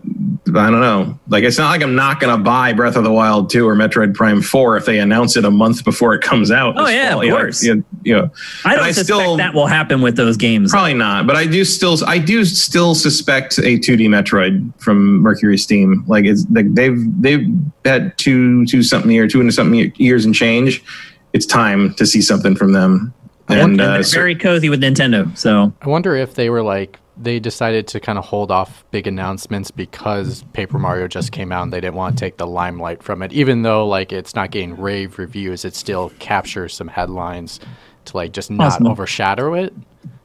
I 0.55 0.71
don't 0.71 0.83
know. 0.83 1.19
Like, 1.29 1.45
it's 1.45 1.57
not 1.57 1.71
like 1.71 1.83
I'm 1.83 1.95
not 1.95 2.21
going 2.21 2.37
to 2.37 2.43
buy 2.43 2.75
Breath 2.75 2.97
of 2.97 3.05
the 3.05 3.13
Wild 3.13 3.49
2 3.49 3.67
or 3.67 3.75
Metroid 3.75 4.15
Prime 4.15 4.43
4 4.43 4.77
if 4.77 4.85
they 4.85 4.99
announce 4.99 5.37
it 5.39 5.47
a 5.47 5.51
month 5.51 5.83
before 5.83 6.13
it 6.13 6.21
comes 6.21 6.51
out. 6.51 6.75
Oh 6.77 6.89
yeah, 6.89 7.13
fall. 7.13 7.23
of 7.23 7.31
course. 7.31 7.65
You 7.65 7.77
know, 7.77 7.85
you 8.03 8.15
know, 8.15 8.31
I 8.67 8.77
don't 8.77 8.85
I 8.85 8.91
suspect 8.91 9.07
still, 9.07 9.37
that 9.39 9.55
will 9.55 9.67
happen 9.67 10.03
with 10.03 10.17
those 10.17 10.37
games. 10.37 10.71
Probably 10.71 10.93
not. 10.93 11.27
But 11.27 11.37
I 11.37 11.47
do 11.47 11.65
still, 11.65 11.97
I 12.07 12.19
do 12.19 12.45
still 12.45 12.95
suspect 12.95 13.57
a 13.57 13.79
2D 13.79 14.09
Metroid 14.09 14.79
from 14.79 15.23
Mercury 15.23 15.57
Steam. 15.57 16.05
Like, 16.07 16.27
it's 16.27 16.45
like 16.51 16.75
they've 16.75 16.99
they've 17.23 17.47
had 17.87 18.17
two 18.19 18.67
two 18.67 18.83
something 18.83 19.11
year, 19.11 19.27
two 19.27 19.41
into 19.41 19.53
something 19.53 19.91
years 19.97 20.27
and 20.27 20.35
change 20.35 20.85
it's 21.33 21.47
time 21.47 21.95
to 21.95 22.07
see 22.07 22.23
something 22.23 22.55
from 22.57 22.73
them. 22.73 23.15
And, 23.49 23.81
uh, 23.81 24.03
very 24.03 24.35
cozy 24.35 24.69
with 24.69 24.83
Nintendo. 24.83 25.37
So 25.37 25.73
I 25.81 25.89
wonder 25.89 26.15
if 26.15 26.35
they 26.35 26.51
were 26.51 26.63
like 26.63 26.99
they 27.21 27.41
decided 27.41 27.87
to 27.89 28.01
kind 28.01 28.19
of 28.19 28.25
hold 28.25 28.51
off 28.51 28.85
big 28.91 29.07
announcements 29.07 29.71
because 29.71 30.45
Paper 30.53 30.79
Mario 30.79 31.09
just 31.09 31.33
came 31.33 31.51
out 31.51 31.65
and 31.65 31.73
they 31.73 31.81
didn't 31.81 31.97
want 31.97 32.17
to 32.17 32.25
take 32.25 32.37
the 32.37 32.47
limelight 32.47 33.03
from 33.03 33.23
it. 33.23 33.33
Even 33.33 33.63
though 33.63 33.87
like 33.87 34.13
it's 34.13 34.35
not 34.35 34.51
getting 34.51 34.77
rave 34.77 35.19
reviews, 35.19 35.65
it 35.65 35.75
still 35.75 36.11
captures 36.19 36.75
some 36.75 36.89
headlines 36.89 37.61
to 38.07 38.17
like 38.17 38.33
just 38.33 38.51
not 38.51 38.69
awesome. 38.69 38.87
overshadow 38.87 39.55
it. 39.55 39.75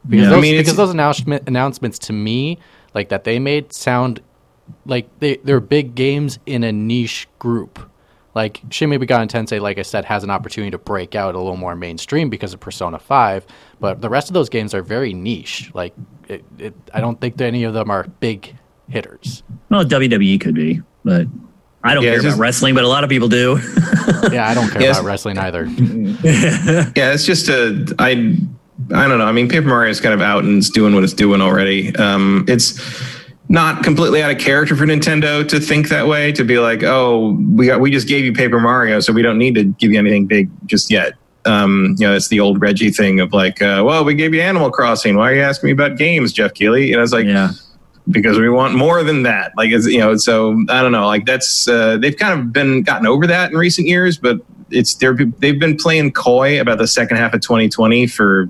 Because 0.07 0.25
yeah. 0.25 0.29
those, 0.29 0.37
I 0.37 0.41
mean, 0.41 0.57
because 0.57 0.75
those 0.75 0.91
announcement, 0.91 1.47
announcements 1.47 1.97
to 1.99 2.13
me, 2.13 2.59
like 2.93 3.09
that 3.09 3.23
they 3.23 3.39
made 3.39 3.73
sound 3.73 4.21
like 4.85 5.07
they 5.19 5.37
they're 5.37 5.59
big 5.59 5.95
games 5.95 6.39
in 6.45 6.63
a 6.63 6.71
niche 6.71 7.27
group. 7.39 7.89
Like 8.35 8.61
Shin 8.69 8.89
Megami 8.89 9.27
Tensei, 9.27 9.61
like 9.61 9.77
I 9.77 9.83
said, 9.83 10.05
has 10.05 10.23
an 10.23 10.29
opportunity 10.29 10.71
to 10.71 10.77
break 10.77 11.15
out 11.15 11.35
a 11.35 11.37
little 11.37 11.57
more 11.57 11.75
mainstream 11.75 12.29
because 12.29 12.53
of 12.53 12.59
Persona 12.59 12.99
Five, 12.99 13.45
but 13.79 14.01
the 14.01 14.09
rest 14.09 14.29
of 14.29 14.33
those 14.33 14.49
games 14.49 14.73
are 14.73 14.81
very 14.81 15.13
niche. 15.13 15.69
Like, 15.73 15.93
it, 16.27 16.43
it, 16.57 16.73
I 16.93 17.01
don't 17.01 17.19
think 17.21 17.37
that 17.37 17.45
any 17.45 17.63
of 17.63 17.73
them 17.73 17.91
are 17.91 18.03
big 18.19 18.55
hitters. 18.89 19.43
Well, 19.69 19.85
WWE 19.85 20.41
could 20.41 20.55
be, 20.55 20.81
but 21.03 21.27
I 21.83 21.93
don't 21.93 22.03
yeah, 22.03 22.11
care 22.11 22.21
just, 22.21 22.35
about 22.35 22.41
wrestling, 22.41 22.75
but 22.75 22.83
a 22.83 22.87
lot 22.87 23.03
of 23.03 23.09
people 23.09 23.27
do. 23.27 23.59
yeah, 24.31 24.47
I 24.49 24.53
don't 24.53 24.69
care 24.69 24.89
about 24.91 25.03
wrestling 25.03 25.37
either. 25.37 25.65
yeah, 25.67 27.13
it's 27.13 27.25
just 27.25 27.49
a 27.49 27.95
I. 27.99 28.37
I 28.93 29.07
don't 29.07 29.19
know. 29.19 29.25
I 29.25 29.31
mean, 29.31 29.47
Paper 29.47 29.67
Mario 29.67 29.91
is 29.91 30.01
kind 30.01 30.13
of 30.13 30.21
out 30.21 30.43
and 30.43 30.57
it's 30.57 30.69
doing 30.69 30.95
what 30.95 31.03
it's 31.03 31.13
doing 31.13 31.41
already. 31.41 31.95
Um, 31.95 32.43
it's 32.49 32.79
not 33.49 33.83
completely 33.83 34.21
out 34.23 34.31
of 34.31 34.37
character 34.37 34.75
for 34.75 34.85
Nintendo 34.85 35.47
to 35.47 35.59
think 35.59 35.89
that 35.89 36.07
way, 36.07 36.31
to 36.31 36.43
be 36.43 36.59
like, 36.59 36.83
oh, 36.83 37.37
we 37.53 37.67
got, 37.67 37.79
we 37.81 37.91
just 37.91 38.07
gave 38.07 38.25
you 38.25 38.33
Paper 38.33 38.59
Mario, 38.59 38.99
so 38.99 39.13
we 39.13 39.21
don't 39.21 39.37
need 39.37 39.55
to 39.55 39.65
give 39.65 39.91
you 39.91 39.99
anything 39.99 40.25
big 40.25 40.49
just 40.65 40.89
yet. 40.89 41.13
Um, 41.45 41.95
you 41.97 42.07
know, 42.07 42.15
it's 42.15 42.29
the 42.29 42.39
old 42.39 42.61
Reggie 42.61 42.89
thing 42.89 43.19
of 43.19 43.33
like, 43.33 43.61
uh, 43.61 43.83
well, 43.85 44.05
we 44.05 44.15
gave 44.15 44.33
you 44.33 44.41
Animal 44.41 44.71
Crossing. 44.71 45.17
Why 45.17 45.31
are 45.31 45.35
you 45.35 45.41
asking 45.41 45.67
me 45.67 45.73
about 45.73 45.97
games, 45.97 46.31
Geoff 46.31 46.53
Keighley? 46.53 46.93
And 46.93 46.99
I 46.99 47.01
was 47.01 47.11
like, 47.11 47.25
yeah. 47.25 47.51
because 48.09 48.39
we 48.39 48.49
want 48.49 48.75
more 48.75 49.03
than 49.03 49.23
that. 49.23 49.51
Like, 49.57 49.71
it's, 49.71 49.85
you 49.85 49.99
know, 49.99 50.15
so 50.15 50.53
I 50.69 50.81
don't 50.81 50.93
know. 50.93 51.05
Like 51.05 51.25
that's 51.25 51.67
uh, 51.67 51.97
they've 51.97 52.15
kind 52.15 52.39
of 52.39 52.53
been 52.53 52.81
gotten 52.83 53.05
over 53.05 53.27
that 53.27 53.51
in 53.51 53.57
recent 53.57 53.87
years, 53.87 54.17
but 54.17 54.37
it's 54.71 54.95
they're 54.95 55.15
they've 55.39 55.59
been 55.59 55.75
playing 55.75 56.13
coy 56.13 56.59
about 56.59 56.77
the 56.77 56.87
second 56.87 57.17
half 57.17 57.33
of 57.33 57.41
2020 57.41 58.07
for 58.07 58.47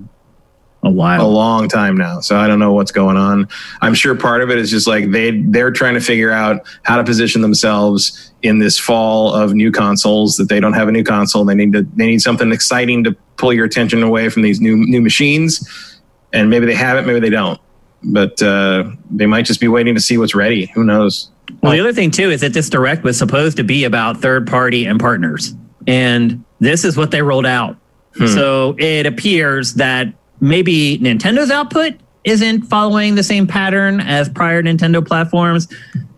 a 0.84 0.90
while, 0.90 1.24
a 1.24 1.26
long 1.26 1.68
time 1.68 1.96
now. 1.96 2.20
So 2.20 2.36
I 2.36 2.46
don't 2.46 2.58
know 2.58 2.72
what's 2.72 2.92
going 2.92 3.16
on. 3.16 3.48
I'm 3.80 3.94
sure 3.94 4.14
part 4.14 4.42
of 4.42 4.50
it 4.50 4.58
is 4.58 4.70
just 4.70 4.86
like 4.86 5.10
they 5.10 5.40
they're 5.40 5.70
trying 5.70 5.94
to 5.94 6.00
figure 6.00 6.30
out 6.30 6.66
how 6.82 6.96
to 6.96 7.04
position 7.04 7.40
themselves 7.40 8.32
in 8.42 8.58
this 8.58 8.78
fall 8.78 9.34
of 9.34 9.54
new 9.54 9.72
consoles 9.72 10.36
that 10.36 10.48
they 10.48 10.60
don't 10.60 10.74
have 10.74 10.88
a 10.88 10.92
new 10.92 11.04
console. 11.04 11.44
They 11.44 11.54
need 11.54 11.72
to 11.72 11.82
they 11.94 12.06
need 12.06 12.20
something 12.20 12.52
exciting 12.52 13.04
to 13.04 13.16
pull 13.36 13.52
your 13.52 13.64
attention 13.64 14.02
away 14.02 14.28
from 14.28 14.42
these 14.42 14.60
new 14.60 14.76
new 14.76 15.00
machines. 15.00 16.00
And 16.32 16.50
maybe 16.50 16.66
they 16.66 16.74
have 16.74 16.98
it, 16.98 17.06
maybe 17.06 17.20
they 17.20 17.30
don't. 17.30 17.60
But 18.02 18.42
uh, 18.42 18.90
they 19.10 19.26
might 19.26 19.46
just 19.46 19.60
be 19.60 19.68
waiting 19.68 19.94
to 19.94 20.00
see 20.00 20.18
what's 20.18 20.34
ready. 20.34 20.66
Who 20.74 20.84
knows? 20.84 21.30
Well, 21.62 21.72
the 21.72 21.80
other 21.80 21.92
thing 21.92 22.10
too 22.10 22.30
is 22.30 22.40
that 22.42 22.52
this 22.52 22.68
direct 22.68 23.04
was 23.04 23.16
supposed 23.16 23.56
to 23.56 23.64
be 23.64 23.84
about 23.84 24.18
third 24.18 24.46
party 24.46 24.84
and 24.84 25.00
partners, 25.00 25.54
and 25.86 26.44
this 26.60 26.84
is 26.84 26.96
what 26.96 27.10
they 27.10 27.22
rolled 27.22 27.46
out. 27.46 27.78
Hmm. 28.16 28.26
So 28.26 28.76
it 28.78 29.06
appears 29.06 29.74
that 29.74 30.12
maybe 30.40 30.98
Nintendo's 30.98 31.50
output 31.50 31.94
isn't 32.24 32.62
following 32.62 33.14
the 33.14 33.22
same 33.22 33.46
pattern 33.46 34.00
as 34.00 34.28
prior 34.28 34.62
Nintendo 34.62 35.06
platforms, 35.06 35.68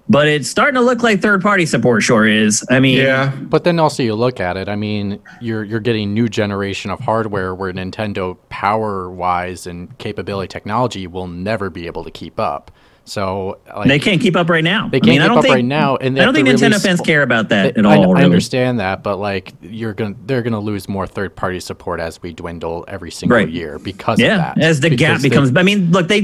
but 0.08 0.28
it's 0.28 0.48
starting 0.48 0.74
to 0.76 0.80
look 0.80 1.02
like 1.02 1.20
third 1.20 1.42
party 1.42 1.66
support 1.66 2.02
sure 2.02 2.26
is. 2.26 2.64
I 2.70 2.78
mean, 2.78 2.98
yeah. 2.98 3.34
But 3.34 3.64
then 3.64 3.80
also 3.80 4.02
you 4.02 4.14
look 4.14 4.38
at 4.38 4.56
it. 4.56 4.68
I 4.68 4.76
mean, 4.76 5.20
you're 5.40 5.64
you're 5.64 5.80
getting 5.80 6.14
new 6.14 6.28
generation 6.28 6.90
of 6.90 7.00
hardware 7.00 7.54
where 7.54 7.72
Nintendo 7.72 8.36
power 8.48 9.10
wise 9.10 9.66
and 9.66 9.96
capability 9.98 10.48
technology 10.48 11.06
will 11.06 11.26
never 11.26 11.70
be 11.70 11.86
able 11.86 12.04
to 12.04 12.10
keep 12.10 12.38
up. 12.38 12.70
So 13.06 13.60
like, 13.74 13.86
they 13.86 13.98
can't 14.00 14.20
keep 14.20 14.34
up 14.34 14.50
right 14.50 14.64
now. 14.64 14.88
They 14.88 14.98
can't 14.98 15.08
I 15.08 15.10
mean, 15.10 15.20
keep 15.20 15.24
I 15.24 15.28
don't 15.28 15.38
up 15.38 15.44
think, 15.44 15.54
right 15.54 15.64
now, 15.64 15.96
and 15.96 16.20
I 16.20 16.24
don't 16.24 16.34
think 16.34 16.48
Nintendo 16.48 16.82
fans 16.82 17.00
care 17.00 17.22
about 17.22 17.48
that 17.50 17.74
they, 17.74 17.78
at 17.78 17.86
all. 17.86 17.92
I, 17.92 17.96
really. 17.98 18.22
I, 18.22 18.24
understand 18.24 18.80
that, 18.80 19.04
but 19.04 19.18
like 19.18 19.54
you're 19.62 19.94
gonna, 19.94 20.16
they're 20.26 20.42
gonna 20.42 20.60
lose 20.60 20.88
more 20.88 21.06
third 21.06 21.36
party 21.36 21.60
support 21.60 22.00
as 22.00 22.20
we 22.20 22.32
dwindle 22.32 22.84
every 22.88 23.12
single 23.12 23.38
right. 23.38 23.48
year 23.48 23.78
because 23.78 24.18
yeah, 24.18 24.50
of 24.50 24.56
that. 24.56 24.64
As 24.64 24.80
the 24.80 24.90
gap 24.90 25.22
becomes, 25.22 25.52
they, 25.52 25.60
I 25.60 25.62
mean, 25.62 25.92
look, 25.92 26.08
they 26.08 26.22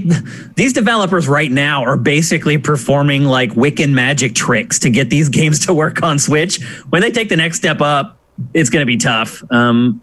these 0.56 0.72
developers 0.72 1.28
right 1.28 1.52
now 1.52 1.84
are 1.84 1.96
basically 1.96 2.58
performing 2.58 3.24
like 3.24 3.50
Wiccan 3.50 3.92
magic 3.92 4.34
tricks 4.34 4.80
to 4.80 4.90
get 4.90 5.08
these 5.08 5.28
games 5.28 5.64
to 5.66 5.74
work 5.74 6.02
on 6.02 6.18
Switch. 6.18 6.60
When 6.90 7.00
they 7.00 7.12
take 7.12 7.28
the 7.28 7.36
next 7.36 7.58
step 7.58 7.80
up, 7.80 8.18
it's 8.54 8.70
going 8.70 8.82
to 8.82 8.86
be 8.86 8.96
tough. 8.96 9.42
Um, 9.52 10.02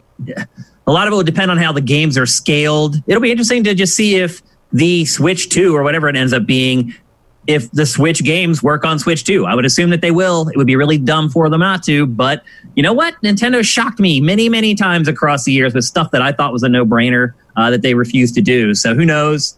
a 0.88 0.92
lot 0.92 1.08
of 1.08 1.14
it 1.14 1.16
will 1.16 1.24
depend 1.24 1.52
on 1.52 1.58
how 1.58 1.72
the 1.72 1.82
games 1.82 2.18
are 2.18 2.26
scaled. 2.26 2.96
It'll 3.06 3.22
be 3.22 3.32
interesting 3.32 3.64
to 3.66 3.76
just 3.76 3.96
see 3.96 4.16
if 4.16 4.42
the 4.72 5.06
Switch 5.06 5.50
2 5.50 5.76
or 5.76 5.84
whatever 5.84 6.08
it 6.10 6.16
ends 6.16 6.34
up 6.34 6.46
being 6.46 6.94
if 7.48 7.72
the 7.72 7.86
Switch 7.86 8.24
games 8.24 8.62
work 8.62 8.86
on 8.86 9.00
Switch 9.00 9.24
2. 9.24 9.46
I 9.46 9.56
would 9.56 9.66
assume 9.66 9.90
that 9.90 10.02
they 10.02 10.12
will. 10.12 10.50
It 10.50 10.58
would 10.58 10.68
be 10.68 10.76
really 10.76 10.98
dumb 10.98 11.30
for 11.30 11.50
them 11.50 11.62
not 11.62 11.82
to. 11.84 12.06
But 12.06 12.44
you 12.76 12.84
know 12.84 12.94
what? 12.94 13.16
Nintendo 13.24 13.64
shocked 13.66 14.00
me 14.00 14.22
many, 14.22 14.50
many 14.50 14.76
times 14.76 15.08
across 15.08 15.46
the 15.46 15.52
years 15.52 15.74
with 15.74 15.86
stuff 15.86 16.12
that 16.12 16.22
I 16.22 16.32
thought 16.32 16.54
was 16.54 16.64
a 16.64 16.70
no 16.70 16.86
brainer 16.86 17.34
uh, 17.56 17.72
that 17.72 17.82
they 17.82 17.96
refused 17.96 18.36
to 18.36 18.41
do. 18.41 18.76
So 18.76 18.94
who 18.94 19.06
knows? 19.06 19.58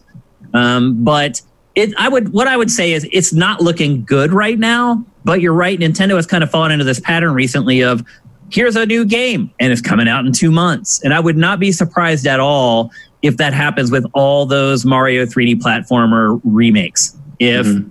Um, 0.54 1.04
but 1.04 1.42
it, 1.74 1.94
I 1.98 2.08
would, 2.08 2.32
what 2.32 2.48
I 2.48 2.56
would 2.56 2.70
say 2.70 2.92
is 2.92 3.06
it's 3.12 3.32
not 3.32 3.60
looking 3.60 4.04
good 4.04 4.32
right 4.32 4.58
now. 4.58 5.04
But 5.24 5.40
you're 5.40 5.52
right. 5.52 5.78
Nintendo 5.78 6.16
has 6.16 6.26
kind 6.26 6.42
of 6.42 6.50
fallen 6.50 6.72
into 6.72 6.84
this 6.84 6.98
pattern 6.98 7.34
recently 7.34 7.82
of 7.82 8.04
here's 8.50 8.76
a 8.76 8.86
new 8.86 9.04
game 9.04 9.50
and 9.60 9.72
it's 9.72 9.80
coming 9.80 10.08
out 10.08 10.26
in 10.26 10.32
two 10.32 10.50
months. 10.50 11.02
And 11.02 11.14
I 11.14 11.20
would 11.20 11.36
not 11.36 11.60
be 11.60 11.72
surprised 11.72 12.26
at 12.26 12.40
all 12.40 12.90
if 13.22 13.36
that 13.36 13.54
happens 13.54 13.90
with 13.90 14.04
all 14.12 14.46
those 14.46 14.84
Mario 14.84 15.24
3D 15.24 15.60
platformer 15.60 16.40
remakes. 16.44 17.16
If 17.38 17.66
mm-hmm. 17.66 17.88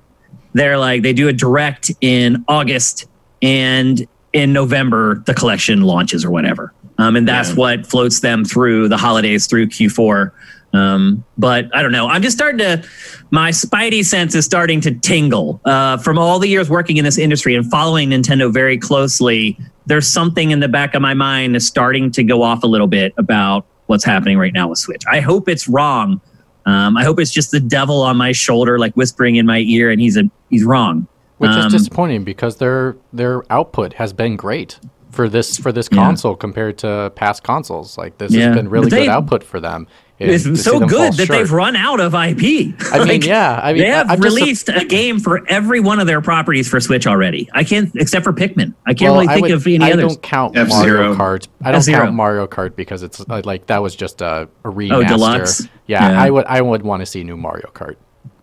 they're 0.54 0.78
like, 0.78 1.02
they 1.02 1.14
do 1.14 1.28
a 1.30 1.34
direct 1.34 1.92
in 2.02 2.44
August 2.48 3.08
and 3.42 4.06
in 4.34 4.54
November, 4.54 5.24
the 5.26 5.34
collection 5.34 5.82
launches 5.82 6.24
or 6.24 6.32
whatever. 6.32 6.74
Um, 6.98 7.16
and 7.16 7.28
that's 7.28 7.50
yeah. 7.50 7.56
what 7.56 7.88
floats 7.88 8.20
them 8.20 8.46
through 8.46 8.90
the 8.90 8.98
holidays 8.98 9.48
through 9.48 9.68
Q4. 9.68 10.32
Um, 10.74 11.26
but 11.38 11.74
I 11.76 11.82
don't 11.82 11.92
know. 11.92 12.08
I'm 12.08 12.22
just 12.22 12.38
starting 12.38 12.60
to, 12.60 12.88
my 13.30 13.52
spidey 13.52 14.06
sense 14.06 14.36
is 14.36 14.46
starting 14.46 14.80
to 14.82 14.94
tingle 14.94 15.60
uh, 15.66 15.98
from 15.98 16.18
all 16.18 16.40
the 16.40 16.48
years 16.48 16.70
working 16.70 16.98
in 16.98 17.04
this 17.04 17.18
industry 17.18 17.56
and 17.56 17.70
following 17.70 18.12
Nintendo 18.12 18.54
very 18.54 18.78
closely. 18.78 19.58
There's 19.86 20.08
something 20.08 20.52
in 20.52 20.60
the 20.60 20.70
back 20.70 20.96
of 20.96 21.02
my 21.02 21.14
mind 21.14 21.56
is 21.56 21.68
starting 21.68 22.12
to 22.12 22.24
go 22.24 22.42
off 22.42 22.64
a 22.64 22.68
little 22.68 22.88
bit 22.88 23.14
about 23.18 23.66
what's 23.92 24.06
happening 24.06 24.38
right 24.38 24.54
now 24.54 24.70
with 24.70 24.80
Switch. 24.80 25.04
I 25.12 25.20
hope 25.20 25.50
it's 25.50 25.68
wrong. 25.68 26.22
Um, 26.66 26.96
I 26.96 27.04
hope 27.04 27.20
it's 27.20 27.32
just 27.32 27.52
the 27.52 27.60
devil 27.60 28.02
on 28.02 28.16
my 28.16 28.32
shoulder, 28.32 28.80
like 28.80 28.94
whispering 28.96 29.36
in 29.36 29.46
my 29.46 29.60
ear, 29.60 29.92
and 29.92 30.00
he's 30.00 30.16
a 30.16 30.24
he's 30.50 30.64
wrong. 30.64 31.08
Which 31.40 31.52
um, 31.52 31.68
is 31.68 31.74
disappointing 31.74 32.24
because 32.24 32.58
their 32.58 32.96
their 33.12 33.44
output 33.52 33.94
has 33.94 34.14
been 34.14 34.38
great 34.38 34.80
for 35.12 35.28
this 35.28 35.58
for 35.58 35.74
this 35.74 35.90
console 35.90 36.34
yeah. 36.34 36.38
compared 36.40 36.78
to 36.80 37.12
past 37.16 37.44
consoles. 37.44 37.98
Like 37.98 38.18
this 38.18 38.32
yeah. 38.32 38.48
has 38.48 38.56
been 38.56 38.70
really 38.70 38.90
they, 38.90 39.02
good 39.02 39.10
output 39.10 39.44
for 39.44 39.60
them. 39.60 39.88
It's 40.30 40.64
so 40.64 40.80
good 40.80 41.14
that 41.14 41.28
short. 41.28 41.30
they've 41.30 41.52
run 41.52 41.76
out 41.76 42.00
of 42.00 42.14
IP. 42.14 42.76
I 42.92 42.98
like, 42.98 43.08
mean, 43.08 43.22
yeah. 43.24 43.60
I 43.62 43.74
mean, 43.74 43.84
they 43.84 43.90
have 43.90 44.10
I'm 44.10 44.20
released 44.20 44.70
a, 44.70 44.82
a 44.82 44.86
game 44.86 45.20
for 45.20 45.48
every 45.48 45.80
one 45.80 46.00
of 46.00 46.08
their 46.08 46.22
properties 46.22 46.68
for 46.68 46.80
Switch 46.80 47.08
already. 47.08 47.50
I 47.54 47.64
can't, 47.64 47.92
except 47.96 48.24
for 48.24 48.34
Pikmin. 48.34 48.74
I 48.86 48.94
can't 48.94 49.12
well, 49.14 49.22
really 49.22 49.28
think 49.28 49.42
would, 49.44 49.52
of 49.52 49.68
any 49.68 49.84
I 49.84 49.92
others. 49.92 50.06
I 50.06 50.08
don't 50.08 50.22
count 50.22 50.58
F-Zero. 50.58 51.16
Mario 51.16 51.16
Kart. 51.16 51.48
I 51.64 51.72
don't 51.72 51.80
F-Zero. 51.80 52.04
count 52.04 52.16
Mario 52.16 52.48
Kart 52.48 52.76
because 52.76 53.04
it's 53.04 53.22
uh, 53.22 53.42
like 53.46 53.68
that 53.68 53.82
was 53.82 53.96
just 53.96 54.22
a, 54.22 54.50
a 54.64 54.68
remaster. 54.68 54.94
Oh, 54.94 55.04
deluxe. 55.04 55.68
Yeah, 55.88 56.10
yeah, 56.10 56.22
I 56.22 56.30
would 56.30 56.46
I 56.46 56.62
would 56.62 56.84
want 56.84 57.02
to 57.02 57.06
see 57.06 57.24
new 57.24 57.38
Mario 57.38 57.72
Kart. 57.74 57.96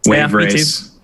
Wave 0.06 0.30
yeah, 0.30 0.36
race. 0.36 0.97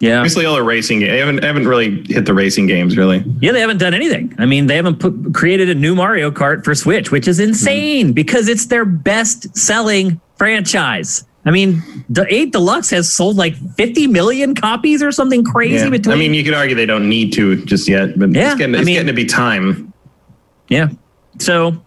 Yeah, 0.00 0.22
basically 0.22 0.46
all 0.46 0.54
the 0.54 0.62
racing. 0.62 1.00
They 1.00 1.18
haven't 1.18 1.42
haven't 1.42 1.66
really 1.66 2.04
hit 2.06 2.24
the 2.24 2.34
racing 2.34 2.66
games 2.66 2.96
really. 2.96 3.24
Yeah, 3.40 3.52
they 3.52 3.60
haven't 3.60 3.78
done 3.78 3.94
anything. 3.94 4.32
I 4.38 4.46
mean, 4.46 4.66
they 4.66 4.76
haven't 4.76 5.00
put, 5.00 5.34
created 5.34 5.68
a 5.68 5.74
new 5.74 5.96
Mario 5.96 6.30
Kart 6.30 6.64
for 6.64 6.74
Switch, 6.74 7.10
which 7.10 7.26
is 7.26 7.40
insane 7.40 8.10
mm. 8.10 8.14
because 8.14 8.48
it's 8.48 8.66
their 8.66 8.84
best 8.84 9.56
selling 9.56 10.20
franchise. 10.36 11.24
I 11.44 11.50
mean, 11.50 11.82
the 12.08 12.26
eight 12.32 12.52
deluxe 12.52 12.90
has 12.90 13.12
sold 13.12 13.36
like 13.36 13.56
50 13.76 14.06
million 14.08 14.54
copies 14.54 15.02
or 15.02 15.10
something 15.10 15.44
crazy. 15.44 15.84
Yeah. 15.84 15.90
Between, 15.90 16.14
I 16.14 16.18
mean, 16.18 16.34
you 16.34 16.44
could 16.44 16.54
argue 16.54 16.76
they 16.76 16.86
don't 16.86 17.08
need 17.08 17.32
to 17.32 17.64
just 17.64 17.88
yet, 17.88 18.18
but 18.18 18.32
yeah, 18.32 18.52
it's, 18.52 18.58
getting, 18.58 18.74
it's 18.74 18.82
I 18.82 18.84
mean, 18.84 18.94
getting 18.96 19.06
to 19.06 19.12
be 19.14 19.24
time. 19.24 19.92
Yeah. 20.68 20.90
So 21.38 21.82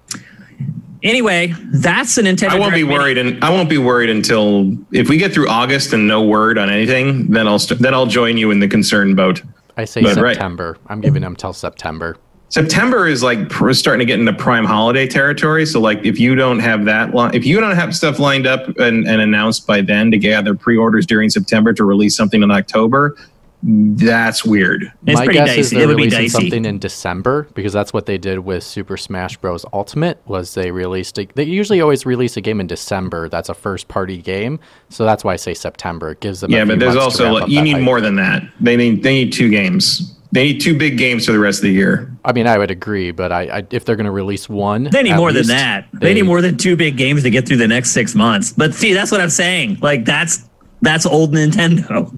anyway, 1.03 1.53
that's 1.71 2.17
an 2.17 2.25
Nintendo. 2.25 2.49
I 2.49 2.59
won't 2.59 2.73
be 2.73 2.83
worried, 2.83 3.17
and 3.17 3.43
I 3.43 3.49
won't 3.49 3.69
be 3.69 3.77
worried 3.77 4.09
until 4.09 4.75
if 4.91 5.09
we 5.09 5.17
get 5.17 5.33
through 5.33 5.49
August 5.49 5.93
and 5.93 6.07
no 6.07 6.23
word 6.23 6.57
on 6.57 6.69
anything. 6.69 7.27
Then 7.27 7.47
I'll 7.47 7.59
st- 7.59 7.79
then 7.79 7.93
I'll 7.93 8.05
join 8.05 8.37
you 8.37 8.51
in 8.51 8.59
the 8.59 8.67
concern 8.67 9.15
boat. 9.15 9.41
I 9.77 9.85
say 9.85 10.01
but, 10.01 10.15
September. 10.15 10.71
Right. 10.71 10.91
I'm 10.91 11.01
giving 11.01 11.21
them 11.21 11.35
till 11.35 11.53
September. 11.53 12.17
September 12.49 13.07
is 13.07 13.23
like 13.23 13.47
pr- 13.47 13.71
starting 13.71 13.99
to 13.99 14.05
get 14.05 14.19
into 14.19 14.33
prime 14.33 14.65
holiday 14.65 15.07
territory. 15.07 15.65
So 15.65 15.79
like 15.79 16.05
if 16.05 16.19
you 16.19 16.35
don't 16.35 16.59
have 16.59 16.83
that, 16.83 17.15
li- 17.15 17.31
if 17.33 17.45
you 17.45 17.61
don't 17.61 17.75
have 17.75 17.95
stuff 17.95 18.19
lined 18.19 18.45
up 18.45 18.67
and, 18.77 19.07
and 19.07 19.21
announced 19.21 19.65
by 19.65 19.79
then 19.79 20.11
to 20.11 20.17
gather 20.17 20.53
pre-orders 20.53 21.05
during 21.05 21.29
September 21.29 21.71
to 21.71 21.85
release 21.85 22.15
something 22.15 22.43
in 22.43 22.51
October, 22.51 23.15
that's 23.63 24.43
weird. 24.43 24.91
It's 25.05 25.19
My 25.19 25.27
guess 25.27 25.49
dicey. 25.49 25.59
is 25.59 25.69
they're 25.71 25.87
releasing 25.87 26.29
something 26.29 26.65
in 26.65 26.79
December 26.79 27.47
because 27.53 27.73
that's 27.73 27.93
what 27.93 28.05
they 28.05 28.17
did 28.17 28.39
with 28.39 28.63
Super 28.63 28.97
Smash 28.97 29.37
Bros. 29.37 29.65
Ultimate. 29.71 30.21
Was 30.25 30.53
they 30.55 30.71
released? 30.71 31.19
A, 31.19 31.27
they 31.35 31.43
usually 31.43 31.81
always 31.81 32.05
release 32.05 32.37
a 32.37 32.41
game 32.41 32.59
in 32.59 32.67
December. 32.67 33.29
That's 33.29 33.49
a 33.49 33.53
first 33.53 33.87
party 33.87 34.17
game, 34.17 34.59
so 34.89 35.05
that's 35.05 35.23
why 35.23 35.33
I 35.33 35.35
say 35.35 35.53
September. 35.53 36.11
It 36.11 36.21
gives 36.21 36.41
them. 36.41 36.51
Yeah, 36.51 36.65
but 36.65 36.79
there's 36.79 36.95
also 36.95 37.45
you 37.45 37.61
need 37.61 37.79
more 37.79 38.01
than 38.01 38.15
that. 38.15 38.43
They 38.59 38.75
need 38.75 39.03
they 39.03 39.13
need 39.13 39.33
two 39.33 39.49
games. 39.49 40.17
They 40.33 40.43
need 40.45 40.61
two 40.61 40.77
big 40.77 40.97
games 40.97 41.25
for 41.25 41.33
the 41.33 41.39
rest 41.39 41.59
of 41.59 41.63
the 41.63 41.71
year. 41.71 42.09
I 42.23 42.31
mean, 42.31 42.47
I 42.47 42.57
would 42.57 42.71
agree, 42.71 43.11
but 43.11 43.33
I, 43.33 43.41
I 43.43 43.67
if 43.69 43.83
they're 43.83 43.97
going 43.97 44.05
to 44.05 44.11
release 44.11 44.47
one, 44.47 44.85
they 44.85 45.03
need 45.03 45.17
more 45.17 45.31
least, 45.31 45.49
than 45.49 45.57
that. 45.57 45.87
They, 45.93 45.99
they 45.99 46.13
need 46.13 46.21
more 46.21 46.41
than 46.41 46.57
two 46.57 46.77
big 46.77 46.95
games 46.95 47.23
to 47.23 47.29
get 47.29 47.45
through 47.45 47.57
the 47.57 47.67
next 47.67 47.91
six 47.91 48.15
months. 48.15 48.53
But 48.53 48.73
see, 48.73 48.93
that's 48.93 49.11
what 49.11 49.19
I'm 49.19 49.29
saying. 49.29 49.79
Like 49.81 50.05
that's 50.05 50.47
that's 50.81 51.05
old 51.05 51.33
Nintendo. 51.33 52.11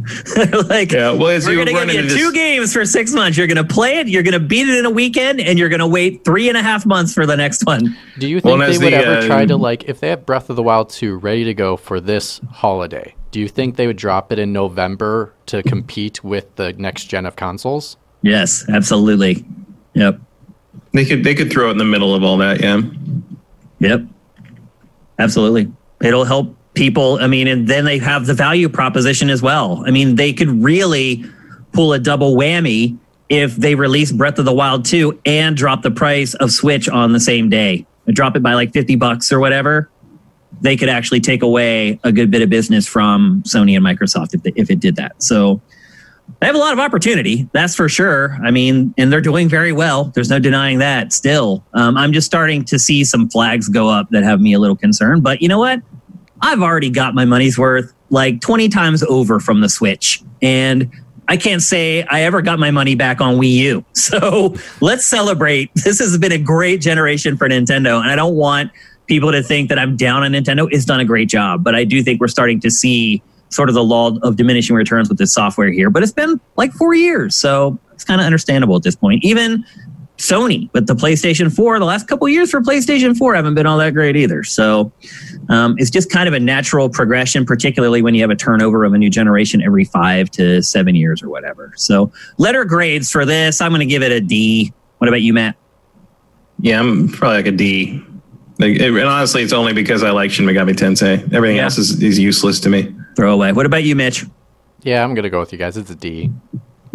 like, 0.70 0.92
yeah, 0.92 1.12
well, 1.12 1.20
we're 1.20 1.66
going 1.66 1.88
to 1.88 1.94
give 1.94 2.06
you 2.06 2.10
two 2.10 2.32
games 2.32 2.74
for 2.74 2.86
six 2.86 3.12
months. 3.12 3.38
You're 3.38 3.48
going 3.48 3.58
to 3.58 3.74
play 3.74 4.00
it, 4.00 4.08
you're 4.08 4.24
going 4.24 4.34
to 4.34 4.40
beat 4.40 4.68
it 4.68 4.78
in 4.80 4.86
a 4.86 4.90
weekend, 4.90 5.42
and 5.42 5.60
you're 5.60 5.70
going 5.70 5.80
to 5.80 5.88
wait 5.88 6.24
three 6.24 6.48
and 6.48 6.58
a 6.58 6.64
half 6.64 6.86
months 6.86 7.14
for 7.14 7.26
the 7.26 7.36
next 7.36 7.66
one. 7.66 7.98
Do 8.20 8.28
you 8.28 8.40
think 8.40 8.58
well, 8.58 8.70
they 8.70 8.78
would 8.78 8.94
the, 8.94 8.98
ever 8.98 9.18
uh, 9.18 9.28
try 9.28 9.46
to 9.46 9.58
like 9.58 9.86
if 9.86 10.00
they 10.00 10.10
have 10.10 10.26
Breath 10.26 10.50
of 10.50 10.56
the 10.56 10.64
Wild 10.64 10.90
two 10.90 11.18
ready 11.18 11.44
to 11.44 11.54
go 11.54 11.76
for 11.76 12.00
this 12.00 12.40
holiday? 12.52 13.16
Do 13.32 13.40
you 13.40 13.48
think 13.48 13.76
they 13.76 13.88
would 13.88 13.98
drop 13.98 14.32
it 14.32 14.40
in 14.40 14.54
November 14.54 15.34
to 15.48 15.64
compete 15.64 16.24
with 16.24 16.56
the 16.56 16.74
next 16.74 17.06
gen 17.06 17.26
of 17.26 17.36
consoles? 17.36 17.98
Yes, 18.22 18.68
absolutely. 18.70 19.46
Yep. 19.94 20.20
They 20.94 21.06
could 21.06 21.24
they 21.24 21.36
could 21.36 21.52
throw 21.52 21.70
it 21.70 21.72
in 21.72 21.78
the 21.80 21.86
middle 21.86 22.16
of 22.16 22.24
all 22.24 22.38
that, 22.38 22.62
yeah. 22.62 22.82
Yep. 23.80 24.06
Absolutely. 25.20 25.72
It'll 26.02 26.26
help 26.26 26.56
people. 26.74 27.20
I 27.22 27.28
mean, 27.28 27.48
and 27.48 27.68
then 27.68 27.86
they 27.86 27.98
have 28.00 28.26
the 28.26 28.34
value 28.34 28.70
proposition 28.70 29.30
as 29.30 29.42
well. 29.42 29.84
I 29.86 29.92
mean, 29.92 30.16
they 30.16 30.34
could 30.34 30.50
really 30.50 31.26
pull 31.72 31.94
a 31.94 32.00
double 32.00 32.36
whammy 32.36 32.98
if 33.30 33.56
they 33.56 33.76
release 33.76 34.12
Breath 34.12 34.38
of 34.40 34.46
the 34.46 34.54
Wild 34.54 34.86
2 34.86 35.20
and 35.26 35.56
drop 35.56 35.82
the 35.82 35.92
price 35.92 36.34
of 36.36 36.52
Switch 36.52 36.88
on 36.90 37.14
the 37.14 37.20
same 37.20 37.50
day. 37.50 37.86
Drop 38.08 38.36
it 38.36 38.44
by 38.44 38.54
like 38.54 38.74
50 38.74 38.96
bucks 38.96 39.32
or 39.32 39.40
whatever. 39.40 39.90
They 40.62 40.78
could 40.78 40.90
actually 40.90 41.20
take 41.20 41.42
away 41.42 42.00
a 42.04 42.12
good 42.12 42.30
bit 42.30 42.42
of 42.42 42.50
business 42.50 42.88
from 42.88 43.44
Sony 43.44 43.76
and 43.76 43.86
Microsoft 43.86 44.34
if, 44.34 44.44
they, 44.44 44.54
if 44.56 44.70
it 44.70 44.80
did 44.80 44.96
that. 44.98 45.22
So 45.22 45.62
they 46.40 46.48
have 46.48 46.56
a 46.56 46.60
lot 46.60 46.74
of 46.74 46.80
opportunity, 46.80 47.48
that's 47.54 47.76
for 47.76 47.90
sure. 47.90 48.38
I 48.44 48.52
mean, 48.52 48.94
and 48.98 49.12
they're 49.12 49.22
doing 49.22 49.50
very 49.50 49.72
well. 49.72 50.06
There's 50.06 50.30
no 50.30 50.40
denying 50.40 50.80
that 50.80 51.14
still. 51.14 51.64
Um, 51.74 51.98
I'm 51.98 52.14
just 52.14 52.26
starting 52.26 52.64
to 52.66 52.78
see 52.78 53.04
some 53.04 53.30
flags 53.30 53.70
go 53.70 53.90
up 53.90 54.10
that 54.12 54.24
have 54.24 54.42
me 54.42 54.54
a 54.54 54.60
little 54.60 54.76
concerned. 54.76 55.24
But 55.24 55.42
you 55.42 55.48
know 55.48 55.60
what? 55.60 55.82
I've 56.44 56.62
already 56.62 56.90
got 56.90 57.16
my 57.16 57.24
money's 57.24 57.58
worth 57.58 57.94
like 58.10 58.42
20 58.42 58.68
times 58.68 59.02
over 59.04 59.40
from 59.40 59.62
the 59.62 59.70
Switch. 59.70 60.22
And 60.42 60.92
I 61.30 61.38
can't 61.38 61.62
say 61.62 62.04
I 62.04 62.24
ever 62.24 62.42
got 62.42 62.60
my 62.60 62.70
money 62.70 62.96
back 62.96 63.22
on 63.22 63.38
Wii 63.38 63.52
U. 63.52 63.86
So 63.94 64.54
let's 64.82 65.06
celebrate. 65.06 65.72
This 65.74 66.00
has 66.00 66.18
been 66.18 66.34
a 66.34 66.38
great 66.38 66.82
generation 66.82 67.38
for 67.38 67.48
Nintendo. 67.48 68.02
And 68.02 68.12
I 68.12 68.18
don't 68.18 68.36
want 68.36 68.72
people 69.08 69.32
to 69.32 69.42
think 69.42 69.70
that 69.70 69.80
I'm 69.80 69.96
down 69.96 70.24
on 70.24 70.34
Nintendo. 70.34 70.68
It's 70.70 70.84
done 70.84 71.00
a 71.00 71.06
great 71.06 71.30
job. 71.30 71.64
But 71.64 71.76
I 71.76 71.86
do 71.86 72.04
think 72.04 72.20
we're 72.20 72.28
starting 72.28 72.60
to 72.60 72.70
see 72.70 73.24
sort 73.50 73.70
of 73.70 73.76
the 73.76 73.84
law 73.84 74.18
of 74.24 74.36
diminishing 74.36 74.76
returns 74.76 75.08
with 75.08 75.18
this 75.18 75.34
software 75.34 75.72
here. 75.72 75.90
But 75.90 76.04
it's 76.04 76.12
been 76.12 76.42
like 76.58 76.74
four 76.74 76.94
years, 76.94 77.36
so 77.36 77.80
it's 77.94 78.04
kind 78.04 78.20
of 78.20 78.26
understandable 78.26 78.76
at 78.76 78.84
this 78.84 78.96
point. 78.96 79.24
Even 79.24 79.64
Sony 80.24 80.72
with 80.74 80.88
the 80.88 80.96
PlayStation 80.96 81.54
4, 81.54 81.80
the 81.80 81.86
last 81.86 82.08
couple 82.08 82.28
years 82.30 82.50
for 82.50 82.62
PlayStation 82.62 83.16
4 83.18 83.36
haven't 83.36 83.56
been 83.56 83.66
all 83.66 83.78
that 83.78 83.94
great 83.94 84.16
either. 84.16 84.44
So 84.44 84.92
um, 85.50 85.76
it's 85.78 85.92
just 85.92 86.10
kind 86.10 86.28
of 86.30 86.34
a 86.34 86.40
natural 86.40 86.90
progression, 86.90 87.46
particularly 87.46 88.02
when 88.02 88.16
you 88.16 88.22
have 88.22 88.30
a 88.30 88.36
turnover 88.36 88.86
of 88.86 88.94
a 88.94 88.98
new 88.98 89.10
generation 89.10 89.62
every 89.62 89.84
five 89.84 90.32
to 90.32 90.64
seven 90.64 90.96
years 90.96 91.22
or 91.22 91.30
whatever. 91.30 91.74
So 91.76 92.12
letter 92.38 92.64
grades 92.64 93.12
for 93.12 93.26
this, 93.26 93.60
I'm 93.60 93.72
going 93.72 93.82
to 93.82 93.86
give 93.86 94.02
it 94.02 94.14
a 94.14 94.22
D. 94.22 94.72
What 95.00 95.10
about 95.10 95.22
you, 95.22 95.34
Matt? 95.34 95.58
Yeah, 96.60 96.80
I'm 96.80 97.10
probably 97.10 97.38
like 97.38 97.48
a 97.48 97.52
D. 97.52 98.02
Like, 98.60 98.80
it, 98.80 98.82
and 98.82 99.00
honestly, 99.00 99.42
it's 99.42 99.52
only 99.52 99.74
because 99.74 100.04
I 100.04 100.12
like 100.12 100.32
Shin 100.32 100.46
Megami 100.46 100.74
Tensei. 100.74 101.34
Everything 101.34 101.58
yeah. 101.58 101.64
else 101.64 101.78
is, 101.78 102.02
is 102.02 102.18
useless 102.18 102.62
to 102.62 102.70
me. 102.70 102.96
Throw 103.18 103.34
away. 103.34 103.52
What 103.52 103.66
about 103.66 103.84
you, 103.84 103.96
Mitch? 103.96 104.26
Yeah, 104.84 105.04
I'm 105.04 105.14
gonna 105.16 105.30
go 105.30 105.40
with 105.40 105.52
you 105.52 105.58
guys. 105.58 105.76
It's 105.76 105.90
a 105.90 105.96
D. 105.96 106.32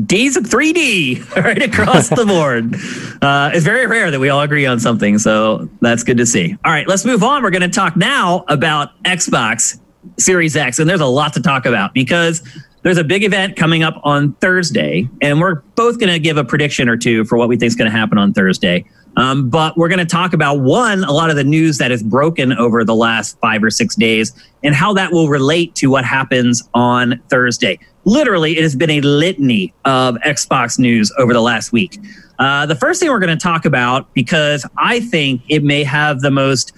D's 0.06 0.36
a 0.36 0.40
3D 0.40 1.34
right 1.44 1.62
across 1.62 2.08
the 2.08 2.24
board. 2.24 2.74
Uh, 3.22 3.50
it's 3.52 3.64
very 3.64 3.86
rare 3.86 4.10
that 4.10 4.20
we 4.20 4.28
all 4.28 4.40
agree 4.42 4.64
on 4.64 4.78
something, 4.78 5.18
so 5.18 5.68
that's 5.80 6.04
good 6.04 6.18
to 6.18 6.26
see. 6.26 6.56
All 6.64 6.70
right, 6.70 6.86
let's 6.86 7.04
move 7.04 7.24
on. 7.24 7.42
We're 7.42 7.50
going 7.50 7.62
to 7.62 7.68
talk 7.68 7.96
now 7.96 8.44
about 8.48 9.02
Xbox 9.02 9.80
Series 10.16 10.56
X, 10.56 10.78
and 10.78 10.88
there's 10.88 11.00
a 11.00 11.06
lot 11.06 11.32
to 11.32 11.42
talk 11.42 11.66
about 11.66 11.94
because 11.94 12.42
there's 12.82 12.98
a 12.98 13.04
big 13.04 13.24
event 13.24 13.56
coming 13.56 13.82
up 13.82 14.00
on 14.04 14.34
Thursday, 14.34 15.08
and 15.20 15.40
we're 15.40 15.56
both 15.74 15.98
going 15.98 16.12
to 16.12 16.20
give 16.20 16.36
a 16.36 16.44
prediction 16.44 16.88
or 16.88 16.96
two 16.96 17.24
for 17.24 17.36
what 17.36 17.48
we 17.48 17.56
think 17.56 17.68
is 17.68 17.74
going 17.74 17.90
to 17.90 17.96
happen 17.96 18.18
on 18.18 18.32
Thursday. 18.32 18.84
Um, 19.16 19.50
but 19.50 19.76
we're 19.76 19.88
going 19.88 19.98
to 19.98 20.06
talk 20.06 20.32
about 20.32 20.60
one, 20.60 21.02
a 21.02 21.10
lot 21.10 21.28
of 21.28 21.34
the 21.34 21.42
news 21.42 21.78
that 21.78 21.90
has 21.90 22.04
broken 22.04 22.52
over 22.52 22.84
the 22.84 22.94
last 22.94 23.36
five 23.40 23.64
or 23.64 23.70
six 23.70 23.96
days, 23.96 24.32
and 24.62 24.76
how 24.76 24.92
that 24.94 25.10
will 25.10 25.28
relate 25.28 25.74
to 25.76 25.88
what 25.88 26.04
happens 26.04 26.62
on 26.72 27.20
Thursday. 27.28 27.80
Literally, 28.08 28.56
it 28.56 28.62
has 28.62 28.74
been 28.74 28.88
a 28.88 29.02
litany 29.02 29.74
of 29.84 30.14
Xbox 30.24 30.78
news 30.78 31.12
over 31.18 31.34
the 31.34 31.42
last 31.42 31.72
week. 31.72 32.00
Uh, 32.38 32.64
the 32.64 32.74
first 32.74 33.00
thing 33.00 33.10
we're 33.10 33.18
going 33.18 33.36
to 33.36 33.42
talk 33.42 33.66
about, 33.66 34.12
because 34.14 34.64
I 34.78 35.00
think 35.00 35.42
it 35.50 35.62
may 35.62 35.84
have 35.84 36.22
the 36.22 36.30
most 36.30 36.72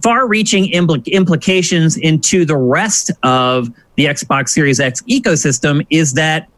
far 0.00 0.28
reaching 0.28 0.70
impl- 0.70 1.04
implications 1.06 1.96
into 1.96 2.44
the 2.44 2.56
rest 2.56 3.10
of 3.24 3.68
the 3.96 4.04
Xbox 4.04 4.50
Series 4.50 4.78
X 4.78 5.02
ecosystem, 5.10 5.84
is 5.90 6.12
that 6.12 6.48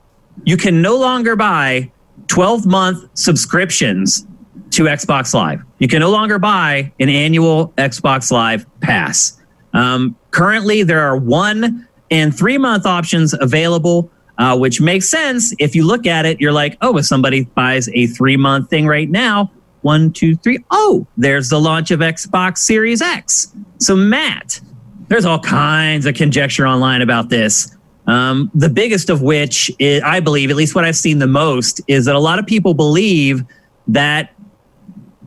you 0.45 0.59
can 0.59 0.83
no 0.83 0.99
longer 0.99 1.35
buy 1.35 1.91
12 2.27 2.67
month 2.67 3.09
subscriptions 3.15 4.27
to 4.73 4.83
Xbox 4.83 5.33
Live. 5.33 5.63
You 5.79 5.89
can 5.89 6.01
no 6.01 6.11
longer 6.11 6.39
buy 6.39 6.93
an 7.01 7.09
annual 7.09 7.69
Xbox 7.79 8.31
Live 8.31 8.67
pass. 8.81 9.41
Um, 9.73 10.17
currently, 10.33 10.83
there 10.83 11.01
are 11.01 11.17
one 11.17 11.89
and 12.11 12.37
three 12.37 12.59
month 12.59 12.85
options 12.85 13.35
available, 13.41 14.11
uh, 14.39 14.57
which 14.57 14.81
makes 14.81 15.09
sense. 15.09 15.53
If 15.59 15.75
you 15.75 15.85
look 15.85 16.07
at 16.07 16.25
it, 16.25 16.41
you're 16.41 16.53
like, 16.53 16.79
oh, 16.81 16.97
if 16.97 17.07
somebody 17.07 17.45
buys 17.45 17.89
a 17.91 18.07
three 18.07 18.37
month 18.37 18.71
thing 18.71 18.87
right 18.87 19.11
now, 19.11 19.51
one, 19.83 20.13
two, 20.13 20.37
three, 20.37 20.59
oh, 20.71 21.07
there's 21.17 21.51
the 21.51 21.61
launch 21.61 21.91
of 21.91 22.01
Xbox 22.01 22.59
Series 22.59 23.03
X. 23.03 23.53
So, 23.79 23.95
Matt, 23.97 24.61
there's 25.09 25.25
all 25.25 25.41
kinds 25.41 26.07
of 26.07 26.15
conjecture 26.15 26.67
online 26.67 27.03
about 27.03 27.29
this. 27.29 27.77
Um, 28.07 28.51
the 28.55 28.69
biggest 28.69 29.11
of 29.11 29.23
which, 29.23 29.71
is, 29.79 30.03
I 30.03 30.21
believe, 30.21 30.51
at 30.51 30.57
least 30.57 30.75
what 30.75 30.85
I've 30.85 30.97
seen 30.97 31.19
the 31.19 31.27
most, 31.27 31.81
is 31.89 32.07
that 32.07 32.15
a 32.15 32.21
lot 32.21 32.39
of 32.39 32.47
people 32.47 32.75
believe 32.75 33.45
that 33.89 34.33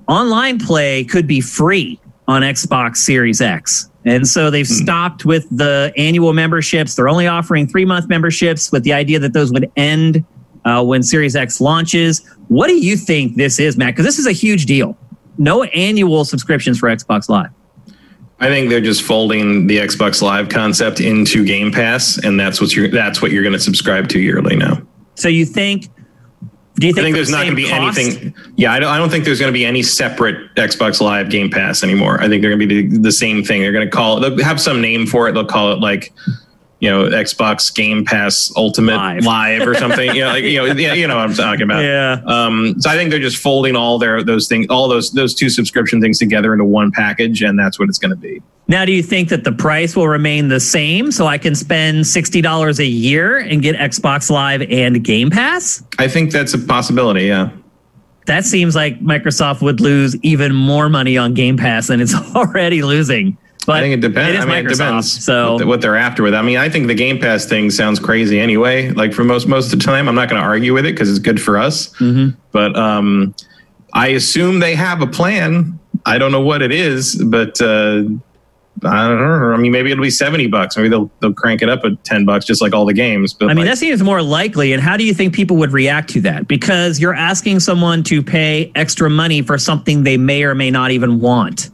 online 0.07 0.59
play 0.59 1.03
could 1.03 1.27
be 1.27 1.41
free 1.41 1.99
on 2.27 2.41
Xbox 2.41 2.97
Series 2.97 3.41
X. 3.41 3.89
And 4.05 4.27
so 4.27 4.49
they've 4.49 4.67
hmm. 4.67 4.73
stopped 4.73 5.25
with 5.25 5.47
the 5.55 5.93
annual 5.97 6.33
memberships. 6.33 6.95
They're 6.95 7.09
only 7.09 7.27
offering 7.27 7.67
three 7.67 7.85
month 7.85 8.07
memberships 8.07 8.71
with 8.71 8.83
the 8.83 8.93
idea 8.93 9.19
that 9.19 9.33
those 9.33 9.51
would 9.51 9.71
end 9.75 10.25
uh, 10.65 10.83
when 10.83 11.03
Series 11.03 11.35
X 11.35 11.61
launches. 11.61 12.21
What 12.47 12.67
do 12.67 12.75
you 12.75 12.97
think 12.97 13.35
this 13.35 13.59
is, 13.59 13.77
Matt? 13.77 13.93
Because 13.93 14.05
this 14.05 14.19
is 14.19 14.27
a 14.27 14.31
huge 14.31 14.65
deal. 14.65 14.97
No 15.37 15.63
annual 15.63 16.25
subscriptions 16.25 16.79
for 16.79 16.89
Xbox 16.89 17.29
Live. 17.29 17.49
I 18.39 18.47
think 18.47 18.69
they're 18.69 18.81
just 18.81 19.03
folding 19.03 19.67
the 19.67 19.77
Xbox 19.77 20.21
Live 20.21 20.49
concept 20.49 20.99
into 20.99 21.45
Game 21.45 21.71
Pass, 21.71 22.17
and 22.23 22.39
that's 22.39 22.59
what 22.59 22.75
you're 22.75 22.87
that's 22.87 23.21
what 23.21 23.31
you're 23.31 23.43
going 23.43 23.53
to 23.53 23.59
subscribe 23.59 24.09
to 24.09 24.19
yearly 24.19 24.55
now. 24.55 24.81
So 25.13 25.29
you 25.29 25.45
think 25.45 25.87
do 26.81 26.87
you 26.87 26.93
think, 26.93 27.03
I 27.03 27.05
think 27.05 27.15
there's 27.15 27.29
not 27.29 27.43
going 27.43 27.51
to 27.51 27.55
be 27.55 27.69
cost? 27.69 27.99
anything? 27.99 28.33
Yeah, 28.55 28.73
I 28.73 28.79
don't, 28.79 28.89
I 28.89 28.97
don't 28.97 29.09
think 29.09 29.23
there's 29.23 29.39
going 29.39 29.51
to 29.51 29.57
be 29.57 29.65
any 29.65 29.83
separate 29.83 30.53
Xbox 30.55 30.99
Live 30.99 31.29
Game 31.29 31.51
Pass 31.51 31.83
anymore. 31.83 32.19
I 32.19 32.27
think 32.27 32.41
they're 32.41 32.49
going 32.49 32.59
to 32.59 32.67
be 32.67 32.87
the, 32.87 32.97
the 32.97 33.11
same 33.11 33.43
thing. 33.43 33.61
They're 33.61 33.71
going 33.71 33.85
to 33.85 33.95
call 33.95 34.17
it. 34.17 34.21
They'll 34.21 34.43
have 34.43 34.59
some 34.59 34.81
name 34.81 35.05
for 35.05 35.29
it. 35.29 35.33
They'll 35.33 35.45
call 35.45 35.71
it 35.71 35.79
like 35.79 36.11
you 36.81 36.89
know 36.89 37.05
Xbox 37.05 37.73
Game 37.73 38.03
Pass 38.03 38.51
Ultimate 38.57 38.95
Live, 38.95 39.23
Live 39.23 39.67
or 39.67 39.75
something. 39.75 40.13
you 40.15 40.21
know, 40.21 40.29
like, 40.29 40.43
you 40.43 40.57
know, 40.57 40.65
yeah, 40.73 40.93
you 40.93 41.07
know 41.07 41.15
what 41.15 41.29
I'm 41.29 41.33
talking 41.33 41.61
about. 41.61 41.83
Yeah. 41.83 42.21
Um, 42.25 42.75
so 42.81 42.89
I 42.89 42.95
think 42.95 43.11
they're 43.11 43.19
just 43.19 43.37
folding 43.37 43.75
all 43.75 43.99
their 43.99 44.23
those 44.23 44.47
things, 44.47 44.65
all 44.69 44.89
those 44.89 45.11
those 45.11 45.33
two 45.33 45.49
subscription 45.49 46.01
things 46.01 46.17
together 46.17 46.51
into 46.51 46.65
one 46.65 46.91
package, 46.91 47.43
and 47.43 47.57
that's 47.57 47.79
what 47.79 47.87
it's 47.87 47.99
going 47.99 48.09
to 48.09 48.17
be. 48.17 48.41
Now, 48.67 48.83
do 48.83 48.91
you 48.91 49.03
think 49.03 49.29
that 49.29 49.43
the 49.43 49.51
price 49.51 49.95
will 49.95 50.07
remain 50.07 50.47
the 50.47 50.59
same, 50.59 51.11
so 51.11 51.27
I 51.27 51.37
can 51.37 51.53
spend 51.53 52.07
sixty 52.07 52.41
dollars 52.41 52.79
a 52.79 52.85
year 52.85 53.37
and 53.37 53.61
get 53.61 53.75
Xbox 53.75 54.31
Live 54.31 54.63
and 54.63 55.03
Game 55.03 55.29
Pass? 55.29 55.83
I 55.99 56.07
think 56.07 56.31
that's 56.31 56.53
a 56.55 56.59
possibility. 56.59 57.25
Yeah. 57.25 57.51
That 58.25 58.45
seems 58.45 58.75
like 58.75 58.99
Microsoft 59.01 59.61
would 59.61 59.81
lose 59.81 60.15
even 60.23 60.53
more 60.53 60.89
money 60.89 61.17
on 61.17 61.33
Game 61.33 61.57
Pass 61.57 61.87
than 61.87 62.01
it's 62.01 62.15
already 62.35 62.81
losing. 62.81 63.37
But 63.65 63.77
I 63.77 63.81
think 63.81 63.93
it 63.93 64.01
depends. 64.01 64.43
I 64.43 64.45
mean, 64.45 64.65
Microsoft, 64.65 64.71
it 64.71 64.77
depends. 64.77 65.23
So 65.23 65.65
what 65.67 65.81
they're 65.81 65.95
after 65.95 66.23
with. 66.23 66.33
I 66.33 66.41
mean, 66.41 66.57
I 66.57 66.67
think 66.67 66.87
the 66.87 66.95
Game 66.95 67.19
Pass 67.19 67.45
thing 67.45 67.69
sounds 67.69 67.99
crazy 67.99 68.39
anyway. 68.39 68.89
Like 68.89 69.13
for 69.13 69.23
most 69.23 69.47
most 69.47 69.71
of 69.71 69.79
the 69.79 69.85
time, 69.85 70.09
I'm 70.09 70.15
not 70.15 70.29
going 70.29 70.41
to 70.41 70.47
argue 70.47 70.73
with 70.73 70.85
it 70.85 70.93
because 70.93 71.09
it's 71.09 71.19
good 71.19 71.39
for 71.39 71.59
us. 71.59 71.89
Mm-hmm. 71.97 72.37
But 72.51 72.75
um, 72.75 73.35
I 73.93 74.07
assume 74.07 74.59
they 74.59 74.73
have 74.73 75.01
a 75.01 75.07
plan. 75.07 75.79
I 76.07 76.17
don't 76.17 76.31
know 76.31 76.41
what 76.41 76.63
it 76.63 76.71
is, 76.71 77.21
but 77.23 77.61
uh, 77.61 78.03
I 78.83 79.07
don't 79.07 79.19
know. 79.19 79.53
I 79.53 79.57
mean, 79.57 79.71
maybe 79.71 79.91
it'll 79.91 80.01
be 80.01 80.09
seventy 80.09 80.47
bucks. 80.47 80.75
Maybe 80.75 80.89
they'll 80.89 81.11
they'll 81.19 81.33
crank 81.33 81.61
it 81.61 81.69
up 81.69 81.85
at 81.85 82.03
ten 82.03 82.25
bucks, 82.25 82.45
just 82.45 82.63
like 82.63 82.73
all 82.73 82.85
the 82.85 82.93
games. 82.95 83.31
But 83.31 83.45
I 83.45 83.47
mean, 83.49 83.57
like, 83.57 83.73
that 83.73 83.77
seems 83.77 84.01
more 84.01 84.23
likely. 84.23 84.73
And 84.73 84.81
how 84.81 84.97
do 84.97 85.05
you 85.05 85.13
think 85.13 85.35
people 85.35 85.57
would 85.57 85.71
react 85.71 86.09
to 86.11 86.21
that? 86.21 86.47
Because 86.47 86.99
you're 86.99 87.13
asking 87.13 87.59
someone 87.59 88.01
to 88.05 88.23
pay 88.23 88.71
extra 88.73 89.07
money 89.07 89.43
for 89.43 89.59
something 89.59 90.03
they 90.03 90.17
may 90.17 90.43
or 90.43 90.55
may 90.55 90.71
not 90.71 90.89
even 90.89 91.19
want. 91.19 91.69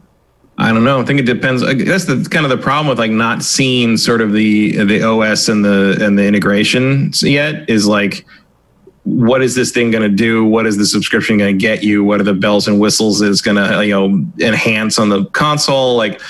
I 0.60 0.72
don't 0.72 0.82
know. 0.82 1.00
I 1.00 1.04
think 1.04 1.20
it 1.20 1.26
depends. 1.26 1.62
That's 1.62 2.06
the 2.06 2.26
kind 2.30 2.44
of 2.44 2.50
the 2.50 2.58
problem 2.58 2.88
with 2.88 2.98
like 2.98 3.12
not 3.12 3.42
seeing 3.44 3.96
sort 3.96 4.20
of 4.20 4.32
the 4.32 4.84
the 4.84 5.02
OS 5.02 5.48
and 5.48 5.64
the 5.64 5.96
and 6.00 6.18
the 6.18 6.26
integration 6.26 7.12
yet 7.22 7.70
is 7.70 7.86
like 7.86 8.26
what 9.04 9.40
is 9.40 9.54
this 9.54 9.70
thing 9.72 9.90
going 9.90 10.02
to 10.02 10.14
do? 10.14 10.44
What 10.44 10.66
is 10.66 10.76
the 10.76 10.84
subscription 10.84 11.38
going 11.38 11.56
to 11.56 11.58
get 11.58 11.82
you? 11.82 12.04
What 12.04 12.20
are 12.20 12.24
the 12.24 12.34
bells 12.34 12.68
and 12.68 12.78
whistles 12.78 13.22
it's 13.22 13.40
going 13.40 13.56
to 13.56 13.86
you 13.86 13.92
know 13.92 14.26
enhance 14.40 14.98
on 14.98 15.08
the 15.08 15.24
console? 15.26 15.96
Like, 15.96 16.20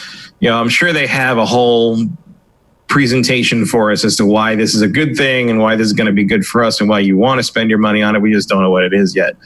you 0.40 0.48
know, 0.48 0.60
I'm 0.60 0.68
sure 0.68 0.92
they 0.92 1.06
have 1.06 1.38
a 1.38 1.46
whole 1.46 2.04
presentation 2.86 3.66
for 3.66 3.90
us 3.90 4.04
as 4.04 4.16
to 4.16 4.24
why 4.24 4.54
this 4.54 4.74
is 4.74 4.82
a 4.82 4.88
good 4.88 5.16
thing 5.16 5.50
and 5.50 5.58
why 5.58 5.74
this 5.74 5.86
is 5.86 5.92
going 5.92 6.06
to 6.06 6.12
be 6.12 6.24
good 6.24 6.44
for 6.46 6.62
us 6.62 6.80
and 6.80 6.88
why 6.88 7.00
you 7.00 7.16
want 7.16 7.38
to 7.38 7.42
spend 7.42 7.68
your 7.68 7.78
money 7.78 8.02
on 8.02 8.14
it. 8.14 8.22
We 8.22 8.32
just 8.32 8.48
don't 8.48 8.62
know 8.62 8.70
what 8.70 8.84
it 8.84 8.94
is 8.94 9.16
yet. 9.16 9.36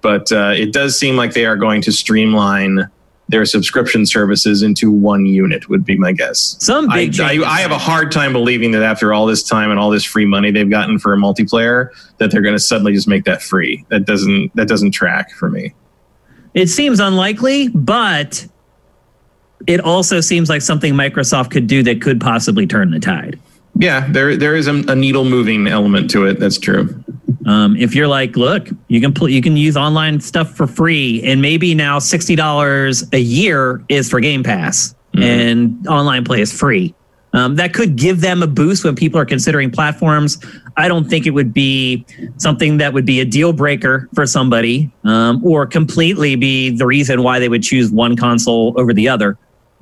But 0.00 0.32
uh, 0.32 0.52
it 0.56 0.72
does 0.72 0.98
seem 0.98 1.16
like 1.16 1.32
they 1.34 1.46
are 1.46 1.56
going 1.56 1.82
to 1.82 1.92
streamline 1.92 2.90
their 3.32 3.46
subscription 3.46 4.04
services 4.04 4.62
into 4.62 4.92
one 4.92 5.24
unit 5.24 5.66
would 5.70 5.86
be 5.86 5.96
my 5.96 6.12
guess. 6.12 6.54
Some 6.60 6.86
big 6.88 7.18
I, 7.18 7.36
I, 7.36 7.56
I, 7.56 7.60
have 7.60 7.70
a 7.70 7.78
hard 7.78 8.12
time 8.12 8.34
believing 8.34 8.72
that 8.72 8.82
after 8.82 9.14
all 9.14 9.24
this 9.24 9.42
time 9.42 9.70
and 9.70 9.80
all 9.80 9.88
this 9.88 10.04
free 10.04 10.26
money 10.26 10.50
they've 10.50 10.68
gotten 10.68 10.98
for 10.98 11.14
a 11.14 11.16
multiplayer 11.16 11.88
that 12.18 12.30
they're 12.30 12.42
going 12.42 12.54
to 12.54 12.60
suddenly 12.60 12.92
just 12.92 13.08
make 13.08 13.24
that 13.24 13.42
free. 13.42 13.86
That 13.88 14.04
doesn't 14.04 14.54
that 14.54 14.68
doesn't 14.68 14.90
track 14.90 15.32
for 15.32 15.48
me. 15.48 15.74
It 16.52 16.68
seems 16.68 17.00
unlikely, 17.00 17.68
but 17.68 18.46
it 19.66 19.80
also 19.80 20.20
seems 20.20 20.50
like 20.50 20.60
something 20.60 20.92
Microsoft 20.92 21.50
could 21.50 21.66
do 21.66 21.82
that 21.84 22.02
could 22.02 22.20
possibly 22.20 22.66
turn 22.66 22.90
the 22.90 23.00
tide. 23.00 23.40
Yeah, 23.76 24.06
there 24.10 24.36
there 24.36 24.54
is 24.54 24.66
a, 24.66 24.74
a 24.88 24.94
needle 24.94 25.24
moving 25.24 25.66
element 25.66 26.10
to 26.10 26.26
it. 26.26 26.38
That's 26.38 26.58
true. 26.58 27.02
Um, 27.46 27.76
if 27.76 27.94
you're 27.94 28.08
like, 28.08 28.36
look, 28.36 28.68
you 28.88 29.00
can 29.00 29.12
pl- 29.12 29.28
you 29.28 29.42
can 29.42 29.56
use 29.56 29.76
online 29.76 30.20
stuff 30.20 30.54
for 30.54 30.66
free, 30.66 31.22
and 31.24 31.42
maybe 31.42 31.74
now 31.74 31.98
sixty 31.98 32.36
dollars 32.36 33.04
a 33.12 33.18
year 33.18 33.82
is 33.88 34.08
for 34.08 34.20
Game 34.20 34.42
Pass, 34.42 34.94
mm-hmm. 35.14 35.22
and 35.22 35.86
online 35.88 36.24
play 36.24 36.40
is 36.40 36.52
free. 36.52 36.94
Um, 37.34 37.56
that 37.56 37.72
could 37.72 37.96
give 37.96 38.20
them 38.20 38.42
a 38.42 38.46
boost 38.46 38.84
when 38.84 38.94
people 38.94 39.18
are 39.18 39.24
considering 39.24 39.70
platforms. 39.70 40.38
I 40.76 40.86
don't 40.86 41.08
think 41.08 41.26
it 41.26 41.30
would 41.30 41.52
be 41.54 42.04
something 42.36 42.76
that 42.76 42.92
would 42.92 43.06
be 43.06 43.20
a 43.20 43.24
deal 43.24 43.52
breaker 43.52 44.08
for 44.14 44.26
somebody, 44.26 44.90
um, 45.04 45.44
or 45.44 45.66
completely 45.66 46.36
be 46.36 46.70
the 46.70 46.86
reason 46.86 47.22
why 47.22 47.38
they 47.38 47.48
would 47.48 47.62
choose 47.62 47.90
one 47.90 48.16
console 48.16 48.74
over 48.78 48.92
the 48.92 49.08
other. 49.08 49.38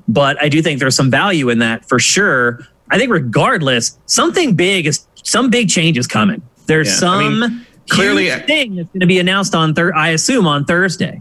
But 0.06 0.40
I 0.42 0.48
do 0.48 0.62
think 0.62 0.78
there's 0.80 0.96
some 0.96 1.10
value 1.10 1.50
in 1.50 1.58
that 1.58 1.88
for 1.88 1.98
sure. 1.98 2.60
I 2.90 2.98
think 2.98 3.10
regardless, 3.12 3.98
something 4.06 4.54
big 4.54 4.86
is 4.86 5.06
some 5.22 5.50
big 5.50 5.68
change 5.68 5.98
is 5.98 6.06
coming. 6.06 6.42
There's 6.70 6.86
yeah. 6.86 6.94
some 6.94 7.42
I 7.42 7.48
mean, 7.48 7.66
clearly 7.88 8.30
thing 8.30 8.76
that's 8.76 8.88
going 8.90 9.00
to 9.00 9.06
be 9.06 9.18
announced 9.18 9.56
on 9.56 9.74
third. 9.74 9.92
I 9.94 10.10
assume 10.10 10.46
on 10.46 10.64
Thursday. 10.64 11.20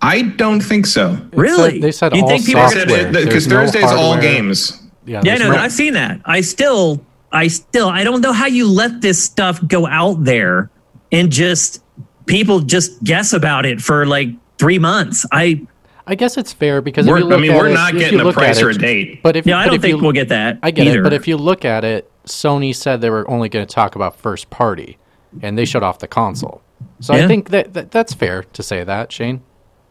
I 0.00 0.22
don't 0.22 0.60
think 0.60 0.86
so. 0.86 1.18
Really? 1.32 1.80
they 1.80 1.90
said 1.90 2.14
you 2.14 2.22
all 2.22 2.28
think 2.28 2.46
people 2.46 2.68
software. 2.68 3.10
because 3.12 3.48
no 3.48 3.56
Thursday's 3.56 3.82
hardware. 3.82 4.04
all 4.04 4.20
games. 4.20 4.80
Yeah, 5.04 5.22
yeah 5.24 5.36
no, 5.36 5.50
no, 5.50 5.58
I've 5.58 5.72
seen 5.72 5.94
that. 5.94 6.20
I 6.26 6.42
still, 6.42 7.04
I 7.32 7.48
still, 7.48 7.88
I 7.88 8.04
don't 8.04 8.20
know 8.20 8.32
how 8.32 8.46
you 8.46 8.70
let 8.70 9.00
this 9.00 9.20
stuff 9.20 9.60
go 9.66 9.88
out 9.88 10.22
there 10.22 10.70
and 11.10 11.32
just 11.32 11.82
people 12.26 12.60
just 12.60 13.02
guess 13.02 13.32
about 13.32 13.66
it 13.66 13.80
for 13.80 14.06
like 14.06 14.28
three 14.58 14.78
months. 14.78 15.26
I. 15.32 15.66
I 16.06 16.14
guess 16.14 16.38
it's 16.38 16.54
fair 16.54 16.80
because 16.80 17.06
I 17.06 17.20
mean, 17.20 17.52
we're 17.54 17.68
it, 17.68 17.74
not 17.74 17.92
getting 17.92 18.18
a 18.18 18.32
price 18.32 18.62
or 18.62 18.70
a 18.70 18.74
date. 18.74 19.22
But 19.22 19.36
if 19.36 19.44
yeah, 19.46 19.58
I 19.58 19.66
don't 19.66 19.78
think 19.78 19.96
you, 19.96 20.02
we'll 20.02 20.12
get 20.12 20.30
that. 20.30 20.58
I 20.62 20.70
get 20.70 20.86
either. 20.86 21.00
it. 21.00 21.02
But 21.02 21.12
if 21.12 21.28
you 21.28 21.36
look 21.36 21.66
at 21.66 21.84
it, 21.84 22.10
Sony 22.28 22.74
said 22.74 23.00
they 23.00 23.10
were 23.10 23.28
only 23.30 23.48
going 23.48 23.66
to 23.66 23.72
talk 23.72 23.96
about 23.96 24.16
first 24.16 24.50
party, 24.50 24.98
and 25.42 25.58
they 25.58 25.64
shut 25.64 25.82
off 25.82 25.98
the 25.98 26.08
console. 26.08 26.62
So 27.00 27.14
yeah. 27.14 27.24
I 27.24 27.26
think 27.26 27.50
that, 27.50 27.74
that, 27.74 27.90
that's 27.90 28.14
fair 28.14 28.42
to 28.44 28.62
say 28.62 28.84
that, 28.84 29.12
Shane. 29.12 29.42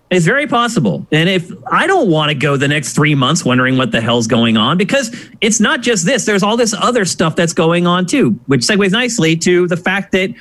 It's 0.09 0.25
very 0.25 0.47
possible. 0.47 1.05
And 1.11 1.27
if 1.27 1.51
I 1.69 1.85
don't 1.85 2.09
want 2.09 2.29
to 2.29 2.35
go 2.35 2.55
the 2.55 2.67
next 2.67 2.93
three 2.93 3.13
months 3.13 3.43
wondering 3.43 3.77
what 3.77 3.91
the 3.91 3.99
hell's 3.99 4.25
going 4.25 4.55
on, 4.55 4.77
because 4.77 5.29
it's 5.41 5.59
not 5.59 5.81
just 5.81 6.05
this, 6.05 6.25
there's 6.25 6.43
all 6.43 6.55
this 6.55 6.73
other 6.73 7.03
stuff 7.03 7.35
that's 7.35 7.51
going 7.51 7.85
on 7.85 8.05
too, 8.05 8.29
which 8.45 8.61
segues 8.61 8.91
nicely 8.91 9.35
to 9.37 9.67
the 9.67 9.75
fact 9.75 10.13
that 10.13 10.33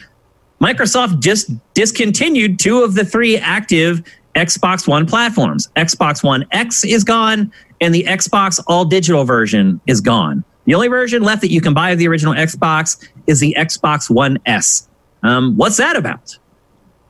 Microsoft 0.61 1.21
just 1.21 1.51
discontinued 1.75 2.61
two 2.61 2.83
of 2.83 2.95
the 2.95 3.05
three 3.05 3.37
active 3.37 4.03
Xbox 4.37 4.87
One 4.87 5.05
platforms. 5.05 5.69
Xbox 5.77 6.23
One 6.23 6.47
X 6.53 6.85
is 6.85 7.03
gone, 7.03 7.51
and 7.81 7.93
the 7.93 8.05
Xbox 8.05 8.63
All 8.69 8.85
Digital 8.85 9.25
version 9.25 9.81
is 9.87 10.01
gone. 10.01 10.45
The 10.67 10.75
only 10.75 10.89
version 10.89 11.23
left 11.23 11.41
that 11.43 11.51
you 11.51 11.61
can 11.61 11.75
buy 11.75 11.91
of 11.91 11.99
the 11.99 12.09
original 12.09 12.35
Xbox 12.35 13.09
is 13.27 13.41
the 13.41 13.57
Xbox 13.59 14.11
One 14.11 14.39
S. 14.47 14.89
Um, 15.23 15.57
what's 15.57 15.77
that 15.79 15.97
about? 15.97 16.37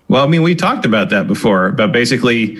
Well, 0.08 0.24
I 0.24 0.28
mean, 0.28 0.42
we 0.42 0.54
talked 0.54 0.84
about 0.84 1.10
that 1.10 1.26
before, 1.26 1.66
about 1.66 1.90
basically 1.92 2.58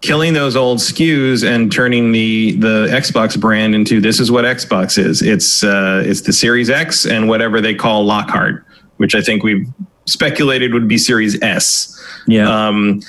killing 0.00 0.32
those 0.32 0.56
old 0.56 0.78
SKUs 0.78 1.46
and 1.46 1.70
turning 1.70 2.12
the 2.12 2.52
the 2.52 2.86
Xbox 2.88 3.38
brand 3.38 3.74
into 3.74 4.00
this 4.00 4.20
is 4.20 4.30
what 4.30 4.44
Xbox 4.44 4.98
is. 4.98 5.22
It's 5.22 5.62
uh, 5.62 6.02
it's 6.04 6.22
the 6.22 6.32
Series 6.32 6.70
X 6.70 7.06
and 7.06 7.28
whatever 7.28 7.60
they 7.60 7.74
call 7.74 8.04
Lockhart, 8.04 8.64
which 8.96 9.14
I 9.14 9.20
think 9.20 9.42
we've 9.42 9.66
speculated 10.06 10.72
would 10.72 10.88
be 10.88 10.98
Series 10.98 11.40
S. 11.42 11.94
Yeah. 12.26 12.48
Um, 12.48 13.00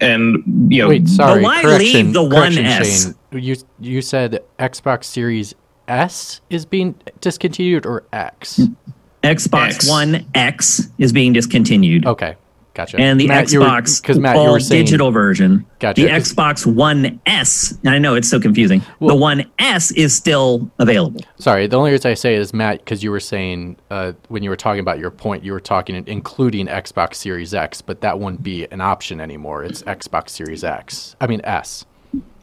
and 0.00 0.72
you 0.72 0.82
know, 0.82 0.88
wait, 0.88 1.08
sorry, 1.08 1.42
why 1.42 1.62
leave 1.62 2.12
the 2.12 2.22
one 2.22 2.56
S? 2.56 3.04
Shane. 3.04 3.14
You 3.32 3.56
you 3.80 4.02
said 4.02 4.42
Xbox 4.58 5.04
Series 5.04 5.54
S 5.88 6.40
is 6.50 6.64
being 6.64 6.94
discontinued 7.20 7.86
or 7.86 8.04
X? 8.12 8.60
Xbox 9.22 9.74
X. 9.74 9.88
One 9.88 10.26
X 10.34 10.88
is 10.98 11.12
being 11.12 11.32
discontinued. 11.32 12.06
Okay. 12.06 12.36
Gotcha. 12.76 13.00
And 13.00 13.18
the 13.18 13.26
Matt, 13.26 13.46
Xbox 13.46 14.02
because 14.02 14.18
Matt, 14.18 14.36
you 14.36 14.50
were 14.50 14.60
saying, 14.60 14.84
digital 14.84 15.10
version. 15.10 15.64
Gotcha. 15.78 16.02
The 16.02 16.08
Xbox 16.08 16.66
One 16.66 17.18
S. 17.24 17.76
I 17.86 17.98
know 17.98 18.14
it's 18.14 18.28
so 18.28 18.38
confusing. 18.38 18.82
Well, 19.00 19.16
the 19.16 19.20
One 19.20 19.50
S 19.58 19.92
is 19.92 20.14
still 20.14 20.70
available. 20.78 21.22
Sorry, 21.38 21.66
the 21.66 21.78
only 21.78 21.92
reason 21.92 22.10
I 22.10 22.14
say 22.14 22.34
is 22.34 22.52
Matt 22.52 22.80
because 22.80 23.02
you 23.02 23.10
were 23.10 23.18
saying 23.18 23.78
uh, 23.90 24.12
when 24.28 24.42
you 24.42 24.50
were 24.50 24.56
talking 24.56 24.80
about 24.80 24.98
your 24.98 25.10
point, 25.10 25.42
you 25.42 25.52
were 25.52 25.60
talking 25.60 26.04
including 26.06 26.66
Xbox 26.66 27.14
Series 27.14 27.54
X, 27.54 27.80
but 27.80 28.02
that 28.02 28.20
wouldn't 28.20 28.42
be 28.42 28.66
an 28.70 28.82
option 28.82 29.22
anymore. 29.22 29.64
It's 29.64 29.82
Xbox 29.84 30.28
Series 30.28 30.62
X. 30.62 31.16
I 31.18 31.28
mean 31.28 31.40
S. 31.44 31.86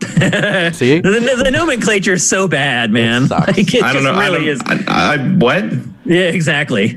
See, 0.74 1.00
the, 1.00 1.42
the, 1.44 1.52
nomenclature 1.52 2.14
is 2.14 2.28
so 2.28 2.48
bad, 2.48 2.92
man. 2.92 3.24
It 3.24 3.30
like, 3.32 3.74
it 3.74 3.84
I 3.84 3.94
don't 3.94 4.04
know. 4.04 4.18
Really 4.20 4.52
I, 4.52 4.56
don't, 4.56 4.90
I, 4.90 5.14
I, 5.14 5.18
what? 5.38 5.64
Yeah, 6.06 6.24
exactly. 6.24 6.96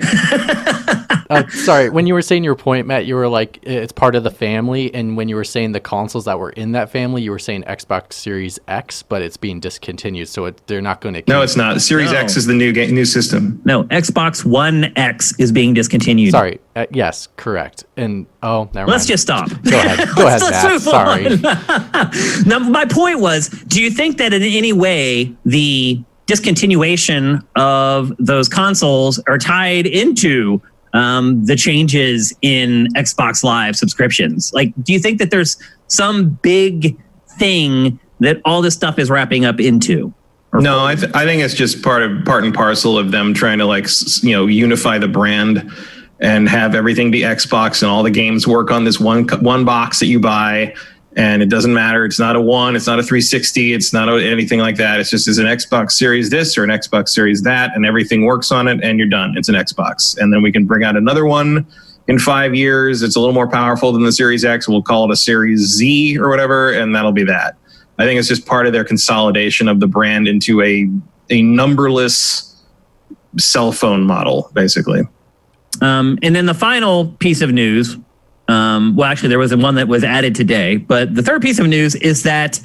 uh, 1.30 1.46
sorry, 1.50 1.90
when 1.90 2.06
you 2.06 2.14
were 2.14 2.22
saying 2.22 2.42
your 2.42 2.56
point, 2.56 2.86
Matt, 2.86 3.06
you 3.06 3.14
were 3.14 3.28
like 3.28 3.58
it's 3.62 3.92
part 3.92 4.16
of 4.16 4.24
the 4.24 4.30
family, 4.30 4.92
and 4.94 5.16
when 5.16 5.28
you 5.28 5.36
were 5.36 5.44
saying 5.44 5.72
the 5.72 5.80
consoles 5.80 6.24
that 6.24 6.38
were 6.38 6.50
in 6.50 6.72
that 6.72 6.90
family, 6.90 7.22
you 7.22 7.30
were 7.30 7.38
saying 7.38 7.62
Xbox 7.64 8.14
Series 8.14 8.58
X, 8.66 9.02
but 9.02 9.22
it's 9.22 9.36
being 9.36 9.60
discontinued, 9.60 10.28
so 10.28 10.46
it, 10.46 10.60
they're 10.66 10.82
not 10.82 11.00
going 11.00 11.14
to. 11.14 11.22
No, 11.28 11.42
it's 11.42 11.56
not. 11.56 11.80
Series 11.80 12.12
no. 12.12 12.18
X 12.18 12.36
is 12.36 12.46
the 12.46 12.54
new 12.54 12.72
game, 12.72 12.94
new 12.94 13.04
system. 13.04 13.60
No, 13.64 13.84
Xbox 13.84 14.44
One 14.44 14.92
X 14.96 15.38
is 15.38 15.52
being 15.52 15.74
discontinued. 15.74 16.32
Sorry. 16.32 16.60
Uh, 16.74 16.86
yes, 16.90 17.28
correct. 17.36 17.84
And 17.96 18.26
oh, 18.42 18.64
never 18.74 18.80
mind. 18.80 18.88
Let's 18.90 19.02
mind. 19.02 19.08
just 19.08 19.22
stop. 19.22 19.48
Go 19.48 19.78
ahead. 19.78 20.08
Go 20.14 20.26
ahead, 20.26 20.40
Matt. 20.42 20.80
Sorry. 20.82 22.44
now, 22.46 22.58
my 22.58 22.84
point 22.96 23.20
was, 23.20 23.48
do 23.68 23.82
you 23.82 23.90
think 23.90 24.16
that 24.18 24.32
in 24.32 24.42
any 24.42 24.72
way 24.72 25.32
the 25.44 26.02
discontinuation 26.26 27.46
of 27.54 28.12
those 28.18 28.48
consoles 28.48 29.20
are 29.28 29.38
tied 29.38 29.86
into 29.86 30.60
um, 30.94 31.44
the 31.44 31.56
changes 31.56 32.34
in 32.42 32.88
Xbox 32.94 33.44
Live 33.44 33.76
subscriptions? 33.76 34.52
Like, 34.52 34.72
do 34.82 34.92
you 34.92 34.98
think 34.98 35.18
that 35.18 35.30
there's 35.30 35.56
some 35.88 36.30
big 36.42 36.96
thing 37.38 38.00
that 38.20 38.40
all 38.44 38.62
this 38.62 38.74
stuff 38.74 38.98
is 38.98 39.10
wrapping 39.10 39.44
up 39.44 39.60
into? 39.60 40.12
No, 40.54 40.86
I, 40.86 40.94
th- 40.94 41.12
I 41.14 41.26
think 41.26 41.42
it's 41.42 41.54
just 41.54 41.82
part 41.82 42.02
of 42.02 42.24
part 42.24 42.44
and 42.44 42.54
parcel 42.54 42.96
of 42.96 43.10
them 43.10 43.34
trying 43.34 43.58
to 43.58 43.66
like 43.66 43.88
you 44.22 44.32
know 44.32 44.46
unify 44.46 44.96
the 44.96 45.08
brand 45.08 45.70
and 46.18 46.48
have 46.48 46.74
everything 46.74 47.10
be 47.10 47.20
Xbox 47.20 47.82
and 47.82 47.90
all 47.90 48.02
the 48.02 48.10
games 48.10 48.46
work 48.46 48.70
on 48.70 48.84
this 48.84 48.98
one 48.98 49.28
one 49.42 49.66
box 49.66 49.98
that 49.98 50.06
you 50.06 50.18
buy 50.18 50.74
and 51.16 51.42
it 51.42 51.48
doesn't 51.48 51.72
matter. 51.72 52.04
It's 52.04 52.18
not 52.18 52.36
a 52.36 52.40
one, 52.40 52.76
it's 52.76 52.86
not 52.86 52.98
a 52.98 53.02
360, 53.02 53.72
it's 53.72 53.92
not 53.92 54.08
a, 54.08 54.22
anything 54.22 54.60
like 54.60 54.76
that. 54.76 55.00
It's 55.00 55.10
just 55.10 55.26
is 55.26 55.38
an 55.38 55.46
Xbox 55.46 55.92
Series 55.92 56.28
this 56.28 56.58
or 56.58 56.64
an 56.64 56.70
Xbox 56.70 57.08
Series 57.08 57.42
that, 57.42 57.74
and 57.74 57.86
everything 57.86 58.26
works 58.26 58.52
on 58.52 58.68
it, 58.68 58.80
and 58.82 58.98
you're 58.98 59.08
done. 59.08 59.34
It's 59.36 59.48
an 59.48 59.54
Xbox, 59.54 60.18
and 60.18 60.32
then 60.32 60.42
we 60.42 60.52
can 60.52 60.66
bring 60.66 60.84
out 60.84 60.94
another 60.94 61.24
one 61.24 61.66
in 62.06 62.18
five 62.18 62.54
years. 62.54 63.02
It's 63.02 63.16
a 63.16 63.20
little 63.20 63.34
more 63.34 63.48
powerful 63.48 63.92
than 63.92 64.04
the 64.04 64.12
Series 64.12 64.44
X. 64.44 64.68
We'll 64.68 64.82
call 64.82 65.06
it 65.06 65.10
a 65.10 65.16
Series 65.16 65.60
Z 65.60 66.18
or 66.18 66.28
whatever, 66.28 66.72
and 66.72 66.94
that'll 66.94 67.12
be 67.12 67.24
that. 67.24 67.56
I 67.98 68.04
think 68.04 68.18
it's 68.18 68.28
just 68.28 68.44
part 68.44 68.66
of 68.66 68.74
their 68.74 68.84
consolidation 68.84 69.68
of 69.68 69.80
the 69.80 69.86
brand 69.86 70.28
into 70.28 70.62
a 70.62 70.90
a 71.30 71.42
numberless 71.42 72.62
cell 73.38 73.72
phone 73.72 74.04
model, 74.04 74.50
basically. 74.52 75.02
Um, 75.80 76.18
and 76.22 76.36
then 76.36 76.46
the 76.46 76.54
final 76.54 77.08
piece 77.18 77.40
of 77.40 77.52
news 77.52 77.96
um, 78.48 78.94
well, 78.96 79.10
actually, 79.10 79.28
there 79.28 79.38
was 79.38 79.54
one 79.54 79.74
that 79.74 79.88
was 79.88 80.04
added 80.04 80.34
today. 80.34 80.76
But 80.76 81.14
the 81.14 81.22
third 81.22 81.42
piece 81.42 81.58
of 81.58 81.66
news 81.66 81.94
is 81.96 82.22
that 82.22 82.60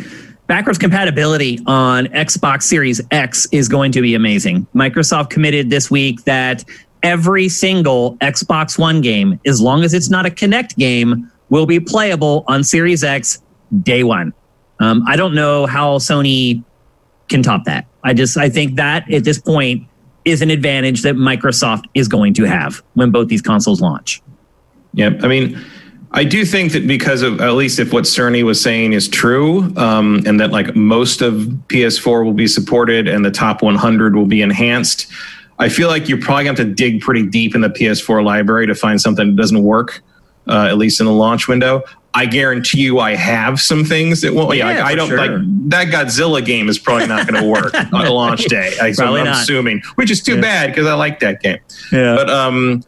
backwards 0.47 0.77
compatibility 0.77 1.59
on 1.65 2.05
Xbox 2.07 2.63
Series 2.63 3.01
X 3.11 3.47
is 3.51 3.67
going 3.67 3.91
to 3.93 4.01
be 4.01 4.15
amazing. 4.15 4.67
Microsoft 4.75 5.29
committed 5.29 5.69
this 5.69 5.89
week 5.89 6.23
that 6.25 6.63
every 7.03 7.49
single 7.49 8.15
Xbox 8.17 8.77
One 8.77 9.01
game, 9.01 9.39
as 9.45 9.61
long 9.61 9.83
as 9.83 9.93
it's 9.93 10.09
not 10.09 10.25
a 10.25 10.29
Kinect 10.29 10.75
game, 10.77 11.31
will 11.49 11.65
be 11.65 11.79
playable 11.79 12.43
on 12.47 12.63
Series 12.63 13.03
X 13.03 13.41
day 13.81 14.03
one. 14.03 14.33
Um, 14.79 15.03
I 15.07 15.15
don't 15.15 15.33
know 15.33 15.65
how 15.65 15.97
Sony 15.97 16.63
can 17.29 17.43
top 17.43 17.65
that. 17.65 17.85
I 18.03 18.13
just 18.13 18.37
I 18.37 18.49
think 18.49 18.75
that 18.75 19.11
at 19.11 19.23
this 19.23 19.39
point 19.39 19.87
is 20.25 20.41
an 20.41 20.51
advantage 20.51 21.01
that 21.01 21.15
Microsoft 21.15 21.85
is 21.93 22.07
going 22.07 22.33
to 22.35 22.43
have 22.43 22.81
when 22.93 23.09
both 23.09 23.27
these 23.27 23.41
consoles 23.41 23.81
launch. 23.81 24.21
Yep. 24.93 25.23
I 25.23 25.27
mean, 25.27 25.63
I 26.13 26.23
do 26.23 26.43
think 26.43 26.73
that 26.73 26.87
because 26.87 27.21
of 27.21 27.39
at 27.39 27.53
least 27.53 27.79
if 27.79 27.93
what 27.93 28.03
Cerny 28.03 28.43
was 28.43 28.61
saying 28.61 28.93
is 28.93 29.07
true, 29.07 29.73
um, 29.77 30.23
and 30.25 30.39
that 30.39 30.51
like 30.51 30.75
most 30.75 31.21
of 31.21 31.35
PS4 31.67 32.25
will 32.25 32.33
be 32.33 32.47
supported 32.47 33.07
and 33.07 33.23
the 33.23 33.31
top 33.31 33.61
100 33.61 34.15
will 34.15 34.25
be 34.25 34.41
enhanced, 34.41 35.07
I 35.57 35.69
feel 35.69 35.87
like 35.87 36.09
you're 36.09 36.19
probably 36.19 36.45
going 36.45 36.55
to 36.57 36.63
have 36.63 36.69
to 36.69 36.75
dig 36.75 37.01
pretty 37.01 37.25
deep 37.25 37.55
in 37.55 37.61
the 37.61 37.69
PS4 37.69 38.25
library 38.25 38.67
to 38.67 38.75
find 38.75 38.99
something 38.99 39.27
that 39.27 39.41
doesn't 39.41 39.63
work, 39.63 40.01
uh, 40.47 40.67
at 40.69 40.77
least 40.77 40.99
in 40.99 41.05
the 41.05 41.13
launch 41.13 41.47
window. 41.47 41.83
I 42.13 42.25
guarantee 42.25 42.81
you, 42.81 42.99
I 42.99 43.15
have 43.15 43.61
some 43.61 43.85
things 43.85 44.21
that 44.21 44.33
won't. 44.33 44.57
Yeah, 44.57 44.65
like, 44.65 44.79
I 44.79 44.95
don't 44.95 45.07
sure. 45.07 45.17
like 45.17 45.31
that 45.69 45.87
Godzilla 45.87 46.43
game 46.43 46.67
is 46.67 46.77
probably 46.77 47.07
not 47.07 47.25
going 47.25 47.41
to 47.41 47.47
work 47.47 47.73
on 47.93 48.05
launch 48.09 48.43
day. 48.49 48.73
I, 48.81 48.87
am 48.89 49.27
assuming, 49.27 49.81
which 49.95 50.11
is 50.11 50.21
too 50.21 50.35
yeah. 50.35 50.41
bad 50.41 50.67
because 50.71 50.87
I 50.87 50.93
like 50.93 51.21
that 51.21 51.41
game. 51.41 51.59
Yeah, 51.89 52.15
but 52.17 52.29
um 52.29 52.83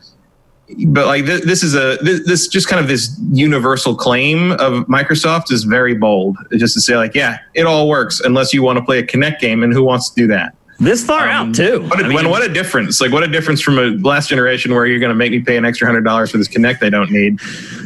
but 0.88 1.06
like 1.06 1.26
this, 1.26 1.46
this 1.46 1.64
is 1.64 1.76
a 1.76 1.98
this, 2.02 2.26
this, 2.26 2.48
just 2.48 2.68
kind 2.68 2.80
of 2.80 2.88
this 2.88 3.20
universal 3.32 3.96
claim 3.96 4.52
of 4.54 4.86
Microsoft 4.88 5.52
is 5.52 5.64
very 5.64 5.94
bold. 5.94 6.38
Just 6.54 6.74
to 6.76 6.82
say 6.82 6.96
like, 6.96 7.14
yeah, 7.16 7.40
it 7.54 7.66
all 7.66 7.90
works 7.90 8.20
unless 8.22 8.54
you 8.54 8.64
want 8.64 8.78
to 8.80 8.86
play 8.86 9.00
a 9.00 9.04
Kinect 9.06 9.40
game, 9.40 9.64
and 9.64 9.74
who 9.74 9.84
wants 9.84 10.10
to 10.10 10.16
do 10.16 10.28
that? 10.28 10.56
This 10.80 11.06
far 11.06 11.30
um, 11.30 11.50
out 11.50 11.56
too. 11.56 11.84
What 11.84 12.02
a, 12.02 12.08
mean, 12.08 12.30
what 12.30 12.44
a 12.44 12.52
difference! 12.52 13.00
Like 13.00 13.12
what 13.12 13.24
a 13.24 13.28
difference 13.28 13.62
from 13.62 13.78
a 13.78 13.92
last 14.06 14.30
generation 14.30 14.74
where 14.74 14.86
you're 14.86 15.00
going 15.00 15.12
to 15.12 15.16
make 15.16 15.32
me 15.32 15.40
pay 15.40 15.56
an 15.58 15.66
extra 15.66 15.86
hundred 15.86 16.04
dollars 16.04 16.32
for 16.32 16.38
this 16.38 16.48
Kinect 16.48 16.84
I 16.84 16.90
don't 16.90 17.12
need. 17.12 17.40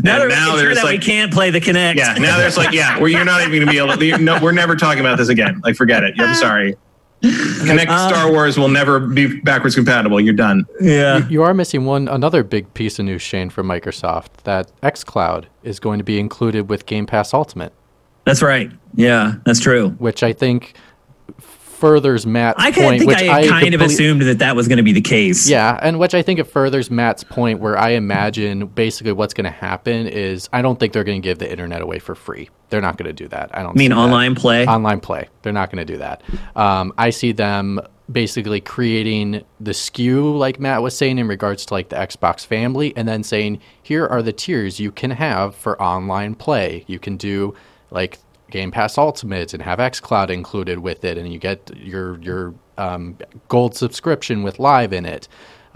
Now, 0.03 0.23
now 0.25 0.55
there's 0.55 0.81
like 0.83 0.99
we 1.01 1.05
can't 1.05 1.31
play 1.31 1.49
the 1.49 1.59
Kinect. 1.59 1.95
Yeah, 1.95 2.13
now 2.13 2.37
there's 2.37 2.57
like 2.57 2.71
yeah, 2.71 2.97
where 2.99 3.09
you're 3.09 3.25
not 3.25 3.41
even 3.41 3.53
going 3.53 3.65
to 3.65 3.71
be 3.71 3.77
able. 3.77 3.97
to 3.97 4.23
no, 4.23 4.39
We're 4.41 4.51
never 4.51 4.75
talking 4.75 5.01
about 5.01 5.17
this 5.17 5.29
again. 5.29 5.59
Like 5.63 5.75
forget 5.75 6.03
it. 6.03 6.15
I'm 6.17 6.33
sorry. 6.35 6.75
Kinect 7.21 7.87
uh, 7.87 8.09
Star 8.09 8.31
Wars 8.31 8.57
will 8.57 8.69
never 8.69 8.99
be 8.99 9.39
backwards 9.41 9.75
compatible. 9.75 10.19
You're 10.19 10.33
done. 10.33 10.65
Yeah. 10.79 11.19
You, 11.19 11.25
you, 11.29 11.43
are 11.43 11.53
missing 11.53 11.85
one 11.85 12.07
another 12.07 12.43
big 12.43 12.71
piece 12.73 12.99
of 12.99 13.05
news, 13.05 13.21
Shane, 13.21 13.49
from 13.49 13.67
Microsoft 13.67 14.43
that 14.43 14.71
xCloud 14.81 15.45
is 15.63 15.79
going 15.79 15.97
to 15.97 16.03
be 16.03 16.19
included 16.19 16.69
with 16.69 16.85
Game 16.85 17.05
Pass 17.05 17.33
Ultimate. 17.33 17.73
That's 18.25 18.41
right. 18.41 18.71
Yeah, 18.95 19.35
that's 19.45 19.59
true. 19.59 19.91
Which 19.99 20.21
I 20.21 20.33
think 20.33 20.75
furthers 21.77 22.25
Matt's 22.25 22.59
I 22.59 22.71
point. 22.71 22.99
think 22.99 23.07
which 23.09 23.21
I, 23.21 23.41
I 23.41 23.47
kind 23.47 23.73
of 23.73 23.81
assumed 23.81 24.23
that 24.23 24.39
that 24.39 24.55
was 24.55 24.67
going 24.67 24.77
to 24.77 24.83
be 24.83 24.91
the 24.91 25.01
case. 25.01 25.47
Yeah, 25.47 25.79
and 25.81 25.99
which 25.99 26.13
I 26.13 26.21
think 26.21 26.39
it 26.39 26.45
furthers 26.45 26.89
Matt's 26.89 27.23
point, 27.23 27.59
where 27.59 27.77
I 27.77 27.89
imagine 27.91 28.67
basically 28.67 29.13
what's 29.13 29.33
going 29.33 29.45
to 29.45 29.51
happen 29.51 30.07
is 30.07 30.49
I 30.51 30.61
don't 30.61 30.79
think 30.79 30.93
they're 30.93 31.03
going 31.03 31.21
to 31.21 31.25
give 31.25 31.39
the 31.39 31.49
internet 31.49 31.81
away 31.81 31.99
for 31.99 32.15
free. 32.15 32.49
They're 32.69 32.81
not 32.81 32.97
going 32.97 33.07
to 33.07 33.13
do 33.13 33.27
that. 33.29 33.55
I 33.55 33.63
don't 33.63 33.75
mean 33.75 33.93
online 33.93 34.33
that. 34.33 34.41
play. 34.41 34.65
Online 34.65 34.99
play. 34.99 35.29
They're 35.41 35.53
not 35.53 35.71
going 35.71 35.85
to 35.85 35.93
do 35.93 35.99
that. 35.99 36.23
Um, 36.55 36.93
I 36.97 37.11
see 37.11 37.31
them 37.31 37.79
basically 38.11 38.61
creating 38.61 39.43
the 39.59 39.71
SKU 39.71 40.37
like 40.37 40.59
Matt 40.59 40.81
was 40.81 40.97
saying, 40.97 41.17
in 41.19 41.27
regards 41.27 41.65
to 41.67 41.73
like 41.73 41.89
the 41.89 41.95
Xbox 41.95 42.45
family, 42.45 42.95
and 42.95 43.07
then 43.07 43.23
saying 43.23 43.61
here 43.83 44.07
are 44.07 44.21
the 44.21 44.33
tiers 44.33 44.79
you 44.79 44.91
can 44.91 45.11
have 45.11 45.55
for 45.55 45.81
online 45.81 46.35
play. 46.35 46.83
You 46.87 46.99
can 46.99 47.17
do 47.17 47.55
like 47.91 48.17
Game 48.49 48.71
Pass 48.71 48.97
Ultimate 48.97 49.53
and 49.53 49.61
have 49.63 49.79
XCloud 49.79 50.29
included 50.29 50.79
with 50.79 51.03
it, 51.03 51.17
and 51.17 51.31
you 51.31 51.39
get 51.39 51.75
your 51.75 52.17
your 52.19 52.53
um, 52.77 53.17
gold 53.47 53.75
subscription 53.75 54.43
with 54.43 54.59
live 54.59 54.93
in 54.93 55.05
it. 55.05 55.27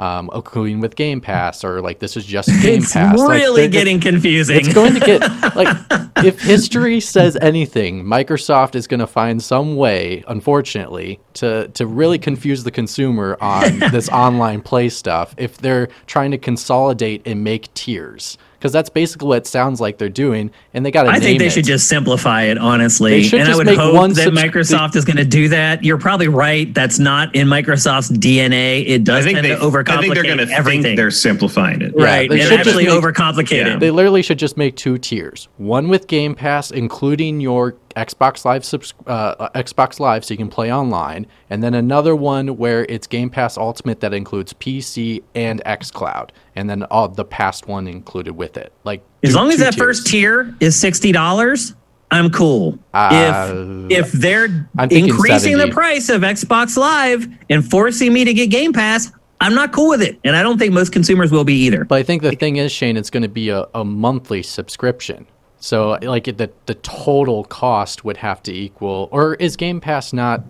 um, 0.01 0.31
including 0.33 0.79
with 0.79 0.95
Game 0.95 1.21
Pass, 1.21 1.63
or 1.63 1.79
like 1.79 1.99
this 1.99 2.17
is 2.17 2.25
just 2.25 2.49
Game 2.61 2.81
it's 2.81 2.91
Pass. 2.91 3.13
It's 3.13 3.21
really 3.21 3.63
like, 3.63 3.71
getting 3.71 3.99
confusing. 3.99 4.57
It's 4.57 4.73
going 4.73 4.95
to 4.95 4.99
get 4.99 5.21
like 5.55 5.77
if 6.17 6.41
history 6.41 6.99
says 6.99 7.37
anything, 7.39 8.03
Microsoft 8.03 8.73
is 8.73 8.87
going 8.87 8.99
to 8.99 9.07
find 9.07 9.41
some 9.41 9.75
way, 9.75 10.23
unfortunately, 10.27 11.19
to 11.35 11.67
to 11.69 11.85
really 11.85 12.17
confuse 12.17 12.63
the 12.63 12.71
consumer 12.71 13.37
on 13.39 13.79
this 13.91 14.09
online 14.09 14.61
play 14.61 14.89
stuff. 14.89 15.35
If 15.37 15.57
they're 15.57 15.87
trying 16.07 16.31
to 16.31 16.37
consolidate 16.39 17.21
and 17.27 17.43
make 17.43 17.71
tiers 17.75 18.39
because 18.61 18.71
that's 18.71 18.91
basically 18.91 19.27
what 19.27 19.39
it 19.39 19.47
sounds 19.47 19.81
like 19.81 19.97
they're 19.97 20.07
doing, 20.07 20.51
and 20.75 20.85
they 20.85 20.91
got 20.91 21.03
to. 21.03 21.09
I 21.09 21.19
think 21.19 21.39
they 21.39 21.47
it. 21.47 21.51
should 21.51 21.65
just 21.65 21.87
simplify 21.87 22.43
it, 22.43 22.59
honestly. 22.59 23.27
They 23.27 23.39
and 23.39 23.49
I 23.49 23.55
would 23.55 23.67
hope 23.67 24.13
that 24.13 24.27
Microsoft 24.33 24.95
is 24.95 25.03
going 25.03 25.17
to 25.17 25.25
do 25.25 25.49
that. 25.49 25.83
You're 25.83 25.97
probably 25.97 26.27
right. 26.27 26.71
That's 26.71 26.99
not 26.99 27.33
in 27.35 27.47
Microsoft's 27.47 28.11
DNA. 28.11 28.87
It 28.87 29.03
does 29.03 29.25
tend 29.25 29.43
they, 29.43 29.49
to 29.49 29.55
overcomplicate 29.55 29.89
I 29.89 30.01
think 30.01 30.13
they're 30.13 30.23
going 30.23 30.37
to 30.37 30.53
everything. 30.53 30.83
Think 30.83 30.97
they're 30.97 31.09
simplifying 31.09 31.81
it, 31.81 31.95
right? 31.95 32.31
Yeah, 32.31 32.49
they 32.49 32.55
actually 32.55 32.85
overcomplicate 32.85 33.65
yeah. 33.65 33.73
it. 33.73 33.79
They 33.79 33.89
literally 33.89 34.21
should 34.21 34.37
just 34.37 34.57
make 34.57 34.75
two 34.75 34.99
tiers: 34.99 35.47
one 35.57 35.87
with 35.87 36.05
Game 36.05 36.35
Pass, 36.35 36.69
including 36.69 37.39
your 37.39 37.77
Xbox 37.95 38.45
Live 38.45 38.63
subs- 38.63 38.93
uh, 39.07 39.49
Xbox 39.49 39.99
Live, 39.99 40.25
so 40.25 40.33
you 40.33 40.37
can 40.37 40.49
play 40.49 40.71
online, 40.71 41.27
and 41.49 41.63
then 41.63 41.73
another 41.73 42.15
one 42.15 42.57
where 42.57 42.85
it's 42.89 43.07
Game 43.07 43.29
Pass 43.29 43.57
Ultimate 43.57 43.99
that 44.01 44.13
includes 44.13 44.53
PC 44.53 45.23
and 45.35 45.61
XCloud, 45.65 46.29
and 46.55 46.69
then 46.69 46.83
all 46.83 47.07
the 47.07 47.25
past 47.25 47.67
one 47.67 47.87
included 47.87 48.31
with 48.33 48.57
it. 48.57 48.73
Like 48.83 49.03
as 49.23 49.35
long 49.35 49.51
as 49.51 49.59
that 49.59 49.73
tiers. 49.73 49.99
first 49.99 50.07
tier 50.07 50.55
is 50.59 50.79
sixty 50.79 51.11
dollars, 51.11 51.73
I'm 52.11 52.29
cool. 52.29 52.77
Uh, 52.93 53.87
if 53.89 54.05
if 54.05 54.11
they're 54.11 54.45
increasing 54.89 55.53
70. 55.53 55.55
the 55.65 55.71
price 55.71 56.09
of 56.09 56.21
Xbox 56.21 56.77
Live 56.77 57.27
and 57.49 57.67
forcing 57.67 58.13
me 58.13 58.25
to 58.25 58.33
get 58.33 58.47
Game 58.47 58.73
Pass, 58.73 59.11
I'm 59.39 59.55
not 59.55 59.71
cool 59.71 59.89
with 59.89 60.01
it, 60.01 60.19
and 60.23 60.35
I 60.35 60.43
don't 60.43 60.59
think 60.59 60.73
most 60.73 60.91
consumers 60.91 61.31
will 61.31 61.45
be 61.45 61.55
either. 61.65 61.85
But 61.85 61.95
I 61.95 62.03
think 62.03 62.21
the 62.21 62.35
thing 62.35 62.57
is, 62.57 62.71
Shane, 62.71 62.97
it's 62.97 63.09
going 63.09 63.23
to 63.23 63.29
be 63.29 63.49
a, 63.49 63.65
a 63.73 63.83
monthly 63.83 64.43
subscription. 64.43 65.25
So 65.61 65.97
like 66.01 66.25
the 66.25 66.49
the 66.65 66.73
total 66.75 67.43
cost 67.45 68.03
would 68.03 68.17
have 68.17 68.41
to 68.43 68.51
equal, 68.51 69.07
or 69.11 69.35
is 69.35 69.55
Game 69.55 69.79
Pass 69.79 70.11
not 70.11 70.43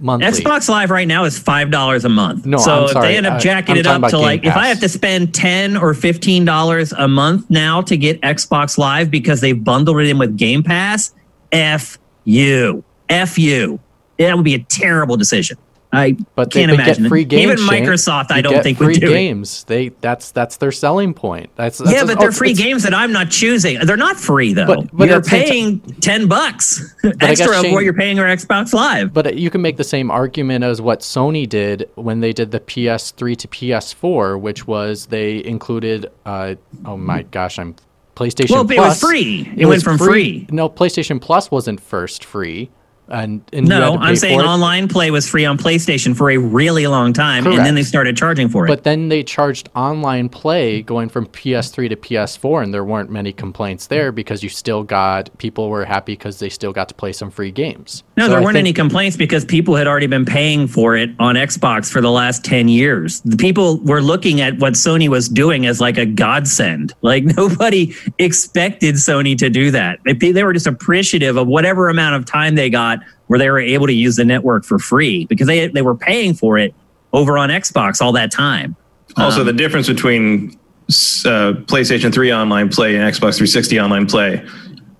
monthly? 0.00 0.28
Xbox 0.28 0.68
Live 0.68 0.90
right 0.90 1.06
now 1.06 1.24
is 1.24 1.38
five 1.38 1.70
dollars 1.70 2.04
a 2.04 2.08
month. 2.08 2.44
No, 2.44 2.58
so 2.58 2.72
I'm 2.72 2.84
if 2.84 2.90
sorry. 2.90 3.08
they 3.08 3.16
end 3.16 3.26
up 3.26 3.40
jacking 3.40 3.76
I, 3.76 3.78
it 3.78 3.86
up 3.86 4.10
to 4.10 4.18
like, 4.18 4.42
Pass. 4.42 4.50
if 4.50 4.56
I 4.56 4.66
have 4.66 4.80
to 4.80 4.88
spend 4.88 5.32
ten 5.32 5.76
or 5.76 5.94
fifteen 5.94 6.44
dollars 6.44 6.92
a 6.92 7.06
month 7.06 7.48
now 7.48 7.80
to 7.82 7.96
get 7.96 8.20
Xbox 8.22 8.76
Live 8.76 9.08
because 9.08 9.40
they've 9.40 9.62
bundled 9.62 10.00
it 10.00 10.08
in 10.08 10.18
with 10.18 10.36
Game 10.36 10.64
Pass, 10.64 11.14
f 11.52 11.96
you, 12.24 12.82
f 13.08 13.38
you. 13.38 13.78
That 14.18 14.34
would 14.34 14.44
be 14.44 14.54
a 14.54 14.62
terrible 14.64 15.16
decision. 15.16 15.58
I 15.96 16.12
but 16.34 16.50
can't 16.50 16.70
they, 16.70 16.76
they 16.76 16.82
imagine. 16.82 17.04
Get 17.04 17.08
free 17.08 17.24
games, 17.24 17.60
Even 17.60 17.64
Microsoft, 17.64 18.30
I 18.30 18.40
don't 18.42 18.62
think 18.62 18.78
free 18.78 18.88
would 18.88 19.00
do 19.00 19.08
games. 19.08 19.62
It. 19.62 19.66
They 19.66 19.88
that's 20.00 20.30
that's 20.30 20.56
their 20.58 20.72
selling 20.72 21.14
point. 21.14 21.50
That's, 21.56 21.78
that's 21.78 21.92
yeah, 21.92 22.04
but 22.04 22.18
they're 22.18 22.28
oh, 22.28 22.32
free 22.32 22.52
games 22.52 22.82
that 22.82 22.94
I'm 22.94 23.12
not 23.12 23.30
choosing. 23.30 23.78
They're 23.80 23.96
not 23.96 24.16
free 24.16 24.52
though. 24.52 24.66
But, 24.66 24.96
but 24.96 25.08
you're 25.08 25.22
paying 25.22 25.80
t- 25.80 25.94
ten 25.94 26.28
bucks 26.28 26.94
extra 27.20 27.58
of 27.58 27.72
what 27.72 27.84
you're 27.84 27.94
paying 27.94 28.18
our 28.18 28.26
Xbox 28.26 28.72
Live. 28.72 29.12
But 29.12 29.36
you 29.36 29.50
can 29.50 29.62
make 29.62 29.76
the 29.76 29.84
same 29.84 30.10
argument 30.10 30.64
as 30.64 30.80
what 30.80 31.00
Sony 31.00 31.48
did 31.48 31.88
when 31.94 32.20
they 32.20 32.32
did 32.32 32.50
the 32.50 32.60
PS3 32.60 33.36
to 33.36 33.48
PS4, 33.48 34.40
which 34.40 34.66
was 34.66 35.06
they 35.06 35.44
included. 35.44 36.10
Uh, 36.24 36.56
oh 36.84 36.96
my 36.96 37.22
gosh, 37.22 37.58
I'm 37.58 37.76
PlayStation. 38.16 38.50
Well, 38.50 38.64
Plus. 38.64 38.76
it 38.76 38.80
was 38.80 39.00
free. 39.00 39.40
It, 39.52 39.62
it 39.62 39.66
went 39.66 39.82
from 39.82 39.98
free. 39.98 40.06
free. 40.06 40.46
No, 40.50 40.68
PlayStation 40.68 41.20
Plus 41.20 41.50
wasn't 41.50 41.80
first 41.80 42.24
free. 42.24 42.70
And, 43.08 43.42
and 43.52 43.68
no, 43.68 43.96
I'm 43.96 44.16
saying 44.16 44.40
online 44.40 44.88
play 44.88 45.10
was 45.10 45.28
free 45.28 45.44
on 45.44 45.58
PlayStation 45.58 46.16
for 46.16 46.30
a 46.30 46.38
really 46.38 46.86
long 46.86 47.12
time, 47.12 47.44
Correct. 47.44 47.58
and 47.58 47.66
then 47.66 47.74
they 47.74 47.82
started 47.82 48.16
charging 48.16 48.48
for 48.48 48.66
it. 48.66 48.68
But 48.68 48.82
then 48.84 49.08
they 49.08 49.22
charged 49.22 49.68
online 49.76 50.28
play 50.28 50.82
going 50.82 51.08
from 51.08 51.26
PS3 51.26 51.88
to 51.90 51.96
PS4, 51.96 52.64
and 52.64 52.74
there 52.74 52.84
weren't 52.84 53.10
many 53.10 53.32
complaints 53.32 53.86
there 53.86 54.10
because 54.10 54.42
you 54.42 54.48
still 54.48 54.82
got 54.82 55.30
people 55.38 55.68
were 55.68 55.84
happy 55.84 56.14
because 56.14 56.40
they 56.40 56.48
still 56.48 56.72
got 56.72 56.88
to 56.88 56.94
play 56.94 57.12
some 57.12 57.30
free 57.30 57.52
games. 57.52 58.02
No, 58.16 58.24
so 58.24 58.30
there 58.30 58.38
I 58.40 58.42
weren't 58.42 58.56
any 58.56 58.72
complaints 58.72 59.16
because 59.16 59.44
people 59.44 59.76
had 59.76 59.86
already 59.86 60.08
been 60.08 60.24
paying 60.24 60.66
for 60.66 60.96
it 60.96 61.10
on 61.20 61.36
Xbox 61.36 61.90
for 61.90 62.00
the 62.00 62.10
last 62.10 62.44
ten 62.44 62.68
years. 62.68 63.20
The 63.20 63.36
people 63.36 63.78
were 63.84 64.02
looking 64.02 64.40
at 64.40 64.58
what 64.58 64.72
Sony 64.72 65.08
was 65.08 65.28
doing 65.28 65.66
as 65.66 65.80
like 65.80 65.96
a 65.96 66.06
godsend. 66.06 66.94
Like 67.06 67.22
nobody 67.22 67.94
expected 68.18 68.96
Sony 68.96 69.38
to 69.38 69.48
do 69.48 69.70
that. 69.70 70.00
They, 70.04 70.32
they 70.32 70.42
were 70.42 70.52
just 70.52 70.66
appreciative 70.66 71.36
of 71.36 71.46
whatever 71.46 71.88
amount 71.88 72.16
of 72.16 72.24
time 72.24 72.56
they 72.56 72.68
got 72.68 72.95
where 73.26 73.38
they 73.38 73.50
were 73.50 73.60
able 73.60 73.86
to 73.86 73.92
use 73.92 74.16
the 74.16 74.24
network 74.24 74.64
for 74.64 74.78
free 74.78 75.26
because 75.26 75.46
they 75.46 75.68
they 75.68 75.82
were 75.82 75.96
paying 75.96 76.34
for 76.34 76.58
it 76.58 76.74
over 77.12 77.38
on 77.38 77.48
Xbox 77.48 78.00
all 78.00 78.12
that 78.12 78.30
time. 78.30 78.76
Also, 79.16 79.40
um, 79.40 79.46
the 79.46 79.52
difference 79.52 79.86
between 79.86 80.50
uh, 80.88 81.52
PlayStation 81.66 82.12
3 82.12 82.32
online 82.32 82.68
play 82.68 82.96
and 82.96 83.04
Xbox 83.04 83.36
360 83.36 83.80
online 83.80 84.06
play 84.06 84.46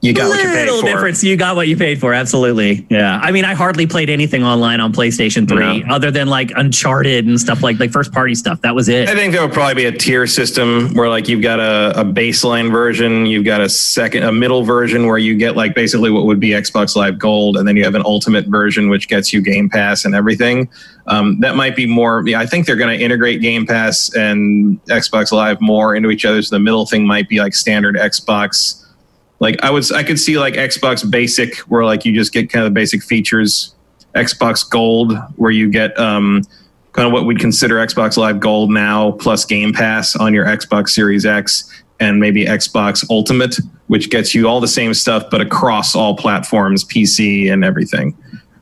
you 0.03 0.13
got 0.13 0.29
what 0.29 0.43
you 0.43 0.51
paid 0.51 0.69
for. 0.69 0.87
difference. 0.87 1.25
You 1.25 1.37
got 1.37 1.57
what 1.57 1.69
you 1.69 1.77
paid 1.77 1.99
for. 1.99 2.13
Absolutely. 2.13 2.87
Yeah. 2.91 3.19
I 3.23 3.33
mean, 3.33 3.45
I 3.45 3.55
hardly 3.55 3.87
played 3.87 4.11
anything 4.11 4.45
online 4.45 4.81
on 4.81 4.93
PlayStation 4.93 5.49
3 5.49 5.81
no. 5.81 5.95
other 5.95 6.11
than 6.11 6.29
like 6.29 6.53
Uncharted 6.55 7.27
and 7.27 7.41
stuff 7.41 7.63
like 7.63 7.81
like 7.81 7.91
first 7.91 8.13
party 8.13 8.35
stuff. 8.35 8.61
That 8.61 8.75
was 8.75 8.89
it. 8.89 9.09
I 9.09 9.15
think 9.15 9.33
there 9.33 9.43
would 9.43 9.55
probably 9.55 9.75
be 9.75 9.87
a 9.87 9.93
tier 9.93 10.27
system 10.27 10.93
where 10.95 11.09
like 11.09 11.29
you've 11.29 11.43
got 11.43 11.61
a, 11.61 12.01
a 12.01 12.05
baseline 12.05 12.71
version, 12.71 13.27
you've 13.27 13.45
got 13.45 13.61
a 13.61 13.69
second, 13.69 14.25
a 14.25 14.33
middle 14.33 14.65
version 14.65 15.07
where 15.07 15.19
you 15.19 15.37
get 15.37 15.57
like 15.57 15.75
basically 15.75 16.11
what 16.11 16.27
would 16.27 16.41
be 16.41 16.51
Xbox 16.51 16.95
Live 16.95 17.19
Gold, 17.19 17.57
and 17.57 17.67
then 17.67 17.77
you 17.77 17.85
have 17.85 17.95
an 17.95 18.03
ultimate 18.05 18.47
version 18.47 18.89
which 18.91 19.09
gets 19.09 19.33
you 19.33 19.41
Game 19.41 19.69
Pass 19.69 20.05
and 20.05 20.15
everything. 20.15 20.69
Um, 21.07 21.41
that 21.41 21.57
might 21.57 21.75
be 21.75 21.87
more. 21.87 22.23
Yeah, 22.27 22.41
I 22.41 22.47
think 22.47 22.67
they're 22.67 22.77
going 22.77 22.97
to 22.97 23.03
integrate 23.03 23.41
Game 23.41 23.67
Pass 23.67 24.15
and 24.15 24.83
Xbox 24.85 25.33
Live 25.33 25.61
more 25.61 25.95
into 25.95 26.11
each 26.11 26.25
other. 26.25 26.43
So 26.43 26.55
the 26.55 26.61
middle 26.61 26.85
thing 26.85 27.07
might 27.07 27.29
be 27.29 27.39
like 27.39 27.55
standard 27.55 27.97
Xbox 27.97 28.83
like 29.39 29.63
I 29.63 29.71
was, 29.71 29.93
I 29.93 30.03
could 30.03 30.19
see 30.19 30.39
like 30.39 30.55
Xbox 30.55 31.09
Basic, 31.09 31.57
where 31.61 31.85
like 31.85 32.05
you 32.05 32.13
just 32.13 32.33
get 32.33 32.51
kind 32.51 32.65
of 32.65 32.73
the 32.73 32.75
basic 32.75 33.03
features. 33.03 33.75
Xbox 34.15 34.69
Gold, 34.69 35.15
where 35.37 35.51
you 35.51 35.69
get 35.69 35.99
um, 35.99 36.43
kind 36.93 37.07
of 37.07 37.13
what 37.13 37.27
we'd 37.27 37.39
consider 37.39 37.77
Xbox 37.77 38.17
Live 38.17 38.41
Gold 38.41 38.71
now, 38.71 39.13
plus 39.13 39.45
Game 39.45 39.73
Pass 39.73 40.17
on 40.17 40.33
your 40.33 40.47
Xbox 40.47 40.89
Series 40.89 41.27
X, 41.27 41.71
and 42.01 42.19
maybe 42.19 42.47
Xbox 42.47 43.05
Ultimate, 43.11 43.57
which 43.89 44.11
gets 44.11 44.35
you 44.35 44.49
all 44.49 44.61
the 44.61 44.69
same 44.69 44.95
stuff 44.95 45.25
but 45.31 45.41
across 45.41 45.95
all 45.95 46.17
platforms, 46.17 46.83
PC 46.85 47.53
and 47.53 47.65
everything. 47.65 48.17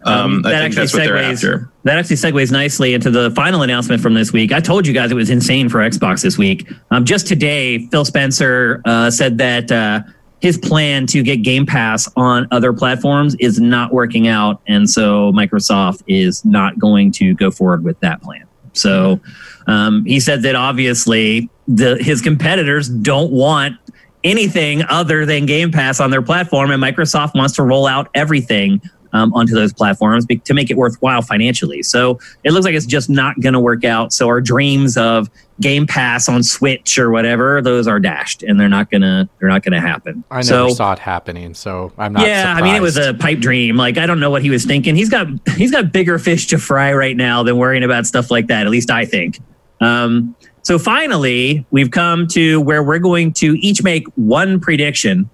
Um, 0.06 0.42
that 0.42 0.54
I 0.54 0.62
think 0.62 0.74
that's 0.74 0.92
what 0.92 1.04
they're 1.04 1.16
after. 1.16 1.70
That 1.84 1.98
actually 1.98 2.16
segues 2.16 2.52
nicely 2.52 2.92
into 2.92 3.10
the 3.10 3.30
final 3.30 3.62
announcement 3.62 4.02
from 4.02 4.12
this 4.12 4.32
week. 4.34 4.52
I 4.52 4.60
told 4.60 4.86
you 4.86 4.92
guys 4.92 5.10
it 5.10 5.14
was 5.14 5.30
insane 5.30 5.70
for 5.70 5.78
Xbox 5.78 6.22
this 6.22 6.36
week. 6.36 6.70
Um, 6.90 7.06
just 7.06 7.26
today, 7.26 7.86
Phil 7.86 8.04
Spencer 8.04 8.82
uh, 8.84 9.10
said 9.10 9.38
that. 9.38 9.70
Uh, 9.72 10.02
his 10.44 10.58
plan 10.58 11.06
to 11.06 11.22
get 11.22 11.38
Game 11.38 11.64
Pass 11.64 12.06
on 12.16 12.46
other 12.50 12.74
platforms 12.74 13.34
is 13.36 13.58
not 13.58 13.94
working 13.94 14.28
out, 14.28 14.60
and 14.66 14.90
so 14.90 15.32
Microsoft 15.32 16.02
is 16.06 16.44
not 16.44 16.78
going 16.78 17.12
to 17.12 17.32
go 17.32 17.50
forward 17.50 17.82
with 17.82 17.98
that 18.00 18.20
plan. 18.20 18.46
So 18.74 19.20
um, 19.66 20.04
he 20.04 20.20
said 20.20 20.42
that 20.42 20.54
obviously 20.54 21.48
the 21.66 21.96
his 21.96 22.20
competitors 22.20 22.90
don't 22.90 23.32
want 23.32 23.78
anything 24.22 24.82
other 24.90 25.24
than 25.24 25.46
Game 25.46 25.72
Pass 25.72 25.98
on 25.98 26.10
their 26.10 26.20
platform, 26.20 26.70
and 26.70 26.82
Microsoft 26.82 27.34
wants 27.34 27.54
to 27.54 27.62
roll 27.62 27.86
out 27.86 28.10
everything 28.14 28.82
um, 29.14 29.32
onto 29.32 29.54
those 29.54 29.72
platforms 29.72 30.26
be- 30.26 30.40
to 30.40 30.52
make 30.52 30.70
it 30.70 30.76
worthwhile 30.76 31.22
financially. 31.22 31.82
So 31.82 32.18
it 32.42 32.52
looks 32.52 32.66
like 32.66 32.74
it's 32.74 32.84
just 32.84 33.08
not 33.08 33.40
going 33.40 33.54
to 33.54 33.60
work 33.60 33.82
out. 33.84 34.12
So 34.12 34.28
our 34.28 34.42
dreams 34.42 34.98
of 34.98 35.30
Game 35.60 35.86
Pass 35.86 36.28
on 36.28 36.42
Switch 36.42 36.98
or 36.98 37.10
whatever, 37.10 37.62
those 37.62 37.86
are 37.86 38.00
dashed, 38.00 38.42
and 38.42 38.58
they're 38.58 38.68
not 38.68 38.90
gonna 38.90 39.28
they're 39.38 39.48
not 39.48 39.62
gonna 39.62 39.80
happen. 39.80 40.24
I 40.30 40.36
never 40.36 40.44
so, 40.44 40.68
saw 40.70 40.92
it 40.92 40.98
happening, 40.98 41.54
so 41.54 41.92
I'm 41.96 42.12
not. 42.12 42.26
Yeah, 42.26 42.42
surprised. 42.42 42.62
I 42.62 42.66
mean, 42.66 42.74
it 42.74 42.82
was 42.82 42.96
a 42.96 43.14
pipe 43.14 43.38
dream. 43.38 43.76
Like 43.76 43.96
I 43.96 44.06
don't 44.06 44.18
know 44.18 44.30
what 44.30 44.42
he 44.42 44.50
was 44.50 44.64
thinking. 44.64 44.96
He's 44.96 45.08
got 45.08 45.28
he's 45.56 45.70
got 45.70 45.92
bigger 45.92 46.18
fish 46.18 46.48
to 46.48 46.58
fry 46.58 46.92
right 46.92 47.16
now 47.16 47.42
than 47.42 47.56
worrying 47.56 47.84
about 47.84 48.06
stuff 48.06 48.30
like 48.30 48.48
that. 48.48 48.66
At 48.66 48.70
least 48.70 48.90
I 48.90 49.04
think. 49.04 49.40
Um, 49.80 50.34
so 50.62 50.78
finally, 50.78 51.64
we've 51.70 51.90
come 51.90 52.26
to 52.28 52.60
where 52.62 52.82
we're 52.82 52.98
going 52.98 53.32
to 53.34 53.52
each 53.60 53.82
make 53.82 54.06
one 54.16 54.58
prediction 54.58 55.28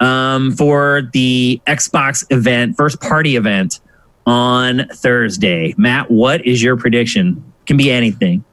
um, 0.00 0.52
for 0.52 1.08
the 1.12 1.60
Xbox 1.66 2.24
event, 2.30 2.76
first 2.76 3.00
party 3.00 3.36
event 3.36 3.80
on 4.26 4.86
Thursday. 4.92 5.74
Matt, 5.76 6.10
what 6.10 6.44
is 6.46 6.62
your 6.62 6.76
prediction? 6.76 7.42
Can 7.66 7.76
be 7.76 7.90
anything. 7.90 8.44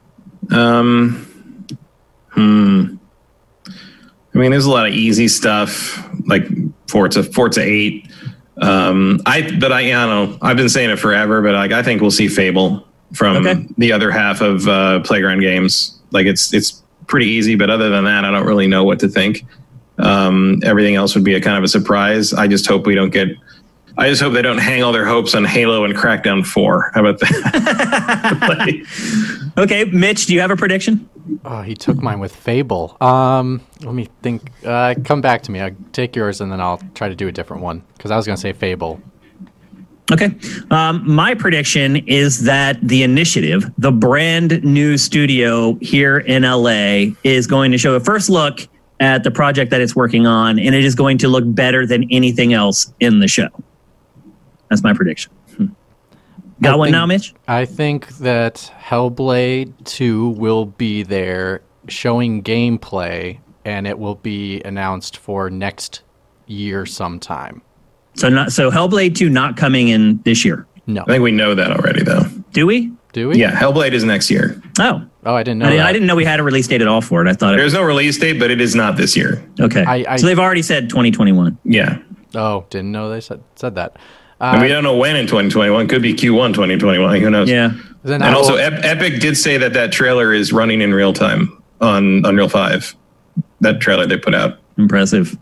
Um, 0.52 1.26
hmm. 2.30 2.96
I 4.34 4.40
mean, 4.40 4.52
there's 4.52 4.66
a 4.66 4.72
lot 4.72 4.88
of 4.88 4.94
easy 4.94 5.28
stuff 5.28 6.08
like 6.28 6.48
Forza, 6.88 7.24
Forza 7.24 7.62
Eight. 7.62 8.08
Um, 8.62 9.20
I 9.26 9.58
but 9.60 9.72
I, 9.72 9.80
I 9.80 10.06
don't 10.06 10.32
know. 10.32 10.38
I've 10.42 10.58
been 10.58 10.70
saying 10.70 10.90
it 10.90 11.00
forever, 11.00 11.42
but 11.42 11.54
like 11.54 11.72
I 11.72 11.84
think 11.84 12.02
we'll 12.02 12.12
see 12.12 12.28
Fable 12.28 12.86
from 13.14 13.48
okay. 13.48 13.68
the 13.78 13.92
other 13.92 14.12
half 14.12 14.42
of 14.42 14.68
uh, 14.68 15.00
Playground 15.02 15.42
Games. 15.42 16.00
Like 16.12 16.26
it's 16.26 16.54
it's 16.54 16.84
pretty 17.08 17.28
easy, 17.28 17.56
but 17.56 17.70
other 17.70 17.90
than 17.90 18.04
that, 18.06 18.26
I 18.26 18.32
don't 18.32 18.46
really 18.46 18.68
know 18.68 18.84
what 18.84 19.00
to 19.00 19.08
think. 19.08 19.46
Um, 20.00 20.62
everything 20.64 20.96
else 20.96 21.16
would 21.16 21.24
be 21.24 21.34
a 21.34 21.42
kind 21.42 21.58
of 21.58 21.64
a 21.64 21.68
surprise. 21.68 22.34
I 22.34 22.48
just 22.48 22.68
hope 22.68 22.86
we 22.86 22.96
don't 22.96 23.10
get 23.10 23.30
I 23.98 24.10
just 24.10 24.22
hope 24.22 24.34
they 24.34 24.44
don't 24.44 24.60
hang 24.60 24.84
all 24.84 24.92
their 24.92 25.06
hopes 25.06 25.34
on 25.34 25.44
Halo 25.44 25.84
and 25.84 25.96
Crackdown 25.96 26.46
4. 26.46 26.92
How 26.94 27.02
about 27.02 27.20
that? 27.20 28.74
okay, 29.58 29.86
Mitch, 29.86 30.28
do 30.28 30.36
you 30.36 30.42
have 30.42 30.52
a 30.52 30.56
prediction? 30.56 31.10
Oh, 31.44 31.64
he 31.64 31.74
took 31.74 31.98
mine 31.98 32.20
with 32.20 32.36
Fable. 32.36 32.96
Um, 33.02 33.62
let 33.82 33.96
me 33.96 34.08
think. 34.22 34.52
Uh, 34.64 34.94
come 35.04 35.22
back 35.22 35.42
to 35.44 35.52
me. 35.52 35.60
I'll 35.60 35.76
take 35.94 36.16
yours 36.16 36.42
and 36.42 36.52
then 36.52 36.62
I'll 36.62 36.80
try 36.94 37.10
to 37.10 37.16
do 37.16 37.28
a 37.28 37.32
different 37.32 37.64
one 37.64 37.84
because 37.98 38.12
I 38.12 38.18
was 38.18 38.28
going 38.28 38.36
to 38.36 38.42
say 38.42 38.54
Fable. 38.54 39.02
Okay. 40.12 40.34
Um, 40.72 41.04
my 41.10 41.34
prediction 41.34 41.98
is 42.08 42.44
that 42.44 42.80
the 42.82 43.04
initiative, 43.04 43.70
the 43.78 43.92
brand 43.92 44.64
new 44.64 44.98
studio 44.98 45.74
here 45.82 46.20
in 46.20 46.44
LA, 46.44 47.16
is 47.24 47.48
going 47.48 47.72
to 47.72 47.78
show 47.78 47.96
a 47.96 48.00
first 48.00 48.30
look 48.30 48.60
at 49.00 49.24
the 49.24 49.32
project 49.32 49.70
that 49.72 49.82
it's 49.82 49.96
working 49.96 50.26
on, 50.26 50.60
and 50.60 50.74
it 50.74 50.86
is 50.86 50.96
going 50.96 51.18
to 51.20 51.28
look 51.28 51.44
better 51.46 51.86
than 51.86 52.08
anything 52.10 52.54
else 52.54 52.94
in 53.00 53.20
the 53.20 53.28
show. 53.28 53.50
That's 54.70 54.84
my 54.84 54.94
prediction. 54.94 55.32
Hmm. 55.56 55.68
Got 56.62 56.74
I 56.74 56.78
one 56.78 56.86
think, 56.88 56.92
now, 56.94 57.06
Mitch? 57.06 57.34
I 57.48 57.66
think 57.66 58.10
that 58.18 58.72
Hellblade 58.80 59.74
2 59.86 60.30
will 60.30 60.66
be 60.66 61.04
there 61.04 61.62
showing 61.88 62.42
gameplay, 62.42 63.40
and 63.64 63.86
it 63.86 64.00
will 64.00 64.16
be 64.16 64.62
announced 64.64 65.18
for 65.18 65.50
next 65.50 66.02
year 66.48 66.86
sometime. 66.86 67.62
So 68.16 68.30
not 68.30 68.52
so 68.52 68.72
Hellblade 68.72 69.16
2 69.16 69.30
not 69.30 69.58
coming 69.58 69.90
in 69.90 70.20
this 70.24 70.44
year. 70.44 70.66
No. 70.88 71.04
I 71.04 71.06
think 71.06 71.24
we 71.24 71.32
know 71.32 71.54
that 71.54 71.72
already 71.72 72.04
though. 72.04 72.24
Do 72.52 72.66
we? 72.66 72.92
Do 73.14 73.30
we? 73.30 73.38
Yeah, 73.38 73.52
Hellblade 73.52 73.92
is 73.92 74.04
next 74.04 74.30
year. 74.32 74.62
Oh. 74.80 75.06
Oh, 75.26 75.36
I 75.36 75.44
didn't 75.44 75.60
know. 75.60 75.68
I, 75.68 75.90
I, 75.90 75.92
didn't 75.92 76.08
know 76.08 76.16
we 76.16 76.24
had 76.24 76.40
a 76.40 76.44
release 76.44 76.68
date 76.68 76.82
at 76.82 76.88
all 76.88 77.02
for 77.02 77.26
it. 77.26 77.30
I 77.30 77.34
thought 77.34 77.58
there's 77.58 77.74
it, 77.74 77.78
no 77.78 77.84
release 77.84 78.18
date, 78.18 78.40
but 78.40 78.50
it 78.50 78.62
is 78.62 78.76
not 78.76 78.96
this 78.96 79.16
year. 79.18 79.46
Okay, 79.60 79.84
I, 79.84 80.06
I, 80.08 80.16
so 80.16 80.26
they've 80.26 80.40
already 80.40 80.62
said 80.62 80.90
2021. 80.90 81.58
Yeah. 81.66 82.00
Oh, 82.34 82.66
didn't 82.70 82.94
know 82.94 83.10
they 83.10 83.20
said 83.20 83.44
said 83.56 83.76
that. 83.76 83.98
Uh, 84.40 84.52
and 84.54 84.62
we 84.62 84.68
don't 84.68 84.84
know 84.84 84.96
when 84.96 85.16
in 85.16 85.26
2021. 85.26 85.88
Could 85.88 86.02
be 86.02 86.14
Q1 86.14 86.54
2021. 86.54 87.22
Who 87.22 87.30
knows? 87.30 87.50
Yeah. 87.50 87.74
Then 88.04 88.22
and 88.22 88.36
also, 88.36 88.56
Ep- 88.56 88.84
Epic 88.86 89.20
did 89.20 89.36
say 89.36 89.58
that 89.58 89.74
that 89.74 89.92
trailer 89.92 90.34
is 90.34 90.54
running 90.54 90.82
in 90.82 90.94
real 90.94 91.12
time 91.14 91.62
on 91.82 92.24
Unreal 92.26 92.48
5. 92.48 92.96
That 93.62 93.82
trailer 93.82 94.06
they 94.06 94.18
put 94.18 94.36
out. 94.36 94.60
Impressive, 94.78 95.38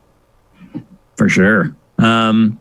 for 1.17 1.27
sure. 1.29 1.75
Um, 1.99 2.59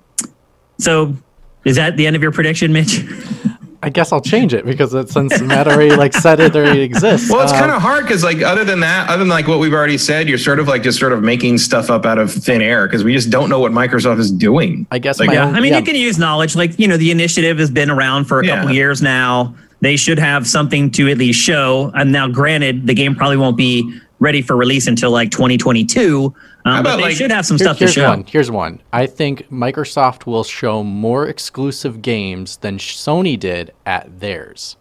so, 0.78 1.16
is 1.64 1.76
that 1.76 1.96
the 1.96 2.06
end 2.06 2.16
of 2.16 2.22
your 2.22 2.32
prediction, 2.32 2.72
Mitch? 2.72 3.04
I 3.84 3.90
guess 3.90 4.12
I'll 4.12 4.20
change 4.20 4.54
it 4.54 4.64
because 4.64 4.94
it, 4.94 5.10
since 5.10 5.40
Matt 5.42 5.68
already 5.68 5.94
like 5.94 6.14
said 6.14 6.40
it 6.40 6.56
already 6.56 6.80
exists. 6.80 7.30
Well, 7.30 7.42
it's 7.42 7.52
uh, 7.52 7.58
kind 7.58 7.70
of 7.70 7.82
hard 7.82 8.04
because 8.04 8.24
like 8.24 8.40
other 8.40 8.64
than 8.64 8.80
that, 8.80 9.10
other 9.10 9.18
than 9.18 9.28
like 9.28 9.46
what 9.46 9.58
we've 9.58 9.74
already 9.74 9.98
said, 9.98 10.26
you're 10.26 10.38
sort 10.38 10.58
of 10.58 10.68
like 10.68 10.82
just 10.82 10.98
sort 10.98 11.12
of 11.12 11.22
making 11.22 11.58
stuff 11.58 11.90
up 11.90 12.06
out 12.06 12.18
of 12.18 12.32
thin 12.32 12.62
air 12.62 12.86
because 12.86 13.04
we 13.04 13.12
just 13.12 13.28
don't 13.28 13.50
know 13.50 13.60
what 13.60 13.72
Microsoft 13.72 14.18
is 14.20 14.32
doing. 14.32 14.86
I 14.90 14.98
guess. 14.98 15.20
Like, 15.20 15.30
yeah, 15.30 15.46
own, 15.46 15.54
I 15.54 15.60
mean, 15.60 15.72
yeah. 15.72 15.80
you 15.80 15.84
can 15.84 15.96
use 15.96 16.18
knowledge. 16.18 16.56
Like 16.56 16.78
you 16.78 16.88
know, 16.88 16.96
the 16.96 17.10
initiative 17.10 17.58
has 17.58 17.70
been 17.70 17.90
around 17.90 18.24
for 18.24 18.40
a 18.40 18.46
yeah. 18.46 18.56
couple 18.56 18.74
years 18.74 19.02
now. 19.02 19.54
They 19.80 19.96
should 19.96 20.18
have 20.18 20.46
something 20.46 20.90
to 20.92 21.10
at 21.10 21.18
least 21.18 21.38
show. 21.38 21.92
And 21.94 22.10
now, 22.10 22.26
granted, 22.26 22.86
the 22.86 22.94
game 22.94 23.14
probably 23.14 23.36
won't 23.36 23.58
be 23.58 24.00
ready 24.24 24.42
for 24.42 24.56
release 24.56 24.86
until 24.86 25.10
like 25.10 25.30
2022. 25.30 26.34
Um, 26.64 26.82
but 26.82 26.96
they 26.96 27.02
like, 27.02 27.16
should 27.16 27.30
have 27.30 27.44
some 27.44 27.58
here, 27.58 27.66
stuff 27.66 27.78
to 27.78 27.86
show. 27.86 28.08
One, 28.08 28.24
here's 28.24 28.50
one. 28.50 28.80
I 28.92 29.06
think 29.06 29.48
Microsoft 29.50 30.26
will 30.26 30.42
show 30.42 30.82
more 30.82 31.28
exclusive 31.28 32.02
games 32.02 32.56
than 32.56 32.78
Sony 32.78 33.38
did 33.38 33.72
at 33.84 34.20
theirs. 34.20 34.76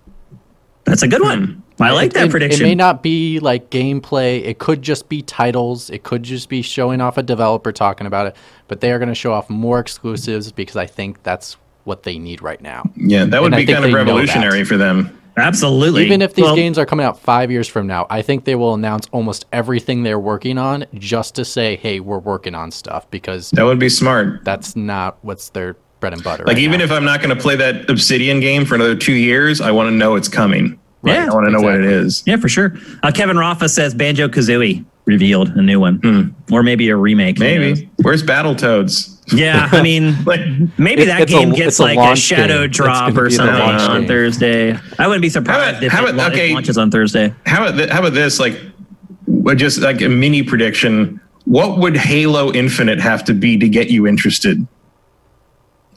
That's 0.85 1.03
a 1.03 1.07
good 1.07 1.21
one. 1.21 1.61
I 1.79 1.91
like 1.91 2.07
it, 2.07 2.13
that 2.13 2.29
prediction. 2.29 2.65
It 2.65 2.69
may 2.69 2.75
not 2.75 3.03
be 3.03 3.39
like 3.39 3.69
gameplay. 3.69 4.43
It 4.43 4.59
could 4.59 4.81
just 4.81 5.09
be 5.09 5.21
titles. 5.21 5.89
It 5.89 6.03
could 6.03 6.23
just 6.23 6.47
be 6.49 6.61
showing 6.61 7.01
off 7.01 7.17
a 7.17 7.23
developer 7.23 7.71
talking 7.71 8.07
about 8.07 8.27
it. 8.27 8.35
But 8.67 8.79
they 8.81 8.91
are 8.91 8.99
going 8.99 9.09
to 9.09 9.15
show 9.15 9.33
off 9.33 9.49
more 9.49 9.79
exclusives 9.79 10.51
because 10.51 10.77
I 10.77 10.85
think 10.85 11.21
that's 11.23 11.57
what 11.83 12.03
they 12.03 12.17
need 12.17 12.41
right 12.41 12.61
now. 12.61 12.89
Yeah, 12.95 13.25
that 13.25 13.41
would 13.41 13.53
and 13.53 13.65
be 13.65 13.71
kind 13.71 13.83
of 13.83 13.93
revolutionary 13.93 14.63
for 14.63 14.77
them. 14.77 15.19
Absolutely. 15.35 16.05
Even 16.05 16.21
if 16.21 16.35
these 16.35 16.43
well, 16.43 16.55
games 16.55 16.77
are 16.77 16.85
coming 16.85 17.05
out 17.05 17.19
five 17.19 17.49
years 17.49 17.67
from 17.67 17.87
now, 17.87 18.05
I 18.09 18.21
think 18.21 18.45
they 18.45 18.55
will 18.55 18.73
announce 18.73 19.07
almost 19.11 19.45
everything 19.51 20.03
they're 20.03 20.19
working 20.19 20.57
on 20.57 20.85
just 20.95 21.35
to 21.35 21.45
say, 21.45 21.75
"Hey, 21.75 21.99
we're 21.99 22.19
working 22.19 22.55
on 22.55 22.71
stuff." 22.71 23.09
Because 23.09 23.51
that 23.51 23.63
would 23.63 23.79
be 23.79 23.89
smart. 23.89 24.43
That's 24.43 24.75
not 24.75 25.17
what's 25.21 25.49
their 25.49 25.75
bread 25.99 26.13
and 26.13 26.23
butter. 26.23 26.43
Like 26.45 26.55
right 26.55 26.63
even 26.63 26.79
now. 26.79 26.85
if 26.85 26.91
I'm 26.91 27.05
not 27.05 27.21
going 27.21 27.35
to 27.35 27.41
play 27.41 27.55
that 27.55 27.89
Obsidian 27.89 28.39
game 28.39 28.65
for 28.65 28.75
another 28.75 28.95
two 28.95 29.13
years, 29.13 29.61
I 29.61 29.71
want 29.71 29.87
to 29.87 29.91
know 29.91 30.15
it's 30.15 30.27
coming. 30.27 30.79
Right? 31.01 31.15
Yeah, 31.15 31.31
I 31.31 31.33
want 31.33 31.45
to 31.45 31.49
exactly. 31.49 31.51
know 31.51 31.61
what 31.61 31.79
it 31.79 31.85
is. 31.85 32.23
Yeah, 32.25 32.37
for 32.37 32.47
sure. 32.47 32.73
Uh, 33.01 33.11
Kevin 33.11 33.37
Rafa 33.37 33.67
says 33.67 33.93
Banjo 33.93 34.27
Kazooie 34.27 34.85
revealed 35.05 35.49
a 35.49 35.61
new 35.61 35.79
one, 35.79 35.99
mm. 35.99 36.33
or 36.51 36.63
maybe 36.63 36.89
a 36.89 36.95
remake. 36.95 37.39
Maybe. 37.39 37.89
Where's 38.01 38.23
Battletoads? 38.23 39.12
Yeah, 39.31 39.69
I 39.71 39.81
mean, 39.81 40.23
like 40.25 40.41
maybe 40.77 41.05
that 41.05 41.27
game 41.27 41.51
a, 41.51 41.55
gets 41.55 41.79
like 41.79 41.97
a, 41.97 42.11
a 42.11 42.15
shadow 42.15 42.61
game. 42.61 42.71
drop 42.71 43.15
or 43.15 43.29
something 43.29 43.55
on. 43.55 44.07
Thursday. 44.07 44.77
I 44.99 45.07
wouldn't 45.07 45.21
be 45.21 45.29
surprised 45.29 45.77
about, 45.77 45.83
if 45.83 45.93
it 45.93 46.09
about, 46.09 46.33
okay, 46.33 46.53
launches 46.53 46.77
on 46.77 46.91
Thursday. 46.91 47.33
How 47.45 47.65
about 47.65 47.77
th- 47.77 47.89
how 47.89 47.99
about 47.99 48.13
this? 48.13 48.39
Like, 48.39 48.59
just 49.55 49.79
like 49.79 50.01
a 50.01 50.09
mini 50.09 50.43
prediction. 50.43 51.19
What 51.45 51.77
would 51.79 51.97
Halo 51.97 52.53
Infinite 52.53 52.99
have 52.99 53.23
to 53.25 53.33
be 53.33 53.57
to 53.57 53.67
get 53.67 53.89
you 53.89 54.07
interested? 54.07 54.65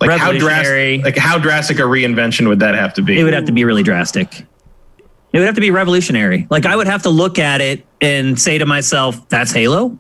Like 0.01 0.19
how 0.19 0.32
drastic? 0.32 1.05
Like 1.05 1.16
how 1.16 1.39
drastic 1.39 1.78
a 1.78 1.82
reinvention 1.82 2.48
would 2.48 2.61
that 2.61 2.74
have 2.74 2.94
to 2.94 3.03
be? 3.03 3.19
It 3.19 3.24
would 3.24 3.35
have 3.35 3.47
to 3.47 3.53
be 3.53 3.65
really 3.65 3.82
drastic. 3.82 4.47
It 5.32 5.39
would 5.39 5.47
have 5.47 5.55
to 5.55 5.61
be 5.61 5.70
revolutionary. 5.70 6.47
Like 6.51 6.66
I 6.66 6.77
would 6.77 6.86
have 6.86 7.03
to 7.03 7.11
look 7.11 7.39
at 7.39 7.61
it 7.61 7.85
and 8.01 8.39
say 8.40 8.59
to 8.59 8.66
myself, 8.66 9.28
"That's 9.28 9.53
Halo." 9.53 9.98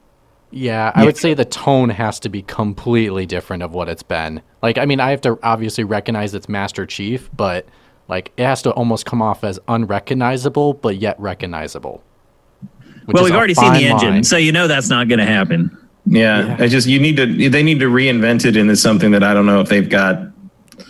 Yeah, 0.56 0.90
I 0.94 1.04
would 1.04 1.18
say 1.18 1.34
the 1.34 1.44
tone 1.44 1.90
has 1.90 2.18
to 2.20 2.30
be 2.30 2.40
completely 2.40 3.26
different 3.26 3.62
of 3.62 3.74
what 3.74 3.90
it's 3.90 4.02
been. 4.02 4.40
Like, 4.62 4.78
I 4.78 4.86
mean, 4.86 5.00
I 5.00 5.10
have 5.10 5.20
to 5.20 5.38
obviously 5.42 5.84
recognize 5.84 6.32
it's 6.32 6.48
Master 6.48 6.86
Chief, 6.86 7.28
but 7.36 7.66
like 8.08 8.32
it 8.38 8.44
has 8.44 8.62
to 8.62 8.70
almost 8.70 9.04
come 9.04 9.20
off 9.20 9.44
as 9.44 9.60
unrecognizable, 9.68 10.72
but 10.72 10.96
yet 10.96 11.20
recognizable. 11.20 12.02
Well, 13.06 13.22
we've 13.24 13.34
already 13.34 13.52
seen 13.52 13.74
the 13.74 13.84
engine, 13.84 14.10
line. 14.10 14.24
so 14.24 14.38
you 14.38 14.50
know 14.50 14.66
that's 14.66 14.88
not 14.88 15.08
going 15.08 15.18
to 15.18 15.26
happen. 15.26 15.76
Yeah, 16.06 16.46
yeah, 16.46 16.56
I 16.58 16.68
just 16.68 16.86
you 16.86 17.00
need 17.00 17.16
to 17.18 17.50
they 17.50 17.62
need 17.62 17.78
to 17.80 17.90
reinvent 17.90 18.46
it 18.46 18.56
into 18.56 18.76
something 18.76 19.10
that 19.10 19.22
I 19.22 19.34
don't 19.34 19.44
know 19.44 19.60
if 19.60 19.68
they've 19.68 19.88
got. 19.88 20.18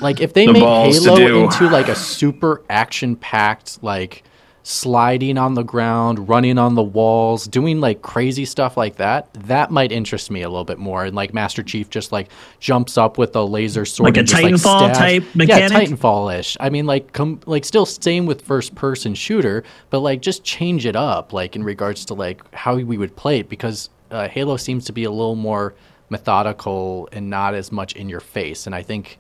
Like 0.01 0.21
if 0.21 0.33
they 0.33 0.47
the 0.47 0.53
make 0.53 0.63
Halo 0.63 1.45
into 1.45 1.69
like 1.69 1.89
a 1.89 1.97
super 1.97 2.63
action 2.71 3.17
packed 3.17 3.83
like 3.83 4.23
sliding 4.69 5.39
on 5.39 5.55
the 5.55 5.63
ground, 5.63 6.29
running 6.29 6.59
on 6.59 6.75
the 6.75 6.83
walls, 6.83 7.47
doing 7.47 7.81
like 7.81 8.03
crazy 8.03 8.45
stuff 8.45 8.77
like 8.77 8.97
that, 8.97 9.33
that 9.35 9.71
might 9.71 9.93
interest 9.93 10.29
me 10.29 10.43
a 10.43 10.49
little 10.49 10.65
bit 10.65 10.77
more. 10.77 11.05
And 11.05 11.15
like 11.15 11.33
Master 11.33 11.63
Chief 11.63 11.89
just 11.89 12.11
like 12.11 12.31
jumps 12.59 12.99
up 12.99 13.17
with 13.17 13.37
a 13.37 13.45
laser 13.45 13.85
sword, 13.85 14.17
like 14.17 14.25
a 14.25 14.27
Titanfall 14.27 14.89
like, 14.89 14.93
type 14.95 15.23
mechanic. 15.37 15.71
Yeah, 15.71 15.79
Titanfall 15.79 16.37
ish. 16.37 16.57
I 16.59 16.71
mean, 16.71 16.85
like 16.85 17.13
com- 17.13 17.39
like 17.47 17.65
still 17.65 17.87
same 17.87 18.27
with 18.27 18.43
first 18.43 18.75
person 18.75 19.15
shooter, 19.15 19.63
but 19.91 20.01
like 20.01 20.21
just 20.21 20.43
change 20.43 20.85
it 20.85 20.97
up, 20.97 21.33
like 21.33 21.55
in 21.55 21.63
regards 21.63 22.05
to 22.07 22.15
like 22.15 22.43
how 22.53 22.75
we 22.75 22.99
would 22.99 23.15
play 23.15 23.39
it, 23.39 23.49
because 23.49 23.89
uh, 24.11 24.27
Halo 24.27 24.57
seems 24.57 24.85
to 24.87 24.93
be 24.93 25.05
a 25.05 25.13
little 25.13 25.37
more 25.37 25.77
methodical 26.11 27.09
and 27.13 27.31
not 27.31 27.55
as 27.55 27.71
much 27.71 27.95
in 27.95 28.09
your 28.09 28.19
face. 28.19 28.67
And 28.67 28.75
I 28.75 28.83
think 28.83 29.19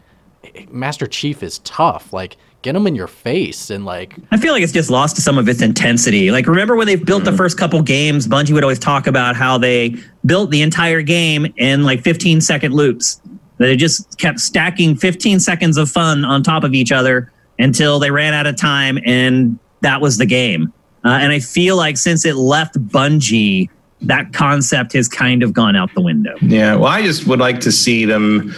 Master 0.72 1.06
Chief 1.06 1.44
is 1.44 1.60
tough. 1.60 2.12
Like 2.12 2.36
get 2.62 2.72
them 2.72 2.86
in 2.86 2.94
your 2.94 3.06
face 3.06 3.70
and 3.70 3.84
like 3.84 4.14
I 4.30 4.36
feel 4.36 4.52
like 4.52 4.62
it's 4.62 4.72
just 4.72 4.90
lost 4.90 5.16
some 5.16 5.38
of 5.38 5.48
its 5.48 5.62
intensity. 5.62 6.30
Like 6.30 6.46
remember 6.46 6.74
when 6.74 6.86
they 6.86 6.96
built 6.96 7.22
mm-hmm. 7.22 7.30
the 7.30 7.36
first 7.36 7.56
couple 7.58 7.80
games, 7.82 8.26
Bungie 8.26 8.52
would 8.52 8.64
always 8.64 8.78
talk 8.78 9.06
about 9.06 9.36
how 9.36 9.56
they 9.58 9.94
built 10.24 10.50
the 10.50 10.62
entire 10.62 11.02
game 11.02 11.52
in 11.56 11.84
like 11.84 12.02
15 12.02 12.40
second 12.40 12.74
loops. 12.74 13.20
They 13.58 13.76
just 13.76 14.18
kept 14.18 14.40
stacking 14.40 14.96
15 14.96 15.40
seconds 15.40 15.76
of 15.76 15.90
fun 15.90 16.24
on 16.24 16.42
top 16.42 16.64
of 16.64 16.74
each 16.74 16.92
other 16.92 17.32
until 17.58 17.98
they 17.98 18.10
ran 18.10 18.34
out 18.34 18.46
of 18.46 18.56
time 18.56 18.98
and 19.04 19.58
that 19.82 20.00
was 20.00 20.18
the 20.18 20.26
game. 20.26 20.72
Uh, 21.04 21.10
and 21.10 21.32
I 21.32 21.38
feel 21.38 21.76
like 21.76 21.96
since 21.96 22.24
it 22.24 22.34
left 22.34 22.74
Bungie, 22.88 23.70
that 24.02 24.32
concept 24.32 24.92
has 24.94 25.08
kind 25.08 25.42
of 25.42 25.52
gone 25.52 25.76
out 25.76 25.94
the 25.94 26.00
window. 26.00 26.34
Yeah, 26.42 26.74
well 26.74 26.88
I 26.88 27.02
just 27.02 27.26
would 27.26 27.38
like 27.38 27.60
to 27.60 27.72
see 27.72 28.04
them 28.04 28.52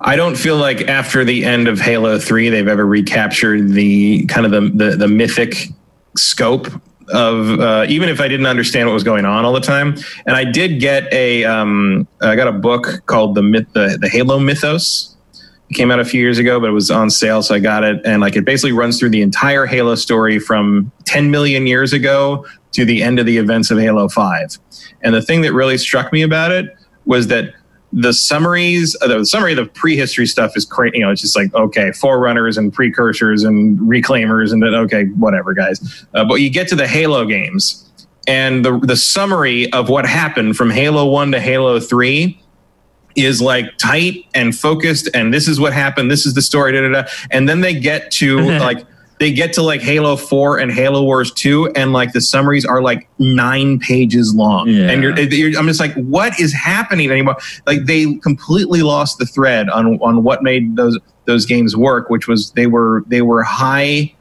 I 0.00 0.16
don't 0.16 0.36
feel 0.36 0.56
like 0.56 0.82
after 0.82 1.24
the 1.24 1.44
end 1.44 1.68
of 1.68 1.80
Halo 1.80 2.18
3 2.18 2.50
they've 2.50 2.68
ever 2.68 2.86
recaptured 2.86 3.70
the 3.70 4.26
kind 4.26 4.44
of 4.46 4.52
the 4.52 4.60
the, 4.60 4.96
the 4.96 5.08
mythic 5.08 5.68
scope 6.16 6.68
of 7.08 7.60
uh, 7.60 7.86
even 7.88 8.08
if 8.08 8.20
I 8.20 8.28
didn't 8.28 8.46
understand 8.46 8.88
what 8.88 8.94
was 8.94 9.04
going 9.04 9.24
on 9.24 9.44
all 9.44 9.52
the 9.52 9.60
time. 9.60 9.96
And 10.26 10.36
I 10.36 10.44
did 10.44 10.80
get 10.80 11.12
a 11.12 11.44
um, 11.44 12.06
I 12.20 12.36
got 12.36 12.48
a 12.48 12.52
book 12.52 13.02
called 13.06 13.34
the 13.34 13.42
myth 13.42 13.66
the, 13.72 13.98
the 14.00 14.08
Halo 14.08 14.38
Mythos. 14.38 15.14
It 15.68 15.74
came 15.74 15.90
out 15.90 15.98
a 15.98 16.04
few 16.04 16.20
years 16.20 16.38
ago, 16.38 16.60
but 16.60 16.68
it 16.68 16.72
was 16.72 16.92
on 16.92 17.10
sale, 17.10 17.42
so 17.42 17.54
I 17.54 17.58
got 17.58 17.82
it. 17.82 18.00
And 18.04 18.20
like 18.20 18.36
it 18.36 18.44
basically 18.44 18.72
runs 18.72 18.98
through 19.00 19.10
the 19.10 19.22
entire 19.22 19.66
Halo 19.66 19.96
story 19.96 20.38
from 20.38 20.92
10 21.06 21.30
million 21.30 21.66
years 21.66 21.92
ago 21.92 22.46
to 22.72 22.84
the 22.84 23.02
end 23.02 23.18
of 23.18 23.26
the 23.26 23.38
events 23.38 23.70
of 23.72 23.78
Halo 23.78 24.08
5. 24.08 24.58
And 25.02 25.14
the 25.14 25.22
thing 25.22 25.40
that 25.42 25.52
really 25.52 25.76
struck 25.76 26.12
me 26.12 26.22
about 26.22 26.52
it 26.52 26.76
was 27.04 27.26
that 27.28 27.54
the 27.96 28.12
summaries, 28.12 28.94
uh, 29.00 29.08
the 29.08 29.24
summary 29.24 29.52
of 29.52 29.56
the 29.56 29.64
prehistory 29.64 30.26
stuff 30.26 30.54
is 30.54 30.66
crazy. 30.66 30.98
You 30.98 31.04
know, 31.04 31.10
it's 31.10 31.22
just 31.22 31.34
like 31.34 31.52
okay, 31.54 31.92
forerunners 31.92 32.58
and 32.58 32.72
precursors 32.72 33.42
and 33.42 33.78
reclaimers, 33.78 34.52
and 34.52 34.62
then 34.62 34.74
okay, 34.74 35.06
whatever, 35.16 35.54
guys. 35.54 36.06
Uh, 36.12 36.22
but 36.24 36.36
you 36.36 36.50
get 36.50 36.68
to 36.68 36.76
the 36.76 36.86
Halo 36.86 37.24
games, 37.24 37.90
and 38.28 38.64
the 38.64 38.78
the 38.80 38.96
summary 38.96 39.72
of 39.72 39.88
what 39.88 40.04
happened 40.06 40.58
from 40.58 40.70
Halo 40.70 41.06
One 41.06 41.32
to 41.32 41.40
Halo 41.40 41.80
Three 41.80 42.38
is 43.16 43.40
like 43.40 43.78
tight 43.78 44.26
and 44.34 44.54
focused 44.54 45.08
and 45.14 45.32
this 45.32 45.48
is 45.48 45.58
what 45.58 45.72
happened 45.72 46.10
this 46.10 46.26
is 46.26 46.34
the 46.34 46.42
story 46.42 46.72
da, 46.72 46.82
da, 46.82 47.00
da. 47.00 47.08
and 47.30 47.48
then 47.48 47.62
they 47.62 47.72
get 47.72 48.10
to 48.10 48.38
like 48.58 48.86
they 49.18 49.32
get 49.32 49.52
to 49.54 49.62
like 49.62 49.80
Halo 49.80 50.16
4 50.16 50.58
and 50.58 50.70
Halo 50.70 51.02
Wars 51.02 51.32
2 51.32 51.68
and 51.74 51.92
like 51.92 52.12
the 52.12 52.20
summaries 52.20 52.64
are 52.64 52.82
like 52.82 53.08
9 53.18 53.78
pages 53.78 54.34
long. 54.34 54.68
Yeah. 54.68 54.90
and 54.90 55.02
you're, 55.02 55.18
you're, 55.18 55.58
I'm 55.58 55.66
just 55.66 55.80
like 55.80 55.94
what 55.94 56.38
is 56.38 56.52
happening 56.52 57.10
anymore? 57.10 57.36
Like 57.66 57.84
they 57.84 58.14
completely 58.16 58.82
lost 58.82 59.18
the 59.18 59.26
thread 59.26 59.70
on 59.70 59.98
on 60.00 60.22
what 60.22 60.42
made 60.42 60.76
those 60.76 60.98
those 61.26 61.44
games 61.44 61.76
work 61.76 62.08
which 62.08 62.28
was 62.28 62.50
they 62.52 62.66
were 62.66 63.04
they 63.08 63.22
were 63.22 63.42
high 63.42 64.14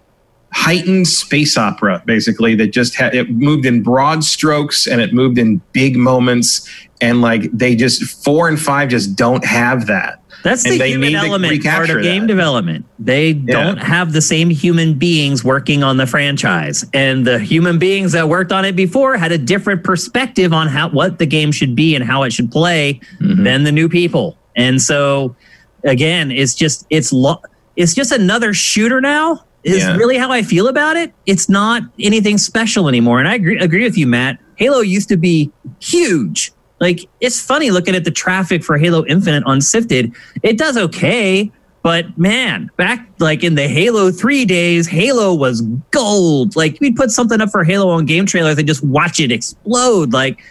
heightened 0.51 1.07
space 1.07 1.57
opera 1.57 2.01
basically 2.05 2.55
that 2.55 2.67
just 2.67 2.95
had 2.95 3.13
it 3.13 3.29
moved 3.29 3.65
in 3.65 3.83
broad 3.83 4.23
strokes 4.23 4.87
and 4.87 5.01
it 5.01 5.13
moved 5.13 5.37
in 5.37 5.61
big 5.71 5.95
moments 5.95 6.67
and 7.01 7.21
like 7.21 7.51
they 7.51 7.75
just 7.75 8.23
4 8.23 8.49
and 8.49 8.59
5 8.59 8.89
just 8.89 9.15
don't 9.15 9.45
have 9.45 9.87
that 9.87 10.21
that's 10.45 10.61
the 10.61 10.77
human 10.77 11.15
element 11.15 11.63
part 11.63 11.89
of 11.89 12.03
game 12.03 12.21
that. 12.21 12.27
development. 12.27 12.85
They 12.99 13.31
yeah. 13.31 13.51
don't 13.51 13.77
have 13.77 14.13
the 14.13 14.21
same 14.21 14.51
human 14.51 14.93
beings 14.93 15.43
working 15.43 15.81
on 15.81 15.97
the 15.97 16.05
franchise, 16.05 16.85
and 16.93 17.25
the 17.25 17.39
human 17.39 17.79
beings 17.79 18.11
that 18.11 18.29
worked 18.29 18.51
on 18.51 18.63
it 18.63 18.75
before 18.75 19.17
had 19.17 19.31
a 19.31 19.39
different 19.39 19.83
perspective 19.83 20.53
on 20.53 20.67
how 20.67 20.89
what 20.89 21.17
the 21.17 21.25
game 21.25 21.51
should 21.51 21.75
be 21.75 21.95
and 21.95 22.03
how 22.03 22.21
it 22.21 22.31
should 22.31 22.51
play 22.51 23.01
mm-hmm. 23.19 23.43
than 23.43 23.63
the 23.63 23.71
new 23.71 23.89
people. 23.89 24.37
And 24.55 24.79
so, 24.79 25.35
again, 25.83 26.29
it's 26.29 26.53
just 26.53 26.85
it's 26.91 27.11
lo- 27.11 27.41
it's 27.75 27.95
just 27.95 28.11
another 28.11 28.53
shooter 28.53 29.01
now. 29.01 29.43
Is 29.63 29.79
yeah. 29.79 29.97
really 29.97 30.15
how 30.15 30.31
I 30.31 30.43
feel 30.43 30.67
about 30.67 30.95
it. 30.95 31.11
It's 31.25 31.49
not 31.49 31.81
anything 31.99 32.37
special 32.37 32.87
anymore, 32.87 33.17
and 33.17 33.27
I 33.27 33.33
agree, 33.33 33.57
agree 33.57 33.83
with 33.83 33.97
you, 33.97 34.05
Matt. 34.05 34.37
Halo 34.57 34.81
used 34.81 35.09
to 35.09 35.17
be 35.17 35.51
huge 35.79 36.51
like 36.79 37.07
it's 37.21 37.39
funny 37.39 37.71
looking 37.71 37.95
at 37.95 38.03
the 38.03 38.11
traffic 38.11 38.63
for 38.63 38.77
Halo 38.77 39.05
Infinite 39.05 39.43
on 39.45 39.61
Sifted. 39.61 40.13
It 40.43 40.57
does 40.57 40.77
okay, 40.77 41.51
but 41.83 42.17
man, 42.17 42.69
back 42.77 43.07
like 43.19 43.43
in 43.43 43.55
the 43.55 43.67
Halo 43.67 44.11
3 44.11 44.45
days, 44.45 44.87
Halo 44.87 45.33
was 45.33 45.61
gold. 45.91 46.55
Like 46.55 46.77
we'd 46.81 46.95
put 46.95 47.11
something 47.11 47.39
up 47.39 47.49
for 47.49 47.63
Halo 47.63 47.89
on 47.89 48.05
game 48.05 48.25
trailers 48.25 48.57
and 48.57 48.67
just 48.67 48.83
watch 48.83 49.19
it 49.19 49.31
explode. 49.31 50.11
Like 50.13 50.41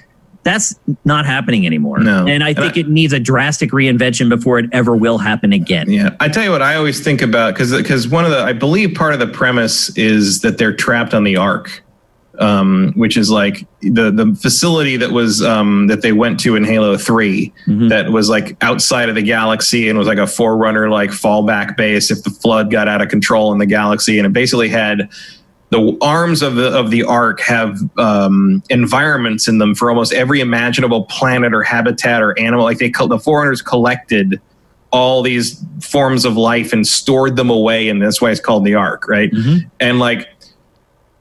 that's 0.45 0.79
not 1.05 1.27
happening 1.27 1.67
anymore. 1.67 1.99
No. 1.99 2.27
And 2.27 2.45
I 2.45 2.51
and 2.51 2.59
think 2.59 2.77
I, 2.77 2.81
it 2.81 2.89
needs 2.89 3.13
a 3.13 3.19
drastic 3.19 3.71
reinvention 3.71 4.29
before 4.29 4.59
it 4.59 4.67
ever 4.73 4.95
will 4.95 5.19
happen 5.19 5.53
again. 5.53 5.91
Yeah. 5.91 6.11
I 6.21 6.29
tell 6.29 6.45
you 6.45 6.51
what 6.51 6.63
I 6.63 6.77
always 6.77 7.01
think 7.01 7.21
about 7.21 7.57
cuz 7.57 7.73
cuz 7.83 8.07
one 8.07 8.25
of 8.25 8.31
the 8.31 8.39
I 8.39 8.53
believe 8.53 8.95
part 8.95 9.13
of 9.13 9.21
the 9.21 9.27
premise 9.27 9.91
is 9.97 10.41
that 10.41 10.59
they're 10.59 10.75
trapped 10.75 11.15
on 11.15 11.25
the 11.25 11.37
ark 11.37 11.83
um, 12.39 12.93
which 12.97 13.17
is 13.17 13.31
like 13.31 13.67
the 13.81 14.11
the 14.11 14.37
facility 14.41 14.97
that 14.97 15.11
was 15.11 15.43
um, 15.43 15.87
that 15.87 16.03
they 16.03 16.13
went 16.13 16.41
to 16.41 16.57
in 16.57 16.65
Halo 16.65 16.97
3 16.97 17.53
mm-hmm. 17.67 17.89
that 17.89 18.11
was 18.11 18.29
like 18.29 18.57
outside 18.63 19.09
of 19.09 19.15
the 19.15 19.23
galaxy 19.23 19.89
and 19.89 19.99
was 19.99 20.09
like 20.09 20.19
a 20.19 20.27
forerunner 20.27 20.91
like 20.91 21.11
fallback 21.11 21.77
base 21.77 22.11
if 22.11 22.23
the 22.23 22.31
flood 22.31 22.71
got 22.71 22.89
out 22.89 23.01
of 23.01 23.09
control 23.09 23.53
in 23.53 23.59
the 23.59 23.67
galaxy 23.67 24.19
and 24.19 24.27
it 24.27 24.33
basically 24.33 24.69
had 24.69 25.09
the 25.71 25.97
arms 26.01 26.43
of 26.43 26.55
the 26.57 26.69
of 26.77 26.91
the 26.91 27.03
ark 27.03 27.41
have 27.41 27.79
um, 27.99 28.63
environments 28.71 29.49
in 29.49 29.59
them 29.59 29.75
for 29.75 29.91
almost 29.91 30.13
every 30.13 30.41
imaginable 30.41 31.05
planet 31.07 31.53
or 31.53 31.63
habitat 31.63 32.23
or 32.23 32.39
animal 32.39 32.65
like 32.65 32.79
they 32.79 32.91
the 32.91 33.19
forerunners 33.19 33.63
collected 33.63 34.41
all 34.93 35.23
these 35.23 35.61
forms 35.81 36.25
of 36.25 36.37
life 36.37 36.73
and 36.73 36.87
stored 36.87 37.35
them 37.35 37.51
away 37.51 37.89
and 37.89 38.01
that's 38.01 38.23
why 38.23 38.31
it's 38.31 38.41
called 38.41 38.65
the 38.65 38.75
ark 38.75 39.09
right 39.09 39.33
mm-hmm. 39.33 39.67
and 39.81 39.99
like 39.99 40.29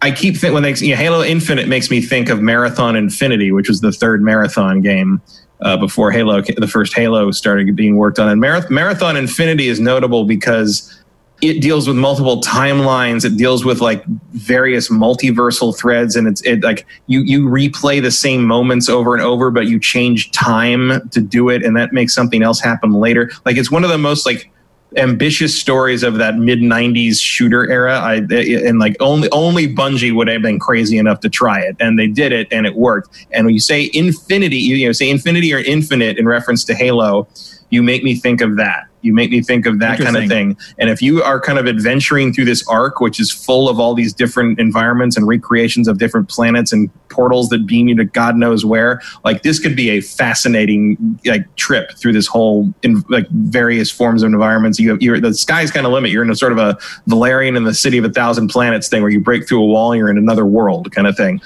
I 0.03 0.11
keep 0.11 0.35
thinking 0.35 0.53
when 0.53 0.63
they 0.63 0.73
you 0.73 0.89
know, 0.89 0.97
Halo 0.97 1.23
Infinite 1.23 1.69
makes 1.69 1.89
me 1.89 2.01
think 2.01 2.27
of 2.27 2.41
Marathon 2.41 2.97
Infinity, 2.97 3.53
which 3.53 3.69
was 3.69 3.80
the 3.80 3.93
third 3.93 4.21
Marathon 4.21 4.81
game 4.81 5.21
uh, 5.61 5.77
before 5.77 6.11
Halo, 6.11 6.41
the 6.41 6.67
first 6.67 6.93
Halo 6.93 7.31
started 7.31 7.73
being 7.73 7.95
worked 7.95 8.19
on. 8.19 8.27
And 8.27 8.41
Marath- 8.41 8.69
Marathon 8.69 9.15
Infinity 9.15 9.69
is 9.69 9.80
notable 9.80 10.25
because 10.25 11.01
it 11.41 11.61
deals 11.61 11.88
with 11.88 11.95
multiple 11.95 12.41
timelines. 12.41 13.23
It 13.23 13.38
deals 13.38 13.63
with 13.63 13.80
like 13.80 14.03
various 14.34 14.89
multiversal 14.89 15.77
threads, 15.77 16.17
and 16.17 16.27
it's 16.27 16.41
it 16.41 16.63
like 16.63 16.85
you 17.07 17.21
you 17.21 17.47
replay 17.47 18.01
the 18.01 18.11
same 18.11 18.43
moments 18.43 18.89
over 18.89 19.15
and 19.15 19.23
over, 19.23 19.51
but 19.51 19.67
you 19.67 19.80
change 19.80 20.31
time 20.31 21.07
to 21.11 21.21
do 21.21 21.47
it, 21.47 21.63
and 21.63 21.77
that 21.77 21.93
makes 21.93 22.13
something 22.13 22.43
else 22.43 22.59
happen 22.59 22.91
later. 22.91 23.31
Like 23.45 23.55
it's 23.55 23.71
one 23.71 23.85
of 23.85 23.89
the 23.89 23.97
most 23.97 24.25
like 24.25 24.51
ambitious 24.97 25.59
stories 25.59 26.03
of 26.03 26.15
that 26.15 26.37
mid 26.37 26.59
90s 26.59 27.19
shooter 27.19 27.69
era. 27.69 27.99
I 27.99 28.17
eh, 28.31 28.67
and 28.67 28.79
like 28.79 28.95
only 28.99 29.29
only 29.31 29.73
bungie 29.73 30.13
would 30.13 30.27
have 30.27 30.41
been 30.41 30.59
crazy 30.59 30.97
enough 30.97 31.19
to 31.21 31.29
try 31.29 31.61
it 31.61 31.75
and 31.79 31.97
they 31.97 32.07
did 32.07 32.31
it 32.31 32.47
and 32.51 32.65
it 32.65 32.75
worked. 32.75 33.27
And 33.31 33.45
when 33.45 33.53
you 33.53 33.59
say 33.59 33.89
infinity 33.93 34.57
you 34.57 34.85
know 34.85 34.91
say 34.91 35.09
infinity 35.09 35.53
or 35.53 35.59
infinite 35.59 36.17
in 36.17 36.27
reference 36.27 36.63
to 36.65 36.75
halo 36.75 37.27
you 37.73 37.83
make 37.83 38.03
me 38.03 38.15
think 38.15 38.41
of 38.41 38.57
that 38.57 38.87
you 39.03 39.13
make 39.13 39.29
me 39.29 39.41
think 39.41 39.65
of 39.65 39.79
that 39.79 39.99
kind 39.99 40.15
of 40.15 40.27
thing. 40.27 40.57
And 40.79 40.89
if 40.89 41.01
you 41.01 41.21
are 41.21 41.39
kind 41.39 41.59
of 41.59 41.67
adventuring 41.67 42.33
through 42.33 42.45
this 42.45 42.65
ark, 42.67 42.99
which 43.01 43.19
is 43.19 43.29
full 43.29 43.69
of 43.69 43.79
all 43.79 43.93
these 43.93 44.13
different 44.13 44.59
environments 44.59 45.17
and 45.17 45.27
recreations 45.27 45.87
of 45.87 45.97
different 45.97 46.29
planets 46.29 46.71
and 46.71 46.89
portals 47.09 47.49
that 47.49 47.67
beam 47.67 47.89
you 47.89 47.95
to 47.95 48.05
God 48.05 48.37
knows 48.37 48.65
where, 48.65 49.01
like 49.25 49.43
this 49.43 49.59
could 49.59 49.75
be 49.75 49.89
a 49.89 50.01
fascinating 50.01 51.19
like 51.25 51.53
trip 51.57 51.91
through 51.97 52.13
this 52.13 52.27
whole 52.27 52.73
in 52.81 53.03
like 53.09 53.29
various 53.29 53.91
forms 53.91 54.23
of 54.23 54.27
environments. 54.31 54.79
You 54.79 54.91
have 54.91 55.01
you're, 55.01 55.19
the 55.19 55.33
sky's 55.33 55.69
kind 55.69 55.85
of 55.85 55.91
limit. 55.91 56.11
You're 56.11 56.23
in 56.23 56.31
a 56.31 56.35
sort 56.35 56.53
of 56.53 56.57
a 56.57 56.77
Valerian 57.07 57.55
in 57.57 57.65
the 57.65 57.73
city 57.73 57.97
of 57.97 58.05
a 58.05 58.09
thousand 58.09 58.47
planets 58.47 58.87
thing 58.87 59.01
where 59.01 59.11
you 59.11 59.19
break 59.19 59.47
through 59.47 59.61
a 59.61 59.65
wall 59.65 59.91
and 59.91 59.99
you're 59.99 60.09
in 60.09 60.17
another 60.17 60.45
world 60.45 60.91
kind 60.91 61.07
of 61.07 61.17
thing 61.17 61.41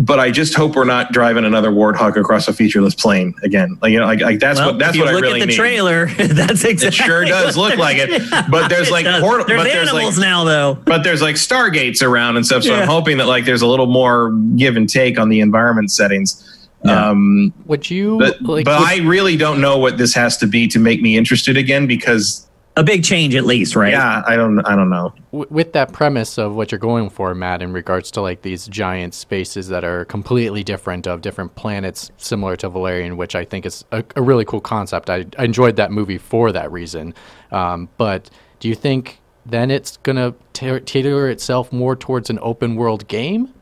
but 0.00 0.20
I 0.20 0.30
just 0.30 0.54
hope 0.54 0.76
we're 0.76 0.84
not 0.84 1.10
driving 1.10 1.44
another 1.44 1.72
warthog 1.72 2.16
across 2.16 2.46
a 2.46 2.52
featureless 2.52 2.94
plain 2.94 3.34
again. 3.42 3.76
Like 3.82 3.90
you 3.90 3.98
know, 3.98 4.06
like, 4.06 4.20
like 4.20 4.38
that's 4.38 4.60
well, 4.60 4.70
what 4.70 4.78
that's 4.78 4.96
what 4.96 5.08
I 5.08 5.10
really 5.10 5.22
need. 5.22 5.32
Look 5.32 5.42
at 5.42 5.48
the 5.48 5.56
trailer. 5.56 6.06
that's 6.16 6.64
exactly. 6.64 6.86
It 6.86 6.94
sure 6.94 7.24
does 7.24 7.56
look 7.56 7.76
like 7.76 7.96
it. 7.98 8.22
But 8.48 8.68
there's 8.68 8.92
like 8.92 9.06
portal. 9.20 9.44
There's 9.44 9.60
but 9.60 9.66
animals 9.66 9.92
there's 9.92 10.18
like, 10.18 10.24
now 10.24 10.44
though. 10.44 10.74
But 10.88 11.02
there's 11.02 11.20
like 11.20 11.34
stargates 11.34 12.00
around 12.00 12.36
and 12.36 12.46
stuff. 12.46 12.62
So 12.62 12.74
yeah. 12.74 12.82
I'm 12.82 12.88
hoping 12.88 13.18
that 13.18 13.26
like 13.26 13.44
there's 13.44 13.60
a 13.60 13.66
little 13.66 13.86
more 13.86 14.30
give 14.56 14.76
and 14.76 14.88
take 14.88 15.18
on 15.18 15.30
the 15.30 15.40
environment 15.40 15.90
settings. 15.90 16.44
Yeah. 16.84 17.10
Um, 17.10 17.52
would 17.66 17.90
you? 17.90 18.18
But, 18.18 18.40
like, 18.42 18.64
but 18.64 18.78
would, 18.78 18.88
I 18.88 18.98
really 18.98 19.36
don't 19.36 19.60
know 19.60 19.78
what 19.78 19.98
this 19.98 20.14
has 20.14 20.36
to 20.38 20.46
be 20.46 20.68
to 20.68 20.78
make 20.78 21.02
me 21.02 21.16
interested 21.16 21.56
again 21.56 21.88
because 21.88 22.47
a 22.78 22.84
big 22.84 23.02
change 23.02 23.34
at 23.34 23.44
least, 23.44 23.74
right? 23.74 23.92
Yeah, 23.92 24.22
I 24.24 24.36
don't, 24.36 24.60
I 24.60 24.76
don't 24.76 24.88
know. 24.88 25.12
with 25.32 25.72
that 25.72 25.92
premise 25.92 26.38
of 26.38 26.54
what 26.54 26.70
you're 26.70 26.78
going 26.78 27.10
for, 27.10 27.34
Matt, 27.34 27.60
in 27.60 27.72
regards 27.72 28.10
to 28.12 28.20
like 28.20 28.42
these 28.42 28.68
giant 28.68 29.14
spaces 29.14 29.66
that 29.68 29.82
are 29.82 30.04
completely 30.04 30.62
different 30.62 31.08
of 31.08 31.20
different 31.20 31.56
planets, 31.56 32.12
similar 32.18 32.54
to 32.56 32.68
Valerian, 32.68 33.16
which 33.16 33.34
I 33.34 33.44
think 33.44 33.66
is 33.66 33.84
a, 33.90 34.04
a 34.14 34.22
really 34.22 34.44
cool 34.44 34.60
concept. 34.60 35.10
I, 35.10 35.26
I, 35.36 35.44
enjoyed 35.44 35.74
that 35.76 35.90
movie 35.90 36.18
for 36.18 36.52
that 36.52 36.70
reason. 36.70 37.14
Um, 37.50 37.88
but 37.96 38.30
do 38.60 38.68
you 38.68 38.76
think 38.76 39.20
then 39.44 39.72
it's 39.72 39.96
gonna 39.98 40.34
tailor 40.52 41.30
itself 41.30 41.72
more 41.72 41.96
towards 41.96 42.30
an 42.30 42.38
open 42.42 42.76
world 42.76 43.08
game? 43.08 43.52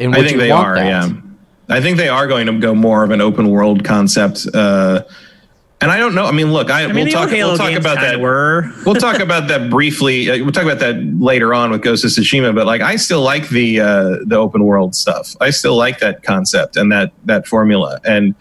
And 0.00 0.12
I 0.12 0.24
think 0.24 0.38
they 0.38 0.50
are. 0.50 0.74
That? 0.74 0.86
Yeah, 0.86 1.12
I 1.68 1.80
think 1.80 1.98
they 1.98 2.08
are 2.08 2.26
going 2.26 2.46
to 2.46 2.58
go 2.58 2.74
more 2.74 3.04
of 3.04 3.10
an 3.10 3.20
open 3.20 3.48
world 3.50 3.84
concept. 3.84 4.46
Uh, 4.52 5.04
and 5.80 5.90
I 5.90 5.98
don't 5.98 6.14
know. 6.14 6.24
I 6.24 6.32
mean, 6.32 6.52
look, 6.52 6.70
I, 6.70 6.84
I 6.84 6.86
mean, 6.86 7.04
we'll 7.04 7.12
talk. 7.12 7.30
We'll 7.30 7.56
talk 7.56 7.72
about 7.72 7.96
that. 7.96 8.18
Were. 8.18 8.70
we'll 8.86 8.94
talk 8.94 9.20
about 9.20 9.48
that 9.48 9.68
briefly. 9.68 10.30
Uh, 10.30 10.38
we'll 10.38 10.52
talk 10.52 10.64
about 10.64 10.78
that 10.78 10.96
later 11.20 11.52
on 11.52 11.70
with 11.70 11.82
Ghost 11.82 12.04
of 12.04 12.10
Tsushima. 12.10 12.54
But 12.54 12.66
like, 12.66 12.80
I 12.80 12.96
still 12.96 13.20
like 13.20 13.50
the 13.50 13.80
uh, 13.80 14.16
the 14.24 14.36
open 14.36 14.64
world 14.64 14.94
stuff. 14.94 15.36
I 15.40 15.50
still 15.50 15.76
like 15.76 15.98
that 16.00 16.22
concept 16.22 16.76
and 16.76 16.90
that 16.92 17.12
that 17.26 17.46
formula. 17.46 18.00
And 18.04 18.34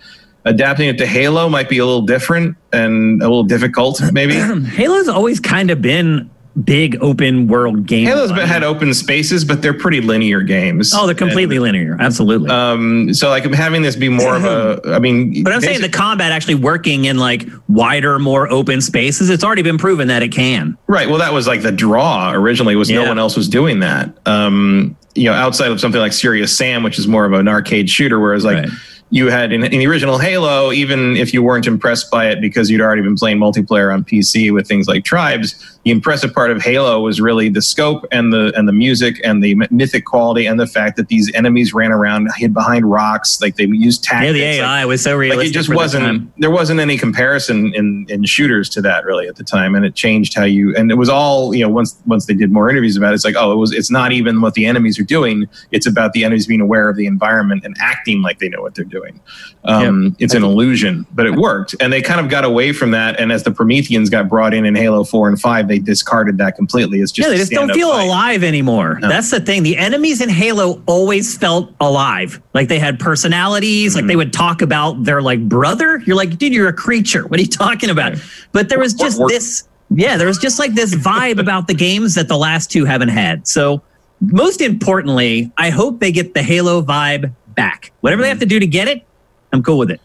adapting 0.45 0.88
it 0.88 0.98
to 0.99 1.06
Halo 1.06 1.49
might 1.49 1.68
be 1.68 1.80
a 1.80 1.86
little 1.86 2.03
different 2.03 2.56
and 2.72 3.22
a 3.22 3.26
little 3.26 3.44
difficult, 3.44 4.02
maybe. 4.14 4.36
Halo's 4.76 5.10
always 5.10 5.40
kind 5.40 5.72
of 5.72 5.82
been 5.82 6.30
big 6.64 6.98
open 7.02 7.48
world 7.48 7.86
game. 7.86 8.06
Halo's 8.06 8.32
been, 8.32 8.48
had 8.48 8.64
open 8.64 8.94
spaces, 8.94 9.44
but 9.44 9.61
they're 9.61 9.73
pretty 9.73 10.02
linear 10.02 10.41
games. 10.41 10.94
Oh, 10.95 11.06
they're 11.06 11.15
completely 11.15 11.57
and, 11.57 11.64
linear. 11.64 11.98
Absolutely. 11.99 12.49
Um, 12.49 13.14
so 13.14 13.30
like 13.30 13.44
having 13.53 13.82
this 13.82 13.95
be 13.95 14.10
more 14.10 14.36
of 14.36 14.45
a, 14.45 14.82
I 14.86 14.99
mean, 14.99 15.44
but 15.44 15.53
I'm 15.53 15.61
saying 15.61 15.82
the 15.82 15.90
combat 15.90 16.32
actually 16.32 16.56
working 16.56 17.06
in 17.06 17.18
like 17.18 17.45
wider, 17.68 18.19
more 18.19 18.49
open 18.49 18.82
spaces. 18.82 19.30
It's 19.30 19.44
already 19.44 19.64
been 19.64 19.77
proven 19.77 20.07
that 20.07 20.23
it 20.23 20.32
can. 20.32 20.77
Right. 20.88 21.10
Well, 21.10 21.19
that 21.19 21.34
was 21.34 21.48
like 21.48 21.61
the 21.61 21.72
draw 21.72 22.32
originally 22.32 22.76
was 22.76 22.90
yeah. 22.90 23.03
no 23.03 23.10
one 23.10 23.19
else 23.19 23.36
was 23.36 23.49
doing 23.49 23.82
that. 23.82 24.15
Um, 24.26 24.95
you 25.14 25.26
know, 25.26 25.34
outside 25.34 25.72
of 25.72 25.80
something 25.80 26.02
like 26.02 26.14
Serious 26.14 26.57
Sam, 26.57 26.84
which 26.84 26.99
is 26.99 27.07
more 27.07 27.26
of 27.26 27.34
an 27.34 27.48
arcade 27.48 27.90
shooter, 27.90 28.19
whereas 28.19 28.45
like. 28.45 28.65
Right 28.65 28.69
you 29.11 29.30
had 29.30 29.53
in, 29.53 29.64
in, 29.64 29.80
the 29.80 29.86
original 29.88 30.18
Halo, 30.18 30.72
even 30.72 31.15
if 31.15 31.32
you 31.34 31.44
weren't 31.44 31.68
impressed 31.68 32.10
by 32.10 32.27
it 32.27 32.41
because 32.41 32.72
you'd 32.72 32.82
already 32.82 33.03
been 33.03 33.15
playing 33.15 33.38
multiplayer 33.38 33.94
on 33.94 34.03
PC 34.03 34.52
with 34.52 34.68
things 34.68 34.88
like 34.88 35.03
Tribes, 35.03 35.74
the 35.86 35.91
impressive 35.91 36.34
part 36.34 36.49
of 36.49 36.64
Halo 36.64 36.99
was 36.99 37.22
really 37.22 37.48
the 37.48 37.62
scope 37.62 38.07
and 38.12 38.34
the 38.34 38.52
and 38.57 38.68
the 38.68 38.74
music 38.74 39.22
and 39.24 39.44
the 39.44 39.53
mythic 39.70 40.03
quality 40.03 40.48
and 40.48 40.60
the 40.60 40.66
fact 40.66 40.98
that 40.98 41.10
these 41.10 41.32
enemies 41.36 41.76
ran 41.76 41.91
around 41.91 42.28
hid 42.36 42.56
behind 42.56 42.90
rocks, 42.90 43.40
like 43.40 43.56
they 43.56 43.66
used 43.66 44.03
tactics. 44.03 44.36
Yeah, 44.36 44.52
the 44.52 44.62
AI 44.62 44.80
like, 44.80 44.88
was 44.88 45.03
so 45.03 45.16
realistic. 45.16 45.44
Like 45.44 45.49
it 45.49 45.53
just 45.53 45.74
wasn't. 45.74 46.34
There 46.40 46.49
wasn't 46.49 46.80
any 46.80 46.98
comparison 46.98 47.72
in 47.76 48.07
in 48.10 48.24
shooters 48.24 48.68
to 48.70 48.82
that 48.82 49.06
really 49.06 49.28
at 49.28 49.36
the 49.36 49.44
time, 49.44 49.76
and 49.76 49.86
it 49.86 49.94
changed 49.94 50.34
how 50.34 50.44
you. 50.44 50.76
And 50.76 50.90
it 50.90 50.95
was 50.95 51.07
all 51.07 51.53
you 51.53 51.64
know. 51.64 51.70
Once 51.70 51.95
once 52.07 52.26
they 52.26 52.34
did 52.34 52.52
more 52.52 52.68
interviews 52.68 52.98
about 52.98 53.12
it, 53.12 53.16
it's 53.16 53.26
like 53.26 53.36
oh, 53.38 53.52
it 53.52 53.57
was. 53.57 53.72
It's 53.72 53.91
not 53.91 54.12
even 54.12 54.41
what 54.41 54.56
the 54.56 54.66
enemies 54.66 54.98
are 54.98 55.03
doing. 55.03 55.48
It's 55.70 55.86
about 55.86 56.14
the 56.14 56.24
enemies 56.24 56.48
being 56.48 56.62
aware 56.62 56.90
of 56.90 56.95
the 56.95 57.06
environment 57.06 57.64
and 57.64 57.76
acting 57.80 58.24
like 58.24 58.40
they 58.40 58.49
know 58.49 58.64
what 58.64 58.74
they're 58.74 58.86
doing. 58.86 59.22
Um, 59.66 60.16
It's 60.18 60.34
an 60.34 60.44
illusion, 60.44 61.06
but 61.14 61.28
it 61.28 61.36
worked, 61.36 61.76
and 61.80 61.94
they 61.94 62.02
kind 62.02 62.20
of 62.20 62.30
got 62.30 62.44
away 62.44 62.72
from 62.72 62.90
that. 62.91 63.20
And 63.20 63.32
as 63.32 63.44
the 63.44 63.52
Prometheans 63.52 64.10
got 64.10 64.28
brought 64.28 64.56
in 64.56 64.66
in 64.66 64.74
Halo 64.74 65.03
Four 65.03 65.28
and 65.28 65.40
Five, 65.40 65.68
they 65.68 65.74
discarded 65.80 66.38
that 66.38 66.56
completely. 66.56 66.99
It's 66.99 67.11
just 67.11 67.27
yeah, 67.27 67.31
they 67.34 67.38
just 67.38 67.52
don't 67.52 67.72
feel 67.72 67.91
fight. 67.91 68.06
alive 68.06 68.43
anymore. 68.43 68.99
No. 68.99 69.10
That's 69.10 69.31
the 69.31 69.39
thing. 69.39 69.64
The 69.64 69.77
enemies 69.77 70.22
in 70.22 70.30
Halo 70.30 70.81
always 70.85 71.38
felt 71.38 71.73
alive, 71.80 72.41
like 72.53 72.68
they 72.68 72.80
had 72.80 72.99
personalities, 72.99 73.91
mm-hmm. 73.91 74.02
like 74.02 74.07
they 74.07 74.15
would 74.15 74.34
talk 74.34 74.61
about 74.61 75.03
their 75.03 75.22
like 75.22 75.47
brother. 75.47 75.99
You're 76.06 76.15
like, 76.15 76.38
dude, 76.38 76.53
you're 76.53 76.68
a 76.68 76.73
creature. 76.73 77.27
What 77.27 77.39
are 77.39 77.43
you 77.43 77.49
talking 77.49 77.89
about? 77.89 78.14
Right. 78.14 78.23
But 78.52 78.69
there 78.69 78.80
was 78.80 78.93
just 78.93 79.22
this. 79.27 79.68
Yeah, 79.91 80.18
there 80.18 80.27
was 80.27 80.39
just 80.39 80.57
like 80.57 80.73
this 80.73 80.95
vibe 80.95 81.39
about 81.39 81.68
the 81.68 81.76
games 81.76 82.15
that 82.15 82.27
the 82.27 82.38
last 82.38 82.72
two 82.72 82.85
haven't 82.85 83.10
had. 83.10 83.47
So, 83.47 83.84
most 84.19 84.60
importantly, 84.60 85.52
I 85.57 85.69
hope 85.69 85.99
they 85.99 86.11
get 86.11 86.34
the 86.34 86.41
Halo 86.41 86.81
vibe 86.81 87.31
back. 87.49 87.91
Whatever 88.02 88.23
they 88.23 88.30
have 88.30 88.39
to 88.39 88.47
do 88.47 88.60
to 88.60 88.65
get 88.65 88.88
it, 88.88 89.06
I'm 89.53 89.61
cool 89.61 89.77
with 89.77 89.91
it. 89.91 90.02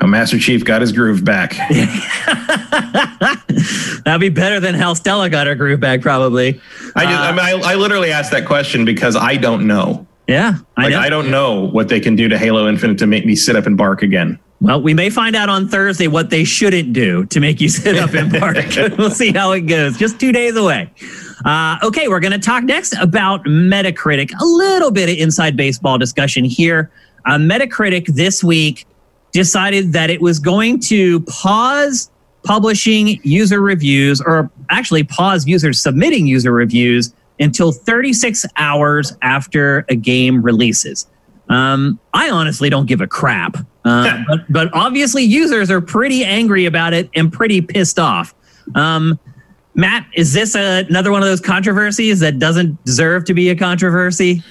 A 0.00 0.06
Master 0.06 0.38
Chief 0.38 0.64
got 0.64 0.80
his 0.80 0.92
groove 0.92 1.24
back. 1.24 1.50
That'd 4.04 4.20
be 4.20 4.30
better 4.30 4.58
than 4.58 4.74
how 4.74 4.94
Stella 4.94 5.28
got 5.28 5.46
her 5.46 5.54
groove 5.54 5.80
back, 5.80 6.00
probably. 6.00 6.60
I, 6.96 7.04
just, 7.04 7.18
uh, 7.18 7.22
I, 7.22 7.32
mean, 7.32 7.40
I, 7.40 7.72
I, 7.72 7.74
literally 7.74 8.10
asked 8.10 8.30
that 8.30 8.46
question 8.46 8.86
because 8.86 9.14
I 9.14 9.36
don't 9.36 9.66
know. 9.66 10.06
Yeah, 10.26 10.58
I, 10.76 10.84
like, 10.84 10.94
I 10.94 11.10
don't 11.10 11.30
know 11.30 11.66
what 11.66 11.88
they 11.88 12.00
can 12.00 12.16
do 12.16 12.28
to 12.28 12.38
Halo 12.38 12.66
Infinite 12.68 12.98
to 12.98 13.06
make 13.06 13.26
me 13.26 13.36
sit 13.36 13.56
up 13.56 13.66
and 13.66 13.76
bark 13.76 14.02
again. 14.02 14.38
Well, 14.60 14.80
we 14.80 14.92
may 14.94 15.10
find 15.10 15.34
out 15.34 15.48
on 15.48 15.68
Thursday 15.68 16.06
what 16.06 16.30
they 16.30 16.44
shouldn't 16.44 16.92
do 16.92 17.24
to 17.26 17.40
make 17.40 17.60
you 17.60 17.68
sit 17.68 17.96
up 17.96 18.12
and 18.14 18.30
bark. 18.30 18.56
we'll 18.98 19.10
see 19.10 19.32
how 19.32 19.52
it 19.52 19.62
goes. 19.62 19.96
Just 19.98 20.20
two 20.20 20.32
days 20.32 20.56
away. 20.56 20.90
Uh, 21.44 21.78
okay, 21.82 22.08
we're 22.08 22.20
going 22.20 22.32
to 22.32 22.38
talk 22.38 22.64
next 22.64 22.94
about 23.00 23.44
Metacritic. 23.44 24.30
A 24.38 24.44
little 24.44 24.90
bit 24.90 25.08
of 25.08 25.16
inside 25.16 25.56
baseball 25.56 25.96
discussion 25.96 26.44
here. 26.44 26.90
Uh, 27.24 27.36
Metacritic 27.36 28.06
this 28.06 28.44
week 28.44 28.86
decided 29.32 29.92
that 29.92 30.10
it 30.10 30.20
was 30.20 30.38
going 30.38 30.80
to 30.80 31.20
pause 31.20 32.10
publishing 32.44 33.20
user 33.22 33.60
reviews, 33.60 34.20
or 34.20 34.50
actually 34.70 35.04
pause 35.04 35.46
users 35.46 35.80
submitting 35.80 36.26
user 36.26 36.52
reviews 36.52 37.12
until 37.38 37.72
36 37.72 38.46
hours 38.56 39.16
after 39.22 39.84
a 39.88 39.94
game 39.94 40.42
releases. 40.42 41.06
Um, 41.48 41.98
I 42.14 42.30
honestly 42.30 42.70
don't 42.70 42.86
give 42.86 43.00
a 43.00 43.06
crap, 43.06 43.56
uh, 43.84 44.22
but, 44.28 44.52
but 44.52 44.70
obviously 44.72 45.24
users 45.24 45.70
are 45.70 45.80
pretty 45.80 46.24
angry 46.24 46.64
about 46.64 46.92
it 46.92 47.10
and 47.14 47.32
pretty 47.32 47.60
pissed 47.60 47.98
off. 47.98 48.34
Um, 48.74 49.18
Matt, 49.74 50.06
is 50.14 50.32
this 50.32 50.54
a, 50.54 50.84
another 50.88 51.10
one 51.10 51.22
of 51.22 51.28
those 51.28 51.40
controversies 51.40 52.20
that 52.20 52.38
doesn't 52.38 52.82
deserve 52.84 53.24
to 53.24 53.34
be 53.34 53.48
a 53.48 53.56
controversy? 53.56 54.42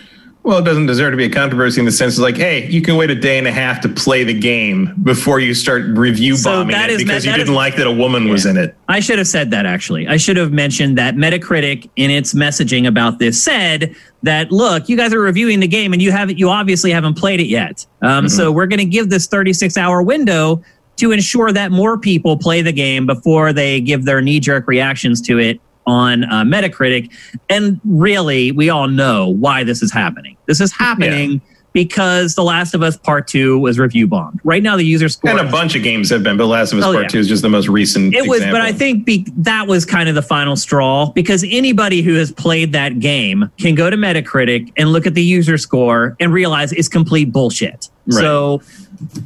Well, 0.43 0.59
it 0.59 0.63
doesn't 0.63 0.85
deserve 0.85 1.11
to 1.11 1.17
be 1.17 1.25
a 1.25 1.29
controversy 1.29 1.79
in 1.81 1.85
the 1.85 1.91
sense 1.91 2.17
of 2.17 2.23
like, 2.23 2.37
hey, 2.37 2.65
you 2.69 2.81
can 2.81 2.95
wait 2.95 3.11
a 3.11 3.15
day 3.15 3.37
and 3.37 3.45
a 3.45 3.51
half 3.51 3.81
to 3.81 3.89
play 3.89 4.23
the 4.23 4.37
game 4.37 4.95
before 5.03 5.39
you 5.39 5.53
start 5.53 5.83
review 5.89 6.37
bombing 6.41 6.75
so 6.75 6.81
it 6.83 6.97
because 6.97 7.25
you 7.25 7.33
didn't 7.33 7.49
is, 7.49 7.53
like 7.53 7.75
that 7.75 7.85
a 7.85 7.91
woman 7.91 8.25
yeah. 8.25 8.31
was 8.31 8.45
in 8.45 8.55
it. 8.55 8.75
I 8.87 9.01
should 9.01 9.17
have 9.17 9.27
said 9.27 9.51
that 9.51 9.65
actually. 9.65 10.07
I 10.07 10.15
should 10.15 10.37
have 10.37 10.53
mentioned 10.53 10.97
that 10.97 11.15
Metacritic 11.15 11.89
in 11.97 12.09
its 12.09 12.33
messaging 12.33 12.87
about 12.87 13.19
this 13.19 13.43
said 13.43 13.93
that 14.23 14.49
look, 14.51 14.87
you 14.87 14.95
guys 14.95 15.13
are 15.13 15.19
reviewing 15.19 15.59
the 15.59 15.67
game 15.67 15.91
and 15.91 16.01
you 16.01 16.11
haven't, 16.11 16.39
you 16.39 16.49
obviously 16.49 16.91
haven't 16.91 17.17
played 17.17 17.41
it 17.41 17.47
yet. 17.47 17.85
Um, 18.01 18.25
mm-hmm. 18.25 18.27
So 18.29 18.51
we're 18.51 18.67
going 18.67 18.79
to 18.79 18.85
give 18.85 19.09
this 19.09 19.27
36 19.27 19.75
hour 19.75 20.01
window 20.01 20.63
to 20.95 21.11
ensure 21.11 21.51
that 21.51 21.71
more 21.71 21.97
people 21.97 22.37
play 22.37 22.61
the 22.61 22.73
game 22.73 23.05
before 23.05 23.51
they 23.51 23.81
give 23.81 24.05
their 24.05 24.21
knee 24.21 24.39
jerk 24.39 24.67
reactions 24.67 25.21
to 25.21 25.37
it 25.37 25.59
on 25.85 26.23
uh, 26.25 26.43
Metacritic. 26.43 27.11
And 27.49 27.79
really, 27.83 28.51
we 28.51 28.69
all 28.69 28.87
know 28.87 29.29
why 29.29 29.63
this 29.63 29.81
is 29.81 29.91
happening. 29.91 30.37
This 30.45 30.61
is 30.61 30.71
happening. 30.71 31.31
Yeah. 31.31 31.39
Because 31.71 32.33
The 32.33 32.43
Last 32.43 32.73
of 32.73 32.81
Us 32.81 32.97
Part 32.97 33.27
Two 33.27 33.59
was 33.59 33.77
review 33.77 34.07
bombed. 34.07 34.39
Right 34.43 34.63
now, 34.63 34.75
the 34.75 34.83
user 34.83 35.07
score 35.07 35.29
and 35.29 35.39
a 35.39 35.51
bunch 35.51 35.75
of 35.75 35.83
games 35.83 36.09
have 36.09 36.23
been, 36.23 36.35
but 36.35 36.47
Last 36.47 36.73
of 36.73 36.79
Us 36.79 36.85
oh, 36.85 36.93
Part 36.93 37.03
yeah. 37.03 37.09
Two 37.09 37.19
is 37.19 37.27
just 37.27 37.43
the 37.43 37.49
most 37.49 37.67
recent. 37.67 38.15
It 38.15 38.27
was, 38.27 38.39
but 38.39 38.59
I 38.59 38.71
think 38.71 39.05
be, 39.05 39.27
that 39.37 39.67
was 39.67 39.85
kind 39.85 40.09
of 40.09 40.15
the 40.15 40.23
final 40.23 40.55
straw 40.55 41.11
because 41.11 41.45
anybody 41.47 42.01
who 42.01 42.15
has 42.15 42.31
played 42.31 42.71
that 42.71 42.99
game 42.99 43.51
can 43.59 43.75
go 43.75 43.87
to 43.87 43.95
Metacritic 43.95 44.73
and 44.77 44.91
look 44.91 45.05
at 45.05 45.13
the 45.13 45.21
user 45.23 45.59
score 45.59 46.17
and 46.19 46.33
realize 46.33 46.71
it's 46.71 46.87
complete 46.87 47.31
bullshit. 47.31 47.87
Right. 48.07 48.19
So 48.19 48.63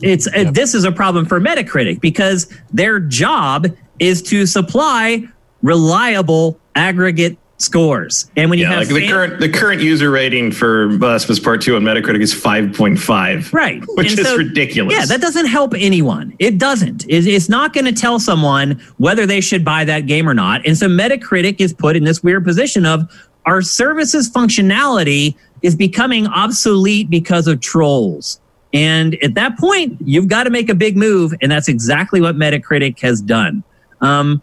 it's 0.02 0.28
yep. 0.36 0.48
uh, 0.48 0.52
this 0.52 0.74
is 0.74 0.84
a 0.84 0.92
problem 0.92 1.26
for 1.26 1.40
Metacritic 1.40 2.02
because 2.02 2.54
their 2.74 3.00
job 3.00 3.68
is 4.00 4.22
to 4.24 4.46
supply 4.46 5.24
reliable 5.64 6.60
aggregate 6.76 7.38
scores. 7.58 8.30
And 8.36 8.50
when 8.50 8.60
you 8.60 8.66
yeah, 8.66 8.72
have 8.72 8.80
like 8.80 8.90
the 8.90 9.08
current 9.08 9.40
the 9.40 9.50
current 9.50 9.82
user 9.82 10.12
rating 10.12 10.52
for 10.52 10.92
Last 11.00 11.24
of 11.24 11.32
Us 11.32 11.40
Part 11.40 11.62
Two 11.62 11.76
on 11.76 11.82
Metacritic 11.82 12.22
is 12.22 12.34
five 12.34 12.74
point 12.74 13.00
five, 13.00 13.52
right? 13.54 13.82
Which 13.96 14.12
and 14.12 14.20
is 14.20 14.28
so, 14.28 14.38
ridiculous. 14.38 14.94
Yeah, 14.94 15.06
that 15.06 15.22
doesn't 15.22 15.48
help 15.48 15.74
anyone. 15.76 16.36
It 16.38 16.60
doesn't. 16.60 17.06
It's 17.08 17.50
not 17.50 17.74
going 17.74 17.86
to 17.86 17.94
tell 17.94 18.20
someone 18.20 18.82
whether 18.98 19.26
they 19.26 19.42
should 19.42 19.66
buy 19.66 19.86
that 19.86 20.06
game 20.06 20.30
or 20.30 20.34
not. 20.34 20.66
And 20.68 20.78
so 20.78 20.88
Metacritic 20.88 21.60
is 21.60 21.74
put 21.74 21.96
in 21.96 22.04
this 22.04 22.22
weird 22.22 22.44
position 22.44 22.86
of 22.86 23.10
our 23.46 23.62
services 23.62 24.30
functionality 24.30 25.36
is 25.62 25.76
becoming 25.76 26.28
obsolete 26.28 27.10
because 27.10 27.48
of 27.48 27.62
trolls. 27.62 28.40
And 28.74 29.16
at 29.24 29.36
that 29.36 29.58
point, 29.58 29.98
you've 30.04 30.28
got 30.28 30.46
to 30.46 30.50
make 30.50 30.68
a 30.68 30.76
big 30.76 30.98
move, 30.98 31.34
and 31.42 31.52
that's 31.52 31.68
exactly 31.68 32.20
what 32.20 32.36
Metacritic 32.36 33.00
has 33.02 33.22
done. 33.22 33.64
Um, 34.02 34.42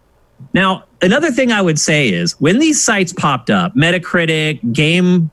now, 0.54 0.84
another 1.02 1.30
thing 1.30 1.52
I 1.52 1.62
would 1.62 1.78
say 1.78 2.08
is 2.08 2.38
when 2.40 2.58
these 2.58 2.82
sites 2.82 3.12
popped 3.12 3.50
up, 3.50 3.74
Metacritic, 3.74 4.72
Game, 4.72 5.30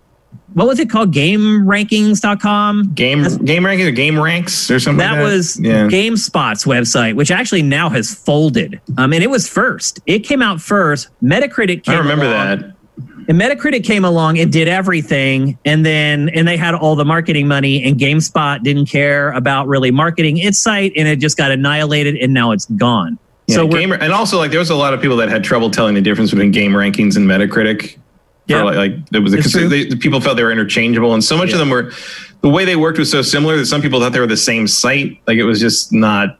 what 0.53 0.67
was 0.67 0.79
it 0.79 0.89
called? 0.89 1.13
GameRankings.com? 1.13 2.93
Game 2.93 3.21
That's, 3.21 3.37
Game 3.37 3.63
Rankings 3.63 3.87
or 3.87 3.91
Game 3.91 4.19
Ranks 4.19 4.71
or 4.71 4.79
something. 4.79 4.97
That, 4.97 5.11
like 5.11 5.19
that? 5.19 5.23
was 5.23 5.59
yeah. 5.59 5.87
GameSpot's 5.87 6.65
website, 6.65 7.15
which 7.15 7.31
actually 7.31 7.61
now 7.61 7.89
has 7.89 8.13
folded. 8.13 8.81
Um, 8.97 9.13
and 9.13 9.23
it 9.23 9.29
was 9.29 9.47
first. 9.47 9.99
It 10.05 10.19
came 10.19 10.41
out 10.41 10.61
first. 10.61 11.09
Metacritic 11.21 11.83
came 11.83 11.95
I 11.95 11.99
remember 11.99 12.25
along, 12.25 12.59
that. 12.59 12.73
And 13.29 13.39
Metacritic 13.39 13.83
came 13.83 14.05
along 14.05 14.39
and 14.39 14.51
did 14.51 14.69
everything, 14.69 15.59
and 15.65 15.85
then 15.85 16.29
and 16.29 16.47
they 16.47 16.55
had 16.55 16.73
all 16.73 16.95
the 16.95 17.03
marketing 17.03 17.45
money, 17.45 17.83
and 17.83 17.99
GameSpot 17.99 18.63
didn't 18.63 18.85
care 18.85 19.31
about 19.33 19.67
really 19.67 19.91
marketing 19.91 20.37
its 20.37 20.57
site, 20.57 20.93
and 20.95 21.09
it 21.09 21.19
just 21.19 21.35
got 21.35 21.51
annihilated, 21.51 22.15
and 22.15 22.33
now 22.33 22.51
it's 22.51 22.65
gone. 22.65 23.19
Yeah, 23.47 23.55
so 23.55 23.67
gamer, 23.67 23.95
and 23.95 24.11
also 24.11 24.37
like 24.37 24.51
there 24.51 24.59
was 24.59 24.69
a 24.69 24.75
lot 24.75 24.93
of 24.93 25.01
people 25.01 25.17
that 25.17 25.29
had 25.29 25.43
trouble 25.43 25.71
telling 25.71 25.95
the 25.95 26.01
difference 26.01 26.31
between 26.31 26.51
game 26.51 26.73
rankings 26.73 27.15
and 27.15 27.27
Metacritic. 27.27 27.97
Yeah, 28.47 28.63
like, 28.63 28.75
like 28.75 28.91
it 29.13 29.19
was 29.19 29.35
because 29.35 29.53
the 29.53 29.95
people 29.97 30.21
felt 30.21 30.37
they 30.37 30.43
were 30.43 30.51
interchangeable, 30.51 31.13
and 31.13 31.23
so 31.23 31.37
much 31.37 31.49
yeah. 31.49 31.55
of 31.55 31.59
them 31.59 31.69
were 31.69 31.91
the 32.41 32.49
way 32.49 32.65
they 32.65 32.75
worked 32.75 32.99
was 32.99 33.09
so 33.09 33.21
similar 33.21 33.57
that 33.57 33.65
some 33.65 33.81
people 33.81 33.99
thought 33.99 34.11
they 34.11 34.19
were 34.19 34.27
the 34.27 34.37
same 34.37 34.67
site. 34.67 35.19
Like 35.27 35.37
it 35.37 35.43
was 35.43 35.59
just 35.59 35.93
not 35.93 36.37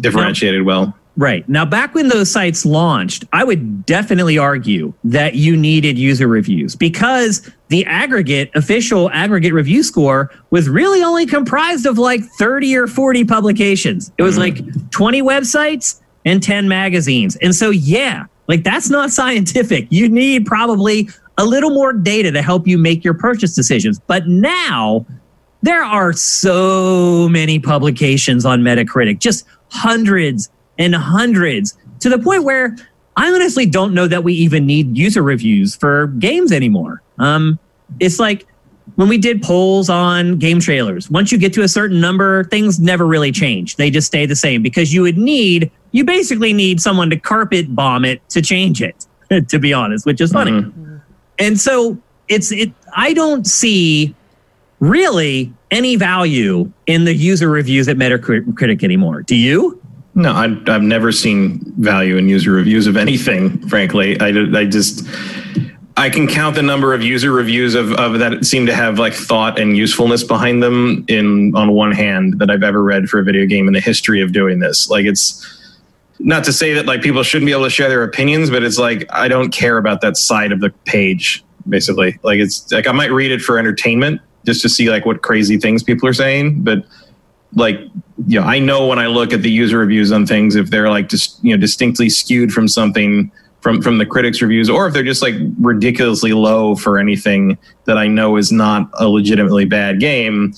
differentiated 0.00 0.64
well. 0.64 0.94
Right. 1.16 1.46
Now, 1.46 1.66
back 1.66 1.94
when 1.94 2.08
those 2.08 2.30
sites 2.30 2.64
launched, 2.64 3.24
I 3.34 3.44
would 3.44 3.84
definitely 3.84 4.38
argue 4.38 4.94
that 5.04 5.34
you 5.34 5.56
needed 5.56 5.98
user 5.98 6.26
reviews 6.26 6.74
because 6.74 7.50
the 7.68 7.84
aggregate, 7.84 8.50
official 8.54 9.10
aggregate 9.10 9.52
review 9.52 9.82
score 9.82 10.30
was 10.50 10.70
really 10.70 11.02
only 11.02 11.26
comprised 11.26 11.84
of 11.84 11.98
like 11.98 12.22
30 12.38 12.76
or 12.76 12.86
40 12.86 13.24
publications. 13.26 14.10
It 14.16 14.22
was 14.22 14.38
mm-hmm. 14.38 14.66
like 14.66 14.90
20 14.90 15.20
websites 15.22 16.00
and 16.24 16.42
10 16.42 16.68
magazines. 16.68 17.36
And 17.36 17.54
so, 17.54 17.70
yeah, 17.70 18.26
like 18.48 18.64
that's 18.64 18.90
not 18.90 19.10
scientific. 19.20 19.86
You 19.90 20.08
need 20.08 20.46
probably 20.46 21.08
a 21.38 21.44
little 21.44 21.70
more 21.70 21.92
data 21.92 22.30
to 22.32 22.42
help 22.42 22.66
you 22.66 22.78
make 22.78 23.04
your 23.04 23.14
purchase 23.14 23.54
decisions. 23.54 23.98
But 23.98 24.28
now 24.28 25.06
there 25.62 25.82
are 25.82 26.12
so 26.12 27.28
many 27.28 27.58
publications 27.58 28.44
on 28.44 28.62
Metacritic, 28.62 29.18
just 29.18 29.46
hundreds 29.70 30.50
and 30.78 30.94
hundreds 30.94 31.76
to 32.00 32.08
the 32.08 32.18
point 32.18 32.44
where 32.44 32.76
I 33.16 33.30
honestly 33.30 33.66
don't 33.66 33.94
know 33.94 34.06
that 34.08 34.24
we 34.24 34.34
even 34.34 34.66
need 34.66 34.96
user 34.96 35.22
reviews 35.22 35.74
for 35.76 36.08
games 36.18 36.50
anymore. 36.50 37.02
Um, 37.18 37.58
it's 38.00 38.18
like 38.18 38.46
when 38.96 39.08
we 39.08 39.18
did 39.18 39.42
polls 39.42 39.88
on 39.88 40.38
game 40.38 40.60
trailers, 40.60 41.10
once 41.10 41.30
you 41.30 41.38
get 41.38 41.52
to 41.54 41.62
a 41.62 41.68
certain 41.68 42.00
number, 42.00 42.44
things 42.44 42.80
never 42.80 43.06
really 43.06 43.30
change. 43.30 43.76
They 43.76 43.90
just 43.90 44.06
stay 44.06 44.26
the 44.26 44.36
same 44.36 44.62
because 44.62 44.92
you 44.92 45.02
would 45.02 45.18
need, 45.18 45.70
you 45.92 46.04
basically 46.04 46.52
need 46.52 46.80
someone 46.80 47.10
to 47.10 47.16
carpet 47.18 47.74
bomb 47.74 48.04
it 48.04 48.26
to 48.30 48.42
change 48.42 48.82
it, 48.82 49.06
to 49.48 49.58
be 49.58 49.72
honest, 49.72 50.04
which 50.04 50.20
is 50.20 50.32
funny. 50.32 50.52
Mm-hmm. 50.52 50.96
And 51.38 51.60
so 51.60 51.98
it's, 52.28 52.50
it, 52.52 52.72
I 52.94 53.12
don't 53.12 53.46
see 53.46 54.14
really 54.80 55.52
any 55.70 55.96
value 55.96 56.70
in 56.86 57.04
the 57.04 57.14
user 57.14 57.48
reviews 57.48 57.88
at 57.88 57.96
Metacritic 57.96 58.82
anymore. 58.82 59.22
Do 59.22 59.36
you? 59.36 59.80
No, 60.14 60.32
I, 60.32 60.48
have 60.70 60.82
never 60.82 61.10
seen 61.10 61.60
value 61.78 62.16
in 62.16 62.28
user 62.28 62.52
reviews 62.52 62.86
of 62.86 62.96
anything. 62.96 63.66
Frankly, 63.68 64.20
I, 64.20 64.28
I 64.54 64.66
just 64.66 65.06
I 65.96 66.10
can 66.10 66.26
count 66.26 66.56
the 66.56 66.62
number 66.62 66.92
of 66.92 67.02
user 67.02 67.32
reviews 67.32 67.74
of, 67.74 67.92
of 67.92 68.18
that 68.18 68.44
seem 68.44 68.66
to 68.66 68.74
have 68.74 68.98
like 68.98 69.14
thought 69.14 69.58
and 69.58 69.76
usefulness 69.76 70.22
behind 70.22 70.62
them 70.62 71.04
in 71.08 71.54
on 71.56 71.72
one 71.72 71.92
hand 71.92 72.38
that 72.38 72.50
I've 72.50 72.62
ever 72.62 72.82
read 72.82 73.08
for 73.08 73.20
a 73.20 73.24
video 73.24 73.46
game 73.46 73.68
in 73.68 73.72
the 73.72 73.80
history 73.80 74.20
of 74.20 74.32
doing 74.32 74.58
this. 74.58 74.90
Like 74.90 75.06
it's 75.06 75.61
not 76.24 76.44
to 76.44 76.52
say 76.52 76.72
that 76.74 76.86
like 76.86 77.02
people 77.02 77.22
shouldn't 77.22 77.46
be 77.46 77.52
able 77.52 77.64
to 77.64 77.70
share 77.70 77.88
their 77.88 78.04
opinions, 78.04 78.50
but 78.50 78.62
it's 78.62 78.78
like 78.78 79.04
I 79.10 79.28
don't 79.28 79.50
care 79.50 79.76
about 79.76 80.00
that 80.02 80.16
side 80.16 80.52
of 80.52 80.60
the 80.60 80.70
page. 80.84 81.44
Basically, 81.68 82.18
like 82.22 82.40
it's 82.40 82.70
like 82.72 82.86
I 82.86 82.92
might 82.92 83.12
read 83.12 83.30
it 83.30 83.40
for 83.40 83.58
entertainment 83.58 84.20
just 84.44 84.62
to 84.62 84.68
see 84.68 84.90
like 84.90 85.06
what 85.06 85.22
crazy 85.22 85.58
things 85.58 85.82
people 85.82 86.08
are 86.08 86.12
saying, 86.12 86.62
but 86.62 86.84
like 87.54 87.78
you 88.26 88.40
know, 88.40 88.46
I 88.46 88.58
know 88.58 88.86
when 88.86 88.98
I 88.98 89.06
look 89.06 89.32
at 89.32 89.42
the 89.42 89.50
user 89.50 89.78
reviews 89.78 90.10
on 90.12 90.26
things 90.26 90.56
if 90.56 90.70
they're 90.70 90.90
like 90.90 91.08
just 91.08 91.42
you 91.44 91.54
know 91.54 91.60
distinctly 91.60 92.08
skewed 92.08 92.52
from 92.52 92.68
something 92.68 93.30
from 93.60 93.80
from 93.80 93.98
the 93.98 94.06
critics 94.06 94.42
reviews 94.42 94.68
or 94.68 94.86
if 94.86 94.94
they're 94.94 95.02
just 95.02 95.22
like 95.22 95.34
ridiculously 95.60 96.32
low 96.32 96.74
for 96.74 96.98
anything 96.98 97.58
that 97.84 97.98
I 97.98 98.06
know 98.08 98.36
is 98.36 98.50
not 98.50 98.90
a 98.94 99.08
legitimately 99.08 99.66
bad 99.66 100.00
game 100.00 100.54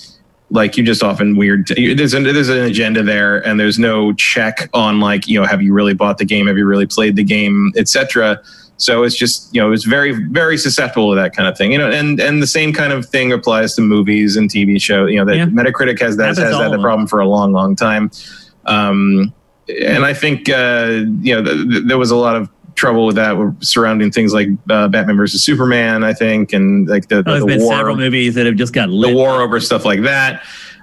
like 0.54 0.76
you 0.76 0.84
just 0.84 1.02
often 1.02 1.36
weird 1.36 1.66
there's 1.76 2.14
an, 2.14 2.22
there's 2.22 2.48
an 2.48 2.62
agenda 2.62 3.02
there 3.02 3.44
and 3.46 3.58
there's 3.58 3.78
no 3.78 4.12
check 4.14 4.70
on 4.72 5.00
like 5.00 5.26
you 5.26 5.38
know 5.38 5.46
have 5.46 5.60
you 5.60 5.72
really 5.72 5.94
bought 5.94 6.16
the 6.18 6.24
game 6.24 6.46
have 6.46 6.56
you 6.56 6.64
really 6.64 6.86
played 6.86 7.16
the 7.16 7.24
game 7.24 7.72
etc 7.76 8.40
so 8.76 9.02
it's 9.02 9.16
just 9.16 9.54
you 9.54 9.60
know 9.60 9.72
it's 9.72 9.84
very 9.84 10.12
very 10.12 10.58
susceptible 10.58 11.10
to 11.10 11.16
that 11.16 11.34
kind 11.34 11.48
of 11.48 11.56
thing. 11.56 11.72
You 11.72 11.78
know, 11.78 11.90
and 11.90 12.20
and 12.20 12.42
the 12.42 12.46
same 12.46 12.72
kind 12.72 12.92
of 12.92 13.06
thing 13.06 13.32
applies 13.32 13.74
to 13.76 13.82
movies 13.82 14.36
and 14.36 14.50
TV 14.50 14.80
show. 14.80 15.06
You 15.06 15.18
know, 15.18 15.24
that 15.26 15.36
yeah. 15.36 15.46
Metacritic 15.46 16.00
has 16.00 16.16
that 16.16 16.36
has 16.36 16.36
that 16.36 16.70
the 16.70 16.80
problem 16.80 17.06
for 17.06 17.20
a 17.20 17.26
long 17.26 17.52
long 17.52 17.76
time. 17.76 18.10
Um, 18.66 19.32
and 19.68 20.04
I 20.04 20.12
think 20.12 20.48
uh, 20.48 21.04
you 21.20 21.34
know 21.34 21.44
th- 21.44 21.70
th- 21.70 21.84
there 21.86 21.98
was 21.98 22.10
a 22.10 22.16
lot 22.16 22.36
of 22.36 22.48
trouble 22.74 23.06
with 23.06 23.16
that 23.16 23.56
surrounding 23.60 24.10
things 24.10 24.32
like 24.32 24.48
uh, 24.70 24.88
Batman 24.88 25.16
versus 25.16 25.42
Superman. 25.42 26.04
I 26.04 26.12
think, 26.12 26.52
and 26.52 26.88
like 26.88 27.08
the, 27.08 27.22
the, 27.22 27.30
oh, 27.30 27.40
the 27.40 27.46
been 27.46 27.60
war, 27.60 27.72
several 27.74 27.96
movies 27.96 28.34
that 28.34 28.46
have 28.46 28.56
just 28.56 28.72
got 28.72 28.88
lit. 28.88 29.10
the 29.10 29.16
war 29.16 29.42
over 29.42 29.60
stuff 29.60 29.84
like 29.84 30.02
that. 30.02 30.42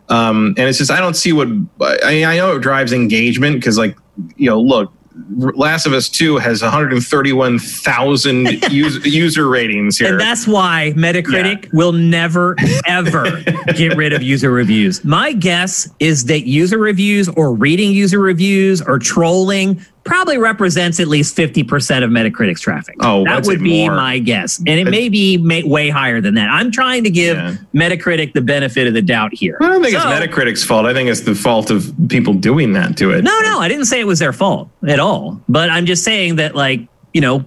Um, 0.09 0.47
and 0.57 0.67
it's 0.67 0.77
just 0.77 0.91
I 0.91 0.99
don't 0.99 1.15
see 1.15 1.31
what 1.31 1.47
I, 1.81 2.23
I 2.25 2.37
know 2.37 2.55
it 2.55 2.59
drives 2.59 2.91
engagement 2.91 3.55
because 3.55 3.77
like 3.77 3.97
you 4.35 4.49
know 4.49 4.59
look 4.59 4.91
Last 5.29 5.85
of 5.85 5.93
Us 5.93 6.09
2 6.09 6.37
has 6.37 6.61
131,000 6.61 8.45
user, 8.71 9.07
user 9.07 9.47
ratings 9.47 9.97
here. 9.97 10.11
And 10.11 10.19
that's 10.19 10.47
why 10.47 10.93
Metacritic 10.95 11.65
yeah. 11.65 11.69
will 11.73 11.91
never, 11.91 12.55
ever 12.85 13.41
get 13.75 13.97
rid 13.97 14.13
of 14.13 14.21
user 14.21 14.51
reviews. 14.51 15.03
My 15.03 15.33
guess 15.33 15.89
is 15.99 16.25
that 16.25 16.47
user 16.47 16.77
reviews 16.77 17.27
or 17.29 17.53
reading 17.53 17.91
user 17.91 18.19
reviews 18.19 18.81
or 18.81 18.99
trolling 18.99 19.85
probably 20.03 20.37
represents 20.37 20.99
at 20.99 21.07
least 21.07 21.35
50% 21.37 22.03
of 22.03 22.09
Metacritic's 22.09 22.61
traffic. 22.61 22.95
Oh, 23.01 23.23
that 23.25 23.45
would 23.45 23.61
be 23.61 23.87
more. 23.87 23.95
my 23.95 24.19
guess. 24.19 24.57
And 24.59 24.69
it 24.69 24.89
may 24.89 25.09
be 25.09 25.37
may, 25.37 25.63
way 25.63 25.89
higher 25.89 26.21
than 26.21 26.35
that. 26.35 26.49
I'm 26.49 26.71
trying 26.71 27.03
to 27.03 27.09
give 27.09 27.37
yeah. 27.37 27.55
Metacritic 27.73 28.33
the 28.33 28.41
benefit 28.41 28.87
of 28.87 28.93
the 28.93 29.01
doubt 29.01 29.33
here. 29.33 29.57
I 29.61 29.67
don't 29.67 29.83
think 29.83 29.95
so, 29.95 30.09
it's 30.09 30.19
Metacritic's 30.19 30.63
fault. 30.63 30.85
I 30.85 30.93
think 30.93 31.09
it's 31.09 31.21
the 31.21 31.35
fault 31.35 31.69
of 31.69 31.93
people 32.09 32.33
doing 32.33 32.73
that 32.73 32.97
to 32.97 33.11
it. 33.11 33.23
No, 33.23 33.39
no, 33.41 33.59
I 33.59 33.67
didn't 33.67 33.85
say 33.85 33.99
it 33.99 34.07
was 34.07 34.19
their 34.19 34.33
fault 34.33 34.69
at 34.87 34.99
all. 34.99 35.39
But 35.47 35.69
I'm 35.69 35.85
just 35.85 36.03
saying 36.03 36.37
that, 36.37 36.55
like, 36.55 36.81
you 37.13 37.21
know, 37.21 37.45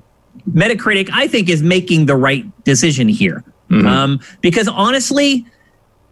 Metacritic, 0.51 1.11
I 1.13 1.27
think, 1.27 1.49
is 1.49 1.63
making 1.63 2.07
the 2.07 2.17
right 2.17 2.45
decision 2.65 3.09
here. 3.09 3.43
Mm-hmm. 3.71 3.87
Um, 3.87 4.21
because 4.43 4.69
honestly, 4.69 5.47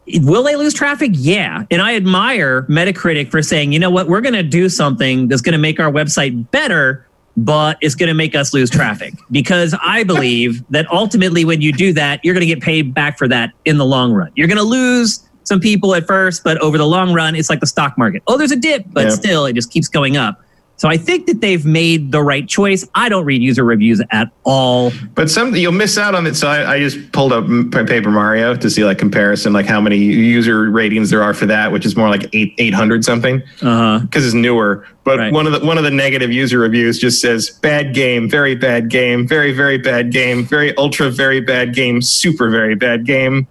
Will 0.07 0.43
they 0.43 0.57
lose 0.57 0.75
traffic? 0.75 1.13
Yeah. 1.15 1.65
And 1.71 1.81
I 1.81 1.95
admire 1.95 2.63
Metacritic 2.63 3.31
for 3.31 3.43
saying, 3.43 3.73
you 3.73 3.79
know 3.79 3.91
what, 3.91 4.09
we're 4.09 4.21
going 4.21 4.35
to 4.35 4.43
do 4.43 4.69
something 4.69 5.29
that's 5.29 5.43
going 5.43 5.53
to 5.53 5.59
make 5.59 5.79
our 5.79 5.93
website 5.93 6.51
better, 6.51 7.07
but 7.37 7.79
it's 7.81 7.95
going 7.95 8.09
to 8.09 8.15
make 8.15 8.35
us 8.35 8.53
lose 8.53 8.69
traffic. 8.69 9.15
Because 9.31 9.77
I 9.83 10.03
believe 10.03 10.67
that 10.71 10.91
ultimately, 10.91 11.45
when 11.45 11.61
you 11.61 11.73
do 11.73 11.93
that, 11.93 12.25
you're 12.25 12.35
going 12.35 12.47
to 12.47 12.53
get 12.53 12.61
paid 12.61 12.93
back 12.93 13.17
for 13.17 13.29
that 13.29 13.53
in 13.65 13.79
the 13.79 13.87
long 13.87 14.13
run. 14.13 14.33
You're 14.35 14.49
going 14.49 14.59
to 14.59 14.65
lose 14.65 15.27
some 15.45 15.61
people 15.61 15.95
at 15.95 16.07
first, 16.07 16.45
but 16.45 16.59
over 16.59 16.79
the 16.79 16.87
long 16.87 17.13
run, 17.13 17.35
it's 17.35 17.49
like 17.49 17.61
the 17.61 17.67
stock 17.67 17.97
market. 17.97 18.23
Oh, 18.27 18.37
there's 18.37 18.53
a 18.53 18.57
dip, 18.57 18.85
but 18.89 19.05
yeah. 19.05 19.11
still, 19.11 19.47
it 19.47 19.55
just 19.55 19.71
keeps 19.71 19.89
going 19.89 20.17
up. 20.17 20.41
So 20.83 20.89
I 20.89 20.97
think 20.97 21.27
that 21.27 21.41
they've 21.41 21.65
made 21.65 22.11
the 22.11 22.23
right 22.23 22.49
choice. 22.49 22.85
I 22.97 23.09
don't 23.09 23.25
read 23.25 23.41
user 23.41 23.63
reviews 23.63 24.03
at 24.11 24.33
all. 24.43 24.91
But 25.15 25.31
some 25.31 25.55
you'll 25.55 25.71
miss 25.71 25.97
out 25.97 26.17
on 26.17 26.27
it. 26.27 26.35
So 26.35 26.49
I, 26.49 26.75
I 26.75 26.79
just 26.81 27.13
pulled 27.13 27.33
up 27.33 27.47
Paper 27.87 28.11
Mario 28.11 28.57
to 28.57 28.69
see 28.69 28.85
like 28.85 28.99
comparison, 28.99 29.53
like 29.53 29.67
how 29.67 29.81
many 29.81 29.97
user 29.97 30.69
ratings 30.71 31.11
there 31.11 31.23
are 31.23 31.35
for 31.35 31.47
that, 31.47 31.71
which 31.71 31.87
is 31.87 31.97
more 31.97 32.09
like 32.09 32.29
eight 32.33 32.55
eight 32.59 32.75
hundred 32.75 33.05
something. 33.05 33.43
Uh 33.61 33.77
huh. 33.77 33.99
Because 34.01 34.27
it's 34.27 34.35
newer. 34.35 34.85
But 35.05 35.21
right. 35.21 35.33
one 35.33 35.47
of 35.47 35.53
the 35.53 35.65
one 35.65 35.79
of 35.79 35.85
the 35.85 35.91
negative 35.93 36.33
user 36.33 36.59
reviews 36.59 36.99
just 36.99 37.21
says 37.21 37.51
bad 37.51 37.95
game, 37.95 38.29
very 38.29 38.57
bad 38.57 38.89
game, 38.89 39.29
very 39.29 39.53
very 39.53 39.79
bad 39.79 40.11
game, 40.11 40.45
very 40.45 40.77
ultra 40.77 41.11
very 41.11 41.41
bad 41.41 41.75
game, 41.75 42.03
super 42.03 42.51
very 42.51 42.75
bad 42.75 43.07
game. 43.07 43.47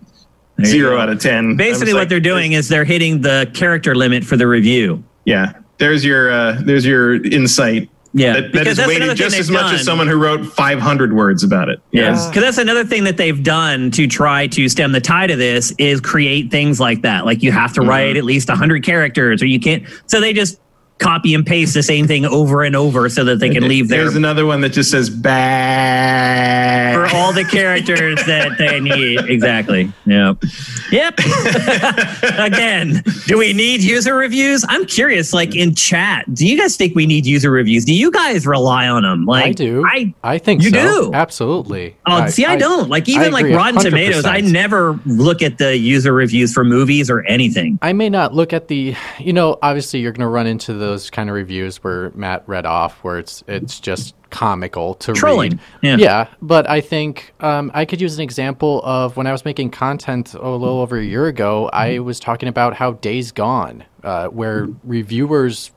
Zero 0.66 0.98
out 0.98 1.08
of 1.08 1.22
ten. 1.22 1.56
Basically, 1.56 1.94
what 1.94 2.02
like, 2.02 2.10
they're 2.10 2.20
doing 2.20 2.52
is 2.52 2.68
they're 2.68 2.84
hitting 2.84 3.22
the 3.22 3.50
character 3.54 3.96
limit 3.96 4.26
for 4.26 4.36
the 4.36 4.48
review. 4.48 5.02
Yeah 5.24 5.54
there's 5.82 6.06
your 6.06 6.32
uh, 6.32 6.62
there's 6.64 6.86
your 6.86 7.26
insight. 7.26 7.90
Yeah, 8.14 8.34
that, 8.34 8.52
that 8.54 8.68
is 8.68 8.78
weighted 8.78 9.16
just 9.16 9.38
as 9.38 9.50
much 9.50 9.64
done. 9.64 9.76
as 9.76 9.86
someone 9.86 10.08
who 10.08 10.18
wrote 10.18 10.46
500 10.46 11.14
words 11.14 11.44
about 11.44 11.70
it. 11.70 11.82
Yes, 11.92 12.28
because 12.28 12.44
that's 12.44 12.58
another 12.58 12.84
thing 12.84 13.06
that 13.06 13.18
they've 13.18 13.42
done 13.42 13.90
to 13.92 14.06
try 14.06 14.48
to 14.48 14.68
stem 14.68 14.92
the 14.92 15.00
tide 15.00 15.32
of 15.32 15.38
this 15.38 15.74
is 15.78 16.02
create 16.02 16.52
things 16.52 16.80
like 16.80 17.02
that. 17.04 17.26
Like 17.26 17.42
you 17.42 17.52
have 17.54 17.74
to 17.74 17.80
mm-hmm. 17.80 17.90
write 17.90 18.18
at 18.18 18.26
least 18.26 18.50
100 18.50 18.84
characters, 18.84 19.42
or 19.42 19.46
you 19.46 19.60
can't. 19.60 19.86
So 20.08 20.20
they 20.20 20.34
just 20.34 20.61
copy 21.02 21.34
and 21.34 21.46
paste 21.46 21.74
the 21.74 21.84
same 21.84 22.08
thing 22.08 22.26
over 22.26 22.64
and 22.64 22.76
over 22.76 23.10
so 23.10 23.24
that 23.26 23.40
they 23.40 23.50
can 23.50 23.68
leave 23.68 23.90
there. 23.90 24.04
There's 24.04 24.16
another 24.16 24.46
one 24.46 24.62
that 24.62 24.70
just 24.70 24.92
says 24.92 25.10
bad 25.10 26.94
for 26.96 27.16
all 27.16 27.34
the 27.34 27.44
characters 27.44 28.24
that 28.26 28.58
they 28.58 28.80
need. 28.80 29.20
Exactly. 29.30 29.92
Yep. 30.06 30.44
Yep. 30.92 31.20
Again, 32.38 33.04
do 33.26 33.38
we 33.38 33.52
need 33.54 33.82
user 33.82 34.16
reviews? 34.16 34.64
I'm 34.70 34.86
curious. 34.86 35.34
Like 35.34 35.56
in 35.56 35.74
chat, 35.74 36.32
do 36.34 36.48
you 36.48 36.58
guys 36.58 36.78
think 36.78 36.96
we 36.96 37.06
need 37.06 37.26
user 37.26 37.50
reviews? 37.50 37.84
Do 37.86 37.94
you 37.94 38.12
guys 38.12 38.46
rely 38.46 38.88
on 38.88 39.04
them? 39.04 39.26
Like 39.26 39.46
I 39.46 39.52
do. 39.54 39.84
I 39.86 40.14
I 40.24 40.38
think 40.38 40.62
you 40.62 40.70
so. 40.70 41.10
do. 41.10 41.14
Absolutely. 41.14 41.96
Oh, 42.06 42.14
I, 42.14 42.30
see, 42.30 42.46
I, 42.46 42.54
I, 42.54 42.58
don't. 42.58 42.90
Like 42.90 43.10
even 43.10 43.32
like 43.32 43.46
Rotten 43.46 43.80
100%. 43.80 43.84
Tomatoes, 43.84 44.26
I 44.26 44.42
never 44.42 45.00
look 45.06 45.42
at 45.42 45.58
the 45.58 45.76
user 45.78 46.14
reviews 46.14 46.54
for 46.54 46.64
movies 46.64 47.10
or 47.10 47.22
anything. 47.24 47.80
I 47.82 47.94
may 47.94 48.10
not 48.10 48.34
look 48.34 48.54
at 48.54 48.68
the. 48.68 48.96
You 49.20 49.34
know, 49.34 49.58
obviously, 49.62 50.00
you're 50.00 50.12
going 50.12 50.22
to 50.22 50.28
run 50.28 50.48
into 50.48 50.74
the 50.74 50.91
those 50.92 51.10
kind 51.10 51.30
of 51.30 51.36
reviews 51.36 51.84
where 51.84 52.12
Matt 52.12 52.44
read 52.48 52.66
off, 52.66 53.04
where 53.04 53.18
it's 53.18 53.44
it's 53.48 53.80
just 53.80 54.16
comical 54.30 54.96
to 54.96 55.14
Trolling. 55.14 55.52
read. 55.52 55.60
Yeah. 55.82 55.98
yeah, 55.98 56.28
but 56.42 56.70
I 56.70 56.82
think 56.82 57.34
um, 57.40 57.72
I 57.74 57.86
could 57.86 58.02
use 58.02 58.16
an 58.16 58.22
example 58.24 58.82
of 58.84 59.18
when 59.18 59.28
I 59.28 59.32
was 59.32 59.46
making 59.46 59.72
content 59.72 60.34
a 60.34 60.50
little 60.50 60.80
over 60.80 60.98
a 60.98 61.04
year 61.04 61.28
ago. 61.28 61.70
I 61.74 62.00
was 62.00 62.20
talking 62.20 62.50
about 62.50 62.74
how 62.74 62.94
Days 62.94 63.32
Gone, 63.32 63.84
uh, 64.04 64.28
where 64.28 64.68
reviewers 64.84 65.72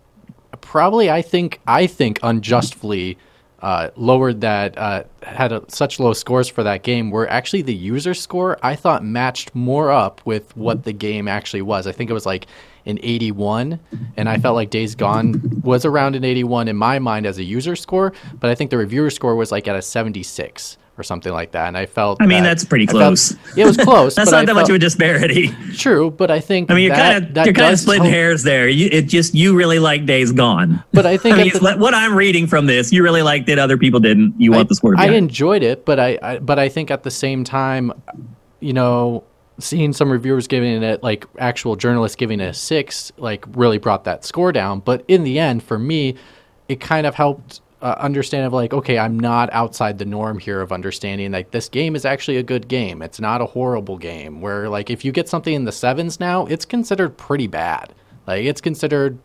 probably 0.61 1.11
I 1.11 1.23
think 1.23 1.61
I 1.67 1.87
think 1.87 2.19
unjustly. 2.23 3.19
Uh, 3.63 3.89
lowered 3.97 4.43
that 4.43 4.77
uh, 4.77 5.03
had 5.23 5.51
a, 5.51 5.63
such 5.69 5.99
low 5.99 6.13
scores 6.13 6.51
for 6.51 6.63
that 6.63 6.83
game 6.83 7.11
where 7.11 7.27
actually 7.31 7.63
the 7.63 7.73
user 7.73 8.13
score 8.13 8.59
I 8.63 8.77
thought 8.77 9.03
matched 9.03 9.55
more 9.55 9.91
up 9.91 10.21
with 10.27 10.55
what 10.55 10.85
the 10.85 10.93
game 10.93 11.29
actually 11.29 11.63
was. 11.63 11.87
I 11.87 11.93
think 11.93 12.11
it 12.11 12.13
was 12.13 12.27
like 12.27 12.47
in 12.85 12.99
81, 13.03 13.81
and 14.17 14.29
I 14.29 14.39
felt 14.39 14.55
like 14.55 14.71
Days 14.71 14.95
Gone 14.95 15.61
was 15.63 15.85
around 15.85 16.17
an 16.17 16.25
81 16.25 16.69
in 16.69 16.77
my 16.77 16.99
mind 16.99 17.27
as 17.27 17.39
a 17.39 17.45
user 17.45 17.77
score, 17.77 18.13
but 18.39 18.51
I 18.51 18.55
think 18.55 18.71
the 18.71 18.79
reviewer 18.79 19.11
score 19.11 19.37
was 19.37 19.51
like 19.51 19.67
at 19.69 19.77
a 19.77 19.83
76 19.83 20.77
or 20.97 21.03
something 21.03 21.33
like 21.33 21.53
that. 21.53 21.67
And 21.67 21.77
I 21.77 21.87
felt. 21.87 22.21
I 22.21 22.27
mean, 22.27 22.43
that, 22.43 22.51
that's 22.51 22.65
pretty 22.65 22.87
close. 22.87 23.33
Felt, 23.33 23.59
it 23.59 23.65
was 23.65 23.77
close. 23.77 24.15
that's 24.17 24.31
not 24.31 24.47
that 24.47 24.55
felt, 24.55 24.57
much 24.57 24.69
of 24.69 24.77
a 24.77 24.79
disparity. 24.79 25.49
True, 25.77 26.11
but 26.11 26.31
I 26.31 26.41
think. 26.41 26.71
I 26.71 26.75
mean, 26.75 26.85
you're 26.85 26.95
kind 26.95 27.37
of 27.37 27.47
you're 27.47 27.55
kind 27.55 27.73
of 27.73 27.79
splitting 27.79 28.05
help. 28.05 28.15
hairs 28.15 28.43
there. 28.43 28.69
You, 28.69 28.89
it 28.93 29.03
just 29.03 29.35
you 29.35 29.57
really 29.57 29.79
like 29.79 30.07
Days 30.07 30.33
Gone. 30.33 30.83
But 30.93 31.07
I 31.07 31.17
think 31.17 31.37
I 31.39 31.45
mean, 31.45 31.53
the, 31.53 31.77
what 31.79 31.95
I'm 31.95 32.15
reading 32.15 32.47
from 32.47 32.67
this, 32.67 32.93
you 32.93 33.03
really 33.03 33.23
liked 33.23 33.49
it. 33.49 33.59
Other 33.59 33.79
people 33.79 34.01
didn't. 34.01 34.35
You 34.39 34.53
I, 34.53 34.57
want 34.57 34.69
the 34.69 34.75
score? 34.75 34.95
I 34.97 35.09
enjoyed 35.09 35.63
it, 35.63 35.85
but 35.85 35.99
I, 35.99 36.19
I 36.23 36.39
but 36.39 36.59
I 36.59 36.69
think 36.69 36.91
at 36.91 37.03
the 37.03 37.11
same 37.11 37.45
time, 37.45 37.93
you 38.61 38.73
know 38.73 39.25
seeing 39.59 39.93
some 39.93 40.11
reviewers 40.11 40.47
giving 40.47 40.83
it 40.83 41.03
like 41.03 41.27
actual 41.39 41.77
journalists 41.77 42.17
giving 42.17 42.41
it 42.41 42.47
a 42.47 42.55
six 42.55 43.13
like 43.17 43.45
really 43.57 43.79
brought 43.79 44.05
that 44.05 44.25
score 44.25 44.53
down. 44.53 44.81
But 44.81 45.05
in 45.09 45.25
the 45.25 45.39
end 45.39 45.63
for 45.63 45.79
me 45.79 46.17
it 46.69 46.81
kind 46.81 47.07
of 47.07 47.15
helped 47.15 47.61
uh, 47.83 47.97
understand 47.99 48.47
of 48.47 48.53
like 48.53 48.73
okay 48.73 48.99
i'm 48.99 49.21
not 49.21 49.53
outside 49.53 49.99
the 49.99 50.07
norm 50.07 50.39
here 50.39 50.63
of 50.63 50.73
understanding 50.73 51.31
like 51.31 51.51
this 51.51 51.69
game 51.69 51.95
is 51.95 52.07
actually 52.07 52.39
a 52.39 52.43
good 52.43 52.67
game. 52.67 53.03
It's 53.03 53.21
not 53.21 53.43
a 53.43 53.47
horrible 53.47 53.99
game 53.99 54.41
where 54.41 54.71
like 54.71 54.89
if 54.89 55.05
you 55.05 55.13
get 55.13 55.29
something 55.29 55.53
in 55.53 55.65
the 55.65 55.73
sevens 55.73 56.19
now 56.19 56.47
it's 56.47 56.65
considered 56.65 57.17
pretty 57.19 57.47
bad. 57.47 57.93
Like 58.27 58.45
it's 58.47 58.63
considered 58.63 59.19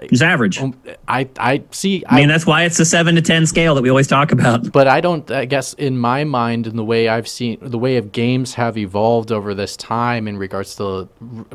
It's 0.00 0.22
average. 0.22 0.60
Um, 0.60 0.74
I 1.08 1.28
I 1.38 1.62
see. 1.70 2.04
I 2.06 2.16
mean, 2.16 2.28
that's 2.28 2.46
why 2.46 2.64
it's 2.64 2.76
the 2.76 2.84
seven 2.84 3.14
to 3.14 3.22
ten 3.22 3.46
scale 3.46 3.74
that 3.74 3.82
we 3.82 3.90
always 3.90 4.06
talk 4.06 4.32
about. 4.32 4.72
But 4.72 4.88
I 4.88 5.00
don't. 5.00 5.30
I 5.30 5.44
guess 5.44 5.74
in 5.74 5.98
my 5.98 6.24
mind, 6.24 6.66
in 6.66 6.76
the 6.76 6.84
way 6.84 7.08
I've 7.08 7.28
seen 7.28 7.58
the 7.60 7.78
way 7.78 7.96
of 7.96 8.12
games 8.12 8.54
have 8.54 8.78
evolved 8.78 9.32
over 9.32 9.54
this 9.54 9.76
time 9.76 10.28
in 10.28 10.36
regards 10.38 10.76
to 10.76 11.08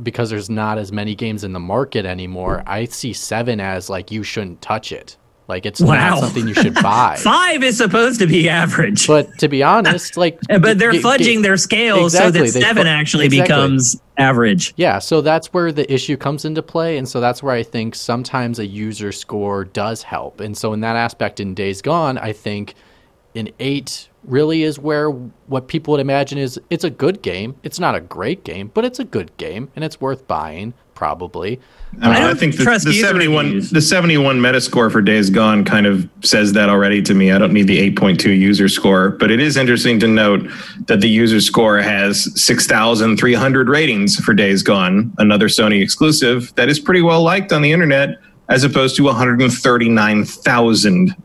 because 0.04 0.30
there's 0.30 0.50
not 0.50 0.78
as 0.78 0.92
many 0.92 1.16
games 1.16 1.44
in 1.44 1.54
the 1.54 1.60
market 1.60 2.06
anymore. 2.06 2.64
I 2.68 2.86
see 2.86 3.14
seven 3.14 3.60
as 3.60 3.90
like 3.90 4.12
you 4.12 4.24
shouldn't 4.24 4.62
touch 4.62 4.92
it. 4.92 5.18
Like 5.48 5.66
it's 5.66 5.80
wow. 5.80 6.10
not 6.10 6.20
something 6.20 6.48
you 6.48 6.54
should 6.54 6.74
buy. 6.74 7.16
Five 7.20 7.64
is 7.64 7.78
supposed 7.78 8.20
to 8.20 8.28
be 8.28 8.50
average. 8.50 9.08
But 9.08 9.38
to 9.40 9.48
be 9.48 9.64
honest, 9.64 10.18
like 10.18 10.40
but 10.48 10.78
they're 10.78 10.92
g- 10.92 11.02
fudging 11.02 11.20
g- 11.20 11.42
their 11.42 11.58
scales 11.58 12.14
exactly, 12.14 12.48
so 12.48 12.60
that 12.60 12.66
seven 12.66 12.84
fu- 12.84 12.90
actually 12.90 13.26
exactly. 13.28 13.56
becomes 13.56 14.02
average. 14.18 14.74
Yeah, 14.76 15.00
so 15.00 15.22
that's 15.22 15.54
where 15.54 15.72
the 15.72 15.92
issue 15.92 16.18
comes 16.18 16.44
into 16.44 16.62
play, 16.62 16.98
and 16.98 17.08
so 17.08 17.22
that's 17.22 17.42
where 17.42 17.54
I 17.54 17.64
think 17.64 17.96
sometimes 17.96 18.60
a 18.60 18.66
user 18.66 19.12
score 19.12 19.64
does 19.64 20.04
help. 20.04 20.42
And 20.42 20.58
so 20.58 20.74
in 20.74 20.82
that 20.82 20.98
aspect, 20.98 21.40
in 21.40 21.54
Days 21.54 21.82
Gone, 21.82 22.18
I 22.18 22.34
think 22.34 22.76
an 23.36 23.50
eight 23.60 24.10
really 24.24 24.64
is 24.64 24.78
where 24.78 25.10
what 25.10 25.68
people 25.68 25.94
would 25.94 26.02
imagine 26.02 26.38
is 26.38 26.60
it's 26.70 26.84
a 26.84 26.90
good 26.90 27.22
game. 27.22 27.56
It's 27.64 27.80
not 27.80 27.96
a 27.96 28.02
great 28.02 28.44
game, 28.44 28.70
but 28.74 28.84
it's 28.84 29.00
a 29.00 29.06
good 29.06 29.36
game 29.38 29.72
and 29.76 29.86
it's 29.86 30.02
worth 30.02 30.28
buying 30.28 30.74
probably. 30.98 31.62
I, 32.02 32.32
I, 32.32 32.34
think 32.34 32.58
the, 32.58 32.64
the 32.64 32.92
71 32.92 33.60
the 33.72 33.82
71 33.82 34.40
Metascore 34.40 34.92
for 34.92 35.00
Days 35.00 35.30
Gone 35.30 35.64
kind 35.64 35.86
of 35.86 36.10
says 36.24 36.54
that 36.54 36.70
already 36.70 37.04
to 37.04 37.14
me. 37.14 37.32
I 37.32 37.38
don't 37.38 37.54
need 37.54 37.68
the 37.68 37.92
8.2 37.92 38.36
user 38.36 38.68
score, 38.68 39.12
but 39.12 39.30
it 39.30 39.40
is 39.40 39.58
interesting 39.58 40.00
to 40.00 40.08
note 40.08 40.50
that 40.88 41.02
the 41.02 41.08
user 41.08 41.40
score 41.40 41.78
has 41.78 42.32
6,300 42.44 43.70
ratings 43.70 44.16
for 44.16 44.34
Days 44.34 44.64
Gone, 44.64 45.14
another 45.20 45.50
Sony 45.50 45.84
exclusive 45.84 46.52
that 46.56 46.68
is 46.68 46.80
pretty 46.80 47.04
well 47.04 47.22
liked 47.22 47.54
on 47.54 47.62
the 47.62 47.72
internet, 47.72 48.18
as 48.50 48.64
opposed 48.64 48.96
to 48.96 49.04
139,000 49.04 51.16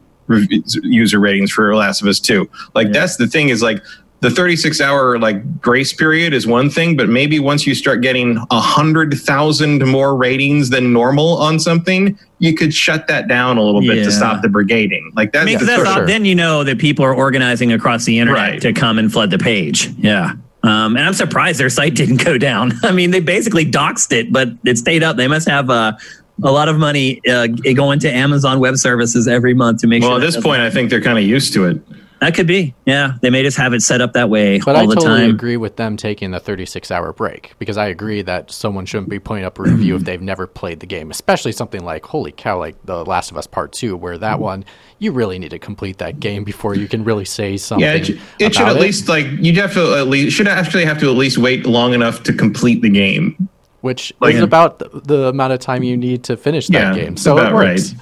user 0.83 1.19
ratings 1.19 1.51
for 1.51 1.75
Last 1.75 2.03
of 2.03 2.09
Us 2.09 2.21
2. 2.21 2.47
Like 2.75 2.89
yeah. 2.89 2.93
that's 2.93 3.17
the 3.17 3.27
thing 3.27 3.49
is 3.49 3.63
like 3.63 3.83
the 4.23 4.31
36 4.31 4.81
hour 4.81 5.19
like 5.19 5.61
grace 5.61 5.93
period 5.93 6.33
is 6.33 6.47
one 6.47 6.71
thing, 6.71 6.97
but 6.97 7.09
maybe 7.09 7.41
once 7.41 7.67
you 7.67 7.75
start 7.75 8.03
getting 8.03 8.39
a 8.53 8.61
hundred 8.61 9.13
thousand 9.15 9.85
more 9.85 10.15
ratings 10.17 10.71
than 10.71 10.93
normal 10.93 11.39
on 11.39 11.59
something, 11.59 12.17
you 12.39 12.55
could 12.55 12.73
shut 12.73 13.09
that 13.09 13.27
down 13.27 13.59
a 13.59 13.63
little 13.63 13.81
bit 13.81 13.97
yeah. 13.97 14.05
to 14.05 14.13
stop 14.13 14.41
the 14.41 14.47
brigading. 14.47 15.11
Like 15.17 15.33
that's, 15.33 15.43
I 15.43 15.47
mean, 15.47 15.67
that's 15.67 15.93
sure. 15.93 16.07
then 16.07 16.25
you 16.25 16.37
know 16.37 16.63
that 16.63 16.79
people 16.79 17.05
are 17.05 17.15
organizing 17.15 17.73
across 17.73 18.05
the 18.05 18.21
internet 18.21 18.51
right. 18.53 18.63
to 18.63 18.73
come 18.73 18.97
and 18.97 19.13
flood 19.13 19.33
the 19.33 19.39
page. 19.39 19.89
Yeah. 19.99 20.35
Um, 20.63 20.97
and 20.97 21.01
I'm 21.01 21.15
surprised 21.15 21.59
their 21.59 21.69
site 21.69 21.95
didn't 21.97 22.25
go 22.25 22.39
down. 22.39 22.75
I 22.85 22.93
mean, 22.93 23.11
they 23.11 23.21
basically 23.21 23.69
doxed 23.69 24.13
it, 24.13 24.33
but 24.33 24.51
it 24.65 24.79
stayed 24.79 25.03
up. 25.03 25.17
They 25.17 25.27
must 25.27 25.49
have 25.49 25.69
a, 25.69 25.99
a 26.45 26.53
lot 26.53 26.69
of 26.69 26.79
money 26.79 27.21
uh, 27.29 27.49
going 27.75 27.99
to 27.99 28.09
Amazon 28.09 28.61
Web 28.61 28.77
Services 28.77 29.27
every 29.27 29.53
month 29.53 29.81
to 29.81 29.89
make 29.89 30.03
well, 30.03 30.11
sure. 30.11 30.19
Well, 30.19 30.29
at 30.29 30.33
this 30.33 30.41
point, 30.41 30.61
I 30.61 30.71
think 30.71 30.91
they're 30.91 31.01
kind 31.01 31.19
of 31.19 31.25
used 31.25 31.53
to 31.55 31.65
it. 31.65 31.83
That 32.23 32.37
could 32.37 32.47
be. 32.47 32.73
Yeah, 32.87 33.15
they 33.21 33.31
may 33.31 33.43
just 33.43 33.57
have 33.57 33.75
it 33.75 33.83
set 33.83 34.01
up 34.01 34.13
that 34.13 34.31
way 34.31 34.61
but 34.61 34.77
all 34.77 34.83
I 34.83 34.87
the 34.87 34.95
totally 34.95 35.23
time. 35.23 35.31
agree 35.31 35.57
with 35.57 35.75
them 35.75 35.97
taking 35.97 36.31
the 36.31 36.39
36 36.39 36.93
hour 36.93 37.13
break 37.13 37.55
because 37.59 37.77
I 37.77 37.87
agree 37.87 38.23
that 38.23 38.53
someone 38.53 38.87
shouldn't 38.87 39.09
be 39.09 39.19
putting 39.19 39.45
up 39.45 39.59
a 39.59 39.63
review 39.63 39.97
if 39.97 40.05
they've 40.05 40.23
never 40.23 40.47
played 40.47 40.79
the 40.79 40.87
game, 40.87 41.11
especially 41.11 41.51
something 41.51 41.85
like 41.85 42.07
holy 42.07 42.31
cow, 42.31 42.61
like 42.61 42.77
The 42.85 43.05
Last 43.05 43.33
of 43.33 43.37
Us 43.37 43.49
Part 43.49 43.73
Two, 43.73 43.97
where 43.97 44.19
that 44.19 44.39
one 44.39 44.65
you 45.01 45.11
really 45.11 45.37
need 45.41 45.51
to 45.51 45.59
complete 45.59 45.99
that 45.99 46.21
game 46.21 46.45
before 46.45 46.77
you 46.77 46.87
can 46.87 47.03
really 47.03 47.25
say 47.25 47.57
something. 47.57 47.85
Yeah, 47.85 47.95
it, 47.95 48.11
it 48.39 48.55
should 48.55 48.69
at 48.69 48.77
it. 48.77 48.81
least 48.81 49.09
like 49.09 49.27
you 49.27 49.53
definitely 49.53 49.99
at 49.99 50.07
least 50.07 50.37
should 50.37 50.47
actually 50.47 50.85
have 50.85 51.01
to 51.01 51.11
at 51.11 51.17
least 51.17 51.39
wait 51.39 51.67
long 51.67 51.93
enough 51.93 52.23
to 52.23 52.33
complete 52.33 52.83
the 52.83 52.91
game, 52.91 53.49
which 53.81 54.13
like, 54.21 54.37
is 54.37 54.43
about 54.43 54.79
the, 54.79 54.89
the, 55.03 55.29
amount 55.31 55.55
of 55.55 55.59
time 55.59 55.83
you 55.83 55.97
need 55.97 56.23
to 56.23 56.37
finish 56.37 56.69
that 56.69 56.95
yeah, 56.95 57.03
game. 57.03 57.17
So 57.17 57.37
it 57.39 57.53
works. 57.53 57.95
Right. 57.95 58.01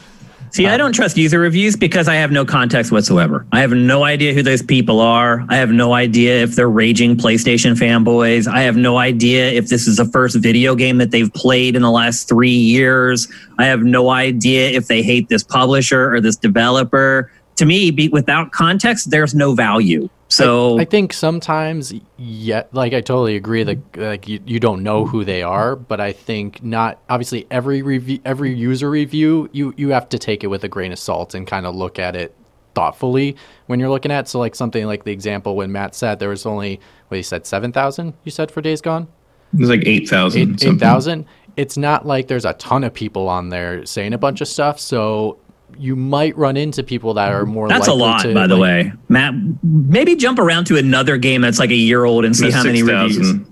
See, 0.53 0.67
I 0.67 0.77
don't 0.77 0.89
um, 0.89 0.93
trust 0.93 1.17
user 1.17 1.39
reviews 1.39 1.77
because 1.77 2.09
I 2.09 2.17
have 2.17 2.33
no 2.33 2.45
context 2.45 2.91
whatsoever. 2.91 3.47
I 3.53 3.61
have 3.61 3.73
no 3.73 4.03
idea 4.03 4.35
who 4.35 4.43
those 4.43 4.63
people 4.63 5.01
are. 5.01 5.45
I 5.49 5.57
have 5.57 5.71
no 5.71 5.93
idea 5.93 6.43
if 6.43 6.57
they're 6.57 6.69
raging 6.69 7.17
PlayStation 7.17 7.75
fanboys. 7.75 8.49
I 8.49 8.63
have 8.63 8.77
no 8.77 8.99
idea 8.99 9.51
if 9.53 9.69
this 9.69 9.87
is 9.87 9.99
the 9.99 10.07
first 10.07 10.37
video 10.37 10.75
game 10.75 10.99
that 10.99 11.13
they've 11.13 11.33
played 11.33 11.77
in 11.77 11.83
the 11.83 11.91
last 11.91 12.29
three 12.29 12.51
years. 12.51 13.29
I 13.59 13.67
have 13.67 13.83
no 13.83 14.11
idea 14.11 14.71
if 14.71 14.89
they 14.89 15.03
hate 15.03 15.29
this 15.29 15.45
publisher 15.45 16.13
or 16.13 16.21
this 16.21 16.37
developer. 16.37 17.31
To 17.57 17.65
me, 17.65 17.93
be, 17.93 18.09
without 18.09 18.51
context, 18.51 19.11
there's 19.11 19.35
no 19.35 19.55
value. 19.55 20.09
So 20.31 20.79
I, 20.79 20.83
I, 20.83 20.85
think 20.85 21.13
sometimes, 21.13 21.93
yet, 22.17 22.73
like 22.73 22.93
I 22.93 23.01
totally 23.01 23.35
agree 23.35 23.65
that 23.65 23.93
mm-hmm. 23.93 24.03
like 24.03 24.29
you, 24.29 24.41
you 24.47 24.61
don't 24.61 24.85
know 24.85 25.05
who 25.05 25.25
they 25.25 25.43
are, 25.43 25.75
but 25.75 26.01
I 26.01 26.13
think 26.13 26.63
not 26.63 27.03
obviously 27.09 27.49
every 27.51 27.83
review, 27.83 28.21
every 28.25 28.55
user 28.55 28.89
review, 28.89 29.51
you 29.53 29.75
you 29.77 29.89
have 29.89 30.09
to 30.11 30.19
take 30.21 30.45
it 30.45 30.47
with 30.47 30.63
a 30.63 30.69
grain 30.69 30.93
of 30.93 31.01
salt 31.01 31.35
and 31.35 31.49
kind 31.49 31.67
of 31.67 31.75
look 31.75 31.99
at 31.99 32.15
it 32.15 32.35
thoughtfully 32.75 33.37
when 33.67 33.81
you're 33.81 33.91
looking 33.91 34.13
at. 34.13 34.29
So 34.29 34.39
like 34.39 34.55
something 34.55 34.87
like 34.87 35.03
the 35.03 35.11
example 35.11 35.57
when 35.57 35.73
Matt 35.73 35.97
said 35.97 36.21
there 36.21 36.29
was 36.29 36.47
only 36.47 36.81
what 37.09 37.17
he 37.17 37.23
said 37.25 37.45
seven 37.45 37.73
thousand. 37.73 38.15
You 38.23 38.31
said 38.31 38.53
for 38.53 38.61
Days 38.61 38.81
Gone. 38.81 39.09
It 39.53 39.59
was 39.59 39.69
like 39.69 39.83
eight 39.85 40.09
thousand. 40.09 40.63
Eight 40.63 40.79
thousand. 40.79 41.27
It's 41.57 41.77
not 41.77 42.07
like 42.07 42.29
there's 42.29 42.45
a 42.45 42.53
ton 42.55 42.85
of 42.85 42.95
people 42.95 43.29
on 43.29 43.49
there 43.49 43.85
saying 43.85 44.13
a 44.13 44.19
bunch 44.19 44.41
of 44.41 44.47
stuff. 44.47 44.79
So 44.79 45.39
you 45.79 45.97
might 45.97 46.37
run 46.37 46.57
into 46.57 46.83
people 46.83 47.15
that 47.15 47.33
are 47.33 47.47
more. 47.47 47.69
That's 47.69 47.89
a 47.89 47.93
lot, 47.93 48.23
to, 48.23 48.35
by 48.35 48.47
the 48.47 48.57
way. 48.57 48.93
Matt, 49.09 49.35
maybe 49.63 50.17
jump 50.17 50.39
around 50.39 50.67
to 50.67 50.77
another 50.77 51.17
game 51.17 51.41
that's 51.41 51.59
like 51.59 51.71
a 51.71 51.75
year 51.75 52.05
old 52.05 52.25
and 52.25 52.37
see 52.37 52.51
how 52.51 52.63
6, 52.63 52.67
many 52.67 52.81
000. 52.81 53.03
reviews. 53.03 53.47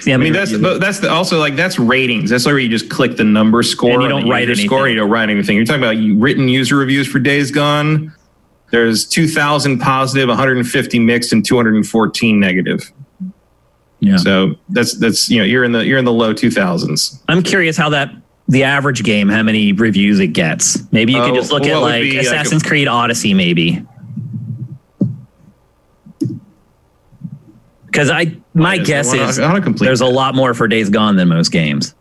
See 0.00 0.12
I 0.12 0.16
mean, 0.16 0.32
that's 0.32 0.56
but 0.56 0.80
that's 0.80 0.98
the, 0.98 1.10
also 1.10 1.38
like 1.38 1.54
that's 1.54 1.78
ratings. 1.78 2.30
That's 2.30 2.46
where 2.46 2.58
you 2.58 2.68
just 2.68 2.90
click 2.90 3.16
the 3.16 3.24
number 3.24 3.62
score. 3.62 3.92
And 3.92 4.02
you 4.02 4.08
don't 4.08 4.28
write 4.28 4.48
anything. 4.48 4.66
Score, 4.66 4.88
you 4.88 4.96
don't 4.96 5.10
write 5.10 5.30
anything. 5.30 5.56
You're 5.56 5.64
talking 5.64 5.82
about 5.82 5.96
written 6.20 6.48
user 6.48 6.76
reviews 6.76 7.06
for 7.06 7.18
Days 7.18 7.50
Gone. 7.50 8.12
There's 8.70 9.06
2,000 9.06 9.78
positive, 9.78 10.28
150 10.28 10.98
mixed, 10.98 11.32
and 11.32 11.44
214 11.44 12.40
negative. 12.40 12.92
Yeah. 14.00 14.16
So 14.16 14.56
that's 14.68 14.96
that's 14.98 15.28
you 15.28 15.38
know 15.38 15.44
you're 15.44 15.64
in 15.64 15.72
the 15.72 15.84
you're 15.84 15.98
in 15.98 16.04
the 16.04 16.12
low 16.12 16.32
2000s. 16.34 17.20
I'm 17.28 17.42
curious 17.42 17.76
how 17.76 17.88
that 17.90 18.12
the 18.48 18.64
average 18.64 19.04
game, 19.04 19.28
how 19.28 19.42
many 19.42 19.72
reviews 19.72 20.18
it 20.20 20.28
gets. 20.28 20.90
Maybe 20.90 21.12
you 21.12 21.22
could 21.22 21.34
just 21.34 21.52
look 21.52 21.66
at 21.66 21.76
like 21.76 22.04
Assassin's 22.04 22.62
like 22.62 22.66
a, 22.66 22.68
Creed 22.68 22.88
Odyssey, 22.88 23.34
maybe. 23.34 23.84
Because 27.86 28.10
I, 28.10 28.36
my 28.54 28.78
guess 28.78 29.08
wanna, 29.08 29.24
is 29.24 29.36
there's 29.36 29.98
that. 29.98 30.06
a 30.06 30.08
lot 30.08 30.34
more 30.34 30.54
for 30.54 30.66
Days 30.66 30.88
Gone 30.88 31.16
than 31.16 31.28
most 31.28 31.50
games, 31.50 31.94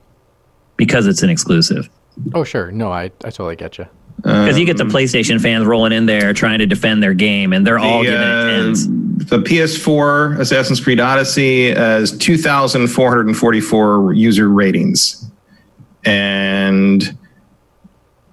because 0.78 1.06
it's 1.06 1.22
an 1.22 1.30
exclusive. 1.30 1.90
Oh 2.34 2.44
sure, 2.46 2.72
no, 2.72 2.92
I 2.92 3.04
I 3.04 3.30
totally 3.30 3.56
get 3.58 3.78
you. 3.78 3.86
Because 4.18 4.56
um, 4.56 4.60
you 4.60 4.66
get 4.66 4.78
the 4.78 4.86
PlayStation 4.86 5.40
fans 5.40 5.66
rolling 5.66 5.92
in 5.92 6.08
there 6.08 6.34
trying 6.34 6.58
to 6.60 6.66
defend 6.66 7.04
their 7.04 7.14
game, 7.14 7.54
and 7.54 7.68
they're 7.68 7.80
the, 7.80 7.86
all 7.86 8.04
giving 8.04 8.20
uh, 8.20 8.46
it 8.48 8.56
tens. 8.56 8.88
The 9.28 9.38
PS4 9.40 10.40
Assassin's 10.40 10.80
Creed 10.80 11.00
Odyssey 11.00 11.72
has 11.72 12.18
2,444 12.18 14.14
user 14.14 14.50
ratings 14.50 15.27
and 16.04 17.18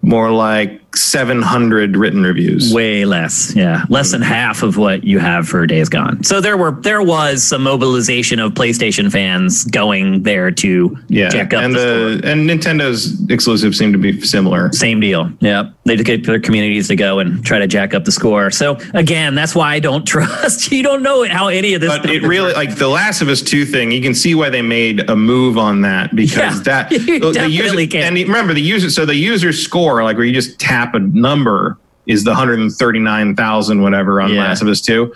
more 0.03 0.31
like 0.31 0.84
700 0.97 1.97
written 1.97 2.23
reviews. 2.23 2.73
Way 2.73 3.05
less. 3.05 3.55
Yeah. 3.55 3.85
Less 3.89 4.13
than 4.13 4.23
mm-hmm. 4.23 4.33
half 4.33 4.63
of 4.63 4.77
what 4.77 5.05
you 5.05 5.19
have 5.19 5.49
for 5.49 5.67
Days 5.67 5.89
Gone. 5.89 6.23
So 6.25 6.41
there 6.41 6.57
were 6.57 6.73
there 6.73 7.03
was 7.03 7.43
some 7.43 7.63
mobilization 7.63 8.39
of 8.39 8.53
PlayStation 8.53 9.11
fans 9.11 9.65
going 9.65 10.23
there 10.23 10.51
to 10.51 10.97
yeah. 11.09 11.31
check 11.31 11.53
up 11.53 11.63
and 11.63 11.75
the, 11.75 12.21
the 12.23 12.31
and 12.31 12.49
Nintendo's 12.49 13.29
exclusives 13.31 13.79
seem 13.79 13.93
to 13.93 13.99
be 13.99 14.21
similar. 14.21 14.73
Same 14.73 15.01
deal. 15.01 15.31
Yeah. 15.41 15.71
They 15.85 15.97
get 15.97 16.25
their 16.25 16.41
communities 16.41 16.89
to 16.89 16.97
go 16.97 17.19
and 17.19 17.45
try 17.45 17.59
to 17.59 17.67
jack 17.67 17.95
up 17.95 18.05
the 18.05 18.13
score. 18.13 18.51
So 18.51 18.79
again, 18.95 19.35
that's 19.35 19.55
why 19.55 19.75
I 19.75 19.81
don't 19.81 20.07
trust. 20.07 20.73
you 20.73 20.83
don't 20.83 21.03
know 21.03 21.27
how 21.29 21.49
any 21.49 21.75
of 21.75 21.81
this 21.81 21.91
But 21.91 22.09
it 22.11 22.23
really 22.23 22.53
like 22.53 22.77
the 22.77 22.89
Last 22.89 23.21
of 23.23 23.29
Us 23.29 23.43
2 23.43 23.65
thing, 23.65 23.91
you 23.91 24.03
can 24.03 24.15
see 24.15 24.35
why 24.35 24.51
they 24.51 24.63
made 24.63 25.09
a 25.09 25.17
move 25.17 25.59
on 25.59 25.83
that 25.83 26.15
because 26.15 26.59
yeah, 26.59 26.63
that 26.65 26.91
the 26.91 27.49
user 27.51 27.87
can. 27.87 28.17
and 28.17 28.17
remember 28.17 28.55
the 28.55 28.61
user 28.61 28.91
so 28.91 29.05
the 29.07 29.15
user 29.15 29.53
score 29.53 30.03
like 30.03 30.17
where 30.17 30.27
you 30.27 30.33
just 30.33 30.59
tap 30.59 30.84
a 30.93 30.99
number 30.99 31.79
is 32.07 32.25
the 32.25 32.33
139,000 32.33 33.83
whatever 33.83 34.21
on 34.21 34.33
yeah. 34.33 34.41
Last 34.41 34.61
of 34.61 34.69
Us 34.69 34.81
2. 34.81 35.13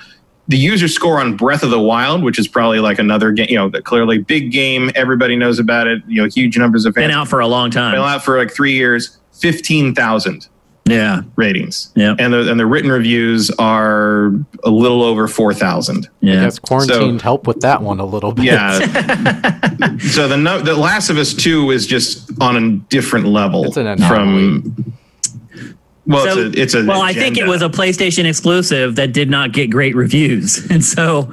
The 0.49 0.57
user 0.57 0.89
score 0.89 1.21
on 1.21 1.37
Breath 1.37 1.63
of 1.63 1.71
the 1.71 1.81
Wild, 1.81 2.23
which 2.23 2.39
is 2.39 2.49
probably 2.49 2.81
like 2.81 2.99
another 2.99 3.33
game, 3.33 3.49
you 3.51 3.57
know, 3.57 3.71
clearly 3.83 4.17
big 4.17 4.51
game, 4.51 4.91
everybody 4.95 5.37
knows 5.37 5.59
about 5.59 5.87
it, 5.87 6.03
you 6.07 6.23
know, 6.23 6.29
huge 6.29 6.57
numbers 6.57 6.87
of 6.87 6.95
fans. 6.95 7.09
Been 7.09 7.11
out 7.11 7.29
for 7.29 7.41
a 7.41 7.47
long 7.47 7.71
time. 7.71 7.93
Been 7.93 8.01
out 8.01 8.25
for 8.25 8.39
like 8.39 8.51
3 8.51 8.73
years, 8.73 9.19
15,000 9.33 10.49
yeah 10.89 11.23
ratings 11.37 11.93
yeah 11.95 12.15
and 12.19 12.33
the 12.33 12.51
and 12.51 12.59
the 12.59 12.67
written 12.67 12.91
reviews 12.91 13.51
are 13.59 14.33
a 14.65 14.71
little 14.71 15.03
over 15.03 15.29
4000 15.29 16.09
yeah 16.21 16.33
I 16.33 16.45
guess 16.45 16.59
quarantine 16.59 17.19
so, 17.19 17.23
help 17.23 17.47
with 17.47 17.61
that 17.61 17.83
one 17.83 18.01
a 18.01 18.07
little 18.07 18.33
bit 18.33 18.47
yeah 18.47 18.79
so 19.99 20.29
the 20.29 20.37
no, 20.37 20.61
the 20.61 20.75
last 20.75 21.11
of 21.11 21.19
us 21.19 21.35
2 21.35 21.71
is 21.71 21.87
just 21.87 22.31
on 22.41 22.57
a 22.57 22.71
different 22.89 23.27
level 23.27 23.71
from 23.73 24.98
well, 26.09 26.25
so, 26.25 26.47
it's 26.47 26.57
a, 26.57 26.63
it's 26.63 26.75
a 26.75 26.85
well. 26.85 27.03
Agenda. 27.03 27.21
I 27.21 27.23
think 27.23 27.39
it 27.39 27.47
was 27.47 27.63
a 27.63 27.69
PlayStation 27.69 28.25
exclusive 28.25 28.97
that 28.97 29.13
did 29.13 29.29
not 29.31 29.53
get 29.53 29.71
great 29.71 29.95
reviews, 29.95 30.67
and 30.71 30.85
so 30.85 31.33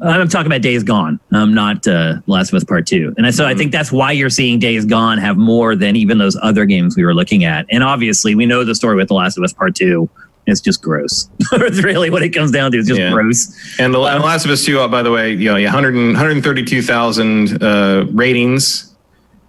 I'm 0.00 0.28
talking 0.28 0.46
about 0.46 0.62
Days 0.62 0.82
Gone, 0.82 1.20
I'm 1.32 1.54
not 1.54 1.86
uh, 1.86 2.16
Last 2.26 2.48
of 2.48 2.54
Us 2.54 2.64
Part 2.64 2.86
Two, 2.86 3.14
and 3.16 3.34
so 3.34 3.44
mm-hmm. 3.44 3.50
I 3.50 3.54
think 3.54 3.72
that's 3.72 3.92
why 3.92 4.12
you're 4.12 4.30
seeing 4.30 4.58
Days 4.58 4.84
Gone 4.84 5.18
have 5.18 5.36
more 5.36 5.76
than 5.76 5.96
even 5.96 6.18
those 6.18 6.36
other 6.42 6.64
games 6.64 6.96
we 6.96 7.04
were 7.04 7.14
looking 7.14 7.44
at. 7.44 7.66
And 7.70 7.84
obviously, 7.84 8.34
we 8.34 8.46
know 8.46 8.64
the 8.64 8.74
story 8.74 8.96
with 8.96 9.08
The 9.08 9.14
Last 9.14 9.36
of 9.36 9.44
Us 9.44 9.52
Part 9.52 9.74
Two. 9.74 10.08
It's 10.46 10.60
just 10.60 10.80
gross. 10.80 11.28
it's 11.52 11.82
really 11.82 12.08
what 12.08 12.22
it 12.22 12.30
comes 12.30 12.52
down 12.52 12.72
to. 12.72 12.78
It's 12.78 12.88
just 12.88 13.00
yeah. 13.00 13.10
gross. 13.10 13.78
And 13.80 13.92
the, 13.92 14.00
um, 14.00 14.22
Last 14.22 14.44
of 14.44 14.50
Us 14.50 14.64
Two, 14.64 14.80
uh, 14.80 14.88
by 14.88 15.02
the 15.02 15.10
way, 15.10 15.32
you 15.32 15.46
know, 15.46 15.60
100, 15.60 15.94
132,000 15.94 17.62
uh, 17.62 18.06
ratings 18.12 18.95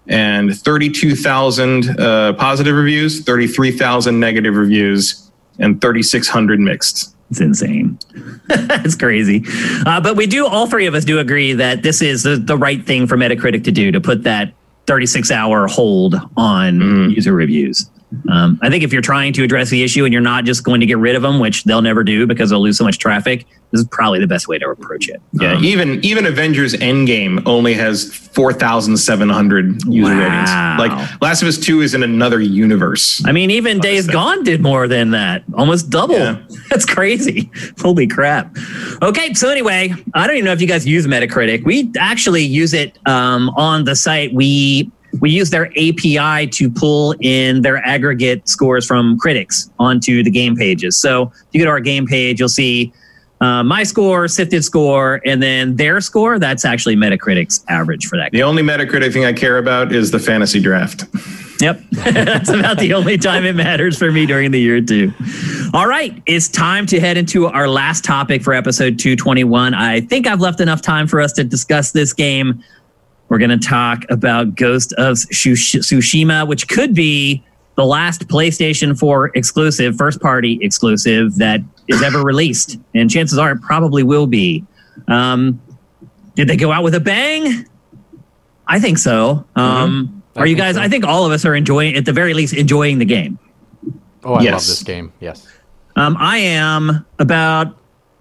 and 0.08 0.58
32,000 0.58 2.00
uh, 2.00 2.34
positive 2.34 2.76
reviews, 2.76 3.24
33,000 3.24 4.20
negative 4.20 4.56
reviews, 4.56 5.30
and 5.60 5.82
3,600 5.82 6.60
mixed. 6.60 7.16
It's 7.30 7.42
insane. 7.42 8.00
it's 8.50 8.96
crazy. 8.96 9.44
Uh, 9.86 10.00
but 10.00 10.16
we 10.16 10.28
do, 10.28 10.48
all 10.48 10.68
three 10.68 10.86
of 10.86 10.96
us 10.96 11.04
do 11.04 11.20
agree 11.20 11.54
that 11.54 11.84
this 11.84 12.02
is 12.02 12.24
the, 12.24 12.38
the 12.38 12.58
right 12.58 12.86
thing 12.86 13.06
for 13.06 13.18
Metacritic 13.18 13.64
to 13.66 13.72
do 13.72 13.92
to 13.92 14.00
put 14.00 14.24
that 14.24 14.54
36 14.86 15.30
hour 15.32 15.68
hold 15.68 16.16
on 16.38 16.80
mm. 16.80 17.16
user 17.16 17.34
reviews. 17.34 17.90
Um, 18.30 18.58
I 18.62 18.70
think 18.70 18.84
if 18.84 18.94
you're 18.94 19.02
trying 19.02 19.34
to 19.34 19.44
address 19.44 19.70
the 19.70 19.84
issue 19.84 20.06
and 20.06 20.14
you're 20.14 20.22
not 20.22 20.46
just 20.46 20.64
going 20.64 20.80
to 20.80 20.86
get 20.86 20.98
rid 20.98 21.16
of 21.16 21.22
them, 21.22 21.40
which 21.40 21.66
they'll 21.66 21.82
never 21.82 22.04
do 22.04 22.26
because 22.26 22.50
they'll 22.50 22.62
lose 22.62 22.78
so 22.78 22.86
much 22.86 23.00
traffic, 23.00 23.46
this 23.72 23.82
is 23.82 23.88
probably 23.92 24.20
the 24.20 24.28
best 24.28 24.48
way 24.48 24.58
to 24.58 24.70
approach 24.70 25.10
it. 25.10 25.22
Yeah, 25.34 25.56
um, 25.56 25.64
even 25.66 26.04
even 26.06 26.26
Avengers 26.26 26.74
Endgame 26.74 27.46
only 27.46 27.74
has 27.74 28.14
four 28.14 28.54
thousand 28.54 28.96
seven 28.96 29.30
hundred 29.30 29.84
user 29.86 30.16
wow. 30.16 30.78
ratings. 30.78 30.80
Like 30.80 31.22
Last 31.22 31.42
of 31.42 31.50
Us 31.50 31.58
Two 31.58 31.82
is 31.82 31.94
in 31.94 32.02
another 32.02 32.40
universe. 32.40 33.22
I 33.26 33.34
mean, 33.34 33.52
even 33.52 33.80
Days 33.80 34.08
Gone 34.08 34.44
did 34.44 34.62
more 34.62 34.88
than 34.88 35.12
that, 35.12 35.44
almost 35.54 35.90
double. 35.90 36.16
Yeah. 36.16 36.42
That's 36.70 36.86
crazy. 36.86 37.52
Holy 37.80 38.08
crap. 38.08 38.56
Okay, 39.02 39.34
so 39.34 39.50
anyway, 39.50 39.94
I 40.14 40.28
don't 40.28 40.38
even 40.38 40.46
know 40.46 40.54
if 40.54 40.62
you 40.62 40.68
guys 40.68 40.88
use 40.88 41.06
Metacritic. 41.06 41.66
We 41.66 41.92
actually 42.00 42.44
use 42.44 42.74
it 42.74 42.98
um, 43.06 43.50
on 43.50 43.84
the 43.84 43.96
site. 43.96 44.34
We 44.34 44.92
we 45.20 45.30
use 45.30 45.50
their 45.50 45.68
API 45.78 46.48
to 46.48 46.70
pull 46.70 47.16
in 47.20 47.62
their 47.62 47.78
aggregate 47.78 48.48
scores 48.48 48.86
from 48.86 49.18
critics 49.18 49.70
onto 49.80 50.24
the 50.24 50.32
game 50.32 50.56
pages. 50.56 50.98
So 50.98 51.32
if 51.36 51.48
you 51.52 51.62
go 51.62 51.66
to 51.66 51.72
our 51.72 51.80
game 51.80 52.06
page, 52.08 52.40
you'll 52.40 52.50
see 52.50 52.94
uh, 53.40 53.64
my 53.64 53.84
score, 53.84 54.28
sifted 54.28 54.64
score, 54.64 55.22
and 55.26 55.42
then 55.42 55.76
their 55.76 56.02
score. 56.02 56.40
That's 56.40 56.66
actually 56.66 56.96
Metacritic's 56.96 57.64
average 57.68 58.08
for 58.08 58.18
that. 58.18 58.32
The 58.32 58.44
only 58.44 58.64
Metacritic 58.64 59.14
thing 59.14 59.26
I 59.26 59.34
care 59.34 59.58
about 59.58 59.94
is 59.94 60.12
the 60.12 60.20
fantasy 60.20 60.60
draft. 60.60 61.06
Yep. 61.60 61.82
That's 61.92 62.50
about 62.50 62.78
the 62.78 62.94
only 62.94 63.18
time 63.18 63.46
it 63.46 63.56
matters 63.56 63.98
for 63.98 64.12
me 64.12 64.26
during 64.26 64.52
the 64.52 64.60
year, 64.60 64.82
too. 64.82 65.14
All 65.74 65.88
right. 65.88 66.22
It's 66.26 66.48
time 66.48 66.86
to 66.88 67.00
head 67.00 67.18
into 67.18 67.48
our 67.48 67.68
last 67.68 68.04
topic 68.04 68.44
for 68.44 68.54
episode 68.54 69.00
221. 69.00 69.74
I 69.74 70.02
think 70.02 70.28
I've 70.28 70.42
left 70.42 70.60
enough 70.60 70.82
time 70.82 71.08
for 71.08 71.22
us 71.22 71.34
to 71.34 71.44
discuss 71.44 71.92
this 71.92 72.14
game. 72.14 72.64
We're 73.30 73.40
going 73.40 73.58
to 73.58 73.58
talk 73.58 74.04
about 74.10 74.56
Ghost 74.56 74.94
of 74.94 75.18
Tsushima, 75.18 76.48
which 76.48 76.68
could 76.68 76.94
be 76.94 77.44
the 77.76 77.86
last 77.86 78.28
PlayStation 78.28 78.98
4 78.98 79.32
exclusive, 79.36 79.98
first 79.98 80.22
party 80.22 80.60
exclusive 80.62 81.36
that 81.36 81.62
is 81.88 82.02
ever 82.02 82.24
released. 82.24 82.78
And 82.96 83.10
chances 83.10 83.38
are 83.38 83.52
it 83.52 83.62
probably 83.62 84.04
will 84.04 84.28
be. 84.28 84.66
Um, 85.08 85.62
did 86.36 86.48
they 86.48 86.58
go 86.58 86.72
out 86.72 86.84
with 86.84 86.96
a 86.96 87.00
bang? 87.00 87.66
I 88.68 88.80
think 88.80 88.98
so. 88.98 89.46
Um, 89.56 90.24
mm-hmm. 90.36 90.40
Are 90.40 90.46
you 90.46 90.56
guys? 90.56 90.76
So. 90.76 90.82
I 90.82 90.90
think 90.90 91.06
all 91.06 91.26
of 91.26 91.32
us 91.32 91.46
are 91.46 91.56
enjoying, 91.56 91.96
at 91.96 92.06
the 92.06 92.14
very 92.14 92.34
least, 92.34 92.54
enjoying 92.54 93.00
the 93.00 93.06
game. 93.06 93.40
Oh, 94.24 94.36
I 94.36 94.44
yes. 94.44 94.52
love 94.52 94.62
this 94.68 94.84
game. 94.84 95.14
Yes. 95.20 95.48
Um, 95.96 96.16
I 96.20 96.38
am 96.38 97.06
about 97.18 97.78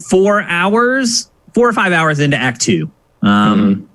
four 0.08 0.42
hours, 0.42 1.30
four 1.54 1.68
or 1.68 1.72
five 1.72 1.92
hours 1.92 2.20
into 2.20 2.36
Act 2.36 2.60
Two. 2.60 2.90
Um, 3.22 3.58
mm-hmm. 3.58 3.85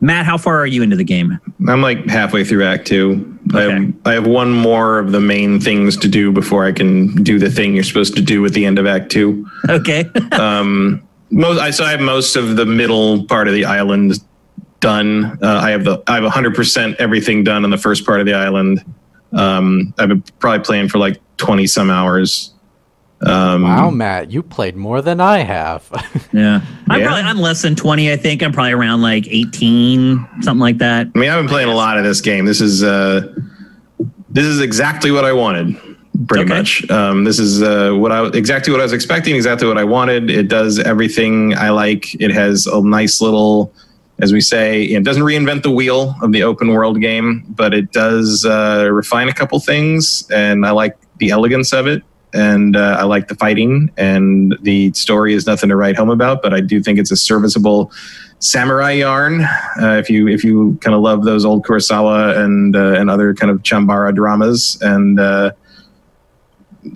Matt, 0.00 0.24
how 0.24 0.38
far 0.38 0.58
are 0.58 0.66
you 0.66 0.82
into 0.82 0.96
the 0.96 1.04
game? 1.04 1.38
I'm 1.68 1.82
like 1.82 2.06
halfway 2.06 2.44
through 2.44 2.64
Act 2.64 2.86
Two. 2.86 3.38
Okay. 3.52 3.66
I, 3.66 3.72
have, 3.72 3.94
I 4.06 4.12
have 4.14 4.26
one 4.26 4.52
more 4.52 4.98
of 4.98 5.12
the 5.12 5.20
main 5.20 5.60
things 5.60 5.96
to 5.98 6.08
do 6.08 6.32
before 6.32 6.64
I 6.64 6.72
can 6.72 7.22
do 7.22 7.38
the 7.38 7.50
thing 7.50 7.74
you're 7.74 7.84
supposed 7.84 8.16
to 8.16 8.22
do 8.22 8.44
at 8.46 8.52
the 8.52 8.64
end 8.64 8.78
of 8.78 8.86
Act 8.86 9.10
Two. 9.10 9.46
Okay. 9.68 10.04
um, 10.32 11.06
most 11.30 11.60
I 11.60 11.70
so 11.70 11.84
I 11.84 11.90
have 11.90 12.00
most 12.00 12.36
of 12.36 12.56
the 12.56 12.66
middle 12.66 13.24
part 13.26 13.46
of 13.46 13.54
the 13.54 13.64
island 13.66 14.14
done. 14.80 15.38
Uh, 15.42 15.60
I 15.62 15.70
have 15.70 15.84
the 15.84 16.02
I 16.06 16.14
have 16.14 16.24
100 16.24 16.54
percent 16.54 16.96
everything 16.98 17.44
done 17.44 17.64
on 17.64 17.70
the 17.70 17.78
first 17.78 18.06
part 18.06 18.20
of 18.20 18.26
the 18.26 18.34
island. 18.34 18.84
Um, 19.32 19.94
I've 19.98 20.08
been 20.08 20.22
probably 20.38 20.64
playing 20.64 20.88
for 20.88 20.98
like 20.98 21.20
20 21.36 21.66
some 21.66 21.90
hours. 21.90 22.52
Um, 23.22 23.62
wow, 23.62 23.90
Matt, 23.90 24.30
you 24.30 24.42
played 24.42 24.76
more 24.76 25.02
than 25.02 25.20
I 25.20 25.38
have. 25.38 25.86
yeah, 26.32 26.62
I'm 26.88 27.00
yeah. 27.00 27.06
probably 27.06 27.22
I'm 27.22 27.38
less 27.38 27.60
than 27.60 27.76
20. 27.76 28.10
I 28.10 28.16
think 28.16 28.42
I'm 28.42 28.52
probably 28.52 28.72
around 28.72 29.02
like 29.02 29.26
18, 29.28 30.26
something 30.40 30.58
like 30.58 30.78
that. 30.78 31.08
I 31.14 31.18
mean, 31.18 31.28
I've 31.28 31.38
been 31.38 31.48
playing 31.48 31.68
a 31.68 31.74
lot 31.74 31.98
of 31.98 32.04
this 32.04 32.20
game. 32.22 32.46
This 32.46 32.62
is 32.62 32.82
uh, 32.82 33.32
this 34.30 34.46
is 34.46 34.60
exactly 34.60 35.10
what 35.10 35.26
I 35.26 35.32
wanted. 35.32 35.76
Pretty 36.28 36.44
okay. 36.44 36.58
much. 36.58 36.88
Um, 36.90 37.24
this 37.24 37.38
is 37.38 37.62
uh, 37.62 37.92
what 37.92 38.10
I 38.10 38.26
exactly 38.28 38.72
what 38.72 38.80
I 38.80 38.84
was 38.84 38.94
expecting. 38.94 39.36
Exactly 39.36 39.68
what 39.68 39.76
I 39.76 39.84
wanted. 39.84 40.30
It 40.30 40.48
does 40.48 40.78
everything 40.78 41.54
I 41.54 41.70
like. 41.70 42.14
It 42.20 42.30
has 42.30 42.66
a 42.66 42.80
nice 42.80 43.20
little 43.20 43.72
as 44.22 44.34
we 44.34 44.40
say, 44.42 44.82
it 44.82 45.02
doesn't 45.02 45.22
reinvent 45.22 45.62
the 45.62 45.70
wheel 45.70 46.14
of 46.20 46.30
the 46.32 46.42
open 46.42 46.68
world 46.68 47.00
game, 47.00 47.42
but 47.48 47.72
it 47.72 47.90
does 47.90 48.44
uh, 48.44 48.86
refine 48.92 49.30
a 49.30 49.32
couple 49.32 49.58
things, 49.60 50.28
and 50.30 50.66
I 50.66 50.72
like 50.72 50.94
the 51.16 51.30
elegance 51.30 51.72
of 51.72 51.86
it 51.86 52.02
and 52.32 52.76
uh, 52.76 52.96
I 52.98 53.04
like 53.04 53.28
the 53.28 53.34
fighting, 53.34 53.90
and 53.96 54.56
the 54.62 54.92
story 54.92 55.34
is 55.34 55.46
nothing 55.46 55.68
to 55.68 55.76
write 55.76 55.96
home 55.96 56.10
about. 56.10 56.42
But 56.42 56.54
I 56.54 56.60
do 56.60 56.82
think 56.82 56.98
it's 56.98 57.10
a 57.10 57.16
serviceable 57.16 57.92
samurai 58.38 58.92
yarn. 58.92 59.42
Uh, 59.42 59.96
if 59.98 60.10
you 60.10 60.28
if 60.28 60.44
you 60.44 60.78
kind 60.80 60.94
of 60.94 61.02
love 61.02 61.24
those 61.24 61.44
old 61.44 61.64
Kurosawa 61.64 62.36
and 62.38 62.76
uh, 62.76 62.94
and 62.94 63.10
other 63.10 63.34
kind 63.34 63.50
of 63.50 63.62
Chambara 63.62 64.14
dramas, 64.14 64.78
and 64.80 65.20
uh, 65.20 65.52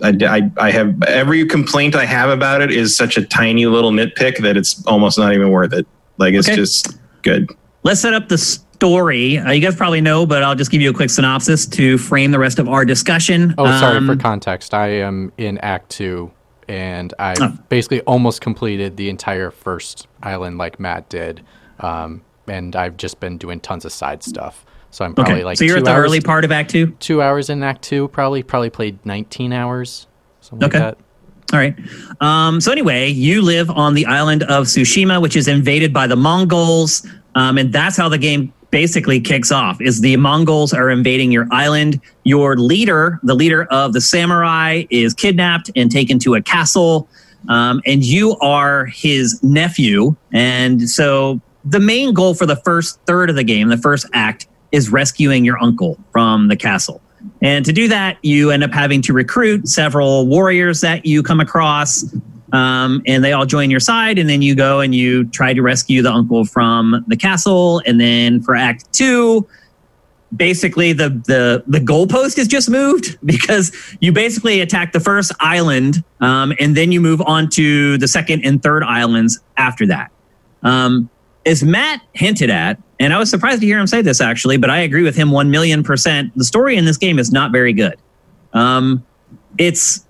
I, 0.03 0.17
I, 0.23 0.51
I 0.59 0.71
have 0.71 1.03
every 1.05 1.47
complaint 1.47 1.95
I 1.95 2.07
have 2.07 2.31
about 2.31 2.63
it 2.63 2.71
is 2.71 2.97
such 2.97 3.17
a 3.17 3.25
tiny 3.25 3.67
little 3.67 3.91
nitpick 3.91 4.39
that 4.39 4.57
it's 4.57 4.85
almost 4.87 5.19
not 5.19 5.35
even 5.35 5.51
worth 5.51 5.73
it. 5.73 5.87
Like 6.17 6.35
it's 6.35 6.49
okay. 6.49 6.57
just 6.57 6.99
good. 7.23 7.51
Let's 7.83 8.01
set 8.01 8.15
up 8.15 8.29
the 8.29 8.39
story. 8.75 9.39
Uh, 9.39 9.53
you 9.53 9.61
guys 9.61 9.77
probably 9.77 10.01
know, 10.01 10.27
but 10.27 10.43
I'll 10.43 10.57
just 10.57 10.71
give 10.71 10.81
you 10.81 10.91
a 10.91 10.93
quick 10.93 11.11
synopsis 11.11 11.65
to 11.67 11.97
frame 11.97 12.33
the 12.33 12.39
rest 12.39 12.59
of 12.59 12.69
our 12.69 12.85
discussion. 12.85 13.55
Oh, 13.57 13.67
sorry 13.79 13.99
um, 13.99 14.07
for 14.07 14.17
context. 14.17 14.75
I 14.75 14.89
am 14.89 15.33
in 15.39 15.59
Act 15.59 15.91
Two, 15.91 16.33
and 16.69 17.15
I 17.19 17.35
oh. 17.41 17.57
basically 17.69 18.01
almost 18.03 18.41
completed 18.41 18.97
the 18.97 19.09
entire 19.09 19.51
first 19.51 20.09
island, 20.23 20.59
like 20.59 20.81
Matt 20.81 21.09
did, 21.09 21.43
um, 21.79 22.23
and 22.49 22.75
I've 22.75 22.97
just 22.97 23.21
been 23.21 23.39
doing 23.39 23.61
tons 23.61 23.85
of 23.85 23.93
side 23.93 24.23
stuff. 24.23 24.67
So 24.91 25.05
I'm 25.05 25.15
probably 25.15 25.35
okay. 25.35 25.45
like. 25.45 25.59
So 25.59 25.65
you're 25.65 25.79
at 25.79 25.85
the 25.85 25.91
hours, 25.91 26.05
early 26.05 26.21
part 26.21 26.45
of 26.45 26.53
Act 26.53 26.71
Two. 26.71 26.91
Two 26.99 27.23
hours 27.23 27.51
in 27.51 27.63
Act 27.63 27.83
Two, 27.83 28.09
probably. 28.09 28.43
Probably 28.43 28.71
played 28.71 28.99
19 29.07 29.53
hours, 29.53 30.09
something 30.41 30.67
okay. 30.67 30.79
like 30.81 30.97
that. 30.97 31.05
All 31.53 31.61
right. 31.61 31.77
Um, 32.21 32.61
so 32.61 32.73
anyway, 32.73 33.09
you 33.11 33.41
live 33.41 33.71
on 33.71 33.95
the 33.95 34.07
island 34.07 34.43
of 34.45 34.65
Tsushima, 34.65 35.23
which 35.23 35.37
is 35.37 35.47
invaded 35.47 35.93
by 35.93 36.09
the 36.09 36.17
Mongols, 36.17 37.07
um, 37.37 37.59
and 37.59 37.73
that's 37.73 37.97
how 37.97 38.09
the 38.09 38.19
game 38.19 38.53
basically 38.75 39.21
kicks 39.21 39.53
off 39.53 39.81
is 39.81 40.01
the 40.01 40.17
Mongols 40.17 40.73
are 40.73 40.91
invading 40.91 41.31
your 41.31 41.47
island. 41.53 42.01
Your 42.25 42.57
leader, 42.57 43.21
the 43.23 43.37
leader 43.37 43.67
of 43.67 43.93
the 43.93 44.01
samurai, 44.01 44.83
is 44.91 45.15
kidnapped 45.15 45.71
and 45.77 45.93
taken 45.93 46.19
to 46.19 46.35
a 46.35 46.43
castle. 46.43 47.09
Um, 47.49 47.81
and 47.87 48.03
you 48.03 48.37
are 48.41 48.87
his 48.87 49.41
nephew. 49.45 50.17
And 50.33 50.91
so 50.91 51.41
the 51.65 51.79
main 51.79 52.15
goal 52.15 52.35
for 52.35 52.47
the 52.47 52.57
first 52.57 52.99
third 53.07 53.31
of 53.31 53.37
the 53.37 53.45
game, 53.45 53.69
the 53.69 53.77
first 53.77 54.09
act, 54.13 54.49
is 54.73 54.91
rescuing 54.91 55.45
your 55.45 55.63
uncle 55.63 55.97
from 56.11 56.49
the 56.49 56.57
castle. 56.57 57.01
And 57.43 57.65
to 57.65 57.73
do 57.73 57.87
that, 57.87 58.19
you 58.23 58.51
end 58.51 58.65
up 58.65 58.73
having 58.73 59.01
to 59.03 59.13
recruit 59.13 59.69
several 59.69 60.27
warriors 60.27 60.81
that 60.81 61.07
you 61.07 61.23
come 61.23 61.39
across 61.39 62.05
um, 62.55 63.03
and 63.05 63.25
they 63.25 63.33
all 63.33 63.47
join 63.47 63.69
your 63.69 63.81
side, 63.81 64.17
and 64.17 64.29
then 64.29 64.41
you 64.41 64.55
go 64.55 64.79
and 64.79 64.95
you 64.95 65.25
try 65.25 65.53
to 65.53 65.61
rescue 65.61 66.03
the 66.03 66.13
uncle 66.13 66.45
from 66.45 67.05
the 67.09 67.17
castle. 67.17 67.83
And 67.85 68.01
then 68.01 68.41
for 68.41 68.55
Act 68.55 68.91
Two, 68.93 69.47
basically 70.37 70.93
the 70.93 71.09
the 71.27 71.65
the 71.67 71.81
goalpost 71.81 72.39
is 72.39 72.47
just 72.47 72.71
moved 72.71 73.19
because 73.25 73.73
you 74.01 74.13
basically 74.13 74.61
attack 74.61 74.93
the 74.93 75.01
first 75.01 75.33
island, 75.41 76.05
um, 76.21 76.55
and 76.61 76.77
then 76.77 76.93
you 76.93 77.01
move 77.01 77.21
on 77.23 77.51
to 77.51 77.99
the 77.99 78.07
second 78.07 78.45
and 78.45 78.63
third 78.63 78.85
islands 78.85 79.41
after 79.57 79.85
that. 79.89 80.13
Um, 80.63 81.11
as 81.45 81.65
Matt 81.65 82.03
hinted 82.13 82.51
at, 82.51 82.81
and 83.01 83.13
I 83.13 83.19
was 83.19 83.31
surprised 83.31 83.63
to 83.63 83.67
hear 83.67 83.81
him 83.81 83.89
say 83.89 84.01
this 84.01 84.21
actually, 84.21 84.59
but 84.59 84.71
I 84.71 84.79
agree 84.79 85.03
with 85.03 85.17
him 85.17 85.33
one 85.33 85.51
million 85.51 85.83
percent. 85.83 86.31
The 86.39 86.45
story 86.45 86.77
in 86.77 86.85
this 86.85 86.99
game 86.99 87.19
is 87.19 87.33
not 87.33 87.51
very 87.51 87.73
good. 87.73 87.97
Um, 88.53 89.05
it's 89.59 90.07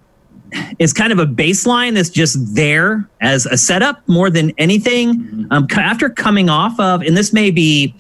is 0.79 0.93
kind 0.93 1.13
of 1.13 1.19
a 1.19 1.27
baseline 1.27 1.95
that's 1.95 2.11
just 2.11 2.55
there 2.55 3.09
as 3.21 3.47
a 3.47 3.57
setup 3.57 4.07
more 4.09 4.31
than 4.31 4.53
anything. 4.59 5.15
Mm-hmm. 5.15 5.47
Um, 5.51 5.67
after 5.73 6.09
coming 6.09 6.49
off 6.49 6.79
of, 6.79 7.03
and 7.03 7.17
this 7.17 7.33
may 7.33 7.51
be 7.51 7.95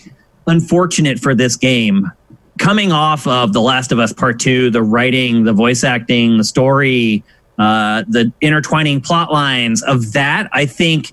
unfortunate 0.47 1.19
for 1.19 1.35
this 1.35 1.57
game, 1.57 2.11
coming 2.59 2.93
off 2.93 3.27
of 3.27 3.53
The 3.53 3.61
Last 3.61 3.93
of 3.93 3.99
Us 3.99 4.13
Part 4.13 4.39
Two, 4.41 4.71
the 4.71 4.83
writing, 4.83 5.45
the 5.45 5.53
voice 5.53 5.85
acting, 5.85 6.39
the 6.39 6.45
story, 6.45 7.23
uh, 7.59 8.05
the 8.09 8.33
intertwining 8.41 9.01
plot 9.01 9.33
lines 9.33 9.83
of 9.83 10.13
that, 10.13 10.49
I 10.53 10.67
think 10.67 11.13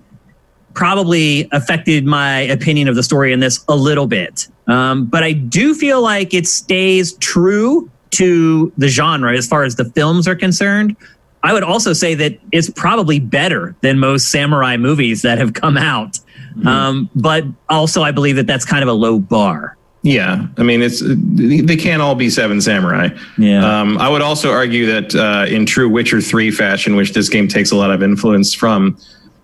probably 0.74 1.50
affected 1.52 2.06
my 2.06 2.40
opinion 2.42 2.88
of 2.88 2.96
the 2.96 3.04
story 3.04 3.34
in 3.34 3.40
this 3.40 3.64
a 3.68 3.76
little 3.76 4.08
bit. 4.08 4.48
Um, 4.68 5.06
but 5.06 5.24
I 5.24 5.34
do 5.34 5.74
feel 5.74 6.02
like 6.02 6.34
it 6.34 6.48
stays 6.48 7.14
true 7.14 7.90
to 8.12 8.72
the 8.78 8.88
genre 8.88 9.36
as 9.36 9.48
far 9.48 9.64
as 9.64 9.76
the 9.76 9.86
films 9.86 10.28
are 10.28 10.36
concerned. 10.36 10.96
I 11.44 11.54
would 11.54 11.64
also 11.64 11.94
say 11.94 12.14
that 12.16 12.40
it's 12.52 12.70
probably 12.70 13.20
better 13.20 13.76
than 13.82 14.00
most 14.00 14.30
samurai 14.30 14.78
movies 14.78 15.24
that 15.24 15.38
have 15.38 15.54
come 15.54 15.78
out. 15.78 16.20
Mm-hmm. 16.56 16.68
Um, 16.68 17.10
but 17.16 17.46
also, 17.70 18.04
I 18.04 18.12
believe 18.12 18.36
that 18.36 18.48
that's 18.48 18.66
kind 18.66 18.84
of 18.84 18.90
a 18.90 18.94
low 18.94 19.20
bar. 19.20 19.78
Yeah, 20.04 20.48
I 20.58 20.64
mean, 20.64 20.82
it's 20.82 21.04
they 21.06 21.76
can't 21.76 22.02
all 22.02 22.16
be 22.16 22.30
Seven 22.30 22.60
Samurai. 22.60 23.10
Yeah. 23.38 23.82
Um, 23.82 24.00
I 24.00 24.10
would 24.10 24.24
also 24.24 24.52
argue 24.52 24.88
that 24.88 25.14
uh, 25.14 25.46
in 25.48 25.68
true 25.68 25.88
Witcher 25.90 26.22
Three 26.22 26.50
fashion, 26.50 26.96
which 26.96 27.14
this 27.14 27.30
game 27.30 27.48
takes 27.48 27.72
a 27.72 27.76
lot 27.76 27.92
of 27.92 28.02
influence 28.02 28.54
from, 28.54 28.98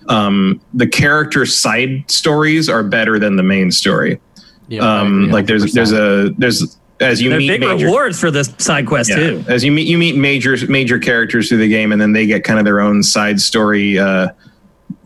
um, 0.07 0.59
the 0.73 0.87
character 0.87 1.45
side 1.45 2.09
stories 2.09 2.69
are 2.69 2.83
better 2.83 3.19
than 3.19 3.35
the 3.35 3.43
main 3.43 3.71
story. 3.71 4.19
Yeah, 4.67 4.81
um, 4.81 5.29
like 5.29 5.45
there's 5.45 5.73
there's 5.73 5.91
a 5.91 6.33
there's 6.39 6.76
as 6.99 7.21
you 7.21 7.29
They're 7.29 7.39
meet 7.39 7.47
big 7.47 7.61
major, 7.61 7.85
rewards 7.85 8.19
for 8.19 8.31
this 8.31 8.53
side 8.57 8.87
quest 8.87 9.09
yeah, 9.09 9.15
too. 9.15 9.45
As 9.47 9.63
you 9.63 9.71
meet 9.71 9.87
you 9.87 9.97
meet 9.97 10.15
major 10.15 10.55
major 10.67 10.99
characters 10.99 11.49
through 11.49 11.59
the 11.59 11.69
game, 11.69 11.91
and 11.91 12.01
then 12.01 12.13
they 12.13 12.25
get 12.25 12.43
kind 12.43 12.59
of 12.59 12.65
their 12.65 12.79
own 12.79 13.03
side 13.03 13.39
story. 13.39 13.99
Uh, 13.99 14.29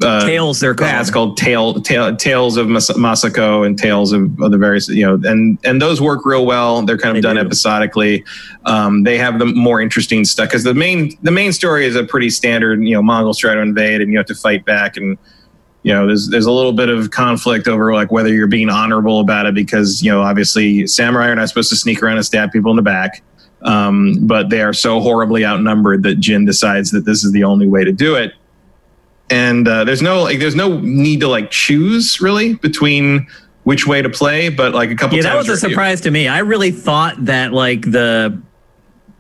uh, 0.04 0.26
tales 0.26 0.60
they're 0.60 0.74
called. 0.74 0.92
Yeah, 0.92 1.02
it's 1.02 1.12
called 1.12 1.38
tale, 1.38 1.82
tale, 1.82 2.16
tales 2.16 2.58
of 2.58 2.68
Mas- 2.68 2.90
Masako 2.92 3.66
and 3.66 3.78
tales 3.78 4.12
of, 4.12 4.40
of, 4.42 4.52
the 4.52 4.58
various 4.58 4.88
you 4.90 5.06
know 5.06 5.20
and 5.30 5.60
and 5.64 5.82
those 5.82 6.02
work 6.02 6.26
real 6.26 6.46
well. 6.46 6.84
They're 6.84 6.98
kind 6.98 7.16
of 7.16 7.22
they 7.22 7.28
done 7.28 7.36
do. 7.36 7.42
episodically. 7.42 8.24
Um, 8.66 9.04
they 9.04 9.18
have 9.18 9.40
the 9.40 9.46
more 9.46 9.82
interesting 9.82 10.24
stuff 10.26 10.50
because 10.50 10.64
the 10.64 10.74
main 10.74 11.18
the 11.22 11.32
main 11.32 11.52
story 11.52 11.86
is 11.86 11.96
a 11.96 12.04
pretty 12.04 12.30
standard. 12.30 12.84
You 12.84 12.96
know, 12.96 13.02
Mongols 13.02 13.38
try 13.38 13.54
to 13.54 13.62
invade 13.62 14.02
and 14.02 14.12
you 14.12 14.18
have 14.18 14.28
to 14.28 14.36
fight 14.36 14.66
back 14.66 14.98
and 14.98 15.18
you 15.84 15.94
know 15.94 16.06
there's 16.06 16.30
there's 16.30 16.46
a 16.46 16.52
little 16.52 16.74
bit 16.74 16.90
of 16.90 17.12
conflict 17.12 17.68
over 17.68 17.94
like 17.94 18.12
whether 18.12 18.30
you're 18.30 18.48
being 18.48 18.70
honorable 18.70 19.20
about 19.20 19.46
it 19.46 19.56
because 19.56 20.02
you 20.04 20.12
know 20.12 20.22
obviously 20.22 20.86
samurai 20.88 21.28
are 21.30 21.36
not 21.36 21.48
supposed 21.50 21.70
to 21.70 21.76
sneak 21.76 22.02
around 22.04 22.18
and 22.18 22.26
stab 22.26 22.52
people 22.52 22.72
in 22.72 22.76
the 22.76 22.84
back 22.84 23.22
um, 23.64 24.16
but 24.22 24.50
they 24.50 24.62
are 24.62 24.74
so 24.74 25.00
horribly 25.00 25.46
outnumbered 25.46 26.02
that 26.02 26.16
Jin 26.16 26.46
decides 26.46 26.90
that 26.92 27.06
this 27.06 27.24
is 27.24 27.32
the 27.32 27.44
only 27.44 27.68
way 27.68 27.84
to 27.84 27.92
do 27.92 28.16
it 28.16 28.34
and 29.30 29.68
uh, 29.68 29.84
there's 29.84 30.02
no 30.02 30.24
like 30.24 30.40
there's 30.40 30.56
no 30.56 30.80
need 30.80 31.20
to 31.20 31.28
like 31.28 31.52
choose 31.52 32.22
really 32.22 32.56
between 32.56 33.28
which 33.64 33.88
way 33.88 34.02
to 34.02 34.10
play 34.10 34.50
but 34.50 34.74
like 34.74 34.92
a 34.92 34.96
couple 34.96 35.18
of 35.18 35.24
times. 35.24 35.26
yeah 35.26 35.32
that 35.32 35.38
was 35.38 35.50
a 35.50 35.58
surprise 35.58 36.02
to 36.02 36.12
me 36.12 36.28
i 36.28 36.40
really 36.40 36.72
thought 36.72 37.16
that 37.26 37.54
like 37.54 37.82
the 37.92 38.40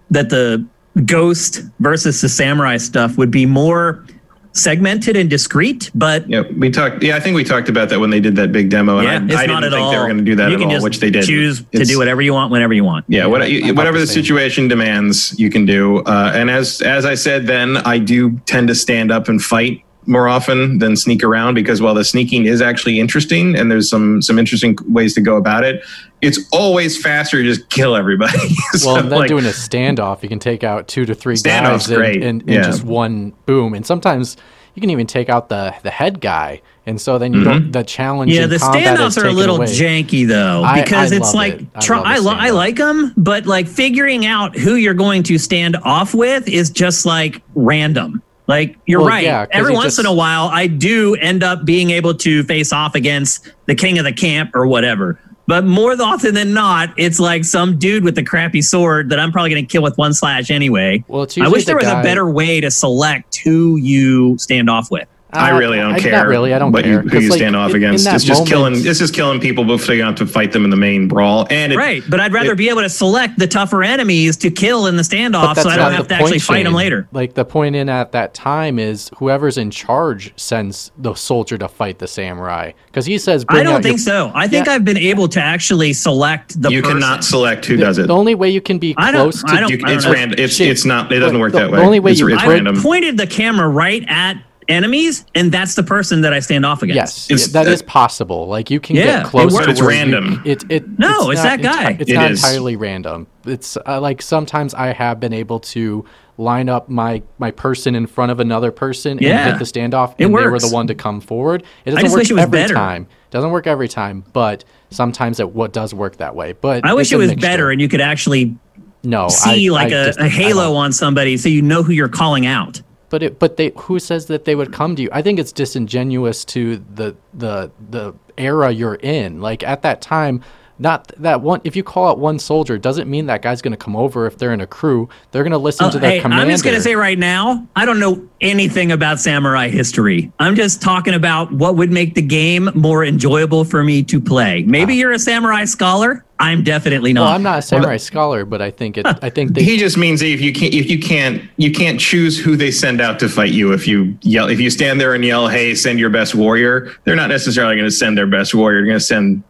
that 0.09 0.29
the 0.29 0.65
ghost 1.05 1.61
versus 1.79 2.21
the 2.21 2.29
samurai 2.29 2.77
stuff 2.77 3.17
would 3.17 3.31
be 3.31 3.45
more 3.45 4.05
segmented 4.53 5.15
and 5.15 5.29
discrete, 5.29 5.89
but 5.95 6.27
yeah 6.29 6.41
we 6.57 6.69
talked 6.69 7.01
yeah 7.01 7.15
i 7.15 7.19
think 7.19 7.35
we 7.35 7.43
talked 7.43 7.69
about 7.69 7.89
that 7.89 7.99
when 7.99 8.09
they 8.09 8.19
did 8.19 8.35
that 8.35 8.51
big 8.51 8.69
demo 8.69 8.99
yeah, 8.99 9.13
and 9.13 9.31
I, 9.31 9.43
I 9.43 9.47
didn't 9.47 9.63
think 9.63 9.75
all. 9.75 9.91
they 9.91 9.97
were 9.97 10.05
going 10.05 10.17
to 10.17 10.23
do 10.23 10.35
that 10.35 10.51
you 10.51 10.55
at 10.55 10.61
all 10.61 10.83
which 10.83 10.99
they 10.99 11.09
did 11.09 11.25
choose 11.25 11.63
it's, 11.71 11.79
to 11.79 11.85
do 11.85 11.97
whatever 11.97 12.21
you 12.21 12.33
want 12.33 12.51
whenever 12.51 12.73
you 12.73 12.83
want. 12.83 13.05
Yeah, 13.07 13.27
what, 13.27 13.49
you, 13.49 13.73
whatever 13.73 13.97
the, 13.97 14.05
the 14.05 14.11
situation 14.11 14.67
demands 14.67 15.39
you 15.39 15.49
can 15.49 15.65
do 15.65 15.99
uh, 15.99 16.33
and 16.35 16.49
as 16.49 16.81
as 16.81 17.05
i 17.05 17.15
said 17.15 17.47
then 17.47 17.77
i 17.77 17.97
do 17.97 18.37
tend 18.45 18.67
to 18.67 18.75
stand 18.75 19.11
up 19.11 19.29
and 19.29 19.41
fight 19.41 19.83
more 20.07 20.27
often 20.27 20.79
than 20.79 20.95
sneak 20.95 21.23
around 21.23 21.53
because 21.53 21.81
while 21.81 21.93
the 21.93 22.03
sneaking 22.03 22.45
is 22.45 22.61
actually 22.61 22.99
interesting 22.99 23.55
and 23.55 23.69
there's 23.69 23.89
some 23.89 24.21
some 24.21 24.39
interesting 24.39 24.77
ways 24.87 25.13
to 25.13 25.21
go 25.21 25.37
about 25.37 25.63
it, 25.63 25.83
it's 26.21 26.39
always 26.51 27.01
faster 27.01 27.41
to 27.41 27.43
just 27.43 27.69
kill 27.69 27.95
everybody. 27.95 28.49
so 28.73 28.93
well, 28.93 29.03
then 29.03 29.19
like, 29.19 29.27
doing 29.27 29.45
a 29.45 29.49
standoff, 29.49 30.23
you 30.23 30.29
can 30.29 30.39
take 30.39 30.63
out 30.63 30.87
two 30.87 31.05
to 31.05 31.15
three 31.15 31.35
guys 31.35 31.89
in, 31.89 32.03
in, 32.03 32.23
in 32.23 32.47
yeah. 32.47 32.63
just 32.63 32.83
one 32.83 33.33
boom, 33.45 33.73
and 33.73 33.85
sometimes 33.85 34.37
you 34.75 34.81
can 34.81 34.89
even 34.89 35.07
take 35.07 35.29
out 35.29 35.49
the 35.49 35.75
the 35.83 35.91
head 35.91 36.21
guy, 36.21 36.61
and 36.85 36.99
so 36.99 37.17
then 37.17 37.33
you 37.33 37.41
mm-hmm. 37.41 37.49
don't 37.49 37.71
the 37.71 37.83
challenge. 37.83 38.31
Yeah, 38.31 38.47
the 38.47 38.57
standoffs 38.57 39.21
are 39.21 39.27
a 39.27 39.31
little 39.31 39.57
away. 39.57 39.67
janky 39.67 40.27
though 40.27 40.61
because 40.75 41.11
I, 41.11 41.15
I 41.15 41.17
it's 41.19 41.33
like 41.33 41.61
it. 41.61 41.91
I, 41.91 42.15
I, 42.15 42.17
lo- 42.17 42.35
I 42.37 42.49
like 42.51 42.77
them, 42.77 43.13
but 43.17 43.45
like 43.45 43.67
figuring 43.67 44.25
out 44.25 44.55
who 44.55 44.75
you're 44.75 44.93
going 44.93 45.23
to 45.23 45.37
stand 45.37 45.77
off 45.83 46.13
with 46.13 46.47
is 46.47 46.69
just 46.69 47.05
like 47.05 47.41
random. 47.53 48.23
Like 48.51 48.75
you're 48.85 48.99
well, 48.99 49.07
right. 49.07 49.23
Yeah, 49.23 49.45
Every 49.51 49.71
once 49.71 49.95
just, 49.95 49.99
in 49.99 50.05
a 50.05 50.13
while, 50.13 50.47
I 50.47 50.67
do 50.67 51.15
end 51.15 51.41
up 51.41 51.63
being 51.63 51.91
able 51.91 52.13
to 52.15 52.43
face 52.43 52.73
off 52.73 52.95
against 52.95 53.49
the 53.65 53.75
king 53.75 53.97
of 53.97 54.03
the 54.03 54.11
camp 54.11 54.53
or 54.53 54.67
whatever. 54.67 55.17
But 55.47 55.63
more 55.63 55.93
often 56.01 56.33
than 56.33 56.53
not, 56.53 56.93
it's 56.97 57.17
like 57.17 57.45
some 57.45 57.79
dude 57.79 58.03
with 58.03 58.17
a 58.17 58.23
crappy 58.23 58.61
sword 58.61 59.07
that 59.09 59.21
I'm 59.21 59.31
probably 59.31 59.51
going 59.51 59.65
to 59.65 59.71
kill 59.71 59.83
with 59.83 59.97
one 59.97 60.13
slash 60.13 60.51
anyway. 60.51 61.01
Well, 61.07 61.27
I 61.39 61.47
wish 61.47 61.63
there 61.63 61.77
was 61.77 61.85
guy, 61.85 62.01
a 62.01 62.03
better 62.03 62.29
way 62.29 62.59
to 62.59 62.69
select 62.69 63.37
who 63.37 63.77
you 63.77 64.37
stand 64.37 64.69
off 64.69 64.91
with. 64.91 65.07
I 65.33 65.51
uh, 65.51 65.59
really 65.59 65.77
don't 65.77 65.93
I, 65.93 65.99
care. 65.99 66.11
Not 66.11 66.27
really, 66.27 66.53
I 66.53 66.59
don't 66.59 66.71
but 66.71 66.83
care. 66.83 67.03
You, 67.03 67.09
who 67.09 67.19
you 67.19 67.29
like, 67.29 67.37
stand 67.37 67.55
off 67.55 67.73
against? 67.73 68.05
It's 68.07 68.23
just 68.23 68.39
moment, 68.39 68.49
killing. 68.49 68.73
It's 68.85 68.99
just 68.99 69.13
killing 69.13 69.39
people 69.39 69.63
before 69.63 69.95
you 69.95 70.03
have 70.03 70.15
to 70.15 70.25
fight 70.25 70.51
them 70.51 70.63
in 70.63 70.69
the 70.69 70.77
main 70.77 71.07
brawl. 71.07 71.47
And 71.49 71.71
it, 71.71 71.77
right, 71.77 72.03
but 72.09 72.19
I'd 72.19 72.33
rather 72.33 72.51
it, 72.51 72.57
be 72.57 72.69
able 72.69 72.81
to 72.81 72.89
select 72.89 73.39
the 73.39 73.47
tougher 73.47 73.83
enemies 73.83 74.35
to 74.37 74.51
kill 74.51 74.87
in 74.87 74.97
the 74.97 75.03
standoff, 75.03 75.55
so 75.57 75.69
I 75.69 75.77
don't 75.77 75.93
have 75.93 76.07
to 76.09 76.15
actually 76.15 76.39
fight 76.39 76.63
them 76.63 76.73
later. 76.73 77.07
Like 77.11 77.33
the 77.33 77.45
point 77.45 77.75
in 77.75 77.87
at 77.89 78.11
that 78.11 78.33
time 78.33 78.79
is 78.79 79.09
whoever's 79.17 79.57
in 79.57 79.71
charge 79.71 80.33
sends 80.37 80.91
the 80.97 81.13
soldier 81.13 81.57
to 81.57 81.67
fight 81.67 81.99
the 81.99 82.07
samurai 82.07 82.73
because 82.87 83.05
he 83.05 83.17
says. 83.17 83.45
I 83.49 83.63
don't 83.63 83.81
think 83.81 83.97
your, 83.97 84.05
so. 84.05 84.31
I 84.33 84.47
think 84.47 84.67
yeah. 84.67 84.73
I've 84.73 84.85
been 84.85 84.97
able 84.97 85.27
to 85.29 85.41
actually 85.41 85.93
select 85.93 86.61
the. 86.61 86.69
You 86.71 86.81
person. 86.81 86.99
cannot 86.99 87.23
select 87.23 87.65
who 87.65 87.77
the, 87.77 87.83
does 87.83 87.97
it. 87.97 88.07
The 88.07 88.15
only 88.15 88.35
way 88.35 88.49
you 88.49 88.61
can 88.61 88.79
be 88.79 88.95
I 88.97 89.11
close 89.11 89.41
to. 89.43 89.49
I 89.49 89.59
don't, 89.61 89.69
you, 89.69 89.79
it's 89.81 90.05
random. 90.05 90.39
It's 90.39 90.59
it's 90.59 90.85
not. 90.85 91.11
It 91.11 91.19
doesn't 91.19 91.39
work 91.39 91.53
that 91.53 91.71
way. 91.71 91.77
The 91.77 91.85
only 91.85 91.99
way 91.99 92.11
it's, 92.11 92.19
you 92.19 92.35
I 92.35 92.61
pointed 92.81 93.17
the 93.17 93.27
camera 93.27 93.67
right 93.67 94.03
at 94.07 94.41
enemies, 94.71 95.25
and 95.35 95.51
that's 95.51 95.75
the 95.75 95.83
person 95.83 96.21
that 96.21 96.33
I 96.33 96.39
stand 96.39 96.65
off 96.65 96.81
against. 96.81 97.29
Yes, 97.29 97.47
that 97.47 97.67
is 97.67 97.81
possible. 97.81 98.47
Like 98.47 98.71
you 98.71 98.79
can 98.79 98.95
yeah, 98.95 99.23
get 99.23 99.25
close. 99.25 99.53
It 99.59 99.69
it's 99.69 99.81
random. 99.81 100.41
You, 100.45 100.51
it, 100.51 100.63
it, 100.69 100.99
no, 100.99 101.29
it's, 101.29 101.39
it's 101.39 101.43
not, 101.43 101.61
that 101.61 101.61
guy. 101.61 101.91
It's, 101.91 102.01
it's 102.01 102.11
not 102.11 102.31
entirely 102.31 102.75
random. 102.75 103.27
It's 103.45 103.77
uh, 103.85 103.99
like 103.99 104.21
sometimes 104.21 104.73
I 104.73 104.93
have 104.93 105.19
been 105.19 105.33
able 105.33 105.59
to 105.59 106.05
line 106.37 106.69
up 106.69 106.89
my 106.89 107.21
my 107.37 107.51
person 107.51 107.95
in 107.95 108.07
front 108.07 108.31
of 108.31 108.39
another 108.39 108.71
person 108.71 109.17
yeah. 109.19 109.49
and 109.49 109.51
hit 109.51 109.59
the 109.59 109.79
standoff, 109.79 110.15
and 110.17 110.17
they 110.17 110.25
were 110.25 110.59
the 110.59 110.69
one 110.69 110.87
to 110.87 110.95
come 110.95 111.21
forward. 111.21 111.63
It 111.85 111.91
doesn't 111.91 112.11
work 112.11 112.23
it 112.23 112.37
every 112.37 112.51
better. 112.51 112.73
time. 112.73 113.07
Doesn't 113.29 113.51
work 113.51 113.67
every 113.67 113.87
time, 113.87 114.25
but 114.33 114.65
sometimes 114.89 115.39
it 115.39 115.51
what 115.51 115.71
does 115.71 115.93
work 115.93 116.17
that 116.17 116.35
way. 116.35 116.53
But 116.53 116.85
I 116.85 116.93
wish 116.93 117.11
it 117.11 117.17
was 117.17 117.29
mixture. 117.29 117.47
better, 117.47 117.71
and 117.71 117.79
you 117.79 117.87
could 117.87 118.01
actually 118.01 118.57
no 119.03 119.29
see 119.29 119.69
I, 119.69 119.71
like 119.71 119.93
I 119.93 119.95
a, 119.95 120.05
just, 120.07 120.19
a 120.19 120.29
halo 120.29 120.75
on 120.75 120.91
somebody, 120.91 121.37
so 121.37 121.49
you 121.49 121.61
know 121.61 121.83
who 121.83 121.93
you're 121.93 122.09
calling 122.09 122.45
out. 122.45 122.81
But 123.11 123.21
it, 123.23 123.39
but 123.39 123.57
they 123.57 123.73
who 123.75 123.99
says 123.99 124.27
that 124.27 124.45
they 124.45 124.55
would 124.55 124.71
come 124.71 124.95
to 124.95 125.01
you? 125.03 125.09
I 125.11 125.21
think 125.21 125.37
it's 125.37 125.51
disingenuous 125.51 126.45
to 126.45 126.77
the 126.77 127.15
the 127.33 127.69
the 127.89 128.13
era 128.37 128.71
you're 128.71 128.95
in. 128.95 129.41
Like 129.41 129.63
at 129.63 129.81
that 129.81 130.01
time, 130.01 130.41
not 130.81 131.11
that 131.17 131.41
one. 131.41 131.61
If 131.63 131.75
you 131.75 131.83
call 131.83 132.09
out 132.09 132.17
one 132.19 132.39
soldier, 132.39 132.77
doesn't 132.77 133.09
mean 133.09 133.27
that 133.27 133.43
guy's 133.43 133.61
going 133.61 133.71
to 133.71 133.77
come 133.77 133.95
over. 133.95 134.25
If 134.25 134.39
they're 134.39 134.51
in 134.51 134.61
a 134.61 134.67
crew, 134.67 135.07
they're 135.31 135.43
going 135.43 135.51
to 135.51 135.57
listen 135.59 135.85
oh, 135.85 135.91
to 135.91 135.99
their 135.99 136.11
hey, 136.11 136.19
commander. 136.19 136.43
I'm 136.43 136.49
just 136.49 136.63
going 136.63 136.75
to 136.75 136.81
say 136.81 136.95
right 136.95 137.19
now, 137.19 137.67
I 137.75 137.85
don't 137.85 137.99
know 137.99 138.27
anything 138.41 138.91
about 138.91 139.19
samurai 139.19 139.69
history. 139.69 140.31
I'm 140.39 140.55
just 140.55 140.81
talking 140.81 141.13
about 141.13 141.51
what 141.51 141.75
would 141.75 141.91
make 141.91 142.15
the 142.15 142.21
game 142.23 142.71
more 142.73 143.05
enjoyable 143.05 143.63
for 143.63 143.83
me 143.83 144.01
to 144.03 144.19
play. 144.19 144.63
Maybe 144.63 144.93
wow. 144.93 144.97
you're 144.97 145.11
a 145.11 145.19
samurai 145.19 145.65
scholar. 145.65 146.25
I'm 146.39 146.63
definitely 146.63 147.13
not. 147.13 147.21
Well, 147.21 147.33
I'm 147.33 147.43
not 147.43 147.59
a 147.59 147.61
samurai 147.61 147.91
well, 147.91 147.99
scholar, 147.99 148.45
but 148.45 148.63
I 148.63 148.71
think 148.71 148.97
it. 148.97 149.05
I 149.05 149.29
think 149.29 149.53
they, 149.53 149.63
he 149.63 149.77
just 149.77 149.95
means 149.95 150.23
if 150.23 150.41
you 150.41 150.51
can't, 150.51 150.73
if 150.73 150.89
you 150.89 150.99
can't, 150.99 151.43
you 151.57 151.71
can't 151.71 151.99
choose 151.99 152.39
who 152.39 152.55
they 152.55 152.71
send 152.71 152.99
out 152.99 153.19
to 153.19 153.29
fight 153.29 153.51
you. 153.51 153.73
If 153.73 153.87
you 153.87 154.17
yell, 154.23 154.49
if 154.49 154.59
you 154.59 154.71
stand 154.71 154.99
there 154.99 155.13
and 155.13 155.23
yell, 155.23 155.47
"Hey, 155.47 155.75
send 155.75 155.99
your 155.99 156.09
best 156.09 156.33
warrior," 156.33 156.91
they're 157.03 157.15
not 157.15 157.29
necessarily 157.29 157.75
going 157.75 157.87
to 157.87 157.95
send 157.95 158.17
their 158.17 158.25
best 158.25 158.55
warrior. 158.55 158.79
They're 158.79 158.87
going 158.87 158.97
to 158.97 159.05
send 159.05 159.43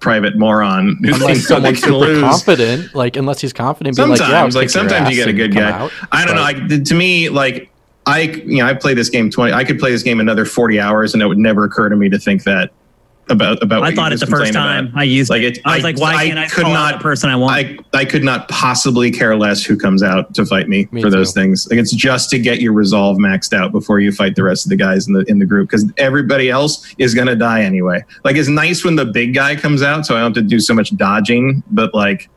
private 0.00 0.36
moron 0.36 0.96
who 1.02 1.14
unless 1.14 1.22
thinks 1.26 1.48
someone's 1.48 1.80
super 1.80 1.96
lose. 1.96 2.20
confident. 2.20 2.94
Like 2.94 3.16
unless 3.16 3.40
he's 3.40 3.52
confident, 3.52 3.96
sometimes 3.96 4.20
like, 4.20 4.30
yeah, 4.30 4.60
like 4.60 4.70
sometimes 4.70 5.10
you 5.10 5.16
get 5.16 5.28
a 5.28 5.32
good 5.32 5.54
guy. 5.54 5.70
Out, 5.70 5.92
I 6.12 6.24
don't 6.24 6.36
but, 6.36 6.56
know. 6.56 6.68
Like 6.70 6.84
to 6.84 6.94
me, 6.94 7.28
like 7.28 7.70
I 8.06 8.22
you 8.22 8.58
know 8.58 8.66
I 8.66 8.74
play 8.74 8.94
this 8.94 9.10
game 9.10 9.30
twenty. 9.30 9.52
I 9.52 9.64
could 9.64 9.78
play 9.78 9.90
this 9.90 10.02
game 10.02 10.20
another 10.20 10.44
forty 10.44 10.80
hours, 10.80 11.14
and 11.14 11.22
it 11.22 11.26
would 11.26 11.38
never 11.38 11.64
occur 11.64 11.88
to 11.88 11.96
me 11.96 12.08
to 12.08 12.18
think 12.18 12.44
that 12.44 12.70
about 13.30 13.62
about. 13.62 13.82
I 13.82 13.94
thought 13.94 14.12
it 14.12 14.20
the 14.20 14.26
first 14.26 14.52
time 14.52 14.88
about. 14.88 15.00
I 15.00 15.04
used 15.04 15.30
like 15.30 15.42
it. 15.42 15.58
I 15.64 15.76
was 15.76 15.84
I, 15.84 15.88
like, 15.88 15.98
why 15.98 16.14
I 16.14 16.26
can't 16.26 16.38
I 16.38 16.46
could 16.48 16.64
not 16.64 16.94
the 16.94 17.02
person 17.02 17.30
I 17.30 17.36
want? 17.36 17.54
I 17.54 17.98
I 17.98 18.04
could 18.04 18.24
not 18.24 18.48
possibly 18.48 19.10
care 19.10 19.36
less 19.36 19.62
who 19.62 19.76
comes 19.76 20.02
out 20.02 20.34
to 20.34 20.44
fight 20.44 20.68
me, 20.68 20.88
me 20.90 21.02
for 21.02 21.10
those 21.10 21.32
things. 21.32 21.68
Like 21.70 21.78
it's 21.78 21.92
just 21.92 22.30
to 22.30 22.38
get 22.38 22.60
your 22.60 22.72
resolve 22.72 23.18
maxed 23.18 23.52
out 23.52 23.72
before 23.72 24.00
you 24.00 24.12
fight 24.12 24.36
the 24.36 24.42
rest 24.42 24.66
of 24.66 24.70
the 24.70 24.76
guys 24.76 25.06
in 25.06 25.14
the 25.14 25.20
in 25.28 25.38
the 25.38 25.46
group 25.46 25.70
because 25.70 25.90
everybody 25.98 26.50
else 26.50 26.94
is 26.98 27.14
gonna 27.14 27.36
die 27.36 27.62
anyway. 27.62 28.04
Like 28.24 28.36
it's 28.36 28.48
nice 28.48 28.84
when 28.84 28.96
the 28.96 29.06
big 29.06 29.34
guy 29.34 29.56
comes 29.56 29.82
out, 29.82 30.06
so 30.06 30.16
I 30.16 30.20
don't 30.20 30.36
have 30.36 30.42
to 30.44 30.48
do 30.48 30.60
so 30.60 30.74
much 30.74 30.96
dodging. 30.96 31.62
But 31.70 31.94
like, 31.94 32.28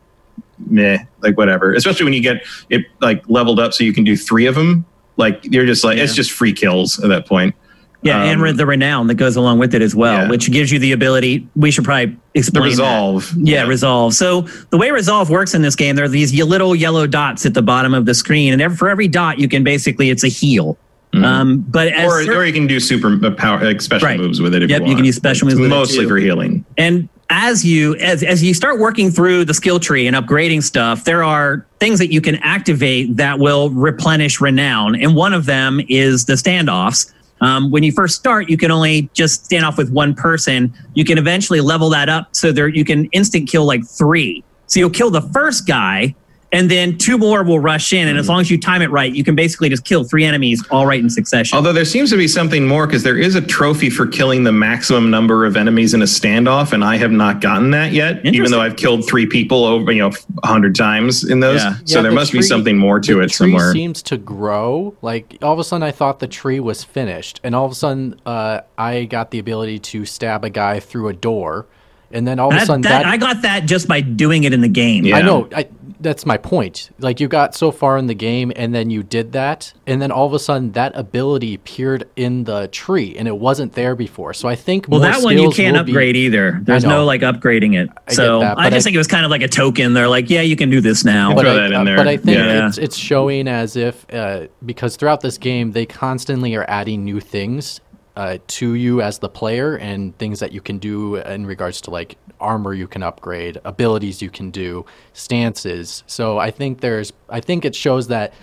meh, 0.67 0.99
like 1.21 1.37
whatever. 1.37 1.73
Especially 1.73 2.03
when 2.03 2.13
you 2.13 2.21
get 2.21 2.43
it 2.69 2.85
like 2.99 3.27
leveled 3.29 3.59
up 3.59 3.73
so 3.73 3.83
you 3.83 3.93
can 3.93 4.03
do 4.03 4.17
three 4.17 4.45
of 4.45 4.55
them. 4.55 4.85
Like 5.17 5.43
you're 5.43 5.65
just 5.65 5.83
like 5.83 5.97
yeah. 5.97 6.03
it's 6.03 6.15
just 6.15 6.31
free 6.31 6.53
kills 6.53 6.99
at 7.03 7.09
that 7.09 7.27
point. 7.27 7.55
Yeah, 8.03 8.23
um, 8.23 8.43
and 8.43 8.59
the 8.59 8.65
renown 8.65 9.07
that 9.07 9.15
goes 9.15 9.35
along 9.35 9.59
with 9.59 9.75
it 9.75 9.81
as 9.81 9.93
well, 9.93 10.23
yeah. 10.23 10.29
which 10.29 10.51
gives 10.51 10.71
you 10.71 10.79
the 10.79 10.91
ability. 10.91 11.47
We 11.55 11.69
should 11.69 11.85
probably 11.85 12.17
explain 12.33 12.63
the 12.63 12.69
resolve. 12.69 13.31
Yeah, 13.37 13.61
yeah, 13.61 13.67
resolve. 13.67 14.15
So 14.15 14.41
the 14.71 14.77
way 14.77 14.89
resolve 14.89 15.29
works 15.29 15.53
in 15.53 15.61
this 15.61 15.75
game, 15.75 15.95
there 15.95 16.05
are 16.05 16.09
these 16.09 16.33
little 16.43 16.75
yellow 16.75 17.05
dots 17.05 17.45
at 17.45 17.53
the 17.53 17.61
bottom 17.61 17.93
of 17.93 18.05
the 18.07 18.15
screen, 18.15 18.59
and 18.59 18.77
for 18.77 18.89
every 18.89 19.07
dot, 19.07 19.37
you 19.37 19.47
can 19.47 19.63
basically 19.63 20.09
it's 20.09 20.23
a 20.23 20.29
heal. 20.29 20.77
Mm-hmm. 21.13 21.25
Um, 21.25 21.65
but 21.67 21.93
or, 21.93 22.21
or 22.21 22.45
you 22.45 22.53
can 22.53 22.67
do 22.67 22.79
super 22.79 23.19
uh, 23.23 23.31
power 23.31 23.61
like 23.61 23.81
special 23.81 24.07
right. 24.07 24.19
moves 24.19 24.39
with 24.39 24.55
it. 24.55 24.69
yep, 24.69 24.81
you, 24.81 24.89
you, 24.89 24.95
can 24.95 25.03
use 25.03 25.17
special 25.17 25.47
moves. 25.47 25.59
mostly 25.59 26.07
for 26.07 26.15
healing. 26.15 26.63
And 26.77 27.09
as 27.29 27.65
you 27.65 27.95
as 27.97 28.23
as 28.23 28.41
you 28.41 28.53
start 28.53 28.79
working 28.79 29.11
through 29.11 29.45
the 29.45 29.53
skill 29.53 29.79
tree 29.79 30.07
and 30.07 30.15
upgrading 30.15 30.63
stuff, 30.63 31.03
there 31.03 31.23
are 31.23 31.65
things 31.79 31.99
that 31.99 32.13
you 32.13 32.21
can 32.21 32.35
activate 32.37 33.17
that 33.17 33.39
will 33.39 33.69
replenish 33.71 34.39
renown, 34.39 34.95
and 34.95 35.15
one 35.15 35.33
of 35.33 35.45
them 35.45 35.81
is 35.89 36.25
the 36.25 36.33
standoffs. 36.33 37.11
Um, 37.41 37.71
when 37.71 37.83
you 37.83 37.91
first 37.91 38.15
start, 38.15 38.49
you 38.49 38.57
can 38.57 38.71
only 38.71 39.09
just 39.13 39.45
stand 39.45 39.65
off 39.65 39.77
with 39.77 39.91
one 39.91 40.13
person. 40.13 40.73
You 40.93 41.03
can 41.03 41.17
eventually 41.17 41.59
level 41.59 41.89
that 41.89 42.07
up 42.07 42.35
so 42.35 42.51
there 42.51 42.67
you 42.67 42.85
can 42.85 43.05
instant 43.05 43.49
kill 43.49 43.65
like 43.65 43.85
three. 43.85 44.43
So 44.67 44.79
you'll 44.79 44.91
kill 44.91 45.09
the 45.09 45.21
first 45.21 45.67
guy, 45.67 46.15
and 46.51 46.69
then 46.69 46.97
two 46.97 47.17
more 47.17 47.43
will 47.43 47.59
rush 47.59 47.93
in. 47.93 48.07
And 48.07 48.17
as 48.17 48.25
hmm. 48.25 48.31
long 48.31 48.41
as 48.41 48.51
you 48.51 48.59
time 48.59 48.81
it 48.81 48.91
right, 48.91 49.13
you 49.13 49.23
can 49.23 49.35
basically 49.35 49.69
just 49.69 49.85
kill 49.85 50.03
three 50.03 50.25
enemies 50.25 50.63
all 50.69 50.85
right 50.85 50.99
in 50.99 51.09
succession. 51.09 51.55
Although 51.55 51.73
there 51.73 51.85
seems 51.85 52.09
to 52.09 52.17
be 52.17 52.27
something 52.27 52.67
more 52.67 52.85
because 52.85 53.03
there 53.03 53.17
is 53.17 53.35
a 53.35 53.41
trophy 53.41 53.89
for 53.89 54.05
killing 54.05 54.43
the 54.43 54.51
maximum 54.51 55.09
number 55.09 55.45
of 55.45 55.55
enemies 55.55 55.93
in 55.93 56.01
a 56.01 56.05
standoff, 56.05 56.73
and 56.73 56.83
I 56.83 56.97
have 56.97 57.11
not 57.11 57.41
gotten 57.41 57.71
that 57.71 57.93
yet, 57.93 58.25
even 58.25 58.51
though 58.51 58.61
I've 58.61 58.75
killed 58.75 59.07
three 59.07 59.25
people 59.25 59.63
over 59.65 59.91
you 59.91 60.01
know 60.01 60.11
a 60.43 60.47
hundred 60.47 60.75
times 60.75 61.23
in 61.23 61.39
those. 61.39 61.61
Yeah. 61.61 61.75
So 61.85 61.97
yeah, 61.97 62.01
there 62.01 62.11
the 62.11 62.15
must 62.15 62.31
tree, 62.31 62.39
be 62.39 62.43
something 62.43 62.77
more 62.77 62.99
to 62.99 63.21
it 63.21 63.29
tree 63.29 63.51
somewhere. 63.51 63.71
Seems 63.71 64.01
to 64.03 64.17
grow. 64.17 64.95
Like 65.01 65.37
all 65.41 65.53
of 65.53 65.59
a 65.59 65.63
sudden, 65.63 65.83
I 65.83 65.91
thought 65.91 66.19
the 66.19 66.27
tree 66.27 66.59
was 66.59 66.83
finished, 66.83 67.39
and 67.43 67.55
all 67.55 67.65
of 67.65 67.71
a 67.71 67.75
sudden, 67.75 68.19
uh, 68.25 68.61
I 68.77 69.05
got 69.05 69.31
the 69.31 69.39
ability 69.39 69.79
to 69.79 70.05
stab 70.05 70.43
a 70.43 70.49
guy 70.49 70.79
through 70.79 71.07
a 71.07 71.13
door 71.13 71.67
and 72.13 72.27
then 72.27 72.39
all 72.39 72.49
of 72.49 72.53
that, 72.53 72.63
a 72.63 72.65
sudden 72.65 72.81
that, 72.81 73.03
that, 73.03 73.05
I 73.05 73.17
got 73.17 73.41
that 73.43 73.65
just 73.65 73.87
by 73.87 74.01
doing 74.01 74.43
it 74.43 74.53
in 74.53 74.61
the 74.61 74.67
game. 74.67 75.05
Yeah. 75.05 75.17
I 75.17 75.21
know. 75.21 75.47
I, 75.55 75.67
that's 76.01 76.25
my 76.25 76.37
point. 76.37 76.89
Like 76.99 77.19
you 77.19 77.27
got 77.27 77.55
so 77.55 77.71
far 77.71 77.97
in 77.97 78.07
the 78.07 78.13
game 78.13 78.51
and 78.55 78.73
then 78.73 78.89
you 78.89 79.03
did 79.03 79.31
that 79.33 79.73
and 79.85 80.01
then 80.01 80.11
all 80.11 80.25
of 80.25 80.33
a 80.33 80.39
sudden 80.39 80.71
that 80.73 80.91
ability 80.95 81.53
appeared 81.53 82.09
in 82.15 82.43
the 82.43 82.67
tree 82.69 83.15
and 83.15 83.27
it 83.27 83.37
wasn't 83.37 83.73
there 83.73 83.95
before. 83.95 84.33
So 84.33 84.49
I 84.49 84.55
think 84.55 84.87
Well, 84.87 84.99
that 85.01 85.21
one 85.21 85.37
you 85.37 85.51
can't 85.51 85.77
upgrade 85.77 86.13
be, 86.13 86.21
either. 86.21 86.59
There's 86.63 86.83
no 86.83 87.05
like 87.05 87.21
upgrading 87.21 87.79
it. 87.79 87.89
I 88.07 88.13
so 88.13 88.39
that, 88.39 88.57
I 88.57 88.69
just 88.69 88.83
I, 88.83 88.85
think 88.85 88.95
it 88.95 88.99
was 88.99 89.07
kind 89.07 89.25
of 89.25 89.31
like 89.31 89.43
a 89.43 89.47
token. 89.47 89.93
They're 89.93 90.09
like, 90.09 90.29
yeah, 90.29 90.41
you 90.41 90.55
can 90.55 90.69
do 90.69 90.81
this 90.81 91.05
now. 91.05 91.35
But, 91.35 91.45
I, 91.45 91.73
uh, 91.73 91.83
but 91.83 92.07
I, 92.07 92.17
think 92.17 92.37
yeah. 92.37 92.67
it's, 92.67 92.77
it's 92.77 92.97
showing 92.97 93.47
as 93.47 93.75
if 93.75 94.05
uh, 94.11 94.47
because 94.65 94.95
throughout 94.95 95.21
this 95.21 95.37
game 95.37 95.71
they 95.71 95.85
constantly 95.85 96.55
are 96.55 96.65
adding 96.67 97.03
new 97.03 97.19
things 97.19 97.79
uh, 98.15 98.37
to 98.47 98.73
you 98.73 99.01
as 99.01 99.19
the 99.19 99.29
player 99.29 99.75
and 99.75 100.17
things 100.17 100.39
that 100.39 100.51
you 100.51 100.61
can 100.61 100.77
do 100.77 101.15
in 101.15 101.45
regards 101.45 101.81
to 101.81 101.91
like 101.91 102.17
armor 102.39 102.73
you 102.73 102.87
can 102.87 103.03
upgrade, 103.03 103.59
abilities 103.63 104.21
you 104.21 104.29
can 104.29 104.51
do, 104.51 104.85
stances. 105.13 106.03
So 106.07 106.37
I 106.37 106.51
think 106.51 106.81
there's 106.81 107.13
I 107.29 107.39
think 107.39 107.65
it 107.65 107.75
shows 107.75 108.07
that 108.07 108.33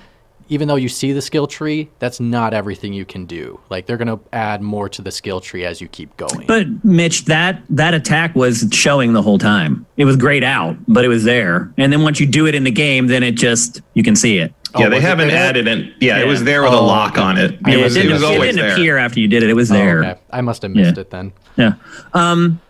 even 0.48 0.68
though 0.68 0.76
you 0.76 0.88
see 0.88 1.12
the 1.12 1.20
skill 1.20 1.46
tree, 1.46 1.90
that's 1.98 2.20
not 2.20 2.54
everything 2.54 2.92
you 2.92 3.04
can 3.04 3.26
do. 3.26 3.60
Like 3.68 3.86
they're 3.86 3.96
going 3.96 4.08
to 4.08 4.20
add 4.32 4.62
more 4.62 4.88
to 4.88 5.02
the 5.02 5.10
skill 5.10 5.40
tree 5.40 5.64
as 5.64 5.80
you 5.80 5.88
keep 5.88 6.16
going. 6.16 6.46
But 6.46 6.84
Mitch, 6.84 7.26
that 7.26 7.62
that 7.70 7.94
attack 7.94 8.34
was 8.34 8.66
showing 8.72 9.12
the 9.12 9.22
whole 9.22 9.38
time. 9.38 9.86
It 9.96 10.04
was 10.04 10.16
grayed 10.16 10.44
out, 10.44 10.76
but 10.88 11.04
it 11.04 11.08
was 11.08 11.24
there. 11.24 11.72
And 11.76 11.92
then 11.92 12.02
once 12.02 12.20
you 12.20 12.26
do 12.26 12.46
it 12.46 12.54
in 12.54 12.64
the 12.64 12.70
game, 12.70 13.08
then 13.08 13.22
it 13.22 13.32
just 13.32 13.82
you 13.94 14.02
can 14.02 14.16
see 14.16 14.38
it. 14.38 14.52
Yeah, 14.76 14.86
oh, 14.86 14.90
they 14.90 15.00
haven't 15.00 15.30
added 15.30 15.66
it. 15.66 15.94
Yeah, 16.00 16.18
yeah, 16.18 16.24
it 16.24 16.26
was 16.26 16.44
there 16.44 16.62
with 16.62 16.72
oh, 16.72 16.80
a 16.80 16.84
lock 16.84 17.12
okay. 17.12 17.22
on 17.22 17.38
it. 17.38 17.52
It, 17.52 17.60
yeah, 17.66 17.76
was, 17.76 17.96
it, 17.96 18.00
didn't, 18.00 18.10
it 18.10 18.14
was 18.14 18.22
always 18.22 18.40
it 18.40 18.46
didn't 18.46 18.66
there. 18.66 18.72
appear 18.72 18.96
after 18.98 19.20
you 19.20 19.28
did 19.28 19.42
it. 19.42 19.50
It 19.50 19.54
was 19.54 19.70
oh, 19.70 19.74
there. 19.74 20.04
Okay. 20.04 20.20
I 20.30 20.40
must 20.40 20.62
have 20.62 20.72
missed 20.72 20.96
yeah. 20.96 21.00
it 21.00 21.10
then. 21.10 21.32
Yeah. 21.56 21.72
Um, 22.12 22.60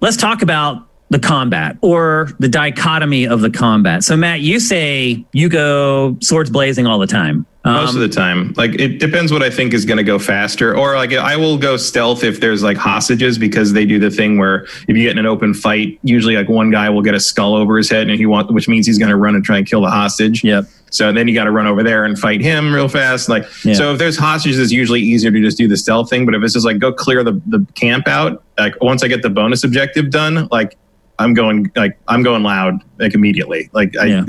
let's 0.00 0.16
talk 0.16 0.42
about 0.42 0.88
the 1.10 1.18
combat 1.18 1.76
or 1.80 2.30
the 2.38 2.48
dichotomy 2.48 3.26
of 3.26 3.40
the 3.40 3.50
combat. 3.50 4.04
So, 4.04 4.16
Matt, 4.16 4.40
you 4.40 4.60
say 4.60 5.24
you 5.32 5.48
go 5.48 6.16
swords 6.20 6.50
blazing 6.50 6.86
all 6.86 6.98
the 6.98 7.06
time. 7.06 7.46
Um, 7.68 7.74
Most 7.74 7.94
of 7.94 8.00
the 8.00 8.08
time, 8.08 8.54
like 8.56 8.74
it 8.80 8.98
depends 8.98 9.30
what 9.30 9.42
I 9.42 9.50
think 9.50 9.74
is 9.74 9.84
going 9.84 9.98
to 9.98 10.04
go 10.04 10.18
faster, 10.18 10.74
or 10.74 10.94
like 10.94 11.12
I 11.12 11.36
will 11.36 11.58
go 11.58 11.76
stealth 11.76 12.24
if 12.24 12.40
there's 12.40 12.62
like 12.62 12.78
hostages 12.78 13.36
because 13.36 13.74
they 13.74 13.84
do 13.84 13.98
the 13.98 14.10
thing 14.10 14.38
where 14.38 14.64
if 14.86 14.96
you 14.96 15.02
get 15.02 15.12
in 15.12 15.18
an 15.18 15.26
open 15.26 15.52
fight, 15.52 15.98
usually 16.02 16.34
like 16.34 16.48
one 16.48 16.70
guy 16.70 16.88
will 16.88 17.02
get 17.02 17.14
a 17.14 17.20
skull 17.20 17.54
over 17.54 17.76
his 17.76 17.90
head 17.90 18.08
and 18.08 18.18
he 18.18 18.24
want, 18.24 18.50
which 18.54 18.68
means 18.68 18.86
he's 18.86 18.98
going 18.98 19.10
to 19.10 19.16
run 19.16 19.34
and 19.34 19.44
try 19.44 19.58
and 19.58 19.66
kill 19.66 19.82
the 19.82 19.90
hostage. 19.90 20.42
Yep. 20.42 20.64
So 20.90 21.12
then 21.12 21.28
you 21.28 21.34
got 21.34 21.44
to 21.44 21.50
run 21.50 21.66
over 21.66 21.82
there 21.82 22.06
and 22.06 22.18
fight 22.18 22.40
him 22.40 22.72
real 22.72 22.88
fast. 22.88 23.28
Like 23.28 23.44
yeah. 23.64 23.74
so, 23.74 23.92
if 23.92 23.98
there's 23.98 24.16
hostages, 24.16 24.58
it's 24.58 24.72
usually 24.72 25.02
easier 25.02 25.30
to 25.30 25.40
just 25.42 25.58
do 25.58 25.68
the 25.68 25.76
stealth 25.76 26.08
thing. 26.08 26.24
But 26.24 26.34
if 26.34 26.42
it's 26.42 26.54
just 26.54 26.64
like 26.64 26.78
go 26.78 26.92
clear 26.92 27.22
the 27.22 27.40
the 27.46 27.66
camp 27.74 28.08
out, 28.08 28.42
like 28.56 28.80
once 28.80 29.02
I 29.02 29.08
get 29.08 29.20
the 29.20 29.30
bonus 29.30 29.62
objective 29.62 30.10
done, 30.10 30.48
like 30.50 30.78
I'm 31.18 31.34
going 31.34 31.70
like 31.76 31.98
I'm 32.08 32.22
going 32.22 32.42
loud 32.42 32.80
like 32.98 33.14
immediately. 33.14 33.68
Like 33.72 33.94
I 34.00 34.24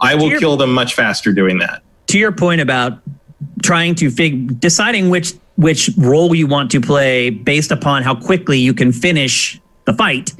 I 0.00 0.14
will 0.14 0.30
your, 0.30 0.38
kill 0.38 0.56
them 0.56 0.72
much 0.72 0.94
faster 0.94 1.32
doing 1.32 1.58
that. 1.58 1.82
To 2.10 2.18
your 2.18 2.32
point 2.32 2.60
about 2.60 3.00
trying 3.62 3.94
to 3.96 4.10
fig 4.10 4.58
deciding 4.58 5.10
which 5.10 5.34
which 5.56 5.90
role 5.96 6.34
you 6.34 6.46
want 6.46 6.70
to 6.72 6.80
play 6.80 7.30
based 7.30 7.70
upon 7.70 8.02
how 8.02 8.14
quickly 8.14 8.58
you 8.58 8.74
can 8.74 8.92
finish 8.92 9.60
the 9.84 9.92
fight, 9.92 10.32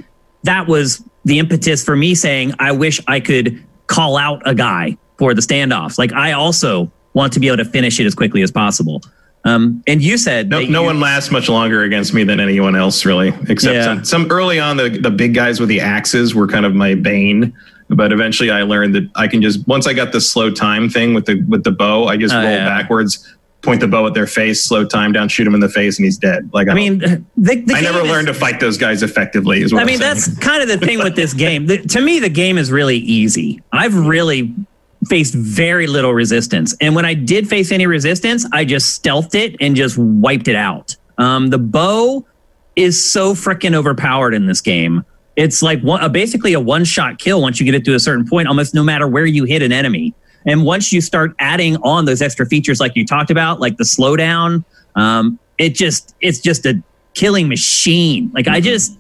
that 0.45 0.67
was 0.67 1.05
the 1.25 1.39
impetus 1.39 1.85
for 1.85 1.95
me 1.95 2.15
saying 2.15 2.55
I 2.59 2.73
wish 2.73 3.01
I 3.07 3.21
could 3.21 3.63
call 3.87 4.17
out 4.17 4.43
a 4.47 4.55
guy 4.55 4.97
for 5.19 5.35
the 5.35 5.43
standoffs. 5.43 5.99
Like 5.99 6.13
I 6.13 6.33
also 6.33 6.91
want 7.13 7.33
to 7.35 7.41
be 7.41 7.49
able 7.49 7.59
to 7.59 7.65
finish 7.65 8.01
it 8.01 8.07
as 8.07 8.15
quickly 8.15 8.43
as 8.43 8.51
possible. 8.51 9.03
Um, 9.45 9.83
and 9.87 10.03
you 10.03 10.19
said 10.19 10.51
no, 10.51 10.61
no 10.63 10.81
you, 10.81 10.87
one 10.87 11.01
lasts 11.01 11.31
much 11.31 11.49
longer 11.49 11.83
against 11.83 12.13
me 12.13 12.25
than 12.25 12.41
anyone 12.41 12.75
else, 12.75 13.05
really. 13.05 13.29
Except 13.49 13.75
yeah. 13.75 13.85
some, 13.85 14.05
some 14.05 14.27
early 14.31 14.59
on, 14.59 14.77
the 14.77 14.89
the 14.89 15.11
big 15.11 15.35
guys 15.35 15.61
with 15.61 15.69
the 15.69 15.81
axes 15.81 16.35
were 16.35 16.47
kind 16.47 16.67
of 16.67 16.75
my 16.75 16.95
bane. 16.95 17.55
But 17.91 18.13
eventually, 18.13 18.51
I 18.51 18.63
learned 18.63 18.95
that 18.95 19.11
I 19.17 19.27
can 19.27 19.43
just 19.43 19.67
once 19.67 19.87
I 19.87 19.93
got 19.93 20.13
the 20.13 20.21
slow 20.21 20.51
time 20.51 20.89
thing 20.89 21.13
with 21.13 21.27
the 21.27 21.43
with 21.43 21.65
the 21.65 21.73
bow, 21.73 22.07
I 22.07 22.17
just 22.17 22.33
oh, 22.33 22.41
roll 22.41 22.51
yeah. 22.51 22.65
backwards, 22.65 23.37
point 23.63 23.81
the 23.81 23.89
bow 23.89 24.07
at 24.07 24.15
their 24.15 24.29
face, 24.29 24.63
slow 24.63 24.85
time 24.85 25.13
down, 25.13 25.29
shoot 25.29 25.47
him 25.47 25.55
in 25.55 25.61
the 25.61 25.69
face, 25.69 25.99
and 25.99 26.05
he's 26.05 26.17
dead. 26.17 26.49
Like 26.53 26.69
I, 26.69 26.73
I 26.73 26.75
mean, 26.75 26.99
the, 26.99 27.25
the 27.37 27.75
I 27.75 27.81
never 27.81 28.03
learned 28.03 28.29
to 28.29 28.35
fight 28.35 28.61
those 28.61 28.79
guys 28.79 29.03
effectively. 29.03 29.63
Is 29.63 29.73
what 29.73 29.83
I 29.83 29.87
mean. 29.87 29.99
that's 29.99 30.39
kind 30.41 30.63
of 30.63 30.69
the 30.69 30.79
thing 30.79 30.99
with 30.99 31.17
this 31.17 31.35
game. 31.35 31.67
The, 31.67 31.79
to 31.79 32.01
me, 32.01 32.21
the 32.21 32.31
game 32.31 32.59
is 32.59 32.71
really 32.71 32.99
easy. 32.99 33.61
I've 33.73 33.95
really 33.95 34.55
faced 35.07 35.35
very 35.35 35.87
little 35.87 36.13
resistance. 36.13 36.77
And 36.81 36.95
when 36.95 37.05
I 37.05 37.15
did 37.15 37.49
face 37.49 37.73
any 37.73 37.87
resistance, 37.87 38.47
I 38.53 38.65
just 38.65 39.03
stealthed 39.03 39.35
it 39.35 39.57
and 39.61 39.75
just 39.75 39.97
wiped 39.99 40.47
it 40.47 40.57
out. 40.57 40.97
Um, 41.19 41.49
the 41.49 41.59
bow 41.59 42.27
is 42.77 43.11
so 43.11 43.35
freaking 43.35 43.75
overpowered 43.75 44.35
in 44.35 44.47
this 44.47 44.61
game. 44.61 45.05
It's 45.37 45.63
like 45.63 45.81
one, 45.83 46.03
uh, 46.03 46.09
basically 46.09 46.53
a 46.53 46.61
one 46.61 46.85
shot 46.85 47.19
kill 47.19 47.41
once 47.41 47.61
you 47.61 47.65
get 47.65 47.75
it 47.75 47.85
to 47.85 47.95
a 47.95 48.01
certain 48.01 48.27
point, 48.27 48.49
almost 48.49 48.75
no 48.75 48.83
matter 48.83 49.07
where 49.07 49.27
you 49.27 49.45
hit 49.45 49.63
an 49.63 49.73
enemy. 49.73 50.15
And 50.47 50.65
once 50.65 50.93
you 50.93 51.01
start 51.01 51.35
adding 51.39 51.77
on 51.79 52.05
those 52.05 52.23
extra 52.23 52.47
features, 52.47 52.81
like 52.81 52.97
you 52.97 53.07
talked 53.07 53.31
about, 53.31 53.61
like 53.61 53.77
the 53.77 53.85
slowdown, 53.85 54.65
um, 54.97 55.39
it 55.59 55.75
just 55.75 56.15
it's 56.21 56.41
just 56.41 56.67
a 56.67 56.83
killing 57.15 57.49
machine. 57.49 58.31
Like 58.35 58.49
I 58.49 58.61
just 58.61 58.99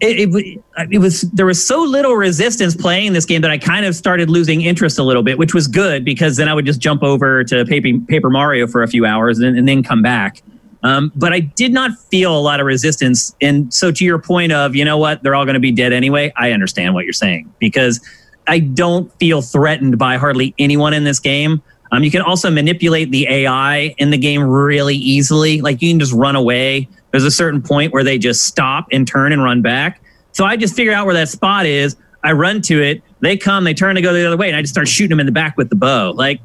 it, 0.00 0.18
it, 0.18 0.60
it, 0.90 0.98
was 0.98 1.22
there 1.30 1.46
was 1.46 1.64
so 1.64 1.80
little 1.80 2.14
resistance 2.14 2.74
playing 2.74 3.12
this 3.12 3.24
game 3.24 3.40
that 3.42 3.52
I 3.52 3.58
kind 3.58 3.86
of 3.86 3.94
started 3.94 4.28
losing 4.28 4.62
interest 4.62 4.98
a 4.98 5.04
little 5.04 5.22
bit, 5.22 5.38
which 5.38 5.54
was 5.54 5.68
good 5.68 6.04
because 6.04 6.36
then 6.36 6.48
I 6.48 6.54
would 6.54 6.66
just 6.66 6.80
jump 6.80 7.04
over 7.04 7.44
to 7.44 7.64
Paper, 7.64 8.00
Paper 8.08 8.28
Mario 8.28 8.66
for 8.66 8.82
a 8.82 8.88
few 8.88 9.06
hours 9.06 9.38
and, 9.38 9.56
and 9.56 9.68
then 9.68 9.84
come 9.84 10.02
back. 10.02 10.42
Um, 10.82 11.12
but 11.14 11.32
I 11.32 11.40
did 11.40 11.72
not 11.72 11.96
feel 12.10 12.36
a 12.36 12.40
lot 12.40 12.58
of 12.58 12.66
resistance. 12.66 13.34
And 13.40 13.72
so, 13.72 13.92
to 13.92 14.04
your 14.04 14.18
point 14.18 14.52
of, 14.52 14.74
you 14.74 14.84
know 14.84 14.98
what, 14.98 15.22
they're 15.22 15.34
all 15.34 15.44
going 15.44 15.54
to 15.54 15.60
be 15.60 15.72
dead 15.72 15.92
anyway, 15.92 16.32
I 16.36 16.52
understand 16.52 16.94
what 16.94 17.04
you're 17.04 17.12
saying 17.12 17.52
because 17.58 18.00
I 18.48 18.58
don't 18.58 19.12
feel 19.18 19.42
threatened 19.42 19.98
by 19.98 20.16
hardly 20.16 20.54
anyone 20.58 20.92
in 20.92 21.04
this 21.04 21.20
game. 21.20 21.62
Um, 21.92 22.02
you 22.02 22.10
can 22.10 22.22
also 22.22 22.50
manipulate 22.50 23.10
the 23.10 23.28
AI 23.28 23.94
in 23.98 24.10
the 24.10 24.18
game 24.18 24.42
really 24.42 24.96
easily. 24.96 25.60
Like 25.60 25.82
you 25.82 25.90
can 25.92 26.00
just 26.00 26.12
run 26.12 26.34
away 26.34 26.88
there's 27.12 27.24
a 27.24 27.30
certain 27.30 27.62
point 27.62 27.92
where 27.92 28.02
they 28.02 28.18
just 28.18 28.44
stop 28.44 28.88
and 28.90 29.06
turn 29.06 29.32
and 29.32 29.42
run 29.42 29.62
back. 29.62 30.02
So 30.32 30.44
I 30.44 30.56
just 30.56 30.74
figure 30.74 30.92
out 30.92 31.06
where 31.06 31.14
that 31.14 31.28
spot 31.28 31.66
is. 31.66 31.94
I 32.24 32.32
run 32.32 32.62
to 32.62 32.82
it. 32.82 33.02
They 33.20 33.36
come, 33.36 33.64
they 33.64 33.74
turn 33.74 33.94
to 33.94 34.00
go 34.00 34.12
the 34.12 34.26
other 34.26 34.36
way, 34.36 34.48
and 34.48 34.56
I 34.56 34.62
just 34.62 34.72
start 34.72 34.88
shooting 34.88 35.10
them 35.10 35.20
in 35.20 35.26
the 35.26 35.32
back 35.32 35.56
with 35.56 35.68
the 35.68 35.76
bow. 35.76 36.12
Like 36.16 36.40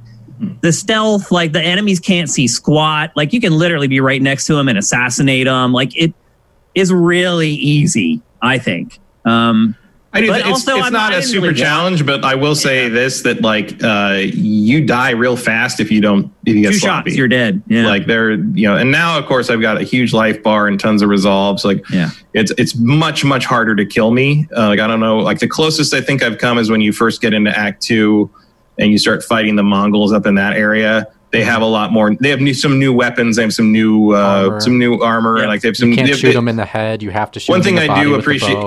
the 0.62 0.72
stealth, 0.72 1.32
like 1.32 1.52
the 1.54 1.62
enemies 1.62 2.00
can't 2.00 2.30
see 2.30 2.48
squat. 2.48 3.12
Like 3.16 3.34
you 3.34 3.42
can 3.42 3.54
literally 3.58 3.88
be 3.88 4.00
right 4.00 4.22
next 4.22 4.46
to 4.48 4.56
them 4.56 4.68
and 4.68 4.78
assassinate 4.78 5.46
them. 5.46 5.74
Like 5.74 5.96
it 5.96 6.14
is 6.76 6.92
really 6.92 7.50
easy, 7.50 8.22
I 8.42 8.60
think. 8.60 9.00
Um, 9.26 9.76
I 10.14 10.22
do. 10.22 10.28
But 10.28 10.40
it's, 10.40 10.50
also, 10.50 10.78
it's 10.78 10.92
not 10.92 11.14
a 11.14 11.22
super 11.22 11.48
really 11.48 11.60
challenge, 11.60 12.06
but 12.06 12.24
I 12.24 12.34
will 12.34 12.56
say 12.56 12.84
yeah. 12.84 12.90
this: 12.90 13.22
that 13.22 13.42
like 13.42 13.84
uh, 13.84 14.22
you 14.24 14.86
die 14.86 15.12
real 15.12 15.36
fast 15.36 15.80
if 15.80 15.92
you 15.92 16.02
don't 16.02 16.34
if 16.46 16.56
you 16.56 16.62
get 16.62 16.72
Two 16.72 16.80
sloppy. 16.80 17.12
Shots, 17.12 17.18
you're 17.18 17.28
dead. 17.28 17.62
Yeah. 17.68 17.86
Like 17.86 18.08
they're 18.08 18.32
you 18.32 18.68
know, 18.68 18.78
and 18.78 18.90
now 18.92 19.18
of 19.18 19.26
course 19.26 19.50
I've 19.50 19.62
got 19.62 19.78
a 19.78 19.84
huge 19.84 20.14
life 20.14 20.42
bar 20.42 20.68
and 20.68 20.80
tons 20.80 21.02
of 21.02 21.10
resolves. 21.10 21.66
Like 21.66 21.88
yeah, 21.90 22.12
it's 22.34 22.52
it's 22.58 22.76
much 22.78 23.26
much 23.26 23.46
harder 23.46 23.76
to 23.76 23.86
kill 23.86 24.12
me. 24.12 24.48
Uh, 24.56 24.68
like 24.68 24.80
I 24.80 24.88
don't 24.88 25.02
know. 25.02 25.18
Like 25.18 25.40
the 25.40 25.48
closest 25.48 25.94
I 25.94 26.02
think 26.02 26.24
I've 26.24 26.38
come 26.38 26.58
is 26.58 26.72
when 26.72 26.82
you 26.82 26.94
first 26.94 27.22
get 27.22 27.34
into 27.34 27.56
Act 27.56 27.82
Two, 27.82 28.32
and 28.80 28.92
you 28.92 28.98
start 28.98 29.24
fighting 29.24 29.56
the 29.56 29.64
Mongols 29.64 30.14
up 30.14 30.26
in 30.26 30.36
that 30.36 30.54
area 30.54 31.08
they 31.32 31.44
have 31.44 31.62
a 31.62 31.66
lot 31.66 31.92
more. 31.92 32.16
They 32.16 32.30
have 32.30 32.40
new, 32.40 32.54
some 32.54 32.80
new 32.80 32.94
weapons. 32.94 33.36
They 33.36 33.42
have 33.42 33.54
some 33.54 33.72
new 33.72 34.12
uh, 34.14 34.60
some 34.60 34.78
new 34.78 35.02
armor. 35.02 35.46
Like 35.46 35.62
they 35.62 35.68
have 35.68 35.78
some. 35.78 35.90
You 35.90 35.96
can't 35.96 36.08
they, 36.08 36.16
shoot 36.16 36.34
them 36.34 36.48
in 36.48 36.56
the 36.56 36.66
head. 36.66 37.04
You 37.04 37.10
have 37.12 37.32
to 37.32 37.40
shoot. 37.40 37.52
One 37.52 37.62
thing 37.62 37.78
I 37.78 38.04
do 38.04 38.16
appreciate. 38.16 38.58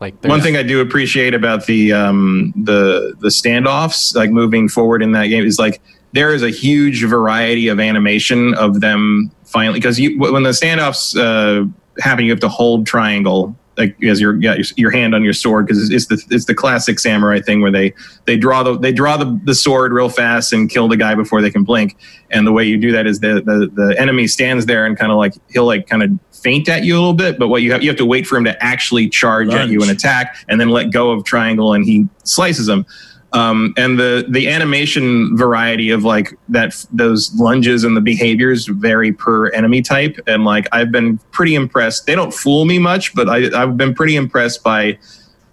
Like 0.00 0.22
one 0.24 0.40
thing 0.40 0.56
I 0.56 0.62
do 0.62 0.80
appreciate 0.80 1.34
about 1.34 1.66
the 1.66 1.92
um, 1.92 2.52
the 2.56 3.16
the 3.20 3.28
standoffs, 3.28 4.14
like 4.14 4.30
moving 4.30 4.68
forward 4.68 5.02
in 5.02 5.12
that 5.12 5.26
game, 5.26 5.44
is 5.44 5.58
like 5.58 5.80
there 6.12 6.34
is 6.34 6.42
a 6.42 6.50
huge 6.50 7.04
variety 7.04 7.68
of 7.68 7.80
animation 7.80 8.54
of 8.54 8.80
them 8.80 9.30
finally 9.44 9.78
because 9.78 9.98
you 9.98 10.18
when 10.18 10.42
the 10.42 10.50
standoffs 10.50 11.16
uh, 11.16 11.66
happen, 12.02 12.24
you 12.24 12.30
have 12.30 12.40
to 12.40 12.48
hold 12.48 12.86
triangle 12.86 13.56
like 13.76 14.02
as 14.04 14.20
your 14.20 14.40
yeah, 14.40 14.56
your 14.76 14.90
hand 14.90 15.14
on 15.14 15.22
your 15.22 15.32
sword 15.32 15.66
because 15.66 15.90
it's, 15.90 16.10
it's, 16.10 16.26
the 16.26 16.34
it's 16.34 16.44
the 16.44 16.54
classic 16.54 16.98
samurai 16.98 17.40
thing 17.40 17.60
where 17.60 17.70
they 17.70 17.92
they 18.26 18.36
draw 18.36 18.62
the 18.62 18.78
they 18.78 18.92
draw 18.92 19.16
the, 19.16 19.40
the 19.44 19.54
sword 19.54 19.92
real 19.92 20.08
fast 20.08 20.52
and 20.52 20.70
kill 20.70 20.88
the 20.88 20.96
guy 20.96 21.14
before 21.14 21.40
they 21.40 21.50
can 21.50 21.64
blink 21.64 21.96
and 22.30 22.46
the 22.46 22.52
way 22.52 22.64
you 22.64 22.76
do 22.76 22.92
that 22.92 23.06
is 23.06 23.20
the 23.20 23.42
the, 23.46 23.70
the 23.74 23.98
enemy 23.98 24.26
stands 24.26 24.66
there 24.66 24.84
and 24.86 24.98
kind 24.98 25.10
of 25.12 25.18
like 25.18 25.34
he'll 25.50 25.66
like 25.66 25.88
kind 25.88 26.02
of 26.02 26.10
feint 26.32 26.68
at 26.68 26.84
you 26.84 26.94
a 26.94 26.98
little 26.98 27.14
bit 27.14 27.38
but 27.38 27.48
what 27.48 27.62
you 27.62 27.72
have 27.72 27.82
you 27.82 27.88
have 27.88 27.98
to 27.98 28.06
wait 28.06 28.26
for 28.26 28.36
him 28.36 28.44
to 28.44 28.62
actually 28.62 29.08
charge 29.08 29.48
Lunge. 29.48 29.60
at 29.60 29.68
you 29.68 29.80
and 29.82 29.90
attack 29.90 30.36
and 30.48 30.60
then 30.60 30.68
let 30.68 30.90
go 30.90 31.10
of 31.10 31.24
triangle 31.24 31.72
and 31.72 31.84
he 31.84 32.06
slices 32.24 32.66
them 32.66 32.84
um, 33.32 33.74
and 33.76 33.98
the 33.98 34.26
the 34.28 34.48
animation 34.48 35.36
variety 35.36 35.90
of 35.90 36.04
like 36.04 36.36
that 36.48 36.84
those 36.92 37.32
lunges 37.34 37.84
and 37.84 37.96
the 37.96 38.00
behaviors 38.00 38.66
vary 38.66 39.12
per 39.12 39.48
enemy 39.50 39.82
type. 39.82 40.18
And 40.26 40.44
like 40.44 40.66
i've 40.72 40.90
been 40.90 41.18
pretty 41.30 41.54
impressed. 41.54 42.06
They 42.06 42.14
don't 42.14 42.34
fool 42.34 42.64
me 42.64 42.78
much 42.78 43.14
but 43.14 43.28
I, 43.28 43.62
i've 43.62 43.76
been 43.76 43.94
pretty 43.94 44.16
impressed 44.16 44.62
by 44.64 44.98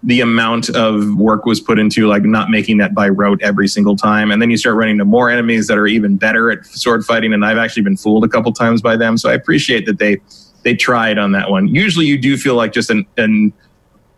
the 0.04 0.20
amount 0.20 0.70
of 0.70 1.16
work 1.16 1.44
was 1.44 1.60
put 1.60 1.78
into 1.78 2.06
like 2.06 2.22
not 2.22 2.50
making 2.50 2.78
that 2.78 2.94
by 2.94 3.08
rote 3.08 3.42
every 3.42 3.66
single 3.66 3.96
time. 3.96 4.30
And 4.30 4.40
then 4.40 4.48
you 4.48 4.56
start 4.56 4.76
running 4.76 4.92
into 4.92 5.04
more 5.04 5.28
enemies 5.28 5.66
that 5.66 5.76
are 5.76 5.88
even 5.88 6.16
better 6.16 6.52
at 6.52 6.64
sword 6.66 7.04
fighting 7.04 7.32
and 7.32 7.44
i've 7.44 7.58
actually 7.58 7.82
been 7.82 7.96
fooled 7.96 8.24
a 8.24 8.28
couple 8.28 8.52
times 8.52 8.82
by 8.82 8.96
them. 8.96 9.16
So 9.16 9.30
i 9.30 9.34
appreciate 9.34 9.86
that 9.86 9.98
they 9.98 10.20
they 10.64 10.74
tried 10.74 11.18
on 11.18 11.32
that 11.32 11.50
one. 11.50 11.68
Usually 11.68 12.06
you 12.06 12.18
do 12.18 12.36
feel 12.36 12.54
like 12.54 12.72
just 12.72 12.90
an, 12.90 13.06
an 13.16 13.52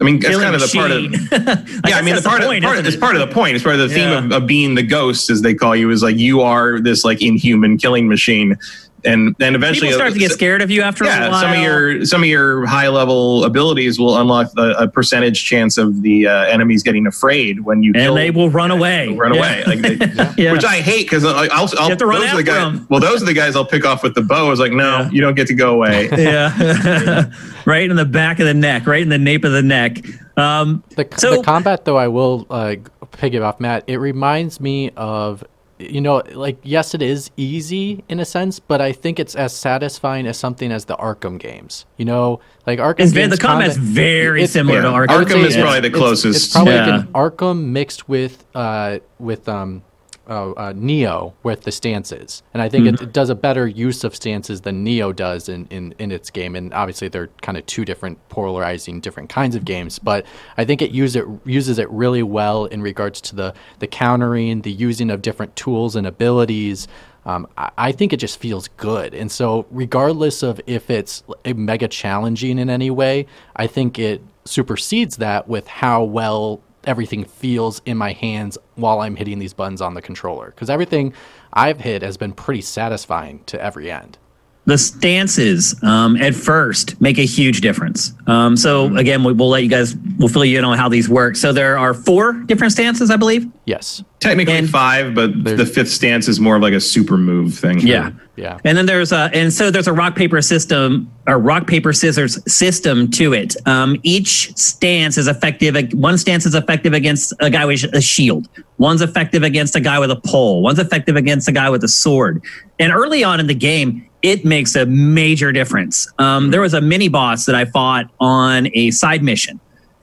I 0.01 0.05
mean, 0.05 0.19
that's 0.19 0.37
kind 0.39 0.55
of 0.55 0.61
the 0.63 0.73
part 0.75 0.91
of. 0.91 1.03
yeah, 1.89 1.97
I 1.97 2.03
mean, 2.03 2.15
the 2.15 2.23
part, 2.23 2.41
the 2.41 2.47
point, 2.47 2.65
of, 2.65 2.71
part 2.71 2.87
it's 2.87 2.97
part 2.97 3.17
of 3.17 3.29
the 3.29 3.35
point. 3.35 3.55
It's 3.55 3.63
part 3.63 3.79
of 3.79 3.87
the 3.87 3.95
theme 3.95 4.09
yeah. 4.09 4.25
of, 4.25 4.33
of 4.33 4.47
being 4.47 4.75
the 4.75 4.83
ghost, 4.83 5.29
as 5.29 5.43
they 5.43 5.55
call 5.55 5.77
you, 5.77 5.91
is 5.91 6.03
like 6.03 6.17
you 6.17 6.41
are 6.41 6.81
this 6.81 7.05
like 7.05 7.21
inhuman 7.21 7.77
killing 7.77 8.09
machine 8.09 8.57
and 9.05 9.35
then 9.39 9.55
eventually 9.55 9.89
people 9.89 9.99
start 9.99 10.13
to 10.13 10.19
get 10.19 10.31
scared 10.31 10.63
of 10.63 10.71
you 10.71 10.83
after 10.83 11.05
yeah, 11.05 11.27
a 11.27 11.31
while. 11.31 11.41
Some 11.41 11.53
of 11.53 11.59
your 11.59 12.05
some 12.05 12.23
of 12.23 12.29
your 12.29 12.67
high 12.67 12.89
level 12.89 13.45
abilities 13.45 13.99
will 13.99 14.19
unlock 14.19 14.51
a, 14.57 14.71
a 14.73 14.89
percentage 14.89 15.45
chance 15.45 15.79
of 15.79 16.03
the 16.03 16.27
uh, 16.27 16.45
enemies 16.45 16.83
getting 16.83 17.07
afraid 17.07 17.61
when 17.61 17.83
you 17.83 17.93
and 17.95 18.17
they 18.17 18.31
will 18.31 18.51
run 18.51 18.71
away. 18.71 19.09
Run 19.09 19.35
yeah. 19.35 19.39
away, 19.39 19.65
like 19.67 19.81
they, 19.81 20.33
yeah. 20.43 20.53
which 20.53 20.65
I 20.65 20.81
hate 20.81 21.07
because 21.07 21.25
I'll, 21.25 21.51
I'll, 21.53 21.69
I'll 21.79 21.97
those 21.97 22.33
are 22.33 22.37
the 22.37 22.43
guys. 22.43 22.73
Them. 22.73 22.87
Well, 22.91 23.01
those 23.01 23.23
are 23.23 23.27
the 23.27 23.35
guys 23.35 23.57
I'll 23.57 23.67
pick 23.67 23.85
off 23.85 24.03
with 24.03 24.15
the 24.15 24.23
bow. 24.23 24.47
I 24.47 24.51
was 24.51 24.61
like, 24.61 24.73
no, 24.73 25.09
you 25.13 25.21
don't 25.21 25.35
get 25.35 25.47
to 25.49 25.55
go 25.55 25.75
away. 25.75 26.09
yeah, 26.17 27.31
right 27.67 27.89
in 27.89 27.97
the 27.97 28.05
back 28.05 28.39
of 28.41 28.47
the 28.47 28.55
neck, 28.55 28.87
right 28.87 29.03
in 29.03 29.09
the 29.09 29.19
nape 29.19 29.45
of 29.45 29.53
the 29.53 29.63
neck. 29.63 29.99
Um, 30.37 30.83
the, 30.97 31.09
so, 31.17 31.37
the 31.37 31.43
combat, 31.43 31.85
though, 31.85 31.99
I 31.99 32.09
will 32.09 32.47
uh, 32.51 32.77
piggyback 33.13 33.43
off 33.43 33.61
Matt. 33.61 33.85
It 33.87 33.99
reminds 33.99 34.61
me 34.61 34.91
of 34.97 35.45
you 35.81 36.01
know, 36.01 36.23
like 36.33 36.59
yes, 36.63 36.95
it 36.95 37.03
is 37.03 37.31
easy 37.37 38.05
in 38.09 38.21
a 38.21 38.25
sense, 38.25 38.61
but 38.61 38.81
I 38.81 38.93
think 38.93 39.19
it's 39.19 39.35
as 39.35 39.57
satisfying 39.57 40.27
as 40.27 40.39
something 40.39 40.71
as 40.71 40.85
the 40.85 40.97
Arkham 40.97 41.39
games. 41.39 41.87
You 41.97 42.05
know, 42.05 42.41
like 42.67 42.79
Arkham. 42.79 43.01
It's 43.01 43.13
games, 43.13 43.33
the 43.33 43.39
combat's 43.39 43.77
very 43.77 44.47
similar 44.47 44.79
yeah, 44.79 44.83
to 44.83 44.89
Arkham. 44.89 45.25
Arkham 45.25 45.45
is 45.45 45.57
probably 45.57 45.81
the 45.81 45.91
closest. 45.91 46.37
It's, 46.37 46.45
it's 46.47 46.53
probably 46.55 46.75
yeah. 46.75 46.97
like 46.97 47.07
an 47.07 47.13
Arkham 47.13 47.65
mixed 47.67 48.09
with 48.09 48.45
uh, 48.55 48.99
with 49.19 49.49
um, 49.49 49.83
uh, 50.31 50.53
uh, 50.53 50.73
Nioh 50.73 51.35
with 51.43 51.63
the 51.63 51.73
stances, 51.73 52.45
and 52.55 52.63
I 52.63 52.69
think 52.69 52.87
mm-hmm. 52.87 52.95
it, 52.95 53.09
it, 53.09 53.13
does 53.13 53.31
a 53.31 53.35
better 53.35 53.67
use 53.67 54.05
of 54.05 54.15
stances 54.15 54.61
than 54.61 54.85
Nioh 54.87 55.15
does 55.15 55.49
in, 55.49 55.67
in, 55.71 55.93
in 55.99 56.13
its 56.13 56.31
game. 56.31 56.55
And 56.55 56.73
obviously, 56.73 57.09
they're 57.09 57.27
kind 57.43 57.59
of 57.59 57.67
two 57.67 57.85
different 57.85 58.17
polarizing, 58.29 59.01
different 59.01 59.29
kinds 59.29 59.57
of 59.57 59.65
games. 59.65 59.99
But 59.99 60.25
I 60.57 60.65
think 60.65 60.83
it 60.83 60.93
use 60.93 61.17
it 61.17 61.27
uses 61.45 61.81
it 61.81 61.91
really 61.91 62.23
well 62.23 62.67
in 62.67 62.81
regards 62.81 63.21
to 63.23 63.35
the 63.37 63.55
the 63.81 63.89
countering, 63.89 64.63
the 64.63 64.71
using 64.71 65.11
of 65.11 65.21
different 65.21 65.57
tools 65.57 65.97
and 65.97 66.07
abilities. 66.07 66.87
Um, 67.27 67.49
I, 67.59 67.71
I, 67.77 67.93
think 67.93 68.13
it 68.13 68.17
just 68.17 68.39
feels 68.39 68.69
good. 68.69 69.13
And 69.13 69.31
so, 69.31 69.67
regardless 69.71 70.43
of 70.43 70.61
if 70.67 70.89
it's 70.89 71.23
a 71.45 71.53
mega 71.53 71.89
challenging 71.89 72.59
in 72.59 72.71
any 72.71 72.91
way, 72.91 73.27
I 73.57 73.67
think 73.67 73.99
it 73.99 74.23
supersedes 74.45 75.17
that 75.19 75.49
with 75.49 75.67
how 75.67 76.03
well 76.05 76.63
everything 76.85 77.25
feels 77.25 77.83
in 77.85 77.97
my 77.97 78.13
hands 78.13 78.59
while 78.75 79.01
I'm 79.01 79.17
hitting 79.17 79.39
these 79.39 79.53
buttons 79.53 79.81
on 79.81 79.95
the 79.95 80.03
controller. 80.03 80.51
Because 80.51 80.71
everything 80.71 81.13
I've 81.53 81.81
hit 81.81 82.03
has 82.03 82.17
been 82.17 82.33
pretty 82.33 82.63
satisfying 82.63 83.45
to 83.45 83.61
every 83.63 83.91
end 83.91 84.19
the 84.67 84.79
stances 84.79 85.83
um, 85.83 86.17
at 86.17 86.35
first 86.35 87.01
make 87.01 87.19
a 87.19 87.25
huge 87.25 87.61
difference. 87.61 88.13
Um, 88.27 88.57
so 88.57 88.87
mm-hmm. 88.87 88.99
again, 88.99 89.25
we, 89.25 89.33
will 89.33 89.49
let 89.49 89.63
you 89.63 89.69
guys, 89.69 89.97
we'll 90.19 90.29
fill 90.29 90.45
you 90.45 90.59
in 90.59 90.65
on 90.65 90.77
how 90.79 90.89
these 90.89 91.09
work. 91.09 91.37
So 91.37 91.53
there 91.53 91.79
are 91.79 91.95
four 91.95 92.35
different 92.35 92.73
stances, 92.73 93.11
I 93.11 93.17
believe. 93.17 93.51
Yes, 93.65 94.05
technically 94.21 94.55
and 94.55 94.69
five, 94.69 95.15
but 95.15 95.45
the 95.45 95.67
fifth 95.67 95.91
stance 95.91 96.29
is 96.29 96.41
more 96.41 96.57
of 96.57 96.63
like 96.63 96.75
a 96.75 96.81
super 96.81 97.17
move 97.17 97.55
thing. 97.55 97.81
Yeah, 97.81 98.13
yeah. 98.41 98.59
And 98.65 98.77
then 98.77 98.87
there's 98.87 99.13
a, 99.13 99.31
and 99.35 99.53
so 99.53 99.71
there's 99.71 99.87
a 99.87 99.93
rock 99.93 100.17
paper 100.17 100.41
system 100.41 101.13
or 101.27 101.39
rock 101.39 101.67
paper 101.67 101.93
scissors 101.93 102.39
system 102.51 103.11
to 103.11 103.35
it. 103.35 103.55
Um, 103.67 103.97
each 104.03 104.57
stance 104.57 105.19
is 105.19 105.29
effective. 105.29 105.77
One 105.93 106.17
stance 106.17 106.47
is 106.47 106.55
effective 106.55 106.95
against 106.95 107.35
a 107.41 107.51
guy 107.51 107.67
with 107.67 107.85
a 107.95 108.01
shield. 108.01 108.49
One's 108.79 109.03
effective 109.03 109.43
against 109.43 109.77
a 109.77 109.81
guy 109.81 109.99
with 109.99 110.11
a 110.11 110.17
pole. 110.17 110.63
One's 110.63 110.79
effective 110.79 111.17
against 111.17 111.49
a 111.49 111.53
guy 111.53 111.69
with 111.69 111.85
a 111.85 111.89
sword. 111.89 112.43
And 112.79 112.93
early 112.93 113.23
on 113.23 113.41
in 113.41 113.47
the 113.47 113.55
game, 113.55 114.09
it 114.23 114.45
makes 114.45 114.75
a 114.75 114.87
major 114.87 115.53
difference. 115.53 116.11
Um, 116.19 116.51
there 116.51 116.63
was 116.63 116.73
a 116.73 116.81
mini 116.81 117.09
boss 117.09 117.45
that 117.45 117.55
I 117.55 117.67
fought 117.67 118.07
on 118.21 118.69
a 118.75 118.91
side 118.91 119.23
mission, 119.23 119.61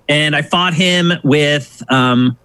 and 0.07 0.35
I 0.35 0.43
fought 0.43 0.73
him 0.73 1.11
with 1.23 1.83
um, 1.91 2.37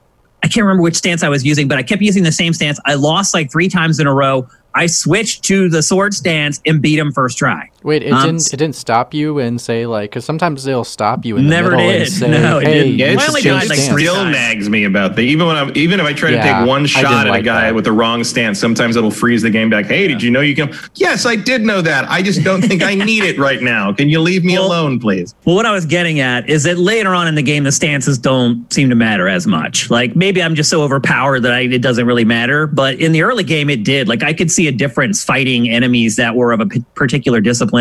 I 0.42 0.48
can't 0.48 0.64
remember 0.64 0.82
which 0.82 0.96
stance 0.96 1.22
I 1.22 1.28
was 1.28 1.44
using, 1.44 1.68
but 1.68 1.78
I 1.78 1.82
kept 1.82 2.02
using 2.02 2.24
the 2.24 2.32
same 2.32 2.52
stance. 2.52 2.80
I 2.84 2.94
lost 2.94 3.32
like 3.32 3.50
three 3.50 3.68
times 3.68 4.00
in 4.00 4.06
a 4.06 4.14
row. 4.14 4.48
I 4.74 4.86
switched 4.86 5.44
to 5.44 5.68
the 5.68 5.82
sword 5.82 6.14
stance 6.14 6.60
and 6.64 6.80
beat 6.80 6.98
him 6.98 7.12
first 7.12 7.38
try. 7.38 7.71
Wait, 7.84 8.02
it 8.02 8.12
um, 8.12 8.26
didn't 8.26 8.52
it 8.52 8.56
didn't 8.56 8.74
stop 8.74 9.12
you 9.12 9.38
and 9.38 9.60
say 9.60 9.86
like 9.86 10.10
because 10.10 10.24
sometimes 10.24 10.64
they'll 10.64 10.84
stop 10.84 11.24
you 11.24 11.36
in 11.36 11.44
the 11.44 11.50
never 11.50 11.72
middle 11.72 11.86
did. 11.86 12.02
and 12.02 12.10
say, 12.10 12.30
no, 12.30 12.58
it 12.58 12.66
hey, 12.66 12.74
didn't. 12.74 12.98
Yeah, 12.98 13.06
it's 13.12 13.38
still, 13.38 13.54
like 13.54 13.78
still 13.78 14.24
nags 14.24 14.68
me 14.68 14.84
about 14.84 15.16
that. 15.16 15.22
Even 15.22 15.46
when 15.46 15.56
I'm 15.56 15.76
even 15.76 15.98
if 15.98 16.06
I 16.06 16.12
try 16.12 16.30
yeah, 16.30 16.42
to 16.42 16.60
take 16.60 16.68
one 16.68 16.86
shot 16.86 17.26
at 17.26 17.30
like 17.30 17.40
a 17.40 17.44
guy 17.44 17.66
that. 17.66 17.74
with 17.74 17.84
the 17.84 17.92
wrong 17.92 18.22
stance, 18.24 18.58
sometimes 18.58 18.96
it'll 18.96 19.10
freeze 19.10 19.42
the 19.42 19.50
game 19.50 19.68
back. 19.68 19.86
Hey, 19.86 20.02
yeah. 20.02 20.08
did 20.08 20.22
you 20.22 20.30
know 20.30 20.40
you 20.40 20.54
can? 20.54 20.72
Yes, 20.94 21.26
I 21.26 21.36
did 21.36 21.62
know 21.62 21.80
that. 21.80 22.08
I 22.08 22.22
just 22.22 22.44
don't 22.44 22.62
think 22.62 22.82
I 22.82 22.94
need 22.94 23.24
it 23.24 23.38
right 23.38 23.60
now. 23.60 23.92
Can 23.92 24.08
you 24.08 24.20
leave 24.20 24.44
me 24.44 24.54
well, 24.54 24.68
alone, 24.68 25.00
please? 25.00 25.34
Well, 25.44 25.56
what 25.56 25.66
I 25.66 25.72
was 25.72 25.86
getting 25.86 26.20
at 26.20 26.48
is 26.48 26.62
that 26.64 26.78
later 26.78 27.14
on 27.14 27.26
in 27.26 27.34
the 27.34 27.42
game, 27.42 27.64
the 27.64 27.72
stances 27.72 28.18
don't 28.18 28.70
seem 28.72 28.90
to 28.90 28.96
matter 28.96 29.28
as 29.28 29.46
much. 29.46 29.90
Like 29.90 30.14
maybe 30.14 30.42
I'm 30.42 30.54
just 30.54 30.70
so 30.70 30.82
overpowered 30.82 31.40
that 31.40 31.52
I, 31.52 31.60
it 31.60 31.82
doesn't 31.82 32.06
really 32.06 32.24
matter. 32.24 32.66
But 32.66 33.00
in 33.00 33.12
the 33.12 33.22
early 33.22 33.44
game, 33.44 33.68
it 33.68 33.84
did. 33.84 34.08
Like 34.08 34.22
I 34.22 34.32
could 34.32 34.50
see 34.50 34.68
a 34.68 34.72
difference 34.72 35.24
fighting 35.24 35.68
enemies 35.68 36.16
that 36.16 36.36
were 36.36 36.52
of 36.52 36.60
a 36.60 36.66
p- 36.66 36.84
particular 36.94 37.40
discipline. 37.40 37.71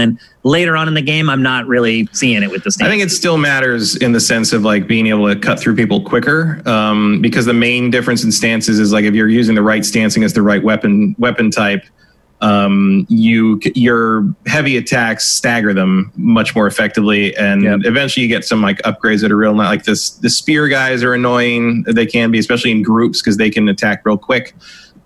Later 0.43 0.75
on 0.75 0.87
in 0.87 0.93
the 0.93 1.01
game, 1.01 1.29
I'm 1.29 1.43
not 1.43 1.67
really 1.67 2.07
seeing 2.13 2.41
it 2.41 2.49
with 2.49 2.63
the 2.63 2.71
stance. 2.71 2.87
I 2.87 2.89
think 2.89 3.03
it 3.03 3.11
still 3.11 3.37
matters 3.37 3.95
in 3.97 4.13
the 4.13 4.19
sense 4.19 4.53
of 4.53 4.63
like 4.63 4.87
being 4.87 5.07
able 5.07 5.27
to 5.27 5.39
cut 5.39 5.59
through 5.59 5.75
people 5.75 6.01
quicker. 6.01 6.61
Um, 6.67 7.21
because 7.21 7.45
the 7.45 7.53
main 7.53 7.91
difference 7.91 8.23
in 8.23 8.31
stances 8.31 8.79
is 8.79 8.93
like 8.93 9.05
if 9.05 9.13
you're 9.13 9.29
using 9.29 9.53
the 9.55 9.61
right 9.61 9.85
stance 9.85 10.15
against 10.15 10.35
the 10.35 10.41
right 10.41 10.63
weapon 10.63 11.15
weapon 11.19 11.51
type, 11.51 11.83
um, 12.41 13.05
you 13.07 13.59
your 13.75 14.33
heavy 14.47 14.77
attacks 14.77 15.27
stagger 15.27 15.73
them 15.73 16.11
much 16.15 16.55
more 16.55 16.65
effectively, 16.65 17.35
and 17.35 17.63
yep. 17.63 17.79
eventually 17.83 18.23
you 18.23 18.29
get 18.29 18.43
some 18.43 18.61
like 18.61 18.81
upgrades 18.81 19.21
that 19.21 19.31
are 19.31 19.37
real. 19.37 19.53
Not 19.53 19.69
like 19.69 19.83
this. 19.83 20.11
The 20.11 20.29
spear 20.29 20.67
guys 20.67 21.03
are 21.03 21.13
annoying. 21.13 21.83
They 21.83 22.07
can 22.07 22.31
be, 22.31 22.39
especially 22.39 22.71
in 22.71 22.81
groups, 22.81 23.21
because 23.21 23.37
they 23.37 23.51
can 23.51 23.69
attack 23.69 24.03
real 24.05 24.17
quick 24.17 24.55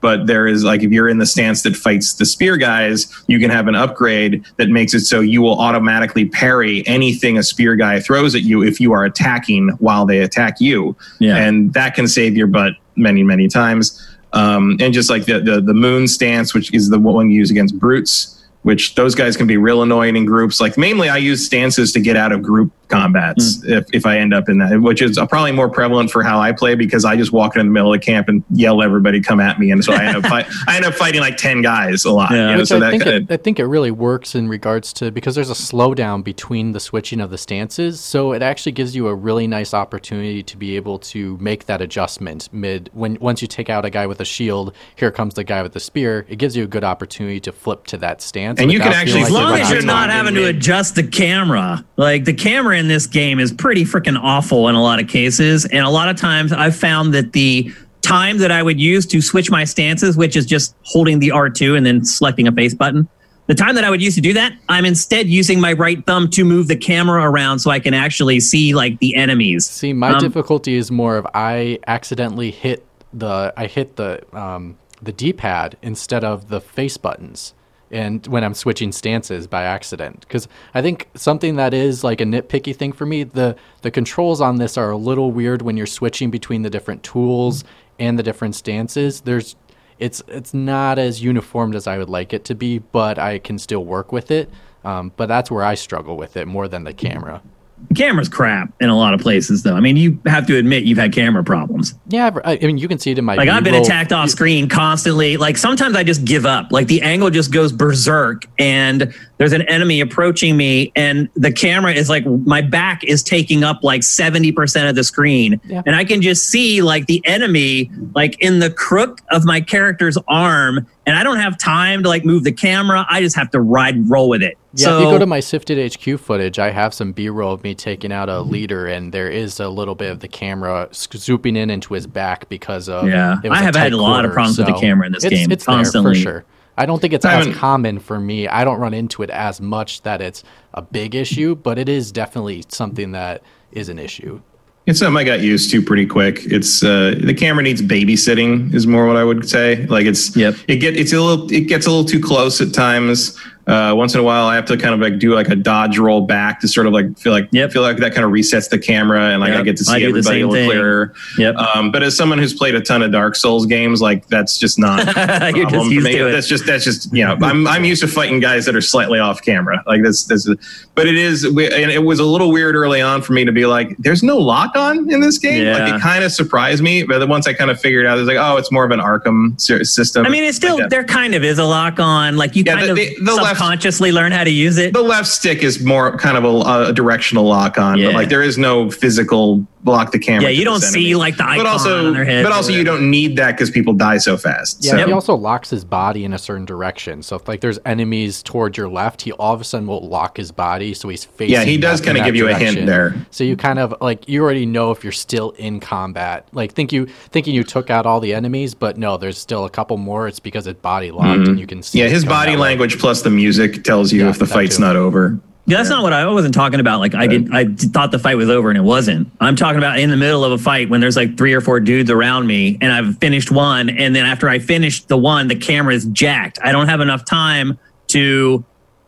but 0.02 0.28
there 0.28 0.48
is 0.48 0.64
like 0.64 0.84
if 0.84 0.92
you're 0.92 1.10
in 1.10 1.18
the 1.18 1.26
stance 1.26 1.64
that 1.64 1.76
fights 1.76 2.14
the 2.14 2.26
spear 2.26 2.58
guys, 2.58 3.12
you 3.28 3.40
can 3.40 3.50
have 3.50 3.68
an 3.68 3.76
upgrade 3.76 4.46
that 4.58 4.70
makes 4.70 4.94
it 4.94 5.02
so 5.02 5.20
you 5.20 5.42
will 5.42 5.60
automatically 5.60 6.26
parry 6.26 6.86
anything 6.88 7.38
a 7.38 7.44
spear 7.44 7.76
guy 7.76 8.00
throws 8.00 8.36
at 8.36 8.42
you 8.42 8.64
if 8.64 8.80
you 8.80 8.94
are 8.94 9.06
attacking 9.06 9.70
while 9.80 10.06
they 10.06 10.20
attack 10.20 10.60
you. 10.60 10.96
Yeah. 11.20 11.38
And 11.38 11.74
that 11.74 11.96
can 11.96 12.08
save 12.08 12.38
your 12.38 12.48
butt 12.48 12.74
many, 12.96 13.24
many 13.24 13.48
times. 13.48 14.02
Um, 14.34 14.78
and 14.82 14.94
just 14.94 15.10
like 15.10 15.26
the, 15.26 15.40
the 15.40 15.62
the 15.62 15.74
moon 15.74 16.08
stance, 16.08 16.54
which 16.54 16.74
is 16.74 16.90
the 16.90 17.00
one 17.00 17.30
you 17.30 17.38
use 17.38 17.50
against 17.50 17.80
brutes, 17.80 18.45
which 18.66 18.96
those 18.96 19.14
guys 19.14 19.38
can 19.38 19.46
be 19.46 19.58
real 19.58 19.84
annoying 19.84 20.16
in 20.16 20.26
groups. 20.26 20.60
Like 20.60 20.76
mainly 20.76 21.08
I 21.08 21.18
use 21.18 21.46
stances 21.46 21.92
to 21.92 22.00
get 22.00 22.18
out 22.18 22.32
of 22.32 22.42
group 22.42 22.74
combats 22.88 23.58
mm. 23.58 23.78
if, 23.78 23.86
if 23.94 24.06
I 24.06 24.18
end 24.18 24.34
up 24.34 24.50
in 24.50 24.58
that, 24.58 24.82
which 24.82 25.04
is 25.04 25.20
probably 25.30 25.52
more 25.52 25.70
prevalent 25.70 26.10
for 26.10 26.24
how 26.24 26.40
I 26.40 26.52
play 26.52 26.74
because 26.74 27.06
I 27.06 27.16
just 27.16 27.32
walk 27.32 27.56
in 27.56 27.66
the 27.66 27.72
middle 27.72 27.94
of 27.94 28.00
the 28.00 28.06
camp 28.06 28.28
and 28.28 28.44
yell 28.50 28.82
everybody 28.82 29.22
come 29.22 29.40
at 29.40 29.60
me, 29.60 29.72
and 29.72 29.84
so 29.84 29.94
I 29.94 30.06
end 30.06 30.18
up 30.18 30.26
fight, 30.30 30.48
I 30.68 30.78
end 30.78 30.86
up 30.86 30.96
fighting 30.96 31.22
like 31.22 31.38
ten 31.38 31.62
guys 31.62 32.06
a 32.06 32.12
lot. 32.12 32.32
Yeah. 32.32 32.52
You 32.52 32.58
know, 32.58 32.64
so 32.64 32.84
I, 32.84 32.92
think 32.92 33.04
kinda, 33.04 33.18
it, 33.18 33.32
I 33.32 33.38
think 33.38 33.60
it 33.60 33.66
really 33.66 33.92
works 33.92 34.34
in 34.36 34.48
regards 34.48 34.94
to 34.94 35.12
because 35.12 35.36
there's 35.36 35.52
a 35.52 35.54
slowdown 35.54 36.24
between 36.24 36.72
the 36.72 36.80
switching 36.80 37.22
of 37.22 37.30
the 37.30 37.38
stances, 37.38 38.00
so 38.00 38.34
it 38.34 38.42
actually 38.42 38.72
gives 38.72 38.96
you 38.96 39.08
a 39.08 39.16
really 39.16 39.48
nice 39.48 39.74
opportunity 39.74 40.42
to 40.44 40.58
be 40.58 40.76
able 40.76 41.00
to 41.00 41.38
make 41.38 41.66
that 41.66 41.82
adjustment 41.82 42.50
mid 42.52 42.90
when 42.94 43.18
once 43.20 43.42
you 43.42 43.48
take 43.48 43.70
out 43.70 43.86
a 43.86 43.90
guy 43.92 44.08
with 44.08 44.20
a 44.20 44.26
shield, 44.26 44.74
here 44.96 45.12
comes 45.12 45.36
the 45.36 45.44
guy 45.44 45.62
with 45.62 45.74
the 45.74 45.80
spear. 45.80 46.26
It 46.30 46.38
gives 46.38 46.56
you 46.56 46.64
a 46.64 46.68
good 46.68 46.84
opportunity 46.84 47.40
to 47.42 47.52
flip 47.52 47.86
to 47.88 47.98
that 47.98 48.22
stance, 48.22 48.55
and 48.58 48.72
you 48.72 48.80
can 48.80 48.94
actually 48.94 49.22
as 49.22 49.32
long 49.32 49.58
as 49.60 49.70
you're 49.72 49.82
not 49.82 50.10
having 50.10 50.34
to 50.36 50.46
adjust 50.46 50.96
the 50.96 51.04
camera, 51.04 51.84
like 51.98 52.26
the 52.26 52.34
camera 52.34 52.78
in 52.78 52.88
this 52.88 53.08
game 53.08 53.40
is 53.40 53.52
pretty 53.52 53.84
freaking 53.84 54.18
awful 54.22 54.68
in 54.68 54.76
a 54.76 54.82
lot 54.82 55.00
of 55.00 55.08
cases. 55.08 55.66
And 55.66 55.86
a 55.86 55.90
lot 55.90 56.10
of 56.10 56.16
times 56.16 56.52
I've 56.52 56.76
found 56.76 57.14
that 57.14 57.34
the 57.34 57.72
time 58.02 58.38
that 58.38 58.52
I 58.52 58.62
would 58.62 58.80
use 58.80 59.06
to 59.08 59.22
switch 59.22 59.50
my 59.50 59.64
stances, 59.64 60.16
which 60.16 60.36
is 60.36 60.46
just 60.46 60.76
holding 60.84 61.20
the 61.20 61.30
R2 61.30 61.76
and 61.76 61.86
then 61.86 62.06
selecting 62.06 62.48
a 62.48 62.52
face 62.52 62.74
button. 62.74 63.08
The 63.48 63.56
time 63.56 63.76
that 63.76 63.84
I 63.84 63.92
would 63.92 64.02
use 64.02 64.16
to 64.16 64.22
do 64.22 64.34
that, 64.34 64.54
I'm 64.70 64.86
instead 64.86 65.28
using 65.28 65.60
my 65.60 65.74
right 65.74 66.04
thumb 66.06 66.30
to 66.32 66.44
move 66.44 66.68
the 66.68 66.76
camera 66.76 67.30
around 67.30 67.60
so 67.60 67.70
I 67.70 67.80
can 67.80 67.94
actually 67.94 68.40
see 68.40 68.74
like 68.74 69.00
the 69.00 69.16
enemies. 69.16 69.68
See, 69.68 69.94
my 69.94 70.12
um, 70.12 70.20
difficulty 70.20 70.76
is 70.76 70.90
more 70.90 71.18
of 71.18 71.28
I 71.36 71.80
accidentally 71.86 72.50
hit 72.50 72.86
the 73.14 73.54
I 73.56 73.68
hit 73.68 73.98
the 73.98 74.24
um, 74.36 74.78
the 75.02 75.12
D-pad 75.12 75.78
instead 75.84 76.24
of 76.24 76.50
the 76.50 76.60
face 76.60 76.98
buttons 76.98 77.54
and 77.92 78.26
when 78.28 78.44
I'm 78.44 78.54
switching 78.54 78.92
stances 78.92 79.48
by 79.48 79.64
accident. 79.64 80.22
Because 80.22 80.48
I 80.74 80.82
think 80.82 81.10
something 81.16 81.56
that 81.56 81.74
is 81.74 82.04
like 82.04 82.22
a 82.22 82.26
nitpicky 82.26 82.76
thing 82.76 82.92
for 82.92 83.06
me, 83.06 83.24
the 83.24 83.56
the 83.82 83.92
controls 83.92 84.42
on 84.42 84.58
this 84.58 84.78
are 84.78 84.92
a 84.92 84.98
little 84.98 85.32
weird 85.32 85.62
when 85.62 85.78
you're 85.78 85.86
switching 85.86 86.32
between 86.32 86.64
the 86.64 86.70
different 86.70 87.04
tools 87.04 87.64
and 88.00 88.20
the 88.20 88.24
different 88.24 88.56
stances. 88.56 89.22
There's 89.22 89.56
it's 90.00 90.22
it's 90.28 90.54
not 90.54 91.00
as 91.00 91.24
uniformed 91.24 91.76
as 91.76 91.88
I 91.88 91.98
would 91.98 92.10
like 92.10 92.34
it 92.34 92.44
to 92.46 92.56
be, 92.56 92.80
but 92.80 93.18
I 93.18 93.40
can 93.40 93.58
still 93.60 93.86
work 93.86 94.12
with 94.12 94.32
it. 94.32 94.50
Um, 94.84 95.12
but 95.16 95.28
that's 95.28 95.50
where 95.50 95.64
I 95.64 95.76
struggle 95.76 96.16
with 96.16 96.38
it 96.38 96.48
more 96.48 96.68
than 96.68 96.84
the 96.84 96.94
camera. 96.94 97.42
The 97.90 97.94
camera's 97.94 98.30
crap 98.30 98.74
in 98.80 98.90
a 98.90 98.98
lot 98.98 99.14
of 99.14 99.20
places, 99.20 99.64
though. 99.64 99.76
I 99.76 99.80
mean, 99.80 99.98
you 99.98 100.18
have 100.26 100.48
to 100.48 100.58
admit 100.58 100.86
you've 100.86 100.98
had 100.98 101.14
camera 101.14 101.44
problems. 101.44 101.94
Yeah, 102.08 102.32
I 102.44 102.58
mean, 102.58 102.78
you 102.78 102.88
can 102.88 103.00
see 103.00 103.12
it 103.12 103.20
in 103.20 103.26
my. 103.26 103.36
Like, 103.36 103.46
B-roll. 103.46 103.58
I've 103.58 103.64
been 103.64 103.76
attacked 103.76 104.12
off 104.14 104.30
screen 104.30 104.70
constantly. 104.70 105.38
Like, 105.38 105.58
sometimes 105.58 105.96
I 105.96 106.04
just 106.04 106.26
give 106.26 106.46
up. 106.46 106.72
Like, 106.72 106.88
the 106.88 107.02
angle 107.02 107.30
just 107.30 107.52
goes 107.52 107.72
berserk, 107.72 108.46
and 108.58 109.14
there's 109.38 109.54
an 109.54 109.64
enemy 109.64 110.00
approaching 110.00 110.56
me, 110.56 110.94
and 110.96 111.30
the 111.36 111.52
camera 111.52 111.92
is 111.92 112.10
like, 112.10 112.26
my 112.26 112.62
back 112.62 113.04
is 113.04 113.22
taking 113.22 113.64
up 113.64 113.84
like 113.84 114.02
70% 114.02 114.90
of 114.90 114.96
the 114.96 115.04
screen. 115.04 115.60
Yeah. 115.66 115.84
And 115.86 115.96
I 115.96 116.06
can 116.06 116.22
just 116.22 116.50
see, 116.50 116.82
like, 116.82 117.08
the 117.08 117.22
enemy, 117.26 117.92
like, 118.16 118.40
in 118.40 118.60
the 118.60 118.72
crook 118.72 119.22
of 119.32 119.44
my 119.44 119.60
character's 119.62 120.18
arm, 120.28 120.88
and 121.06 121.16
I 121.16 121.24
don't 121.24 121.38
have 121.38 121.58
time 121.58 122.04
to, 122.04 122.10
like, 122.10 122.26
move 122.26 122.44
the 122.44 122.52
camera. 122.52 123.06
I 123.10 123.22
just 123.22 123.36
have 123.36 123.52
to 123.52 123.62
ride, 123.62 124.10
roll 124.10 124.30
with 124.30 124.42
it. 124.42 124.58
Yeah, 124.74 124.86
so, 124.86 124.98
if 124.98 125.04
you 125.04 125.10
go 125.12 125.20
to 125.20 125.26
my 125.26 125.40
Sifted 125.40 125.94
HQ 125.94 126.20
footage, 126.20 126.60
I 126.60 126.72
have 126.72 126.94
some 126.94 127.12
B-roll 127.12 127.54
of 127.54 127.64
me 127.64 127.76
taking 127.76 128.12
out 128.12 128.28
a 128.28 128.42
leader, 128.42 128.88
and 128.88 129.14
there 129.14 129.30
is 129.30 129.60
a 129.60 129.70
little 129.70 129.96
bit 129.96 130.12
of 130.12 130.20
the 130.20 130.28
camera 130.28 130.90
zooming 130.92 131.56
in 131.56 131.70
into 131.70 131.94
his 131.94 132.08
back 132.08 132.50
because 132.50 132.90
of. 132.90 133.08
Yeah, 133.08 133.38
I 133.50 133.62
have 133.62 133.76
had 133.76 133.94
a 133.94 133.98
lot 133.98 134.16
quarter, 134.16 134.28
of 134.30 134.34
problems 134.34 134.58
so 134.58 134.66
with 134.66 134.74
the 134.74 134.82
camera 134.82 135.08
in 135.08 135.14
this 135.14 135.24
it's, 135.24 135.34
game. 135.34 135.52
It's 135.52 135.66
constantly. 135.66 136.14
there 136.14 136.22
for 136.22 136.22
sure. 136.22 136.46
I 136.78 136.86
don't 136.86 137.00
think 137.00 137.14
it's 137.14 137.24
as 137.24 137.56
common 137.56 138.00
for 138.00 138.20
me. 138.20 138.48
I 138.48 138.66
don't 138.66 138.80
run 138.80 138.94
into 138.94 139.24
it 139.24 139.30
as 139.30 139.62
much 139.62 140.02
that 140.02 140.22
it's 140.22 140.44
a 140.74 140.82
big 140.82 141.16
issue, 141.16 141.56
but 141.56 141.80
it 141.80 141.88
is 141.88 142.12
definitely 142.12 142.66
something 142.68 143.14
that 143.14 143.44
is 143.72 143.88
an 143.88 143.98
issue. 143.98 144.42
It's 144.86 145.00
something 145.00 145.18
I 145.20 145.24
got 145.24 145.42
used 145.42 145.72
to 145.72 145.82
pretty 145.82 146.06
quick. 146.06 146.46
It's 146.46 146.84
uh, 146.84 147.16
the 147.20 147.34
camera 147.34 147.64
needs 147.64 147.82
babysitting 147.82 148.74
is 148.74 148.86
more 148.86 149.08
what 149.08 149.16
I 149.16 149.24
would 149.24 149.50
say. 149.50 149.86
Like 149.88 150.06
it's 150.06 150.36
yep. 150.36 150.56
it 150.68 150.78
get 150.78 150.96
it's 150.96 151.12
a 151.12 151.20
little 151.20 151.52
it 151.52 151.62
gets 151.62 151.88
a 151.88 151.90
little 151.90 152.06
too 152.06 152.20
close 152.20 152.62
at 152.62 152.74
times. 152.74 153.36
Uh, 153.68 153.94
once 153.96 154.14
in 154.14 154.20
a 154.20 154.24
while, 154.24 154.46
I 154.46 154.56
have 154.56 154.66
to 154.66 154.78
kind 154.78 154.94
of 154.94 155.00
like 155.00 155.18
do 155.18 155.34
like 155.34 155.50
a 155.50 155.56
dodge 155.56 155.98
roll 155.98 156.22
back 156.22 156.60
to 156.60 156.68
sort 156.68 156.86
of 156.86 156.94
like 156.94 157.18
feel 157.18 157.32
like 157.32 157.50
yep. 157.52 157.72
feel 157.72 157.82
like 157.82 157.98
that 157.98 158.14
kind 158.14 158.24
of 158.24 158.32
resets 158.32 158.70
the 158.70 158.78
camera 158.78 159.32
and 159.32 159.42
like 159.42 159.50
yep. 159.50 159.62
I 159.62 159.64
get 159.64 159.78
to 159.78 159.86
see 159.86 160.06
everybody 160.06 160.42
a 160.42 160.48
little 160.48 160.70
clearer. 160.70 161.14
Yep. 161.40 161.56
Um, 161.56 161.92
but 161.92 162.04
as 162.04 162.16
someone 162.16 162.38
who's 162.38 162.54
played 162.54 162.76
a 162.76 162.82
ton 162.82 163.02
of 163.02 163.12
Dark 163.12 163.36
Souls 163.36 163.66
games, 163.66 164.02
like 164.02 164.28
that's 164.28 164.60
just 164.60 164.78
not 164.78 165.06
You're 165.56 165.68
just 165.68 165.90
used 165.90 166.06
to 166.06 166.28
it. 166.28 166.32
That's 166.32 166.48
just 166.48 166.68
that's 166.68 166.84
just 166.84 167.12
you 167.12 167.26
know 167.26 167.38
I'm 167.42 167.66
I'm 167.68 167.86
used 167.86 168.02
to 168.02 168.08
fighting 168.08 168.40
guys 168.40 168.66
that 168.66 168.76
are 168.76 168.82
slightly 168.82 169.18
off 169.18 169.42
camera. 169.42 169.84
Like 169.88 170.04
that's 170.04 170.26
that's. 170.26 170.48
But 170.94 171.08
it 171.08 171.16
is 171.16 171.44
and 171.44 171.60
it 171.60 172.04
was 172.04 172.20
a 172.20 172.24
little 172.24 172.52
weird 172.52 172.76
early 172.76 173.02
on 173.02 173.22
for 173.22 173.34
me 173.34 173.46
to 173.46 173.52
be 173.52 173.66
like, 173.66 173.98
there's 173.98 174.24
no 174.24 174.38
lock 174.38 174.76
on 174.76 175.12
in 175.12 175.22
this 175.22 175.40
game. 175.40 175.66
Yeah. 175.66 175.78
Like 175.78 175.96
it 175.96 176.02
kind 176.02 176.24
of 176.24 176.32
surprised 176.32 176.84
me, 176.84 177.04
but 177.04 177.20
then 177.20 177.30
once 177.30 177.48
I 177.48 177.54
kind 177.54 177.72
of 177.72 177.80
figured 177.82 178.06
out, 178.06 178.20
it's 178.20 178.28
like 178.28 178.38
oh, 178.38 178.58
it's 178.58 178.72
more 178.72 178.86
of 178.86 178.92
an 178.92 179.00
Arkham 179.00 179.60
system. 179.60 180.24
I 180.26 180.30
mean, 180.30 180.44
it's 180.44 180.58
still 180.58 180.78
like 180.78 180.90
there 180.90 181.04
kind 181.04 181.34
of 181.34 181.44
is 181.44 181.58
a 181.58 181.66
lock 181.66 182.00
on. 182.00 182.38
Like 182.38 182.56
you 182.56 182.64
yeah, 182.64 182.76
kind 182.76 182.86
the, 182.86 182.92
of 182.92 182.98
the, 182.98 183.16
the 183.22 183.55
left, 183.56 184.12
learn 184.12 184.32
how 184.32 184.44
to 184.44 184.52
use 184.52 184.78
it. 184.78 184.94
The 184.94 185.02
left 185.02 185.28
stick 185.28 185.64
is 185.64 185.84
more 185.84 186.18
kind 186.18 186.38
of 186.38 186.44
a, 186.44 186.90
a 186.90 186.94
directional 186.94 187.46
lock 187.46 187.78
on, 187.78 187.98
yeah. 187.98 188.08
but 188.08 188.16
like 188.16 188.30
there 188.30 188.44
is 188.44 188.58
no 188.58 188.90
physical 188.92 189.66
block 189.86 190.12
the 190.12 190.20
camera. 190.20 190.44
Yeah, 190.44 190.50
you 190.50 190.66
don't 190.66 190.82
see 190.82 191.16
like 191.16 191.38
the 191.38 191.44
icon 191.44 191.60
but 191.60 191.66
also, 191.68 192.08
on 192.08 192.14
their 192.14 192.26
head. 192.26 192.44
But 192.44 192.52
also, 192.52 192.72
you 192.72 192.84
don't 192.84 193.10
need 193.10 193.38
that 193.38 193.52
because 193.52 193.70
people 193.70 193.94
die 193.94 194.18
so 194.18 194.36
fast. 194.36 194.84
Yeah, 194.84 194.92
so. 194.92 195.06
he 195.06 195.14
also 195.14 195.36
locks 195.36 195.70
his 195.70 195.86
body 195.86 196.26
in 196.26 196.34
a 196.34 196.38
certain 196.38 196.66
direction. 196.66 197.24
So 197.24 197.36
if 197.36 197.48
like 197.48 197.62
there's 197.62 197.80
enemies 197.86 198.44
towards 198.44 198.78
your 198.78 198.90
left, 198.90 199.22
he 199.22 199.32
all 199.34 199.54
of 199.54 199.62
a 199.62 199.64
sudden 199.64 199.88
will 199.88 200.06
lock 200.06 200.38
his 200.38 200.52
body 200.52 200.94
so 200.94 201.08
he's 201.08 201.24
facing. 201.24 201.54
Yeah, 201.54 201.64
he 201.64 201.78
does 201.78 202.02
kind 202.02 202.18
of 202.18 202.26
give 202.26 202.36
you 202.36 202.48
direction. 202.48 202.68
a 202.68 202.72
hint 202.72 202.86
there. 202.88 203.16
So 203.32 203.44
you 203.44 203.56
kind 203.56 203.80
of 203.80 203.94
like 204.02 204.28
you 204.28 204.44
already 204.44 204.66
know 204.66 204.92
if 204.92 205.04
you're 205.04 205.14
still 205.14 205.52
in 205.52 205.80
combat. 205.80 206.48
Like 206.52 206.74
think 206.74 206.92
you 206.92 207.06
thinking 207.06 207.54
you 207.54 207.64
took 207.64 207.90
out 207.90 208.06
all 208.06 208.20
the 208.20 208.34
enemies, 208.34 208.74
but 208.74 208.98
no, 208.98 209.18
there's 209.18 209.38
still 209.38 209.66
a 209.66 209.70
couple 209.70 209.98
more. 209.98 210.28
It's 210.28 210.40
because 210.40 210.68
it's 210.68 210.82
body 210.82 211.12
locked 211.12 211.28
mm-hmm. 211.28 211.52
and 211.52 211.60
you 211.60 211.68
can 211.68 211.84
see. 211.84 212.00
Yeah, 212.00 212.08
his 212.08 212.26
body 212.26 212.56
language 212.58 212.96
way. 212.96 213.02
plus 213.02 213.22
the 213.22 213.30
music 213.30 213.84
tells 213.84 214.12
you 214.12 214.24
yeah, 214.24 214.30
if 214.32 214.40
the 214.40 214.48
fight's 214.48 214.78
too. 214.78 214.82
not 214.82 214.96
over. 214.96 215.40
Yeah, 215.68 215.78
that's 215.78 215.90
not 215.90 216.04
what 216.04 216.14
I, 216.14 216.22
I 216.22 216.26
wasn't 216.28 216.54
talking 216.54 216.80
about. 216.80 217.00
Like 217.00 217.16
I 217.16 217.26
did, 217.26 217.54
I 217.54 217.66
thought 217.66 218.12
the 218.12 218.20
fight 218.20 218.36
was 218.36 218.50
over 218.50 218.70
and 218.70 218.78
it 218.78 218.84
wasn't. 218.84 219.32
I'm 219.42 219.56
talking 219.56 219.80
about 219.80 219.98
in 219.98 220.12
the 220.12 220.18
middle 220.18 220.46
of 220.46 220.52
a 220.52 220.60
fight 220.60 220.90
when 220.90 221.02
there's 221.02 221.16
like 221.16 221.38
three 221.38 221.54
or 221.54 221.62
four 221.62 221.80
dudes 221.80 222.12
around 222.12 222.46
me 222.46 222.78
and 222.82 222.92
I've 222.92 223.18
finished 223.18 223.50
one, 223.50 223.90
and 223.90 224.16
then 224.16 224.26
after 224.26 224.48
I 224.48 224.60
finished 224.60 225.08
the 225.08 225.18
one, 225.18 225.48
the 225.48 225.56
camera 225.56 225.96
is 225.96 226.06
jacked. 226.06 226.60
I 226.64 226.72
don't 226.72 226.88
have 226.88 227.02
enough 227.02 227.26
time 227.26 227.80
to 228.08 228.64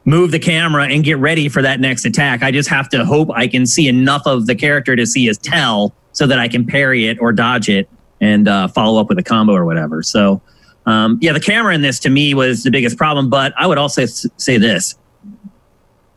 move 0.06 0.32
the 0.32 0.40
camera 0.40 0.88
and 0.88 1.04
get 1.04 1.18
ready 1.18 1.50
for 1.50 1.62
that 1.62 1.80
next 1.80 2.06
attack. 2.06 2.42
I 2.42 2.50
just 2.50 2.70
have 2.70 2.90
to 2.90 3.06
hope 3.06 3.30
I 3.32 3.48
can 3.48 3.68
see 3.68 3.88
enough 3.88 4.26
of 4.26 4.48
the 4.48 4.56
character 4.56 4.96
to 4.96 5.06
see 5.06 5.26
his 5.26 5.38
tell 5.38 5.94
so 6.14 6.26
that 6.26 6.40
I 6.40 6.48
can 6.48 6.66
parry 6.66 7.08
it 7.08 7.20
or 7.20 7.34
dodge 7.34 7.70
it 7.70 7.90
and 8.20 8.48
uh, 8.48 8.70
follow 8.70 9.00
up 9.00 9.10
with 9.10 9.20
a 9.20 9.24
combo 9.24 9.54
or 9.54 9.66
whatever. 9.66 10.02
So, 10.02 10.42
um, 10.86 11.20
yeah, 11.22 11.34
the 11.34 11.42
camera 11.42 11.76
in 11.76 11.82
this 11.82 12.00
to 12.00 12.10
me 12.10 12.34
was 12.34 12.64
the 12.64 12.72
biggest 12.72 12.98
problem. 12.98 13.30
But 13.30 13.54
I 13.58 13.68
would 13.68 13.78
also 13.78 14.06
say 14.06 14.58
this 14.58 14.96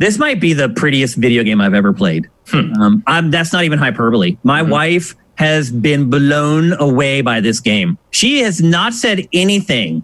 this 0.01 0.19
might 0.19 0.41
be 0.41 0.55
the 0.55 0.71
prettiest 0.71 1.17
video 1.17 1.45
game 1.45 1.61
I've 1.61 1.75
ever 1.75 1.93
played. 1.93 2.29
Hmm. 2.49 3.03
Um, 3.07 3.31
that's 3.31 3.53
not 3.53 3.65
even 3.65 3.79
hyperbole. 3.79 4.39
My 4.43 4.63
mm-hmm. 4.63 4.71
wife 4.71 5.15
has 5.37 5.71
been 5.71 6.09
blown 6.09 6.73
away 6.81 7.21
by 7.21 7.41
this 7.41 7.61
game. 7.61 7.99
She 8.11 8.41
has 8.41 8.63
not 8.63 8.95
said 8.95 9.29
anything 9.35 10.03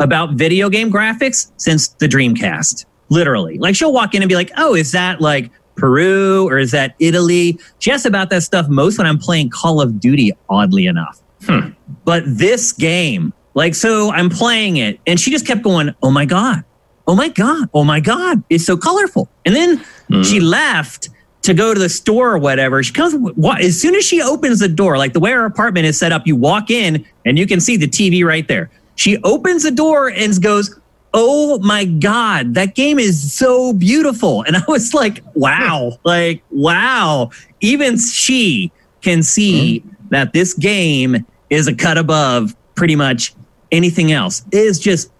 about 0.00 0.34
video 0.34 0.68
game 0.68 0.92
graphics 0.92 1.50
since 1.56 1.88
the 1.88 2.06
Dreamcast. 2.06 2.84
Literally, 3.08 3.56
like 3.58 3.76
she'll 3.76 3.92
walk 3.92 4.16
in 4.16 4.22
and 4.22 4.28
be 4.28 4.34
like, 4.34 4.50
"Oh, 4.56 4.74
is 4.74 4.90
that 4.92 5.20
like 5.20 5.52
Peru 5.76 6.48
or 6.48 6.58
is 6.58 6.72
that 6.72 6.96
Italy?" 6.98 7.56
She 7.78 7.92
asks 7.92 8.04
about 8.04 8.30
that 8.30 8.42
stuff 8.42 8.68
most 8.68 8.98
when 8.98 9.06
I'm 9.06 9.18
playing 9.18 9.50
Call 9.50 9.80
of 9.80 10.00
Duty. 10.00 10.32
Oddly 10.48 10.86
enough, 10.86 11.22
hmm. 11.44 11.68
but 12.04 12.24
this 12.26 12.72
game, 12.72 13.32
like, 13.54 13.76
so 13.76 14.10
I'm 14.10 14.28
playing 14.28 14.78
it, 14.78 14.98
and 15.06 15.20
she 15.20 15.30
just 15.30 15.46
kept 15.46 15.62
going, 15.62 15.94
"Oh 16.02 16.10
my 16.10 16.24
god." 16.24 16.64
Oh 17.06 17.14
my 17.14 17.28
God, 17.28 17.68
oh 17.72 17.84
my 17.84 18.00
God, 18.00 18.42
it's 18.50 18.64
so 18.64 18.76
colorful. 18.76 19.28
And 19.44 19.54
then 19.54 19.84
mm. 20.10 20.24
she 20.24 20.40
left 20.40 21.08
to 21.42 21.54
go 21.54 21.72
to 21.72 21.78
the 21.78 21.88
store 21.88 22.32
or 22.32 22.38
whatever. 22.38 22.82
She 22.82 22.92
comes, 22.92 23.14
as 23.60 23.80
soon 23.80 23.94
as 23.94 24.04
she 24.04 24.20
opens 24.20 24.58
the 24.58 24.68
door, 24.68 24.98
like 24.98 25.12
the 25.12 25.20
way 25.20 25.30
her 25.30 25.44
apartment 25.44 25.86
is 25.86 25.98
set 25.98 26.10
up, 26.12 26.26
you 26.26 26.34
walk 26.34 26.70
in 26.70 27.06
and 27.24 27.38
you 27.38 27.46
can 27.46 27.60
see 27.60 27.76
the 27.76 27.86
TV 27.86 28.24
right 28.24 28.46
there. 28.48 28.70
She 28.96 29.18
opens 29.22 29.62
the 29.62 29.70
door 29.70 30.08
and 30.08 30.42
goes, 30.42 30.78
Oh 31.14 31.58
my 31.60 31.84
God, 31.84 32.54
that 32.54 32.74
game 32.74 32.98
is 32.98 33.32
so 33.32 33.72
beautiful. 33.72 34.42
And 34.42 34.56
I 34.56 34.62
was 34.68 34.92
like, 34.92 35.22
wow, 35.34 35.92
like, 36.04 36.42
wow. 36.50 37.30
Even 37.60 37.98
she 37.98 38.70
can 39.00 39.22
see 39.22 39.80
mm. 39.80 40.10
that 40.10 40.34
this 40.34 40.52
game 40.52 41.24
is 41.48 41.68
a 41.68 41.74
cut 41.74 41.96
above 41.96 42.54
pretty 42.74 42.96
much 42.96 43.34
anything 43.72 44.12
else. 44.12 44.44
It 44.52 44.58
is 44.58 44.78
just 44.78 45.10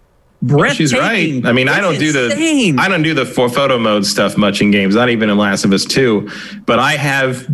breathtaking. 0.46 0.76
She's 0.76 0.94
right. 0.94 1.44
I 1.44 1.52
mean, 1.52 1.68
it's 1.68 1.76
I 1.76 1.80
don't 1.80 1.94
insane. 1.94 2.12
do 2.12 2.74
the 2.74 2.82
I 2.82 2.88
don't 2.88 3.02
do 3.02 3.14
the 3.14 3.26
for 3.26 3.48
photo 3.48 3.78
mode 3.78 4.06
stuff 4.06 4.36
much 4.36 4.60
in 4.60 4.70
games. 4.70 4.94
Not 4.94 5.08
even 5.08 5.30
in 5.30 5.36
Last 5.38 5.64
of 5.64 5.72
Us 5.72 5.84
Two, 5.84 6.28
but 6.66 6.78
I 6.78 6.92
have 6.92 7.46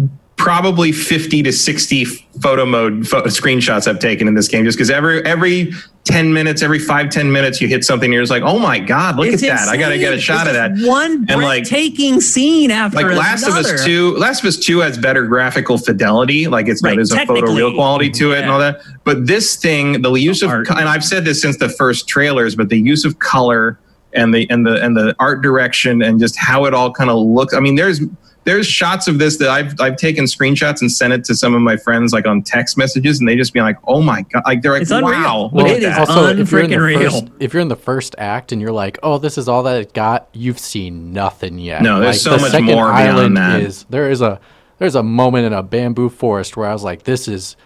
probably 0.42 0.90
50 0.90 1.44
to 1.44 1.52
60 1.52 2.04
photo 2.40 2.66
mode 2.66 3.06
photo, 3.06 3.28
screenshots 3.28 3.86
I've 3.86 4.00
taken 4.00 4.26
in 4.26 4.34
this 4.34 4.48
game 4.48 4.64
just 4.64 4.76
because 4.76 4.90
every 4.90 5.24
every 5.24 5.72
10 6.02 6.32
minutes, 6.32 6.62
every 6.62 6.80
five 6.80 7.10
ten 7.10 7.30
minutes, 7.30 7.60
you 7.60 7.68
hit 7.68 7.84
something, 7.84 8.06
and 8.06 8.12
you're 8.12 8.22
just 8.22 8.32
like, 8.32 8.42
oh 8.42 8.58
my 8.58 8.80
God, 8.80 9.18
look 9.18 9.28
it's 9.28 9.40
at 9.44 9.50
insane. 9.50 9.66
that. 9.66 9.72
I 9.72 9.76
got 9.76 9.90
to 9.90 9.98
get 9.98 10.12
a 10.12 10.18
shot 10.18 10.48
it's 10.48 10.56
of 10.56 10.78
that. 10.80 10.88
One 10.88 11.26
and 11.28 11.40
breathtaking 11.40 12.14
like, 12.14 12.22
scene 12.22 12.72
after 12.72 12.96
Like 12.96 13.16
Last 13.16 13.46
another. 13.46 13.60
of 13.60 13.74
Us 13.76 13.84
2, 13.84 14.16
Last 14.16 14.40
of 14.40 14.46
Us 14.46 14.56
2 14.56 14.80
has 14.80 14.98
better 14.98 15.24
graphical 15.28 15.78
fidelity. 15.78 16.48
Like 16.48 16.66
it's 16.66 16.82
right, 16.82 16.96
there's 16.96 17.12
a 17.12 17.24
photo 17.24 17.52
real 17.52 17.72
quality 17.72 18.10
to 18.10 18.32
it 18.32 18.34
yeah. 18.34 18.42
and 18.42 18.50
all 18.50 18.58
that. 18.58 18.80
But 19.04 19.28
this 19.28 19.54
thing, 19.54 20.02
the 20.02 20.12
use 20.14 20.42
of, 20.42 20.50
art. 20.50 20.68
and 20.70 20.88
I've 20.88 21.04
said 21.04 21.24
this 21.24 21.40
since 21.40 21.58
the 21.58 21.68
first 21.68 22.08
trailers, 22.08 22.56
but 22.56 22.68
the 22.68 22.80
use 22.80 23.04
of 23.04 23.20
color 23.20 23.78
and 24.12 24.34
the 24.34 24.50
and 24.50 24.66
the 24.66 24.82
and 24.82 24.96
the 24.96 25.14
art 25.20 25.40
direction 25.40 26.02
and 26.02 26.18
just 26.18 26.36
how 26.36 26.64
it 26.64 26.74
all 26.74 26.92
kind 26.92 27.10
of 27.10 27.18
looks. 27.18 27.54
I 27.54 27.60
mean, 27.60 27.76
there's 27.76 28.00
there's 28.44 28.66
shots 28.66 29.06
of 29.06 29.18
this 29.18 29.36
that 29.38 29.48
I've 29.48 29.80
I've 29.80 29.96
taken 29.96 30.24
screenshots 30.24 30.80
and 30.80 30.90
sent 30.90 31.12
it 31.12 31.24
to 31.24 31.34
some 31.34 31.54
of 31.54 31.62
my 31.62 31.76
friends 31.76 32.12
like 32.12 32.26
on 32.26 32.42
text 32.42 32.76
messages, 32.76 33.20
and 33.20 33.28
they 33.28 33.36
just 33.36 33.52
be 33.52 33.60
like, 33.60 33.76
"Oh 33.86 34.02
my 34.02 34.22
god!" 34.22 34.42
Like 34.44 34.62
they're 34.62 34.72
like, 34.72 34.82
it's 34.82 34.90
"Wow!" 34.90 35.50
Well, 35.52 35.66
it 35.66 35.82
is 35.82 35.96
also 35.96 36.36
if 36.36 36.50
you're, 36.50 36.62
in 36.62 36.70
the 36.70 36.80
real. 36.80 37.10
First, 37.10 37.24
if 37.38 37.52
you're 37.52 37.62
in 37.62 37.68
the 37.68 37.76
first 37.76 38.14
act 38.18 38.52
and 38.52 38.60
you're 38.60 38.72
like, 38.72 38.98
"Oh, 39.02 39.18
this 39.18 39.38
is 39.38 39.48
all 39.48 39.62
that 39.64 39.80
it 39.80 39.92
got," 39.92 40.28
you've 40.32 40.58
seen 40.58 41.12
nothing 41.12 41.58
yet. 41.58 41.82
No, 41.82 42.00
there's 42.00 42.26
like, 42.26 42.40
so 42.40 42.44
the 42.44 42.60
much 42.60 42.62
more 42.62 42.92
beyond 42.92 43.36
that. 43.36 43.60
Is, 43.60 43.86
there 43.90 44.10
is 44.10 44.20
a 44.20 44.40
there's 44.78 44.94
a 44.96 45.02
moment 45.02 45.46
in 45.46 45.52
a 45.52 45.62
bamboo 45.62 46.08
forest 46.08 46.56
where 46.56 46.68
I 46.68 46.72
was 46.72 46.82
like, 46.82 47.04
"This 47.04 47.28
is." 47.28 47.56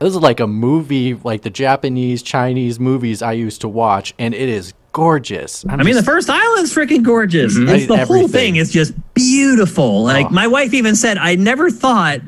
this 0.00 0.10
is 0.10 0.20
like 0.20 0.40
a 0.40 0.46
movie, 0.46 1.14
like 1.14 1.42
the 1.42 1.50
Japanese, 1.50 2.22
Chinese 2.22 2.78
movies 2.80 3.22
I 3.22 3.32
used 3.32 3.60
to 3.62 3.68
watch, 3.68 4.12
and 4.18 4.34
it 4.34 4.48
is 4.48 4.74
gorgeous. 4.94 5.64
I'm 5.68 5.80
i 5.80 5.82
mean, 5.82 5.96
the 5.96 6.02
first 6.02 6.30
island's 6.30 6.72
freaking 6.72 7.02
gorgeous. 7.02 7.58
Mm-hmm. 7.58 7.68
It's, 7.68 7.86
the 7.86 7.94
Everything. 7.94 8.06
whole 8.06 8.28
thing 8.28 8.56
is 8.56 8.72
just 8.72 8.94
beautiful. 9.12 10.04
Like 10.04 10.26
oh. 10.26 10.30
my 10.30 10.46
wife 10.46 10.72
even 10.72 10.96
said, 10.96 11.18
I 11.18 11.34
never 11.34 11.68
thought 11.68 12.20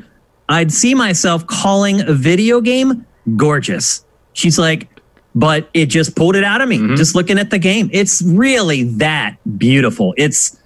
I'd 0.49 0.71
see 0.71 0.93
myself 0.93 1.47
calling 1.47 2.01
a 2.01 2.13
video 2.13 2.61
game 2.61 3.05
gorgeous. 3.35 4.05
She's 4.33 4.59
like, 4.59 4.87
but 5.33 5.69
it 5.73 5.87
just 5.87 6.15
pulled 6.15 6.35
it 6.35 6.43
out 6.43 6.61
of 6.61 6.69
me 6.69 6.77
mm-hmm. 6.77 6.95
just 6.95 7.15
looking 7.15 7.39
at 7.39 7.49
the 7.49 7.57
game. 7.57 7.89
It's 7.91 8.21
really 8.21 8.83
that 8.83 9.37
beautiful. 9.57 10.13
It's 10.17 10.59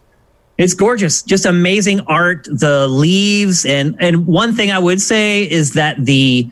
it's 0.58 0.74
gorgeous. 0.74 1.22
Just 1.24 1.46
amazing 1.46 2.02
art, 2.02 2.46
the 2.46 2.88
leaves 2.88 3.64
and 3.64 3.96
and 4.00 4.26
one 4.28 4.56
thing 4.56 4.72
I 4.72 4.80
would 4.80 5.00
say 5.00 5.50
is 5.50 5.74
that 5.74 6.04
the 6.04 6.52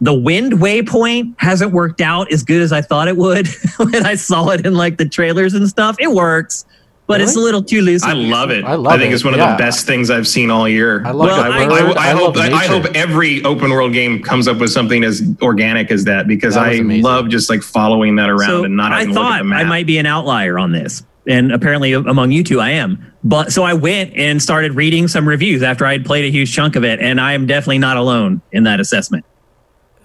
the 0.00 0.14
wind 0.14 0.54
waypoint 0.54 1.34
hasn't 1.38 1.72
worked 1.72 2.00
out 2.00 2.32
as 2.32 2.42
good 2.42 2.62
as 2.62 2.72
I 2.72 2.82
thought 2.82 3.08
it 3.08 3.16
would 3.16 3.48
when 3.78 4.06
I 4.06 4.14
saw 4.14 4.50
it 4.50 4.64
in 4.64 4.74
like 4.74 4.96
the 4.98 5.08
trailers 5.08 5.54
and 5.54 5.68
stuff. 5.68 5.96
It 5.98 6.12
works, 6.12 6.64
but 7.06 7.14
really? 7.14 7.24
it's 7.24 7.36
a 7.36 7.40
little 7.40 7.62
too 7.62 7.82
loose. 7.82 8.04
I 8.04 8.12
love 8.12 8.50
it. 8.50 8.64
I 8.64 8.74
love 8.74 8.92
I 8.92 8.98
think 8.98 9.10
it. 9.10 9.14
it's 9.14 9.24
one 9.24 9.34
of 9.34 9.40
yeah. 9.40 9.52
the 9.52 9.58
best 9.58 9.86
things 9.86 10.10
I've 10.10 10.28
seen 10.28 10.50
all 10.50 10.68
year. 10.68 11.04
I 11.04 11.10
love 11.10 11.26
well, 11.26 11.40
I, 11.40 11.64
I, 11.64 12.10
I, 12.10 12.10
hope 12.10 12.36
I 12.36 12.66
hope 12.66 12.86
every 12.94 13.42
open 13.44 13.70
world 13.70 13.92
game 13.92 14.22
comes 14.22 14.46
up 14.46 14.58
with 14.58 14.70
something 14.70 15.02
as 15.02 15.22
organic 15.42 15.90
as 15.90 16.04
that 16.04 16.28
because 16.28 16.54
that 16.54 16.66
I 16.66 16.72
amazing. 16.74 17.02
love 17.02 17.28
just 17.28 17.50
like 17.50 17.62
following 17.62 18.16
that 18.16 18.30
around 18.30 18.48
so 18.48 18.64
and 18.64 18.76
not. 18.76 18.92
I 18.92 19.12
thought 19.12 19.40
I 19.40 19.64
might 19.64 19.86
be 19.86 19.98
an 19.98 20.06
outlier 20.06 20.60
on 20.60 20.70
this, 20.70 21.02
and 21.26 21.50
apparently 21.50 21.92
among 21.92 22.30
you 22.30 22.44
two, 22.44 22.60
I 22.60 22.70
am. 22.70 23.04
But 23.24 23.52
so 23.52 23.64
I 23.64 23.74
went 23.74 24.14
and 24.14 24.40
started 24.40 24.74
reading 24.74 25.08
some 25.08 25.26
reviews 25.26 25.64
after 25.64 25.84
I 25.84 25.92
had 25.92 26.04
played 26.04 26.24
a 26.24 26.30
huge 26.30 26.54
chunk 26.54 26.76
of 26.76 26.84
it, 26.84 27.00
and 27.00 27.20
I 27.20 27.32
am 27.32 27.46
definitely 27.46 27.78
not 27.78 27.96
alone 27.96 28.42
in 28.52 28.62
that 28.62 28.78
assessment. 28.78 29.24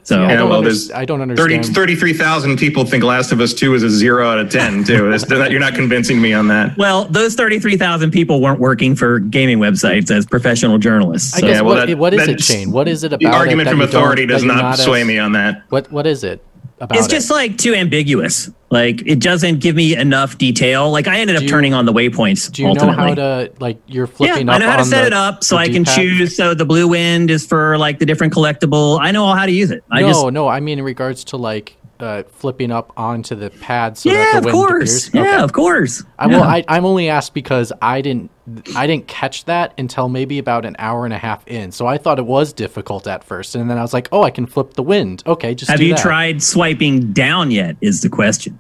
So 0.04 0.22
yeah, 0.22 0.44
well, 0.44 0.58
under- 0.58 0.70
there's 0.70 0.92
I 0.92 1.06
don't 1.06 1.22
understand. 1.22 1.66
30, 1.66 1.74
33,000 1.74 2.58
people 2.58 2.86
think 2.86 3.04
Last 3.04 3.32
of 3.32 3.40
Us 3.40 3.54
2 3.54 3.74
is 3.74 3.84
a 3.84 3.90
zero 3.90 4.28
out 4.28 4.38
of 4.38 4.50
10 4.50 4.84
too. 4.84 5.18
you're 5.50 5.60
not 5.60 5.76
convincing 5.76 6.22
me 6.22 6.34
on 6.34 6.48
that. 6.50 6.78
Well, 6.78 7.06
those 7.06 7.36
33,000 7.36 8.12
people 8.12 8.42
weren't 8.42 8.60
working 8.60 8.96
for 8.96 9.20
gaming 9.20 9.60
websites 9.60 10.12
as 10.12 10.26
professional 10.26 10.78
journalists. 10.78 11.32
So. 11.32 11.38
I 11.38 11.42
guess 11.42 11.50
yeah, 11.50 11.62
well, 11.62 11.76
what, 11.76 11.88
that, 11.88 11.98
what 11.98 12.14
is 12.14 12.28
it, 12.28 12.42
Shane? 12.42 12.72
What 12.72 12.88
is 12.88 13.04
it 13.04 13.14
about? 13.14 13.20
The 13.20 13.36
argument 13.38 13.70
from 13.70 13.82
authority 13.82 14.26
does 14.26 14.44
not, 14.44 14.58
not 14.58 14.78
sway 14.78 15.02
as, 15.02 15.08
me 15.08 15.20
on 15.20 15.32
that. 15.34 15.64
What 15.70 15.92
What 15.92 16.06
is 16.06 16.24
it? 16.24 16.44
About 16.80 16.98
it's 16.98 17.08
just 17.08 17.30
like 17.30 17.58
too 17.58 17.74
ambiguous. 17.74 18.50
Like 18.70 19.06
it 19.06 19.20
doesn't 19.20 19.60
give 19.60 19.76
me 19.76 19.96
enough 19.96 20.38
detail. 20.38 20.92
Like 20.92 21.08
I 21.08 21.20
ended 21.20 21.36
up 21.36 21.44
you, 21.44 21.50
turning 21.50 21.74
on 21.74 21.86
the 21.86 21.94
waypoints. 21.94 22.52
Do 22.52 22.64
you 22.64 22.70
ultimately. 22.70 22.96
know 22.96 23.02
how 23.02 23.16
to 23.16 23.54
like 23.60 23.78
you're 23.86 24.08
flipping? 24.08 24.48
Yeah, 24.48 24.54
I 24.54 24.58
know 24.58 24.70
how 24.70 24.78
to 24.78 24.86
set 24.86 25.02
the, 25.02 25.08
it 25.08 25.14
up 25.14 25.44
so 25.44 25.58
I 25.58 25.70
can 25.70 25.86
choose. 25.86 26.36
So 26.36 26.54
the 26.54 26.66
blue 26.66 26.88
wind 26.88 27.30
is 27.30 27.46
for 27.46 27.78
like 27.78 28.00
the 28.00 28.06
different 28.06 28.34
collectible. 28.34 29.00
I 29.00 29.12
know 29.12 29.26
all 29.26 29.36
how 29.36 29.46
to 29.46 29.52
use 29.52 29.70
it. 29.70 29.84
I 29.92 30.02
no, 30.02 30.08
just, 30.08 30.32
no. 30.32 30.48
I 30.48 30.60
mean 30.60 30.80
in 30.80 30.86
regards 30.86 31.24
to 31.26 31.38
like 31.38 31.78
uh, 32.00 32.24
flipping 32.24 32.72
up 32.72 32.92
onto 32.98 33.36
the 33.36 33.50
pad 33.50 33.98
so 33.98 34.10
yeah, 34.10 34.18
that 34.18 34.32
the 34.32 34.38
of 34.40 34.46
wind 34.46 34.56
course. 34.56 35.08
Appears? 35.08 35.26
Yeah, 35.26 35.44
of 35.44 35.54
course. 35.54 36.04
I, 36.20 36.28
well, 36.28 36.44
I, 36.44 36.64
I'm 36.68 36.86
only 36.86 37.10
asked 37.10 37.34
because 37.34 37.72
I 37.82 38.02
didn't 38.02 38.32
I 38.76 38.88
didn't 38.88 39.08
catch 39.08 39.46
that 39.46 39.74
until 39.78 40.10
maybe 40.10 40.38
about 40.38 40.66
an 40.66 40.76
hour 40.78 41.06
and 41.06 41.14
a 41.14 41.18
half 41.18 41.48
in. 41.48 41.72
So 41.72 41.88
I 41.88 41.98
thought 41.98 42.20
it 42.20 42.26
was 42.26 42.52
difficult 42.52 43.08
at 43.08 43.24
first, 43.24 43.56
and 43.56 43.70
then 43.70 43.78
I 43.78 43.82
was 43.82 43.94
like, 43.94 44.10
"Oh, 44.12 44.24
I 44.24 44.32
can 44.32 44.46
flip 44.46 44.74
the 44.74 44.84
wind." 44.84 45.24
Okay, 45.26 45.56
just 45.56 45.72
have 45.72 45.82
you 45.82 45.96
that. 45.96 46.02
tried 46.02 46.44
swiping 46.44 47.14
down 47.14 47.52
yet? 47.52 47.78
Is 47.80 48.02
the 48.02 48.10
question. 48.10 48.60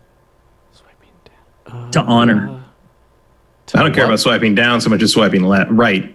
Swiping 0.72 1.10
down 1.26 1.88
uh, 1.88 1.92
to 1.92 2.02
honor. 2.02 2.64
To 3.68 3.78
I 3.78 3.82
don't 3.82 3.92
what? 3.92 3.96
care 3.96 4.06
about 4.06 4.20
swiping 4.20 4.56
down 4.56 4.80
so 4.80 4.90
much 4.90 5.02
as 5.02 5.12
swiping 5.12 5.44
left, 5.44 5.72
right. 5.72 6.14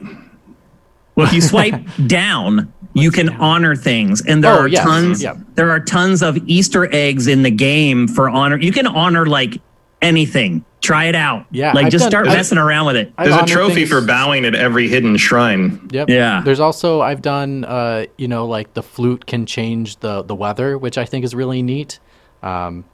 Well, 1.15 1.27
if 1.27 1.33
you 1.33 1.41
swipe 1.43 1.85
down, 2.07 2.73
you 2.99 3.11
can 3.11 3.29
honor 3.37 3.77
things. 3.77 4.25
And 4.27 4.43
there 4.43 4.53
oh, 4.53 4.61
are 4.61 4.69
yes. 4.69 4.85
tons 4.85 5.23
yep. 5.23 5.37
there 5.55 5.71
are 5.71 5.81
tons 5.81 6.23
of 6.23 6.39
easter 6.49 6.93
eggs 6.93 7.27
in 7.27 7.43
the 7.43 7.51
game 7.51 8.09
for 8.09 8.29
honor. 8.29 8.59
You 8.59 8.73
can 8.73 8.87
honor 8.87 9.27
like 9.27 9.61
anything. 10.03 10.65
Try 10.81 11.07
it 11.07 11.15
out. 11.15 11.47
Yeah 11.51 11.73
like 11.73 11.87
I've 11.87 11.93
just 11.93 12.05
done, 12.05 12.11
start 12.11 12.29
I've, 12.29 12.37
messing 12.37 12.59
around 12.59 12.87
with 12.87 12.97
it. 12.97 13.13
There's 13.17 13.35
a 13.35 13.47
trophy 13.47 13.75
things. 13.75 13.91
for 13.91 14.01
bowing 14.01 14.45
at 14.45 14.55
every 14.55 14.89
hidden 14.89 15.17
shrine. 15.17 15.89
Yep. 15.93 16.09
Yeah. 16.09 16.43
There's 16.45 16.61
also 16.61 17.01
i've 17.01 17.23
done 17.23 17.65
uh 17.65 18.07
you 18.17 18.29
know 18.29 18.47
like 18.47 18.75
the 18.75 18.83
flute 18.83 19.27
can 19.27 19.47
change 19.47 19.97
the 19.99 20.23
the 20.23 20.35
weather 20.35 20.79
which 20.79 20.99
i 20.99 21.05
think 21.05 21.25
is 21.25 21.35
really 21.35 21.63
neat. 21.63 21.99
Um 22.43 22.85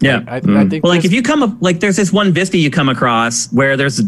yeah, 0.00 0.22
I, 0.26 0.40
mm. 0.40 0.56
I 0.56 0.68
think 0.68 0.84
well, 0.84 0.94
like 0.94 1.04
if 1.04 1.12
you 1.12 1.22
come 1.22 1.42
up, 1.42 1.50
like 1.60 1.80
there's 1.80 1.96
this 1.96 2.12
one 2.12 2.32
Vista 2.32 2.58
you 2.58 2.70
come 2.70 2.88
across 2.88 3.50
where 3.52 3.76
there's 3.76 4.02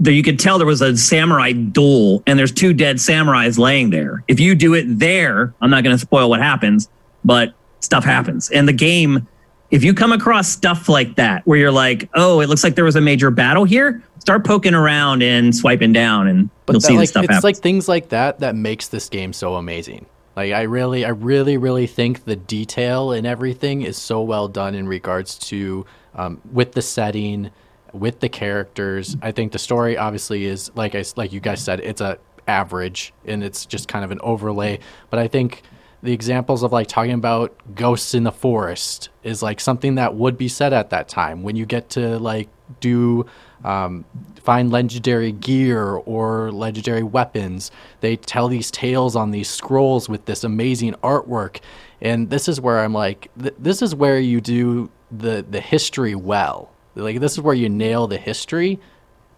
there 0.00 0.12
you 0.12 0.22
could 0.22 0.38
tell 0.38 0.58
there 0.58 0.66
was 0.66 0.80
a 0.80 0.96
samurai 0.96 1.52
duel 1.52 2.22
and 2.26 2.38
there's 2.38 2.52
two 2.52 2.72
dead 2.72 2.96
samurais 2.96 3.58
laying 3.58 3.90
there. 3.90 4.22
If 4.28 4.38
you 4.38 4.54
do 4.54 4.74
it 4.74 4.84
there, 4.98 5.54
I'm 5.60 5.70
not 5.70 5.82
going 5.84 5.94
to 5.94 6.00
spoil 6.00 6.30
what 6.30 6.40
happens, 6.40 6.88
but 7.24 7.54
stuff 7.80 8.04
happens. 8.04 8.50
And 8.50 8.68
the 8.68 8.72
game, 8.72 9.26
if 9.70 9.82
you 9.82 9.92
come 9.94 10.12
across 10.12 10.48
stuff 10.48 10.88
like 10.88 11.16
that 11.16 11.46
where 11.46 11.58
you're 11.58 11.72
like, 11.72 12.08
oh, 12.14 12.40
it 12.40 12.48
looks 12.48 12.62
like 12.62 12.74
there 12.74 12.84
was 12.84 12.96
a 12.96 13.00
major 13.00 13.30
battle 13.30 13.64
here, 13.64 14.02
start 14.20 14.44
poking 14.44 14.74
around 14.74 15.22
and 15.22 15.54
swiping 15.54 15.92
down 15.92 16.28
and 16.28 16.48
but 16.66 16.74
you'll 16.74 16.80
that, 16.80 16.86
see 16.86 16.96
like, 16.96 17.08
stuff 17.08 17.24
It's 17.24 17.32
happens. 17.32 17.44
like 17.44 17.56
things 17.56 17.88
like 17.88 18.10
that 18.10 18.40
that 18.40 18.54
makes 18.54 18.88
this 18.88 19.08
game 19.08 19.32
so 19.32 19.56
amazing. 19.56 20.06
Like 20.36 20.52
I 20.52 20.62
really, 20.62 21.04
I 21.04 21.08
really, 21.08 21.56
really 21.56 21.88
think 21.88 22.24
the 22.24 22.36
detail 22.36 23.10
and 23.10 23.26
everything 23.26 23.82
is 23.82 23.96
so 23.96 24.20
well 24.22 24.46
done 24.46 24.76
in 24.76 24.86
regards 24.86 25.36
to 25.48 25.84
um, 26.14 26.40
with 26.52 26.72
the 26.72 26.82
setting, 26.82 27.50
with 27.92 28.20
the 28.20 28.28
characters. 28.28 29.16
I 29.22 29.32
think 29.32 29.52
the 29.52 29.58
story 29.58 29.96
obviously 29.96 30.44
is 30.44 30.70
like 30.74 30.94
I 30.94 31.04
like 31.16 31.32
you 31.32 31.40
guys 31.40 31.62
said, 31.62 31.80
it's 31.80 32.00
a 32.00 32.18
average 32.46 33.12
and 33.26 33.44
it's 33.44 33.66
just 33.66 33.88
kind 33.88 34.04
of 34.04 34.10
an 34.10 34.20
overlay. 34.22 34.80
But 35.10 35.20
I 35.20 35.28
think 35.28 35.62
the 36.02 36.12
examples 36.12 36.62
of 36.62 36.72
like 36.72 36.86
talking 36.86 37.12
about 37.12 37.54
ghosts 37.74 38.14
in 38.14 38.22
the 38.22 38.32
forest 38.32 39.10
is 39.22 39.42
like 39.42 39.60
something 39.60 39.96
that 39.96 40.14
would 40.14 40.38
be 40.38 40.48
said 40.48 40.72
at 40.72 40.90
that 40.90 41.08
time 41.08 41.42
when 41.42 41.56
you 41.56 41.66
get 41.66 41.90
to 41.90 42.18
like 42.18 42.48
do 42.80 43.26
um, 43.64 44.04
find 44.42 44.70
legendary 44.70 45.32
gear 45.32 45.84
or 45.84 46.52
legendary 46.52 47.02
weapons. 47.02 47.70
They 48.00 48.16
tell 48.16 48.48
these 48.48 48.70
tales 48.70 49.16
on 49.16 49.30
these 49.30 49.48
scrolls 49.48 50.08
with 50.08 50.24
this 50.26 50.44
amazing 50.44 50.94
artwork, 51.02 51.60
and 52.00 52.30
this 52.30 52.48
is 52.48 52.60
where 52.60 52.78
I'm 52.78 52.92
like, 52.92 53.30
th- 53.40 53.54
this 53.58 53.82
is 53.82 53.94
where 53.94 54.20
you 54.20 54.40
do 54.40 54.90
the 55.10 55.44
the 55.48 55.60
history 55.60 56.14
well. 56.14 56.70
Like 56.98 57.20
this 57.20 57.32
is 57.32 57.40
where 57.40 57.54
you 57.54 57.68
nail 57.68 58.06
the 58.06 58.18
history 58.18 58.78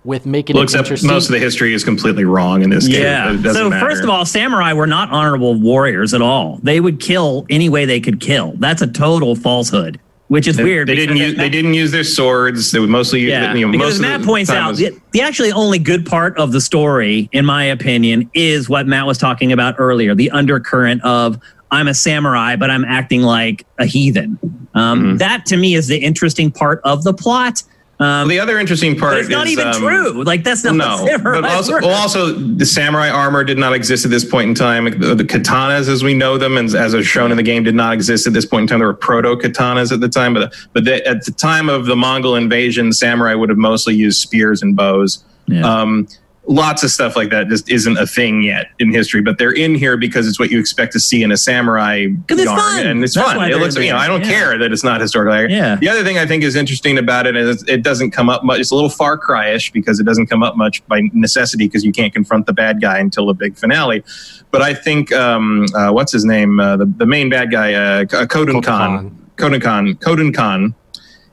with 0.02 0.24
making 0.24 0.54
well, 0.54 0.62
it 0.62 0.64
except 0.64 0.86
interesting. 0.86 1.10
most 1.10 1.26
of 1.26 1.32
the 1.32 1.38
history 1.38 1.74
is 1.74 1.84
completely 1.84 2.24
wrong 2.24 2.62
in 2.62 2.70
this 2.70 2.88
yeah. 2.88 3.30
So 3.52 3.68
matter. 3.68 3.86
first 3.86 4.02
of 4.02 4.08
all, 4.08 4.24
samurai 4.24 4.72
were 4.72 4.86
not 4.86 5.10
honorable 5.10 5.54
warriors 5.54 6.14
at 6.14 6.22
all. 6.22 6.58
They 6.62 6.80
would 6.80 7.00
kill 7.00 7.46
any 7.50 7.68
way 7.68 7.84
they 7.84 8.00
could 8.00 8.20
kill. 8.20 8.54
That's 8.56 8.80
a 8.80 8.86
total 8.86 9.36
falsehood. 9.36 10.00
Which 10.28 10.46
is 10.46 10.56
they, 10.56 10.62
weird. 10.62 10.88
They 10.88 10.94
didn't 10.94 11.16
use. 11.16 11.36
They 11.36 11.48
didn't 11.48 11.74
use 11.74 11.90
their 11.90 12.04
swords. 12.04 12.70
They 12.70 12.78
would 12.78 12.88
mostly. 12.88 13.22
Yeah, 13.22 13.52
you 13.52 13.66
know, 13.66 13.72
because 13.72 13.98
Matt 13.98 14.22
points 14.22 14.48
out 14.48 14.68
was, 14.68 14.78
the, 14.78 14.96
the 15.10 15.22
actually 15.22 15.50
only 15.50 15.80
good 15.80 16.06
part 16.06 16.38
of 16.38 16.52
the 16.52 16.60
story, 16.60 17.28
in 17.32 17.44
my 17.44 17.64
opinion, 17.64 18.30
is 18.32 18.68
what 18.68 18.86
Matt 18.86 19.06
was 19.06 19.18
talking 19.18 19.50
about 19.50 19.74
earlier. 19.78 20.14
The 20.14 20.30
undercurrent 20.30 21.02
of 21.02 21.40
I'm 21.70 21.88
a 21.88 21.94
samurai, 21.94 22.56
but 22.56 22.70
I'm 22.70 22.84
acting 22.84 23.22
like 23.22 23.66
a 23.78 23.86
heathen. 23.86 24.38
Um, 24.74 25.00
mm-hmm. 25.00 25.16
That 25.18 25.46
to 25.46 25.56
me 25.56 25.74
is 25.74 25.88
the 25.88 25.98
interesting 25.98 26.50
part 26.50 26.80
of 26.84 27.04
the 27.04 27.14
plot. 27.14 27.62
Um, 28.00 28.06
well, 28.06 28.28
the 28.28 28.40
other 28.40 28.58
interesting 28.58 28.98
part 28.98 29.18
it's 29.18 29.28
not 29.28 29.46
is, 29.46 29.52
even 29.52 29.68
um, 29.68 29.74
true. 29.74 30.24
Like 30.24 30.42
that's 30.42 30.64
not 30.64 30.74
no. 30.74 31.18
But 31.22 31.44
also, 31.44 31.74
well, 31.74 31.90
also, 31.90 32.32
the 32.32 32.64
samurai 32.64 33.10
armor 33.10 33.44
did 33.44 33.58
not 33.58 33.74
exist 33.74 34.06
at 34.06 34.10
this 34.10 34.24
point 34.24 34.48
in 34.48 34.54
time. 34.54 34.86
The, 34.98 35.14
the, 35.14 35.22
katanas, 35.22 35.86
as 35.86 36.02
we 36.02 36.14
know 36.14 36.38
them, 36.38 36.56
and 36.56 36.74
as 36.74 36.94
is 36.94 37.06
shown 37.06 37.30
in 37.30 37.36
the 37.36 37.42
game, 37.42 37.62
did 37.62 37.74
not 37.74 37.92
exist 37.92 38.26
at 38.26 38.32
this 38.32 38.46
point 38.46 38.62
in 38.62 38.68
time. 38.68 38.78
There 38.78 38.88
were 38.88 38.94
proto 38.94 39.36
katanas 39.36 39.92
at 39.92 40.00
the 40.00 40.08
time, 40.08 40.32
but 40.32 40.54
but 40.72 40.86
the, 40.86 41.06
at 41.06 41.26
the 41.26 41.32
time 41.32 41.68
of 41.68 41.84
the 41.84 41.94
Mongol 41.94 42.36
invasion, 42.36 42.90
samurai 42.94 43.34
would 43.34 43.50
have 43.50 43.58
mostly 43.58 43.94
used 43.94 44.18
spears 44.18 44.62
and 44.62 44.74
bows. 44.74 45.22
Yeah. 45.46 45.60
Um, 45.60 46.08
lots 46.50 46.82
of 46.82 46.90
stuff 46.90 47.14
like 47.14 47.30
that 47.30 47.48
just 47.48 47.70
isn't 47.70 47.96
a 47.96 48.06
thing 48.06 48.42
yet 48.42 48.72
in 48.80 48.92
history, 48.92 49.22
but 49.22 49.38
they're 49.38 49.52
in 49.52 49.72
here 49.72 49.96
because 49.96 50.26
it's 50.26 50.38
what 50.38 50.50
you 50.50 50.58
expect 50.58 50.92
to 50.92 50.98
see 50.98 51.22
in 51.22 51.30
a 51.30 51.36
samurai 51.36 52.08
it's 52.28 52.44
fun. 52.44 52.86
and 52.86 53.04
it's 53.04 53.14
That's 53.14 53.32
fun. 53.32 53.50
It 53.50 53.56
looks, 53.56 53.76
you 53.76 53.90
know, 53.90 53.96
I 53.96 54.08
don't 54.08 54.22
yeah. 54.22 54.30
care 54.30 54.58
that 54.58 54.72
it's 54.72 54.82
not 54.82 55.00
historical. 55.00 55.48
Yeah. 55.48 55.76
The 55.76 55.88
other 55.88 56.02
thing 56.02 56.18
I 56.18 56.26
think 56.26 56.42
is 56.42 56.56
interesting 56.56 56.98
about 56.98 57.28
it 57.28 57.36
is 57.36 57.62
it 57.68 57.82
doesn't 57.82 58.10
come 58.10 58.28
up 58.28 58.44
much. 58.44 58.58
It's 58.58 58.72
a 58.72 58.74
little 58.74 58.90
Far 58.90 59.16
Cry-ish 59.16 59.70
because 59.70 60.00
it 60.00 60.04
doesn't 60.04 60.26
come 60.26 60.42
up 60.42 60.56
much 60.56 60.84
by 60.88 61.02
necessity 61.12 61.66
because 61.68 61.84
you 61.84 61.92
can't 61.92 62.12
confront 62.12 62.46
the 62.46 62.52
bad 62.52 62.80
guy 62.80 62.98
until 62.98 63.26
the 63.26 63.34
big 63.34 63.56
finale. 63.56 64.02
But 64.50 64.62
I 64.62 64.74
think 64.74 65.12
um, 65.12 65.66
uh, 65.72 65.92
what's 65.92 66.10
his 66.10 66.24
name? 66.24 66.58
Uh, 66.58 66.76
the 66.76 66.86
the 66.86 67.06
main 67.06 67.28
bad 67.28 67.52
guy, 67.52 67.74
uh, 67.74 68.04
Khotun 68.04 68.64
Khan. 68.64 69.16
Khotun 69.36 69.62
Khan. 69.62 69.94
Khotun 69.94 70.34
Khan 70.34 70.74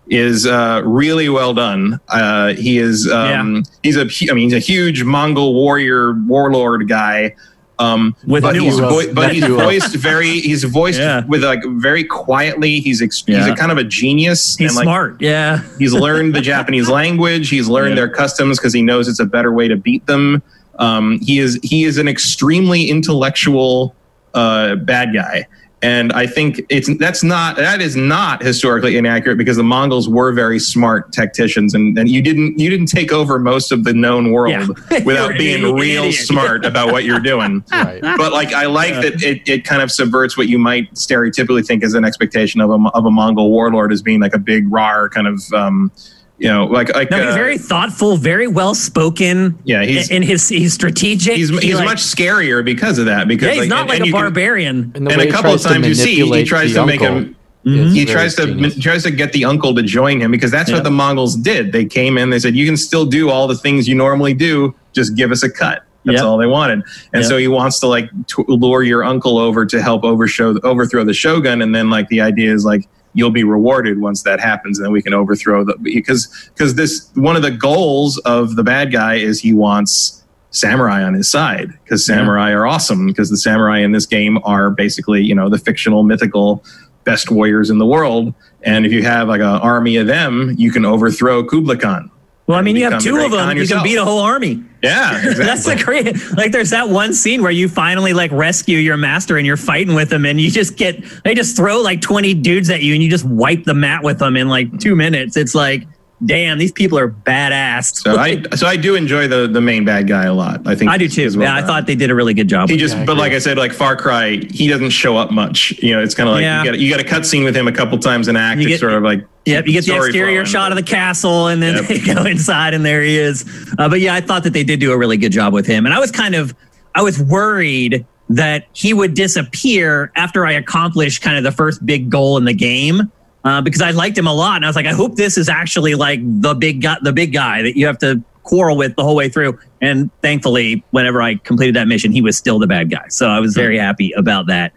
is 0.10 0.46
uh, 0.46 0.82
really 0.86 1.30
well 1.30 1.54
done. 1.54 2.00
Uh, 2.08 2.54
he 2.54 2.78
is 2.78 3.12
um, 3.12 3.56
yeah. 3.56 3.62
he's 3.84 3.98
a 3.98 4.32
I 4.32 4.34
mean 4.34 4.50
he's 4.50 4.54
a 4.54 4.60
huge 4.60 5.04
Mongol 5.04 5.54
warrior 5.54 6.14
warlord 6.14 6.88
guy. 6.88 7.36
Um, 7.80 8.16
with 8.26 8.42
but 8.42 8.56
he's, 8.56 8.80
vo- 8.80 9.14
but 9.14 9.36
he's 9.36 9.46
voiced 9.46 9.96
very 9.96 10.40
he's 10.40 10.64
voiced 10.64 11.00
yeah. 11.00 11.24
with 11.26 11.44
like 11.44 11.60
very 11.64 12.04
quietly. 12.04 12.80
He's 12.80 13.04
ex- 13.04 13.24
yeah. 13.28 13.38
he's 13.38 13.48
a 13.48 13.56
kind 13.56 13.72
of 13.72 13.78
a 13.78 13.84
genius. 13.84 14.56
He's 14.56 14.76
like, 14.76 14.84
smart. 14.84 15.22
Yeah, 15.22 15.62
he's 15.78 15.94
learned 15.94 16.34
the 16.34 16.42
Japanese 16.42 16.90
language. 16.90 17.50
He's 17.50 17.68
learned 17.68 17.96
their 17.96 18.10
customs 18.10 18.58
because 18.58 18.74
he 18.74 18.82
knows 18.82 19.08
it's 19.08 19.20
a 19.20 19.26
better 19.26 19.52
way 19.52 19.68
to 19.68 19.76
beat 19.76 20.06
them. 20.08 20.42
Um, 20.80 21.20
he 21.22 21.38
is 21.38 21.60
he 21.62 21.84
is 21.84 22.00
an 22.00 22.08
extremely 22.08 22.90
intellectual 22.90 23.96
uh, 24.34 24.76
bad 24.76 25.14
guy 25.14 25.46
and 25.84 26.12
I 26.14 26.26
think 26.26 26.62
it's 26.70 26.90
that's 26.98 27.24
not 27.24 27.56
that 27.58 27.82
is 27.82 27.96
not 27.96 28.42
historically 28.42 28.98
inaccurate 28.98 29.38
because 29.38 29.58
the 29.58 29.64
Mongols 29.64 30.10
were 30.10 30.32
very 30.32 30.58
smart 30.58 31.14
tacticians, 31.14 31.76
and, 31.76 31.98
and 32.00 32.10
you 32.10 32.22
didn't 32.22 32.58
you 32.58 32.70
didn't 32.70 32.88
take 32.88 33.12
over 33.12 33.38
most 33.38 33.72
of 33.72 33.84
the 33.84 33.94
known 33.94 34.32
world 34.32 34.76
yeah. 34.90 35.00
without 35.06 35.38
being 35.38 35.76
real 35.76 36.12
smart 36.12 36.66
about 36.66 36.92
what 36.92 37.04
you're 37.04 37.20
doing. 37.20 37.64
Right. 37.78 38.02
But 38.02 38.34
like 38.34 38.54
I 38.54 38.66
like 38.66 38.90
yeah. 38.90 39.02
that 39.02 39.24
it, 39.24 39.48
it 39.48 39.64
kind 39.64 39.82
of 39.82 39.92
subverts 39.92 40.36
what 40.36 40.48
you 40.48 40.58
might 40.58 40.92
stereotypically 40.94 41.66
think 41.66 41.84
as 41.84 41.94
an 41.94 42.04
expectation 42.04 42.60
of 42.60 42.72
a 42.72 42.90
of 42.94 43.06
a 43.06 43.12
Mongol 43.12 43.52
warlord 43.52 43.94
as 43.94 44.02
being 44.02 44.20
like 44.20 44.34
a 44.34 44.40
big 44.40 44.70
rar 44.72 45.08
kind 45.08 45.28
of 45.28 45.42
um, 45.54 45.92
you 46.40 46.48
know, 46.48 46.66
like 46.66 46.94
like 46.94 47.10
no, 47.10 47.18
he's 47.18 47.34
uh, 47.34 47.34
very 47.34 47.58
thoughtful, 47.58 48.16
very 48.16 48.48
well 48.48 48.76
spoken. 48.76 49.58
Yeah, 49.64 49.84
he's 49.84 50.12
in 50.12 50.22
his 50.22 50.48
he's 50.48 50.74
strategic. 50.74 51.36
He's, 51.36 51.50
he's 51.60 51.76
like, 51.76 51.86
much 51.86 52.00
scarier 52.00 52.64
because 52.64 53.00
of 53.00 53.06
that. 53.08 53.28
Because 53.28 53.48
yeah, 53.48 53.54
he's 53.54 53.62
like, 53.62 53.70
not 53.70 53.82
and, 53.82 53.90
like 53.90 54.00
and 54.02 54.10
a 54.10 54.12
barbarian. 54.12 54.92
Can, 54.92 55.12
and, 55.12 55.22
a 55.22 55.32
couple 55.32 55.52
of 55.52 55.62
times 55.62 55.88
you 55.88 55.96
see 55.96 56.26
he 56.26 56.44
tries 56.44 56.74
to 56.74 56.86
make 56.86 57.02
him. 57.02 57.36
Mm-hmm. 57.66 57.90
He 57.90 58.06
tries 58.06 58.36
to 58.36 58.46
genius. 58.46 58.80
tries 58.80 59.04
to 59.04 59.12
get 59.12 59.34
the 59.34 59.44
uncle 59.44 59.76
to 59.76 59.82
join 59.82 60.22
him 60.22 60.32
because 60.32 60.52
that's 60.52 60.70
yeah. 60.70 60.76
what 60.76 60.84
the 60.84 60.92
Mongols 60.92 61.36
did. 61.36 61.74
They 61.74 61.86
came 61.86 62.18
in, 62.18 62.30
they 62.30 62.40
said, 62.40 62.56
"You 62.56 62.66
can 62.66 62.78
still 62.78 63.06
do 63.06 63.30
all 63.30 63.48
the 63.48 63.58
things 63.58 63.88
you 63.88 63.96
normally 63.96 64.34
do. 64.34 64.76
Just 64.94 65.16
give 65.16 65.32
us 65.32 65.44
a 65.44 65.52
cut." 65.52 65.84
That's 66.06 66.20
yep. 66.20 66.26
all 66.26 66.38
they 66.38 66.46
wanted. 66.46 66.84
And 67.12 67.24
yep. 67.24 67.26
so 67.26 67.38
he 67.38 67.50
wants 67.50 67.80
to 67.80 67.88
like 67.88 68.10
to 68.28 68.46
lure 68.48 68.84
your 68.84 69.04
uncle 69.04 69.38
over 69.38 69.66
to 69.66 69.82
help 69.82 70.06
overshow 70.06 70.56
overthrow 70.64 71.04
the 71.04 71.14
shogun. 71.14 71.62
And 71.62 71.76
then 71.76 71.90
like 71.90 72.08
the 72.08 72.22
idea 72.22 72.54
is 72.54 72.64
like 72.64 72.88
you'll 73.18 73.32
be 73.32 73.44
rewarded 73.44 74.00
once 74.00 74.22
that 74.22 74.40
happens 74.40 74.78
and 74.78 74.86
then 74.86 74.92
we 74.92 75.02
can 75.02 75.14
overthrow 75.14 75.66
the 75.66 75.76
because 75.82 76.52
because 76.54 76.76
this 76.76 77.10
one 77.16 77.36
of 77.36 77.42
the 77.42 77.52
goals 77.52 78.20
of 78.20 78.56
the 78.56 78.64
bad 78.64 78.92
guy 78.92 79.16
is 79.16 79.42
he 79.42 79.54
wants 79.54 80.24
samurai 80.52 81.04
on 81.04 81.16
his 81.16 81.28
side 81.28 81.74
because 81.84 82.06
samurai 82.06 82.50
yeah. 82.50 82.56
are 82.56 82.68
awesome 82.68 83.08
because 83.08 83.32
the 83.32 83.38
samurai 83.38 83.80
in 83.80 83.92
this 83.92 84.06
game 84.06 84.38
are 84.44 84.70
basically 84.70 85.22
you 85.24 85.34
know 85.34 85.50
the 85.50 85.58
fictional 85.58 86.04
mythical 86.04 86.64
best 87.06 87.32
warriors 87.32 87.72
in 87.72 87.80
the 87.80 87.86
world 87.86 88.34
and 88.62 88.86
if 88.86 88.92
you 88.92 89.02
have 89.02 89.28
like 89.28 89.42
an 89.42 89.48
army 89.48 89.98
of 89.98 90.06
them 90.06 90.54
you 90.56 90.72
can 90.72 90.86
overthrow 90.86 91.44
kublai 91.44 91.76
khan 91.76 92.12
well, 92.48 92.58
I 92.58 92.62
mean, 92.62 92.78
you 92.78 92.90
have 92.90 93.02
two 93.02 93.18
of 93.18 93.32
them. 93.32 93.58
You 93.58 93.68
can 93.68 93.84
beat 93.84 93.98
a 93.98 94.06
whole 94.06 94.20
army. 94.20 94.64
Yeah, 94.82 95.18
exactly. 95.18 95.44
that's 95.46 95.66
the 95.66 95.76
great. 95.84 96.38
Like, 96.38 96.54
there's 96.54 96.70
that 96.70 96.90
one 96.90 97.14
scene 97.14 97.42
where 97.42 97.52
you 97.52 97.68
finally 97.68 98.14
like 98.14 98.32
rescue 98.32 98.78
your 98.78 98.96
master 98.96 99.38
and 99.38 99.46
you're 99.46 99.58
fighting 99.58 99.96
with 99.96 100.12
him, 100.12 100.26
and 100.26 100.40
you 100.40 100.50
just 100.50 100.78
get 100.78 101.04
they 101.24 101.36
just 101.36 101.58
throw 101.58 101.82
like 101.82 102.00
20 102.02 102.34
dudes 102.36 102.70
at 102.70 102.82
you, 102.82 102.94
and 102.94 103.04
you 103.04 103.10
just 103.10 103.26
wipe 103.26 103.66
the 103.66 103.74
mat 103.74 104.04
with 104.04 104.20
them 104.20 104.38
in 104.38 104.48
like 104.48 104.80
two 104.80 104.96
minutes. 104.96 105.36
It's 105.36 105.54
like 105.54 105.88
damn, 106.26 106.58
these 106.58 106.72
people 106.72 106.98
are 106.98 107.10
badass. 107.10 107.96
So 107.98 108.18
I 108.18 108.42
so 108.56 108.68
I 108.68 108.78
do 108.78 108.96
enjoy 108.96 109.28
the 109.28 109.48
the 109.48 109.62
main 109.62 109.86
bad 109.86 110.08
guy 110.08 110.26
a 110.26 110.34
lot. 110.34 110.66
I 110.68 110.76
think 110.76 110.90
I 110.92 110.98
do 110.98 111.08
too. 111.08 111.30
Well 111.36 111.48
yeah, 111.48 111.56
I 111.56 111.62
thought 111.62 111.86
they 111.86 111.96
did 111.96 112.10
a 112.10 112.16
really 112.16 112.34
good 112.34 112.48
job. 112.48 112.70
He 112.70 112.78
just, 112.78 112.96
but 113.06 113.18
like 113.18 113.34
I 113.34 113.40
said, 113.40 113.58
like 113.58 113.74
Far 113.74 113.96
Cry, 113.96 114.38
he 114.50 114.68
doesn't 114.68 114.92
show 114.92 115.18
up 115.18 115.32
much. 115.32 115.72
You 115.82 115.96
know, 115.96 116.02
it's 116.02 116.16
kind 116.16 116.30
of 116.30 116.36
like 116.36 116.44
yeah. 116.44 116.64
you 116.64 116.72
got 116.72 116.80
you 116.80 116.90
got 116.90 117.00
a 117.00 117.04
cutscene 117.04 117.44
with 117.44 117.56
him 117.56 117.68
a 117.68 117.72
couple 117.72 117.98
times 118.00 118.28
in 118.28 118.36
act. 118.36 118.62
Get, 118.62 118.72
it's 118.72 118.80
sort 118.80 118.94
of 118.94 119.04
like 119.04 119.26
yeah, 119.48 119.62
you 119.66 119.72
get 119.72 119.86
the 119.86 119.96
exterior 119.96 120.46
shot 120.46 120.72
of 120.72 120.76
the 120.76 120.84
castle, 120.84 121.48
and 121.48 121.62
then 121.64 121.76
yep. 121.76 121.86
they 121.88 122.00
go 122.00 122.26
inside, 122.26 122.74
and 122.74 122.86
there 122.86 123.02
he 123.02 123.18
is. 123.18 123.46
Uh, 123.80 123.88
but 123.88 124.02
yeah, 124.02 124.14
I 124.14 124.22
thought 124.22 124.44
that 124.44 124.54
they 124.54 124.64
did 124.64 124.80
do 124.80 124.92
a 124.92 124.98
really 124.98 125.18
good 125.18 125.32
job 125.32 125.54
with 125.54 125.66
him, 125.66 125.86
and 125.86 125.96
I 125.96 126.00
was 126.00 126.12
kind 126.12 126.36
of 126.36 126.54
I 126.96 127.02
was 127.02 127.20
worried 127.20 128.06
that 128.30 128.66
he 128.74 128.94
would 128.94 129.14
disappear 129.14 130.12
after 130.16 130.46
I 130.46 130.52
accomplished 130.52 131.22
kind 131.22 131.38
of 131.38 131.44
the 131.44 131.52
first 131.54 131.86
big 131.86 132.10
goal 132.10 132.38
in 132.38 132.44
the 132.44 132.54
game 132.54 133.10
uh, 133.46 133.62
because 133.62 133.82
I 133.82 133.92
liked 133.92 134.18
him 134.18 134.28
a 134.28 134.34
lot, 134.34 134.58
and 134.58 134.66
I 134.66 134.68
was 134.68 134.76
like, 134.76 134.86
I 134.86 134.94
hope 134.94 135.16
this 135.16 135.38
is 135.38 135.48
actually 135.48 135.96
like 135.96 136.20
the 136.42 136.54
big 136.54 136.82
guy, 136.82 136.98
the 137.02 137.14
big 137.14 137.32
guy 137.32 137.62
that 137.62 137.78
you 137.78 137.86
have 137.88 137.98
to 138.00 138.22
quarrel 138.44 138.76
with 138.76 138.96
the 138.96 139.04
whole 139.04 139.16
way 139.16 139.30
through. 139.30 139.58
And 139.82 140.10
thankfully, 140.22 140.84
whenever 140.92 141.22
I 141.22 141.36
completed 141.36 141.76
that 141.76 141.88
mission, 141.88 142.12
he 142.12 142.22
was 142.22 142.38
still 142.38 142.60
the 142.60 142.68
bad 142.68 142.90
guy. 142.90 143.08
So 143.10 143.28
I 143.28 143.40
was 143.40 143.54
very 143.56 143.78
happy 143.78 144.12
about 144.14 144.48
that. 144.48 144.74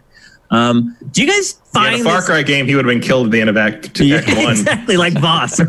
Um, 0.51 0.97
do 1.11 1.21
you 1.21 1.27
guys 1.27 1.53
find 1.73 1.93
yeah, 1.93 1.97
the 1.99 2.03
Far 2.03 2.17
this- 2.17 2.25
Cry 2.25 2.43
game? 2.43 2.67
He 2.67 2.75
would 2.75 2.85
have 2.85 2.91
been 2.91 3.01
killed 3.01 3.27
at 3.27 3.31
the 3.31 3.39
end 3.39 3.49
of 3.49 3.55
Act, 3.57 3.99
yeah, 4.01 4.17
act 4.17 4.27
One. 4.27 4.51
Exactly 4.51 4.97
like 4.97 5.13
Boss. 5.19 5.59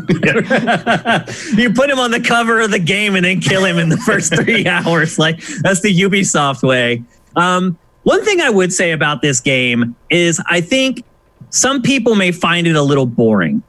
you 1.57 1.73
put 1.73 1.89
him 1.89 1.99
on 1.99 2.11
the 2.11 2.23
cover 2.23 2.59
of 2.59 2.71
the 2.71 2.79
game 2.79 3.15
and 3.15 3.23
then 3.23 3.39
kill 3.39 3.63
him 3.63 3.77
in 3.77 3.89
the 3.89 3.97
first 3.97 4.35
three 4.43 4.67
hours. 4.67 5.17
Like 5.17 5.39
that's 5.61 5.81
the 5.81 5.97
Ubisoft 5.97 6.63
way. 6.67 7.01
Um, 7.35 7.77
one 8.03 8.23
thing 8.25 8.41
I 8.41 8.49
would 8.49 8.73
say 8.73 8.91
about 8.91 9.21
this 9.21 9.39
game 9.39 9.95
is 10.09 10.41
I 10.49 10.59
think 10.59 11.05
some 11.49 11.81
people 11.81 12.15
may 12.15 12.31
find 12.33 12.67
it 12.67 12.75
a 12.75 12.81
little 12.83 13.05
boring. 13.05 13.63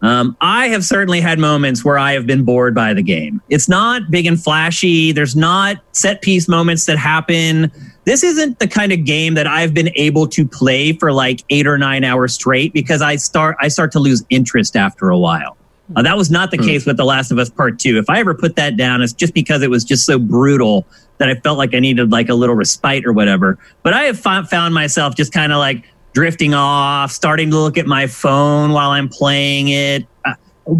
Um, 0.00 0.36
I 0.40 0.68
have 0.68 0.84
certainly 0.84 1.20
had 1.20 1.38
moments 1.38 1.84
where 1.84 1.98
I 1.98 2.12
have 2.12 2.26
been 2.26 2.44
bored 2.44 2.74
by 2.74 2.94
the 2.94 3.02
game. 3.02 3.40
It's 3.48 3.68
not 3.68 4.10
big 4.10 4.26
and 4.26 4.40
flashy. 4.40 5.12
There's 5.12 5.34
not 5.34 5.78
set 5.92 6.22
piece 6.22 6.48
moments 6.48 6.86
that 6.86 6.98
happen. 6.98 7.72
This 8.04 8.22
isn't 8.22 8.60
the 8.60 8.68
kind 8.68 8.92
of 8.92 9.04
game 9.04 9.34
that 9.34 9.46
I've 9.46 9.74
been 9.74 9.90
able 9.96 10.28
to 10.28 10.46
play 10.46 10.92
for 10.92 11.12
like 11.12 11.42
eight 11.50 11.66
or 11.66 11.78
nine 11.78 12.04
hours 12.04 12.34
straight 12.34 12.72
because 12.72 13.02
I 13.02 13.16
start 13.16 13.56
I 13.60 13.68
start 13.68 13.90
to 13.92 13.98
lose 13.98 14.24
interest 14.30 14.76
after 14.76 15.10
a 15.10 15.18
while. 15.18 15.56
Uh, 15.96 16.02
that 16.02 16.16
was 16.16 16.30
not 16.30 16.50
the 16.50 16.58
hmm. 16.58 16.64
case 16.64 16.86
with 16.86 16.96
The 16.96 17.04
Last 17.04 17.30
of 17.30 17.38
Us 17.38 17.50
Part 17.50 17.78
Two. 17.78 17.98
If 17.98 18.08
I 18.08 18.20
ever 18.20 18.34
put 18.34 18.56
that 18.56 18.76
down, 18.76 19.02
it's 19.02 19.12
just 19.12 19.34
because 19.34 19.62
it 19.62 19.70
was 19.70 19.84
just 19.84 20.04
so 20.04 20.18
brutal 20.18 20.86
that 21.16 21.28
I 21.28 21.34
felt 21.34 21.58
like 21.58 21.74
I 21.74 21.80
needed 21.80 22.12
like 22.12 22.28
a 22.28 22.34
little 22.34 22.54
respite 22.54 23.04
or 23.04 23.12
whatever. 23.12 23.58
But 23.82 23.94
I 23.94 24.04
have 24.04 24.20
found 24.20 24.74
myself 24.74 25.16
just 25.16 25.32
kind 25.32 25.52
of 25.52 25.58
like 25.58 25.84
drifting 26.12 26.54
off, 26.54 27.12
starting 27.12 27.50
to 27.50 27.58
look 27.58 27.78
at 27.78 27.86
my 27.86 28.06
phone 28.06 28.72
while 28.72 28.90
I'm 28.90 29.08
playing 29.08 29.68
it. 29.68 30.06
Uh, 30.24 30.34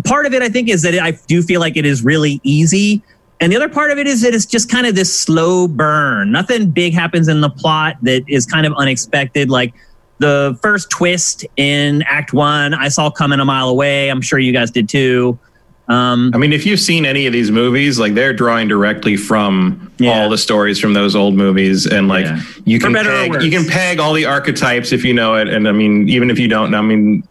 part 0.05 0.27
of 0.27 0.35
it, 0.35 0.43
I 0.43 0.49
think, 0.49 0.69
is 0.69 0.83
that 0.83 0.95
I 0.99 1.13
do 1.27 1.43
feel 1.43 1.61
like 1.61 1.77
it 1.77 1.87
is 1.87 2.05
really 2.05 2.41
easy. 2.43 3.03
And 3.41 3.53
the 3.53 3.57
other 3.57 3.69
part 3.69 3.91
of 3.91 3.99
it 3.99 4.07
is 4.07 4.23
that 4.23 4.35
it's 4.35 4.47
just 4.47 4.69
kind 4.69 4.87
of 4.87 4.95
this 4.97 5.17
slow 5.17 5.69
burn. 5.69 6.33
Nothing 6.33 6.71
big 6.71 6.93
happens 6.93 7.29
in 7.29 7.41
the 7.41 7.51
plot 7.51 7.97
that 8.03 8.25
is 8.27 8.45
kind 8.45 8.67
of 8.67 8.73
unexpected. 8.75 9.49
Like 9.49 9.75
the 10.19 10.59
first 10.61 10.91
twist 10.91 11.47
in 11.57 12.03
Act 12.03 12.33
One, 12.33 12.75
I 12.75 12.89
saw 12.89 13.11
coming 13.11 13.39
a 13.39 13.45
mile 13.45 13.69
away. 13.69 14.11
I'm 14.11 14.21
sure 14.21 14.41
you 14.41 14.53
guys 14.53 14.71
did 14.71 14.89
too. 14.89 15.39
Um, 15.89 16.33
I 16.35 16.39
mean, 16.39 16.53
if 16.53 16.67
you've 16.67 16.81
seen 16.81 17.07
any 17.07 17.27
of 17.27 17.33
these 17.33 17.51
movies, 17.51 17.99
like 17.99 18.13
they're 18.15 18.35
drawing 18.35 18.69
directly 18.69 19.17
from 19.17 19.91
yeah. 19.99 20.11
all 20.11 20.29
the 20.29 20.37
stories 20.37 20.79
from 20.79 20.93
those 20.93 21.17
old 21.17 21.35
movies, 21.35 21.87
and 21.87 22.09
like 22.09 22.27
yeah. 22.27 22.43
you 22.67 22.79
can 22.79 22.93
peg, 22.93 23.43
you 23.43 23.51
can 23.51 23.67
peg 23.67 23.99
all 23.99 24.13
the 24.13 24.27
archetypes 24.27 24.93
if 24.93 25.03
you 25.03 25.15
know 25.15 25.35
it, 25.37 25.49
and 25.49 25.67
I 25.67 25.73
mean, 25.73 26.07
even 26.09 26.31
if 26.31 26.39
you 26.39 26.47
don't 26.47 26.71
know, 26.71 26.79
I 26.79 26.83
mean, 26.83 27.27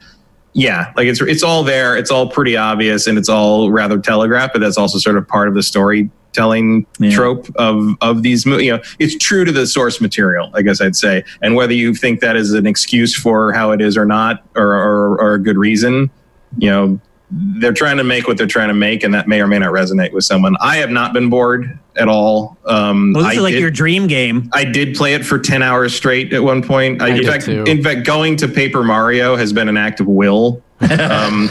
yeah, 0.54 0.92
like 0.98 1.08
it's 1.08 1.22
it's 1.22 1.44
all 1.44 1.64
there, 1.64 1.96
it's 1.96 2.10
all 2.10 2.28
pretty 2.30 2.58
obvious, 2.58 3.06
and 3.06 3.16
it's 3.20 3.30
all 3.30 3.70
rather 3.70 4.00
telegraphed, 4.00 4.54
but 4.54 4.60
that's 4.60 4.78
also 4.78 4.98
sort 4.98 5.18
of 5.18 5.28
part 5.28 5.48
of 5.48 5.54
the 5.54 5.62
storytelling 5.62 6.88
yeah. 6.98 7.12
trope 7.12 7.48
of 7.58 7.96
of 8.02 8.24
these 8.24 8.48
movies. 8.48 8.66
You 8.66 8.78
know, 8.78 8.84
it's 8.98 9.16
true 9.24 9.46
to 9.46 9.52
the 9.52 9.68
source 9.68 10.02
material, 10.02 10.50
I 10.56 10.64
guess 10.64 10.82
I'd 10.82 10.96
say, 10.96 11.24
and 11.44 11.54
whether 11.54 11.74
you 11.74 11.94
think 11.94 12.22
that 12.22 12.36
is 12.36 12.54
an 12.54 12.66
excuse 12.66 13.14
for 13.16 13.54
how 13.54 13.70
it 13.70 13.82
is 13.82 13.96
or 13.96 14.06
not, 14.06 14.44
or 14.56 14.74
or, 14.74 15.22
or 15.22 15.34
a 15.36 15.40
good 15.40 15.60
reason, 15.60 16.10
you 16.58 16.72
know 16.72 17.00
they're 17.30 17.74
trying 17.74 17.98
to 17.98 18.04
make 18.04 18.28
what 18.28 18.38
they're 18.38 18.48
trying 18.48 18.70
to 18.70 18.74
make, 18.74 19.04
and 19.04 19.14
that 19.14 19.28
may 19.28 19.42
or 19.42 19.48
may 19.48 19.60
not 19.60 19.74
resonate 19.74 20.14
with 20.14 20.24
someone. 20.24 20.56
I 20.62 20.78
have 20.78 20.90
not 20.90 21.14
been 21.14 21.30
bored 21.30 21.78
at 21.98 22.08
all. 22.08 22.58
Um, 22.66 23.14
well, 23.14 23.24
this 23.24 23.34
I 23.34 23.36
is 23.36 23.42
like 23.42 23.54
did, 23.54 23.62
your 23.62 23.72
dream 23.72 24.08
game. 24.08 24.50
I 24.54 24.64
did 24.64 24.96
play 24.96 25.14
it 25.14 25.26
for 25.26 25.38
ten 25.38 25.62
hours 25.62 25.94
straight 25.94 26.32
at 26.32 26.44
one 26.44 26.64
point. 26.64 27.02
I, 27.02 27.08
I 27.08 27.10
in 27.16 27.24
fact, 27.26 27.46
too. 27.46 27.64
in 27.66 27.84
fact, 27.84 28.06
going 28.06 28.38
to 28.38 28.48
Paper 28.48 28.84
Mario 28.84 29.36
has 29.36 29.52
been 29.52 29.68
an 29.68 29.78
act 29.78 30.00
of 30.00 30.08
will 30.08 30.64
um, 30.80 31.48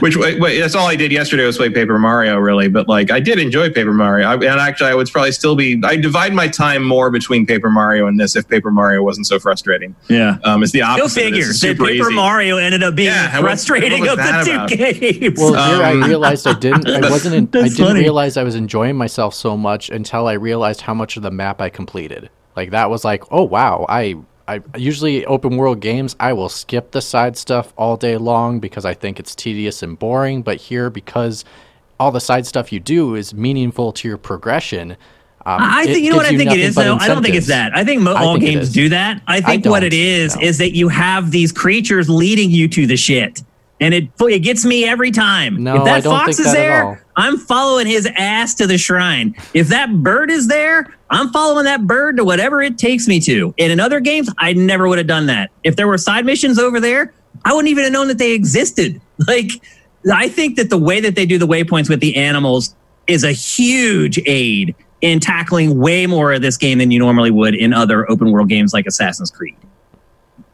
which 0.00 0.16
wait, 0.16 0.58
that's 0.58 0.74
all 0.74 0.86
I 0.86 0.96
did 0.96 1.12
yesterday 1.12 1.44
was 1.44 1.58
play 1.58 1.68
Paper 1.68 1.98
Mario, 1.98 2.38
really. 2.38 2.68
But 2.68 2.88
like, 2.88 3.10
I 3.10 3.20
did 3.20 3.38
enjoy 3.38 3.70
Paper 3.70 3.92
Mario, 3.92 4.26
I, 4.26 4.34
and 4.34 4.44
actually, 4.44 4.88
I 4.88 4.94
would 4.94 5.08
probably 5.10 5.32
still 5.32 5.54
be. 5.54 5.80
I 5.84 5.96
divide 5.96 6.32
my 6.32 6.48
time 6.48 6.82
more 6.82 7.10
between 7.10 7.44
Paper 7.44 7.68
Mario 7.68 8.06
and 8.06 8.18
this 8.18 8.36
if 8.36 8.48
Paper 8.48 8.70
Mario 8.70 9.02
wasn't 9.02 9.26
so 9.26 9.38
frustrating. 9.38 9.94
Yeah, 10.08 10.38
um, 10.44 10.62
it's 10.62 10.72
the 10.72 10.80
opposite. 10.82 11.20
Go 11.20 11.30
figure. 11.30 11.46
That 11.46 11.76
Paper 11.78 11.90
easy. 11.90 12.14
Mario 12.14 12.56
ended 12.56 12.82
up 12.82 12.94
being 12.94 13.08
yeah, 13.08 13.38
frustrating 13.40 14.00
what, 14.00 14.16
what 14.16 14.40
of 14.40 14.46
the 14.46 14.68
two 14.68 14.76
games. 14.76 15.38
Well, 15.38 15.56
um, 15.56 16.02
I 16.02 16.06
realized 16.06 16.46
I 16.46 16.58
didn't. 16.58 16.88
I 16.88 17.00
wasn't. 17.10 17.34
In, 17.34 17.62
I 17.62 17.68
didn't 17.68 17.86
funny. 17.86 18.00
realize 18.00 18.38
I 18.38 18.44
was 18.44 18.54
enjoying 18.54 18.96
myself 18.96 19.34
so 19.34 19.58
much 19.58 19.90
until 19.90 20.26
I 20.26 20.32
realized 20.32 20.80
how 20.80 20.94
much 20.94 21.18
of 21.18 21.22
the 21.22 21.30
map 21.30 21.60
I 21.60 21.68
completed. 21.68 22.30
Like 22.56 22.70
that 22.70 22.88
was 22.88 23.04
like, 23.04 23.24
oh 23.30 23.44
wow, 23.44 23.84
I 23.88 24.16
I 24.50 24.60
usually 24.76 25.24
open 25.26 25.56
world 25.56 25.78
games 25.78 26.16
I 26.18 26.32
will 26.32 26.48
skip 26.48 26.90
the 26.90 27.00
side 27.00 27.36
stuff 27.36 27.72
all 27.76 27.96
day 27.96 28.16
long 28.16 28.58
because 28.58 28.84
I 28.84 28.94
think 28.94 29.20
it's 29.20 29.36
tedious 29.36 29.80
and 29.80 29.96
boring. 29.96 30.42
But 30.42 30.56
here, 30.56 30.90
because 30.90 31.44
all 32.00 32.10
the 32.10 32.20
side 32.20 32.46
stuff 32.46 32.72
you 32.72 32.80
do 32.80 33.14
is 33.14 33.32
meaningful 33.32 33.92
to 33.92 34.08
your 34.08 34.18
progression. 34.18 34.92
Um, 35.46 35.60
I 35.62 35.84
think 35.84 36.04
you 36.04 36.10
know 36.10 36.16
what 36.16 36.26
I 36.26 36.36
think 36.36 36.50
it 36.50 36.58
is 36.58 36.74
though. 36.74 36.96
I 36.96 37.06
don't 37.06 37.22
think 37.22 37.36
it's 37.36 37.46
that. 37.46 37.76
I 37.76 37.84
think 37.84 38.02
mo- 38.02 38.14
all 38.14 38.34
think 38.34 38.44
games 38.44 38.72
do 38.72 38.88
that. 38.88 39.22
I 39.28 39.40
think 39.40 39.66
I 39.66 39.70
what 39.70 39.84
it 39.84 39.94
is 39.94 40.34
no. 40.34 40.42
is 40.42 40.58
that 40.58 40.74
you 40.74 40.88
have 40.88 41.30
these 41.30 41.52
creatures 41.52 42.10
leading 42.10 42.50
you 42.50 42.66
to 42.68 42.88
the 42.88 42.96
shit 42.96 43.44
and 43.80 43.94
it 43.94 44.08
it 44.20 44.40
gets 44.40 44.64
me 44.64 44.84
every 44.84 45.10
time. 45.10 45.62
No, 45.62 45.76
if 45.76 45.84
that 45.84 46.04
fox 46.04 46.38
is 46.38 46.46
that 46.46 46.52
there, 46.52 47.04
I'm 47.16 47.36
following 47.38 47.86
his 47.86 48.08
ass 48.16 48.54
to 48.56 48.66
the 48.66 48.78
shrine. 48.78 49.34
If 49.54 49.68
that 49.68 50.02
bird 50.02 50.30
is 50.30 50.48
there, 50.48 50.94
I'm 51.10 51.30
following 51.30 51.64
that 51.64 51.86
bird 51.86 52.16
to 52.18 52.24
whatever 52.24 52.62
it 52.62 52.78
takes 52.78 53.08
me 53.08 53.20
to. 53.20 53.54
And 53.58 53.72
in 53.72 53.80
other 53.80 54.00
games, 54.00 54.30
I 54.38 54.52
never 54.52 54.86
would 54.88 54.98
have 54.98 55.06
done 55.06 55.26
that. 55.26 55.50
If 55.64 55.76
there 55.76 55.88
were 55.88 55.98
side 55.98 56.24
missions 56.24 56.58
over 56.58 56.78
there, 56.78 57.12
I 57.44 57.52
wouldn't 57.52 57.70
even 57.70 57.84
have 57.84 57.92
known 57.92 58.08
that 58.08 58.18
they 58.18 58.32
existed. 58.32 59.00
Like, 59.28 59.50
I 60.10 60.30
think 60.30 60.56
that 60.56 60.70
the 60.70 60.78
way 60.78 60.98
that 61.00 61.14
they 61.14 61.26
do 61.26 61.36
the 61.36 61.46
waypoints 61.46 61.90
with 61.90 62.00
the 62.00 62.16
animals 62.16 62.74
is 63.06 63.22
a 63.22 63.32
huge 63.32 64.18
aid 64.24 64.74
in 65.02 65.20
tackling 65.20 65.78
way 65.78 66.06
more 66.06 66.32
of 66.32 66.40
this 66.40 66.56
game 66.56 66.78
than 66.78 66.90
you 66.90 66.98
normally 66.98 67.30
would 67.30 67.54
in 67.54 67.74
other 67.74 68.10
open 68.10 68.32
world 68.32 68.48
games 68.48 68.72
like 68.72 68.86
Assassin's 68.86 69.30
Creed. 69.30 69.56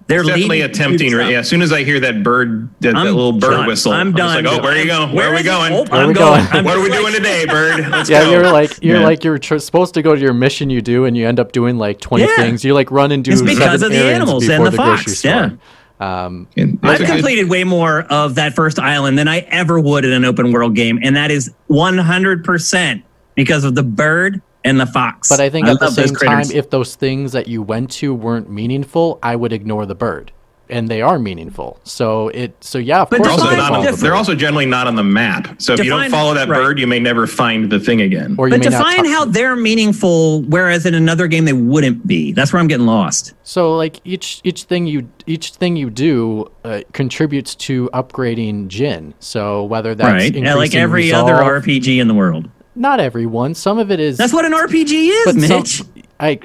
They're 0.08 0.22
definitely 0.22 0.60
attempting. 0.60 1.10
Yeah, 1.10 1.40
as 1.40 1.48
soon 1.48 1.62
as 1.62 1.72
I 1.72 1.82
hear 1.82 1.98
that 2.00 2.22
bird, 2.22 2.68
that, 2.80 2.94
that 2.94 3.04
little 3.04 3.32
bird 3.32 3.50
done. 3.50 3.66
whistle, 3.66 3.92
I'm 3.92 4.12
done. 4.12 4.44
like, 4.44 4.52
oh, 4.52 4.62
where 4.62 4.72
are 4.72 4.76
you 4.76 4.86
going? 4.86 5.12
Where, 5.12 5.30
where 5.30 5.32
are 5.32 5.36
we 5.36 5.42
going? 5.42 5.72
Oh, 5.72 5.84
where 5.90 6.04
are 6.04 6.06
we 6.06 6.14
going? 6.14 6.46
going? 6.52 6.64
what 6.64 6.76
are 6.76 6.80
we 6.80 6.90
doing 6.90 7.12
today, 7.12 7.44
bird? 7.44 7.88
Let's 7.90 8.08
yeah, 8.08 8.22
go. 8.22 8.30
you're 8.30 8.52
like 8.52 8.82
you're 8.82 8.98
yeah. 8.98 9.04
like 9.04 9.24
you're 9.24 9.38
tr- 9.38 9.58
supposed 9.58 9.94
to 9.94 10.02
go 10.02 10.14
to 10.14 10.20
your 10.20 10.32
mission 10.32 10.70
you 10.70 10.80
do, 10.80 11.06
and 11.06 11.16
you 11.16 11.26
end 11.26 11.40
up 11.40 11.50
doing 11.50 11.76
like 11.76 12.00
20 12.00 12.24
yeah. 12.24 12.36
things. 12.36 12.64
You 12.64 12.72
like 12.72 12.92
run 12.92 13.10
and 13.10 13.24
do. 13.24 13.32
It's 13.32 13.42
because 13.42 13.82
of 13.82 13.90
the 13.90 14.04
animals 14.04 14.48
and 14.48 14.64
the, 14.64 14.70
the 14.70 14.76
fox. 14.76 15.24
Yeah. 15.24 15.50
Um, 15.98 16.46
I've 16.82 17.00
completed 17.00 17.48
way 17.48 17.64
more 17.64 18.02
of 18.02 18.36
that 18.36 18.54
first 18.54 18.78
island 18.78 19.18
than 19.18 19.28
I 19.28 19.38
ever 19.38 19.80
would 19.80 20.04
in 20.04 20.12
an 20.12 20.24
open 20.24 20.52
world 20.52 20.76
game, 20.76 21.00
and 21.02 21.16
that 21.16 21.30
is 21.30 21.52
100% 21.68 23.02
because 23.34 23.64
of 23.64 23.74
the 23.74 23.82
bird 23.82 24.42
and 24.66 24.80
the 24.80 24.86
fox. 24.86 25.28
But 25.28 25.40
I 25.40 25.48
think 25.48 25.66
I 25.66 25.72
at 25.72 25.80
the 25.80 25.90
same 25.90 26.14
time, 26.14 26.50
if 26.52 26.70
those 26.70 26.94
things 26.94 27.32
that 27.32 27.48
you 27.48 27.62
went 27.62 27.90
to 27.92 28.14
weren't 28.14 28.50
meaningful, 28.50 29.18
I 29.22 29.36
would 29.36 29.52
ignore 29.52 29.86
the 29.86 29.94
bird. 29.94 30.32
And 30.68 30.88
they 30.88 31.00
are 31.00 31.20
meaningful, 31.20 31.78
so 31.84 32.26
it. 32.30 32.56
So 32.60 32.78
yeah, 32.78 33.04
but 33.08 33.22
they're 33.22 33.30
also, 33.30 33.54
not 33.54 33.72
on, 33.72 33.94
they're 34.00 34.16
also 34.16 34.34
generally 34.34 34.66
not 34.66 34.88
on 34.88 34.96
the 34.96 35.04
map. 35.04 35.62
So 35.62 35.74
if 35.74 35.76
define, 35.76 35.84
you 35.84 35.90
don't 35.90 36.10
follow 36.10 36.34
that 36.34 36.48
right. 36.48 36.58
bird, 36.58 36.80
you 36.80 36.88
may 36.88 36.98
never 36.98 37.28
find 37.28 37.70
the 37.70 37.78
thing 37.78 38.00
again. 38.00 38.34
Or 38.36 38.50
but 38.50 38.62
define 38.62 39.04
how 39.04 39.26
they're 39.26 39.54
meaningful, 39.54 40.42
whereas 40.42 40.84
in 40.84 40.94
another 40.94 41.28
game 41.28 41.44
they 41.44 41.52
wouldn't 41.52 42.04
be. 42.04 42.32
That's 42.32 42.52
where 42.52 42.58
I'm 42.58 42.66
getting 42.66 42.86
lost. 42.86 43.34
So 43.44 43.76
like 43.76 44.00
each 44.04 44.40
each 44.42 44.64
thing 44.64 44.88
you 44.88 45.08
each 45.26 45.50
thing 45.52 45.76
you 45.76 45.88
do 45.88 46.50
uh, 46.64 46.80
contributes 46.92 47.54
to 47.54 47.88
upgrading 47.94 48.66
Jin. 48.66 49.14
So 49.20 49.62
whether 49.62 49.94
that's 49.94 50.08
right, 50.08 50.34
yeah, 50.34 50.54
like 50.54 50.74
every 50.74 51.04
resolve, 51.04 51.30
other 51.30 51.60
RPG 51.60 52.00
in 52.00 52.08
the 52.08 52.14
world. 52.14 52.50
Not 52.76 53.00
everyone. 53.00 53.54
Some 53.54 53.78
of 53.78 53.90
it 53.90 53.98
is. 53.98 54.18
That's 54.18 54.32
what 54.32 54.44
an 54.44 54.52
RPG 54.52 55.26
is, 55.26 55.34
Mitch. 55.34 55.78
Some, 55.78 55.92
I, 56.20 56.40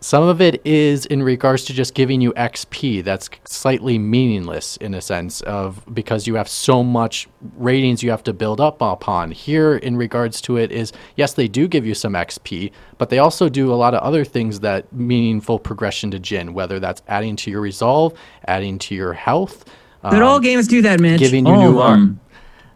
some 0.00 0.22
of 0.22 0.40
it 0.40 0.64
is 0.64 1.04
in 1.06 1.22
regards 1.22 1.64
to 1.66 1.74
just 1.74 1.94
giving 1.94 2.20
you 2.20 2.32
XP. 2.32 3.04
That's 3.04 3.28
slightly 3.44 3.98
meaningless 3.98 4.76
in 4.78 4.94
a 4.94 5.00
sense 5.00 5.40
of 5.42 5.84
because 5.92 6.26
you 6.26 6.36
have 6.36 6.48
so 6.48 6.82
much 6.82 7.28
ratings 7.56 8.02
you 8.02 8.10
have 8.10 8.22
to 8.24 8.32
build 8.32 8.60
up 8.60 8.80
upon. 8.80 9.32
Here, 9.32 9.76
in 9.76 9.96
regards 9.96 10.40
to 10.42 10.56
it, 10.56 10.72
is 10.72 10.92
yes, 11.16 11.34
they 11.34 11.48
do 11.48 11.68
give 11.68 11.84
you 11.84 11.94
some 11.94 12.14
XP, 12.14 12.72
but 12.96 13.10
they 13.10 13.18
also 13.18 13.48
do 13.48 13.72
a 13.72 13.74
lot 13.74 13.92
of 13.92 14.00
other 14.02 14.24
things 14.24 14.60
that 14.60 14.90
meaningful 14.92 15.58
progression 15.58 16.10
to 16.12 16.18
Jin, 16.18 16.54
whether 16.54 16.80
that's 16.80 17.02
adding 17.08 17.36
to 17.36 17.50
your 17.50 17.60
resolve, 17.60 18.14
adding 18.46 18.78
to 18.78 18.94
your 18.94 19.12
health. 19.12 19.64
But 20.02 20.14
um, 20.14 20.22
all 20.22 20.40
games 20.40 20.66
do 20.66 20.80
that, 20.82 21.00
Mitch. 21.00 21.18
Giving 21.18 21.44
you 21.46 21.52
all 21.52 21.72
new 21.72 21.78
arm. 21.78 22.20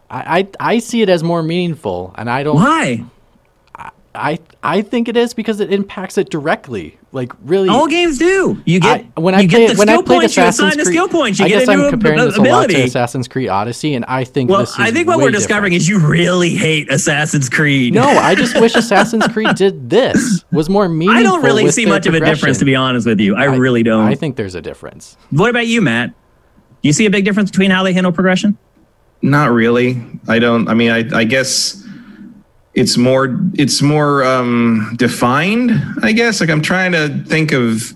I, 0.09 0.39
I, 0.39 0.47
I 0.59 0.79
see 0.79 1.01
it 1.01 1.09
as 1.09 1.23
more 1.23 1.41
meaningful, 1.41 2.13
and 2.17 2.29
I 2.29 2.43
don't. 2.43 2.55
Why? 2.55 3.05
I 4.15 4.39
I 4.63 4.81
think 4.81 5.07
it 5.07 5.17
is 5.17 5.33
because 5.33 5.59
it 5.59 5.71
impacts 5.71 6.17
it 6.17 6.29
directly. 6.29 6.97
Like 7.11 7.31
really, 7.43 7.69
all 7.69 7.87
games 7.87 8.17
do. 8.17 8.61
You 8.65 8.79
get 8.79 9.05
I, 9.15 9.19
when 9.19 9.35
I 9.35 9.47
play 9.47 9.73
when 9.75 9.89
I 9.89 10.01
played 10.01 10.23
Assassin's 10.23 10.73
Creed. 10.73 10.79
The 10.79 10.85
skill 10.85 11.07
points. 11.07 11.39
You 11.39 11.45
I 11.45 11.49
guess 11.49 11.67
I'm 11.67 11.89
comparing 11.89 12.19
a, 12.19 12.25
this 12.25 12.37
ability. 12.37 12.49
a 12.49 12.77
lot 12.77 12.81
to 12.81 12.83
Assassin's 12.83 13.27
Creed 13.27 13.49
Odyssey, 13.49 13.93
and 13.93 14.03
I 14.05 14.23
think 14.23 14.49
well, 14.49 14.67
I 14.77 14.91
think 14.91 15.07
what 15.07 15.19
we're 15.19 15.31
discovering 15.31 15.71
different. 15.71 15.81
is 15.81 15.89
you 15.89 16.07
really 16.07 16.55
hate 16.55 16.91
Assassin's 16.91 17.49
Creed. 17.49 17.93
No, 17.93 18.03
I 18.03 18.35
just 18.35 18.55
wish 18.61 18.75
Assassin's 18.75 19.27
Creed 19.27 19.55
did 19.55 19.89
this 19.89 20.43
was 20.51 20.69
more 20.69 20.89
meaningful. 20.89 21.19
I 21.19 21.23
don't 21.23 21.43
really 21.43 21.69
see 21.71 21.85
much 21.85 22.05
of 22.07 22.13
a 22.13 22.19
difference, 22.19 22.59
to 22.59 22.65
be 22.65 22.75
honest 22.75 23.05
with 23.05 23.19
you. 23.19 23.35
I, 23.35 23.43
I 23.43 23.55
really 23.55 23.83
don't. 23.83 24.07
I 24.07 24.15
think 24.15 24.35
there's 24.35 24.55
a 24.55 24.61
difference. 24.61 25.17
What 25.29 25.49
about 25.49 25.67
you, 25.67 25.81
Matt? 25.81 26.09
Do 26.09 26.89
you 26.89 26.93
see 26.93 27.05
a 27.05 27.09
big 27.09 27.25
difference 27.25 27.51
between 27.51 27.71
how 27.71 27.83
they 27.83 27.93
handle 27.93 28.11
progression? 28.11 28.57
Not 29.21 29.51
really. 29.51 30.01
I 30.27 30.39
don't. 30.39 30.67
I 30.67 30.73
mean, 30.73 30.91
I, 30.91 31.17
I 31.17 31.23
guess 31.23 31.83
it's 32.73 32.97
more 32.97 33.39
it's 33.53 33.81
more 33.81 34.23
um, 34.23 34.93
defined. 34.97 35.71
I 36.03 36.11
guess. 36.11 36.41
Like 36.41 36.49
I'm 36.49 36.61
trying 36.61 36.91
to 36.91 37.23
think 37.25 37.51
of 37.51 37.95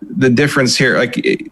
the 0.00 0.30
difference 0.30 0.76
here. 0.76 0.98
Like. 0.98 1.18
It, 1.18 1.50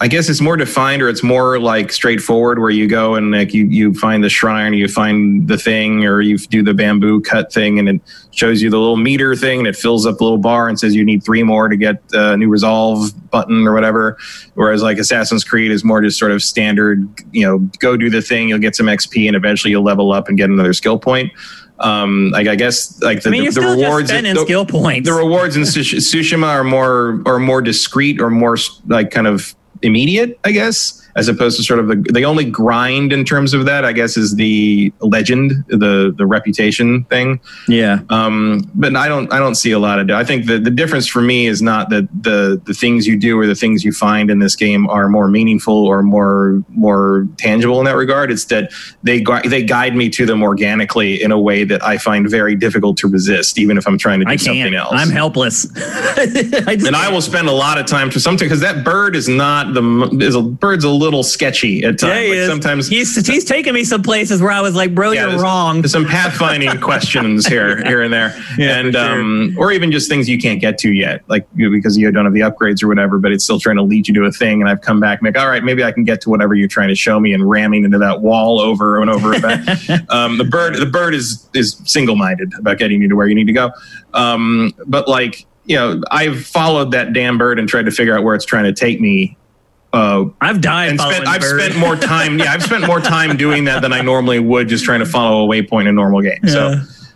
I 0.00 0.08
guess 0.08 0.28
it's 0.28 0.42
more 0.42 0.56
defined 0.56 1.00
or 1.00 1.08
it's 1.08 1.22
more 1.22 1.58
like 1.58 1.90
straightforward 1.90 2.58
where 2.58 2.70
you 2.70 2.86
go 2.86 3.14
and 3.14 3.30
like 3.30 3.54
you, 3.54 3.64
you 3.64 3.94
find 3.94 4.22
the 4.22 4.28
shrine 4.28 4.72
or 4.72 4.76
you 4.76 4.88
find 4.88 5.48
the 5.48 5.56
thing 5.56 6.04
or 6.04 6.20
you 6.20 6.36
do 6.36 6.62
the 6.62 6.74
bamboo 6.74 7.22
cut 7.22 7.50
thing 7.50 7.78
and 7.78 7.88
it 7.88 8.00
shows 8.30 8.60
you 8.60 8.68
the 8.68 8.78
little 8.78 8.98
meter 8.98 9.34
thing 9.34 9.60
and 9.60 9.68
it 9.68 9.74
fills 9.74 10.04
up 10.04 10.18
the 10.18 10.24
little 10.24 10.38
bar 10.38 10.68
and 10.68 10.78
says 10.78 10.94
you 10.94 11.04
need 11.04 11.24
three 11.24 11.42
more 11.42 11.68
to 11.68 11.76
get 11.76 12.02
a 12.12 12.36
new 12.36 12.48
resolve 12.48 13.10
button 13.30 13.66
or 13.66 13.72
whatever. 13.72 14.18
Whereas 14.54 14.82
like 14.82 14.98
Assassin's 14.98 15.44
Creed 15.44 15.70
is 15.70 15.82
more 15.82 16.02
just 16.02 16.18
sort 16.18 16.32
of 16.32 16.42
standard, 16.42 17.08
you 17.32 17.46
know, 17.46 17.58
go 17.78 17.96
do 17.96 18.10
the 18.10 18.20
thing, 18.20 18.48
you'll 18.48 18.58
get 18.58 18.76
some 18.76 18.86
XP 18.86 19.26
and 19.26 19.34
eventually 19.34 19.70
you'll 19.70 19.84
level 19.84 20.12
up 20.12 20.28
and 20.28 20.36
get 20.36 20.50
another 20.50 20.74
skill 20.74 20.98
point 20.98 21.32
um 21.78 22.30
like 22.30 22.48
i 22.48 22.54
guess 22.54 23.02
like 23.02 23.22
the, 23.22 23.28
I 23.28 23.32
mean, 23.32 23.44
the, 23.44 23.50
the 23.50 23.60
rewards 23.60 24.10
in 24.10 24.24
the, 24.24 24.40
skill 24.40 24.64
points 24.64 25.06
the 25.06 25.14
rewards 25.14 25.56
in 25.56 25.62
tsushima 25.62 26.46
are 26.46 26.64
more 26.64 27.22
are 27.26 27.38
more 27.38 27.60
discreet 27.60 28.18
or 28.18 28.30
more 28.30 28.56
like 28.86 29.10
kind 29.10 29.26
of 29.26 29.54
immediate, 29.82 30.38
I 30.44 30.52
guess 30.52 31.05
as 31.16 31.28
opposed 31.28 31.56
to 31.56 31.62
sort 31.62 31.80
of 31.80 31.88
the, 31.88 31.96
the 32.12 32.24
only 32.24 32.44
grind 32.44 33.12
in 33.12 33.24
terms 33.24 33.54
of 33.54 33.64
that, 33.64 33.86
I 33.86 33.92
guess, 33.92 34.18
is 34.18 34.36
the 34.36 34.92
legend, 35.00 35.52
the 35.68 36.14
the 36.16 36.26
reputation 36.26 37.04
thing. 37.04 37.40
Yeah. 37.68 38.00
Um, 38.10 38.70
but 38.74 38.94
I 38.94 39.08
don't 39.08 39.32
I 39.32 39.38
don't 39.38 39.54
see 39.54 39.72
a 39.72 39.78
lot 39.78 39.98
of. 39.98 40.10
I 40.10 40.24
think 40.24 40.46
the 40.46 40.58
the 40.58 40.70
difference 40.70 41.06
for 41.06 41.22
me 41.22 41.46
is 41.46 41.62
not 41.62 41.88
that 41.88 42.06
the 42.22 42.60
the 42.66 42.74
things 42.74 43.06
you 43.06 43.18
do 43.18 43.38
or 43.38 43.46
the 43.46 43.54
things 43.54 43.82
you 43.82 43.92
find 43.92 44.30
in 44.30 44.40
this 44.40 44.54
game 44.54 44.88
are 44.90 45.08
more 45.08 45.28
meaningful 45.28 45.86
or 45.86 46.02
more 46.02 46.62
more 46.68 47.26
tangible 47.38 47.78
in 47.78 47.86
that 47.86 47.96
regard. 47.96 48.30
It's 48.30 48.44
that 48.46 48.70
they 49.02 49.24
they 49.46 49.62
guide 49.62 49.96
me 49.96 50.10
to 50.10 50.26
them 50.26 50.42
organically 50.42 51.22
in 51.22 51.32
a 51.32 51.40
way 51.40 51.64
that 51.64 51.82
I 51.82 51.96
find 51.96 52.28
very 52.28 52.54
difficult 52.54 52.98
to 52.98 53.08
resist, 53.08 53.58
even 53.58 53.78
if 53.78 53.88
I'm 53.88 53.96
trying 53.96 54.20
to 54.20 54.26
do 54.26 54.36
something 54.36 54.74
else. 54.74 54.92
I'm 54.92 55.10
helpless. 55.10 55.66
I 55.76 56.76
and 56.86 56.94
I 56.94 57.10
will 57.10 57.22
spend 57.22 57.48
a 57.48 57.52
lot 57.52 57.78
of 57.78 57.86
time 57.86 58.10
for 58.10 58.20
something 58.20 58.46
because 58.46 58.60
that 58.60 58.84
bird 58.84 59.16
is 59.16 59.28
not 59.28 59.72
the 59.72 60.18
is 60.20 60.34
a 60.34 60.42
bird's 60.42 60.84
a 60.84 60.90
little 60.90 61.05
little 61.06 61.22
sketchy 61.22 61.84
at 61.84 61.98
times. 61.98 62.02
Yeah, 62.02 62.20
he 62.20 62.40
like 62.40 62.48
sometimes 62.50 62.88
he's 62.88 63.26
he's 63.26 63.44
taken 63.44 63.74
me 63.74 63.84
some 63.84 64.02
places 64.02 64.42
where 64.42 64.50
I 64.50 64.60
was 64.60 64.74
like, 64.74 64.94
bro, 64.94 65.12
yeah, 65.12 65.30
you're 65.30 65.40
wrong. 65.40 65.80
There's 65.80 65.92
some 65.92 66.04
pathfinding 66.04 66.80
questions 66.82 67.46
here 67.46 67.82
here 67.84 68.02
and 68.02 68.12
there, 68.12 68.36
yeah, 68.58 68.78
and 68.78 68.94
sure. 68.94 69.20
um, 69.20 69.56
or 69.58 69.72
even 69.72 69.92
just 69.92 70.10
things 70.10 70.28
you 70.28 70.38
can't 70.38 70.60
get 70.60 70.78
to 70.78 70.92
yet, 70.92 71.22
like 71.28 71.46
because 71.56 71.96
you 71.96 72.10
don't 72.10 72.24
have 72.24 72.34
the 72.34 72.40
upgrades 72.40 72.82
or 72.82 72.88
whatever. 72.88 73.18
But 73.18 73.32
it's 73.32 73.44
still 73.44 73.60
trying 73.60 73.76
to 73.76 73.82
lead 73.82 74.08
you 74.08 74.14
to 74.14 74.24
a 74.24 74.32
thing, 74.32 74.60
and 74.60 74.68
I've 74.68 74.80
come 74.80 75.00
back 75.00 75.20
and 75.20 75.26
like, 75.26 75.40
all 75.40 75.48
right, 75.48 75.62
maybe 75.62 75.84
I 75.84 75.92
can 75.92 76.04
get 76.04 76.20
to 76.22 76.30
whatever 76.30 76.54
you're 76.54 76.68
trying 76.68 76.88
to 76.88 76.96
show 76.96 77.20
me, 77.20 77.32
and 77.32 77.48
ramming 77.48 77.84
into 77.84 77.98
that 77.98 78.20
wall 78.20 78.60
over 78.60 79.00
and 79.00 79.08
over 79.08 79.32
again. 79.32 79.64
um, 80.10 80.38
the 80.38 80.44
bird 80.44 80.76
the 80.76 80.86
bird 80.86 81.14
is 81.14 81.48
is 81.54 81.80
single 81.84 82.16
minded 82.16 82.52
about 82.58 82.78
getting 82.78 83.00
you 83.00 83.08
to 83.08 83.14
where 83.14 83.28
you 83.28 83.34
need 83.34 83.46
to 83.46 83.52
go, 83.52 83.70
um, 84.12 84.74
but 84.86 85.08
like 85.08 85.46
you 85.66 85.76
know, 85.76 86.00
I've 86.10 86.44
followed 86.44 86.92
that 86.92 87.12
damn 87.12 87.38
bird 87.38 87.58
and 87.58 87.68
tried 87.68 87.86
to 87.86 87.90
figure 87.90 88.16
out 88.16 88.22
where 88.22 88.34
it's 88.34 88.44
trying 88.44 88.64
to 88.64 88.72
take 88.72 89.00
me 89.00 89.36
uh, 89.96 90.30
I've 90.42 90.60
died. 90.60 90.90
And 90.90 91.00
spent, 91.00 91.26
I've 91.26 91.42
spent 91.42 91.76
more 91.76 91.96
time. 91.96 92.38
Yeah, 92.38 92.52
I've 92.52 92.62
spent 92.62 92.86
more 92.86 93.00
time 93.00 93.36
doing 93.44 93.64
that 93.64 93.80
than 93.80 93.92
I 93.92 94.02
normally 94.02 94.38
would, 94.38 94.68
just 94.68 94.84
trying 94.84 95.00
to 95.00 95.06
follow 95.06 95.44
a 95.44 95.48
waypoint 95.48 95.82
in 95.82 95.88
a 95.88 95.92
normal 95.92 96.20
game. 96.20 96.38
Yeah. 96.44 96.50
So, 96.50 96.60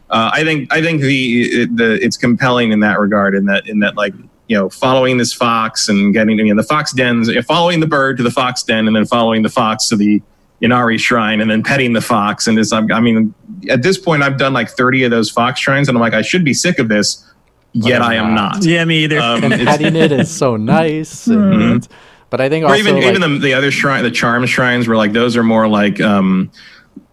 uh, 0.09 0.31
I 0.33 0.42
think 0.44 0.73
I 0.73 0.81
think 0.81 1.02
the 1.02 1.67
the 1.67 2.02
it's 2.02 2.17
compelling 2.17 2.73
in 2.73 2.81
that 2.81 2.99
regard. 2.99 3.34
In 3.34 3.44
that 3.47 3.68
in 3.68 3.81
that 3.81 3.97
like 3.97 4.15
you 4.49 4.57
know 4.57 4.70
following 4.70 5.18
this 5.18 5.33
fox 5.33 5.89
and 5.89 6.15
getting 6.15 6.39
you 6.39 6.55
know, 6.55 6.60
the 6.60 6.67
fox 6.67 6.92
dens, 6.92 7.31
following 7.44 7.81
the 7.81 7.86
bird 7.86 8.17
to 8.17 8.23
the 8.23 8.31
fox 8.31 8.62
den, 8.62 8.86
and 8.86 8.97
then 8.97 9.05
following 9.05 9.42
the 9.42 9.50
fox 9.50 9.89
to 9.89 9.97
the 9.97 10.23
Inari 10.62 10.97
shrine, 10.97 11.41
and 11.41 11.50
then 11.50 11.62
petting 11.62 11.92
the 11.92 12.00
fox. 12.00 12.47
And 12.47 12.57
this, 12.57 12.73
I 12.73 12.81
mean, 12.81 13.34
at 13.68 13.83
this 13.83 13.99
point, 13.99 14.23
I've 14.23 14.39
done 14.39 14.55
like 14.55 14.70
thirty 14.70 15.05
of 15.05 15.10
those 15.10 15.31
fox 15.31 15.60
shrines, 15.60 15.89
and 15.89 15.97
I'm 15.99 16.02
like, 16.02 16.15
I 16.15 16.23
should 16.23 16.44
be 16.44 16.55
sick 16.55 16.78
of 16.78 16.89
this. 16.89 17.26
Yet 17.73 18.02
I 18.02 18.15
am 18.15 18.34
not. 18.34 18.65
Yeah, 18.65 18.84
me 18.84 19.05
either. 19.05 19.20
Um, 19.20 19.44
and 19.52 19.67
petting 19.67 19.94
it 19.94 20.12
is 20.12 20.31
so 20.31 20.57
nice. 20.57 21.28
And, 21.28 21.83
mm-hmm. 21.83 22.09
But 22.31 22.41
I 22.41 22.49
think 22.49 22.65
or 22.65 22.68
also 22.68 22.78
even 22.78 22.94
like, 22.94 23.05
even 23.05 23.20
the, 23.20 23.39
the 23.39 23.55
other 23.55 23.70
shrine, 23.70 24.05
the 24.05 24.10
charm 24.10 24.47
shrines, 24.47 24.86
were 24.86 24.97
like 24.97 25.12
those 25.12 25.36
are 25.36 25.42
more 25.42 25.68
like 25.68 26.00
um, 26.00 26.50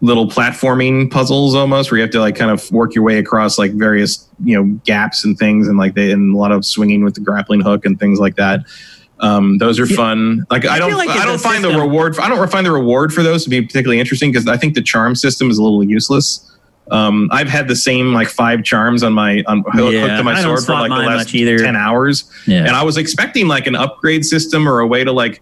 little 0.01 0.27
platforming 0.27 1.09
puzzles 1.09 1.55
almost, 1.55 1.91
where 1.91 1.97
you 1.97 2.03
have 2.03 2.11
to 2.11 2.19
like 2.19 2.35
kind 2.35 2.51
of 2.51 2.71
work 2.71 2.93
your 2.93 3.03
way 3.03 3.17
across 3.17 3.57
like 3.57 3.71
various 3.73 4.27
you 4.43 4.55
know 4.55 4.79
gaps 4.85 5.25
and 5.25 5.37
things, 5.37 5.67
and 5.67 5.77
like 5.77 5.95
they 5.95 6.11
and 6.11 6.35
a 6.35 6.37
lot 6.37 6.51
of 6.51 6.63
swinging 6.63 7.03
with 7.03 7.15
the 7.15 7.21
grappling 7.21 7.61
hook 7.61 7.83
and 7.85 7.99
things 7.99 8.19
like 8.19 8.35
that. 8.35 8.61
Um, 9.19 9.57
those 9.57 9.79
are 9.79 9.87
fun. 9.87 10.45
Like 10.51 10.65
I, 10.65 10.75
I 10.75 10.79
don't, 10.79 10.93
like 10.93 11.09
I 11.09 11.25
don't 11.25 11.39
find 11.39 11.63
system. 11.63 11.73
the 11.73 11.79
reward. 11.79 12.15
For, 12.15 12.21
I 12.21 12.29
don't 12.29 12.51
find 12.51 12.65
the 12.65 12.71
reward 12.71 13.11
for 13.11 13.23
those 13.23 13.43
to 13.45 13.49
be 13.49 13.61
particularly 13.61 13.99
interesting 13.99 14.31
because 14.31 14.47
I 14.47 14.57
think 14.57 14.75
the 14.75 14.83
charm 14.83 15.15
system 15.15 15.49
is 15.49 15.57
a 15.57 15.63
little 15.63 15.83
useless. 15.83 16.56
Um, 16.89 17.29
I've 17.31 17.49
had 17.49 17.67
the 17.67 17.75
same 17.75 18.13
like 18.13 18.29
five 18.29 18.63
charms 18.63 19.03
on 19.03 19.13
my 19.13 19.43
on 19.47 19.63
yeah, 19.75 20.01
hooked 20.01 20.17
to 20.17 20.23
my 20.23 20.41
sword 20.41 20.63
for 20.63 20.73
like 20.73 20.89
the 20.89 20.95
last 20.95 21.29
ten 21.29 21.75
hours, 21.75 22.31
yeah. 22.45 22.59
and 22.59 22.69
I 22.69 22.83
was 22.83 22.97
expecting 22.97 23.47
like 23.47 23.67
an 23.67 23.75
upgrade 23.75 24.25
system 24.25 24.67
or 24.67 24.79
a 24.79 24.87
way 24.87 25.03
to 25.03 25.11
like 25.11 25.41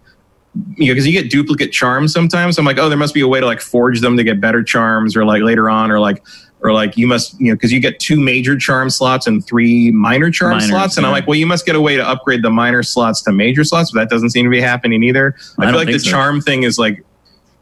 you 0.76 0.86
know 0.86 0.94
because 0.94 1.06
you 1.06 1.12
get 1.12 1.30
duplicate 1.30 1.72
charms 1.72 2.12
sometimes. 2.12 2.58
I'm 2.58 2.64
like, 2.64 2.78
oh, 2.78 2.88
there 2.88 2.98
must 2.98 3.14
be 3.14 3.20
a 3.20 3.28
way 3.28 3.40
to 3.40 3.46
like 3.46 3.60
forge 3.60 4.00
them 4.00 4.16
to 4.16 4.24
get 4.24 4.40
better 4.40 4.62
charms, 4.62 5.16
or 5.16 5.24
like 5.24 5.42
later 5.42 5.70
on, 5.70 5.90
or 5.90 6.00
like 6.00 6.22
or 6.62 6.72
like 6.72 6.96
you 6.96 7.06
must 7.06 7.38
you 7.40 7.48
know 7.48 7.54
because 7.54 7.72
you 7.72 7.80
get 7.80 8.00
two 8.00 8.18
major 8.18 8.56
charm 8.56 8.90
slots 8.90 9.26
and 9.26 9.46
three 9.46 9.90
minor 9.92 10.30
charm 10.30 10.52
Minors, 10.52 10.68
slots, 10.68 10.96
and 10.96 11.04
yeah. 11.04 11.08
I'm 11.08 11.12
like, 11.12 11.26
well, 11.26 11.36
you 11.36 11.46
must 11.46 11.66
get 11.66 11.76
a 11.76 11.80
way 11.80 11.96
to 11.96 12.06
upgrade 12.06 12.42
the 12.42 12.50
minor 12.50 12.82
slots 12.82 13.22
to 13.22 13.32
major 13.32 13.64
slots, 13.64 13.92
but 13.92 14.00
that 14.00 14.10
doesn't 14.10 14.30
seem 14.30 14.44
to 14.44 14.50
be 14.50 14.60
happening 14.60 15.02
either. 15.02 15.36
I, 15.58 15.64
I 15.64 15.66
feel 15.66 15.76
like 15.76 15.88
the 15.88 15.98
so. 15.98 16.10
charm 16.10 16.40
thing 16.40 16.64
is 16.64 16.78
like 16.78 17.04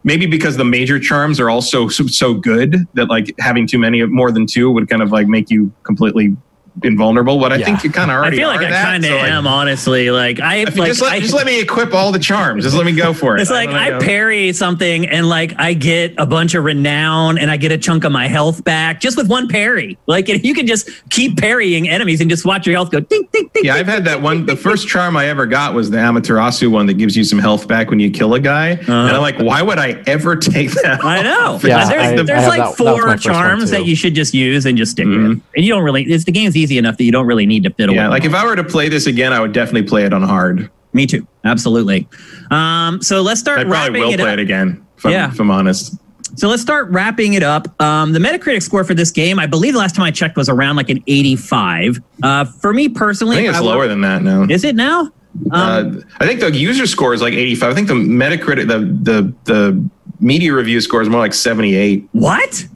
maybe 0.04 0.26
because 0.26 0.56
the 0.56 0.64
major 0.64 1.00
charms 1.00 1.40
are 1.40 1.50
also 1.50 1.88
so, 1.88 2.06
so 2.06 2.34
good 2.34 2.86
that 2.94 3.08
like 3.08 3.34
having 3.38 3.66
too 3.66 3.78
many 3.78 4.02
more 4.04 4.30
than 4.30 4.46
two 4.46 4.70
would 4.70 4.88
kind 4.88 5.02
of 5.02 5.10
like 5.10 5.26
make 5.26 5.50
you 5.50 5.72
completely 5.82 6.36
invulnerable, 6.82 7.38
but 7.38 7.52
I 7.52 7.56
yeah. 7.56 7.66
think 7.66 7.84
you 7.84 7.90
kind 7.90 8.10
of 8.10 8.16
already. 8.16 8.36
I 8.36 8.40
feel 8.40 8.48
like 8.48 8.60
I 8.60 8.82
kind 8.82 9.04
of 9.04 9.10
so 9.10 9.16
am, 9.16 9.44
like, 9.44 9.52
honestly. 9.52 10.10
Like 10.10 10.40
I 10.40 10.64
like, 10.64 10.74
just, 10.74 11.02
let, 11.02 11.12
I, 11.12 11.20
just 11.20 11.34
let 11.34 11.46
me 11.46 11.60
equip 11.60 11.94
all 11.94 12.10
the 12.10 12.18
charms. 12.18 12.64
Just 12.64 12.76
let 12.76 12.86
me 12.86 12.92
go 12.92 13.12
for 13.12 13.36
it. 13.36 13.40
It's 13.40 13.50
like 13.50 13.68
I, 13.70 13.96
I 13.96 14.00
parry 14.00 14.52
something 14.52 15.06
and 15.06 15.28
like 15.28 15.54
I 15.58 15.74
get 15.74 16.14
a 16.18 16.26
bunch 16.26 16.54
of 16.54 16.64
renown 16.64 17.38
and 17.38 17.50
I 17.50 17.56
get 17.56 17.70
a 17.72 17.78
chunk 17.78 18.04
of 18.04 18.12
my 18.12 18.26
health 18.26 18.64
back 18.64 19.00
just 19.00 19.16
with 19.16 19.28
one 19.28 19.48
parry. 19.48 19.96
Like 20.06 20.28
if 20.28 20.44
you 20.44 20.54
can 20.54 20.66
just 20.66 20.88
keep 21.10 21.38
parrying 21.38 21.88
enemies 21.88 22.20
and 22.20 22.28
just 22.28 22.44
watch 22.44 22.66
your 22.66 22.74
health 22.74 22.90
go 22.90 23.00
ding 23.00 23.28
ding 23.32 23.50
ding. 23.54 23.64
Yeah, 23.64 23.74
I've 23.74 23.86
had 23.86 24.04
that 24.06 24.20
one. 24.20 24.46
The 24.46 24.56
first 24.56 24.88
charm 24.88 25.16
I 25.16 25.26
ever 25.26 25.46
got 25.46 25.74
was 25.74 25.90
the 25.90 25.98
Amaterasu 25.98 26.70
one 26.70 26.86
that 26.86 26.94
gives 26.94 27.16
you 27.16 27.24
some 27.24 27.38
health 27.38 27.68
back 27.68 27.90
when 27.90 28.00
you 28.00 28.10
kill 28.10 28.34
a 28.34 28.40
guy, 28.40 28.72
uh-huh. 28.72 28.92
and 28.92 29.10
I'm 29.10 29.22
like, 29.22 29.38
why 29.38 29.62
would 29.62 29.78
I 29.78 30.02
ever 30.06 30.36
take 30.36 30.70
that? 30.82 31.04
I 31.04 31.22
know. 31.22 31.60
Yeah, 31.62 31.88
there's, 31.88 32.20
I, 32.20 32.22
there's 32.22 32.44
I 32.44 32.48
like 32.48 32.58
that, 32.58 32.76
four 32.76 33.16
charms 33.16 33.70
that 33.70 33.86
you 33.86 33.94
should 33.94 34.14
just 34.14 34.34
use 34.34 34.66
and 34.66 34.76
just 34.76 34.92
stick 34.92 35.06
mm-hmm. 35.06 35.28
with, 35.28 35.42
and 35.56 35.64
you 35.64 35.72
don't 35.72 35.84
really. 35.84 36.02
It's 36.04 36.24
the 36.24 36.32
game's 36.32 36.56
easy 36.56 36.63
enough 36.72 36.96
that 36.96 37.04
you 37.04 37.12
don't 37.12 37.26
really 37.26 37.46
need 37.46 37.64
to 37.64 37.70
fiddle. 37.70 37.94
Yeah, 37.94 38.08
like 38.08 38.24
if 38.24 38.34
I 38.34 38.44
were 38.44 38.56
to 38.56 38.64
play 38.64 38.88
this 38.88 39.06
again, 39.06 39.32
I 39.32 39.40
would 39.40 39.52
definitely 39.52 39.88
play 39.88 40.04
it 40.04 40.12
on 40.12 40.22
hard. 40.22 40.70
Me 40.92 41.06
too. 41.06 41.26
Absolutely. 41.44 42.08
Um, 42.50 43.02
so 43.02 43.20
let's 43.20 43.40
start. 43.40 43.58
I 43.58 43.64
probably 43.64 44.00
will 44.00 44.12
it 44.12 44.20
play 44.20 44.32
up. 44.32 44.38
it 44.38 44.42
again. 44.42 44.86
If 44.96 45.04
yeah. 45.04 45.26
I'm, 45.26 45.32
if 45.32 45.40
I'm 45.40 45.50
honest. 45.50 45.96
So 46.36 46.48
let's 46.48 46.62
start 46.62 46.88
wrapping 46.88 47.34
it 47.34 47.42
up. 47.42 47.80
Um, 47.80 48.12
the 48.12 48.18
Metacritic 48.18 48.62
score 48.62 48.84
for 48.84 48.94
this 48.94 49.10
game, 49.10 49.38
I 49.38 49.46
believe 49.46 49.74
the 49.74 49.78
last 49.78 49.94
time 49.94 50.04
I 50.04 50.10
checked 50.10 50.36
was 50.36 50.48
around 50.48 50.76
like 50.76 50.90
an 50.90 51.02
85. 51.06 52.00
Uh, 52.22 52.44
for 52.44 52.72
me 52.72 52.88
personally, 52.88 53.36
I 53.36 53.40
think 53.40 53.48
it's 53.50 53.58
I 53.58 53.60
lower 53.60 53.78
would, 53.78 53.90
than 53.90 54.00
that 54.00 54.22
now. 54.22 54.42
Is 54.44 54.64
it 54.64 54.74
now? 54.74 55.12
Um, 55.50 55.98
uh, 55.98 56.00
I 56.20 56.26
think 56.26 56.40
the 56.40 56.50
user 56.50 56.86
score 56.86 57.12
is 57.12 57.20
like 57.20 57.34
85. 57.34 57.70
I 57.70 57.74
think 57.74 57.88
the 57.88 57.94
Metacritic, 57.94 58.68
the 58.68 58.78
the 58.78 59.34
the 59.44 59.90
media 60.20 60.54
review 60.54 60.80
score 60.80 61.02
is 61.02 61.08
more 61.08 61.20
like 61.20 61.34
78. 61.34 62.08
What? 62.12 62.66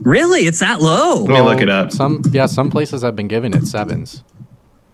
Really? 0.00 0.40
It's 0.46 0.60
that 0.60 0.80
low? 0.80 1.24
Let 1.24 1.28
me 1.28 1.40
look 1.40 1.60
it 1.60 1.70
up. 1.70 1.90
Some 1.90 2.22
yeah, 2.30 2.46
some 2.46 2.70
places 2.70 3.02
have 3.02 3.16
been 3.16 3.28
giving 3.28 3.54
it 3.54 3.66
sevens. 3.66 4.22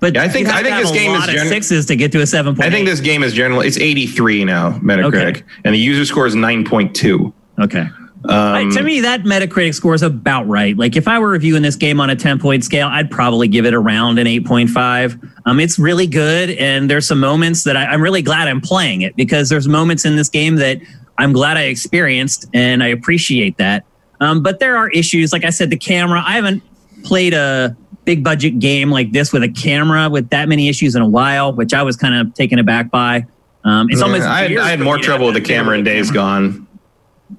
But 0.03 0.15
yeah, 0.15 0.23
I 0.23 0.29
think 0.29 0.49
I 0.49 0.63
think 0.63 0.77
this 0.77 0.91
game 0.91 1.15
is 1.15 1.27
gen- 1.27 1.47
sixes 1.47 1.87
to 1.87 1.97
get 1.97 2.11
to 2.13 2.21
a 2.23 2.27
seven. 2.27 2.57
point. 2.57 2.67
I 2.67 2.71
think 2.71 2.87
this 2.87 3.01
game 3.01 3.23
is 3.23 3.33
generally 3.33 3.69
it's 3.69 3.79
83 3.79 4.45
now 4.45 4.73
Metacritic, 4.79 5.37
okay. 5.37 5.43
and 5.65 5.75
the 5.75 5.79
user 5.79 6.05
score 6.05 6.27
is 6.27 6.35
9.2. 6.35 7.33
Okay. 7.61 7.87
Um, 8.29 8.71
to 8.71 8.83
me, 8.83 9.01
that 9.01 9.23
Metacritic 9.23 9.75
score 9.75 9.95
is 9.95 10.03
about 10.03 10.47
right. 10.47 10.77
Like 10.77 10.97
if 10.97 11.09
I 11.09 11.19
were 11.19 11.29
reviewing 11.29 11.63
this 11.63 11.77
game 11.77 12.01
on 12.01 12.11
a 12.11 12.17
10 12.17 12.39
point 12.39 12.65
scale, 12.65 12.89
I'd 12.89 13.11
probably 13.11 13.49
give 13.49 13.67
it 13.67 13.75
around 13.75 14.19
an 14.19 14.27
8.5. 14.27 15.31
Um, 15.47 15.61
it's 15.61 15.79
really 15.79 16.07
good, 16.07 16.51
and 16.51 16.91
there's 16.91 17.07
some 17.07 17.21
moments 17.21 17.65
that 17.65 17.77
I, 17.77 17.87
I'm 17.87 18.03
really 18.03 18.23
glad 18.23 18.49
I'm 18.49 18.61
playing 18.61 19.03
it 19.03 19.15
because 19.17 19.49
there's 19.49 19.69
moments 19.69 20.05
in 20.05 20.17
this 20.17 20.29
game 20.29 20.57
that 20.57 20.81
I'm 21.19 21.33
glad 21.33 21.57
I 21.57 21.63
experienced, 21.63 22.47
and 22.53 22.83
I 22.83 22.89
appreciate 22.89 23.57
that. 23.59 23.85
Um, 24.23 24.41
but 24.41 24.61
there 24.61 24.77
are 24.77 24.89
issues. 24.91 25.33
Like 25.33 25.45
I 25.45 25.51
said, 25.51 25.71
the 25.71 25.77
camera. 25.77 26.23
I 26.25 26.33
haven't 26.33 26.63
played 27.03 27.35
a 27.35 27.77
big 28.05 28.23
budget 28.23 28.61
game 28.61 28.91
like 28.91 29.11
this 29.11 29.33
with 29.33 29.43
a 29.43 29.49
camera 29.49 30.09
with 30.09 30.31
that 30.31 30.49
many 30.49 30.69
issues 30.69 30.95
in 30.95 31.03
a 31.03 31.09
while, 31.09 31.53
which 31.53 31.75
I 31.75 31.83
was 31.83 31.97
kind 31.97 32.15
of 32.15 32.33
taken 32.35 32.61
aback 32.61 32.91
by. 32.91 33.27
Um, 33.65 33.89
it's 33.91 34.01
almost. 34.01 34.23
I 34.23 34.43
had, 34.43 34.59
I 34.59 34.71
had 34.71 34.81
more 34.81 34.99
trouble 34.99 35.27
with 35.27 35.35
the 35.35 35.41
camera 35.41 35.77
in 35.77 35.83
Days 35.83 36.11
Gone. 36.13 36.69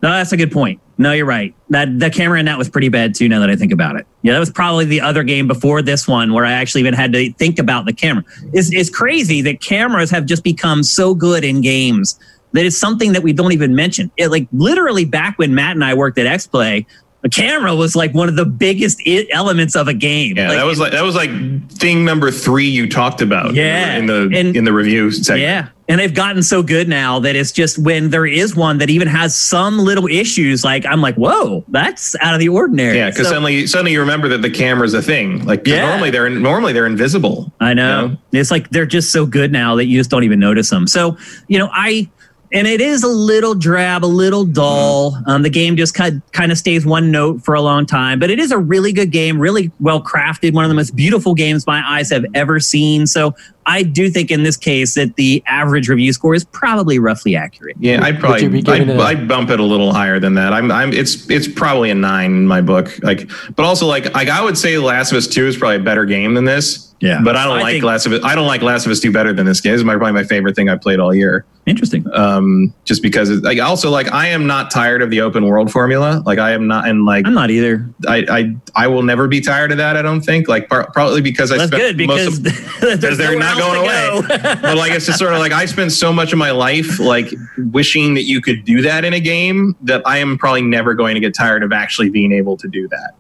No, 0.02 0.10
that's 0.10 0.34
a 0.34 0.38
good 0.38 0.52
point. 0.52 0.82
No, 0.98 1.14
you're 1.14 1.26
right. 1.26 1.56
That 1.70 2.00
the 2.00 2.10
camera 2.10 2.40
in 2.40 2.46
that 2.46 2.58
was 2.58 2.70
pretty 2.70 2.90
bad 2.90 3.16
too. 3.16 3.30
Now 3.30 3.40
that 3.40 3.50
I 3.50 3.56
think 3.56 3.72
about 3.72 3.96
it, 3.96 4.06
yeah, 4.22 4.34
that 4.34 4.40
was 4.40 4.52
probably 4.52 4.84
the 4.84 5.00
other 5.00 5.24
game 5.24 5.48
before 5.48 5.82
this 5.82 6.06
one 6.06 6.34
where 6.34 6.46
I 6.46 6.52
actually 6.52 6.82
even 6.82 6.94
had 6.94 7.14
to 7.14 7.32
think 7.34 7.60
about 7.60 7.86
the 7.86 7.94
camera. 7.94 8.24
It's, 8.52 8.72
it's 8.74 8.90
crazy 8.90 9.42
that 9.42 9.62
cameras 9.62 10.12
have 10.12 10.26
just 10.26 10.44
become 10.44 10.84
so 10.84 11.16
good 11.16 11.44
in 11.44 11.62
games 11.62 12.20
that 12.54 12.66
it's 12.66 12.78
something 12.78 13.14
that 13.14 13.24
we 13.24 13.34
don't 13.34 13.52
even 13.52 13.76
mention. 13.76 14.12
It 14.18 14.30
like 14.30 14.48
literally 14.52 15.06
back 15.06 15.38
when 15.38 15.54
Matt 15.54 15.72
and 15.72 15.84
I 15.84 15.94
worked 15.94 16.18
at 16.18 16.26
X 16.26 16.48
Play, 16.48 16.86
a 17.24 17.30
camera 17.30 17.74
was 17.74 17.96
like 17.96 18.14
one 18.14 18.28
of 18.28 18.36
the 18.36 18.46
biggest 18.46 19.02
elements 19.32 19.76
of 19.76 19.88
a 19.88 19.94
game. 19.94 20.36
Yeah, 20.36 20.50
like, 20.50 20.58
that 20.58 20.66
was 20.66 20.80
like 20.80 20.92
that 20.92 21.04
was 21.04 21.16
like 21.16 21.30
thing 21.72 22.04
number 22.04 22.32
three 22.32 22.68
you 22.68 22.90
talked 22.90 23.22
about. 23.22 23.54
Yeah, 23.54 23.96
in 23.96 24.08
the 24.08 24.30
and, 24.34 24.56
in 24.56 24.66
the 24.66 24.74
review 24.74 25.10
section. 25.12 25.40
Yeah, 25.40 25.70
and 25.88 26.02
they've 26.02 26.14
gotten 26.14 26.44
so 26.44 26.62
good 26.62 26.90
now 26.90 27.20
that 27.20 27.36
it's 27.38 27.54
just 27.54 27.78
when 27.78 28.10
there 28.10 28.26
is 28.26 28.58
one 28.58 28.78
that 28.80 28.90
even 28.90 29.08
has 29.08 29.36
some 29.36 29.80
little 29.80 30.08
issues, 30.08 30.66
like 30.66 30.86
I'm 30.86 31.02
like, 31.02 31.16
whoa, 31.16 31.64
that's 31.70 32.16
out 32.18 32.34
of 32.34 32.42
the 32.42 32.50
ordinary. 32.50 32.98
Yeah, 32.98 33.10
because 33.10 33.28
so, 33.28 33.32
suddenly 33.32 33.68
suddenly 33.68 33.94
you 33.94 34.02
remember 34.02 34.28
that 34.28 34.42
the 34.42 34.52
camera's 34.52 34.94
a 34.94 35.02
thing. 35.02 35.46
Like 35.46 35.66
yeah. 35.66 35.88
normally 35.88 36.12
they're 36.12 36.30
normally 36.30 36.74
they're 36.74 36.86
invisible. 36.86 37.54
I 37.62 37.74
know. 37.74 38.02
You 38.02 38.08
know. 38.10 38.18
It's 38.34 38.52
like 38.52 38.70
they're 38.70 38.86
just 38.86 39.14
so 39.14 39.26
good 39.26 39.52
now 39.52 39.76
that 39.76 39.86
you 39.86 39.98
just 39.98 40.10
don't 40.10 40.26
even 40.26 40.42
notice 40.42 40.70
them. 40.70 40.88
So 40.88 41.18
you 41.48 41.58
know, 41.58 41.70
I 41.72 42.10
and 42.54 42.68
it 42.68 42.80
is 42.80 43.04
a 43.04 43.08
little 43.08 43.56
drab, 43.56 44.06
a 44.06 44.08
little 44.08 44.46
dull. 44.46 45.18
Um, 45.26 45.42
the 45.42 45.50
game 45.50 45.76
just 45.76 45.96
kind 45.96 46.22
kind 46.32 46.52
of 46.52 46.58
stays 46.58 46.86
one 46.86 47.10
note 47.12 47.44
for 47.44 47.56
a 47.56 47.62
long 47.62 47.88
time, 47.88 48.20
but 48.20 48.30
it 48.30 48.38
is 48.38 48.52
a 48.52 48.60
really 48.60 48.94
good 48.94 49.12
game, 49.12 49.40
really 49.40 49.72
well 49.80 50.02
crafted, 50.02 50.54
one 50.54 50.64
of 50.64 50.70
the 50.70 50.76
most 50.76 50.96
beautiful 50.96 51.34
games 51.34 51.66
my 51.66 51.84
eyes 51.86 52.12
have 52.12 52.26
ever 52.36 52.60
seen. 52.60 53.08
So 53.08 53.36
I 53.66 53.82
do 53.82 54.10
think 54.10 54.30
in 54.30 54.44
this 54.44 54.56
case 54.56 54.94
that 54.94 55.16
the 55.16 55.44
average 55.48 55.90
review 55.90 56.14
score 56.14 56.36
is 56.36 56.46
probably 56.46 57.00
roughly 57.00 57.36
accurate. 57.36 57.76
Yeah, 57.80 58.04
I'd 58.04 58.20
probably 58.20 58.64
I'd, 58.68 58.90
I'd, 58.90 59.28
bump 59.28 59.50
it 59.50 59.60
a 59.60 59.64
little 59.64 59.92
higher 59.92 60.20
than 60.20 60.36
that. 60.36 60.54
I'm 60.54 60.72
I'm 60.72 60.94
it's 60.94 61.30
it's 61.32 61.48
probably 61.48 61.90
a 61.90 61.96
nine 61.96 62.32
in 62.32 62.48
my 62.48 62.62
book. 62.62 62.92
Like, 63.02 63.30
but 63.56 63.66
also 63.66 63.88
like 63.88 64.14
like 64.14 64.30
I 64.30 64.44
would 64.44 64.58
say 64.58 64.78
Last 64.78 65.12
of 65.12 65.18
Us 65.18 65.28
Two 65.28 65.48
is 65.48 65.58
probably 65.58 65.78
a 65.78 65.84
better 65.84 66.06
game 66.06 66.36
than 66.36 66.46
this. 66.46 66.93
Yeah, 67.00 67.20
but 67.24 67.36
I 67.36 67.44
don't 67.44 67.58
I 67.58 67.62
like 67.62 67.74
think, 67.74 67.84
Last 67.84 68.06
of 68.06 68.14
Us. 68.14 68.24
I 68.24 68.36
don't 68.36 68.48
like 68.48 68.62
Last 68.62 68.86
of 68.86 68.92
Us 68.92 69.00
Two 69.00 69.12
better 69.12 69.34
than 69.34 69.46
this 69.46 69.60
game. 69.62 69.74
This 69.74 69.80
is 69.80 69.86
my, 69.86 69.96
probably 69.96 70.14
my 70.14 70.24
favorite 70.24 70.56
thing 70.56 70.70
I 70.70 70.78
played 70.78 71.00
all 71.00 71.14
year. 71.14 71.46
Interesting. 71.66 72.06
Um, 72.14 72.74
just 72.86 73.02
because 73.02 73.30
it's, 73.30 73.44
like 73.44 73.60
also 73.60 73.90
like 73.90 74.12
I 74.12 74.28
am 74.28 74.48
not 74.48 74.72
tired 74.72 75.02
of 75.02 75.10
the 75.10 75.22
open 75.22 75.46
world 75.46 75.72
formula. 75.72 76.22
Like 76.26 76.40
I 76.40 76.52
am 76.52 76.68
not, 76.68 76.88
and 76.88 77.06
like 77.06 77.26
I'm 77.26 77.34
not 77.34 77.52
either. 77.52 77.90
I 78.08 78.26
I, 78.30 78.56
I 78.86 78.88
will 78.88 79.04
never 79.04 79.28
be 79.28 79.42
tired 79.42 79.72
of 79.72 79.78
that. 79.78 79.98
I 79.98 80.02
don't 80.02 80.22
think. 80.22 80.48
Like 80.48 80.70
par- 80.70 80.90
probably 80.92 81.22
because 81.22 81.52
I 81.52 81.58
That's 81.58 81.70
spent 81.70 81.82
good 81.82 81.98
because 81.98 82.40
most 82.42 82.84
of, 82.84 83.02
they're 83.18 83.40
not 83.40 83.58
going 83.58 83.82
away. 83.82 84.22
but 84.62 84.78
like 84.78 84.92
it's 84.92 85.06
just 85.06 85.20
sort 85.20 85.34
of 85.34 85.40
like 85.40 85.52
I 85.52 85.66
spent 85.66 85.92
so 85.92 86.12
much 86.12 86.32
of 86.32 86.38
my 86.38 86.52
life 86.52 87.00
like 87.00 87.34
wishing 87.58 88.14
that 88.14 88.24
you 88.24 88.42
could 88.42 88.66
do 88.66 88.82
that 88.82 89.06
in 89.06 89.14
a 89.14 89.20
game 89.20 89.76
that 89.82 90.02
I 90.06 90.18
am 90.18 90.38
probably 90.38 90.62
never 90.62 90.94
going 90.94 91.16
to 91.16 91.22
get 91.22 91.34
tired 91.34 91.64
of 91.64 91.72
actually 91.72 92.10
being 92.10 92.32
able 92.32 92.58
to 92.58 92.68
do 92.68 92.88
that 92.90 93.16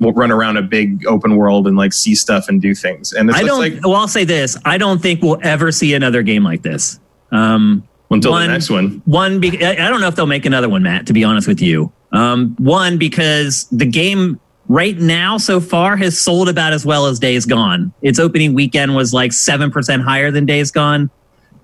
we'll 0.00 0.12
run 0.12 0.30
around 0.30 0.56
a 0.56 0.62
big 0.62 1.06
open 1.06 1.36
world 1.36 1.66
and 1.66 1.76
like 1.76 1.92
see 1.92 2.14
stuff 2.14 2.48
and 2.48 2.60
do 2.60 2.74
things. 2.74 3.12
And 3.12 3.30
I 3.30 3.42
don't. 3.42 3.58
Like, 3.58 3.84
well, 3.84 3.96
I'll 3.96 4.08
say 4.08 4.24
this: 4.24 4.56
I 4.64 4.78
don't 4.78 5.00
think 5.00 5.22
we'll 5.22 5.40
ever 5.42 5.72
see 5.72 5.94
another 5.94 6.22
game 6.22 6.44
like 6.44 6.62
this. 6.62 7.00
Um, 7.30 7.86
until 8.10 8.32
one, 8.32 8.46
the 8.46 8.52
next 8.52 8.70
one. 8.70 9.02
One, 9.04 9.40
be, 9.40 9.64
I 9.64 9.88
don't 9.88 10.00
know 10.00 10.08
if 10.08 10.16
they'll 10.16 10.26
make 10.26 10.46
another 10.46 10.68
one, 10.68 10.82
Matt. 10.82 11.06
To 11.06 11.12
be 11.12 11.24
honest 11.24 11.46
with 11.48 11.60
you, 11.60 11.92
um, 12.12 12.54
one 12.58 12.98
because 12.98 13.66
the 13.70 13.86
game 13.86 14.40
right 14.68 14.98
now 14.98 15.38
so 15.38 15.60
far 15.60 15.96
has 15.96 16.18
sold 16.18 16.48
about 16.48 16.72
as 16.72 16.84
well 16.84 17.06
as 17.06 17.18
Days 17.18 17.44
Gone. 17.46 17.92
Its 18.02 18.18
opening 18.18 18.54
weekend 18.54 18.94
was 18.94 19.12
like 19.12 19.32
seven 19.32 19.70
percent 19.70 20.02
higher 20.02 20.30
than 20.30 20.46
Days 20.46 20.70
Gone, 20.70 21.10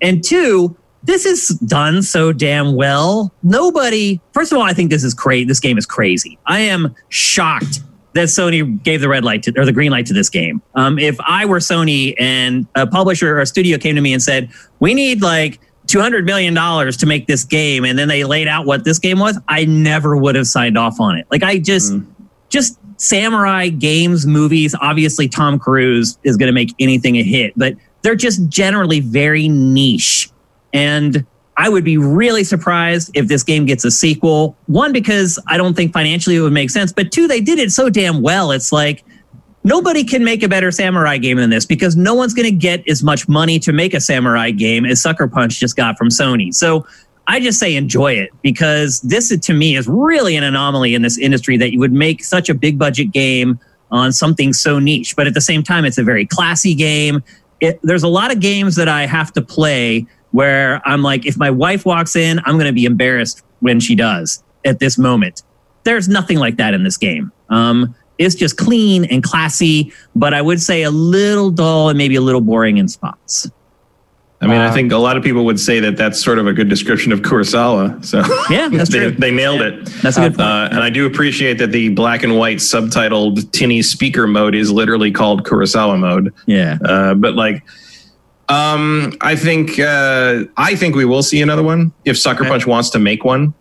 and 0.01 0.23
two. 0.23 0.75
This 1.03 1.27
is 1.27 1.49
done 1.59 2.01
so 2.01 2.33
damn 2.33 2.73
well. 2.73 3.31
Nobody, 3.43 4.19
first 4.33 4.51
of 4.51 4.57
all, 4.57 4.63
I 4.63 4.73
think 4.73 4.89
this 4.89 5.03
is 5.03 5.13
great. 5.13 5.47
This 5.47 5.59
game 5.59 5.77
is 5.77 5.85
crazy. 5.85 6.39
I 6.47 6.61
am 6.61 6.95
shocked 7.09 7.81
that 8.15 8.29
Sony 8.29 8.81
gave 8.81 9.01
the 9.01 9.09
red 9.09 9.23
light 9.23 9.43
to, 9.43 9.53
or 9.59 9.65
the 9.65 9.73
green 9.73 9.91
light 9.91 10.05
to 10.07 10.13
this 10.13 10.29
game. 10.29 10.61
Um, 10.73 10.97
if 10.97 11.17
I 11.19 11.45
were 11.45 11.59
Sony 11.59 12.15
and 12.17 12.65
a 12.73 12.87
publisher 12.87 13.37
or 13.37 13.41
a 13.41 13.45
studio 13.45 13.77
came 13.77 13.93
to 13.95 14.01
me 14.01 14.13
and 14.13 14.23
said, 14.23 14.49
"We 14.79 14.93
need 14.93 15.21
like 15.21 15.59
200 15.87 16.25
million 16.25 16.53
dollars 16.53 16.97
to 16.97 17.05
make 17.05 17.27
this 17.27 17.43
game," 17.43 17.83
and 17.83 17.99
then 17.99 18.07
they 18.07 18.23
laid 18.23 18.47
out 18.47 18.65
what 18.65 18.85
this 18.85 18.99
game 18.99 19.19
was, 19.19 19.37
I 19.49 19.65
never 19.65 20.15
would 20.15 20.35
have 20.35 20.47
signed 20.47 20.77
off 20.77 20.99
on 20.99 21.17
it. 21.17 21.27
Like 21.29 21.43
I 21.43 21.59
just, 21.59 21.91
mm. 21.91 22.05
just 22.47 22.79
samurai 22.97 23.67
games, 23.67 24.25
movies. 24.25 24.73
Obviously, 24.79 25.27
Tom 25.27 25.59
Cruise 25.59 26.17
is 26.23 26.37
going 26.37 26.47
to 26.47 26.53
make 26.53 26.73
anything 26.79 27.17
a 27.17 27.23
hit, 27.23 27.51
but 27.57 27.75
they're 28.01 28.15
just 28.15 28.47
generally 28.47 29.01
very 29.01 29.49
niche 29.49 30.29
and 30.73 31.25
I 31.57 31.69
would 31.69 31.83
be 31.83 31.97
really 31.97 32.43
surprised 32.43 33.11
if 33.13 33.27
this 33.27 33.43
game 33.43 33.65
gets 33.65 33.85
a 33.85 33.91
sequel. 33.91 34.57
One, 34.65 34.91
because 34.91 35.39
I 35.47 35.57
don't 35.57 35.73
think 35.73 35.93
financially 35.93 36.35
it 36.35 36.41
would 36.41 36.53
make 36.53 36.69
sense, 36.69 36.91
but 36.91 37.11
two, 37.11 37.27
they 37.27 37.39
did 37.39 37.59
it 37.59 37.71
so 37.71 37.89
damn 37.89 38.21
well. 38.21 38.51
It's 38.51 38.71
like 38.71 39.05
nobody 39.63 40.03
can 40.03 40.23
make 40.23 40.43
a 40.43 40.49
better 40.49 40.69
samurai 40.71 41.17
game 41.17 41.37
than 41.37 41.49
this 41.49 41.65
because 41.65 41.95
no 41.95 42.13
one's 42.13 42.33
going 42.33 42.49
to 42.49 42.55
get 42.55 42.87
as 42.89 43.03
much 43.03 43.27
money 43.27 43.57
to 43.59 43.71
make 43.71 43.93
a 43.93 44.01
samurai 44.01 44.51
game 44.51 44.85
as 44.85 45.01
Sucker 45.01 45.27
Punch 45.27 45.59
just 45.59 45.75
got 45.75 45.97
from 45.97 46.09
Sony. 46.09 46.53
So 46.53 46.85
I 47.27 47.39
just 47.39 47.57
say 47.57 47.75
enjoy 47.75 48.13
it 48.13 48.29
because 48.41 49.01
this 49.01 49.35
to 49.35 49.53
me 49.53 49.75
is 49.75 49.87
really 49.87 50.35
an 50.35 50.43
anomaly 50.43 50.93
in 50.93 51.01
this 51.01 51.17
industry 51.17 51.57
that 51.57 51.71
you 51.71 51.79
would 51.79 51.93
make 51.93 52.23
such 52.23 52.49
a 52.49 52.53
big 52.53 52.77
budget 52.77 53.11
game 53.11 53.59
on 53.91 54.11
something 54.11 54.51
so 54.51 54.77
niche, 54.77 55.15
but 55.15 55.25
at 55.25 55.33
the 55.33 55.41
same 55.41 55.63
time, 55.63 55.85
it's 55.85 55.97
a 55.97 56.03
very 56.03 56.25
classy 56.25 56.75
game. 56.75 57.23
It, 57.61 57.79
there's 57.81 58.03
a 58.03 58.07
lot 58.07 58.31
of 58.31 58.39
games 58.39 58.75
that 58.75 58.89
I 58.89 59.05
have 59.05 59.31
to 59.33 59.41
play 59.41 60.05
where 60.31 60.81
I'm 60.85 61.01
like, 61.01 61.25
if 61.25 61.37
my 61.37 61.49
wife 61.49 61.85
walks 61.85 62.15
in, 62.15 62.39
I'm 62.39 62.55
going 62.55 62.67
to 62.67 62.73
be 62.73 62.85
embarrassed 62.85 63.43
when 63.59 63.79
she 63.79 63.95
does 63.95 64.43
at 64.65 64.79
this 64.79 64.97
moment. 64.97 65.43
There's 65.83 66.07
nothing 66.07 66.37
like 66.37 66.57
that 66.57 66.73
in 66.73 66.83
this 66.83 66.97
game. 66.97 67.31
Um, 67.49 67.95
it's 68.17 68.35
just 68.35 68.57
clean 68.57 69.05
and 69.05 69.23
classy, 69.23 69.91
but 70.15 70.33
I 70.33 70.41
would 70.41 70.61
say 70.61 70.83
a 70.83 70.91
little 70.91 71.51
dull 71.51 71.89
and 71.89 71.97
maybe 71.97 72.15
a 72.15 72.21
little 72.21 72.41
boring 72.41 72.77
in 72.77 72.87
spots. 72.87 73.49
I 74.41 74.47
mean, 74.47 74.61
um, 74.61 74.69
I 74.69 74.71
think 74.71 74.91
a 74.91 74.97
lot 74.97 75.17
of 75.17 75.23
people 75.23 75.45
would 75.45 75.59
say 75.59 75.79
that 75.79 75.97
that's 75.97 76.21
sort 76.21 76.39
of 76.39 76.45
a 76.45 76.53
good 76.53 76.69
description 76.69 77.11
of 77.11 77.21
Kurosawa. 77.21 78.03
So 78.03 78.19
yeah, 78.49 78.67
that's 78.71 78.91
they, 78.91 78.99
true. 78.99 79.11
They 79.11 79.31
nailed 79.31 79.61
yeah. 79.61 79.67
it. 79.67 79.85
That's 80.01 80.17
a 80.17 80.21
good 80.21 80.35
point. 80.35 80.47
Uh, 80.47 80.69
and 80.71 80.79
I 80.83 80.89
do 80.89 81.05
appreciate 81.05 81.57
that 81.59 81.71
the 81.71 81.89
black 81.89 82.21
and 82.21 82.37
white 82.37 82.57
subtitled 82.57 83.51
tinny 83.51 83.81
speaker 83.81 84.27
mode 84.27 84.53
is 84.53 84.71
literally 84.71 85.11
called 85.11 85.45
Kurosawa 85.45 85.97
mode. 85.99 86.33
Yeah. 86.45 86.77
Uh, 86.83 87.15
but 87.15 87.35
like, 87.35 87.63
um, 88.49 89.13
I 89.21 89.35
think 89.35 89.79
uh, 89.79 90.43
I 90.57 90.75
think 90.75 90.95
we 90.95 91.05
will 91.05 91.23
see 91.23 91.41
another 91.41 91.63
one 91.63 91.93
if 92.05 92.17
Sucker 92.17 92.43
okay. 92.43 92.49
Punch 92.49 92.67
wants 92.67 92.89
to 92.91 92.99
make 92.99 93.23
one. 93.23 93.53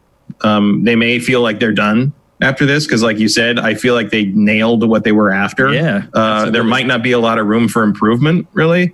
Um, 0.43 0.85
they 0.85 0.97
may 0.97 1.19
feel 1.19 1.41
like 1.41 1.61
they're 1.61 1.73
done 1.73 2.13
after 2.41 2.67
this 2.67 2.87
because, 2.87 3.03
like 3.03 3.19
you 3.19 3.29
said, 3.29 3.59
I 3.59 3.75
feel 3.75 3.95
like 3.95 4.11
they 4.11 4.27
nailed 4.27 4.89
what 4.89 5.05
they 5.05 5.13
were 5.13 5.31
after. 5.31 5.73
Yeah. 5.73 6.07
Uh, 6.13 6.51
there 6.51 6.65
might 6.65 6.87
not 6.87 7.03
be 7.03 7.13
a 7.13 7.19
lot 7.19 7.39
of 7.39 7.47
room 7.47 7.69
for 7.69 7.83
improvement, 7.83 8.47
really 8.53 8.93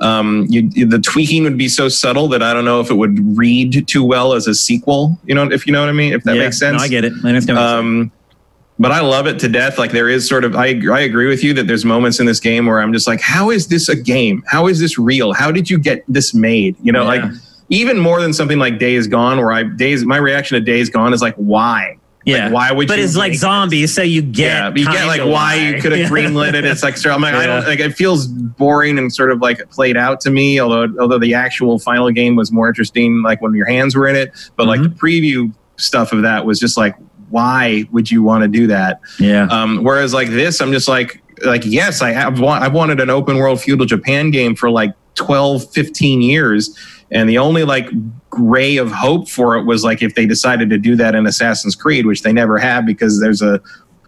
um, 0.00 0.46
you, 0.48 0.68
the 0.86 0.98
tweaking 0.98 1.44
would 1.44 1.58
be 1.58 1.68
so 1.68 1.88
subtle 1.88 2.28
that 2.28 2.42
I 2.42 2.52
don't 2.52 2.64
know 2.64 2.80
if 2.80 2.90
it 2.90 2.94
would 2.94 3.36
read 3.36 3.86
too 3.88 4.04
well 4.04 4.32
as 4.32 4.46
a 4.46 4.54
sequel. 4.54 5.18
You 5.24 5.34
know, 5.34 5.50
if 5.50 5.66
you 5.66 5.72
know 5.72 5.80
what 5.80 5.88
I 5.88 5.92
mean, 5.92 6.12
if 6.12 6.24
that 6.24 6.36
yeah, 6.36 6.44
makes 6.44 6.58
sense. 6.58 6.78
No, 6.78 6.84
I 6.84 6.88
get 6.88 7.04
it. 7.04 7.12
I 7.24 7.28
understand. 7.28 7.58
Um, 7.58 8.12
but 8.78 8.92
I 8.92 9.00
love 9.00 9.26
it 9.26 9.38
to 9.40 9.48
death. 9.48 9.78
Like 9.78 9.90
there 9.90 10.08
is 10.08 10.28
sort 10.28 10.44
of, 10.44 10.54
I 10.54 10.80
I 10.90 11.00
agree 11.00 11.28
with 11.28 11.42
you 11.42 11.52
that 11.54 11.66
there's 11.66 11.84
moments 11.84 12.20
in 12.20 12.26
this 12.26 12.40
game 12.40 12.66
where 12.66 12.80
I'm 12.80 12.92
just 12.92 13.06
like, 13.06 13.20
how 13.20 13.50
is 13.50 13.68
this 13.68 13.88
a 13.88 13.96
game? 13.96 14.42
How 14.46 14.66
is 14.66 14.80
this 14.80 14.98
real? 14.98 15.32
How 15.32 15.50
did 15.50 15.68
you 15.68 15.78
get 15.78 16.04
this 16.08 16.34
made? 16.34 16.76
You 16.82 16.92
know, 16.92 17.02
yeah. 17.02 17.24
like 17.24 17.32
even 17.70 17.98
more 17.98 18.20
than 18.20 18.32
something 18.32 18.58
like 18.58 18.78
Days 18.78 19.06
Gone, 19.06 19.38
where 19.38 19.52
I 19.52 19.64
Days 19.64 20.04
my 20.04 20.16
reaction 20.16 20.54
to 20.54 20.60
Days 20.60 20.90
Gone 20.90 21.12
is 21.12 21.20
like, 21.20 21.34
why? 21.36 21.98
Yeah. 22.24 22.44
Like, 22.44 22.52
why 22.52 22.72
would 22.72 22.88
but 22.88 22.98
you? 22.98 23.02
But 23.02 23.04
it's 23.04 23.16
like 23.16 23.34
zombies, 23.34 23.94
so 23.94 24.02
you 24.02 24.20
get. 24.22 24.46
Yeah, 24.46 24.74
you 24.74 24.84
get 24.84 25.06
like 25.06 25.20
why, 25.20 25.30
why 25.30 25.54
you 25.54 25.80
could 25.80 25.92
have 25.92 26.10
greenlit 26.10 26.54
it. 26.54 26.64
It's 26.64 26.82
like, 26.82 26.94
I'm 27.06 27.22
like, 27.22 27.32
yeah. 27.32 27.40
I 27.40 27.46
don't 27.46 27.66
like. 27.66 27.80
It 27.80 27.94
feels 27.94 28.26
boring 28.26 28.98
and 28.98 29.12
sort 29.12 29.32
of 29.32 29.40
like 29.40 29.68
played 29.70 29.96
out 29.96 30.20
to 30.22 30.30
me. 30.30 30.60
Although, 30.60 30.88
although 31.00 31.18
the 31.18 31.34
actual 31.34 31.78
final 31.78 32.10
game 32.10 32.36
was 32.36 32.52
more 32.52 32.68
interesting, 32.68 33.22
like 33.22 33.40
when 33.40 33.54
your 33.54 33.66
hands 33.66 33.96
were 33.96 34.06
in 34.06 34.14
it. 34.14 34.32
But 34.56 34.66
mm-hmm. 34.66 34.82
like 34.82 34.82
the 34.82 34.96
preview 34.96 35.54
stuff 35.76 36.12
of 36.12 36.22
that 36.22 36.44
was 36.44 36.58
just 36.58 36.76
like, 36.76 36.96
why 37.30 37.84
would 37.92 38.10
you 38.10 38.22
want 38.22 38.42
to 38.42 38.48
do 38.48 38.66
that? 38.66 39.00
Yeah. 39.18 39.46
Um, 39.50 39.82
whereas 39.84 40.14
like 40.14 40.28
this, 40.28 40.60
I'm 40.60 40.72
just 40.72 40.88
like, 40.88 41.22
like 41.44 41.62
yes, 41.64 42.02
I 42.02 42.10
have. 42.10 42.42
I've 42.42 42.74
wanted 42.74 43.00
an 43.00 43.10
open 43.10 43.36
world 43.36 43.60
feudal 43.60 43.86
Japan 43.86 44.30
game 44.30 44.54
for 44.54 44.70
like 44.70 44.92
12, 45.14 45.72
15 45.72 46.22
years 46.22 46.76
and 47.10 47.28
the 47.28 47.38
only 47.38 47.64
like 47.64 47.88
ray 48.32 48.76
of 48.76 48.92
hope 48.92 49.28
for 49.28 49.56
it 49.56 49.64
was 49.64 49.84
like 49.84 50.02
if 50.02 50.14
they 50.14 50.26
decided 50.26 50.70
to 50.70 50.78
do 50.78 50.96
that 50.96 51.14
in 51.14 51.26
Assassin's 51.26 51.74
Creed, 51.74 52.06
which 52.06 52.22
they 52.22 52.32
never 52.32 52.58
have 52.58 52.84
because 52.84 53.20
there's 53.20 53.40
a 53.40 53.60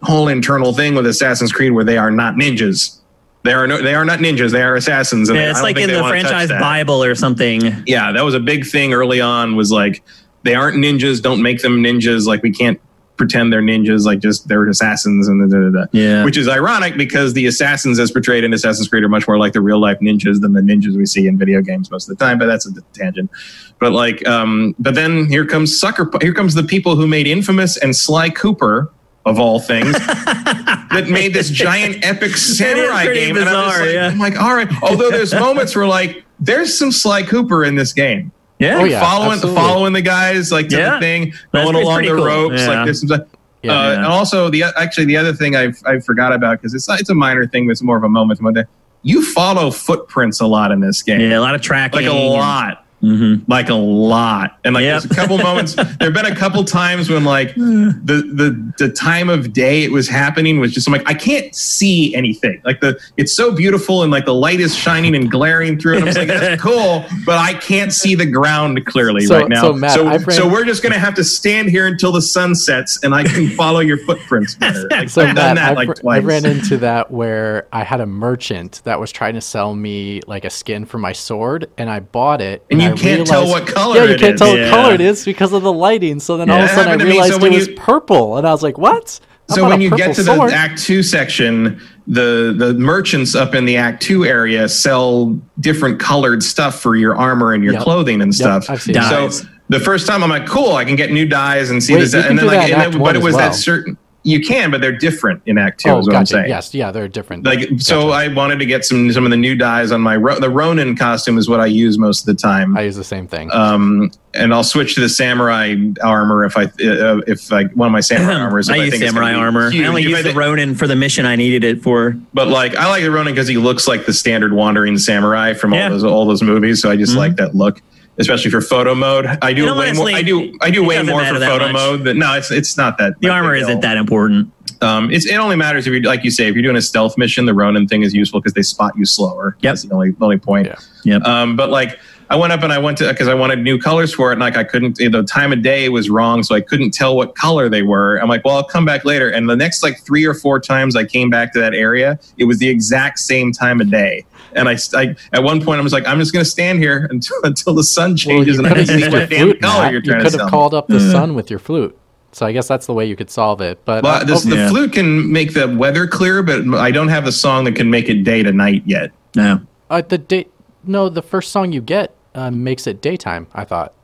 whole 0.02 0.28
internal 0.28 0.72
thing 0.72 0.94
with 0.94 1.06
Assassin's 1.06 1.52
Creed 1.52 1.72
where 1.72 1.84
they 1.84 1.98
are 1.98 2.10
not 2.10 2.34
ninjas. 2.34 2.98
They 3.42 3.54
are 3.54 3.66
no, 3.66 3.80
they 3.80 3.94
are 3.94 4.04
not 4.04 4.18
ninjas. 4.18 4.52
They 4.52 4.62
are 4.62 4.76
assassins. 4.76 5.30
And 5.30 5.38
yeah, 5.38 5.50
it's 5.50 5.62
like 5.62 5.78
in 5.78 5.88
the 5.88 6.04
franchise 6.06 6.50
Bible 6.50 7.02
or 7.02 7.14
something. 7.14 7.82
Yeah, 7.86 8.12
that 8.12 8.22
was 8.22 8.34
a 8.34 8.40
big 8.40 8.66
thing 8.66 8.92
early 8.92 9.20
on. 9.20 9.56
Was 9.56 9.72
like 9.72 10.02
they 10.42 10.54
aren't 10.54 10.76
ninjas. 10.76 11.22
Don't 11.22 11.40
make 11.40 11.62
them 11.62 11.82
ninjas. 11.82 12.26
Like 12.26 12.42
we 12.42 12.52
can't 12.52 12.78
pretend 13.20 13.52
they're 13.52 13.60
ninjas, 13.60 14.06
like 14.06 14.18
just 14.18 14.48
they're 14.48 14.66
assassins 14.66 15.28
and 15.28 15.52
da, 15.52 15.58
da, 15.58 15.68
da. 15.68 15.86
yeah. 15.92 16.24
Which 16.24 16.38
is 16.38 16.48
ironic 16.48 16.96
because 16.96 17.34
the 17.34 17.44
assassins 17.44 17.98
as 17.98 18.10
portrayed 18.10 18.44
in 18.44 18.54
Assassin's 18.54 18.88
Creed 18.88 19.04
are 19.04 19.10
much 19.10 19.28
more 19.28 19.36
like 19.36 19.52
the 19.52 19.60
real 19.60 19.78
life 19.78 19.98
ninjas 20.00 20.40
than 20.40 20.54
the 20.54 20.62
ninjas 20.62 20.96
we 20.96 21.04
see 21.04 21.26
in 21.26 21.36
video 21.36 21.60
games 21.60 21.90
most 21.90 22.08
of 22.08 22.16
the 22.16 22.24
time. 22.24 22.38
But 22.38 22.46
that's 22.46 22.66
a 22.66 22.72
tangent. 22.94 23.30
But 23.78 23.92
like, 23.92 24.26
um, 24.26 24.74
but 24.78 24.94
then 24.94 25.26
here 25.26 25.44
comes 25.44 25.78
sucker. 25.78 26.10
Here 26.22 26.32
comes 26.32 26.54
the 26.54 26.62
people 26.62 26.96
who 26.96 27.06
made 27.06 27.26
Infamous 27.26 27.76
and 27.76 27.94
Sly 27.94 28.30
Cooper 28.30 28.90
of 29.26 29.38
all 29.38 29.60
things 29.60 29.92
that 29.92 31.08
made 31.10 31.34
this 31.34 31.50
giant 31.50 32.02
epic 32.02 32.38
samurai 32.38 33.04
game. 33.12 33.34
Bizarre, 33.34 33.52
and 33.52 33.58
I'm, 33.58 33.78
like, 33.78 33.92
yeah. 33.92 34.06
I'm 34.06 34.18
like, 34.18 34.40
all 34.40 34.54
right. 34.54 34.82
Although 34.82 35.10
there's 35.10 35.34
moments 35.34 35.76
where 35.76 35.86
like 35.86 36.24
there's 36.38 36.76
some 36.76 36.90
Sly 36.90 37.22
Cooper 37.24 37.66
in 37.66 37.74
this 37.74 37.92
game. 37.92 38.32
Yeah, 38.60 38.76
oh, 38.76 38.84
yeah 38.84 39.00
following 39.00 39.32
absolutely. 39.32 39.62
following 39.62 39.92
the 39.94 40.02
guys 40.02 40.52
like 40.52 40.68
to 40.68 40.76
yeah. 40.76 40.94
the 40.94 41.00
thing, 41.00 41.32
going 41.52 41.74
along 41.74 42.02
the 42.02 42.08
cool. 42.08 42.24
ropes 42.24 42.60
yeah. 42.60 42.68
like 42.68 42.86
this. 42.86 43.02
Yeah, 43.02 43.16
uh, 43.16 43.24
yeah. 43.62 43.92
And 43.96 44.04
also 44.04 44.50
the 44.50 44.64
actually 44.64 45.06
the 45.06 45.16
other 45.16 45.32
thing 45.32 45.56
I 45.56 45.72
I 45.86 45.98
forgot 46.00 46.34
about 46.34 46.60
because 46.60 46.74
it's 46.74 46.86
it's 46.88 47.08
a 47.08 47.14
minor 47.14 47.46
thing, 47.46 47.66
but 47.66 47.72
it's 47.72 47.82
more 47.82 47.96
of 47.96 48.04
a 48.04 48.08
moment. 48.08 48.68
You 49.02 49.24
follow 49.24 49.70
footprints 49.70 50.42
a 50.42 50.46
lot 50.46 50.72
in 50.72 50.80
this 50.80 51.02
game. 51.02 51.22
Yeah, 51.22 51.38
a 51.38 51.40
lot 51.40 51.54
of 51.54 51.62
tracking, 51.62 52.04
like 52.04 52.06
a 52.06 52.12
lot. 52.12 52.86
Mm-hmm. 53.02 53.50
Like 53.50 53.70
a 53.70 53.74
lot, 53.74 54.58
and 54.62 54.74
like 54.74 54.82
yep. 54.82 55.00
there's 55.00 55.10
a 55.10 55.14
couple 55.14 55.38
moments. 55.42 55.74
There've 55.98 56.12
been 56.12 56.26
a 56.26 56.36
couple 56.36 56.62
times 56.64 57.08
when 57.08 57.24
like 57.24 57.54
the 57.54 58.30
the 58.34 58.74
the 58.78 58.92
time 58.92 59.30
of 59.30 59.54
day 59.54 59.84
it 59.84 59.90
was 59.90 60.06
happening 60.06 60.60
was 60.60 60.72
just 60.72 60.86
I'm 60.86 60.92
like 60.92 61.08
I 61.08 61.14
can't 61.14 61.54
see 61.54 62.14
anything. 62.14 62.60
Like 62.62 62.80
the 62.80 63.00
it's 63.16 63.32
so 63.32 63.52
beautiful 63.52 64.02
and 64.02 64.12
like 64.12 64.26
the 64.26 64.34
light 64.34 64.60
is 64.60 64.76
shining 64.76 65.14
and 65.16 65.30
glaring 65.30 65.78
through, 65.78 65.96
and 65.96 66.08
I'm 66.10 66.14
like 66.14 66.28
that's 66.28 66.60
cool, 66.62 67.06
but 67.24 67.38
I 67.38 67.54
can't 67.54 67.90
see 67.90 68.14
the 68.14 68.26
ground 68.26 68.84
clearly 68.84 69.24
so, 69.24 69.38
right 69.38 69.48
now. 69.48 69.62
So, 69.62 69.72
Matt, 69.72 69.92
so, 69.92 70.04
ran, 70.04 70.30
so, 70.30 70.46
we're 70.46 70.66
just 70.66 70.82
gonna 70.82 70.98
have 70.98 71.14
to 71.14 71.24
stand 71.24 71.70
here 71.70 71.86
until 71.86 72.12
the 72.12 72.22
sun 72.22 72.54
sets, 72.54 73.02
and 73.02 73.14
I 73.14 73.24
can 73.24 73.48
follow 73.50 73.80
your 73.80 73.98
footprints 73.98 74.54
better. 74.54 74.88
Like, 75.00 75.08
so 75.08 75.22
I've 75.22 75.34
Matt, 75.36 75.56
that 75.56 75.76
like 75.76 75.94
twice. 75.94 76.22
I 76.22 76.24
ran 76.24 76.44
into 76.44 76.76
that 76.78 77.10
where 77.10 77.68
I 77.72 77.84
had 77.84 78.00
a 78.00 78.06
merchant 78.06 78.82
that 78.84 78.98
was 78.98 79.12
trying 79.12 79.34
to 79.34 79.40
sell 79.40 79.74
me 79.74 80.20
like 80.26 80.44
a 80.44 80.50
skin 80.50 80.84
for 80.84 80.98
my 80.98 81.12
sword, 81.12 81.70
and 81.78 81.88
I 81.88 82.00
bought 82.00 82.40
it, 82.40 82.64
and, 82.70 82.82
and 82.82 82.89
you 82.89 82.89
I 82.92 82.96
can't 82.96 83.02
realized, 83.02 83.30
tell 83.30 83.48
what 83.48 83.66
color. 83.66 83.96
Yeah, 83.96 84.04
you 84.04 84.18
can't 84.18 84.34
is. 84.34 84.40
tell 84.40 84.56
yeah. 84.56 84.64
what 84.64 84.70
color 84.70 84.94
it 84.94 85.00
is 85.00 85.24
because 85.24 85.52
of 85.52 85.62
the 85.62 85.72
lighting. 85.72 86.20
So 86.20 86.36
then 86.36 86.48
yeah, 86.48 86.54
all 86.54 86.62
of 86.62 86.70
a 86.70 86.74
sudden 86.74 87.00
I 87.00 87.04
realized 87.04 87.40
so 87.40 87.44
it 87.44 87.52
was 87.52 87.68
purple, 87.76 88.36
and 88.36 88.46
I 88.46 88.52
was 88.52 88.62
like, 88.62 88.78
"What?" 88.78 89.20
so 89.48 89.68
when 89.68 89.80
you 89.80 89.90
get 89.96 90.14
to 90.16 90.24
sword? 90.24 90.50
the 90.50 90.54
Act 90.54 90.82
Two 90.82 91.02
section, 91.02 91.80
the 92.06 92.54
the 92.56 92.74
merchants 92.74 93.34
up 93.34 93.54
in 93.54 93.64
the 93.64 93.76
Act 93.76 94.02
Two 94.02 94.24
area 94.24 94.68
sell 94.68 95.38
different 95.60 95.98
colored 95.98 96.42
stuff 96.42 96.80
for 96.80 96.96
your 96.96 97.16
armor 97.16 97.52
and 97.52 97.64
your 97.64 97.74
yep. 97.74 97.82
clothing 97.82 98.22
and 98.22 98.34
stuff. 98.34 98.68
Yep, 98.68 98.80
so 98.80 99.46
the 99.68 99.80
first 99.80 100.06
time 100.06 100.22
I'm 100.22 100.30
like, 100.30 100.46
"Cool, 100.46 100.74
I 100.74 100.84
can 100.84 100.96
get 100.96 101.10
new 101.10 101.26
dyes 101.26 101.70
and 101.70 101.82
see 101.82 101.94
Wait, 101.94 102.00
this," 102.00 102.14
and 102.14 102.38
then 102.38 102.46
like, 102.46 102.70
and 102.70 102.92
then, 102.92 103.02
but 103.02 103.16
it 103.16 103.22
was 103.22 103.34
well. 103.34 103.50
that 103.50 103.54
certain 103.54 103.96
you 104.22 104.40
can, 104.40 104.70
but 104.70 104.80
they're 104.80 104.96
different 104.96 105.42
in 105.46 105.56
Act 105.56 105.80
Two. 105.80 105.90
Oh, 105.90 105.98
is 105.98 106.06
what 106.06 106.12
gotcha. 106.12 106.20
I'm 106.20 106.26
saying. 106.26 106.48
Yes, 106.48 106.74
yeah, 106.74 106.90
they're 106.90 107.08
different. 107.08 107.44
Like 107.44 107.60
gotcha. 107.60 107.78
so, 107.80 108.10
I 108.10 108.28
wanted 108.28 108.58
to 108.58 108.66
get 108.66 108.84
some 108.84 109.10
some 109.12 109.24
of 109.24 109.30
the 109.30 109.36
new 109.36 109.54
dyes 109.54 109.92
on 109.92 110.00
my 110.00 110.16
the 110.16 110.50
Ronin 110.50 110.96
costume 110.96 111.38
is 111.38 111.48
what 111.48 111.60
I 111.60 111.66
use 111.66 111.98
most 111.98 112.20
of 112.20 112.26
the 112.26 112.34
time. 112.34 112.76
I 112.76 112.82
use 112.82 112.96
the 112.96 113.04
same 113.04 113.26
thing. 113.26 113.50
Um, 113.52 114.10
and 114.34 114.54
I'll 114.54 114.64
switch 114.64 114.94
to 114.94 115.00
the 115.00 115.08
samurai 115.08 115.74
armor 116.02 116.44
if 116.44 116.56
I 116.56 116.64
uh, 116.64 117.20
if 117.26 117.50
like 117.50 117.72
one 117.72 117.86
of 117.86 117.92
my 117.92 118.00
samurai 118.00 118.34
armors. 118.40 118.68
I, 118.68 118.74
I 118.74 118.84
use 118.84 118.98
samurai 118.98 119.32
armor. 119.32 119.70
Huge. 119.70 119.84
I 119.84 119.88
only 119.88 120.02
use 120.02 120.22
the 120.22 120.34
Ronin 120.34 120.74
for 120.74 120.86
the 120.86 120.96
mission 120.96 121.24
I 121.24 121.36
needed 121.36 121.64
it 121.64 121.82
for. 121.82 122.16
But 122.34 122.48
like 122.48 122.76
I 122.76 122.88
like 122.88 123.02
the 123.02 123.10
Ronin 123.10 123.34
because 123.34 123.48
he 123.48 123.56
looks 123.56 123.88
like 123.88 124.06
the 124.06 124.12
standard 124.12 124.52
wandering 124.52 124.98
samurai 124.98 125.54
from 125.54 125.72
yeah. 125.72 125.84
all 125.84 125.90
those 125.90 126.04
all 126.04 126.26
those 126.26 126.42
movies. 126.42 126.82
So 126.82 126.90
I 126.90 126.96
just 126.96 127.12
mm-hmm. 127.12 127.18
like 127.18 127.36
that 127.36 127.54
look 127.54 127.80
especially 128.20 128.50
for 128.50 128.60
photo 128.60 128.94
mode. 128.94 129.26
I 129.42 129.52
do 129.52 129.74
way 129.74 129.92
more. 129.92 130.10
I 130.10 130.22
do. 130.22 130.56
I 130.60 130.70
do 130.70 130.84
way 130.84 131.02
more 131.02 131.24
for 131.24 131.40
photo 131.40 131.66
much. 131.66 131.72
mode. 131.72 132.04
But 132.04 132.16
no, 132.16 132.34
it's 132.34 132.50
it's 132.50 132.76
not 132.76 132.98
that. 132.98 133.18
The 133.20 133.30
armor 133.30 133.54
isn't 133.54 133.80
that 133.80 133.96
important. 133.96 134.52
Um, 134.82 135.10
it's, 135.10 135.26
it 135.26 135.34
only 135.34 135.56
matters 135.56 135.86
if 135.86 135.92
you 135.92 136.00
like 136.00 136.24
you 136.24 136.30
say 136.30 136.46
if 136.46 136.54
you're 136.54 136.62
doing 136.62 136.76
a 136.76 136.82
stealth 136.82 137.18
mission, 137.18 137.46
the 137.46 137.54
Ronin 137.54 137.88
thing 137.88 138.02
is 138.02 138.14
useful 138.14 138.40
because 138.40 138.54
they 138.54 138.62
spot 138.62 138.92
you 138.96 139.04
slower. 139.04 139.56
Yep. 139.60 139.70
That's 139.70 139.82
the 139.82 139.94
only 139.94 140.14
only 140.20 140.38
point. 140.38 140.68
Yeah. 140.68 140.76
Yep. 141.04 141.22
Um, 141.22 141.56
but 141.56 141.70
like 141.70 141.98
I 142.30 142.36
went 142.36 142.52
up 142.52 142.62
and 142.62 142.72
I 142.72 142.78
went 142.78 142.96
to 142.98 143.08
because 143.08 143.26
I 143.26 143.34
wanted 143.34 143.58
new 143.58 143.78
colors 143.78 144.14
for 144.14 144.30
it, 144.30 144.34
and 144.34 144.40
like 144.40 144.56
I 144.56 144.62
couldn't. 144.62 144.96
The 144.96 145.24
time 145.24 145.52
of 145.52 145.62
day 145.62 145.88
was 145.88 146.08
wrong, 146.08 146.44
so 146.44 146.54
I 146.54 146.60
couldn't 146.60 146.92
tell 146.92 147.16
what 147.16 147.34
color 147.34 147.68
they 147.68 147.82
were. 147.82 148.16
I'm 148.16 148.28
like, 148.28 148.44
well, 148.44 148.56
I'll 148.56 148.64
come 148.64 148.84
back 148.84 149.04
later. 149.04 149.28
And 149.28 149.50
the 149.50 149.56
next 149.56 149.82
like 149.82 150.00
three 150.02 150.24
or 150.24 150.34
four 150.34 150.60
times 150.60 150.94
I 150.94 151.04
came 151.04 151.28
back 151.28 151.52
to 151.54 151.60
that 151.60 151.74
area, 151.74 152.20
it 152.38 152.44
was 152.44 152.58
the 152.58 152.68
exact 152.68 153.18
same 153.18 153.50
time 153.50 153.80
of 153.80 153.90
day. 153.90 154.24
And 154.54 154.68
I, 154.68 154.76
I 154.94 155.14
at 155.32 155.42
one 155.42 155.62
point 155.62 155.80
I 155.80 155.82
was 155.82 155.92
like, 155.92 156.06
I'm 156.06 156.18
just 156.18 156.32
going 156.32 156.44
to 156.44 156.50
stand 156.50 156.78
here 156.78 157.06
until 157.10 157.38
until 157.42 157.74
the 157.74 157.84
sun 157.84 158.16
changes 158.16 158.58
well, 158.58 158.66
and 158.66 158.80
I 158.80 158.84
see 158.84 159.08
what 159.08 159.30
damn 159.30 159.58
color 159.58 159.90
you're 159.90 160.00
trying 160.00 160.24
you 160.24 160.30
could 160.30 160.40
have 160.40 160.50
called 160.50 160.74
up 160.74 160.88
the 160.88 160.98
mm. 160.98 161.12
sun 161.12 161.34
with 161.34 161.50
your 161.50 161.58
flute. 161.58 161.96
So 162.32 162.46
I 162.46 162.52
guess 162.52 162.68
that's 162.68 162.86
the 162.86 162.94
way 162.94 163.06
you 163.06 163.16
could 163.16 163.30
solve 163.30 163.60
it. 163.60 163.84
But 163.84 164.04
well, 164.04 164.22
uh, 164.22 164.24
this, 164.24 164.46
oh, 164.46 164.50
the 164.50 164.56
yeah. 164.56 164.68
flute 164.68 164.92
can 164.92 165.32
make 165.32 165.52
the 165.52 165.68
weather 165.68 166.06
clear, 166.06 166.42
but 166.42 166.62
I 166.74 166.90
don't 166.90 167.08
have 167.08 167.26
a 167.26 167.32
song 167.32 167.64
that 167.64 167.74
can 167.74 167.90
make 167.90 168.08
it 168.08 168.22
day 168.22 168.42
to 168.42 168.52
night 168.52 168.82
yet. 168.86 169.10
No. 169.34 169.60
Uh, 169.88 170.02
the 170.02 170.18
day, 170.18 170.46
no, 170.84 171.08
the 171.08 171.22
first 171.22 171.50
song 171.50 171.72
you 171.72 171.80
get 171.80 172.14
uh, 172.34 172.50
makes 172.50 172.86
it 172.86 173.02
daytime. 173.02 173.48
I 173.52 173.64
thought. 173.64 173.94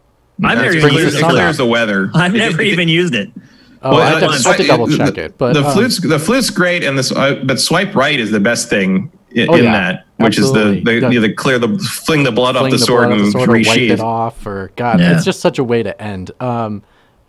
I've 0.43 0.59
never 0.59 0.77
even 0.77 0.93
used 0.93 1.19
it. 1.19 1.25
clears 1.25 1.57
the 1.57 1.67
weather. 1.67 2.11
I've 2.15 2.35
never 2.35 2.61
it, 2.61 2.69
even 2.69 2.89
used 2.89 3.15
it. 3.15 3.31
Oh, 3.83 3.93
well, 3.93 4.01
I, 4.01 4.07
have 4.07 4.21
to, 4.21 4.27
I 4.27 4.51
have 4.51 4.57
to 4.57 4.67
double 4.67 4.89
check 4.89 5.15
the, 5.15 5.25
it. 5.25 5.39
But 5.39 5.53
the 5.53 5.65
um, 5.65 5.73
flute's 5.73 6.01
the 6.01 6.19
flute's 6.19 6.51
great, 6.51 6.83
and 6.83 6.99
this 6.99 7.13
uh, 7.13 7.43
but 7.45 7.61
swipe 7.61 7.95
right 7.95 8.19
is 8.19 8.31
the 8.31 8.41
best 8.41 8.69
thing 8.69 9.11
in, 9.31 9.49
oh, 9.49 9.57
yeah, 9.57 9.73
that, 9.73 10.06
which 10.19 10.39
absolutely. 10.39 10.79
is 10.79 10.85
the 10.85 11.01
the, 11.01 11.09
the, 11.09 11.19
the, 11.29 11.33
clear 11.33 11.59
the 11.59 11.79
fling 11.79 12.23
the 12.23 12.33
blood 12.33 12.55
fling 12.55 12.67
off 12.67 12.71
the, 12.71 12.77
the 12.79 12.85
sword 12.85 13.13
and 13.13 13.35
resheath 13.35 13.91
it 13.91 14.01
off. 14.01 14.47
Or 14.47 14.71
God, 14.77 15.01
yeah. 15.01 15.15
it's 15.15 15.25
just 15.25 15.41
such 15.41 15.59
a 15.59 15.65
way 15.65 15.83
to 15.83 16.01
end. 16.01 16.31
Um, 16.41 16.83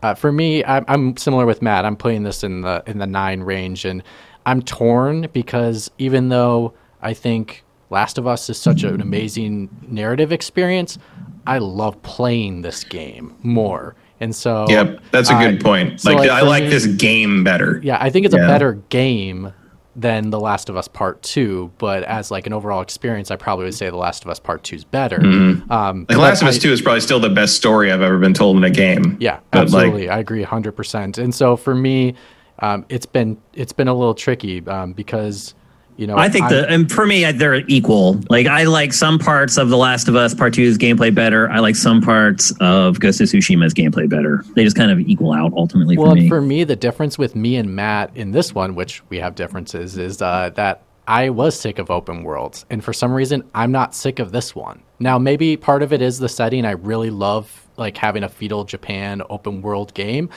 uh, 0.03 0.13
for 0.13 0.31
me, 0.31 0.63
I'm, 0.63 0.85
I'm 0.87 1.17
similar 1.17 1.45
with 1.45 1.61
Matt. 1.61 1.85
I'm 1.85 1.95
playing 1.95 2.23
this 2.23 2.43
in 2.43 2.61
the 2.61 2.83
in 2.85 2.99
the 2.99 3.07
nine 3.07 3.41
range, 3.41 3.83
and 3.83 4.03
I'm 4.45 4.61
torn 4.61 5.27
because 5.33 5.91
even 5.97 6.29
though 6.29 6.73
I 7.01 7.13
think 7.13 7.63
Last 7.89 8.17
of 8.17 8.27
Us 8.27 8.49
is 8.49 8.57
such 8.57 8.83
an 8.83 9.01
amazing 9.01 9.69
narrative 9.87 10.31
experience, 10.31 10.97
I 11.45 11.57
love 11.57 12.01
playing 12.03 12.61
this 12.61 12.83
game 12.83 13.35
more. 13.43 13.95
And 14.19 14.35
so, 14.35 14.65
yep, 14.67 14.99
that's 15.11 15.29
a 15.29 15.35
good 15.35 15.61
point. 15.61 16.01
So 16.01 16.09
like, 16.09 16.19
like 16.19 16.29
I 16.29 16.41
like 16.41 16.63
me, 16.63 16.69
this 16.69 16.87
game 16.87 17.43
better. 17.43 17.79
Yeah, 17.83 17.97
I 17.99 18.09
think 18.09 18.25
it's 18.25 18.35
yeah. 18.35 18.45
a 18.45 18.47
better 18.47 18.73
game 18.89 19.53
than 19.97 20.29
The 20.29 20.39
Last 20.39 20.69
of 20.69 20.77
Us 20.77 20.87
Part 20.87 21.21
Two. 21.23 21.71
But 21.79 22.03
as 22.03 22.31
like 22.31 22.47
an 22.47 22.53
overall 22.53 22.81
experience, 22.81 23.31
I 23.31 23.35
probably 23.35 23.65
would 23.65 23.73
say 23.73 23.89
The 23.89 23.97
Last 23.97 24.23
of 24.23 24.29
Us 24.29 24.39
Part 24.39 24.63
Two 24.63 24.75
is 24.75 24.83
better. 24.85 25.17
Mm-hmm. 25.17 25.71
Um, 25.71 26.05
like 26.07 26.17
Last 26.17 26.41
of 26.43 26.47
Us 26.47 26.59
Two 26.59 26.71
is 26.71 26.81
probably 26.81 27.01
still 27.01 27.19
the 27.19 27.29
best 27.29 27.55
story 27.55 27.91
I've 27.91 28.01
ever 28.01 28.19
been 28.19 28.35
told 28.35 28.55
in 28.57 28.63
a 28.63 28.69
game. 28.69 29.17
Yeah, 29.19 29.39
but 29.51 29.63
absolutely, 29.63 30.07
like, 30.07 30.15
I 30.15 30.19
agree 30.19 30.43
hundred 30.43 30.73
percent. 30.73 31.17
And 31.17 31.33
so 31.33 31.57
for 31.57 31.75
me, 31.75 32.15
um, 32.59 32.85
it's 32.89 33.07
been 33.07 33.37
it's 33.53 33.73
been 33.73 33.87
a 33.87 33.93
little 33.93 34.15
tricky 34.15 34.65
um, 34.67 34.93
because 34.93 35.55
you 35.97 36.05
know, 36.05 36.15
I 36.15 36.29
think 36.29 36.45
I, 36.45 36.53
the 36.53 36.69
and 36.69 36.91
for 36.91 37.05
me 37.05 37.29
they're 37.31 37.55
equal. 37.67 38.21
Like 38.29 38.45
I 38.45 38.63
like 38.63 38.93
some 38.93 39.17
parts 39.17 39.57
of 39.57 39.69
The 39.69 39.77
Last 39.77 40.07
of 40.07 40.15
Us 40.15 40.33
Part 40.33 40.53
Two's 40.53 40.77
gameplay 40.77 41.13
better. 41.13 41.49
I 41.49 41.59
like 41.59 41.75
some 41.75 42.01
parts 42.01 42.53
of 42.59 42.99
Ghost 42.99 43.19
of 43.19 43.27
Tsushima's 43.27 43.73
gameplay 43.73 44.07
better. 44.07 44.43
They 44.55 44.63
just 44.63 44.75
kind 44.75 44.91
of 44.91 44.99
equal 44.99 45.33
out 45.33 45.53
ultimately 45.53 45.97
well, 45.97 46.11
for 46.11 46.15
me. 46.15 46.29
for 46.29 46.41
me, 46.41 46.63
the 46.63 46.75
difference 46.75 47.17
with 47.17 47.35
me 47.35 47.55
and 47.55 47.75
Matt 47.75 48.11
in 48.15 48.31
this 48.31 48.53
one, 48.53 48.75
which 48.75 49.03
we 49.09 49.17
have 49.17 49.33
differences, 49.33 49.97
is 49.97 50.21
uh, 50.21 50.51
that 50.53 50.83
I 51.07 51.29
was 51.29 51.59
sick 51.59 51.79
of 51.79 51.89
open 51.89 52.23
worlds, 52.23 52.65
and 52.69 52.83
for 52.83 52.93
some 52.93 53.11
reason, 53.13 53.43
I'm 53.55 53.71
not 53.71 53.95
sick 53.95 54.19
of 54.19 54.31
this 54.31 54.53
one. 54.53 54.83
Now, 54.99 55.17
maybe 55.17 55.57
part 55.57 55.81
of 55.81 55.93
it 55.93 56.01
is 56.01 56.19
the 56.19 56.29
setting. 56.29 56.65
I 56.65 56.71
really 56.71 57.09
love 57.09 57.67
like 57.77 57.97
having 57.97 58.23
a 58.23 58.29
feudal 58.29 58.65
Japan 58.65 59.21
open 59.29 59.61
world 59.61 59.93
game. 59.93 60.29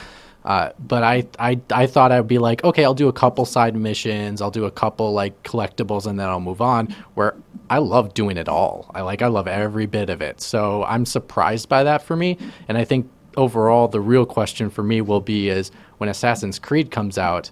Uh, 0.43 0.71
but 0.79 1.03
I, 1.03 1.27
I 1.37 1.59
I 1.71 1.85
thought 1.85 2.11
I'd 2.11 2.27
be 2.27 2.39
like, 2.39 2.63
okay, 2.63 2.83
I'll 2.83 2.93
do 2.93 3.07
a 3.07 3.13
couple 3.13 3.45
side 3.45 3.75
missions, 3.75 4.41
I'll 4.41 4.51
do 4.51 4.65
a 4.65 4.71
couple 4.71 5.13
like 5.13 5.41
collectibles, 5.43 6.07
and 6.07 6.19
then 6.19 6.27
I'll 6.27 6.39
move 6.39 6.61
on. 6.61 6.87
Where 7.13 7.35
I 7.69 7.77
love 7.77 8.13
doing 8.13 8.37
it 8.37 8.49
all. 8.49 8.89
I 8.93 9.01
like 9.01 9.21
I 9.21 9.27
love 9.27 9.47
every 9.47 9.85
bit 9.85 10.09
of 10.09 10.21
it. 10.21 10.41
So 10.41 10.83
I'm 10.85 11.05
surprised 11.05 11.69
by 11.69 11.83
that 11.83 12.01
for 12.01 12.15
me. 12.15 12.37
And 12.67 12.77
I 12.77 12.83
think 12.83 13.09
overall, 13.37 13.87
the 13.87 14.01
real 14.01 14.25
question 14.25 14.69
for 14.69 14.83
me 14.83 15.01
will 15.01 15.21
be 15.21 15.49
is 15.49 15.71
when 15.97 16.09
Assassin's 16.09 16.59
Creed 16.59 16.91
comes 16.91 17.17
out, 17.17 17.51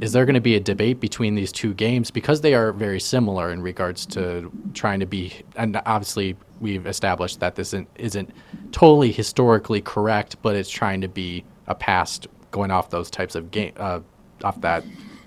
is 0.00 0.12
there 0.12 0.24
going 0.24 0.34
to 0.34 0.40
be 0.40 0.54
a 0.54 0.60
debate 0.60 1.00
between 1.00 1.34
these 1.34 1.52
two 1.52 1.74
games 1.74 2.10
because 2.10 2.40
they 2.40 2.54
are 2.54 2.72
very 2.72 3.00
similar 3.00 3.52
in 3.52 3.60
regards 3.60 4.06
to 4.06 4.50
trying 4.72 5.00
to 5.00 5.06
be 5.06 5.32
and 5.56 5.80
obviously 5.84 6.36
we've 6.60 6.86
established 6.86 7.40
that 7.40 7.54
this 7.56 7.68
isn't, 7.68 7.88
isn't 7.96 8.30
totally 8.72 9.10
historically 9.12 9.80
correct, 9.80 10.36
but 10.42 10.54
it's 10.54 10.70
trying 10.70 11.00
to 11.00 11.08
be 11.08 11.44
a 11.70 11.74
past 11.74 12.26
going 12.50 12.70
off 12.70 12.90
those 12.90 13.10
types 13.10 13.34
of 13.34 13.50
game 13.50 13.72
uh, 13.76 14.00
off 14.44 14.60
that 14.60 14.84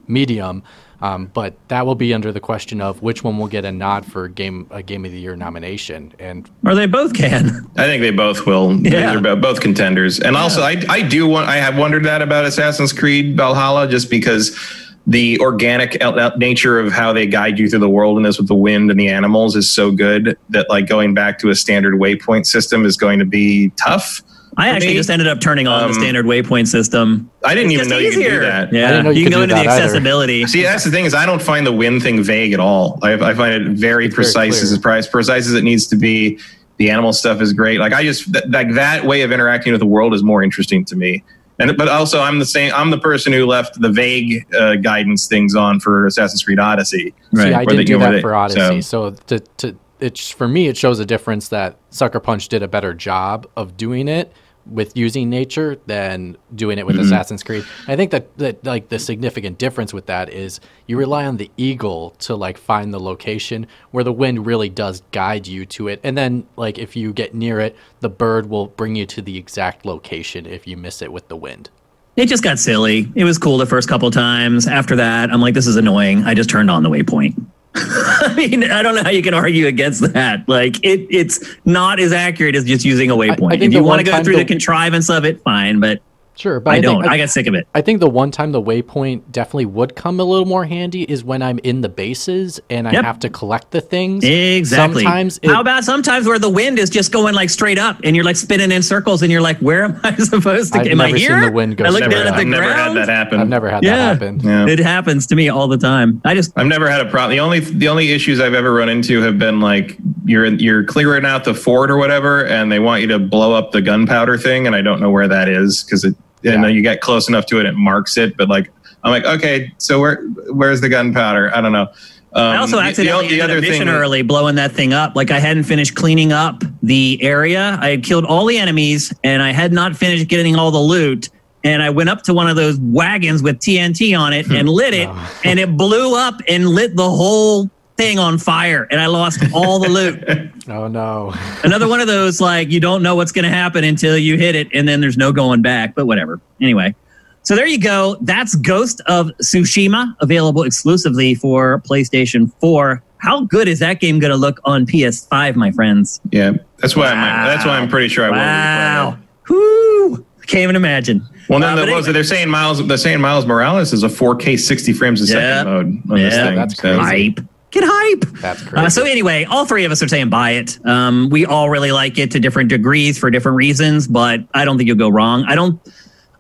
medium. 0.07 0.61
Um, 1.01 1.25
but 1.33 1.55
that 1.67 1.85
will 1.85 1.95
be 1.95 2.13
under 2.13 2.31
the 2.31 2.39
question 2.39 2.79
of 2.79 3.01
which 3.01 3.23
one 3.23 3.37
will 3.37 3.47
get 3.47 3.65
a 3.65 3.71
nod 3.71 4.05
for 4.05 4.29
game 4.29 4.67
a 4.71 4.81
game 4.81 5.03
of 5.03 5.11
the 5.11 5.19
year 5.19 5.35
nomination, 5.35 6.13
and 6.17 6.49
or 6.65 6.75
they 6.75 6.85
both 6.85 7.13
can. 7.13 7.69
I 7.75 7.83
think 7.85 8.01
they 8.01 8.11
both 8.11 8.45
will. 8.45 8.73
Yeah. 8.83 9.19
They're 9.19 9.35
both 9.35 9.59
contenders, 9.59 10.19
and 10.19 10.33
yeah. 10.35 10.41
also 10.41 10.61
I 10.61 10.81
I 10.87 11.01
do 11.01 11.27
want 11.27 11.49
I 11.49 11.57
have 11.57 11.77
wondered 11.77 12.05
that 12.05 12.21
about 12.21 12.45
Assassin's 12.45 12.93
Creed 12.93 13.35
Valhalla 13.35 13.87
just 13.87 14.09
because 14.09 14.57
the 15.05 15.37
organic 15.41 15.97
nature 16.37 16.79
of 16.79 16.93
how 16.93 17.11
they 17.11 17.27
guide 17.27 17.59
you 17.59 17.69
through 17.69 17.79
the 17.79 17.89
world 17.89 18.15
and 18.15 18.25
this 18.25 18.37
with 18.37 18.47
the 18.47 18.55
wind 18.55 18.89
and 18.89 18.97
the 18.97 19.09
animals 19.09 19.55
is 19.57 19.69
so 19.69 19.91
good 19.91 20.37
that 20.49 20.69
like 20.69 20.87
going 20.87 21.13
back 21.13 21.37
to 21.39 21.49
a 21.49 21.55
standard 21.55 21.95
waypoint 21.95 22.45
system 22.45 22.85
is 22.85 22.95
going 22.95 23.19
to 23.19 23.25
be 23.25 23.69
tough 23.71 24.21
I 24.57 24.69
actually 24.69 24.89
me, 24.89 24.93
just 24.95 25.09
ended 25.09 25.27
up 25.27 25.39
turning 25.39 25.67
on 25.67 25.83
um, 25.83 25.87
the 25.89 25.93
standard 25.95 26.25
waypoint 26.25 26.67
system. 26.67 27.29
I 27.43 27.55
didn't 27.55 27.71
even 27.71 27.87
know 27.89 27.97
easier. 27.97 28.21
you 28.21 28.29
could 28.29 28.35
do 28.35 28.39
that. 28.41 28.73
Yeah, 28.73 29.03
you, 29.03 29.11
you, 29.11 29.23
can 29.23 29.31
go 29.31 29.41
into 29.41 29.55
the 29.55 29.61
accessibility. 29.61 30.41
Either. 30.41 30.47
See, 30.47 30.63
that's 30.63 30.83
the 30.83 30.91
thing 30.91 31.05
is 31.05 31.13
I 31.13 31.25
don't 31.25 31.41
find 31.41 31.65
the 31.65 31.71
wind 31.71 32.03
thing 32.03 32.23
vague 32.23 32.53
at 32.53 32.59
all. 32.59 32.99
I, 33.01 33.13
I 33.13 33.33
find 33.33 33.53
it 33.53 33.71
very 33.71 34.05
it's 34.07 34.15
precise 34.15 34.61
very 34.61 34.97
as 34.97 35.07
precise 35.07 35.47
as 35.47 35.53
it 35.53 35.63
needs 35.63 35.87
to 35.87 35.95
be. 35.95 36.39
The 36.77 36.89
animal 36.89 37.13
stuff 37.13 37.41
is 37.41 37.53
great. 37.53 37.79
Like 37.79 37.93
I 37.93 38.03
just 38.03 38.31
th- 38.33 38.45
like 38.47 38.73
that 38.73 39.05
way 39.05 39.21
of 39.21 39.31
interacting 39.31 39.73
with 39.73 39.79
the 39.79 39.87
world 39.87 40.13
is 40.13 40.23
more 40.23 40.43
interesting 40.43 40.85
to 40.85 40.95
me. 40.95 41.23
And 41.59 41.77
but 41.77 41.87
also 41.87 42.19
I'm 42.19 42.39
the 42.39 42.45
same. 42.45 42.73
I'm 42.73 42.89
the 42.89 42.97
person 42.97 43.31
who 43.31 43.45
left 43.45 43.79
the 43.79 43.89
vague 43.89 44.45
uh, 44.53 44.75
guidance 44.75 45.27
things 45.27 45.55
on 45.55 45.79
for 45.79 46.07
Assassin's 46.07 46.43
Creed 46.43 46.59
Odyssey. 46.59 47.13
Right. 47.31 47.49
See, 47.49 47.53
I 47.53 47.65
didn't 47.65 47.85
do 47.85 47.99
that 47.99 48.21
for 48.21 48.33
Odyssey. 48.33 48.81
So, 48.81 49.11
so 49.11 49.15
to, 49.27 49.39
to 49.39 49.77
it's 49.99 50.29
for 50.29 50.47
me, 50.47 50.67
it 50.67 50.75
shows 50.75 50.99
a 50.99 51.05
difference 51.05 51.49
that 51.49 51.77
Sucker 51.91 52.19
Punch 52.19 52.49
did 52.49 52.63
a 52.63 52.67
better 52.67 52.93
job 52.93 53.47
of 53.55 53.77
doing 53.77 54.07
it 54.07 54.33
with 54.65 54.95
using 54.95 55.29
nature 55.29 55.77
than 55.87 56.37
doing 56.55 56.77
it 56.77 56.85
with 56.85 56.95
mm-hmm. 56.95 57.05
Assassin's 57.05 57.43
Creed. 57.43 57.65
I 57.87 57.95
think 57.95 58.11
that, 58.11 58.37
that 58.37 58.63
like 58.63 58.89
the 58.89 58.99
significant 58.99 59.57
difference 59.57 59.93
with 59.93 60.05
that 60.05 60.29
is 60.29 60.59
you 60.87 60.97
rely 60.97 61.25
on 61.25 61.37
the 61.37 61.51
eagle 61.57 62.11
to 62.19 62.35
like 62.35 62.57
find 62.57 62.93
the 62.93 62.99
location 62.99 63.67
where 63.91 64.03
the 64.03 64.13
wind 64.13 64.45
really 64.45 64.69
does 64.69 65.01
guide 65.11 65.47
you 65.47 65.65
to 65.67 65.87
it. 65.87 65.99
And 66.03 66.17
then 66.17 66.47
like 66.55 66.77
if 66.77 66.95
you 66.95 67.13
get 67.13 67.33
near 67.33 67.59
it, 67.59 67.75
the 67.99 68.09
bird 68.09 68.49
will 68.49 68.67
bring 68.67 68.95
you 68.95 69.05
to 69.07 69.21
the 69.21 69.37
exact 69.37 69.85
location 69.85 70.45
if 70.45 70.65
you 70.65 70.77
miss 70.77 71.01
it 71.01 71.11
with 71.11 71.27
the 71.27 71.35
wind. 71.35 71.69
It 72.15 72.27
just 72.27 72.43
got 72.43 72.59
silly. 72.59 73.11
It 73.15 73.23
was 73.23 73.39
cool 73.39 73.57
the 73.57 73.65
first 73.65 73.89
couple 73.89 74.11
times. 74.11 74.67
After 74.67 74.95
that, 74.97 75.31
I'm 75.31 75.41
like, 75.41 75.55
this 75.55 75.65
is 75.65 75.77
annoying. 75.77 76.23
I 76.25 76.35
just 76.35 76.49
turned 76.49 76.69
on 76.69 76.83
the 76.83 76.89
waypoint. 76.89 77.43
I 77.75 78.33
mean, 78.35 78.69
I 78.69 78.81
don't 78.81 78.95
know 78.95 79.03
how 79.03 79.09
you 79.09 79.23
can 79.23 79.33
argue 79.33 79.67
against 79.67 80.13
that. 80.13 80.47
Like, 80.47 80.77
it, 80.83 81.07
it's 81.09 81.43
not 81.65 81.99
as 81.99 82.13
accurate 82.13 82.55
as 82.55 82.65
just 82.65 82.85
using 82.85 83.09
a 83.09 83.15
waypoint. 83.15 83.51
I, 83.51 83.55
I 83.55 83.65
if 83.65 83.73
you 83.73 83.83
want 83.83 83.99
to 83.99 84.05
go 84.05 84.23
through 84.23 84.33
the, 84.33 84.43
the 84.43 84.45
contrivance 84.45 85.09
of 85.09 85.25
it, 85.25 85.41
fine. 85.41 85.79
But 85.79 86.01
Sure, 86.35 86.59
but 86.59 86.71
I, 86.71 86.77
I 86.77 86.81
don't. 86.81 87.01
Think, 87.01 87.11
I, 87.11 87.15
I, 87.15 87.17
got 87.17 87.29
sick 87.29 87.45
of 87.45 87.53
it. 87.53 87.67
I 87.75 87.81
think 87.81 87.99
the 87.99 88.09
one 88.09 88.31
time 88.31 88.51
the 88.51 88.61
waypoint 88.61 89.31
definitely 89.31 89.67
would 89.67 89.95
come 89.95 90.19
a 90.19 90.23
little 90.23 90.45
more 90.45 90.65
handy 90.65 91.03
is 91.03 91.23
when 91.23 91.43
I'm 91.43 91.59
in 91.59 91.81
the 91.81 91.89
bases 91.89 92.59
and 92.71 92.87
I 92.87 92.91
yep. 92.91 93.05
have 93.05 93.19
to 93.19 93.29
collect 93.29 93.69
the 93.71 93.81
things. 93.81 94.23
Exactly. 94.23 95.03
Sometimes 95.03 95.39
it, 95.43 95.51
how 95.51 95.61
about 95.61 95.83
sometimes 95.83 96.25
where 96.25 96.39
the 96.39 96.49
wind 96.49 96.79
is 96.79 96.89
just 96.89 97.11
going 97.11 97.35
like 97.35 97.51
straight 97.51 97.77
up 97.77 97.99
and 98.03 98.15
you're 98.15 98.25
like 98.25 98.35
spinning 98.35 98.71
in 98.71 98.81
circles 98.81 99.21
and 99.21 99.31
you're 99.31 99.41
like, 99.41 99.59
where 99.59 99.83
am 99.83 99.99
I 100.03 100.15
supposed 100.17 100.73
to? 100.73 100.79
I've 100.79 100.87
am 100.87 101.01
I 101.01 101.09
here? 101.09 101.39
the 101.39 101.51
wind 101.51 101.77
go 101.77 101.85
I 101.85 101.89
look 101.89 102.01
down 102.01 102.13
at 102.13 102.31
the 102.31 102.41
I've 102.41 102.47
never 102.47 102.73
had 102.73 102.93
that 102.93 103.09
happen. 103.09 103.39
I've 103.39 103.47
never 103.47 103.69
had 103.69 103.83
yeah. 103.83 103.95
that 103.95 104.21
happen. 104.21 104.39
Yeah. 104.39 104.67
It 104.67 104.79
happens 104.79 105.27
to 105.27 105.35
me 105.35 105.49
all 105.49 105.67
the 105.67 105.77
time. 105.77 106.19
I 106.25 106.33
just 106.33 106.51
I've 106.55 106.67
never 106.67 106.89
had 106.89 107.05
a 107.05 107.09
problem. 107.09 107.31
The 107.31 107.41
only 107.41 107.59
the 107.59 107.87
only 107.87 108.11
issues 108.11 108.39
I've 108.39 108.55
ever 108.55 108.73
run 108.73 108.89
into 108.89 109.21
have 109.21 109.37
been 109.37 109.59
like 109.59 109.97
you're 110.25 110.45
you're 110.45 110.83
clearing 110.83 111.25
out 111.25 111.43
the 111.43 111.53
fort 111.53 111.91
or 111.91 111.97
whatever, 111.97 112.45
and 112.45 112.71
they 112.71 112.79
want 112.79 113.01
you 113.01 113.07
to 113.09 113.19
blow 113.19 113.53
up 113.53 113.71
the 113.71 113.81
gunpowder 113.81 114.37
thing, 114.37 114.65
and 114.65 114.75
I 114.75 114.81
don't 114.81 114.99
know 114.99 115.11
where 115.11 115.27
that 115.27 115.47
is 115.47 115.83
because 115.83 116.03
it 116.03 116.15
and 116.43 116.63
yeah. 116.63 116.67
you 116.67 116.81
get 116.81 117.01
close 117.01 117.27
enough 117.27 117.45
to 117.47 117.59
it, 117.59 117.65
it 117.65 117.73
marks 117.73 118.17
it. 118.17 118.35
But 118.37 118.49
like, 118.49 118.71
I'm 119.03 119.11
like, 119.11 119.25
okay, 119.25 119.73
so 119.77 119.99
where 119.99 120.23
where's 120.51 120.81
the 120.81 120.89
gunpowder? 120.89 121.55
I 121.55 121.61
don't 121.61 121.71
know. 121.71 121.87
Um, 122.35 122.41
I 122.41 122.57
also 122.57 122.79
accidentally 122.79 123.27
the, 123.27 123.29
the, 123.29 123.35
the 123.35 123.43
other 123.43 123.61
mission 123.61 123.89
early, 123.89 124.23
blowing 124.23 124.55
that 124.55 124.71
thing 124.71 124.91
up. 124.91 125.15
Like 125.15 125.29
I 125.29 125.39
hadn't 125.39 125.63
finished 125.63 125.95
cleaning 125.95 126.31
up 126.31 126.63
the 126.81 127.19
area. 127.21 127.77
I 127.79 127.89
had 127.89 128.03
killed 128.03 128.25
all 128.25 128.45
the 128.45 128.57
enemies, 128.57 129.13
and 129.23 129.43
I 129.43 129.51
had 129.51 129.71
not 129.71 129.95
finished 129.95 130.27
getting 130.27 130.55
all 130.55 130.71
the 130.71 130.79
loot. 130.79 131.29
And 131.65 131.81
I 131.81 131.89
went 131.91 132.09
up 132.09 132.23
to 132.23 132.33
one 132.33 132.49
of 132.49 132.57
those 132.57 132.77
wagons 132.79 133.41
with 133.41 133.59
TNT 133.59 134.19
on 134.19 134.33
it 134.33 134.51
and 134.51 134.67
lit 134.67 134.93
it, 134.93 135.09
and 135.45 135.59
it 135.59 135.77
blew 135.77 136.15
up 136.15 136.41
and 136.47 136.67
lit 136.67 136.95
the 136.95 137.09
whole 137.09 137.69
thing 138.03 138.19
on 138.19 138.37
fire 138.37 138.87
and 138.91 138.99
I 138.99 139.07
lost 139.07 139.43
all 139.53 139.79
the 139.79 139.89
loot. 139.89 140.23
oh 140.67 140.87
no. 140.87 141.33
Another 141.63 141.87
one 141.87 142.01
of 142.01 142.07
those 142.07 142.41
like 142.41 142.69
you 142.69 142.79
don't 142.79 143.01
know 143.01 143.15
what's 143.15 143.31
going 143.31 143.43
to 143.43 143.49
happen 143.49 143.83
until 143.83 144.17
you 144.17 144.37
hit 144.37 144.55
it 144.55 144.67
and 144.73 144.87
then 144.87 145.01
there's 145.01 145.17
no 145.17 145.31
going 145.31 145.61
back, 145.61 145.95
but 145.95 146.05
whatever. 146.05 146.39
Anyway. 146.61 146.95
So 147.43 147.55
there 147.55 147.67
you 147.67 147.79
go. 147.79 148.15
That's 148.21 148.55
Ghost 148.55 149.01
of 149.07 149.27
Tsushima 149.41 150.15
available 150.21 150.63
exclusively 150.63 151.35
for 151.35 151.81
PlayStation 151.81 152.53
4. 152.61 153.03
How 153.17 153.41
good 153.41 153.67
is 153.67 153.79
that 153.79 153.99
game 153.99 154.19
going 154.19 154.31
to 154.31 154.37
look 154.37 154.61
on 154.63 154.85
PS5, 154.85 155.55
my 155.55 155.71
friends? 155.71 156.21
Yeah. 156.31 156.53
That's 156.77 156.95
why 156.95 157.11
wow. 157.11 157.21
I'm 157.21 157.47
that's 157.47 157.65
why 157.65 157.79
I'm 157.79 157.89
pretty 157.89 158.07
sure 158.07 158.25
I 158.25 158.29
will. 158.29 158.37
Wow. 158.37 159.17
Whoo! 159.49 160.25
Can't 160.47 160.63
even 160.63 160.75
imagine. 160.75 161.25
Well, 161.49 161.59
then 161.59 161.77
uh, 161.77 161.85
the, 161.85 161.91
anyway. 161.91 162.11
they're 162.11 162.23
saying 162.23 162.49
Miles. 162.49 162.85
They're 162.85 162.97
saying 162.97 163.21
Miles 163.21 163.45
Morales 163.45 163.93
is 163.93 164.03
a 164.03 164.07
4K 164.07 164.59
60 164.59 164.93
frames 164.93 165.21
a 165.21 165.27
second 165.27 165.71
mode 165.71 165.85
on 166.11 166.17
yeah, 166.17 166.23
this 166.23 166.35
thing. 166.35 166.55
That's 166.55 166.79
crazy. 166.79 166.99
Hype. 166.99 167.39
Get 167.73 167.83
hype. 167.87 168.21
That's 168.39 168.61
crazy. 168.61 168.85
Uh, 168.85 168.89
so 168.89 169.03
anyway, 169.03 169.45
all 169.45 169.65
three 169.65 169.83
of 169.83 169.91
us 169.91 170.03
are 170.03 170.07
saying 170.07 170.29
buy 170.29 170.51
it. 170.51 170.77
Um, 170.85 171.29
we 171.31 171.43
all 171.43 171.71
really 171.71 171.91
like 171.91 172.19
it 172.19 172.29
to 172.31 172.39
different 172.39 172.69
degrees 172.69 173.17
for 173.17 173.31
different 173.31 173.55
reasons, 173.55 174.07
but 174.07 174.41
I 174.53 174.63
don't 174.63 174.77
think 174.77 174.87
you'll 174.87 174.95
go 174.95 175.09
wrong. 175.09 175.43
I 175.47 175.55
don't. 175.55 175.81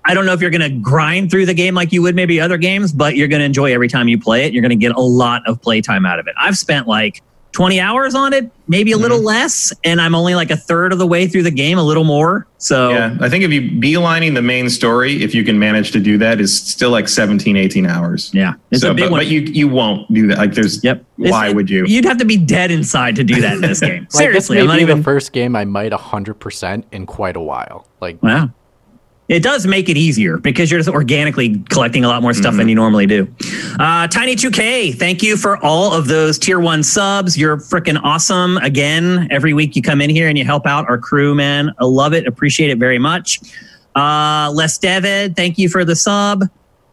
I 0.05 0.13
don't 0.13 0.25
know 0.25 0.33
if 0.33 0.41
you're 0.41 0.51
going 0.51 0.61
to 0.61 0.77
grind 0.81 1.31
through 1.31 1.45
the 1.45 1.53
game 1.53 1.73
like 1.75 1.91
you 1.93 2.01
would 2.01 2.13
maybe 2.13 2.39
other 2.39 2.57
games, 2.57 2.91
but 2.91 3.15
you're 3.15 3.29
going 3.29 3.39
to 3.39 3.45
enjoy 3.45 3.73
every 3.73 3.87
time 3.87 4.09
you 4.09 4.19
play 4.19 4.45
it. 4.45 4.53
You're 4.53 4.61
going 4.61 4.69
to 4.69 4.75
get 4.75 4.93
a 4.95 5.01
lot 5.01 5.41
of 5.47 5.61
playtime 5.61 6.05
out 6.05 6.19
of 6.19 6.27
it. 6.27 6.35
I've 6.37 6.57
spent 6.57 6.87
like 6.87 7.23
20 7.53 7.79
hours 7.79 8.15
on 8.15 8.33
it, 8.33 8.51
maybe 8.67 8.91
a 8.91 8.97
little 8.97 9.19
mm-hmm. 9.19 9.27
less, 9.27 9.71
and 9.83 10.01
I'm 10.01 10.15
only 10.15 10.33
like 10.35 10.49
a 10.49 10.57
third 10.57 10.91
of 10.91 10.99
the 10.99 11.05
way 11.07 11.27
through 11.27 11.43
the 11.43 11.51
game, 11.51 11.77
a 11.77 11.83
little 11.83 12.03
more. 12.03 12.47
So 12.57 12.89
yeah, 12.89 13.15
I 13.21 13.29
think 13.29 13.43
if 13.43 13.51
you 13.51 13.61
beelining 13.61 14.33
the 14.33 14.41
main 14.41 14.69
story, 14.69 15.23
if 15.23 15.35
you 15.35 15.43
can 15.43 15.59
manage 15.59 15.91
to 15.91 15.99
do 15.99 16.17
that, 16.17 16.41
is 16.41 16.59
still 16.59 16.89
like 16.89 17.07
17, 17.07 17.55
18 17.55 17.85
hours. 17.85 18.33
Yeah, 18.33 18.55
it's 18.71 18.81
so, 18.81 18.91
a 18.91 18.93
big 18.93 19.05
but, 19.05 19.11
one. 19.11 19.19
But 19.19 19.27
you 19.27 19.41
you 19.41 19.67
won't 19.67 20.11
do 20.11 20.27
that. 20.27 20.39
Like 20.39 20.53
there's 20.53 20.83
yep. 20.83 21.05
Why 21.17 21.47
it's, 21.47 21.55
would 21.55 21.69
you? 21.69 21.85
You'd 21.85 22.05
have 22.05 22.17
to 22.17 22.25
be 22.25 22.37
dead 22.37 22.71
inside 22.71 23.15
to 23.17 23.23
do 23.23 23.39
that 23.41 23.55
in 23.55 23.61
this 23.61 23.79
game. 23.81 24.07
Seriously, 24.09 24.25
like 24.25 24.33
this 24.33 24.49
may 24.49 24.61
I'm 24.61 24.77
be 24.77 24.81
even 24.81 24.97
the 24.97 25.03
first 25.03 25.31
game 25.31 25.55
I 25.55 25.63
might 25.65 25.91
100 25.91 26.33
percent 26.35 26.87
in 26.91 27.05
quite 27.05 27.35
a 27.35 27.41
while. 27.41 27.87
Like 28.01 28.21
wow. 28.23 28.49
It 29.29 29.41
does 29.41 29.65
make 29.65 29.87
it 29.87 29.95
easier 29.95 30.37
because 30.37 30.69
you're 30.69 30.79
just 30.79 30.89
organically 30.89 31.59
collecting 31.69 32.03
a 32.03 32.07
lot 32.07 32.21
more 32.21 32.33
stuff 32.33 32.51
mm-hmm. 32.51 32.57
than 32.57 32.69
you 32.69 32.75
normally 32.75 33.05
do. 33.05 33.23
Uh, 33.79 34.07
Tiny2K, 34.07 34.95
thank 34.95 35.23
you 35.23 35.37
for 35.37 35.57
all 35.63 35.93
of 35.93 36.07
those 36.07 36.37
tier 36.37 36.59
one 36.59 36.83
subs. 36.83 37.37
You're 37.37 37.57
freaking 37.57 37.99
awesome. 38.03 38.57
Again, 38.57 39.27
every 39.31 39.53
week 39.53 39.75
you 39.75 39.81
come 39.81 40.01
in 40.01 40.09
here 40.09 40.27
and 40.27 40.37
you 40.37 40.43
help 40.43 40.67
out 40.67 40.89
our 40.89 40.97
crew, 40.97 41.33
man. 41.33 41.71
I 41.79 41.85
love 41.85 42.13
it. 42.13 42.27
Appreciate 42.27 42.69
it 42.69 42.77
very 42.77 42.99
much. 42.99 43.39
Uh, 43.95 44.51
Les 44.53 44.77
David, 44.77 45.35
thank 45.35 45.57
you 45.57 45.69
for 45.69 45.85
the 45.85 45.95
sub. 45.95 46.43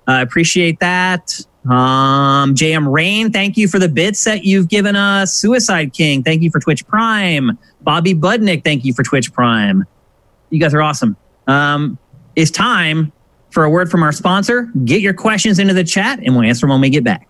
I 0.06 0.20
uh, 0.20 0.22
appreciate 0.22 0.78
that. 0.80 1.40
Um, 1.64 2.54
JM 2.54 2.90
Rain, 2.90 3.32
thank 3.32 3.56
you 3.56 3.68
for 3.68 3.78
the 3.78 3.88
bits 3.88 4.24
that 4.24 4.44
you've 4.44 4.68
given 4.68 4.96
us. 4.96 5.34
Suicide 5.34 5.92
King, 5.92 6.22
thank 6.22 6.42
you 6.42 6.50
for 6.50 6.60
Twitch 6.60 6.86
Prime. 6.86 7.58
Bobby 7.82 8.14
Budnick, 8.14 8.64
thank 8.64 8.84
you 8.84 8.94
for 8.94 9.02
Twitch 9.02 9.32
Prime. 9.32 9.84
You 10.48 10.58
guys 10.58 10.74
are 10.74 10.82
awesome. 10.82 11.16
Um, 11.46 11.98
it's 12.36 12.50
time 12.50 13.12
for 13.50 13.64
a 13.64 13.70
word 13.70 13.90
from 13.90 14.02
our 14.02 14.12
sponsor. 14.12 14.70
Get 14.84 15.00
your 15.00 15.14
questions 15.14 15.58
into 15.58 15.74
the 15.74 15.84
chat 15.84 16.20
and 16.22 16.34
we'll 16.34 16.44
answer 16.44 16.66
them 16.66 16.70
when 16.70 16.80
we 16.80 16.90
get 16.90 17.04
back. 17.04 17.26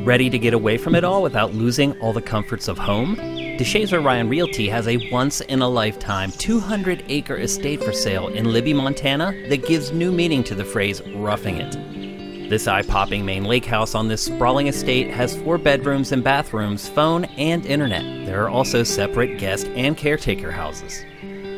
Ready 0.00 0.30
to 0.30 0.38
get 0.38 0.54
away 0.54 0.78
from 0.78 0.94
it 0.94 1.04
all 1.04 1.22
without 1.22 1.54
losing 1.54 1.98
all 2.00 2.12
the 2.12 2.22
comforts 2.22 2.68
of 2.68 2.78
home? 2.78 3.16
DeShazer 3.16 4.02
Ryan 4.02 4.30
Realty 4.30 4.68
has 4.70 4.88
a 4.88 5.10
once 5.10 5.42
in 5.42 5.60
a 5.60 5.68
lifetime 5.68 6.32
200 6.32 7.04
acre 7.08 7.36
estate 7.36 7.82
for 7.84 7.92
sale 7.92 8.28
in 8.28 8.50
Libby, 8.50 8.72
Montana 8.72 9.32
that 9.50 9.66
gives 9.66 9.92
new 9.92 10.10
meaning 10.10 10.42
to 10.44 10.54
the 10.54 10.64
phrase 10.64 11.02
roughing 11.16 11.58
it. 11.58 12.48
This 12.48 12.66
eye 12.66 12.82
popping 12.82 13.24
main 13.24 13.44
lake 13.44 13.66
house 13.66 13.94
on 13.94 14.08
this 14.08 14.24
sprawling 14.24 14.68
estate 14.68 15.10
has 15.10 15.36
four 15.42 15.58
bedrooms 15.58 16.12
and 16.12 16.24
bathrooms, 16.24 16.88
phone, 16.88 17.26
and 17.36 17.64
internet. 17.66 18.26
There 18.26 18.42
are 18.42 18.48
also 18.48 18.82
separate 18.82 19.38
guest 19.38 19.66
and 19.68 19.96
caretaker 19.96 20.50
houses. 20.50 21.04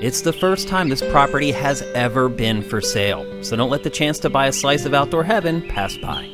It's 0.02 0.20
the 0.20 0.32
first 0.32 0.66
time 0.66 0.88
this 0.88 1.00
property 1.12 1.52
has 1.52 1.82
ever 1.94 2.28
been 2.28 2.60
for 2.60 2.80
sale, 2.80 3.24
so 3.44 3.54
don't 3.54 3.70
let 3.70 3.84
the 3.84 3.90
chance 3.90 4.18
to 4.18 4.28
buy 4.28 4.48
a 4.48 4.52
slice 4.52 4.84
of 4.84 4.94
outdoor 4.94 5.22
heaven 5.22 5.62
pass 5.68 5.96
by. 5.96 6.28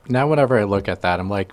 Now, 0.09 0.27
whenever 0.27 0.59
I 0.59 0.63
look 0.63 0.87
at 0.87 1.01
that, 1.01 1.19
I'm 1.19 1.29
like, 1.29 1.51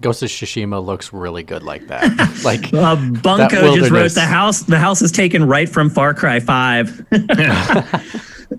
Ghost 0.00 0.24
of 0.24 0.28
Tsushima 0.28 0.84
looks 0.84 1.12
really 1.12 1.44
good 1.44 1.62
like 1.62 1.86
that. 1.86 2.40
like 2.44 2.74
uh, 2.74 2.96
Bunko 3.22 3.76
just 3.76 3.92
wrote 3.92 4.12
the 4.12 4.22
house. 4.22 4.62
The 4.62 4.78
house 4.78 5.02
is 5.02 5.12
taken 5.12 5.46
right 5.46 5.68
from 5.68 5.88
Far 5.88 6.14
Cry 6.14 6.40
Five. 6.40 7.06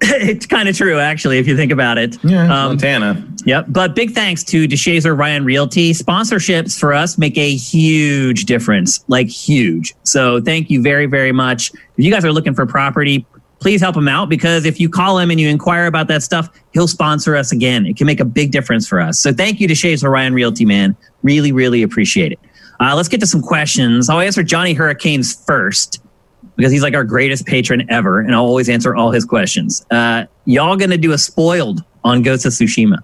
it's 0.02 0.46
kind 0.46 0.70
of 0.70 0.78
true, 0.78 0.98
actually, 0.98 1.38
if 1.38 1.48
you 1.48 1.58
think 1.58 1.72
about 1.72 1.98
it. 1.98 2.18
Yeah, 2.24 2.44
um, 2.44 2.70
Montana. 2.70 3.28
Yep. 3.46 3.66
But 3.70 3.96
big 3.96 4.12
thanks 4.12 4.44
to 4.46 4.68
DeShazer 4.68 5.18
Ryan 5.18 5.44
Realty. 5.44 5.92
Sponsorships 5.92 6.80
for 6.80 6.94
us 6.94 7.18
make 7.18 7.38
a 7.38 7.56
huge 7.56 8.46
difference, 8.46 9.04
like 9.08 9.28
huge. 9.28 9.94
So 10.04 10.42
thank 10.42 10.70
you 10.70 10.82
very, 10.82 11.06
very 11.06 11.32
much. 11.32 11.72
If 11.98 12.06
you 12.06 12.12
guys 12.12 12.24
are 12.24 12.34
looking 12.34 12.56
for 12.56 12.66
property, 12.66 13.26
please 13.66 13.82
help 13.82 13.98
him 13.98 14.08
out 14.08 14.30
because 14.30 14.64
if 14.64 14.80
you 14.80 14.88
call 14.88 15.18
him 15.18 15.32
and 15.32 15.40
you 15.40 15.50
inquire 15.50 15.88
about 15.88 16.08
that 16.08 16.22
stuff, 16.22 16.48
he'll 16.72 16.88
sponsor 16.88 17.36
us 17.36 17.52
again. 17.52 17.88
It 17.88 17.98
can 17.98 18.06
make 18.06 18.20
a 18.20 18.26
big 18.26 18.52
difference 18.52 18.88
for 18.88 19.02
us. 19.02 19.20
So 19.20 19.34
thank 19.34 19.60
you 19.60 19.68
to 19.68 19.74
DeShazer 19.74 20.08
Ryan 20.08 20.36
Realty, 20.36 20.66
man. 20.66 20.96
Really, 21.24 21.52
really 21.52 21.82
appreciate 21.82 22.32
it. 22.32 22.40
Uh, 22.80 22.96
let's 22.96 23.10
get 23.10 23.20
to 23.22 23.26
some 23.26 23.42
questions. 23.42 24.08
I'll 24.08 24.20
answer 24.20 24.44
Johnny 24.44 24.74
Hurricanes 24.74 25.34
first 25.34 26.00
because 26.56 26.72
he's 26.72 26.84
like 26.84 26.94
our 26.94 27.04
greatest 27.04 27.48
patron 27.48 27.88
ever, 27.90 28.20
and 28.20 28.36
I'll 28.36 28.46
always 28.46 28.70
answer 28.70 28.96
all 28.96 29.10
his 29.10 29.26
questions. 29.26 29.84
Uh, 29.90 30.26
y'all 30.46 30.76
gonna 30.76 30.96
do 30.96 31.14
a 31.14 31.18
spoiled 31.18 31.84
on 32.04 32.22
Ghost 32.22 32.46
of 32.46 32.52
Tsushima? 32.52 33.00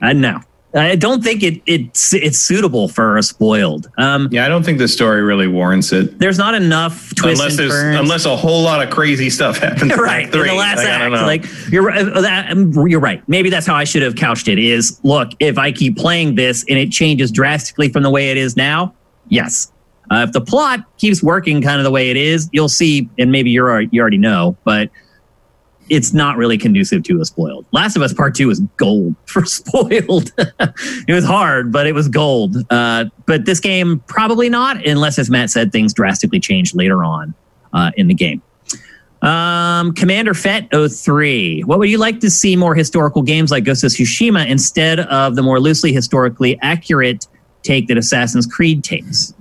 I 0.00 0.14
know. 0.14 0.40
I 0.74 0.96
don't 0.96 1.22
think 1.22 1.42
it, 1.42 1.60
it's 1.66 2.14
it's 2.14 2.38
suitable 2.38 2.88
for 2.88 3.18
a 3.18 3.22
spoiled. 3.22 3.90
Um, 3.98 4.28
yeah, 4.30 4.46
I 4.46 4.48
don't 4.48 4.62
think 4.62 4.78
the 4.78 4.88
story 4.88 5.20
really 5.22 5.46
warrants 5.46 5.92
it. 5.92 6.18
There's 6.18 6.38
not 6.38 6.54
enough 6.54 7.14
twists 7.14 7.40
unless 7.40 7.56
there's 7.58 7.72
turns. 7.72 8.00
unless 8.00 8.24
a 8.24 8.34
whole 8.34 8.62
lot 8.62 8.82
of 8.82 8.92
crazy 8.92 9.28
stuff 9.28 9.58
happens. 9.58 9.94
right 9.96 10.24
in 10.24 10.30
the 10.30 10.54
last 10.54 10.78
like, 10.78 10.88
act, 10.88 11.12
like 11.12 11.70
you're 11.70 11.90
uh, 11.90 12.20
that, 12.22 12.50
um, 12.50 12.72
you're 12.88 13.00
right. 13.00 13.26
Maybe 13.28 13.50
that's 13.50 13.66
how 13.66 13.74
I 13.74 13.84
should 13.84 14.02
have 14.02 14.16
couched 14.16 14.48
it. 14.48 14.58
Is 14.58 14.98
look, 15.02 15.32
if 15.40 15.58
I 15.58 15.72
keep 15.72 15.98
playing 15.98 16.36
this 16.36 16.64
and 16.68 16.78
it 16.78 16.90
changes 16.90 17.30
drastically 17.30 17.90
from 17.90 18.02
the 18.02 18.10
way 18.10 18.30
it 18.30 18.38
is 18.38 18.56
now, 18.56 18.94
yes. 19.28 19.70
Uh, 20.10 20.24
if 20.26 20.32
the 20.32 20.40
plot 20.40 20.80
keeps 20.98 21.22
working 21.22 21.62
kind 21.62 21.78
of 21.78 21.84
the 21.84 21.90
way 21.90 22.10
it 22.10 22.16
is, 22.16 22.48
you'll 22.52 22.68
see, 22.68 23.08
and 23.18 23.30
maybe 23.30 23.50
you're 23.50 23.80
you 23.80 24.00
already 24.00 24.18
know, 24.18 24.56
but 24.64 24.90
it's 25.88 26.12
not 26.12 26.36
really 26.36 26.56
conducive 26.56 27.02
to 27.04 27.20
a 27.20 27.24
spoiled. 27.24 27.66
Last 27.72 27.96
of 27.96 28.02
Us 28.02 28.12
Part 28.12 28.34
Two 28.34 28.48
was 28.48 28.60
gold 28.76 29.14
for 29.26 29.44
spoiled. 29.44 30.32
it 30.38 31.12
was 31.12 31.24
hard, 31.24 31.72
but 31.72 31.86
it 31.86 31.92
was 31.92 32.08
gold. 32.08 32.56
Uh, 32.70 33.06
but 33.26 33.44
this 33.44 33.60
game 33.60 34.00
probably 34.06 34.48
not, 34.48 34.86
unless, 34.86 35.18
as 35.18 35.30
Matt 35.30 35.50
said, 35.50 35.72
things 35.72 35.92
drastically 35.92 36.40
change 36.40 36.74
later 36.74 37.04
on 37.04 37.34
uh, 37.72 37.90
in 37.96 38.08
the 38.08 38.14
game. 38.14 38.42
Um, 39.22 39.92
Commander 39.94 40.34
Fett 40.34 40.68
03. 40.72 41.62
What 41.62 41.78
would 41.78 41.88
you 41.88 41.98
like 41.98 42.18
to 42.20 42.30
see 42.30 42.56
more 42.56 42.74
historical 42.74 43.22
games 43.22 43.52
like 43.52 43.62
Ghost 43.62 43.84
of 43.84 43.92
Tsushima 43.92 44.48
instead 44.48 44.98
of 45.00 45.36
the 45.36 45.42
more 45.42 45.60
loosely 45.60 45.92
historically 45.92 46.58
accurate 46.60 47.28
take 47.62 47.86
that 47.86 47.96
Assassin's 47.96 48.46
Creed 48.46 48.82
takes? 48.82 49.32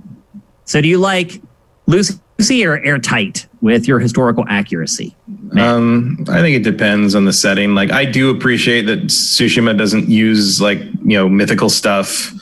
So, 0.65 0.81
do 0.81 0.87
you 0.87 0.99
like 0.99 1.41
loosey 1.87 2.65
or 2.65 2.77
airtight 2.85 3.47
with 3.61 3.87
your 3.87 3.99
historical 3.99 4.45
accuracy? 4.47 5.15
Um, 5.57 6.23
I 6.29 6.41
think 6.41 6.55
it 6.55 6.63
depends 6.63 7.13
on 7.13 7.25
the 7.25 7.33
setting. 7.33 7.75
Like, 7.75 7.91
I 7.91 8.05
do 8.05 8.29
appreciate 8.29 8.83
that 8.83 9.07
Tsushima 9.07 9.77
doesn't 9.77 10.07
use 10.07 10.61
like 10.61 10.79
you 10.79 11.17
know 11.17 11.27
mythical 11.27 11.69
stuff 11.69 12.33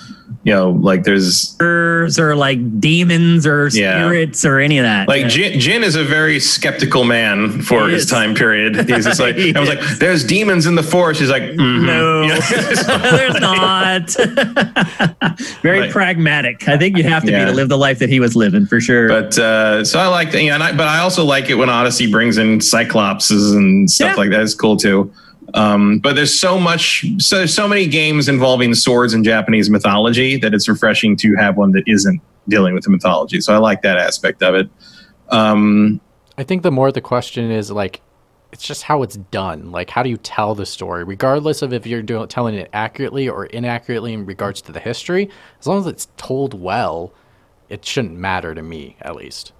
you 0.49 0.55
know, 0.55 0.71
like 0.71 1.03
there's 1.03 1.55
or 1.61 2.09
like 2.35 2.79
demons 2.79 3.45
or 3.45 3.69
spirits 3.69 4.43
yeah. 4.43 4.49
or 4.49 4.59
any 4.59 4.79
of 4.79 4.83
that. 4.83 5.07
Like 5.07 5.21
yeah. 5.21 5.27
Jin, 5.27 5.59
Jin, 5.59 5.83
is 5.83 5.95
a 5.95 6.03
very 6.03 6.39
skeptical 6.39 7.03
man 7.03 7.61
for 7.61 7.85
he 7.85 7.93
his 7.93 8.05
is. 8.05 8.09
time 8.09 8.33
period. 8.33 8.75
He's 8.89 9.05
just 9.05 9.19
like, 9.19 9.35
I 9.37 9.59
was 9.59 9.69
like, 9.69 9.79
there's 9.99 10.23
demons 10.23 10.65
in 10.65 10.73
the 10.73 10.81
forest. 10.81 11.19
He's 11.19 11.29
like, 11.29 11.43
mm-hmm. 11.43 11.85
no, 11.85 12.27
there's 13.15 13.39
not. 13.39 14.09
very 15.61 15.81
like, 15.81 15.91
pragmatic. 15.91 16.67
I 16.67 16.79
think 16.79 16.97
you 16.97 17.03
have 17.03 17.23
to 17.25 17.31
yeah. 17.31 17.45
be 17.45 17.51
to 17.51 17.55
live 17.55 17.69
the 17.69 17.77
life 17.77 17.99
that 17.99 18.09
he 18.09 18.19
was 18.19 18.35
living 18.35 18.65
for 18.65 18.81
sure. 18.81 19.07
But 19.07 19.37
uh, 19.37 19.85
so 19.85 19.99
I 19.99 20.07
like, 20.07 20.33
you 20.33 20.47
know, 20.47 20.55
and 20.55 20.63
I, 20.63 20.71
but 20.71 20.87
I 20.87 20.97
also 20.97 21.23
like 21.23 21.51
it 21.51 21.55
when 21.55 21.69
Odyssey 21.69 22.09
brings 22.09 22.39
in 22.39 22.57
cyclopses 22.57 23.55
and 23.55 23.89
stuff 23.89 24.17
like 24.17 24.31
that. 24.31 24.41
It's 24.41 24.55
cool 24.55 24.77
too. 24.77 25.13
Um, 25.53 25.99
but 25.99 26.15
there's 26.15 26.37
so 26.37 26.59
much, 26.59 27.05
so 27.17 27.45
so 27.45 27.67
many 27.67 27.87
games 27.87 28.27
involving 28.27 28.73
swords 28.73 29.13
and 29.13 29.23
Japanese 29.23 29.69
mythology 29.69 30.37
that 30.37 30.53
it's 30.53 30.67
refreshing 30.67 31.15
to 31.17 31.35
have 31.35 31.57
one 31.57 31.71
that 31.71 31.83
isn't 31.87 32.21
dealing 32.47 32.73
with 32.73 32.83
the 32.83 32.89
mythology. 32.89 33.41
So 33.41 33.53
I 33.53 33.57
like 33.57 33.81
that 33.83 33.97
aspect 33.97 34.43
of 34.43 34.55
it. 34.55 34.69
Um, 35.29 36.01
I 36.37 36.43
think 36.43 36.63
the 36.63 36.71
more 36.71 36.91
the 36.91 37.01
question 37.01 37.51
is 37.51 37.71
like, 37.71 38.01
it's 38.51 38.63
just 38.63 38.83
how 38.83 39.03
it's 39.03 39.15
done. 39.15 39.71
Like, 39.71 39.91
how 39.91 40.01
do 40.01 40.09
you 40.09 40.17
tell 40.17 40.55
the 40.55 40.65
story, 40.65 41.03
regardless 41.03 41.61
of 41.61 41.71
if 41.71 41.85
you're 41.85 42.01
doing 42.01 42.27
telling 42.27 42.55
it 42.55 42.69
accurately 42.73 43.29
or 43.29 43.45
inaccurately 43.45 44.13
in 44.13 44.25
regards 44.25 44.61
to 44.63 44.71
the 44.71 44.79
history. 44.79 45.29
As 45.59 45.67
long 45.67 45.79
as 45.79 45.85
it's 45.85 46.07
told 46.17 46.59
well, 46.59 47.13
it 47.69 47.85
shouldn't 47.85 48.17
matter 48.17 48.55
to 48.55 48.61
me, 48.63 48.97
at 49.01 49.15
least. 49.15 49.53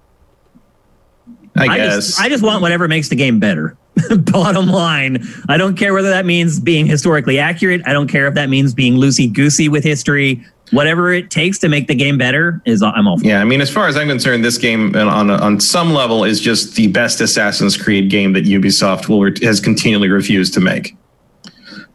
I, 1.56 1.64
I 1.64 1.76
guess 1.76 2.06
just, 2.06 2.20
I 2.20 2.28
just 2.28 2.42
want 2.42 2.62
whatever 2.62 2.88
makes 2.88 3.08
the 3.08 3.14
game 3.14 3.38
better. 3.38 3.76
Bottom 4.32 4.68
line, 4.68 5.24
I 5.48 5.56
don't 5.56 5.76
care 5.76 5.92
whether 5.92 6.10
that 6.10 6.26
means 6.26 6.60
being 6.60 6.86
historically 6.86 7.38
accurate. 7.38 7.82
I 7.86 7.92
don't 7.92 8.08
care 8.08 8.26
if 8.26 8.34
that 8.34 8.48
means 8.48 8.72
being 8.72 8.94
loosey 8.94 9.32
goosey 9.32 9.68
with 9.68 9.84
history. 9.84 10.44
Whatever 10.70 11.12
it 11.12 11.30
takes 11.32 11.58
to 11.58 11.68
make 11.68 11.88
the 11.88 11.96
game 11.96 12.16
better 12.16 12.62
is 12.64 12.80
I'm 12.80 13.08
all 13.08 13.18
for. 13.18 13.26
Yeah, 13.26 13.40
I 13.40 13.44
mean, 13.44 13.60
as 13.60 13.68
far 13.70 13.88
as 13.88 13.96
I'm 13.96 14.06
concerned, 14.06 14.44
this 14.44 14.56
game 14.56 14.94
uh, 14.94 15.04
on 15.04 15.28
on 15.30 15.58
some 15.58 15.92
level 15.92 16.22
is 16.22 16.40
just 16.40 16.76
the 16.76 16.86
best 16.86 17.20
Assassin's 17.20 17.76
Creed 17.76 18.08
game 18.08 18.32
that 18.34 18.44
Ubisoft 18.44 19.08
will 19.08 19.32
has 19.44 19.58
continually 19.58 20.08
refused 20.08 20.54
to 20.54 20.60
make. 20.60 20.94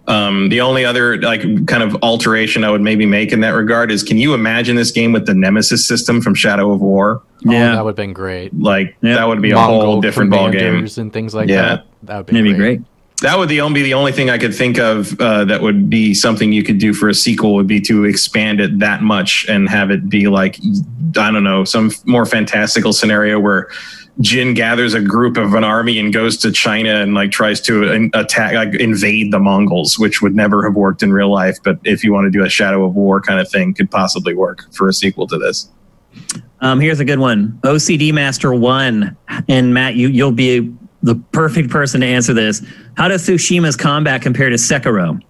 Um, 0.08 0.50
the 0.50 0.62
only 0.62 0.86
other 0.86 1.20
like 1.20 1.42
kind 1.66 1.82
of 1.82 1.98
alteration 2.04 2.64
I 2.64 2.70
would 2.70 2.82
maybe 2.82 3.06
make 3.06 3.32
in 3.32 3.40
that 3.42 3.50
regard 3.50 3.92
is 3.92 4.04
can 4.04 4.18
you 4.18 4.36
imagine 4.36 4.76
this 4.76 4.92
game 4.92 5.12
with 5.12 5.26
the 5.26 5.34
Nemesis 5.34 5.88
system 5.88 6.22
from 6.22 6.36
Shadow 6.36 6.72
of 6.72 6.82
War? 6.82 7.24
Oh, 7.48 7.52
yeah, 7.52 7.76
that 7.76 7.84
would 7.84 7.92
have 7.92 7.96
been 7.96 8.14
great. 8.14 8.54
Like 8.58 8.96
yep. 9.02 9.18
that 9.18 9.28
would 9.28 9.42
be 9.42 9.54
Mongol 9.54 9.82
a 9.82 9.86
whole 9.86 10.02
different 10.02 10.30
ball 10.30 10.52
game 10.52 10.88
and 10.98 11.12
things 11.12 11.34
like 11.34 11.50
yeah. 11.50 11.62
that. 11.62 11.88
That 12.04 12.18
would 12.18 12.26
be, 12.28 12.34
great. 12.34 12.44
be 12.44 12.54
great. 12.54 12.82
That 13.22 13.40
would 13.40 13.50
the 13.50 13.62
only 13.62 13.82
be 13.82 13.84
the 13.84 13.94
only 13.94 14.12
thing 14.12 14.30
I 14.30 14.38
could 14.38 14.54
think 14.54 14.78
of 14.78 15.20
uh, 15.20 15.46
that 15.46 15.62
would 15.62 15.90
be 15.90 16.14
something 16.14 16.52
you 16.52 16.64
could 16.64 16.78
do 16.78 16.94
for 16.94 17.10
a 17.10 17.14
sequel 17.14 17.56
would 17.56 17.68
be 17.68 17.82
to 17.82 18.04
expand 18.04 18.60
it 18.60 18.78
that 18.80 19.02
much 19.02 19.46
and 19.48 19.70
have 19.70 19.90
it 19.90 20.10
be 20.10 20.28
like 20.28 20.60
I 21.18 21.32
don't 21.32 21.44
know 21.44 21.64
some 21.64 21.92
more 22.04 22.26
fantastical 22.26 22.94
scenario 22.94 23.40
where 23.40 23.70
Jin 24.22 24.54
gathers 24.54 24.94
a 24.94 25.02
group 25.02 25.36
of 25.36 25.54
an 25.56 25.64
army 25.64 26.00
and 26.00 26.14
goes 26.14 26.38
to 26.38 26.52
China 26.52 27.02
and 27.02 27.14
like 27.14 27.32
tries 27.32 27.60
to 27.62 28.10
attack, 28.14 28.54
like 28.54 28.74
invade 28.76 29.34
the 29.34 29.40
Mongols, 29.40 30.00
which 30.00 30.22
would 30.22 30.36
never 30.36 30.64
have 30.64 30.74
worked 30.74 31.04
in 31.04 31.12
real 31.12 31.32
life. 31.32 31.58
But 31.64 31.80
if 31.84 32.04
you 32.04 32.14
want 32.14 32.26
to 32.26 32.32
do 32.32 32.44
a 32.44 32.50
Shadow 32.50 32.86
of 32.86 32.96
War 32.96 33.20
kind 33.20 33.40
of 33.40 33.50
thing, 33.50 33.74
could 33.74 33.92
possibly 33.92 34.34
work 34.34 34.74
for 34.74 34.88
a 34.88 34.94
sequel 34.94 35.28
to 35.28 35.38
this. 35.38 35.70
Um, 36.62 36.80
here's 36.80 37.02
a 37.02 37.06
good 37.06 37.20
one: 37.20 37.60
OCD 37.64 38.14
Master 38.14 38.54
One, 38.54 39.18
and 39.50 39.74
Matt, 39.74 39.96
you 39.96 40.08
you'll 40.08 40.32
be 40.32 40.74
the 41.04 41.16
perfect 41.34 41.70
person 41.70 42.02
to 42.02 42.08
answer 42.08 42.34
this. 42.34 42.66
How 42.96 43.10
does 43.10 43.24
Tsushima's 43.28 43.76
combat 43.76 44.22
compare 44.22 44.50
to 44.50 44.56
Sekiro? 44.56 45.22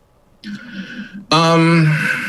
Um 1.31 2.24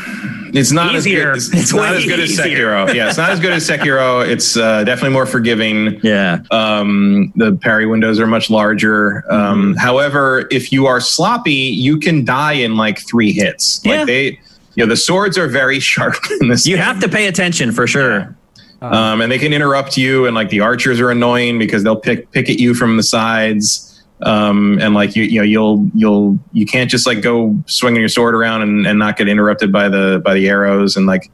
It's 0.53 0.71
not 0.71 0.95
easier. 0.95 1.31
as 1.31 1.49
good. 1.49 1.57
It's, 1.57 1.63
it's 1.63 1.73
not 1.73 1.95
as 1.95 2.05
good 2.05 2.19
easier. 2.19 2.43
as 2.43 2.87
Sekiro. 2.87 2.93
yeah, 2.93 3.09
it's 3.09 3.17
not 3.17 3.31
as 3.31 3.39
good 3.39 3.53
as 3.53 3.67
Sekiro. 3.67 4.27
It's 4.27 4.57
uh, 4.57 4.83
definitely 4.83 5.13
more 5.13 5.25
forgiving. 5.25 5.99
Yeah. 6.03 6.39
Um, 6.51 7.31
the 7.35 7.55
parry 7.55 7.85
windows 7.85 8.19
are 8.19 8.27
much 8.27 8.49
larger. 8.49 9.23
Um, 9.31 9.73
mm-hmm. 9.73 9.77
However, 9.77 10.47
if 10.51 10.71
you 10.71 10.85
are 10.85 10.99
sloppy, 10.99 11.51
you 11.51 11.99
can 11.99 12.25
die 12.25 12.53
in 12.53 12.77
like 12.77 12.99
three 13.07 13.31
hits. 13.31 13.81
Yeah. 13.83 14.05
They, 14.05 14.39
you 14.75 14.83
know, 14.83 14.85
the 14.85 14.97
swords 14.97 15.37
are 15.37 15.47
very 15.47 15.79
sharp 15.81 16.15
in 16.41 16.49
this. 16.49 16.65
You 16.65 16.75
game. 16.75 16.85
have 16.85 16.99
to 17.01 17.09
pay 17.09 17.27
attention 17.27 17.71
for 17.71 17.87
sure. 17.87 18.35
Um, 18.81 19.21
and 19.21 19.31
they 19.31 19.39
can 19.39 19.53
interrupt 19.53 19.97
you, 19.97 20.27
and 20.27 20.35
like 20.35 20.49
the 20.49 20.59
archers 20.59 20.99
are 20.99 21.09
annoying 21.09 21.57
because 21.57 21.83
they'll 21.83 21.99
pick 21.99 22.29
pick 22.31 22.47
at 22.47 22.59
you 22.59 22.75
from 22.75 22.95
the 22.95 23.01
sides 23.01 23.86
um, 24.21 24.79
and 24.81 24.93
like 24.93 25.15
you 25.15 25.23
you 25.23 25.39
know 25.39 25.43
you'll 25.43 25.89
you'll 25.93 26.39
you 26.51 26.65
can't 26.65 26.89
just 26.89 27.05
like 27.05 27.21
go 27.21 27.57
swinging 27.67 27.99
your 27.99 28.09
sword 28.09 28.33
around 28.35 28.61
and, 28.61 28.87
and 28.87 28.97
not 28.97 29.17
get 29.17 29.27
interrupted 29.27 29.71
by 29.71 29.87
the 29.89 30.21
by 30.23 30.33
the 30.33 30.47
arrows 30.49 30.95
and 30.97 31.05
like 31.05 31.31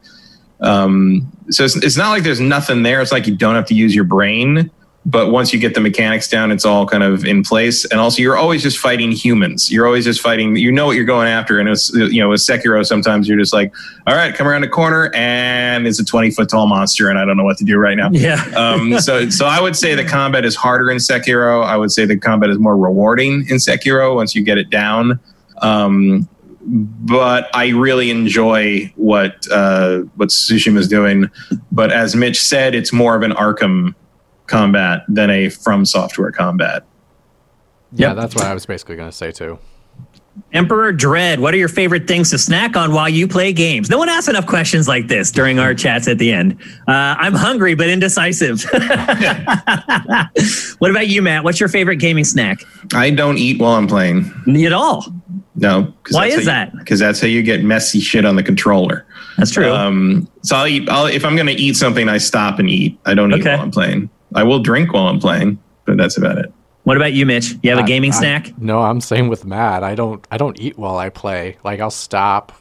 um, 0.60 1.30
so 1.50 1.66
it's, 1.66 1.76
it's 1.76 1.98
not 1.98 2.10
like 2.10 2.24
there's 2.24 2.40
nothing 2.40 2.84
there. 2.84 3.02
It's 3.02 3.12
like 3.12 3.28
you 3.28 3.36
don't 3.36 3.56
have 3.56 3.66
to 3.66 3.74
use 3.74 3.94
your 3.94 4.06
brain 4.06 4.72
but 5.06 5.32
once 5.32 5.52
you 5.52 5.60
get 5.60 5.74
the 5.74 5.82
mechanics 5.82 6.30
down, 6.30 6.52
it's 6.52 6.64
all 6.64 6.86
kind 6.86 7.04
of 7.04 7.26
in 7.26 7.44
place. 7.44 7.84
And 7.86 8.00
also, 8.00 8.22
you're 8.22 8.38
always 8.38 8.62
just 8.62 8.78
fighting 8.78 9.12
humans. 9.12 9.70
You're 9.70 9.86
always 9.86 10.06
just 10.06 10.22
fighting. 10.22 10.56
You 10.56 10.72
know 10.72 10.86
what 10.86 10.96
you're 10.96 11.04
going 11.04 11.28
after. 11.28 11.60
And 11.60 11.68
it's 11.68 11.92
you 11.94 12.22
know 12.22 12.30
with 12.30 12.40
Sekiro, 12.40 12.86
sometimes 12.86 13.28
you're 13.28 13.38
just 13.38 13.54
like, 13.54 13.74
all 14.08 14.16
right, 14.16 14.34
come 14.34 14.48
around 14.48 14.62
the 14.62 14.70
corner, 14.70 15.12
and 15.14 15.86
it's 15.88 16.00
a 16.00 16.06
20 16.06 16.32
foot 16.32 16.50
tall 16.50 16.68
monster, 16.68 17.10
and 17.10 17.20
I 17.20 17.26
don't 17.26 17.36
know 17.36 17.44
what 17.44 17.58
to 17.58 17.66
do 17.66 17.78
right 17.78 17.98
now. 17.98 18.10
Yeah. 18.24 18.42
um, 18.56 19.00
so 19.00 19.30
so 19.30 19.46
I 19.46 19.60
would 19.60 19.76
say 19.76 19.96
the 19.96 20.06
combat 20.06 20.46
is 20.46 20.56
harder 20.56 20.90
in 20.90 20.98
Sekiro. 20.98 21.66
I 21.66 21.76
would 21.76 21.92
say 21.92 22.06
the 22.06 22.18
combat 22.18 22.50
is 22.50 22.58
more 22.58 22.78
rewarding 22.78 23.46
in 23.50 23.58
Sekiro 23.58 24.16
once 24.16 24.34
you 24.34 24.44
get 24.44 24.58
it 24.58 24.70
down. 24.70 25.20
Um, 25.62 26.30
but 26.66 27.54
I 27.54 27.70
really 27.70 28.10
enjoy 28.10 28.94
what 28.96 29.46
uh, 29.52 30.00
what 30.16 30.30
Tsushima 30.30 30.78
is 30.78 30.88
doing. 30.88 31.30
But 31.72 31.92
as 31.92 32.16
Mitch 32.16 32.42
said, 32.42 32.76
it's 32.76 32.94
more 32.94 33.16
of 33.16 33.24
an 33.24 33.32
Arkham 33.32 33.94
combat 34.48 35.04
than 35.08 35.30
a 35.30 35.50
From 35.50 35.86
Software 35.86 36.32
combat. 36.32 36.86
Yeah, 37.94 38.10
yep. 38.10 38.18
that's 38.18 38.36
what 38.36 38.46
I 38.46 38.54
was 38.54 38.66
basically 38.66 38.96
going 38.96 39.10
to 39.10 39.16
say 39.16 39.32
too. 39.32 39.60
Emperor 40.52 40.92
Dread, 40.92 41.40
what 41.40 41.54
are 41.54 41.58
your 41.58 41.70
favorite 41.70 42.08
things 42.08 42.32
to 42.32 42.40
snack 42.40 42.76
on 42.76 42.92
while 42.92 43.10
you 43.10 43.28
play 43.28 43.54
games? 43.54 43.90
No 43.90 44.00
one 44.00 44.10
asks 44.10 44.28
enough 44.28 44.48
questions 44.48 44.88
like 44.88 45.08
this 45.08 45.32
during 45.32 45.60
our 45.60 45.76
chats 45.76 46.08
at 46.08 46.18
the 46.18 46.32
end. 46.32 46.60
Uh, 46.88 47.16
I'm 47.18 47.34
hungry 47.34 47.76
but 47.76 47.88
indecisive. 47.88 48.64
what 50.80 50.90
about 50.92 51.08
you, 51.08 51.22
Matt? 51.22 51.44
What's 51.44 51.60
your 51.60 51.70
favorite 51.70 51.98
gaming 51.98 52.24
snack? 52.24 52.64
I 52.94 53.12
don't 53.12 53.38
eat 53.38 53.60
while 53.60 53.74
I'm 53.74 53.88
playing. 53.88 54.32
At 54.66 54.74
all? 54.74 55.06
No. 55.56 55.94
Why 56.10 56.28
is 56.28 56.46
that? 56.46 56.76
Because 56.78 57.00
that's 57.00 57.22
how 57.22 57.28
you 57.28 57.44
get 57.44 57.64
messy 57.64 58.00
shit 58.00 58.26
on 58.26 58.36
the 58.36 58.44
controller. 58.44 59.06
That's 59.38 59.52
true. 59.52 59.72
Um, 59.72 60.28
so 60.42 60.56
I'll 60.56 60.68
eat. 60.68 60.90
I'll, 60.90 61.06
if 61.06 61.26
I'm 61.26 61.36
going 61.36 61.48
to 61.48 61.54
eat 61.54 61.76
something, 61.76 62.10
I 62.10 62.18
stop 62.18 62.60
and 62.60 62.70
eat. 62.70 63.00
I 63.06 63.14
don't 63.14 63.32
eat 63.32 63.42
okay. 63.42 63.54
while 63.54 63.62
I'm 63.62 63.72
playing. 63.72 64.10
I 64.36 64.44
will 64.44 64.60
drink 64.60 64.94
while 64.94 65.08
I'm 65.08 65.20
playing, 65.20 65.62
but 65.86 65.98
that's 65.98 66.18
about 66.18 66.38
it. 66.38 66.52
What 66.84 66.98
about 66.98 67.14
you, 67.14 67.26
Mitch? 67.26 67.56
You 67.64 67.70
have 67.70 67.80
a 67.80 67.88
gaming 67.88 68.12
I, 68.12 68.16
snack? 68.16 68.58
no, 68.58 68.82
I'm 68.82 69.00
same 69.00 69.30
with 69.30 69.46
Matt. 69.46 69.84
I 69.84 69.96
don't. 69.96 70.26
I 70.32 70.38
don't 70.38 70.60
eat 70.60 70.78
while 70.78 70.98
I 70.98 71.10
play. 71.10 71.58
Like 71.64 71.80
I'll 71.80 71.92
stop. 71.92 72.52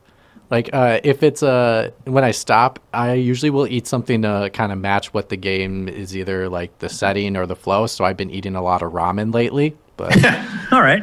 Like 0.49 0.70
uh, 0.73 1.01
if 1.02 1.23
it's 1.23 1.42
a 1.42 1.92
uh, 2.07 2.10
when 2.10 2.23
I 2.23 2.31
stop, 2.31 2.78
I 2.92 3.15
usually 3.15 3.51
will 3.51 3.67
eat 3.67 3.86
something 3.86 4.23
to 4.23 4.51
kind 4.52 4.70
of 4.70 4.78
match 4.78 5.12
what 5.12 5.28
the 5.28 5.36
game 5.36 5.89
is 5.89 6.17
either 6.17 6.49
like 6.49 6.78
the 6.78 6.89
setting 6.89 7.36
or 7.36 7.47
the 7.47 7.57
flow. 7.57 7.86
So 7.86 8.05
I've 8.05 8.17
been 8.17 8.31
eating 8.31 8.55
a 8.55 8.62
lot 8.62 8.83
of 8.83 8.92
ramen 8.92 9.34
lately. 9.34 9.76
But 9.97 10.15
all 10.73 10.83
right. 10.83 11.02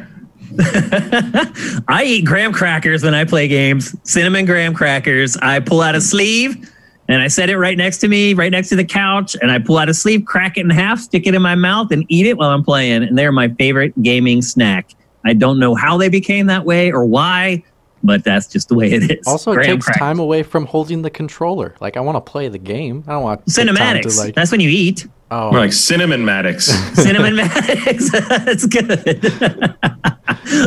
I 1.88 2.02
eat 2.06 2.24
graham 2.24 2.52
crackers 2.52 3.04
when 3.04 3.14
I 3.14 3.24
play 3.24 3.48
games. 3.48 3.94
Cinnamon 4.04 4.46
graham 4.46 4.74
crackers. 4.74 5.36
I 5.36 5.60
pull 5.60 5.82
out 5.82 5.94
a 5.94 6.00
sleeve 6.00 6.70
and 7.10 7.20
I 7.20 7.28
set 7.28 7.50
it 7.50 7.58
right 7.58 7.76
next 7.76 7.98
to 7.98 8.08
me, 8.08 8.34
right 8.34 8.52
next 8.52 8.68
to 8.68 8.76
the 8.76 8.84
couch, 8.84 9.36
and 9.42 9.50
I 9.50 9.58
pull 9.58 9.78
out 9.78 9.88
a 9.88 9.94
sleeve, 9.94 10.24
crack 10.24 10.56
it 10.56 10.60
in 10.60 10.70
half, 10.70 11.00
stick 11.00 11.26
it 11.26 11.34
in 11.34 11.42
my 11.42 11.56
mouth, 11.56 11.90
and 11.90 12.06
eat 12.08 12.24
it 12.24 12.38
while 12.38 12.50
I'm 12.50 12.62
playing. 12.62 13.02
And 13.02 13.18
they're 13.18 13.32
my 13.32 13.48
favorite 13.48 14.00
gaming 14.02 14.40
snack. 14.40 14.94
I 15.24 15.34
don't 15.34 15.58
know 15.58 15.74
how 15.74 15.98
they 15.98 16.08
became 16.08 16.46
that 16.46 16.64
way 16.64 16.92
or 16.92 17.04
why, 17.04 17.62
but 18.02 18.24
that's 18.24 18.46
just 18.46 18.68
the 18.68 18.74
way 18.76 18.92
it 18.92 19.10
is. 19.10 19.26
Also, 19.26 19.52
it 19.52 19.64
takes 19.64 19.86
time 19.98 20.18
away 20.18 20.42
from 20.42 20.64
holding 20.66 21.02
the 21.02 21.10
controller. 21.10 21.74
Like 21.80 21.96
I 21.96 22.00
want 22.00 22.16
to 22.16 22.20
play 22.20 22.48
the 22.48 22.58
game. 22.58 23.04
I 23.06 23.12
don't 23.12 23.24
want 23.24 23.44
cinematics. 23.46 24.16
Like... 24.16 24.34
That's 24.34 24.52
when 24.52 24.60
you 24.60 24.70
eat. 24.70 25.06
Oh, 25.32 25.52
More 25.52 25.60
like 25.60 25.72
cinnamon 25.72 26.24
maddox. 26.24 26.64
cinnamon 26.94 27.36
maddox. 27.36 28.10
that's 28.28 28.66
good. 28.66 28.90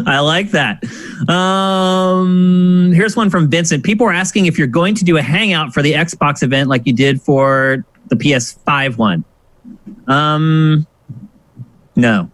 I 0.07 0.19
like 0.19 0.51
that. 0.51 0.81
Um, 1.29 2.91
here's 2.93 3.17
one 3.17 3.29
from 3.29 3.49
Vincent. 3.49 3.83
People 3.83 4.07
are 4.07 4.13
asking 4.13 4.45
if 4.45 4.57
you're 4.57 4.67
going 4.67 4.95
to 4.95 5.03
do 5.03 5.17
a 5.17 5.21
hangout 5.21 5.73
for 5.73 5.81
the 5.81 5.93
Xbox 5.93 6.43
event 6.43 6.69
like 6.69 6.83
you 6.85 6.93
did 6.93 7.21
for 7.21 7.85
the 8.07 8.15
PS5 8.15 8.97
one. 8.97 9.25
Um, 10.07 10.87
no. 11.97 12.31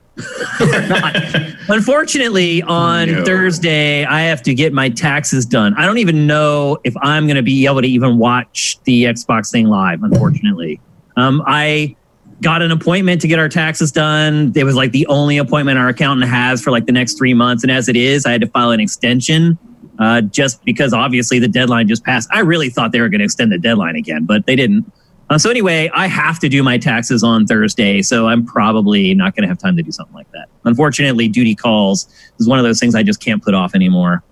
Unfortunately, 1.67 2.61
on 2.61 3.11
no. 3.11 3.25
Thursday, 3.25 4.05
I 4.05 4.21
have 4.21 4.43
to 4.43 4.53
get 4.53 4.71
my 4.71 4.89
taxes 4.89 5.47
done. 5.47 5.73
I 5.75 5.85
don't 5.85 5.97
even 5.97 6.27
know 6.27 6.77
if 6.83 6.93
I'm 7.01 7.25
going 7.25 7.37
to 7.37 7.43
be 7.43 7.65
able 7.65 7.81
to 7.81 7.87
even 7.87 8.19
watch 8.19 8.79
the 8.83 9.05
Xbox 9.05 9.51
thing 9.51 9.67
live. 9.67 10.03
Unfortunately, 10.03 10.79
um, 11.15 11.41
I 11.47 11.95
got 12.41 12.61
an 12.61 12.71
appointment 12.71 13.21
to 13.21 13.27
get 13.27 13.39
our 13.39 13.49
taxes 13.49 13.91
done. 13.91 14.53
It 14.55 14.63
was 14.63 14.75
like 14.75 14.91
the 14.91 15.05
only 15.07 15.37
appointment 15.37 15.77
our 15.77 15.89
accountant 15.89 16.29
has 16.29 16.61
for 16.61 16.71
like 16.71 16.85
the 16.85 16.91
next 16.91 17.17
three 17.17 17.33
months. 17.33 17.63
And 17.63 17.71
as 17.71 17.89
it 17.89 17.95
is, 17.95 18.25
I 18.25 18.31
had 18.31 18.41
to 18.41 18.47
file 18.47 18.71
an 18.71 18.79
extension 18.79 19.57
uh, 19.99 20.21
just 20.21 20.63
because 20.63 20.93
obviously 20.93 21.39
the 21.39 21.47
deadline 21.47 21.87
just 21.87 22.03
passed. 22.03 22.29
I 22.31 22.39
really 22.39 22.69
thought 22.69 22.91
they 22.91 23.01
were 23.01 23.09
going 23.09 23.19
to 23.19 23.25
extend 23.25 23.51
the 23.51 23.57
deadline 23.57 23.95
again, 23.95 24.25
but 24.25 24.45
they 24.45 24.55
didn't. 24.55 24.91
Uh, 25.29 25.37
so 25.37 25.49
anyway, 25.49 25.91
I 25.93 26.07
have 26.07 26.39
to 26.39 26.49
do 26.49 26.63
my 26.63 26.79
taxes 26.79 27.23
on 27.23 27.45
Thursday, 27.45 28.01
so 28.01 28.27
I'm 28.27 28.45
probably 28.45 29.13
not 29.13 29.35
going 29.35 29.43
to 29.43 29.47
have 29.47 29.59
time 29.59 29.77
to 29.77 29.83
do 29.83 29.91
something 29.91 30.15
like 30.15 30.31
that. 30.31 30.47
Unfortunately, 30.63 31.27
duty 31.27 31.53
calls 31.53 32.07
is 32.39 32.47
one 32.47 32.57
of 32.57 32.65
those 32.65 32.79
things 32.79 32.95
I 32.95 33.03
just 33.03 33.21
can't 33.21 33.43
put 33.43 33.53
off 33.53 33.75
anymore 33.75 34.23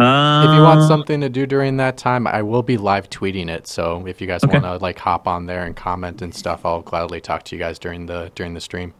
if 0.00 0.54
you 0.54 0.62
want 0.62 0.80
uh, 0.80 0.86
something 0.86 1.20
to 1.20 1.28
do 1.28 1.44
during 1.44 1.76
that 1.78 1.96
time, 1.96 2.26
I 2.26 2.42
will 2.42 2.62
be 2.62 2.76
live 2.76 3.10
tweeting 3.10 3.48
it. 3.50 3.66
So 3.66 4.06
if 4.06 4.20
you 4.20 4.28
guys 4.28 4.44
okay. 4.44 4.52
want 4.52 4.64
to 4.64 4.76
like 4.76 4.98
hop 4.98 5.26
on 5.26 5.46
there 5.46 5.64
and 5.64 5.74
comment 5.74 6.22
and 6.22 6.32
stuff, 6.32 6.64
I'll 6.64 6.82
gladly 6.82 7.20
talk 7.20 7.42
to 7.44 7.56
you 7.56 7.58
guys 7.58 7.78
during 7.80 8.06
the 8.06 8.30
during 8.36 8.54
the 8.54 8.60
stream. 8.60 8.94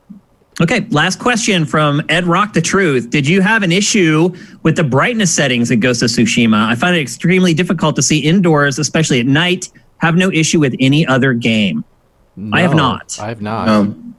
Okay, 0.60 0.80
last 0.90 1.20
question 1.20 1.64
from 1.64 2.02
Ed 2.08 2.24
Rock 2.24 2.52
the 2.52 2.60
Truth. 2.60 3.10
Did 3.10 3.28
you 3.28 3.40
have 3.42 3.62
an 3.62 3.70
issue 3.70 4.34
with 4.64 4.74
the 4.74 4.82
brightness 4.82 5.32
settings 5.32 5.70
in 5.70 5.78
Ghost 5.78 6.02
of 6.02 6.10
Tsushima? 6.10 6.66
I 6.66 6.74
find 6.74 6.96
it 6.96 7.00
extremely 7.00 7.54
difficult 7.54 7.94
to 7.94 8.02
see 8.02 8.18
indoors, 8.18 8.80
especially 8.80 9.20
at 9.20 9.26
night. 9.26 9.70
Have 9.98 10.16
no 10.16 10.32
issue 10.32 10.58
with 10.58 10.74
any 10.80 11.06
other 11.06 11.32
game. 11.32 11.84
No, 12.34 12.56
I 12.56 12.62
have 12.62 12.74
not. 12.74 13.18
I 13.20 13.28
have 13.28 13.40
not. 13.40 13.68
Um, 13.68 14.16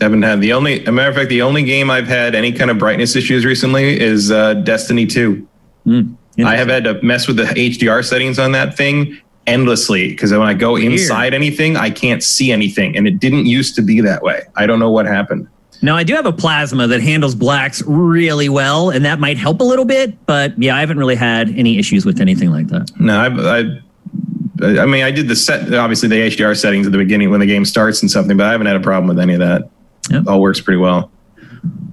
haven't 0.00 0.22
had 0.22 0.40
the 0.42 0.52
only, 0.52 0.84
a 0.84 0.92
matter 0.92 1.08
of 1.08 1.16
fact, 1.16 1.30
the 1.30 1.40
only 1.40 1.62
game 1.62 1.90
I've 1.90 2.08
had 2.08 2.34
any 2.34 2.52
kind 2.52 2.70
of 2.70 2.78
brightness 2.78 3.16
issues 3.16 3.44
recently 3.46 3.98
is 3.98 4.30
uh, 4.30 4.54
Destiny 4.54 5.06
2. 5.06 5.46
Mm, 5.86 6.16
I 6.44 6.56
have 6.56 6.68
had 6.68 6.84
to 6.84 7.02
mess 7.02 7.26
with 7.26 7.36
the 7.36 7.44
HDR 7.44 8.04
settings 8.04 8.38
on 8.38 8.52
that 8.52 8.76
thing 8.76 9.18
endlessly 9.46 10.08
because 10.08 10.32
when 10.32 10.42
I 10.42 10.54
go 10.54 10.74
Weird. 10.74 10.92
inside 10.92 11.34
anything, 11.34 11.76
I 11.76 11.90
can't 11.90 12.22
see 12.22 12.50
anything. 12.50 12.96
And 12.96 13.06
it 13.06 13.20
didn't 13.20 13.46
used 13.46 13.74
to 13.76 13.82
be 13.82 14.00
that 14.00 14.22
way. 14.22 14.42
I 14.56 14.66
don't 14.66 14.78
know 14.78 14.90
what 14.90 15.06
happened. 15.06 15.48
Now, 15.82 15.96
I 15.96 16.02
do 16.02 16.14
have 16.14 16.24
a 16.24 16.32
plasma 16.32 16.86
that 16.86 17.02
handles 17.02 17.34
blacks 17.34 17.82
really 17.82 18.48
well, 18.48 18.88
and 18.88 19.04
that 19.04 19.20
might 19.20 19.36
help 19.36 19.60
a 19.60 19.64
little 19.64 19.84
bit. 19.84 20.24
But 20.24 20.60
yeah, 20.60 20.74
I 20.76 20.80
haven't 20.80 20.98
really 20.98 21.16
had 21.16 21.50
any 21.50 21.78
issues 21.78 22.06
with 22.06 22.20
anything 22.20 22.50
like 22.50 22.68
that. 22.68 22.90
No, 22.98 23.18
I, 23.18 23.58
I, 23.58 24.80
I 24.80 24.86
mean, 24.86 25.04
I 25.04 25.10
did 25.10 25.28
the 25.28 25.36
set, 25.36 25.74
obviously 25.74 26.08
the 26.08 26.28
HDR 26.30 26.58
settings 26.58 26.86
at 26.86 26.92
the 26.92 26.98
beginning 26.98 27.30
when 27.30 27.40
the 27.40 27.46
game 27.46 27.66
starts 27.66 28.00
and 28.00 28.10
something, 28.10 28.36
but 28.36 28.46
I 28.46 28.52
haven't 28.52 28.66
had 28.66 28.76
a 28.76 28.80
problem 28.80 29.08
with 29.08 29.18
any 29.18 29.34
of 29.34 29.40
that. 29.40 29.68
Yep. 30.10 30.22
It 30.22 30.28
all 30.28 30.40
works 30.40 30.60
pretty 30.60 30.78
well. 30.78 31.10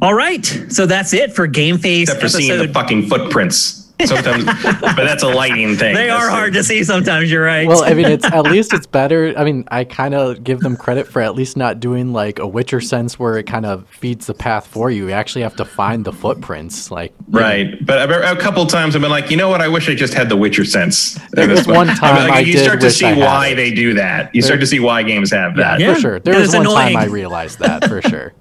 All 0.02 0.14
right, 0.14 0.46
so 0.70 0.86
that's 0.86 1.14
it 1.14 1.34
for 1.34 1.46
Game 1.46 1.78
Face. 1.78 2.04
Except 2.04 2.20
for 2.22 2.26
episode. 2.26 2.38
seeing 2.40 2.60
the 2.60 2.74
fucking 2.74 3.08
footprints 3.08 3.81
sometimes, 4.08 4.46
but 4.46 4.96
that's 4.96 5.24
a 5.24 5.28
lighting 5.28 5.76
thing. 5.76 5.96
They 5.96 6.08
that's 6.08 6.24
are 6.24 6.30
hard 6.30 6.54
to 6.54 6.64
see 6.64 6.84
sometimes. 6.84 7.32
You're 7.32 7.44
right. 7.44 7.68
Well, 7.68 7.84
I 7.84 7.94
mean, 7.94 8.06
it's 8.06 8.26
at 8.26 8.44
least 8.44 8.74
it's 8.74 8.86
better. 8.86 9.34
I 9.38 9.44
mean, 9.44 9.66
I 9.72 9.84
kind 9.84 10.14
of 10.14 10.44
give 10.44 10.60
them 10.60 10.76
credit 10.76 11.08
for 11.08 11.22
at 11.22 11.36
least 11.36 11.58
not 11.58 11.80
doing 11.80 12.14
like 12.14 12.40
a 12.40 12.48
Witcher 12.48 12.82
sense 12.82 13.20
where 13.20 13.38
it 13.38 13.44
kind 13.44 13.66
of 13.66 13.88
feeds 13.90 14.28
the 14.28 14.34
path 14.34 14.68
for 14.68 14.90
you. 14.90 15.08
You 15.08 15.12
actually 15.12 15.42
have 15.42 15.56
to 15.58 15.66
find 15.66 16.06
the 16.06 16.14
footprints, 16.14 16.92
like 16.92 17.14
right. 17.30 17.72
Know. 17.72 17.78
But 17.82 18.12
a, 18.12 18.32
a, 18.32 18.36
couple 18.36 18.66
times 18.66 18.96
I've 18.96 19.02
been 19.02 19.12
like, 19.12 19.30
you 19.32 19.38
know 19.38 19.50
what? 19.50 19.62
I 19.62 19.68
wish 19.68 19.90
I 19.90 19.96
just 19.96 20.14
had 20.14 20.30
the 20.30 20.38
Witcher 20.38 20.66
sense. 20.66 21.20
There 21.32 21.48
was 21.48 21.68
one 21.68 21.88
time 21.88 21.98
I, 22.02 22.20
mean, 22.20 22.30
like, 22.30 22.38
I 22.38 22.40
you 22.42 22.58
start 22.58 22.82
to 22.82 22.92
see 22.92 23.14
why 23.14 23.54
they 23.54 23.72
do 23.72 23.94
that. 23.96 24.34
You 24.34 24.42
there, 24.42 24.48
start 24.48 24.60
to 24.62 24.68
see 24.68 24.80
why 24.80 25.04
games 25.04 25.32
have 25.32 25.56
that. 25.58 25.80
Yeah, 25.80 25.94
for 25.94 26.00
sure. 26.00 26.20
There 26.20 26.40
was 26.40 26.54
one 26.54 26.62
annoying. 26.62 26.94
time 26.94 26.98
I 26.98 27.06
realized 27.06 27.60
that 27.60 27.88
for 27.88 28.02
sure. 28.02 28.34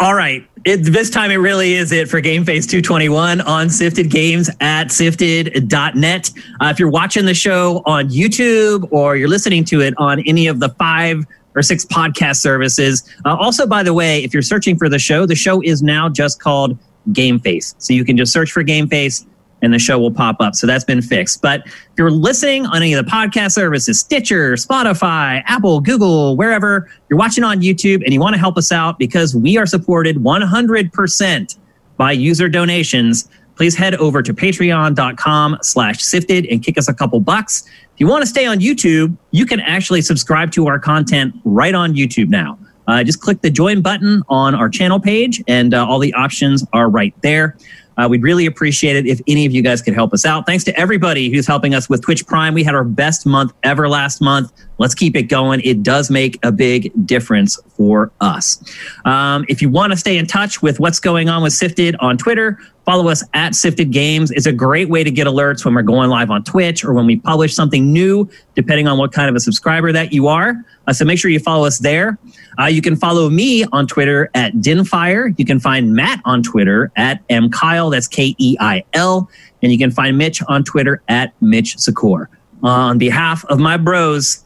All 0.00 0.14
right. 0.14 0.46
It, 0.64 0.84
this 0.84 1.10
time 1.10 1.32
it 1.32 1.36
really 1.36 1.74
is 1.74 1.90
it 1.90 2.08
for 2.08 2.20
Game 2.20 2.44
Face 2.44 2.66
221 2.66 3.40
on 3.40 3.68
Sifted 3.68 4.10
Games 4.10 4.48
at 4.60 4.92
sifted.net. 4.92 6.30
Uh, 6.60 6.66
if 6.66 6.78
you're 6.78 6.90
watching 6.90 7.24
the 7.24 7.34
show 7.34 7.82
on 7.84 8.08
YouTube 8.08 8.86
or 8.92 9.16
you're 9.16 9.28
listening 9.28 9.64
to 9.64 9.80
it 9.80 9.94
on 9.98 10.20
any 10.20 10.46
of 10.46 10.60
the 10.60 10.68
five 10.70 11.26
or 11.54 11.62
six 11.62 11.84
podcast 11.84 12.36
services. 12.36 13.02
Uh, 13.24 13.36
also, 13.36 13.66
by 13.66 13.82
the 13.82 13.92
way, 13.92 14.22
if 14.22 14.32
you're 14.32 14.42
searching 14.42 14.76
for 14.76 14.88
the 14.88 14.98
show, 14.98 15.26
the 15.26 15.34
show 15.34 15.60
is 15.62 15.82
now 15.82 16.08
just 16.08 16.40
called 16.40 16.78
Game 17.12 17.38
Face. 17.38 17.74
So 17.78 17.92
you 17.92 18.04
can 18.04 18.16
just 18.16 18.32
search 18.32 18.52
for 18.52 18.62
Game 18.62 18.88
Face 18.88 19.26
and 19.62 19.72
the 19.72 19.78
show 19.78 19.98
will 19.98 20.12
pop 20.12 20.36
up. 20.40 20.54
So 20.54 20.66
that's 20.66 20.84
been 20.84 21.00
fixed. 21.00 21.40
But 21.40 21.62
if 21.66 21.72
you're 21.96 22.10
listening 22.10 22.66
on 22.66 22.76
any 22.76 22.92
of 22.92 23.04
the 23.04 23.10
podcast 23.10 23.52
services, 23.52 24.00
Stitcher, 24.00 24.54
Spotify, 24.54 25.42
Apple, 25.46 25.80
Google, 25.80 26.36
wherever, 26.36 26.90
you're 27.08 27.18
watching 27.18 27.44
on 27.44 27.60
YouTube 27.60 28.02
and 28.04 28.12
you 28.12 28.20
want 28.20 28.34
to 28.34 28.40
help 28.40 28.56
us 28.56 28.72
out 28.72 28.98
because 28.98 29.34
we 29.34 29.56
are 29.56 29.66
supported 29.66 30.16
100% 30.16 31.58
by 31.96 32.12
user 32.12 32.48
donations, 32.48 33.28
please 33.56 33.76
head 33.76 33.94
over 33.96 34.22
to 34.22 34.34
patreon.com 34.34 35.58
slash 35.62 36.02
sifted 36.02 36.46
and 36.46 36.64
kick 36.64 36.76
us 36.76 36.88
a 36.88 36.94
couple 36.94 37.20
bucks. 37.20 37.64
If 37.94 38.00
you 38.00 38.08
want 38.08 38.22
to 38.22 38.26
stay 38.26 38.46
on 38.46 38.58
YouTube, 38.58 39.16
you 39.30 39.46
can 39.46 39.60
actually 39.60 40.02
subscribe 40.02 40.50
to 40.52 40.66
our 40.66 40.78
content 40.78 41.34
right 41.44 41.74
on 41.74 41.94
YouTube 41.94 42.28
now. 42.28 42.58
Uh, 42.88 43.04
just 43.04 43.20
click 43.20 43.42
the 43.42 43.50
join 43.50 43.80
button 43.80 44.22
on 44.28 44.54
our 44.54 44.68
channel 44.68 44.98
page, 44.98 45.42
and 45.46 45.72
uh, 45.72 45.86
all 45.86 45.98
the 45.98 46.12
options 46.14 46.64
are 46.72 46.88
right 46.88 47.14
there. 47.22 47.56
Uh, 47.96 48.06
we'd 48.08 48.22
really 48.22 48.46
appreciate 48.46 48.96
it 48.96 49.06
if 49.06 49.20
any 49.26 49.46
of 49.46 49.52
you 49.52 49.62
guys 49.62 49.82
could 49.82 49.94
help 49.94 50.12
us 50.12 50.24
out. 50.24 50.46
Thanks 50.46 50.64
to 50.64 50.78
everybody 50.78 51.30
who's 51.30 51.46
helping 51.46 51.74
us 51.74 51.88
with 51.88 52.02
Twitch 52.02 52.26
Prime. 52.26 52.54
We 52.54 52.64
had 52.64 52.74
our 52.74 52.84
best 52.84 53.26
month 53.26 53.52
ever 53.62 53.88
last 53.88 54.20
month. 54.20 54.52
Let's 54.78 54.94
keep 54.94 55.14
it 55.14 55.24
going. 55.24 55.60
It 55.60 55.82
does 55.82 56.10
make 56.10 56.38
a 56.42 56.50
big 56.50 56.90
difference 57.06 57.58
for 57.76 58.10
us. 58.20 58.62
Um, 59.04 59.44
if 59.48 59.62
you 59.62 59.68
want 59.68 59.92
to 59.92 59.96
stay 59.96 60.18
in 60.18 60.26
touch 60.26 60.62
with 60.62 60.80
what's 60.80 60.98
going 60.98 61.28
on 61.28 61.42
with 61.42 61.52
Sifted 61.52 61.94
on 62.00 62.18
Twitter, 62.18 62.58
follow 62.84 63.08
us 63.08 63.22
at 63.34 63.54
Sifted 63.54 63.92
Games. 63.92 64.30
It's 64.32 64.46
a 64.46 64.52
great 64.52 64.88
way 64.88 65.04
to 65.04 65.10
get 65.10 65.26
alerts 65.26 65.64
when 65.64 65.74
we're 65.74 65.82
going 65.82 66.10
live 66.10 66.30
on 66.30 66.42
Twitch 66.42 66.84
or 66.84 66.94
when 66.94 67.06
we 67.06 67.16
publish 67.18 67.54
something 67.54 67.92
new, 67.92 68.28
depending 68.56 68.88
on 68.88 68.98
what 68.98 69.12
kind 69.12 69.28
of 69.28 69.36
a 69.36 69.40
subscriber 69.40 69.92
that 69.92 70.12
you 70.12 70.26
are. 70.26 70.64
Uh, 70.88 70.92
so 70.92 71.04
make 71.04 71.18
sure 71.18 71.30
you 71.30 71.38
follow 71.38 71.64
us 71.64 71.78
there. 71.78 72.18
Uh, 72.58 72.66
you 72.66 72.82
can 72.82 72.96
follow 72.96 73.28
me 73.30 73.64
on 73.66 73.86
Twitter 73.86 74.30
at 74.34 74.52
Dinfire. 74.54 75.32
You 75.38 75.44
can 75.44 75.60
find 75.60 75.94
Matt 75.94 76.20
on 76.24 76.42
Twitter 76.42 76.90
at 76.96 77.26
mkeil. 77.28 77.92
That's 77.92 78.08
K 78.08 78.34
E 78.38 78.56
I 78.58 78.84
L. 78.94 79.30
And 79.62 79.70
you 79.70 79.78
can 79.78 79.92
find 79.92 80.18
Mitch 80.18 80.42
on 80.48 80.64
Twitter 80.64 81.02
at 81.08 81.40
Mitch 81.40 81.76
Secor 81.76 82.26
on 82.62 82.98
behalf 82.98 83.44
of 83.46 83.58
my 83.58 83.76
bros, 83.76 84.44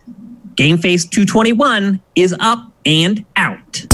GameFace 0.55 1.09
221 1.11 2.01
is 2.15 2.35
up 2.41 2.73
and 2.85 3.25
out. 3.37 3.87